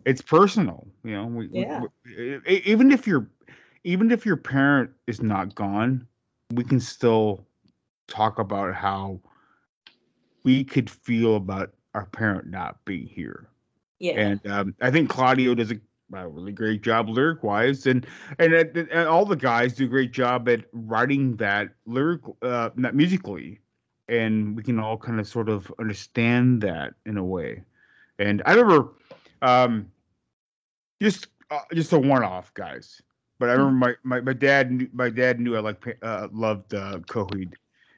it's 0.04 0.20
personal 0.22 0.86
you 1.04 1.12
know 1.12 1.26
we, 1.26 1.46
we- 1.48 1.60
Yeah. 1.62 1.82
we- 2.06 2.12
e- 2.34 2.40
e- 2.48 2.62
even 2.64 2.90
if 2.90 3.06
your 3.06 3.28
even 3.84 4.10
if 4.10 4.24
your 4.26 4.36
parent 4.36 4.90
is 5.06 5.22
not 5.22 5.54
gone 5.54 6.06
we 6.54 6.64
can 6.64 6.80
still 6.80 7.46
talk 8.08 8.38
about 8.38 8.74
how 8.74 9.20
we 10.44 10.64
could 10.64 10.88
feel 10.90 11.36
about 11.36 11.72
our 11.94 12.06
parent 12.06 12.46
not 12.48 12.84
being 12.84 13.06
here 13.06 13.48
yeah. 13.98 14.14
and 14.16 14.46
um, 14.46 14.74
I 14.80 14.90
think 14.90 15.08
Claudio 15.10 15.54
does 15.54 15.70
a, 15.72 15.80
a 16.14 16.28
really 16.28 16.52
great 16.52 16.82
job 16.82 17.08
lyric 17.08 17.42
wise, 17.42 17.86
and 17.86 18.06
and, 18.38 18.52
and 18.54 18.90
all 19.08 19.24
the 19.24 19.36
guys 19.36 19.74
do 19.74 19.84
a 19.84 19.88
great 19.88 20.12
job 20.12 20.48
at 20.48 20.64
writing 20.72 21.36
that 21.36 21.70
lyric, 21.86 22.22
uh, 22.42 22.70
not 22.76 22.94
musically, 22.94 23.60
and 24.10 24.56
we 24.56 24.62
can 24.62 24.78
all 24.78 24.98
kind 24.98 25.20
of 25.20 25.26
sort 25.26 25.48
of 25.48 25.72
understand 25.78 26.60
that 26.62 26.94
in 27.06 27.16
a 27.16 27.24
way. 27.24 27.62
And 28.18 28.42
I 28.44 28.54
remember, 28.54 28.90
um, 29.40 29.90
just 31.00 31.28
uh, 31.50 31.60
just 31.72 31.92
a 31.92 31.98
one 31.98 32.22
off, 32.22 32.52
guys. 32.54 33.00
but 33.38 33.48
I 33.48 33.52
remember 33.52 33.96
my, 34.04 34.16
my, 34.16 34.20
my 34.20 34.32
dad 34.32 34.70
knew, 34.70 34.88
my 34.92 35.08
dad 35.08 35.40
knew 35.40 35.56
I 35.56 35.60
like 35.60 35.98
uh, 36.02 36.28
loved 36.32 36.74
uh, 36.74 36.98
Coheed, 37.06 37.54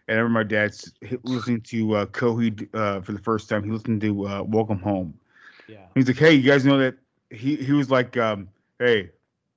and 0.07 0.19
I 0.19 0.21
remember 0.21 0.39
my 0.39 0.45
dad's 0.45 0.93
listening 1.25 1.63
to 1.63 1.97
uh, 1.97 2.07
Coheed 2.07 2.69
uh, 2.75 3.01
for 3.01 3.13
the 3.13 3.19
first 3.19 3.49
time. 3.49 3.65
He 3.65 3.71
listened 3.71 4.01
to 4.03 4.29
uh, 4.29 4.43
Welcome 4.45 4.79
Home. 4.81 5.19
Yeah. 5.67 5.79
He's 5.95 6.07
like, 6.07 6.19
hey, 6.19 6.35
you 6.35 6.49
guys 6.49 6.65
know 6.65 6.79
that 6.79 6.95
he 7.31 7.57
he 7.57 7.73
was 7.73 7.91
like, 7.91 8.17
um, 8.17 8.49
hey, 8.79 9.11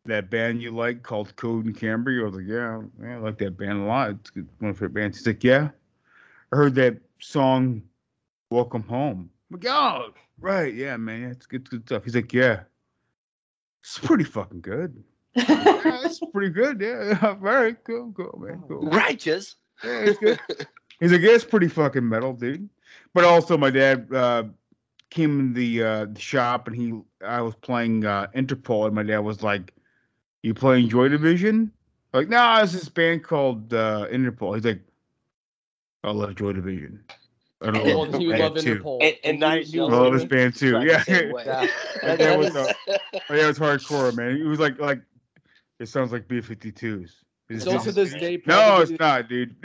that 0.05 0.29
band 0.29 0.61
you 0.61 0.71
like 0.71 1.03
called 1.03 1.35
Coheed 1.35 1.65
and 1.65 1.77
Cambria. 1.77 2.21
I 2.21 2.25
was 2.25 2.35
like, 2.35 2.47
yeah, 2.47 2.81
yeah, 3.01 3.15
I 3.15 3.19
like 3.19 3.37
that 3.39 3.57
band 3.57 3.81
a 3.81 3.85
lot. 3.85 4.11
It's 4.11 4.35
one 4.35 4.45
of 4.45 4.61
my 4.61 4.71
favorite 4.71 4.93
bands. 4.93 5.17
He's 5.17 5.27
like, 5.27 5.43
yeah, 5.43 5.69
heard 6.55 6.75
that 6.75 6.97
song, 7.19 7.83
Welcome 8.49 8.83
Home. 8.83 9.29
I'm 9.51 9.59
like, 9.59 9.71
oh, 9.71 10.13
right, 10.39 10.73
yeah, 10.73 10.97
man, 10.97 11.21
yeah, 11.21 11.27
it's 11.29 11.45
good, 11.45 11.69
good 11.69 11.85
stuff. 11.85 12.03
He's 12.03 12.15
like, 12.15 12.33
yeah, 12.33 12.61
it's 13.83 13.99
pretty 13.99 14.23
fucking 14.23 14.61
good. 14.61 15.03
yeah, 15.35 16.01
it's 16.05 16.19
pretty 16.31 16.49
good. 16.49 16.79
Yeah, 16.81 17.17
yeah, 17.21 17.33
very 17.35 17.75
cool, 17.75 18.13
cool, 18.15 18.41
man, 18.45 18.63
cool. 18.67 18.87
Righteous. 18.87 19.55
Yeah, 19.83 19.99
it's 19.99 20.19
good. 20.19 20.39
He's 20.99 21.11
like, 21.11 21.21
yeah, 21.21 21.31
it's 21.31 21.43
pretty 21.43 21.67
fucking 21.67 22.07
metal, 22.07 22.33
dude. 22.33 22.69
But 23.13 23.25
also, 23.25 23.57
my 23.57 23.69
dad 23.69 24.07
uh, 24.13 24.43
came 25.09 25.39
in 25.39 25.53
the, 25.53 25.83
uh, 25.83 26.05
the 26.05 26.21
shop 26.21 26.67
and 26.67 26.75
he, 26.75 26.93
I 27.23 27.41
was 27.41 27.53
playing 27.55 28.05
uh, 28.05 28.27
Interpol, 28.33 28.85
and 28.85 28.95
my 28.95 29.03
dad 29.03 29.19
was 29.19 29.43
like, 29.43 29.73
"You 30.41 30.53
playing 30.53 30.87
Joy 30.87 31.09
Division?" 31.09 31.71
I'm 32.13 32.21
like, 32.21 32.29
no, 32.29 32.37
nah, 32.37 32.61
it's 32.61 32.71
this 32.71 32.87
band 32.87 33.25
called 33.25 33.73
uh, 33.73 34.07
Interpol. 34.09 34.55
He's 34.55 34.63
like, 34.63 34.81
I 36.05 36.11
love 36.11 36.35
Joy 36.35 36.53
Division. 36.53 37.03
I 37.61 37.71
don't 37.71 37.75
and 37.77 38.11
love 38.11 38.21
you 38.21 38.37
love 38.37 38.57
oh, 38.57 38.99
And, 39.01 39.15
and, 39.23 39.39
love 39.91 40.13
this 40.13 40.25
band 40.25 40.55
too. 40.55 40.81
Yeah. 40.83 41.03
that, 41.07 42.37
was, 42.37 42.55
uh, 42.55 42.71
oh, 42.87 42.97
yeah, 43.31 43.45
it 43.45 43.47
was 43.47 43.57
hardcore, 43.57 44.15
man. 44.15 44.37
It 44.37 44.43
was 44.45 44.59
like 44.59 44.79
like 44.79 45.01
it 45.79 45.87
sounds 45.87 46.11
like 46.11 46.27
B 46.27 46.41
52s. 46.41 47.01
It's, 47.03 47.23
it's 47.49 47.67
also 47.67 47.91
this 47.91 48.13
day. 48.13 48.41
No, 48.45 48.81
it's 48.81 48.91
not, 48.99 49.27
dude. 49.27 49.55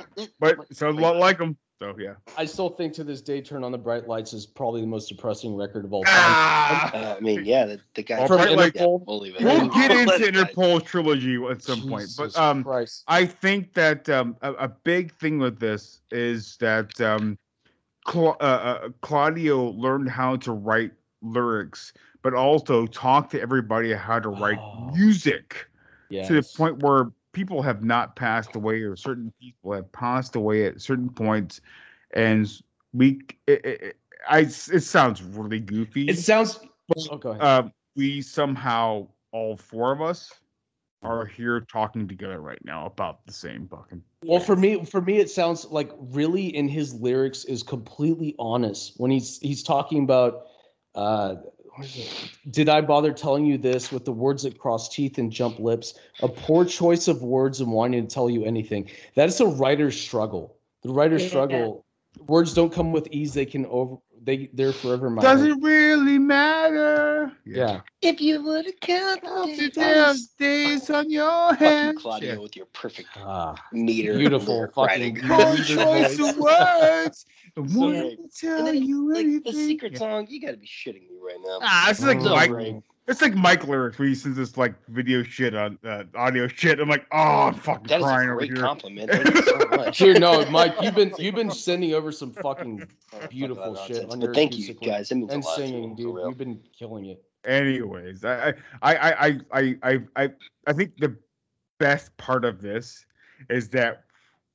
but 0.40 0.58
so 0.72 0.90
like 0.90 1.38
them. 1.38 1.56
So 1.80 1.96
yeah. 1.98 2.14
I 2.36 2.44
still 2.44 2.68
think 2.68 2.92
to 2.94 3.04
this 3.04 3.22
day, 3.22 3.40
"Turn 3.40 3.64
on 3.64 3.72
the 3.72 3.78
Bright 3.78 4.06
Lights" 4.06 4.34
is 4.34 4.44
probably 4.44 4.82
the 4.82 4.86
most 4.86 5.08
depressing 5.08 5.56
record 5.56 5.86
of 5.86 5.94
all 5.94 6.04
time. 6.04 6.12
Ah! 6.14 6.90
Uh, 6.94 7.16
I 7.16 7.20
mean, 7.20 7.42
yeah, 7.46 7.64
the, 7.64 7.80
the 7.94 8.02
guy 8.02 8.18
Well, 8.18 8.28
From 8.28 8.36
Bright 8.36 8.56
Lights- 8.56 8.76
yeah, 8.76 8.86
we'll 8.86 9.20
leave 9.20 9.34
it. 9.36 9.42
We'll 9.42 9.68
get 9.68 9.90
into 9.90 10.04
Let. 10.06 10.20
Interpol 10.34 10.84
trilogy 10.84 11.42
at 11.50 11.62
some 11.62 11.88
point, 11.88 12.10
but 12.18 12.36
um, 12.36 12.64
Christ. 12.64 13.04
I 13.08 13.24
think 13.24 13.72
that 13.74 14.10
um, 14.10 14.36
a, 14.42 14.52
a 14.52 14.68
big 14.68 15.14
thing 15.14 15.38
with 15.38 15.58
this 15.58 16.02
is 16.10 16.58
that 16.58 17.00
um, 17.00 17.38
Cla- 18.04 18.36
uh, 18.40 18.44
uh, 18.44 18.88
Claudio 19.00 19.70
learned 19.70 20.10
how 20.10 20.36
to 20.36 20.52
write 20.52 20.92
lyrics, 21.22 21.94
but 22.20 22.34
also 22.34 22.86
talk 22.88 23.30
to 23.30 23.40
everybody 23.40 23.94
how 23.94 24.18
to 24.18 24.28
write 24.28 24.58
Oh. 24.58 24.90
music 24.94 25.66
yes. 26.10 26.28
to 26.28 26.34
the 26.34 26.42
point 26.42 26.82
where 26.82 27.10
people 27.32 27.62
have 27.62 27.82
not 27.84 28.16
passed 28.16 28.56
away, 28.56 28.82
or 28.82 28.96
certain 28.96 29.32
people 29.40 29.72
have 29.72 29.90
passed 29.92 30.36
away 30.36 30.66
at 30.66 30.80
certain 30.80 31.08
points, 31.08 31.60
and 32.12 32.50
we. 32.92 33.20
It, 33.46 33.64
it, 33.64 33.96
I, 34.28 34.40
it 34.40 34.82
sounds 34.82 35.22
really 35.22 35.60
goofy. 35.60 36.06
It 36.06 36.18
sounds. 36.18 36.60
Oh, 37.10 37.16
go 37.16 37.30
ahead. 37.30 37.42
uh, 37.42 37.68
we 37.96 38.20
somehow 38.20 39.08
all 39.32 39.56
four 39.56 39.92
of 39.92 40.02
us 40.02 40.32
are 41.02 41.24
here 41.24 41.60
talking 41.60 42.06
together 42.06 42.40
right 42.40 42.62
now 42.64 42.86
about 42.86 43.24
the 43.26 43.32
same 43.32 43.66
fucking. 43.68 44.02
Well, 44.22 44.40
for 44.40 44.56
me, 44.56 44.84
for 44.84 45.00
me, 45.00 45.18
it 45.18 45.30
sounds 45.30 45.64
like 45.66 45.90
really 45.98 46.54
in 46.54 46.68
his 46.68 46.94
lyrics 46.94 47.44
is 47.44 47.62
completely 47.62 48.34
honest 48.38 48.94
when 48.98 49.10
he's 49.10 49.38
he's 49.38 49.62
talking 49.62 50.04
about. 50.04 50.46
Uh, 50.94 51.36
what 51.36 51.44
is 51.44 51.44
it? 51.44 51.59
Did 52.50 52.68
I 52.68 52.80
bother 52.80 53.12
telling 53.12 53.44
you 53.46 53.58
this 53.58 53.92
with 53.92 54.04
the 54.04 54.12
words 54.12 54.42
that 54.42 54.58
cross 54.58 54.88
teeth 54.88 55.18
and 55.18 55.30
jump 55.30 55.58
lips? 55.58 55.94
A 56.22 56.28
poor 56.28 56.64
choice 56.64 57.08
of 57.08 57.22
words 57.22 57.60
and 57.60 57.72
wanting 57.72 58.06
to 58.06 58.12
tell 58.12 58.30
you 58.30 58.44
anything. 58.44 58.90
That 59.14 59.28
is 59.28 59.40
a 59.40 59.46
writer's 59.46 60.00
struggle. 60.00 60.56
The 60.82 60.92
writer's 60.92 61.22
Yeah. 61.22 61.28
struggle. 61.28 61.84
Words 62.26 62.54
don't 62.54 62.72
come 62.72 62.92
with 62.92 63.08
ease. 63.10 63.34
They 63.34 63.46
can 63.46 63.66
over. 63.66 63.96
They 64.22 64.50
they're 64.52 64.72
forever 64.72 65.08
my. 65.08 65.22
Does 65.22 65.42
it 65.42 65.56
really 65.62 66.18
matter? 66.18 67.32
Yeah. 67.46 67.80
If 68.02 68.20
you 68.20 68.42
would 68.42 68.66
have 68.66 68.80
kept 68.80 69.22
The 69.22 69.70
damn 69.74 70.16
days 70.38 70.90
on 70.90 71.10
your 71.10 71.48
Fuck 71.50 71.58
hands. 71.58 72.02
Claudio, 72.02 72.34
Yeah. 72.34 72.38
with 72.38 72.56
your 72.56 72.66
perfect 72.66 73.08
Ah, 73.16 73.54
meter. 73.72 74.18
beautiful 74.18 74.68
fucking 74.74 75.14
writing. 75.26 75.64
Choice 75.64 76.18
of 76.18 76.36
words. 76.36 77.24
I 77.56 77.66
So 77.66 77.78
want 77.80 77.92
great. 77.98 78.18
to 78.40 78.56
And 78.58 78.66
then, 78.66 78.82
you 78.84 79.12
like 79.12 79.24
anything. 79.24 79.42
the 79.44 79.52
secret 79.52 79.92
Yeah. 79.92 79.98
song, 79.98 80.26
you 80.28 80.40
got 80.40 80.50
to 80.52 80.56
be 80.58 80.66
shitting 80.66 81.08
me 81.08 81.16
right 81.20 81.38
now. 81.42 81.58
Ah, 81.62 81.90
it's 81.90 82.02
like 82.02 82.18
Oh, 82.20 82.28
Mike. 82.30 82.82
It's 83.06 83.20
like 83.20 83.34
Mike 83.34 83.66
lyrics 83.66 83.98
where 83.98 84.06
he 84.06 84.14
sends 84.14 84.36
this 84.36 84.56
like 84.56 84.74
video 84.88 85.22
shit 85.22 85.54
on 85.54 85.78
uh, 85.84 86.04
audio 86.14 86.46
shit. 86.46 86.78
I'm 86.78 86.88
like, 86.88 87.06
oh, 87.10 87.48
I'm 87.48 87.54
fucking 87.54 87.88
that 87.88 88.00
crying 88.00 88.30
over 88.30 88.44
here. 88.44 88.56
compliment. 88.56 89.10
Thank 89.12 89.34
you 89.34 89.42
so 89.42 89.58
much. 89.70 89.98
Here, 89.98 90.18
no, 90.18 90.48
Mike, 90.50 90.74
you've 90.80 90.94
been 90.94 91.12
you've 91.18 91.34
been 91.34 91.50
sending 91.50 91.92
over 91.94 92.12
some 92.12 92.32
fucking 92.32 92.86
oh, 93.12 93.26
beautiful 93.28 93.74
shit. 93.86 94.08
But 94.08 94.34
thank 94.34 94.56
you 94.56 94.74
guys. 94.74 95.10
and 95.10 95.44
singing, 95.44 95.96
dude. 95.96 96.16
You've 96.24 96.38
been 96.38 96.60
killing 96.78 97.06
it. 97.06 97.22
Anyways, 97.44 98.24
I 98.24 98.54
I 98.82 98.96
I 98.96 99.40
I 99.52 99.76
I 99.82 99.98
I 100.14 100.30
I 100.66 100.72
think 100.72 100.96
the 100.98 101.16
best 101.78 102.16
part 102.16 102.44
of 102.44 102.60
this 102.60 103.06
is 103.48 103.70
that 103.70 104.04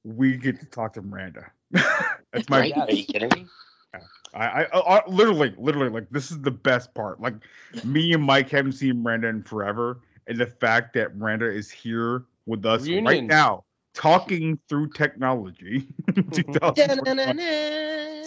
we 0.03 0.37
get 0.37 0.59
to 0.59 0.65
talk 0.67 0.93
to 0.93 1.01
Miranda. 1.01 1.51
That's 1.71 2.49
my. 2.49 2.59
Right? 2.59 2.77
Are 2.77 2.91
you 2.91 3.05
kidding 3.05 3.31
me? 3.35 3.47
I, 4.35 4.65
I, 4.65 4.79
I 4.97 5.09
literally 5.09 5.55
literally 5.57 5.89
like 5.89 6.09
this 6.11 6.31
is 6.31 6.41
the 6.41 6.51
best 6.51 6.93
part. 6.93 7.21
Like 7.21 7.35
me 7.83 8.13
and 8.13 8.23
Mike 8.23 8.49
haven't 8.49 8.73
seen 8.73 9.01
Miranda 9.01 9.27
in 9.29 9.43
forever, 9.43 10.01
and 10.27 10.37
the 10.37 10.45
fact 10.47 10.93
that 10.93 11.15
Miranda 11.17 11.49
is 11.49 11.71
here 11.71 12.25
with 12.45 12.65
us 12.65 12.91
right 12.91 13.25
now, 13.27 13.63
talking 13.93 14.59
through 14.69 14.89
technology. 14.91 15.87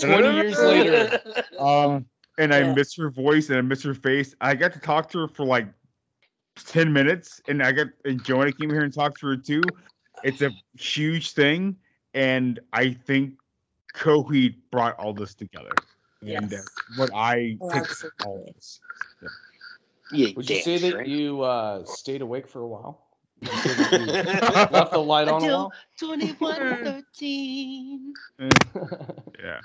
20 0.01 0.35
years 0.35 0.63
later. 0.63 1.11
Um, 1.59 2.07
and 2.39 2.55
I 2.55 2.61
Yeah. 2.61 2.73
miss 2.73 2.97
her 2.97 3.11
voice 3.11 3.49
and 3.49 3.59
I 3.59 3.63
miss 3.63 3.83
her 3.83 3.95
face. 3.95 4.35
I 4.41 4.55
got 4.55 4.73
to 4.75 4.79
talk 4.79 5.11
to 5.11 5.19
her 5.21 5.29
for 5.29 5.45
like 5.45 5.67
ten 6.57 6.93
minutes, 6.93 7.41
and 7.49 7.63
I 7.63 7.73
got 7.73 7.89
and 8.05 8.23
Joanna 8.23 8.53
came 8.53 8.71
here 8.71 8.83
and 8.83 8.93
talked 8.93 9.19
to 9.21 9.27
her 9.27 9.37
too. 9.37 9.77
It's 10.23 10.41
a 10.43 10.55
huge 10.79 11.33
thing, 11.33 11.77
and 12.15 12.61
I 12.73 12.93
think 12.93 13.35
Coheed 13.95 14.57
brought 14.71 14.99
all 14.99 15.13
this 15.13 15.35
together. 15.35 15.83
And 16.23 16.31
Yes. 16.31 16.51
that's 16.51 16.83
what 16.97 17.11
I 17.15 17.57
Oh, 17.61 17.71
take 17.71 17.87
from 17.89 18.11
all 18.21 18.39
absolutely. 18.39 18.53
this. 18.55 18.81
Yeah, 20.11 20.29
Would 20.37 20.49
you 20.49 20.57
damn 20.57 20.63
say 20.63 20.79
that 20.79 20.89
straight. 20.89 21.07
you 21.09 21.43
uh, 21.43 21.85
stayed 21.85 22.23
awake 22.23 22.49
for 22.49 22.61
a 22.61 22.67
while? 22.67 23.05
Would 23.43 23.53
you 23.53 23.59
say 23.59 23.75
that 23.75 23.93
you 23.93 24.07
left 24.71 24.93
the 24.93 25.03
light 25.03 25.29
on 25.29 25.43
Until 25.43 25.59
while? 25.59 25.73
2113. 25.99 28.15
Eh, 28.41 28.49
yeah. 29.43 29.61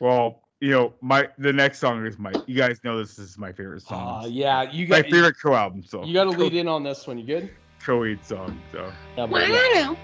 Well, 0.00 0.42
you 0.60 0.70
know, 0.70 0.94
my 1.00 1.28
the 1.38 1.52
next 1.52 1.78
song 1.78 2.04
is 2.06 2.18
my. 2.18 2.32
You 2.46 2.56
guys 2.56 2.82
know 2.84 2.98
this 2.98 3.18
is 3.18 3.38
my 3.38 3.52
favorite 3.52 3.82
song. 3.82 4.22
Uh, 4.22 4.26
yeah, 4.26 4.70
you 4.70 4.86
my 4.88 5.02
favorite 5.02 5.36
co-album 5.40 5.82
song. 5.82 6.06
You 6.06 6.14
got 6.14 6.24
to 6.24 6.30
lead 6.30 6.54
in 6.54 6.68
on 6.68 6.82
this 6.82 7.06
one. 7.06 7.18
You 7.18 7.26
good? 7.26 7.50
Coheed 7.80 8.24
song. 8.24 8.60
So. 8.72 8.78
Yeah, 9.16 9.26
but 9.26 9.30
Why 9.30 9.46
yeah. 9.46 9.94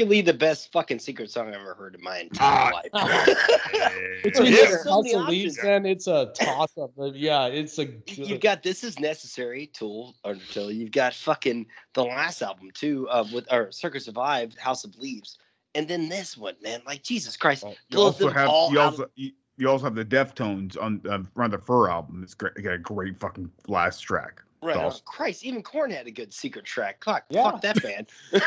Arguably 0.00 0.24
the 0.24 0.34
best 0.34 0.72
fucking 0.72 0.98
secret 0.98 1.30
song 1.30 1.48
I've 1.48 1.60
ever 1.60 1.74
heard 1.74 1.94
in 1.94 2.02
my 2.02 2.18
entire 2.18 2.72
life. 2.72 2.92
Between 4.22 4.52
There's 4.52 4.84
so 4.84 4.90
House 4.90 5.04
many 5.04 5.14
of 5.14 5.28
Leaves, 5.28 5.56
then 5.56 5.86
it's 5.86 6.06
a 6.06 6.32
toss 6.34 6.76
up. 6.78 6.92
Yeah, 7.14 7.46
it's 7.46 7.78
a 7.78 7.86
good. 7.86 8.18
You've 8.18 8.40
got 8.40 8.62
this 8.62 8.84
is 8.84 8.98
necessary 8.98 9.66
Tool 9.66 10.14
Undertow. 10.24 10.68
You've 10.68 10.92
got 10.92 11.14
fucking 11.14 11.66
the 11.94 12.04
last 12.04 12.42
album 12.42 12.70
too, 12.72 13.08
uh, 13.08 13.26
with 13.32 13.50
or 13.52 13.70
Circa 13.70 14.00
Survive, 14.00 14.56
House 14.58 14.84
of 14.84 14.96
Leaves, 14.96 15.38
and 15.74 15.86
then 15.86 16.08
this 16.08 16.36
one, 16.36 16.56
man. 16.62 16.80
Like 16.86 17.02
Jesus 17.02 17.36
Christ, 17.36 17.64
You 17.90 18.00
also 18.00 18.28
have 18.28 18.48
you 18.70 18.80
out 18.80 18.92
also 18.92 19.06
you, 19.16 19.32
you 19.56 19.68
also 19.68 19.84
have 19.84 19.94
the 19.94 20.04
Deftones 20.04 20.80
on 20.80 21.02
uh, 21.08 21.22
on 21.36 21.50
the 21.50 21.58
Fur 21.58 21.90
album. 21.90 22.22
It's 22.22 22.34
great. 22.34 22.54
They 22.56 22.62
got 22.62 22.74
a 22.74 22.78
great 22.78 23.18
fucking 23.18 23.50
last 23.68 24.00
track. 24.00 24.42
Right. 24.62 24.72
It's 24.76 24.78
on. 24.78 24.84
awesome. 24.86 25.02
Christ, 25.06 25.44
even 25.44 25.62
Korn 25.62 25.90
had 25.90 26.06
a 26.06 26.10
good 26.10 26.32
secret 26.34 26.64
track. 26.64 27.02
Fuck, 27.02 27.24
Yeah. 27.30 27.44
fuck 27.50 27.62
that 27.62 27.82
band. 27.82 28.08
but 28.32 28.42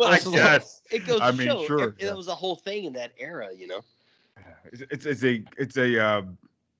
I 0.00 0.18
guess. 0.18 0.82
it 0.90 1.06
goes 1.06 1.20
I 1.20 1.30
to 1.30 1.36
mean, 1.36 1.46
show 1.46 1.64
sure, 1.66 1.88
it, 1.90 1.94
yeah. 2.00 2.08
it 2.08 2.16
was 2.16 2.28
a 2.28 2.34
whole 2.34 2.56
thing 2.56 2.84
in 2.84 2.92
that 2.94 3.12
era, 3.18 3.48
you 3.56 3.66
know. 3.68 3.80
It's, 4.72 4.82
it's, 4.90 5.06
it's 5.06 5.24
a 5.24 5.44
it's 5.56 5.76
a 5.76 6.02
uh, 6.04 6.22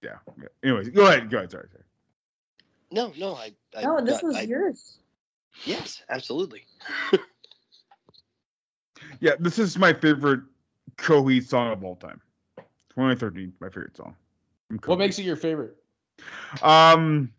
yeah. 0.03 0.17
yeah. 0.39 0.49
Anyways, 0.65 0.89
go 0.89 1.07
ahead. 1.07 1.31
Go 1.31 1.39
ahead. 1.39 1.51
Sorry. 1.51 1.69
sorry. 1.71 1.85
No, 2.91 3.13
no, 3.19 3.35
I. 3.37 3.53
I 3.77 3.83
No, 3.83 4.01
this 4.05 4.15
got- 4.21 4.25
was 4.25 4.37
I- 4.37 4.43
yours. 4.43 4.99
Yes, 5.65 6.03
absolutely. 6.09 6.65
Yeah, 9.21 9.33
this 9.39 9.59
is 9.59 9.79
my 9.79 9.93
favorite 9.93 10.41
Coheed 10.97 11.45
song 11.47 11.73
of 11.73 11.85
all 11.85 11.97
time. 11.97 12.21
2013, 12.91 13.53
my 13.61 13.69
favorite 13.69 13.97
song. 13.97 14.15
What 14.87 14.99
makes 14.99 15.19
it 15.19 15.23
your 15.25 15.37
favorite? 15.37 15.77
Um, 16.63 17.31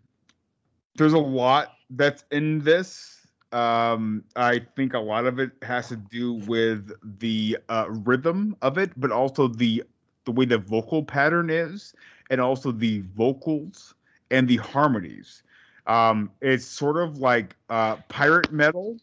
there's 0.95 1.13
a 1.13 1.19
lot 1.19 1.73
that's 1.89 2.23
in 2.31 2.59
this. 2.59 3.27
Um, 3.51 4.25
I 4.35 4.59
think 4.75 4.93
a 4.93 4.99
lot 4.99 5.25
of 5.25 5.39
it 5.39 5.51
has 5.61 5.89
to 5.89 5.95
do 5.95 6.33
with 6.33 6.91
the 7.19 7.57
uh, 7.69 7.87
rhythm 7.89 8.55
of 8.61 8.77
it, 8.77 8.91
but 8.99 9.11
also 9.11 9.47
the 9.47 9.83
the 10.25 10.31
way 10.31 10.45
the 10.45 10.57
vocal 10.57 11.03
pattern 11.03 11.49
is, 11.49 11.93
and 12.29 12.41
also 12.41 12.71
the 12.71 13.01
vocals 13.15 13.93
and 14.31 14.47
the 14.47 14.57
harmonies. 14.57 15.43
Um, 15.87 16.31
it's 16.41 16.65
sort 16.65 16.97
of 16.97 17.19
like 17.19 17.55
uh, 17.69 17.97
pirate 18.09 18.51
metal, 18.51 18.97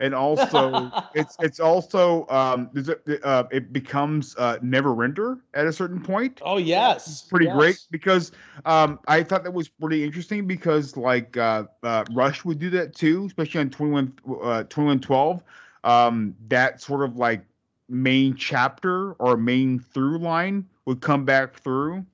and 0.00 0.14
also 0.14 0.90
it's 1.14 1.36
it's 1.40 1.60
also 1.60 2.26
um, 2.28 2.70
a, 3.06 3.26
uh, 3.26 3.44
it 3.50 3.72
becomes 3.72 4.34
uh, 4.38 4.58
Neverender 4.58 5.40
at 5.54 5.66
a 5.66 5.72
certain 5.72 6.02
point 6.02 6.40
Oh 6.42 6.56
yes, 6.56 7.08
It's 7.08 7.22
pretty 7.22 7.46
yes. 7.46 7.54
great 7.54 7.78
because 7.90 8.32
um, 8.64 8.98
I 9.08 9.22
thought 9.22 9.44
that 9.44 9.52
was 9.52 9.68
pretty 9.68 10.04
interesting 10.04 10.46
because 10.46 10.96
like 10.96 11.36
uh, 11.36 11.64
uh, 11.82 12.04
Rush 12.12 12.44
would 12.44 12.58
do 12.58 12.70
that 12.70 12.94
too, 12.94 13.26
especially 13.26 13.60
on 13.60 13.70
21, 13.70 14.12
uh, 14.42 14.62
2112. 14.64 15.42
Um, 15.84 16.34
that 16.48 16.80
sort 16.80 17.04
of 17.04 17.16
like 17.16 17.42
main 17.88 18.34
chapter 18.34 19.12
or 19.14 19.36
main 19.36 19.78
through 19.78 20.18
line 20.18 20.66
would 20.84 21.00
come 21.00 21.24
back 21.24 21.60
through 21.60 22.04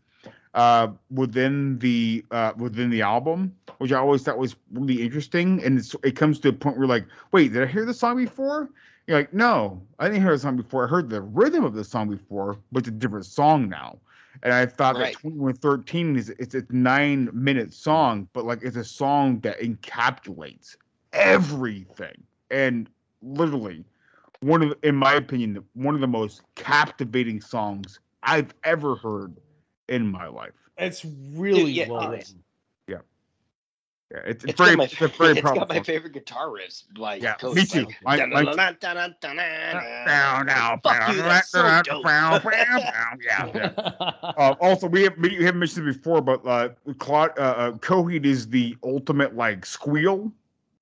uh, 0.54 0.88
within 1.10 1.78
the 1.78 2.24
uh, 2.30 2.52
within 2.56 2.90
the 2.90 3.02
album, 3.02 3.54
which 3.78 3.92
I 3.92 3.98
always 3.98 4.22
thought 4.22 4.38
was 4.38 4.56
really 4.72 5.02
interesting. 5.02 5.62
And 5.62 5.78
it's, 5.78 5.94
it 6.04 6.16
comes 6.16 6.38
to 6.40 6.48
a 6.48 6.52
point 6.52 6.78
where 6.78 6.86
like, 6.86 7.06
wait, 7.32 7.52
did 7.52 7.62
I 7.62 7.66
hear 7.66 7.84
the 7.84 7.94
song 7.94 8.16
before? 8.16 8.70
You're 9.06 9.18
like, 9.18 9.34
no, 9.34 9.82
I 9.98 10.08
didn't 10.08 10.22
hear 10.22 10.32
the 10.32 10.38
song 10.38 10.56
before. 10.56 10.86
I 10.86 10.88
heard 10.88 11.10
the 11.10 11.22
rhythm 11.22 11.64
of 11.64 11.74
the 11.74 11.84
song 11.84 12.08
before, 12.08 12.58
but 12.72 12.80
it's 12.80 12.88
a 12.88 12.92
different 12.92 13.26
song 13.26 13.68
now. 13.68 13.98
And 14.42 14.52
I 14.52 14.66
thought 14.66 14.98
Right. 14.98 15.12
that 15.12 15.12
2113 15.12 16.16
is 16.16 16.30
it's 16.30 16.54
a 16.54 16.64
nine 16.70 17.30
minute 17.32 17.72
song, 17.74 18.28
but 18.32 18.44
like 18.44 18.60
it's 18.62 18.76
a 18.76 18.84
song 18.84 19.40
that 19.40 19.60
encapsulates 19.60 20.76
everything. 21.12 22.24
And 22.50 22.88
literally, 23.22 23.84
one 24.40 24.62
of 24.62 24.74
in 24.82 24.96
my 24.96 25.14
opinion, 25.14 25.64
one 25.74 25.94
of 25.94 26.00
the 26.00 26.06
most 26.06 26.42
captivating 26.54 27.40
songs 27.40 28.00
I've 28.22 28.54
ever 28.64 28.96
heard 28.96 29.36
in 29.88 30.10
my 30.10 30.26
life. 30.26 30.54
It's 30.76 31.04
really 31.34 31.72
yeah, 31.72 31.88
well 31.88 32.08
written. 32.08 32.44
Yeah, 34.14 34.20
it's, 34.26 34.44
it's, 34.44 34.52
It's 34.52 34.60
very, 34.60 34.76
my, 34.76 34.84
it's 34.84 34.94
very 34.98 35.32
it's 35.32 35.40
powerful 35.40 35.60
got 35.60 35.68
my 35.68 35.82
favorite 35.82 36.12
guitar 36.12 36.48
riffs. 36.48 36.84
Like, 36.96 37.22
Yeah, 37.22 37.34
me 37.52 37.64
too. 37.64 37.88
like, 38.04 38.20
I- 38.20 38.44
down, 40.06 40.46
Fuck 40.82 41.08
you, 41.14 41.22
that's 41.22 41.48
so 41.50 41.80
dope. 41.82 42.04
Yeah, 42.44 43.14
yeah. 43.20 43.70
Uh, 44.36 44.54
also, 44.60 44.86
we 44.86 45.02
have 45.02 45.16
we 45.18 45.42
haven't 45.42 45.58
mentioned 45.58 45.88
it 45.88 45.96
before, 45.96 46.20
but 46.20 46.46
uh, 46.46 46.68
Claude, 46.98 47.36
uh, 47.38 47.42
uh, 47.42 47.72
Coheed 47.72 48.24
is 48.24 48.48
the 48.48 48.76
ultimate 48.84 49.34
like 49.34 49.66
squeal 49.66 50.30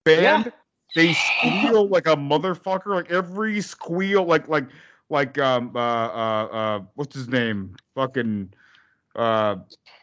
band. 0.05 0.53
They 0.95 1.13
squeal 1.13 1.89
like 1.89 2.07
a 2.07 2.17
motherfucker. 2.17 2.95
Like 2.95 3.11
every 3.11 3.61
squeal, 3.63 4.25
like 4.25 4.49
like 4.49 4.67
like 5.09 5.39
um 5.39 5.75
uh 5.75 5.79
uh, 5.79 6.45
uh 6.47 6.81
what's 6.97 7.15
his 7.15 7.29
name? 7.29 7.77
Fucking 7.95 8.53
uh 9.17 9.57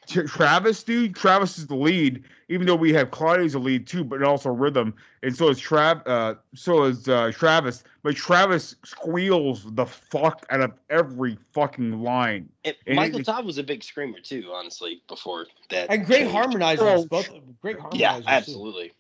Tra- 0.07 0.27
Travis, 0.27 0.81
dude. 0.81 1.15
Travis 1.15 1.59
is 1.59 1.67
the 1.67 1.75
lead, 1.75 2.23
even 2.47 2.65
though 2.65 2.75
we 2.75 2.91
have 2.93 3.11
Claudio 3.11 3.45
as 3.45 3.53
a 3.53 3.59
lead 3.59 3.85
too, 3.85 4.03
but 4.03 4.23
also 4.23 4.49
rhythm, 4.49 4.95
and 5.21 5.35
so 5.35 5.49
is 5.49 5.61
Trav. 5.61 6.01
Uh, 6.07 6.33
so 6.55 6.85
is 6.85 7.07
uh, 7.07 7.31
Travis. 7.31 7.83
But 8.01 8.15
Travis 8.15 8.75
squeals 8.83 9.71
the 9.75 9.85
fuck 9.85 10.47
out 10.49 10.61
of 10.61 10.71
every 10.89 11.37
fucking 11.51 12.01
line. 12.01 12.49
And 12.65 12.75
And 12.87 12.95
Michael 12.95 13.19
it- 13.19 13.25
Todd 13.27 13.45
was 13.45 13.59
a 13.59 13.63
big 13.63 13.83
screamer 13.83 14.19
too, 14.19 14.49
honestly, 14.51 15.03
before 15.07 15.45
that. 15.69 15.91
and 15.91 16.03
great 16.07 16.21
changed. 16.21 16.33
harmonizers, 16.35 17.07
both 17.07 17.29
great 17.61 17.77
harmonizers. 17.77 17.99
Yeah, 17.99 18.17
too. 18.19 18.23
absolutely. 18.25 18.91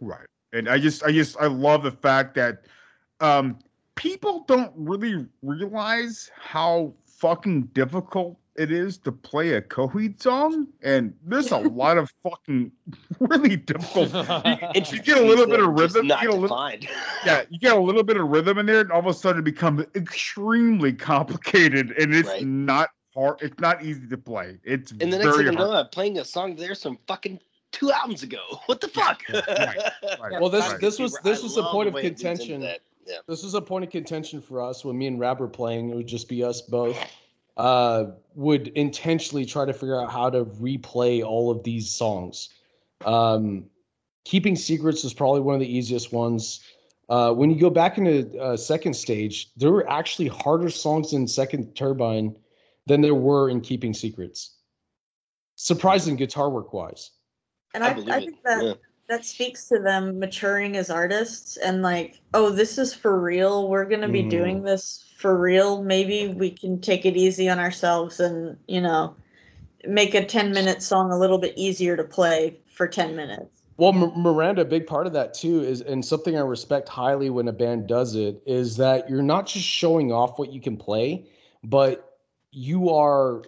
Right. 0.00 0.26
And 0.52 0.68
I 0.68 0.78
just 0.78 1.02
I 1.02 1.10
just 1.10 1.36
I 1.40 1.46
love 1.46 1.82
the 1.82 1.90
fact 1.90 2.36
that 2.36 2.66
um 3.20 3.58
people 3.96 4.44
don't 4.46 4.72
really 4.76 5.26
realize 5.42 6.30
how 6.38 6.94
fucking 7.06 7.62
difficult 7.72 8.38
it 8.58 8.70
is 8.70 8.98
to 8.98 9.12
play 9.12 9.54
a 9.54 9.62
Coheed 9.62 10.20
song. 10.22 10.66
And 10.82 11.14
there's 11.24 11.50
a 11.52 11.58
lot 11.58 11.98
of 11.98 12.12
fucking 12.22 12.72
really 13.20 13.56
difficult 13.56 14.12
you, 14.12 14.96
you 14.96 15.02
get 15.02 15.18
a 15.18 15.22
little 15.22 15.46
bit 15.46 15.60
of 15.60 15.76
Just 15.76 15.94
rhythm. 15.94 16.06
You 16.06 16.16
get 16.20 16.30
a 16.30 16.34
little, 16.34 16.70
yeah, 17.24 17.42
you 17.50 17.58
get 17.58 17.76
a 17.76 17.80
little 17.80 18.02
bit 18.02 18.16
of 18.16 18.28
rhythm 18.28 18.58
in 18.58 18.66
there, 18.66 18.80
and 18.80 18.92
all 18.92 19.00
of 19.00 19.06
a 19.06 19.14
sudden 19.14 19.40
it 19.40 19.44
becomes 19.44 19.84
extremely 19.94 20.92
complicated 20.92 21.92
and 21.98 22.14
it's 22.14 22.28
Right. 22.28 22.44
not 22.46 22.90
hard 23.14 23.36
it's 23.40 23.58
not 23.60 23.82
easy 23.84 24.06
to 24.08 24.18
play. 24.18 24.58
It's 24.64 24.90
And 24.92 25.12
the 25.12 25.18
next 25.18 25.36
thing 25.36 25.46
you 25.46 25.52
hard. 25.52 25.70
know, 25.70 25.72
I'm 25.72 25.88
playing 25.88 26.18
a 26.18 26.24
song 26.24 26.54
there 26.56 26.74
some 26.74 26.98
fucking 27.06 27.40
two 27.72 27.90
albums 27.92 28.22
ago. 28.22 28.42
What 28.66 28.80
the 28.80 28.88
fuck? 28.88 29.22
right. 29.32 29.92
Well, 30.40 30.50
this 30.50 30.68
Right. 30.68 30.80
this 30.80 30.98
was 30.98 31.18
this 31.24 31.40
I 31.40 31.42
was 31.44 31.56
a 31.56 31.62
point 31.64 31.88
of 31.88 31.94
way 31.94 32.02
it 32.02 32.04
leads 32.04 32.22
into 32.22 32.36
contention. 32.36 32.62
Yeah. 33.06 33.18
This 33.28 33.42
was 33.44 33.54
a 33.54 33.60
point 33.62 33.84
of 33.84 33.90
contention 33.90 34.42
for 34.42 34.60
us 34.60 34.84
when 34.84 34.98
me 34.98 35.06
and 35.06 35.20
Rab 35.20 35.38
were 35.40 35.48
playing. 35.48 35.90
It 35.90 35.94
would 35.94 36.08
just 36.08 36.28
be 36.28 36.42
us 36.42 36.60
both. 36.62 36.98
Uh, 37.56 38.06
would 38.34 38.68
intentionally 38.68 39.46
try 39.46 39.64
to 39.64 39.72
figure 39.72 39.98
out 39.98 40.12
how 40.12 40.28
to 40.28 40.44
replay 40.44 41.24
all 41.24 41.50
of 41.50 41.62
these 41.64 41.90
songs. 41.90 42.50
Um, 43.06 43.64
Keeping 44.26 44.56
Secrets 44.56 45.04
is 45.04 45.14
probably 45.14 45.40
one 45.40 45.54
of 45.54 45.60
the 45.60 45.76
easiest 45.78 46.12
ones. 46.12 46.60
Uh, 47.08 47.32
when 47.32 47.48
you 47.50 47.58
go 47.58 47.70
back 47.70 47.96
into 47.96 48.38
uh, 48.38 48.56
second 48.56 48.94
stage, 48.94 49.52
there 49.56 49.70
were 49.70 49.88
actually 49.88 50.28
harder 50.28 50.68
songs 50.68 51.12
in 51.12 51.26
Second 51.26 51.74
Turbine 51.74 52.36
than 52.86 53.00
there 53.00 53.14
were 53.14 53.48
in 53.48 53.60
Keeping 53.60 53.94
Secrets. 53.94 54.56
Surprising 55.54 56.16
guitar 56.16 56.50
work 56.50 56.72
wise. 56.72 57.12
And 57.72 57.84
I 57.84 57.88
I, 57.88 58.16
I, 58.16 58.20
think 58.20 58.42
that 58.44 58.64
yeah. 58.64 58.74
that 59.08 59.24
speaks 59.24 59.68
to 59.68 59.78
them 59.78 60.18
maturing 60.18 60.76
as 60.76 60.90
artists 60.90 61.56
and 61.56 61.82
like, 61.82 62.20
oh, 62.34 62.50
this 62.50 62.76
is 62.78 62.92
for 62.92 63.20
real. 63.20 63.68
We're 63.68 63.84
gonna 63.84 64.08
be 64.08 64.24
Mhm. 64.24 64.30
doing 64.30 64.62
this 64.62 65.05
for 65.16 65.36
real. 65.38 65.82
Maybe 65.82 66.28
we 66.28 66.50
can 66.50 66.80
take 66.80 67.06
it 67.06 67.16
easy 67.16 67.48
on 67.48 67.58
ourselves 67.58 68.20
and 68.20 68.56
you 68.68 68.80
know 68.80 69.16
make 69.86 70.14
a 70.14 70.24
ten 70.24 70.52
minute 70.52 70.82
song 70.82 71.10
a 71.10 71.18
little 71.18 71.38
bit 71.38 71.54
easier 71.56 71.96
to 71.96 72.04
play 72.04 72.60
for 72.66 72.86
ten 72.86 73.16
minutes. 73.16 73.62
Well, 73.78 73.92
M- 73.92 74.22
Miranda, 74.22 74.62
a 74.62 74.66
big 74.66 74.86
part 74.86 75.06
of 75.06 75.12
that 75.14 75.34
too 75.34 75.62
is, 75.62 75.80
and 75.80 76.04
something 76.04 76.36
I 76.36 76.40
respect 76.40 76.88
highly 76.88 77.30
when 77.30 77.48
a 77.48 77.52
band 77.52 77.86
does 77.86 78.14
it, 78.14 78.42
is 78.46 78.76
that 78.76 79.08
you're 79.08 79.22
not 79.22 79.46
just 79.46 79.66
showing 79.66 80.12
off 80.12 80.38
what 80.38 80.52
you 80.52 80.60
can 80.60 80.76
play, 80.76 81.26
but 81.64 82.18
you 82.52 82.90
are 82.90 83.42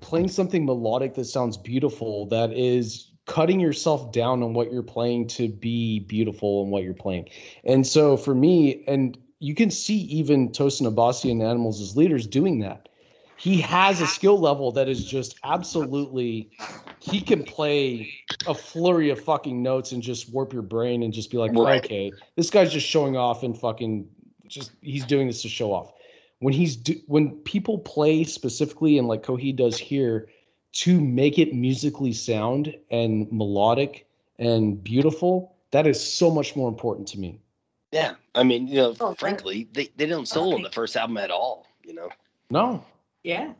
playing 0.00 0.28
something 0.28 0.64
melodic 0.64 1.14
that 1.14 1.26
sounds 1.26 1.56
beautiful, 1.56 2.26
that 2.26 2.52
is 2.52 3.10
cutting 3.26 3.60
yourself 3.60 4.12
down 4.12 4.42
on 4.42 4.54
what 4.54 4.72
you're 4.72 4.82
playing 4.82 5.26
to 5.26 5.48
be 5.48 6.00
beautiful 6.00 6.64
in 6.64 6.70
what 6.70 6.82
you're 6.82 6.94
playing. 6.94 7.28
And 7.64 7.86
so 7.86 8.16
for 8.16 8.34
me, 8.34 8.84
and 8.86 9.18
you 9.44 9.54
can 9.54 9.70
see 9.70 9.98
even 10.04 10.48
Tosin 10.48 10.90
Abasi 10.90 11.30
and 11.30 11.42
Animals 11.42 11.78
as 11.82 11.98
leaders 11.98 12.26
doing 12.26 12.60
that. 12.60 12.88
He 13.36 13.60
has 13.60 14.00
a 14.00 14.06
skill 14.06 14.40
level 14.40 14.72
that 14.72 14.88
is 14.88 15.04
just 15.04 15.38
absolutely 15.44 16.50
he 16.98 17.20
can 17.20 17.42
play 17.42 18.10
a 18.46 18.54
flurry 18.54 19.10
of 19.10 19.22
fucking 19.22 19.62
notes 19.62 19.92
and 19.92 20.02
just 20.02 20.32
warp 20.32 20.54
your 20.54 20.62
brain 20.62 21.02
and 21.02 21.12
just 21.12 21.30
be 21.30 21.36
like, 21.36 21.52
Right. 21.54 21.84
okay, 21.84 22.10
this 22.36 22.48
guy's 22.48 22.72
just 22.72 22.86
showing 22.86 23.18
off 23.18 23.42
and 23.42 23.58
fucking 23.58 24.08
just 24.46 24.72
he's 24.80 25.04
doing 25.04 25.26
this 25.26 25.42
to 25.42 25.48
show 25.50 25.74
off. 25.74 25.92
When 26.38 26.54
he's 26.54 26.74
do, 26.74 26.94
when 27.06 27.32
people 27.42 27.78
play 27.78 28.24
specifically 28.24 28.96
and 28.96 29.08
like 29.08 29.22
Coheed 29.22 29.56
does 29.56 29.76
here 29.76 30.26
to 30.72 30.98
make 30.98 31.38
it 31.38 31.54
musically 31.54 32.14
sound 32.14 32.74
and 32.90 33.30
melodic 33.30 34.06
and 34.38 34.82
beautiful, 34.82 35.54
that 35.72 35.86
is 35.86 36.02
so 36.02 36.30
much 36.30 36.56
more 36.56 36.68
important 36.70 37.06
to 37.08 37.18
me. 37.18 37.40
Yeah, 37.94 38.14
I 38.34 38.42
mean, 38.42 38.66
you 38.66 38.74
know, 38.74 38.94
Oh, 38.98 39.10
that- 39.10 39.20
frankly, 39.20 39.68
they, 39.72 39.88
they 39.96 40.06
don't 40.06 40.26
solo 40.26 40.56
in 40.56 40.62
the 40.62 40.70
first 40.70 40.96
album 40.96 41.16
at 41.16 41.30
all. 41.30 41.68
You 41.84 41.94
know, 41.94 42.08
No, 42.50 42.84
Yeah. 43.22 43.52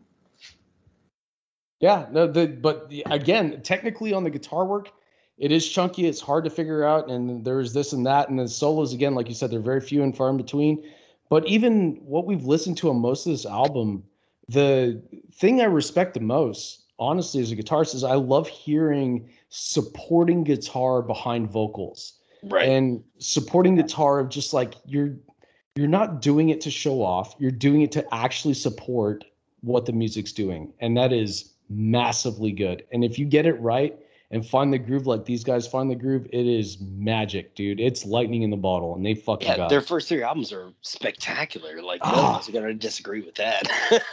Yeah, 1.78 2.06
no, 2.10 2.26
the 2.26 2.48
but 2.48 2.88
the, 2.88 3.04
again, 3.10 3.60
technically 3.62 4.12
on 4.12 4.24
the 4.24 4.30
guitar 4.30 4.64
work, 4.64 4.90
it 5.38 5.52
is 5.52 5.68
chunky. 5.68 6.06
It's 6.06 6.20
hard 6.20 6.42
to 6.44 6.50
figure 6.50 6.82
out, 6.82 7.08
and 7.10 7.44
there's 7.44 7.72
this 7.72 7.92
and 7.92 8.04
that, 8.06 8.28
and 8.28 8.38
the 8.38 8.48
solos 8.48 8.92
again, 8.92 9.14
like 9.14 9.28
you 9.28 9.34
said, 9.34 9.50
they're 9.52 9.60
very 9.60 9.80
few 9.80 10.02
and 10.02 10.16
far 10.16 10.30
in 10.30 10.36
between. 10.36 10.82
But 11.28 11.46
even 11.46 11.96
what 12.04 12.26
we've 12.26 12.44
listened 12.44 12.76
to 12.78 12.90
on 12.90 12.96
most 12.96 13.26
of 13.26 13.32
this 13.32 13.46
album, 13.46 14.02
the 14.48 15.00
thing 15.32 15.60
I 15.60 15.64
respect 15.64 16.14
the 16.14 16.20
most, 16.20 16.84
honestly, 16.98 17.40
as 17.40 17.52
a 17.52 17.56
guitarist, 17.56 17.94
is 17.94 18.02
I 18.02 18.14
love 18.14 18.48
hearing 18.48 19.28
supporting 19.48 20.42
guitar 20.42 21.02
behind 21.02 21.50
vocals, 21.50 22.14
right? 22.44 22.68
and 22.68 23.02
supporting 23.18 23.76
the 23.76 23.82
tar 23.82 24.18
of 24.18 24.28
just 24.28 24.52
like 24.52 24.74
you're 24.86 25.16
you're 25.76 25.88
not 25.88 26.22
doing 26.22 26.50
it 26.50 26.60
to 26.62 26.70
show 26.70 27.02
off. 27.02 27.34
You're 27.38 27.50
doing 27.50 27.82
it 27.82 27.90
to 27.92 28.14
actually 28.14 28.54
support 28.54 29.24
what 29.62 29.86
the 29.86 29.92
music's 29.92 30.32
doing, 30.32 30.72
and 30.80 30.96
that 30.96 31.12
is 31.12 31.54
massively 31.68 32.52
good. 32.52 32.84
And 32.92 33.04
if 33.04 33.18
you 33.18 33.26
get 33.26 33.46
it 33.46 33.60
right 33.60 33.98
and 34.34 34.44
find 34.44 34.72
the 34.72 34.78
groove 34.78 35.06
like 35.06 35.24
these 35.24 35.44
guys 35.44 35.64
find 35.64 35.88
the 35.88 35.94
groove, 35.94 36.26
it 36.32 36.44
is 36.44 36.78
magic, 36.80 37.54
dude. 37.54 37.78
It's 37.78 38.04
lightning 38.04 38.42
in 38.42 38.50
the 38.50 38.56
bottle, 38.56 38.96
and 38.96 39.06
they 39.06 39.14
fucking 39.14 39.46
yeah, 39.46 39.56
got 39.56 39.68
their 39.68 39.78
it. 39.78 39.86
first 39.86 40.08
three 40.08 40.24
albums 40.24 40.52
are 40.52 40.72
spectacular. 40.82 41.80
Like 41.80 42.02
no 42.04 42.10
Ah. 42.14 42.32
one's 42.32 42.48
gonna 42.48 42.74
disagree 42.74 43.20
with 43.22 43.36
that. 43.36 43.62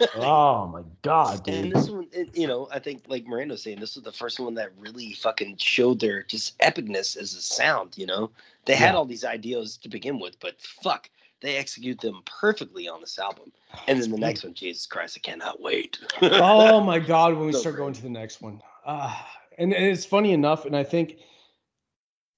oh 0.15 0.67
my 0.67 0.83
god, 1.01 1.43
dude. 1.43 1.55
And 1.55 1.71
this 1.71 1.89
one, 1.89 2.07
it- 2.11 2.29
you 2.37 2.45
know, 2.47 2.67
I 2.71 2.77
think 2.77 3.03
like 3.07 3.25
Miranda 3.25 3.53
was 3.55 3.63
saying, 3.63 3.79
this 3.79 3.95
was 3.95 4.03
the 4.03 4.11
first 4.11 4.39
one 4.39 4.53
that 4.53 4.71
really 4.77 5.13
fucking 5.13 5.57
showed 5.57 5.99
their 5.99 6.21
just 6.21 6.55
epicness 6.59 7.17
as 7.17 7.33
a 7.33 7.41
sound. 7.41 7.97
You 7.97 8.05
know, 8.05 8.29
they 8.65 8.75
had 8.75 8.91
Yeah. 8.91 8.97
all 8.97 9.05
these 9.05 9.25
ideas 9.25 9.75
to 9.77 9.89
begin 9.89 10.19
with, 10.19 10.39
but 10.39 10.61
fuck, 10.61 11.09
they 11.41 11.57
execute 11.57 11.99
them 11.99 12.21
perfectly 12.25 12.87
on 12.87 13.01
this 13.01 13.17
album. 13.17 13.51
And 13.87 13.99
then 13.99 14.11
the 14.11 14.19
next 14.19 14.43
one, 14.43 14.53
Jesus 14.53 14.85
Christ, 14.85 15.17
I 15.17 15.21
cannot 15.27 15.59
wait. 15.59 15.97
oh 16.21 16.79
my 16.79 16.99
god, 17.11 17.33
when 17.35 17.47
we 17.47 17.53
So 17.53 17.61
start 17.61 17.75
great. 17.75 17.81
going 17.85 17.93
to 17.95 18.01
the 18.03 18.09
next 18.09 18.39
one. 18.43 18.61
Uh, 18.85 19.15
and, 19.57 19.73
it's 19.73 20.05
funny 20.05 20.33
enough, 20.33 20.65
and 20.65 20.75
I 20.75 20.83
think 20.83 21.17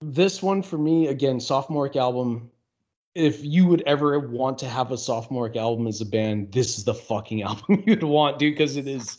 this 0.01 0.41
one 0.41 0.61
for 0.61 0.77
me, 0.77 1.07
again, 1.07 1.39
sophomoric 1.39 1.95
album. 1.95 2.49
If 3.15 3.43
you 3.45 3.67
would 3.67 3.83
ever 3.85 4.19
want 4.19 4.57
to 4.59 4.67
have 4.67 4.91
a 4.91 4.97
sophomoric 4.97 5.55
album 5.55 5.85
as 5.85 6.01
a 6.01 6.05
band, 6.05 6.51
this 6.51 6.77
is 6.77 6.83
the 6.83 6.95
fucking 6.95 7.41
album 7.49 7.83
you'd 7.85 8.03
want, 8.03 8.39
dude, 8.39 8.55
because 8.55 8.75
it 8.75 8.87
is 8.87 9.17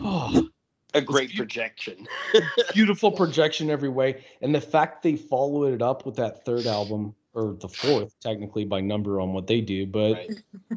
oh, 0.00 0.48
a 0.94 1.00
great 1.00 1.34
projection. 1.34 2.06
beautiful 2.74 3.10
projection 3.10 3.70
every 3.70 3.88
way. 3.88 4.24
And 4.40 4.54
the 4.54 4.60
fact 4.60 5.02
they 5.02 5.16
followed 5.16 5.74
it 5.74 5.82
up 5.82 6.06
with 6.06 6.16
that 6.16 6.44
third 6.44 6.66
album, 6.66 7.14
or 7.34 7.56
the 7.60 7.68
fourth, 7.68 8.14
technically 8.20 8.64
by 8.64 8.80
number 8.80 9.20
on 9.20 9.32
what 9.32 9.46
they 9.46 9.60
do, 9.60 9.86
but 9.86 10.28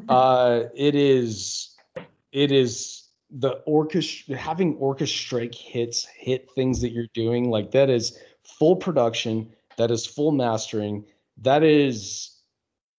uh 0.08 0.64
it 0.74 0.94
is 0.94 1.76
it 2.32 2.52
is 2.52 3.07
the 3.30 3.50
orchestra 3.66 4.36
having 4.36 4.76
orchestrate 4.78 5.54
hits 5.54 6.06
hit 6.16 6.48
things 6.54 6.80
that 6.80 6.90
you're 6.92 7.06
doing 7.12 7.50
like 7.50 7.70
that 7.72 7.90
is 7.90 8.18
full 8.42 8.74
production 8.76 9.50
that 9.76 9.90
is 9.90 10.06
full 10.06 10.32
mastering 10.32 11.04
that 11.36 11.62
is 11.62 12.36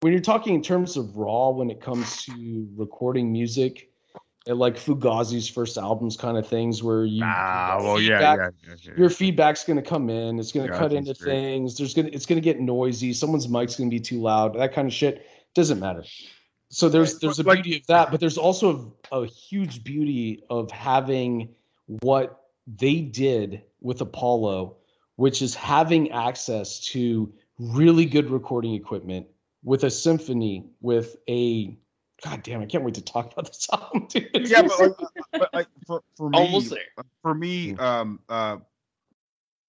when 0.00 0.12
you're 0.12 0.20
talking 0.22 0.54
in 0.54 0.62
terms 0.62 0.96
of 0.96 1.16
raw 1.16 1.48
when 1.48 1.70
it 1.70 1.80
comes 1.80 2.24
to 2.24 2.68
recording 2.76 3.32
music 3.32 3.90
like 4.46 4.76
Fugazi's 4.76 5.48
first 5.48 5.76
albums 5.76 6.16
kind 6.16 6.38
of 6.38 6.46
things 6.46 6.82
where 6.82 7.04
you 7.04 7.22
Ah, 7.24 7.76
well, 7.82 8.00
yeah, 8.00 8.18
feedback- 8.18 8.54
yeah, 8.62 8.68
yeah, 8.70 8.76
yeah. 8.82 8.98
your 8.98 9.10
feedback's 9.10 9.64
going 9.64 9.76
to 9.76 9.82
come 9.82 10.08
in 10.10 10.38
it's 10.38 10.52
going 10.52 10.66
to 10.66 10.72
Yeah, 10.72 10.78
cut 10.78 10.92
into 10.92 11.14
things 11.14 11.76
there's 11.78 11.94
going 11.94 12.06
to 12.06 12.12
it's 12.14 12.26
going 12.26 12.36
to 12.40 12.44
get 12.44 12.60
noisy 12.60 13.12
someone's 13.14 13.48
mic's 13.48 13.76
going 13.76 13.90
to 13.90 13.94
be 13.94 14.00
too 14.00 14.20
loud 14.20 14.54
that 14.58 14.74
kind 14.74 14.86
of 14.88 14.92
shit 14.94 15.26
doesn't 15.54 15.80
matter 15.80 16.04
so 16.70 16.88
there's 16.88 17.18
there's 17.18 17.38
a 17.38 17.44
beauty 17.44 17.76
of 17.76 17.86
that 17.86 18.10
but 18.10 18.20
there's 18.20 18.38
also 18.38 18.94
a, 19.12 19.20
a 19.22 19.26
huge 19.26 19.82
beauty 19.84 20.42
of 20.50 20.70
having 20.70 21.48
what 22.00 22.44
they 22.66 23.00
did 23.00 23.62
with 23.80 24.00
apollo 24.00 24.76
which 25.16 25.42
is 25.42 25.54
having 25.54 26.10
access 26.12 26.78
to 26.80 27.32
really 27.58 28.04
good 28.04 28.30
recording 28.30 28.74
equipment 28.74 29.26
with 29.64 29.84
a 29.84 29.90
symphony 29.90 30.64
with 30.80 31.16
a 31.28 31.76
god 32.22 32.42
damn 32.42 32.60
i 32.60 32.66
can't 32.66 32.84
wait 32.84 32.94
to 32.94 33.02
talk 33.02 33.32
about 33.32 33.46
this 33.46 33.66
album 33.72 34.06
dude. 34.08 34.28
yeah, 34.34 34.62
but 34.62 34.78
like, 34.80 34.92
but 35.32 35.54
like 35.54 35.66
for, 35.86 36.02
for 36.16 36.30
me, 36.30 36.38
Almost 36.38 36.70
there. 36.70 37.04
for 37.22 37.34
me, 37.34 37.74
um, 37.76 38.20
uh, 38.28 38.58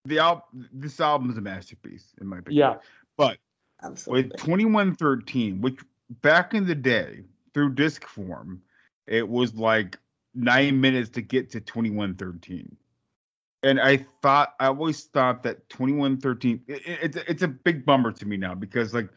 the 0.05 0.19
album, 0.19 0.69
this 0.73 0.99
album 0.99 1.29
is 1.29 1.37
a 1.37 1.41
masterpiece 1.41 2.13
in 2.19 2.27
my 2.27 2.39
opinion. 2.39 2.59
Yeah. 2.59 2.75
but 3.17 3.37
Absolutely. 3.81 4.23
with 4.23 4.37
2113, 4.37 5.61
which 5.61 5.79
back 6.21 6.53
in 6.53 6.65
the 6.65 6.75
day 6.75 7.23
through 7.53 7.73
disc 7.73 8.05
form, 8.05 8.61
it 9.07 9.27
was 9.27 9.55
like 9.55 9.97
nine 10.35 10.79
minutes 10.79 11.09
to 11.11 11.21
get 11.21 11.49
to 11.51 11.59
2113. 11.59 12.75
And 13.61 13.79
I 13.79 13.97
thought, 14.21 14.53
I 14.61 14.67
always 14.67 15.03
thought 15.05 15.43
that 15.43 15.67
2113, 15.69 16.61
it, 16.67 16.73
it- 16.87 16.99
it's, 17.01 17.17
a- 17.17 17.29
it's 17.31 17.43
a 17.43 17.47
big 17.47 17.85
bummer 17.85 18.11
to 18.13 18.25
me 18.25 18.37
now 18.37 18.55
because, 18.55 18.93
like, 18.93 19.09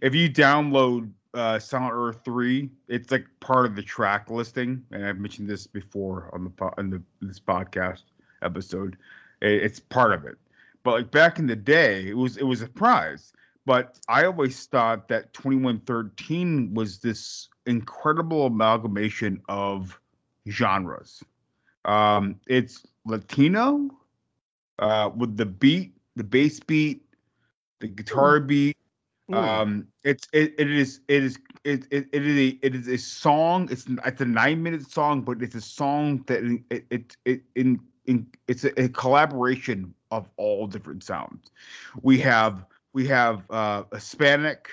if 0.00 0.14
you 0.14 0.30
download 0.30 1.10
uh, 1.34 1.58
Silent 1.58 1.92
Earth 1.94 2.20
3, 2.24 2.70
it's 2.88 3.10
like 3.10 3.26
part 3.40 3.66
of 3.66 3.76
the 3.76 3.82
track 3.82 4.30
listing. 4.30 4.82
And 4.90 5.04
I've 5.04 5.18
mentioned 5.18 5.48
this 5.48 5.66
before 5.66 6.30
on 6.32 6.44
the, 6.44 6.70
on 6.78 6.90
the 6.90 7.02
this 7.20 7.38
podcast 7.40 8.04
episode. 8.42 8.96
It- 9.42 9.62
it's 9.62 9.80
part 9.80 10.12
of 10.12 10.24
it. 10.24 10.38
But 10.82 10.92
like 10.92 11.10
back 11.10 11.38
in 11.38 11.46
the 11.46 11.56
day, 11.56 12.08
it 12.08 12.16
was 12.16 12.38
it 12.38 12.44
was 12.44 12.62
a 12.62 12.66
prize. 12.68 13.34
But 13.70 14.00
I 14.08 14.24
always 14.24 14.66
thought 14.66 15.06
that 15.10 15.32
2113 15.32 16.74
was 16.74 16.98
this 16.98 17.48
incredible 17.66 18.46
amalgamation 18.46 19.40
of 19.48 20.00
genres. 20.48 21.22
Um, 21.84 22.40
it's 22.48 22.84
Latino 23.06 23.88
uh, 24.80 25.10
with 25.14 25.36
the 25.36 25.46
beat, 25.46 25.94
the 26.16 26.24
bass 26.24 26.58
beat, 26.58 27.04
the 27.78 27.86
guitar 27.86 28.40
beat. 28.40 28.76
Um, 29.32 29.86
it's 30.02 30.26
it, 30.32 30.52
it 30.58 30.68
is 30.68 31.02
it 31.06 31.22
is 31.22 31.38
it, 31.62 31.86
it, 31.92 32.08
it 32.10 32.26
is 32.26 32.36
a 32.36 32.58
it 32.66 32.74
is 32.74 32.88
a 32.88 32.98
song. 32.98 33.68
It's 33.70 33.86
it's 34.04 34.20
a 34.20 34.24
nine 34.24 34.64
minute 34.64 34.90
song, 34.90 35.22
but 35.22 35.40
it's 35.42 35.54
a 35.54 35.60
song 35.60 36.24
that 36.26 36.42
it 36.70 36.86
it, 36.90 37.16
it 37.24 37.42
in 37.54 37.78
in 38.06 38.26
it's 38.48 38.64
a, 38.64 38.82
a 38.82 38.88
collaboration 38.88 39.94
of 40.10 40.28
all 40.38 40.66
different 40.66 41.04
sounds. 41.04 41.52
We 42.02 42.18
have 42.18 42.66
we 42.92 43.06
have 43.08 43.42
uh, 43.50 43.84
Hispanic, 43.92 44.68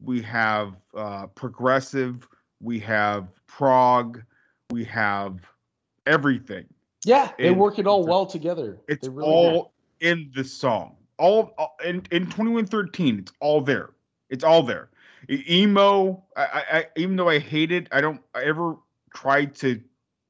we 0.00 0.22
have 0.22 0.74
uh, 0.96 1.26
progressive, 1.28 2.26
we 2.60 2.78
have 2.80 3.28
prog, 3.46 4.22
we 4.70 4.84
have 4.84 5.40
everything. 6.06 6.66
yeah 7.04 7.30
they 7.38 7.48
And 7.48 7.58
work 7.58 7.78
it 7.78 7.86
all 7.86 8.04
well 8.06 8.26
together 8.26 8.78
It's 8.88 9.06
really 9.08 9.28
do. 9.28 9.32
all 9.32 9.72
in 10.00 10.30
the 10.34 10.44
song. 10.44 10.96
All, 11.18 11.52
all 11.58 11.76
in 11.84 11.96
in 12.12 12.26
2113. 12.26 13.18
It's 13.18 13.32
all 13.40 13.60
there. 13.60 13.90
It's 14.30 14.44
all 14.44 14.62
there. 14.62 14.88
Emo. 15.28 16.22
I, 16.36 16.42
I, 16.42 16.78
I 16.78 16.86
even 16.96 17.16
though 17.16 17.28
I 17.28 17.38
hate 17.40 17.72
it, 17.72 17.88
I 17.90 18.00
don't 18.00 18.20
I 18.34 18.44
ever 18.44 18.76
try 19.12 19.46
to 19.46 19.80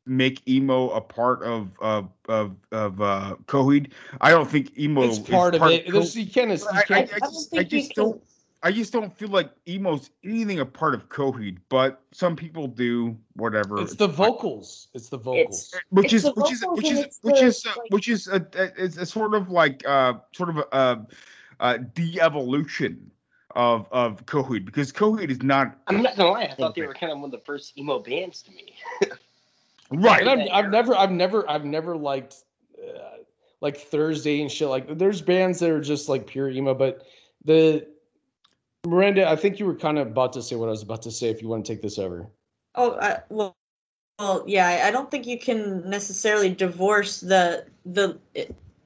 make 0.09 0.47
emo 0.49 0.91
a 0.91 1.01
part 1.01 1.43
of 1.43 1.70
of 1.81 2.09
of 2.28 2.57
of 2.73 3.01
uh 3.01 3.37
Coheed. 3.47 3.93
I 4.20 4.31
don't 4.31 4.49
think 4.51 4.77
emo 4.78 5.03
it's 5.03 5.19
is 5.19 5.28
part 5.28 5.55
of 5.55 5.62
it 5.65 5.87
Co- 5.87 5.93
There's- 5.93 6.17
you 6.17 6.27
can't, 6.27 6.51
you 6.51 6.67
I, 6.73 6.78
I, 6.78 6.83
can't 6.83 7.12
I 7.15 7.19
just, 7.20 7.57
I 7.57 7.62
just 7.62 7.95
don't. 7.95 8.23
I 8.61 8.73
just 8.73 8.93
don't 8.93 9.17
feel 9.17 9.28
like 9.28 9.53
emo's 9.69 10.11
anything 10.25 10.59
a 10.59 10.67
part 10.67 10.93
of 10.93 11.09
Coheed, 11.09 11.59
but 11.69 12.01
some 12.12 12.35
people 12.35 12.67
do. 12.67 13.17
Whatever. 13.35 13.81
it's 13.81 13.95
the 13.95 14.09
vocals 14.09 14.89
it's 14.95 15.09
the 15.09 15.17
vocals 15.19 15.73
which 15.91 16.07
It's 16.12 16.15
is 16.15 16.23
the 16.25 16.33
which 16.33 16.51
is 16.53 16.61
vocals 16.61 16.77
which 16.83 16.91
is 16.91 16.99
it's 16.99 17.19
which 17.23 17.43
is 17.43 17.67
uh, 17.67 17.70
like- 17.78 17.91
which 17.91 18.09
is 18.09 18.27
a, 18.27 18.45
a 18.57 18.85
a 19.03 19.07
sort 19.07 19.35
of 19.35 19.49
like 19.51 19.87
uh 19.87 20.15
sort 20.33 20.49
of 20.49 20.57
a, 20.57 20.67
a, 20.73 21.07
a 21.61 21.78
de-evolution 21.78 23.11
of 23.55 23.87
of 23.93 24.27
Coheed 24.27 24.65
because 24.65 24.93
Coheed 24.93 25.31
is 25.31 25.41
not 25.43 25.78
I'm 25.87 26.03
not 26.03 26.17
gonna 26.17 26.31
lie, 26.33 26.43
I 26.51 26.55
thought 26.55 26.75
they 26.75 26.83
were 26.83 26.95
kind 26.95 27.12
of 27.12 27.19
one 27.20 27.27
of 27.27 27.31
the 27.31 27.45
first 27.47 27.78
emo 27.78 28.01
bands 28.01 28.43
to 28.43 28.51
me. 28.51 28.75
right. 29.91 30.26
And 30.26 30.42
I've, 30.42 30.65
I've 30.65 30.70
never, 30.70 30.97
I've 30.97 31.10
never, 31.10 31.50
I've 31.50 31.65
never 31.65 31.97
liked 31.97 32.36
uh, 32.78 33.18
like 33.60 33.76
Thursday 33.78 34.41
and 34.41 34.50
shit. 34.50 34.68
Like, 34.68 34.99
there's 34.99 35.20
bands 35.20 35.58
that 35.60 35.70
are 35.70 35.81
just 35.81 36.08
like 36.08 36.26
pure 36.26 36.49
emo, 36.50 36.75
but 36.75 37.02
the 37.44 37.86
Miranda, 38.86 39.28
I 39.28 39.36
think 39.36 39.58
you 39.58 39.67
were 39.67 39.75
kind 39.75 39.99
of 39.99 40.07
about 40.08 40.33
to 40.34 40.42
say 40.42 40.57
what 40.57 40.67
I 40.67 40.70
was 40.70 40.83
about 40.83 41.02
to 41.02 41.10
say. 41.10 41.28
If 41.28 41.42
you 41.42 41.49
want 41.49 41.65
to 41.67 41.73
take 41.73 41.83
this 41.83 41.99
over, 41.99 42.28
Oh, 42.75 42.92
I, 43.00 43.18
well, 43.28 43.57
well, 44.20 44.44
yeah. 44.47 44.68
I- 44.68 44.89
I 44.89 44.91
don't 44.91 45.10
think 45.10 45.26
you 45.26 45.39
can 45.39 45.89
necessarily 45.89 46.50
divorce 46.50 47.20
the 47.20 47.67
the 47.86 48.18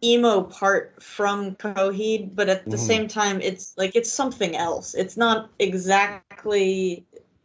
emo 0.05 0.43
part 0.43 1.01
from 1.03 1.55
Coheed, 1.57 2.35
but 2.35 2.49
at 2.49 2.65
the 2.69 2.77
Mhm. 2.77 2.87
same 2.87 3.09
time, 3.09 3.41
it's 3.41 3.75
like 3.77 3.95
it's 3.95 4.11
something 4.11 4.57
else. 4.57 4.95
It's 4.95 5.17
not 5.17 5.51
exactly 5.59 7.05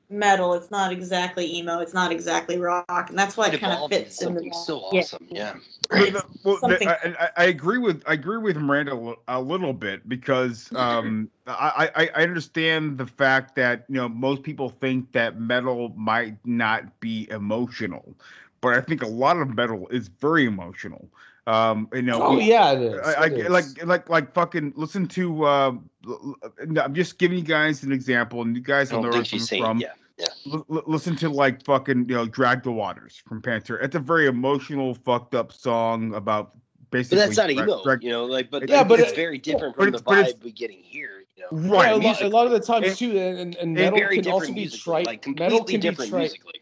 metal. 0.09 0.53
It's 0.53 0.71
not 0.71 0.91
exactly 0.91 1.55
emo. 1.57 1.79
It's 1.79 1.93
not 1.93 2.11
exactly 2.11 2.57
rock, 2.57 3.09
and 3.09 3.17
that's 3.17 3.35
why 3.37 3.47
it, 3.47 3.55
It 3.55 3.59
kind 3.61 3.73
of 3.73 3.77
evolved 3.77 3.93
into 3.93 4.05
fits 4.05 4.21
into 4.21 4.33
something 4.33 4.49
that. 4.49 4.55
so 4.55 4.79
awesome. 4.79 5.27
Yeah. 5.29 5.55
Well, 5.89 6.11
the- 6.11 6.25
well, 6.43 6.55
the- 6.55 6.59
Something- 6.59 6.87
I, 6.89 7.15
I- 7.19 7.29
I 7.37 7.43
agree 7.45 7.77
with 7.77 8.03
I 8.07 8.13
agree 8.13 8.37
with 8.37 8.57
Miranda 8.57 8.93
a 8.95 9.15
a 9.27 9.41
little 9.41 9.73
bit 9.73 10.07
because 10.07 10.69
um, 10.75 11.29
I, 11.45 11.89
I 11.95 12.09
I 12.15 12.23
understand 12.23 12.97
the 12.97 13.05
fact 13.05 13.55
that 13.55 13.85
you 13.89 13.95
know 13.95 14.09
most 14.09 14.43
people 14.43 14.69
think 14.69 15.11
that 15.13 15.39
metal 15.39 15.93
might 15.95 16.37
not 16.45 16.99
be 16.99 17.27
emotional, 17.29 18.15
but 18.61 18.73
I 18.73 18.81
think 18.81 19.01
a 19.01 19.07
lot 19.07 19.37
of 19.37 19.55
metal 19.55 19.87
is 19.89 20.07
very 20.09 20.45
emotional. 20.45 21.09
Um, 21.47 21.87
you 21.93 22.01
know, 22.01 22.21
Oh 22.21 22.37
yeah, 22.37 22.73
it 22.73 22.81
is. 22.81 22.99
I, 23.05 23.13
I 23.13 23.25
It 23.27 23.33
is. 23.33 23.49
like 23.49 23.65
like 23.85 24.09
like 24.09 24.33
fucking 24.33 24.73
listen 24.75 25.07
to. 25.07 25.43
Uh, 25.45 25.71
l- 26.05 26.35
l- 26.43 26.81
I'm 26.83 26.93
just 26.93 27.17
giving 27.17 27.37
you 27.39 27.43
guys 27.43 27.83
an 27.83 27.91
example, 27.93 28.41
and 28.41 28.53
you 28.55 28.61
guys 28.61 28.91
I 28.91 28.95
will 28.97 29.03
don't 29.03 29.11
know 29.11 29.17
where 29.17 29.23
think 29.25 29.41
I'm 29.41 29.47
she's 29.47 29.57
from. 29.59 29.79
Yeah. 29.79 29.93
Yeah. 30.17 30.25
L- 30.53 30.65
l- 30.69 30.83
listen 30.87 31.15
to 31.17 31.29
like 31.29 31.63
fucking 31.63 32.09
you 32.09 32.15
know 32.15 32.25
drag 32.25 32.63
the 32.63 32.71
waters 32.71 33.21
from 33.27 33.41
Pantera 33.41 33.81
it's 33.81 33.95
a 33.95 33.99
very 33.99 34.25
emotional 34.27 34.93
fucked 34.93 35.35
up 35.35 35.53
song 35.53 36.13
about 36.15 36.51
But 36.53 36.89
basically 36.89 37.19
that's 37.19 37.37
not 37.37 37.45
drag- 37.49 37.59
emo, 37.69 37.83
drag- 37.83 38.03
you 38.03 38.09
know. 38.09 38.25
Like, 38.25 38.49
but 38.51 38.67
Yeah, 38.67 38.77
yeah, 38.77 38.83
but 38.83 38.89
but 38.89 38.99
it's 38.99 39.11
it- 39.11 39.15
very 39.15 39.37
different 39.37 39.75
from 39.75 39.85
the 39.85 39.87
it's- 39.89 40.01
but 40.01 40.17
it's- 40.17 40.33
vibe 40.33 40.43
we're 40.43 40.51
getting 40.51 40.79
here. 40.79 41.23
You 41.37 41.43
know. 41.43 41.69
right 41.69 42.01
Yeah, 42.01 42.09
a, 42.09 42.09
lot, 42.09 42.21
a 42.23 42.27
lot 42.29 42.45
of 42.47 42.51
the 42.51 42.59
times 42.59 42.87
And- 42.87 42.97
too, 42.97 43.11
and, 43.11 43.39
and, 43.39 43.55
and 43.55 43.77
And 43.79 43.93
metal 43.95 44.09
can 44.09 44.27
also 44.31 44.47
be 44.47 44.53
musically, 44.53 44.79
trite. 44.79 45.05
like 45.05 45.27
metal 45.27 45.59
completely 45.59 45.73
can 45.73 45.79
be 45.81 45.87
different 45.89 46.09
trite. 46.09 46.19
musically. 46.21 46.61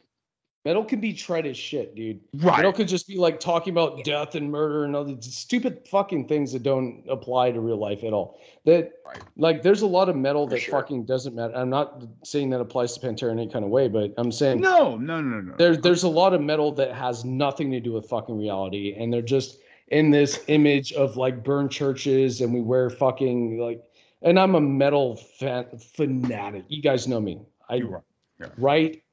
Metal 0.66 0.84
can 0.84 1.00
be 1.00 1.14
trite 1.14 1.46
as 1.46 1.56
shit, 1.56 1.94
dude. 1.94 2.20
Right. 2.34 2.58
Metal 2.58 2.74
could 2.74 2.88
just 2.88 3.08
be 3.08 3.18
like 3.18 3.40
talking 3.40 3.72
about 3.72 4.04
death 4.04 4.34
and 4.34 4.52
murder 4.52 4.84
and 4.84 4.96
other 4.96 5.16
stupid 5.22 5.88
fucking 5.88 6.28
things 6.28 6.52
that 6.54 6.64
don't 6.64 7.04
apply 7.08 7.52
to 7.52 7.60
real 7.60 7.78
life 7.78 8.04
at 8.04 8.14
all. 8.14 8.42
That 8.66 8.94
like 9.38 9.62
there's 9.62 9.84
a 9.84 9.88
lot 9.88 10.10
of 10.10 10.16
metal 10.16 10.48
that 10.48 10.62
sure. 10.62 10.72
fucking 10.72 11.06
doesn't 11.06 11.36
matter. 11.36 11.56
I'm 11.56 11.70
not 11.70 12.04
saying 12.24 12.50
that 12.50 12.62
applies 12.62 12.98
to 12.98 13.00
Pantera 13.00 13.32
in 13.32 13.38
any 13.38 13.48
kind 13.48 13.64
of 13.64 13.70
way, 13.70 13.88
but 13.88 14.16
I'm 14.18 14.32
saying 14.32 14.60
no 14.60 14.98
no 14.98 15.22
no 15.22 15.40
no 15.40 15.56
there, 15.56 15.78
there's 15.78 16.02
a 16.02 16.10
lot 16.10 16.34
of 16.34 16.42
metal 16.42 16.72
that 16.74 16.96
has 16.96 17.24
nothing 17.24 17.70
to 17.70 17.80
do 17.80 17.94
with 17.94 18.10
fucking 18.10 18.36
reality, 18.36 18.96
and 18.98 19.14
they're 19.14 19.22
just 19.22 19.60
in 19.90 20.10
this 20.10 20.44
image 20.48 20.94
of 20.94 21.16
like 21.16 21.44
burned 21.44 21.70
churches, 21.70 22.42
and 22.42 22.52
we 22.52 22.62
wear 22.62 22.90
fucking 22.90 23.60
like. 23.60 23.84
And 24.24 24.40
I'm 24.40 24.56
a 24.56 24.62
metal 24.62 25.18
fan, 25.18 25.66
fanatic. 25.78 26.64
You 26.70 26.82
guys 26.82 27.08
know 27.08 27.22
me. 27.22 27.42
I 27.70 27.76
are, 27.82 28.02
yeah. 28.40 28.48
right. 28.58 29.04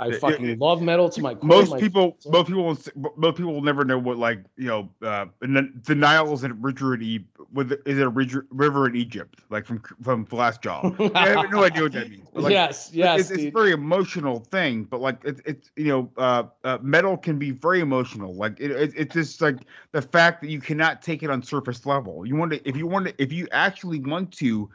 I 0.00 0.12
fucking 0.12 0.46
it- 0.46 0.58
love 0.58 0.82
metal 0.82 1.10
to 1.10 1.20
my 1.20 1.34
core. 1.34 1.48
most 1.48 1.70
my- 1.70 1.80
people 1.80 2.16
most 2.26 2.46
people 2.48 2.64
will 2.64 2.78
most 3.16 3.36
people 3.36 3.52
will 3.52 3.62
never 3.62 3.84
know 3.84 3.98
what 3.98 4.16
like 4.16 4.40
you 4.56 4.66
know 4.66 4.88
uh 5.02 5.26
the, 5.40 5.70
the 5.84 5.94
Nile 5.94 6.32
is 6.32 6.42
a 6.42 6.52
river 6.54 6.94
in 6.94 7.02
e 7.02 7.24
with 7.52 7.72
is 7.86 7.98
it 7.98 8.02
a 8.02 8.08
river, 8.08 8.86
in 8.86 8.96
Egypt 8.96 9.40
like 9.50 9.66
from 9.66 9.82
from 10.02 10.24
the 10.24 10.36
last 10.36 10.62
job 10.62 10.96
I 11.14 11.28
have 11.28 11.50
no 11.50 11.62
idea 11.64 11.82
what 11.82 11.92
that 11.92 12.10
means 12.10 12.28
like, 12.34 12.52
yes, 12.52 12.90
yes, 12.92 13.20
it's, 13.20 13.30
it's 13.30 13.44
a 13.44 13.50
very 13.50 13.72
emotional 13.72 14.40
thing 14.40 14.84
but 14.84 15.00
like 15.00 15.18
it's 15.24 15.40
it's 15.44 15.70
you 15.76 15.88
know 15.88 16.10
uh, 16.16 16.44
uh 16.64 16.78
metal 16.80 17.16
can 17.16 17.38
be 17.38 17.50
very 17.50 17.80
emotional 17.80 18.34
like 18.34 18.58
it, 18.60 18.70
it, 18.70 18.92
it's 18.96 19.14
just 19.14 19.40
like 19.40 19.58
the 19.92 20.02
fact 20.02 20.40
that 20.40 20.48
you 20.50 20.60
cannot 20.60 21.02
take 21.02 21.22
it 21.22 21.30
on 21.30 21.42
surface 21.42 21.84
level. 21.86 22.26
You 22.26 22.36
want 22.36 22.52
to 22.52 22.68
if 22.68 22.76
you 22.76 22.86
want 22.86 23.06
to 23.08 23.14
if 23.18 23.32
you 23.32 23.48
actually 23.52 24.00
want 24.00 24.32
to 24.34 24.70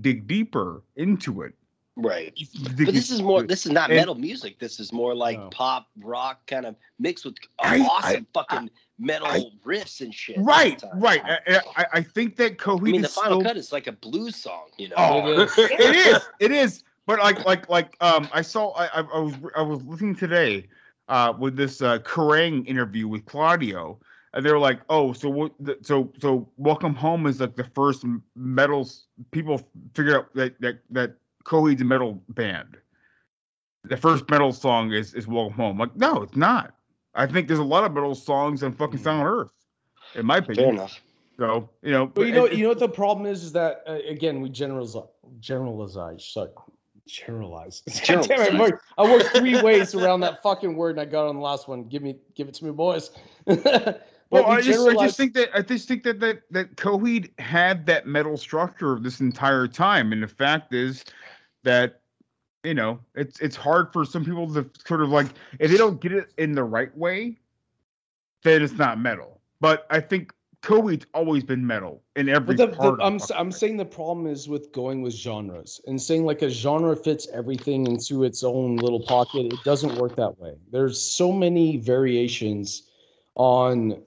dig 0.00 0.26
deeper 0.26 0.82
into 0.96 1.42
it 1.42 1.54
Right. 2.02 2.32
you 2.36 2.46
But 2.62 2.94
this 2.94 3.10
is 3.10 3.22
more. 3.22 3.42
This 3.42 3.66
is 3.66 3.72
not 3.72 3.90
And- 3.90 3.98
metal 3.98 4.14
music. 4.14 4.58
This 4.58 4.80
is 4.80 4.92
more 4.92 5.14
like 5.14 5.38
No. 5.38 5.48
pop 5.50 5.88
rock 6.02 6.46
kind 6.46 6.66
of 6.66 6.76
mixed 6.98 7.24
with 7.24 7.36
I- 7.58 7.80
awesome 7.80 8.26
I- 8.34 8.38
fucking 8.42 8.70
metal 8.98 9.26
I- 9.28 9.44
riffs 9.64 10.00
and 10.00 10.14
shit. 10.14 10.36
right 10.38 10.82
right 10.96 11.22
I, 11.24 11.60
I, 11.76 11.86
I 11.94 12.02
think 12.02 12.36
that 12.36 12.58
Coheed 12.58 12.88
I 12.88 12.92
mean, 12.92 13.02
the 13.02 13.08
is 13.08 13.14
final 13.14 13.40
still 13.40 13.48
cut 13.50 13.56
is 13.56 13.72
like 13.72 13.86
a 13.86 13.92
blues 13.92 14.36
song. 14.36 14.68
You 14.78 14.88
know. 14.90 14.94
Oh, 14.98 15.32
It 15.32 15.38
is. 15.48 15.58
it 15.58 15.96
is. 15.96 16.22
It 16.40 16.52
is. 16.52 16.84
But 17.06 17.18
like, 17.18 17.44
like, 17.44 17.68
like, 17.68 17.96
um, 18.00 18.28
I 18.32 18.42
saw. 18.42 18.70
I, 18.72 18.84
I, 18.86 19.00
I 19.00 19.18
was, 19.18 19.34
I 19.56 19.62
was 19.62 19.82
listening 19.84 20.14
today, 20.14 20.68
uh, 21.08 21.32
with 21.36 21.56
this 21.56 21.82
uh, 21.82 21.98
Kerrang 22.00 22.64
interview 22.68 23.08
with 23.08 23.24
Claudio, 23.24 23.98
and 24.32 24.46
they 24.46 24.52
were 24.52 24.60
like, 24.60 24.80
"Oh, 24.90 25.12
so 25.12 25.28
what? 25.28 25.52
So, 25.82 26.12
so, 26.20 26.48
Welcome 26.56 26.94
Home 26.94 27.26
is 27.26 27.40
like 27.40 27.56
the 27.56 27.64
first 27.64 28.04
m- 28.04 28.22
metal. 28.36 28.88
People 29.32 29.60
figured 29.94 30.14
out 30.14 30.32
that 30.34 30.60
that 30.60 30.78
that 30.90 31.14
Coheed's 31.44 31.82
a 31.82 31.84
metal 31.84 32.22
band. 32.28 32.76
The 33.84 33.96
first 33.96 34.28
metal 34.30 34.52
song 34.52 34.92
is 34.92 35.14
is 35.14 35.26
Welcome 35.26 35.54
Home. 35.56 35.78
Like, 35.78 35.96
no, 35.96 36.22
it's 36.22 36.36
not. 36.36 36.74
I 37.14 37.26
think 37.26 37.48
there's 37.48 37.58
a 37.60 37.64
lot 37.64 37.84
of 37.84 37.92
metal 37.92 38.14
songs 38.14 38.62
on 38.62 38.72
fucking 38.72 38.98
Silent 39.00 39.26
Earth, 39.26 39.52
in 40.14 40.26
my 40.26 40.36
opinion. 40.38 40.64
Fair 40.66 40.74
enough. 40.74 41.00
So, 41.38 41.70
you 41.82 41.90
know, 41.92 42.06
But 42.06 42.26
you 42.26 42.32
know, 42.34 42.44
it- 42.44 42.52
you 42.52 42.62
know 42.64 42.68
what 42.68 42.78
the 42.78 42.88
problem 42.88 43.26
is? 43.26 43.42
Is 43.42 43.52
that 43.52 43.82
uh, 43.88 43.98
again 44.06 44.40
we 44.42 44.50
generalize, 44.50 44.94
generalize, 45.40 46.24
sorry, 46.26 46.50
generalize. 47.06 47.80
God 48.06 48.28
damn 48.28 48.40
it, 48.42 48.54
I 48.54 48.60
worked- 48.60 48.84
I 48.98 49.02
worked 49.10 49.36
three 49.36 49.60
ways 49.62 49.94
around 49.94 50.20
that 50.20 50.42
fucking 50.42 50.76
word, 50.76 50.90
and 50.98 51.00
I 51.00 51.06
got 51.06 51.26
on 51.26 51.36
the 51.36 51.40
last 51.42 51.66
one. 51.66 51.84
Give 51.84 52.02
me, 52.02 52.16
give 52.34 52.48
it 52.48 52.54
to 52.54 52.64
me, 52.66 52.70
boys. 52.72 53.10
Well, 54.30 54.48
we 54.48 54.56
I 54.56 54.60
just, 54.60 54.88
I 54.88 54.94
just 54.94 55.16
think 55.16 55.34
that 55.34 55.50
I 55.54 55.62
just 55.62 55.88
think 55.88 56.04
that 56.04 56.20
that 56.20 56.42
that 56.50 56.76
Coheed 56.76 57.38
had 57.40 57.84
that 57.86 58.06
metal 58.06 58.36
structure 58.36 58.98
this 59.00 59.20
entire 59.20 59.66
time, 59.66 60.12
and 60.12 60.22
the 60.22 60.28
fact 60.28 60.72
is 60.72 61.04
that 61.64 62.00
you 62.62 62.74
know 62.74 63.00
it's 63.16 63.40
it's 63.40 63.56
hard 63.56 63.92
for 63.92 64.04
some 64.04 64.24
people 64.24 64.52
to 64.54 64.70
sort 64.86 65.02
of 65.02 65.08
like 65.08 65.26
if 65.58 65.70
they 65.70 65.76
don't 65.76 66.00
get 66.00 66.12
it 66.12 66.32
in 66.38 66.52
the 66.52 66.62
right 66.62 66.96
way, 66.96 67.38
then 68.44 68.62
it's 68.62 68.74
not 68.74 69.00
metal. 69.00 69.40
But 69.60 69.86
I 69.90 69.98
think 69.98 70.32
Coheed's 70.62 71.06
always 71.12 71.42
been 71.42 71.66
metal 71.66 72.02
in 72.14 72.28
every 72.28 72.54
the, 72.54 72.68
part. 72.68 72.98
the, 72.98 73.04
I'm 73.04 73.18
I'm 73.34 73.50
saying 73.50 73.78
the 73.78 73.84
problem 73.84 74.28
is 74.28 74.48
with 74.48 74.70
going 74.70 75.02
with 75.02 75.14
genres 75.14 75.80
and 75.88 76.00
saying 76.00 76.24
like 76.24 76.42
a 76.42 76.50
genre 76.50 76.94
fits 76.94 77.26
everything 77.32 77.86
into 77.86 78.22
its 78.22 78.44
own 78.44 78.80
little 78.80 79.00
pocket. 79.00 79.44
It 79.46 79.64
doesn't 79.64 79.92
work 79.92 80.14
that 80.16 80.38
way. 80.38 80.54
There's 80.70 81.00
so 81.02 81.32
many 81.32 81.78
variations 81.78 82.84
on 83.34 84.02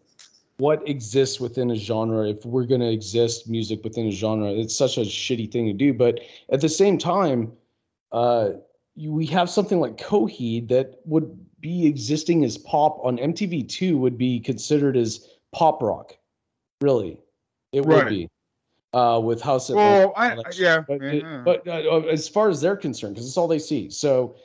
what 0.58 0.88
exists 0.88 1.40
within 1.40 1.72
a 1.72 1.76
genre. 1.76 2.28
If 2.30 2.46
we're 2.46 2.66
going 2.66 2.82
to 2.82 2.92
exist 2.92 3.50
music 3.50 3.84
within 3.84 4.08
a 4.08 4.12
genre, 4.12 4.52
it's 4.52 4.76
such 4.76 4.98
a 4.98 5.02
shitty 5.02 5.52
thing 5.52 5.66
to 5.68 5.74
do. 5.74 5.94
But 5.94 6.20
at 6.52 6.62
the 6.62 6.70
same 6.70 6.98
time, 6.98 7.52
uh, 8.12 8.52
you, 8.96 9.12
we 9.12 9.26
have 9.28 9.50
something 9.50 9.80
like 9.80 9.98
Coheed 9.98 10.68
that 10.70 11.00
would 11.06 11.38
be 11.60 11.88
existing 11.88 12.44
as 12.46 12.58
pop 12.58 13.00
on 13.04 13.18
MTV2 13.18 13.98
would 13.98 14.18
be 14.18 14.40
considered 14.40 14.96
as 14.96 15.28
pop 15.54 15.82
rock. 15.82 16.16
Really, 16.82 17.18
it 17.72 17.86
would 17.86 17.96
Right. 18.04 18.10
be 18.10 18.30
uh, 18.94 19.20
with 19.24 19.42
House 19.42 19.70
of 19.72 19.78
Well, 19.78 20.14
I, 20.16 20.38
yeah, 20.56 20.84
but, 20.88 21.02
it- 21.02 21.24
but 21.46 21.68
uh, 21.68 22.02
as 22.02 22.28
far 22.30 22.50
as 22.50 22.62
they're 22.62 22.76
concerned, 22.76 23.16
because 23.16 23.28
it's 23.28 23.38
all 23.38 23.48
they 23.48 23.58
see. 23.58 23.90
So 23.90 24.36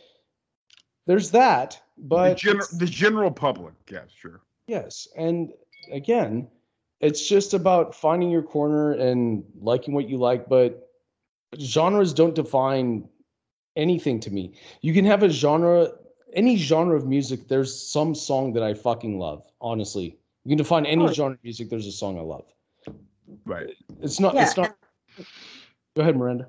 there's 1.06 1.30
that. 1.32 1.82
But 1.98 2.38
gener- 2.38 2.50
it's- 2.54 2.68
the 2.68 2.86
general 2.86 3.30
public, 3.30 3.74
yeah, 3.90 4.02
sure. 4.14 4.40
yes, 4.68 5.08
and 5.16 5.52
again, 5.90 6.48
it's 7.00 7.28
just 7.28 7.54
about 7.54 7.94
finding 7.94 8.30
your 8.30 8.42
corner 8.42 8.92
and 8.92 9.44
liking 9.60 9.94
what 9.94 10.08
you 10.08 10.18
like. 10.18 10.48
But 10.48 10.88
genres 11.58 12.12
don't 12.12 12.34
define 12.34 13.08
anything 13.76 14.20
to 14.20 14.30
me. 14.30 14.54
You 14.80 14.92
can 14.92 15.04
have 15.04 15.22
a 15.22 15.28
genre, 15.30 15.88
any 16.32 16.56
genre 16.56 16.96
of 16.96 17.06
music. 17.06 17.48
There's 17.48 17.74
some 17.74 18.14
song 18.14 18.52
that 18.54 18.62
I 18.62 18.74
fucking 18.74 19.18
love. 19.18 19.44
Honestly, 19.60 20.18
you 20.44 20.50
can 20.50 20.58
define 20.58 20.86
any 20.86 21.04
Oh. 21.04 21.12
genre 21.12 21.34
of 21.34 21.44
music. 21.44 21.68
There's 21.70 21.86
a 21.86 21.92
song 21.92 22.18
I 22.18 22.22
love. 22.22 22.44
Right. 23.44 23.76
It's 24.00 24.18
not. 24.20 24.34
Yeah, 24.34 24.44
It's 24.46 24.56
not. 24.56 24.76
Go 25.94 26.02
ahead, 26.02 26.16
Miranda. 26.16 26.48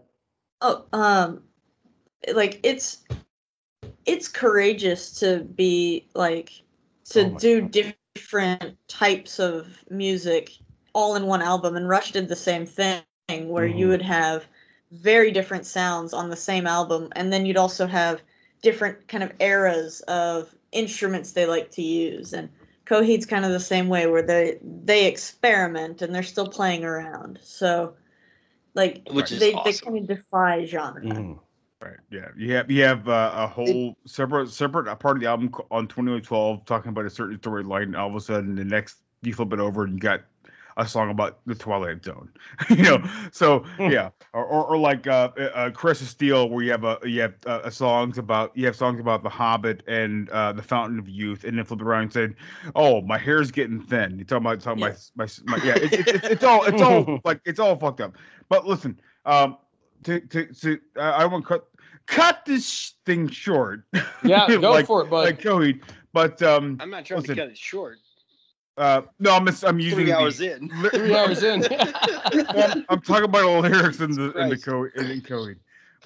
Oh, 0.62 0.86
um, 0.94 1.44
like 2.34 2.60
it's 2.64 3.04
it's 4.06 4.28
courageous 4.28 5.12
to 5.20 5.44
be 5.56 6.08
like 6.14 6.52
to 7.06 7.26
Oh 7.26 7.30
my 7.30 7.38
do 7.38 7.62
different 7.62 7.96
types 8.88 9.40
of 9.40 9.84
music 9.90 10.52
all 10.94 11.16
in 11.16 11.26
one 11.28 11.42
album. 11.42 11.76
And 11.76 11.88
Rush 11.88 12.12
did 12.12 12.28
the 12.28 12.36
same 12.36 12.66
thing, 12.66 13.04
where 13.30 13.68
you 13.68 13.88
Mhm. 13.88 13.90
would 13.90 14.02
have 14.02 14.48
very 14.92 15.32
different 15.32 15.66
sounds 15.66 16.14
on 16.14 16.30
the 16.30 16.36
same 16.36 16.66
album, 16.68 17.10
and 17.16 17.32
then 17.32 17.46
you'd 17.46 17.58
also 17.58 17.86
have 17.88 18.22
different 18.62 19.08
kind 19.08 19.24
of 19.24 19.32
eras 19.40 20.02
of 20.02 20.56
instruments 20.72 21.34
they 21.34 21.46
like 21.46 21.72
to 21.72 21.82
use. 21.82 22.34
And 22.34 22.50
Coheed's 22.86 23.26
kind 23.26 23.46
of 23.46 23.52
the 23.52 23.60
same 23.60 23.88
way, 23.90 24.08
where 24.08 24.24
they 24.24 24.60
they 24.64 25.06
experiment 25.08 26.02
and 26.02 26.14
they're 26.14 26.24
still 26.24 26.48
playing 26.48 26.84
around. 26.84 27.40
So, 27.44 27.94
like 28.76 29.04
Which 29.12 29.32
is 29.32 29.40
they 29.40 29.56
they 29.58 29.74
kind 29.74 29.98
of 30.00 30.08
defy 30.08 30.66
genre. 30.66 31.04
Mhm. 31.04 31.40
Right. 31.82 31.98
Yeah. 32.12 32.28
You 32.36 32.54
have 32.56 32.70
you 32.70 32.84
have 32.84 33.08
uh, 33.08 33.32
a 33.34 33.48
whole 33.48 33.96
separate 34.06 34.50
separate 34.50 34.94
part 35.00 35.16
of 35.16 35.22
the 35.22 35.28
album 35.30 35.50
on 35.72 35.88
2112 35.88 36.66
talking 36.66 36.90
about 36.90 37.06
a 37.06 37.10
certain 37.10 37.38
storyline. 37.38 37.84
and 37.84 37.96
All 37.96 38.10
of 38.10 38.16
a 38.16 38.22
sudden, 38.22 38.56
the 38.56 38.66
next 38.66 38.98
you 39.22 39.34
flip 39.34 39.54
it 39.54 39.60
over 39.60 39.86
and 39.86 39.94
you 39.94 40.00
got 40.00 40.22
a 40.80 40.88
song 40.88 41.10
about 41.10 41.40
the 41.46 41.56
Twilight 41.56 42.04
Zone. 42.04 42.30
you 42.70 42.84
know. 42.84 43.04
So 43.32 43.66
yeah. 43.80 44.10
Or, 44.34 44.46
or, 44.46 44.66
or 44.66 44.78
like 44.78 45.08
uh, 45.08 45.30
uh, 45.38 45.72
uh, 45.74 45.90
of 45.90 45.98
Steel, 45.98 46.50
where 46.50 46.64
you 46.64 46.72
have 46.72 46.84
a 46.84 46.98
you 47.04 47.22
have 47.22 47.36
uh, 47.46 47.62
uh, 47.64 47.70
songs 47.70 48.18
about 48.18 48.56
you 48.56 48.66
have 48.66 48.76
songs 48.76 49.00
about 49.00 49.24
the 49.24 49.30
Hobbit 49.30 49.84
and 49.88 50.30
uh, 50.30 50.52
the 50.54 50.62
Fountain 50.62 51.00
of 51.00 51.08
Youth, 51.08 51.44
and 51.44 51.58
then 51.58 51.66
flip 51.66 51.82
it 51.82 51.86
around 51.86 52.04
and 52.04 52.14
say, 52.14 52.30
"Oh, 52.76 53.02
my 53.02 53.18
hair's 53.18 53.52
getting 53.52 53.82
thin." 53.82 54.18
You 54.20 54.26
talking 54.26 54.46
about 54.46 54.62
talking 54.62 54.84
about 54.84 55.00
my, 55.16 55.28
my 55.46 55.58
my 55.58 55.66
yeah. 55.66 55.76
It's, 55.78 55.94
it's, 55.94 56.12
it's, 56.12 56.28
it's 56.28 56.44
all 56.44 56.64
it's 56.66 56.82
all 56.82 57.20
like 57.26 57.42
it's 57.46 57.60
all 57.60 57.76
fucked 57.78 58.02
up. 58.02 58.16
But 58.48 58.66
listen, 58.68 59.00
um, 59.26 59.58
to 60.04 60.20
to 60.20 60.46
to 60.54 60.80
I, 60.98 61.10
I 61.10 61.26
want 61.26 61.44
to 61.44 61.48
cut 61.48 61.69
cut 62.10 62.46
this 62.46 62.94
thing 63.06 63.30
short. 63.30 63.84
Yeah, 64.24 64.48
go 64.60 64.72
like, 64.72 64.86
for 64.86 65.02
it, 65.04 65.10
bud. 65.10 65.26
Like 65.26 65.40
Coheed. 65.42 65.82
But 66.12 66.42
um, 66.42 66.78
I'm 66.80 66.90
not 66.90 67.06
trying 67.06 67.22
listen, 67.22 67.36
to 67.36 67.42
cut 67.44 67.52
it 67.52 67.58
short. 67.58 68.00
Uh, 68.78 69.02
no, 69.20 69.32
I'm 69.36 69.48
I'm 69.64 69.80
using 69.80 69.98
Three 70.00 70.06
the- 70.06 70.18
hours 70.18 70.42
in. 70.42 70.70
li- 70.82 70.90
Three 70.94 71.16
hours 71.16 71.44
in. 71.44 71.66
I'm, 72.50 72.86
I'm 72.90 73.02
talking 73.02 73.26
about 73.26 73.42
the 73.44 73.70
lyrics 73.70 74.00
in 74.00 74.12
the 74.12 74.32
in 74.38 74.50
the 74.50 74.58
Christ. 74.58 74.66
code 74.66 74.92
in 74.96 75.22
Coheed. 75.22 75.58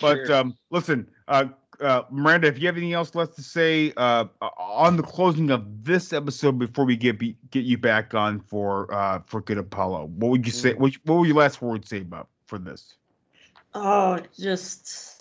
But 0.01 0.25
Sure. 0.25 0.35
um, 0.35 0.57
listen, 0.71 1.07
uh, 1.27 1.45
uh, 1.79 2.01
Miranda, 2.09 2.47
if 2.47 2.57
you 2.59 2.65
have 2.65 2.75
anything 2.75 2.93
else 2.93 3.13
left 3.13 3.35
to 3.35 3.43
say 3.43 3.93
uh, 3.95 4.25
on 4.57 4.97
the 4.97 5.03
closing 5.03 5.51
of 5.51 5.83
this 5.83 6.13
episode 6.13 6.57
before 6.57 6.83
we 6.85 6.95
get 6.95 7.19
be, 7.19 7.37
get 7.51 7.63
you 7.63 7.77
back 7.77 8.13
on 8.15 8.39
for 8.39 8.91
uh, 8.93 9.19
for 9.27 9.41
Good 9.41 9.59
Apollo, 9.59 10.05
what 10.15 10.31
would 10.31 10.45
you 10.47 10.51
Mm. 10.51 10.55
say? 10.55 10.73
What, 10.73 10.93
what 11.05 11.15
would 11.19 11.27
your 11.27 11.37
last 11.37 11.61
words 11.61 11.87
say 11.89 12.01
about 12.01 12.27
for 12.47 12.57
this? 12.57 12.95
Oh, 13.75 14.19
just 14.39 15.12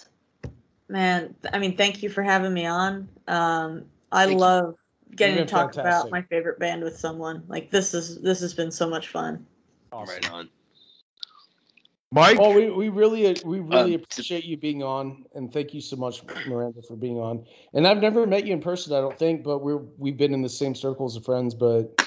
man. 0.93 1.35
I 1.53 1.59
mean, 1.59 1.77
thank 1.77 2.03
you 2.03 2.09
for 2.11 2.23
having 2.23 2.53
me 2.53 2.67
on. 2.67 3.09
Um, 3.27 3.87
I 4.13 4.27
Thank 4.27 4.39
love 4.39 4.77
getting 5.17 5.37
You've 5.37 5.47
to 5.47 5.53
been 5.53 5.61
talk 5.61 5.77
about 5.77 6.11
my 6.11 6.23
favorite 6.23 6.59
band 6.59 6.85
with 6.85 6.97
someone. 6.97 7.43
Like 7.49 7.71
this 7.71 7.95
is 7.95 8.21
this 8.21 8.41
has 8.41 8.55
been 8.55 8.71
so 8.71 8.89
much 8.89 9.09
fun. 9.09 9.45
Right 9.93 10.25
on. 10.31 10.49
Mike, 12.13 12.37
Oh, 12.39 12.53
we, 12.55 12.71
we 12.71 12.89
really 12.91 13.41
we 13.43 13.61
really 13.61 13.95
Um, 13.95 14.03
appreciate 14.03 14.45
you 14.45 14.59
being 14.59 14.83
on, 14.83 15.25
and 15.35 15.51
thank 15.51 15.73
you 15.73 15.81
so 15.81 15.97
much, 15.97 16.23
Miranda, 16.47 16.83
for 16.83 16.95
being 16.95 17.19
on. 17.19 17.47
And 17.73 17.87
I've 17.87 18.03
never 18.03 18.27
met 18.27 18.47
you 18.47 18.53
in 18.53 18.61
person, 18.61 18.95
I 18.95 19.01
don't 19.01 19.19
think, 19.19 19.43
but 19.43 19.61
we're 19.61 19.79
we've 19.97 20.19
been 20.19 20.35
in 20.35 20.43
the 20.43 20.49
same 20.49 20.75
circles 20.75 21.17
of 21.17 21.25
friends. 21.25 21.55
But 21.55 21.99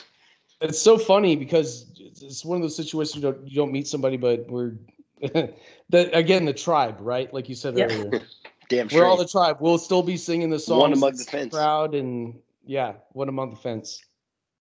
it's 0.62 0.80
so 0.80 1.00
funny 1.00 1.36
because 1.36 1.92
it's 2.00 2.22
it's 2.22 2.46
one 2.46 2.58
of 2.58 2.62
those 2.62 2.76
situations 2.76 3.16
you 3.16 3.22
don't 3.22 3.48
you 3.48 3.56
don't 3.56 3.72
meet 3.72 3.88
somebody, 3.88 4.18
but 4.18 4.48
we're 4.48 4.74
the 5.22 6.10
again 6.14 6.46
the 6.46 6.54
tribe, 6.54 6.98
right? 7.00 7.34
Like 7.34 7.50
you 7.50 7.56
said 7.56 7.76
Yeah. 7.76 7.86
earlier, 7.86 8.22
Damn 8.70 8.88
we're 8.92 9.06
all 9.06 9.18
the 9.18 9.28
tribe. 9.28 9.58
We'll 9.60 9.78
still 9.78 10.04
be 10.04 10.18
singing 10.18 10.50
the 10.50 10.60
songs. 10.60 10.82
One 10.82 10.94
among 10.94 11.16
the 11.18 11.24
fence. 11.24 11.54
crowd, 11.54 11.96
and 11.96 12.40
yeah, 12.66 12.94
one 13.12 13.30
among 13.30 13.52
the 13.52 13.56
fence. 13.58 14.02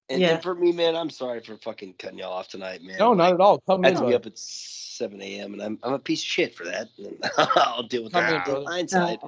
And, 0.09 0.21
Yeah. 0.21 0.33
and 0.33 0.43
for 0.43 0.55
me, 0.55 0.71
man, 0.71 0.95
I'm 0.95 1.09
sorry 1.09 1.39
for 1.41 1.55
fucking 1.57 1.93
cutting 1.93 2.19
y'all 2.19 2.33
off 2.33 2.49
tonight, 2.49 2.81
man. 2.81 2.97
No, 2.99 3.13
not 3.13 3.33
at 3.33 3.39
all. 3.39 3.59
Come 3.59 3.85
I 3.85 3.89
in, 3.89 3.93
have 3.93 4.03
to 4.03 4.07
be 4.09 4.15
up 4.15 4.25
at 4.25 4.37
7 4.37 5.21
a.m. 5.21 5.53
and 5.53 5.61
I'm 5.61 5.79
I'm 5.83 5.93
a 5.93 5.99
piece 5.99 6.21
of 6.21 6.27
shit 6.27 6.55
for 6.55 6.65
that. 6.65 6.89
I'll 7.55 7.83
deal 7.83 8.03
with 8.03 8.13
Come 8.13 8.25
that 8.25 8.35
in 8.35 8.41
brother. 8.41 8.65
hindsight. 8.65 9.19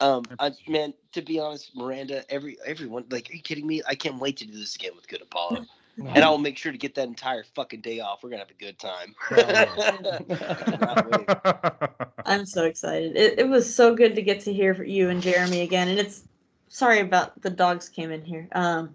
Um, 0.00 0.24
I, 0.38 0.50
man, 0.68 0.94
to 1.12 1.22
be 1.22 1.38
honest, 1.38 1.76
Miranda, 1.76 2.24
every 2.30 2.56
everyone, 2.64 3.04
like, 3.10 3.30
are 3.30 3.34
you 3.34 3.42
kidding 3.42 3.66
me? 3.66 3.82
I 3.86 3.94
can't 3.94 4.18
wait 4.18 4.36
to 4.38 4.46
do 4.46 4.52
this 4.52 4.74
again 4.74 4.92
with 4.96 5.06
Good 5.06 5.22
Apollo, 5.22 5.64
and 5.98 6.24
I'll 6.24 6.38
make 6.38 6.58
sure 6.58 6.72
to 6.72 6.78
get 6.78 6.94
that 6.94 7.08
entire 7.08 7.44
fucking 7.44 7.80
day 7.80 8.00
off. 8.00 8.22
We're 8.22 8.30
gonna 8.30 8.44
have 8.44 8.50
a 8.50 8.54
good 8.54 8.78
time. 8.78 9.14
I'm 12.26 12.46
so 12.46 12.64
excited. 12.64 13.16
It, 13.16 13.38
it 13.38 13.48
was 13.48 13.72
so 13.72 13.94
good 13.94 14.14
to 14.14 14.22
get 14.22 14.40
to 14.40 14.52
hear 14.52 14.82
you 14.82 15.10
and 15.10 15.22
Jeremy 15.22 15.60
again. 15.60 15.88
And 15.88 15.98
it's 15.98 16.24
sorry 16.68 17.00
about 17.00 17.40
the 17.42 17.50
dogs 17.50 17.88
came 17.88 18.10
in 18.10 18.24
here. 18.24 18.48
Um, 18.52 18.94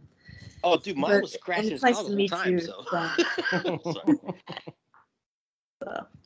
oh, 0.64 0.78
dude, 0.78 0.98
mine 0.98 1.22
was 1.22 1.34
and 1.34 1.42
scratching 1.42 1.64
it's 1.66 1.74
his 1.74 1.84
nice 1.84 2.02
to 2.02 2.10
the 2.10 2.16
meet 2.16 2.32
time. 2.32 2.54
you. 2.54 2.60
So. 2.60 2.84
so- 3.84 4.36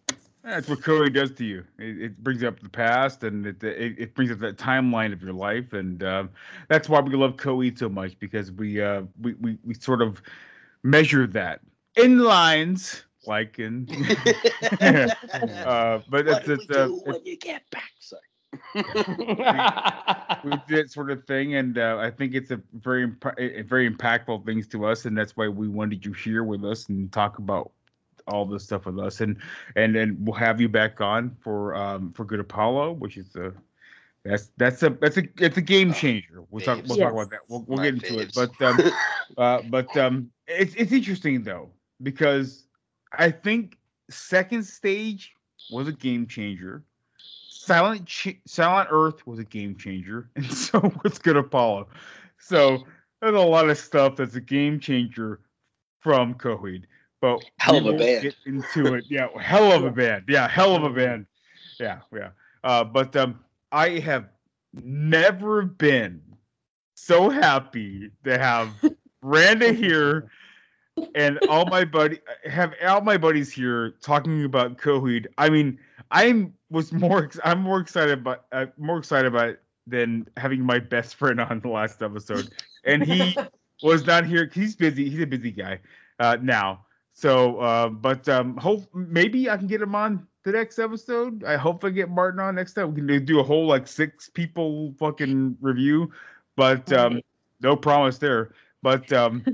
That's 0.44 0.68
what 0.68 0.80
Coheed 0.80 1.14
does 1.14 1.32
to 1.34 1.46
you. 1.46 1.64
It, 1.78 2.02
it 2.02 2.24
brings 2.24 2.44
up 2.44 2.60
the 2.60 2.70
past 2.70 3.24
and 3.24 3.46
it, 3.46 3.64
it 3.64 4.00
it 4.00 4.16
brings 4.16 4.32
up 4.32 4.40
that 4.40 4.58
timeline 4.58 5.14
of 5.14 5.22
your 5.22 5.34
life, 5.34 5.74
and 5.74 6.02
um, 6.04 6.32
that's 6.68 6.90
why 6.90 7.00
we 7.00 7.14
love 7.14 7.36
Coheed 7.36 7.78
so 7.78 7.88
much 7.88 8.18
because 8.18 8.52
we 8.52 8.82
uh 8.82 9.04
we, 9.22 9.36
we 9.36 9.60
we 9.64 9.76
sort 9.76 10.02
of 10.02 10.20
measure 10.84 11.28
that 11.28 11.62
in 11.96 12.20
lines 12.20 13.04
like 13.26 13.60
in. 13.60 13.88
uh, 14.82 16.00
but 16.10 16.26
what 16.26 16.38
it's 16.38 16.46
do 16.46 16.56
we 16.58 16.64
it's 16.64 16.70
uh, 16.70 16.88
do 16.88 16.94
it's 16.96 17.06
when 17.06 17.26
you 17.26 17.38
get 17.38 17.70
back? 17.72 17.92
Sorry. 18.00 18.22
we 20.44 20.52
do 20.68 20.76
that 20.76 20.90
sort 20.92 21.12
of 21.12 21.26
thing, 21.26 21.56
and 21.56 21.78
uh, 21.78 21.98
I 22.00 22.12
think 22.12 22.34
it's 22.34 22.52
a 22.52 22.62
very 22.74 23.04
imp- 23.04 23.38
very 23.68 23.90
impactful 23.90 24.46
things 24.46 24.68
to 24.68 24.86
us, 24.86 25.06
and 25.06 25.18
that's 25.18 25.38
why 25.38 25.48
we 25.48 25.68
wanted 25.68 26.06
you 26.06 26.14
here 26.14 26.44
with 26.44 26.66
us 26.66 26.90
and 26.90 27.12
talk 27.12 27.38
about 27.38 27.72
all 28.28 28.46
this 28.46 28.64
stuff 28.64 28.86
with 28.86 29.00
us, 29.00 29.22
and 29.22 29.38
and 29.76 29.96
then 29.96 30.18
we'll 30.20 30.36
have 30.36 30.60
you 30.60 30.70
back 30.70 31.02
on 31.02 31.36
for 31.42 31.76
um 31.76 32.12
for 32.14 32.26
Good 32.26 32.40
Apollo, 32.40 32.94
which 32.94 33.18
is 33.18 33.36
a 33.36 33.54
that's 34.24 34.52
that's 34.58 34.84
a 34.84 34.90
that's 34.90 35.18
a 35.18 35.24
it's 35.40 35.58
a 35.58 35.62
game 35.62 35.94
changer. 35.94 36.44
We'll 36.50 36.62
talk 36.62 36.80
we'll 36.88 36.98
Yes. 36.98 37.06
talk 37.06 37.14
about 37.14 37.30
that. 37.32 37.40
We'll 37.48 37.64
we'll 37.68 37.78
My 37.78 37.86
get 37.86 37.96
into 37.96 38.20
it, 38.20 38.32
but 38.36 38.62
um 38.62 38.80
uh 39.38 39.62
but 39.64 39.96
um 39.98 40.32
it's 40.60 40.76
it's 40.76 40.92
interesting 40.92 41.44
though 41.44 41.70
because 42.02 42.66
I 43.18 43.32
think 43.32 43.78
second 44.10 44.64
stage 44.64 45.34
was 45.72 45.88
a 45.88 45.94
game 45.94 46.28
changer. 46.28 46.84
Silent 47.50 48.06
Ch- 48.06 48.42
Silent 48.46 48.90
Earth 48.92 49.26
was 49.28 49.40
a 49.40 49.44
game 49.44 49.76
changer, 49.76 50.30
and 50.36 50.52
so 50.52 50.92
was 51.04 51.18
Good 51.18 51.38
Apollo. 51.38 51.88
So 52.40 52.84
there's 53.22 53.36
a 53.36 53.40
lot 53.40 53.70
of 53.70 53.78
stuff 53.78 54.16
that's 54.16 54.36
a 54.36 54.42
game 54.42 54.80
changer 54.80 55.40
from 56.00 56.34
Coheed. 56.34 56.84
But 57.22 57.44
Hell 57.58 57.78
of 57.78 57.86
a 57.86 57.98
band. 57.98 58.24
Get 58.24 58.36
into 58.48 58.96
it. 58.96 59.06
Yeah, 59.08 59.28
hell 59.40 59.72
of 59.72 59.84
a 59.84 59.92
band. 59.92 60.24
Yeah, 60.28 60.48
hell 60.48 60.76
of 60.76 60.84
a 60.84 60.90
band. 60.90 61.28
Yeah, 61.80 62.00
yeah. 62.12 62.30
Uh, 62.64 62.84
but 62.84 63.16
um, 63.16 63.40
I 63.72 64.00
have 64.00 64.30
never 64.74 65.64
been 65.64 66.20
so 66.96 67.30
happy 67.30 68.10
to 68.24 68.40
have 68.40 68.70
Randa 69.22 69.72
here 69.72 70.32
and 71.16 71.40
all 71.50 71.66
my 71.66 71.86
buddy 71.86 72.20
have 72.46 72.74
all 72.86 73.02
my 73.02 73.18
buddies 73.18 73.52
here 73.52 73.92
talking 74.02 74.44
about 74.44 74.78
Coheed. 74.78 75.28
I 75.38 75.50
mean, 75.50 75.80
I'm 76.12 76.54
was 76.70 76.92
more 76.92 77.30
I'm 77.44 77.62
more 77.62 77.80
excited 77.80 78.20
about 78.20 78.46
uh, 78.52 78.68
more 78.78 78.98
excited 78.98 79.28
about 79.28 79.50
it 79.50 79.64
than 79.88 80.28
having 80.38 80.62
my 80.62 80.80
best 80.80 81.16
friend 81.16 81.40
on 81.40 81.60
the 81.60 81.70
last 81.70 82.02
episode, 82.02 82.50
and 82.84 83.04
he 83.04 83.36
was 83.84 84.06
not 84.06 84.26
here. 84.26 84.50
He's 84.54 84.76
busy. 84.76 85.10
He's 85.10 85.22
a 85.22 85.28
busy 85.28 85.52
guy 85.52 85.80
uh, 86.20 86.38
now. 86.42 86.86
So, 87.14 87.58
uh, 87.60 87.90
but 87.90 88.28
um, 88.30 88.58
hope 88.58 88.84
maybe 88.94 89.50
I 89.50 89.58
can 89.58 89.68
get 89.68 89.82
him 89.82 89.96
on 89.96 90.28
the 90.44 90.52
next 90.52 90.80
episode. 90.80 91.44
I 91.44 91.58
hope 91.58 91.84
I 91.84 91.90
get 91.90 92.10
Martin 92.10 92.40
on 92.40 92.56
next 92.56 92.74
time. 92.74 92.90
We 92.90 92.96
can 92.96 93.08
do- 93.08 93.20
do 93.20 93.40
a 93.40 93.44
whole 93.44 93.68
like 93.68 93.88
six 93.88 94.30
people 94.30 94.94
fucking 94.98 95.58
review, 95.62 96.12
but 96.56 96.92
um, 96.94 97.22
no 97.62 97.76
promise 97.76 98.18
there. 98.18 98.54
But 98.82 99.12
um, 99.14 99.46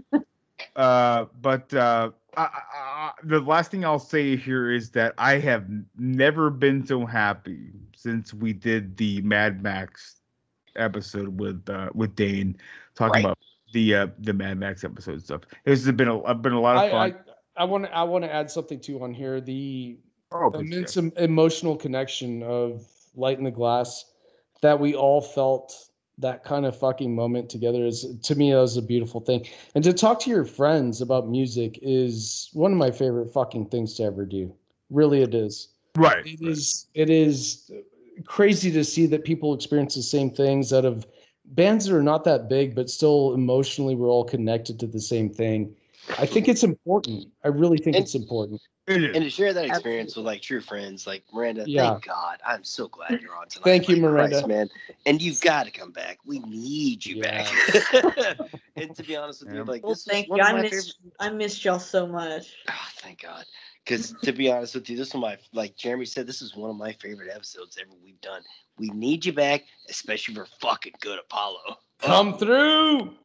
uh, 0.75 1.25
but 1.41 1.73
uh, 1.73 2.11
I, 2.35 2.41
I, 2.41 2.47
I, 2.73 3.11
the 3.23 3.39
last 3.39 3.71
thing 3.71 3.85
I'll 3.85 3.99
say 3.99 4.35
here 4.35 4.71
is 4.71 4.91
that 4.91 5.13
I 5.17 5.39
have 5.39 5.65
never 5.97 6.49
been 6.49 6.85
so 6.85 7.05
happy 7.05 7.71
since 7.95 8.33
we 8.33 8.53
did 8.53 8.97
the 8.97 9.21
Mad 9.21 9.61
Max 9.61 10.15
episode 10.75 11.39
with 11.39 11.67
uh, 11.69 11.89
with 11.93 12.15
Dane 12.15 12.55
talking 12.95 13.23
Right. 13.23 13.25
about 13.25 13.37
the 13.73 13.95
uh, 13.95 14.07
the 14.19 14.33
Mad 14.33 14.57
Max 14.59 14.83
episode 14.83 15.23
stuff. 15.23 15.41
This 15.65 15.85
has 15.85 15.95
been 15.95 16.07
a 16.07 16.35
been 16.35 16.53
a 16.53 16.61
lot 16.61 16.77
of 16.77 16.83
I, 16.83 16.89
fun. 16.91 17.19
I, 17.57 17.61
I 17.61 17.63
want 17.65 17.85
to 17.85 17.95
I 17.95 18.03
want 18.03 18.23
to 18.23 18.33
add 18.33 18.51
something 18.51 18.79
too 18.79 19.01
on 19.03 19.13
here. 19.13 19.41
The 19.41 19.97
oh, 20.31 20.51
immense 20.51 20.93
Jeff. 20.93 21.03
em- 21.05 21.13
emotional 21.17 21.75
connection 21.75 22.43
of 22.43 22.85
Light 23.15 23.37
in 23.39 23.43
the 23.43 23.51
Glass 23.51 24.05
that 24.61 24.79
we 24.79 24.95
all 24.95 25.21
felt 25.21 25.73
that 26.19 26.43
kind 26.43 26.65
of 26.65 26.77
fucking 26.77 27.13
moment 27.13 27.49
together 27.49 27.85
is 27.85 28.05
to 28.23 28.35
me 28.35 28.51
that 28.51 28.57
was 28.57 28.77
a 28.77 28.81
beautiful 28.81 29.21
thing. 29.21 29.45
And 29.75 29.83
to 29.83 29.93
talk 29.93 30.19
to 30.21 30.29
your 30.29 30.45
friends 30.45 31.01
about 31.01 31.29
music 31.29 31.79
is 31.81 32.49
one 32.53 32.71
of 32.71 32.77
my 32.77 32.91
favorite 32.91 33.31
fucking 33.31 33.67
things 33.67 33.93
to 33.95 34.03
ever 34.03 34.25
do. 34.25 34.53
Really 34.89 35.21
it 35.21 35.35
is. 35.35 35.69
right. 35.95 36.25
It 36.25 36.41
is 36.41 36.87
it 36.93 37.09
is 37.09 37.69
crazy 38.25 38.71
to 38.71 38.83
see 38.83 39.05
that 39.07 39.23
people 39.23 39.53
experience 39.53 39.93
the 39.93 40.01
same 40.01 40.31
things 40.31 40.73
out 40.73 40.85
of 40.85 41.05
bands 41.45 41.85
that 41.85 41.95
are 41.95 42.03
not 42.03 42.23
that 42.23 42.49
big 42.49 42.75
but 42.75 42.89
still 42.89 43.33
emotionally 43.33 43.95
we're 43.95 44.09
all 44.09 44.23
connected 44.23 44.79
to 44.79 44.87
the 44.87 44.99
same 44.99 45.29
thing. 45.29 45.75
I 46.17 46.25
think 46.25 46.47
it's 46.47 46.63
important. 46.63 47.25
I 47.43 47.49
really 47.49 47.77
think 47.77 47.95
And- 47.95 48.03
it's 48.05 48.15
important. 48.15 48.61
It 48.87 49.03
is. 49.03 49.15
And 49.15 49.23
to 49.25 49.29
share 49.29 49.51
that 49.53 49.65
experience 49.65 50.15
with 50.15 50.25
like 50.25 50.41
true 50.41 50.61
friends, 50.61 51.05
like 51.05 51.23
Miranda, 51.33 51.65
Yeah. 51.67 51.89
thank 51.91 52.05
God. 52.05 52.39
I'm 52.45 52.63
so 52.63 52.87
glad 52.87 53.19
you're 53.21 53.35
on 53.35 53.49
tonight. 53.49 53.63
Thank 53.65 53.89
you, 53.89 53.95
Like, 53.95 54.01
Miranda. 54.03 54.35
Christ, 54.37 54.47
man. 54.47 54.69
And 55.05 55.21
you've 55.21 55.41
got 55.41 55.65
to 55.65 55.71
come 55.71 55.91
back. 55.91 56.19
We 56.25 56.39
need 56.39 57.05
you 57.05 57.21
back. 57.21 57.47
and 58.77 58.95
to 58.95 59.03
be 59.03 59.17
honest 59.17 59.43
with 59.43 59.53
you, 59.53 59.65
like 59.65 59.83
Well, 59.83 59.91
this 59.93 60.05
thank 60.05 60.29
was 60.29 60.37
you. 60.37 60.43
I 60.45 60.53
my 60.53 60.61
missed 60.61 60.99
I 61.19 61.29
missed 61.29 61.65
y'all 61.65 61.79
so 61.79 62.07
much. 62.07 62.53
Oh, 62.69 62.87
thank 62.95 63.23
God. 63.23 63.43
Because 63.83 64.13
to 64.23 64.31
be 64.31 64.49
honest 64.49 64.75
with 64.75 64.89
you, 64.89 64.95
this 64.95 65.09
is 65.09 65.15
my 65.15 65.37
like 65.51 65.75
Jeremy 65.75 66.05
said, 66.05 66.25
this 66.25 66.41
is 66.41 66.55
one 66.55 66.69
of 66.69 66.77
my 66.77 66.93
favorite 66.93 67.29
episodes 67.33 67.77
ever 67.81 67.91
we've 68.01 68.21
done. 68.21 68.41
We 68.77 68.87
need 68.91 69.25
you 69.25 69.33
back, 69.33 69.63
especially 69.89 70.35
for 70.35 70.45
fucking 70.61 70.93
good 71.01 71.19
Apollo. 71.19 71.77
Come 71.99 72.37
through. 72.37 73.15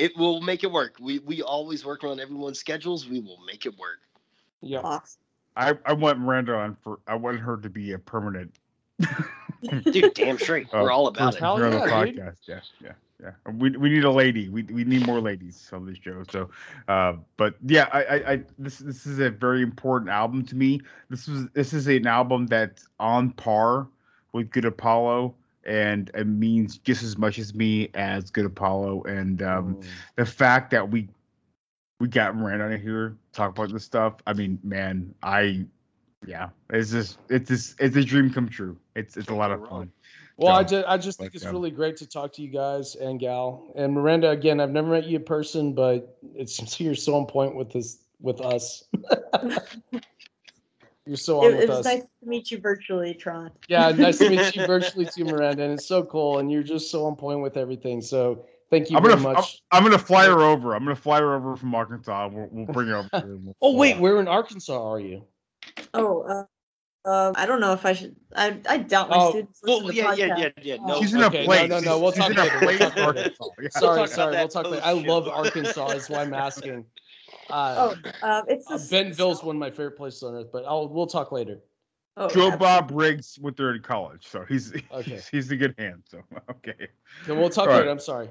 It 0.00 0.16
will 0.16 0.40
make 0.40 0.64
it 0.64 0.72
work. 0.72 0.96
We 1.00 1.18
we 1.20 1.42
always 1.42 1.84
work 1.84 2.04
on 2.04 2.18
everyone's 2.20 2.58
schedules. 2.58 3.06
We 3.08 3.20
will 3.20 3.38
make 3.46 3.66
it 3.66 3.76
work. 3.78 4.00
Yeah. 4.62 4.80
Awesome. 4.80 5.20
I, 5.56 5.74
I 5.84 5.92
want 5.92 6.18
Miranda 6.20 6.54
on 6.54 6.76
for 6.82 7.00
I 7.06 7.14
want 7.16 7.38
her 7.40 7.56
to 7.58 7.68
be 7.68 7.92
a 7.92 7.98
permanent 7.98 8.54
Dude, 9.84 10.14
damn 10.14 10.38
straight. 10.38 10.66
uh, 10.72 10.80
We're 10.82 10.90
all 10.90 11.06
about 11.06 11.34
person 11.34 11.38
it. 11.38 11.40
Hell 11.44 11.56
here 11.56 11.66
on 11.66 11.72
the 11.72 11.78
yeah, 11.78 12.04
dude. 12.04 12.16
podcast. 12.16 12.36
Yeah, 12.46 12.60
yeah, 12.80 12.92
yeah. 13.22 13.52
We 13.52 13.70
we 13.70 13.90
need 13.90 14.04
a 14.04 14.10
lady. 14.10 14.48
We 14.48 14.62
we 14.62 14.84
need 14.84 15.06
more 15.06 15.20
ladies 15.20 15.68
on 15.72 15.84
this 15.86 15.98
show. 15.98 16.22
So, 16.30 16.50
uh, 16.88 17.14
but 17.36 17.56
yeah, 17.66 17.88
I, 17.92 18.04
I 18.04 18.32
I 18.32 18.42
this 18.58 18.78
this 18.78 19.06
is 19.06 19.18
a 19.18 19.30
very 19.30 19.62
important 19.62 20.10
album 20.10 20.44
to 20.46 20.56
me. 20.56 20.80
This 21.10 21.28
was 21.28 21.46
this 21.48 21.74
is 21.74 21.86
an 21.88 22.06
album 22.06 22.46
that's 22.46 22.88
on 22.98 23.32
par 23.32 23.88
with 24.32 24.50
Good 24.50 24.64
Apollo, 24.64 25.34
and 25.64 26.10
it 26.14 26.26
means 26.26 26.78
just 26.78 27.02
as 27.02 27.18
much 27.18 27.38
as 27.38 27.54
me 27.54 27.90
as 27.94 28.30
Good 28.30 28.46
Apollo. 28.46 29.02
And 29.04 29.42
um, 29.42 29.74
Mm. 29.74 29.86
the 30.16 30.26
fact 30.26 30.70
that 30.70 30.90
we 30.90 31.08
we 32.00 32.08
got 32.08 32.34
Miranda 32.34 32.64
on 32.64 32.80
here 32.80 33.16
talk 33.32 33.50
about 33.50 33.70
this 33.72 33.84
stuff. 33.84 34.14
I 34.26 34.32
mean, 34.32 34.58
man, 34.62 35.14
I 35.22 35.66
yeah, 36.26 36.48
it's 36.70 36.90
just 36.90 37.18
it's 37.28 37.48
just 37.48 37.80
it's 37.80 37.96
a 37.96 38.04
dream 38.04 38.30
come 38.30 38.48
true. 38.48 38.76
It's 38.94 39.16
it's 39.16 39.28
a 39.28 39.34
lot 39.34 39.50
of 39.50 39.66
fun. 39.68 39.90
Well, 40.36 40.54
I 40.54 40.64
just, 40.64 40.86
I 40.88 40.96
just 40.96 41.18
think 41.18 41.34
it's 41.34 41.44
um, 41.44 41.52
really 41.52 41.70
great 41.70 41.98
to 41.98 42.06
talk 42.06 42.32
to 42.34 42.42
you 42.42 42.48
guys 42.48 42.94
and 42.94 43.20
Gal 43.20 43.70
and 43.76 43.92
Miranda. 43.92 44.30
Again, 44.30 44.58
I've 44.58 44.70
never 44.70 44.88
met 44.88 45.04
you 45.04 45.18
in 45.18 45.24
person, 45.24 45.74
but 45.74 46.16
it 46.34 46.48
seems 46.48 46.80
you're 46.80 46.94
so 46.94 47.14
on 47.16 47.26
point 47.26 47.54
with 47.54 47.70
this 47.70 48.04
with 48.20 48.40
us. 48.40 48.84
you're 51.10 51.16
so 51.16 51.40
on 51.40 51.46
It, 51.46 51.54
with 51.56 51.62
it 51.64 51.68
was 51.70 51.78
us. 51.80 51.84
nice 51.86 52.02
to 52.02 52.08
meet 52.22 52.52
you 52.52 52.58
virtually, 52.60 53.14
Tron. 53.14 53.50
Yeah, 53.66 53.90
nice 53.96 54.18
to 54.18 54.30
meet 54.30 54.54
you 54.54 54.64
virtually 54.64 55.06
too, 55.06 55.24
Miranda, 55.24 55.64
and 55.64 55.72
it's 55.72 55.86
so 55.86 56.04
cool, 56.04 56.38
and 56.38 56.52
you're 56.52 56.62
just 56.62 56.88
so 56.88 57.04
on 57.04 57.16
point 57.16 57.40
with 57.40 57.56
everything. 57.56 58.00
So 58.00 58.44
thank 58.70 58.90
you 58.90 58.96
I'm 58.96 59.02
very 59.02 59.16
gonna 59.16 59.28
I'm, 59.30 59.34
much. 59.34 59.60
I'm 59.72 59.82
gonna 59.82 59.98
fly 59.98 60.26
her 60.26 60.40
over. 60.40 60.72
I'm 60.76 60.84
gonna 60.84 60.94
fly 60.94 61.18
her 61.18 61.34
over 61.34 61.56
from 61.56 61.74
Arkansas. 61.74 62.28
We'll, 62.32 62.48
we'll 62.52 62.66
bring 62.66 62.86
her 62.86 62.98
over. 62.98 63.08
here 63.12 63.34
and 63.34 63.44
we'll- 63.44 63.56
Oh 63.62 63.74
wait, 63.74 63.98
where 63.98 64.20
in 64.20 64.28
Arkansas 64.28 64.80
are 64.92 65.00
you? 65.00 65.24
Oh, 65.94 66.20
uh, 66.22 66.44
uh, 67.08 67.32
I 67.34 67.44
don't 67.44 67.60
know 67.60 67.72
if 67.72 67.84
I 67.84 67.92
should. 67.92 68.14
I, 68.36 68.56
I 68.68 68.76
doubt 68.78 69.10
my 69.10 69.16
Oh, 69.16 69.30
students 69.30 69.58
listen 69.64 69.84
well, 69.84 69.92
to 69.92 69.96
yeah, 69.98 70.14
yeah, 70.14 70.36
yeah, 70.38 70.48
yeah. 70.62 70.76
No, 70.86 71.00
She's 71.00 71.12
in 71.12 71.22
a 71.22 71.28
place. 71.30 71.68
No, 71.68 71.80
no, 71.80 71.80
no. 71.80 71.98
We'll 71.98 72.12
She's 72.12 72.20
talk 72.20 72.30
in 72.30 72.38
a 72.38 72.42
later. 72.44 72.58
We'll 72.60 72.68
place 72.68 72.78
talk 72.78 72.96
in 72.96 73.06
later. 73.06 73.18
Arkansas. 73.18 73.44
Yeah. 73.60 73.68
Sorry, 73.70 73.96
talk 73.96 73.96
about 73.96 74.10
sorry. 74.10 74.36
We'll 74.36 74.48
talk 74.48 74.70
later. 74.70 74.82
I 74.84 74.92
love 74.92 75.26
Arkansas. 75.28 75.88
That's 75.88 76.08
why 76.08 76.22
I'm 76.22 76.34
asking. 76.34 76.84
Uh, 77.52 77.94
Oh, 78.22 78.28
um, 78.28 78.44
it's 78.48 78.70
uh, 78.70 78.76
the 78.76 78.86
Bentonville's 78.90 79.42
one 79.42 79.56
of 79.56 79.60
my 79.60 79.70
favorite 79.70 79.96
places 79.96 80.22
on 80.22 80.34
earth, 80.34 80.48
but 80.52 80.64
I'll 80.66 80.88
we'll 80.88 81.06
talk 81.06 81.32
later. 81.32 81.60
Oh, 82.16 82.28
Joe 82.28 82.52
absolutely. 82.52 82.58
Bob 82.58 82.90
Riggs 82.92 83.38
went 83.40 83.56
there 83.56 83.74
in 83.74 83.82
college, 83.82 84.26
so 84.26 84.44
he's 84.48 84.72
Okay. 84.92 85.14
he's, 85.14 85.28
he's 85.28 85.50
a 85.50 85.56
good 85.56 85.74
hand. 85.78 86.02
So 86.10 86.22
okay. 86.50 86.88
Then 87.26 87.36
we'll 87.36 87.50
talk 87.50 87.66
All 87.66 87.72
right. 87.72 87.78
later. 87.78 87.90
I'm 87.90 88.00
sorry. 88.00 88.28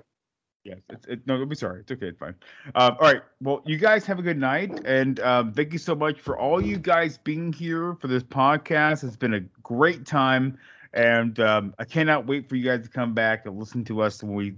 Yes, 0.65 0.79
it's 0.89 1.07
it, 1.07 1.25
no, 1.25 1.37
don't 1.37 1.47
be 1.47 1.55
sorry. 1.55 1.81
It's 1.81 1.91
okay. 1.91 2.07
It's 2.07 2.19
fine. 2.19 2.35
Um, 2.75 2.97
all 2.99 3.11
right. 3.11 3.21
Well, 3.41 3.61
you 3.65 3.77
guys 3.77 4.05
have 4.05 4.19
a 4.19 4.21
good 4.21 4.37
night, 4.37 4.81
and 4.85 5.19
um, 5.21 5.53
thank 5.53 5.71
you 5.71 5.79
so 5.79 5.95
much 5.95 6.19
for 6.19 6.37
all 6.37 6.59
you 6.59 6.77
guys 6.77 7.17
being 7.17 7.53
here 7.53 7.95
for 8.01 8.07
this 8.07 8.23
podcast. 8.23 9.03
It's 9.05 9.15
been 9.15 9.33
a 9.35 9.39
great 9.63 10.05
time, 10.05 10.57
and 10.93 11.39
um, 11.39 11.73
I 11.79 11.85
cannot 11.85 12.27
wait 12.27 12.49
for 12.49 12.57
you 12.57 12.65
guys 12.65 12.83
to 12.83 12.89
come 12.89 13.13
back 13.13 13.45
and 13.45 13.57
listen 13.57 13.85
to 13.85 14.01
us 14.01 14.21
when 14.21 14.35
we 14.35 14.55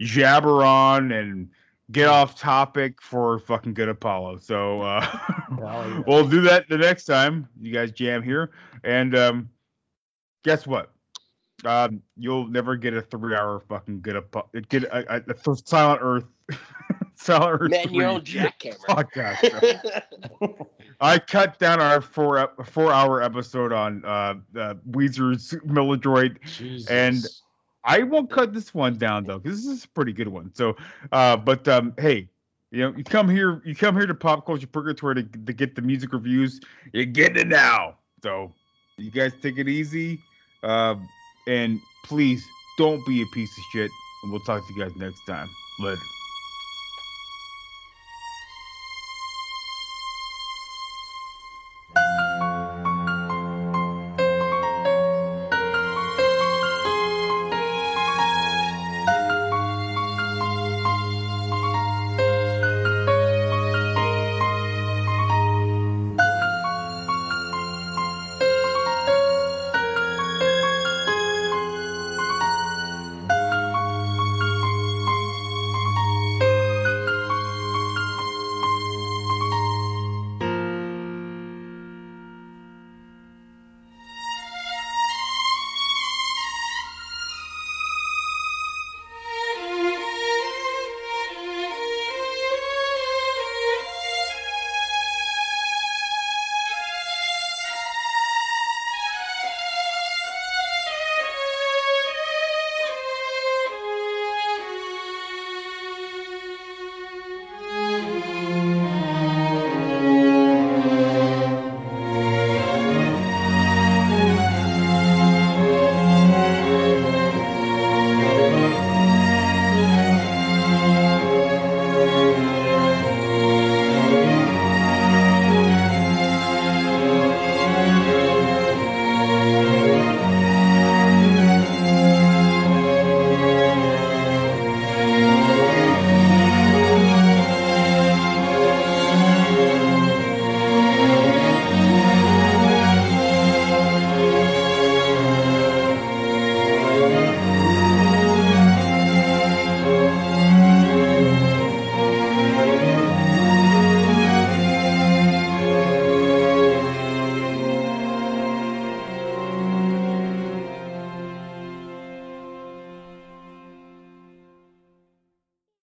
jabber 0.00 0.64
on 0.64 1.12
and 1.12 1.48
get 1.90 2.08
off 2.08 2.38
topic 2.38 3.00
for 3.00 3.38
fucking 3.40 3.74
good 3.74 3.88
Apollo. 3.88 4.38
So 4.38 4.82
uh, 4.82 5.06
yeah. 5.58 6.02
we'll 6.06 6.28
do 6.28 6.40
that 6.42 6.68
the 6.68 6.78
next 6.78 7.04
time 7.04 7.48
you 7.60 7.72
guys 7.72 7.92
jam 7.92 8.22
here, 8.22 8.50
and 8.84 9.16
um, 9.16 9.48
guess 10.44 10.66
what? 10.66 10.92
Um, 11.64 12.02
you'll 12.16 12.46
never 12.46 12.76
get 12.76 12.94
a 12.94 13.02
three-hour 13.02 13.60
fucking 13.68 14.00
get 14.00 14.16
a 14.16 14.22
get 14.68 14.84
a, 14.84 15.16
a, 15.16 15.22
a 15.28 15.56
Silent 15.64 16.00
Earth, 16.02 16.24
Silent 17.14 17.62
Earth 17.62 17.70
Man, 17.70 17.92
your 17.92 18.06
own 18.06 18.24
3 18.24 18.40
jackhammer. 18.40 18.86
I 21.00 21.18
cut 21.18 21.58
down 21.58 21.80
our 21.80 22.00
four 22.00 22.52
four-hour 22.64 23.22
episode 23.22 23.72
on 23.72 24.04
uh, 24.04 24.34
uh 24.56 24.74
Weezer's 24.90 25.54
Maladroit, 25.64 26.36
and 26.88 27.16
Jesus. 27.16 27.42
I 27.84 28.02
won't 28.02 28.30
cut 28.30 28.52
this 28.52 28.74
one 28.74 28.98
down 28.98 29.24
though 29.24 29.38
because 29.38 29.64
this 29.64 29.72
is 29.78 29.84
a 29.84 29.88
pretty 29.88 30.12
good 30.12 30.28
one. 30.28 30.52
So, 30.54 30.76
uh, 31.12 31.36
but 31.36 31.66
um, 31.68 31.94
hey, 31.98 32.28
you 32.70 32.80
know, 32.80 32.94
you 32.96 33.04
come 33.04 33.28
here, 33.28 33.62
you 33.64 33.74
come 33.74 33.96
here 33.96 34.06
to 34.06 34.14
Pop 34.14 34.44
Culture 34.44 34.66
Purgatory 34.66 35.16
to, 35.16 35.22
to 35.22 35.52
get 35.52 35.74
the 35.74 35.82
music 35.82 36.12
reviews. 36.12 36.60
You're 36.92 37.06
getting 37.06 37.38
it 37.38 37.48
now. 37.48 37.96
So, 38.22 38.52
you 38.98 39.10
guys 39.10 39.32
take 39.40 39.58
it 39.58 39.68
easy, 39.68 40.18
um, 40.64 41.08
and 41.46 41.80
please 42.04 42.44
don't 42.76 43.04
be 43.06 43.22
a 43.22 43.26
piece 43.26 43.50
of 43.56 43.64
shit. 43.72 43.90
And 44.22 44.32
we'll 44.32 44.40
talk 44.40 44.66
to 44.66 44.74
you 44.74 44.84
guys 44.84 44.96
next 44.96 45.20
time. 45.26 45.48
Later. 45.78 46.00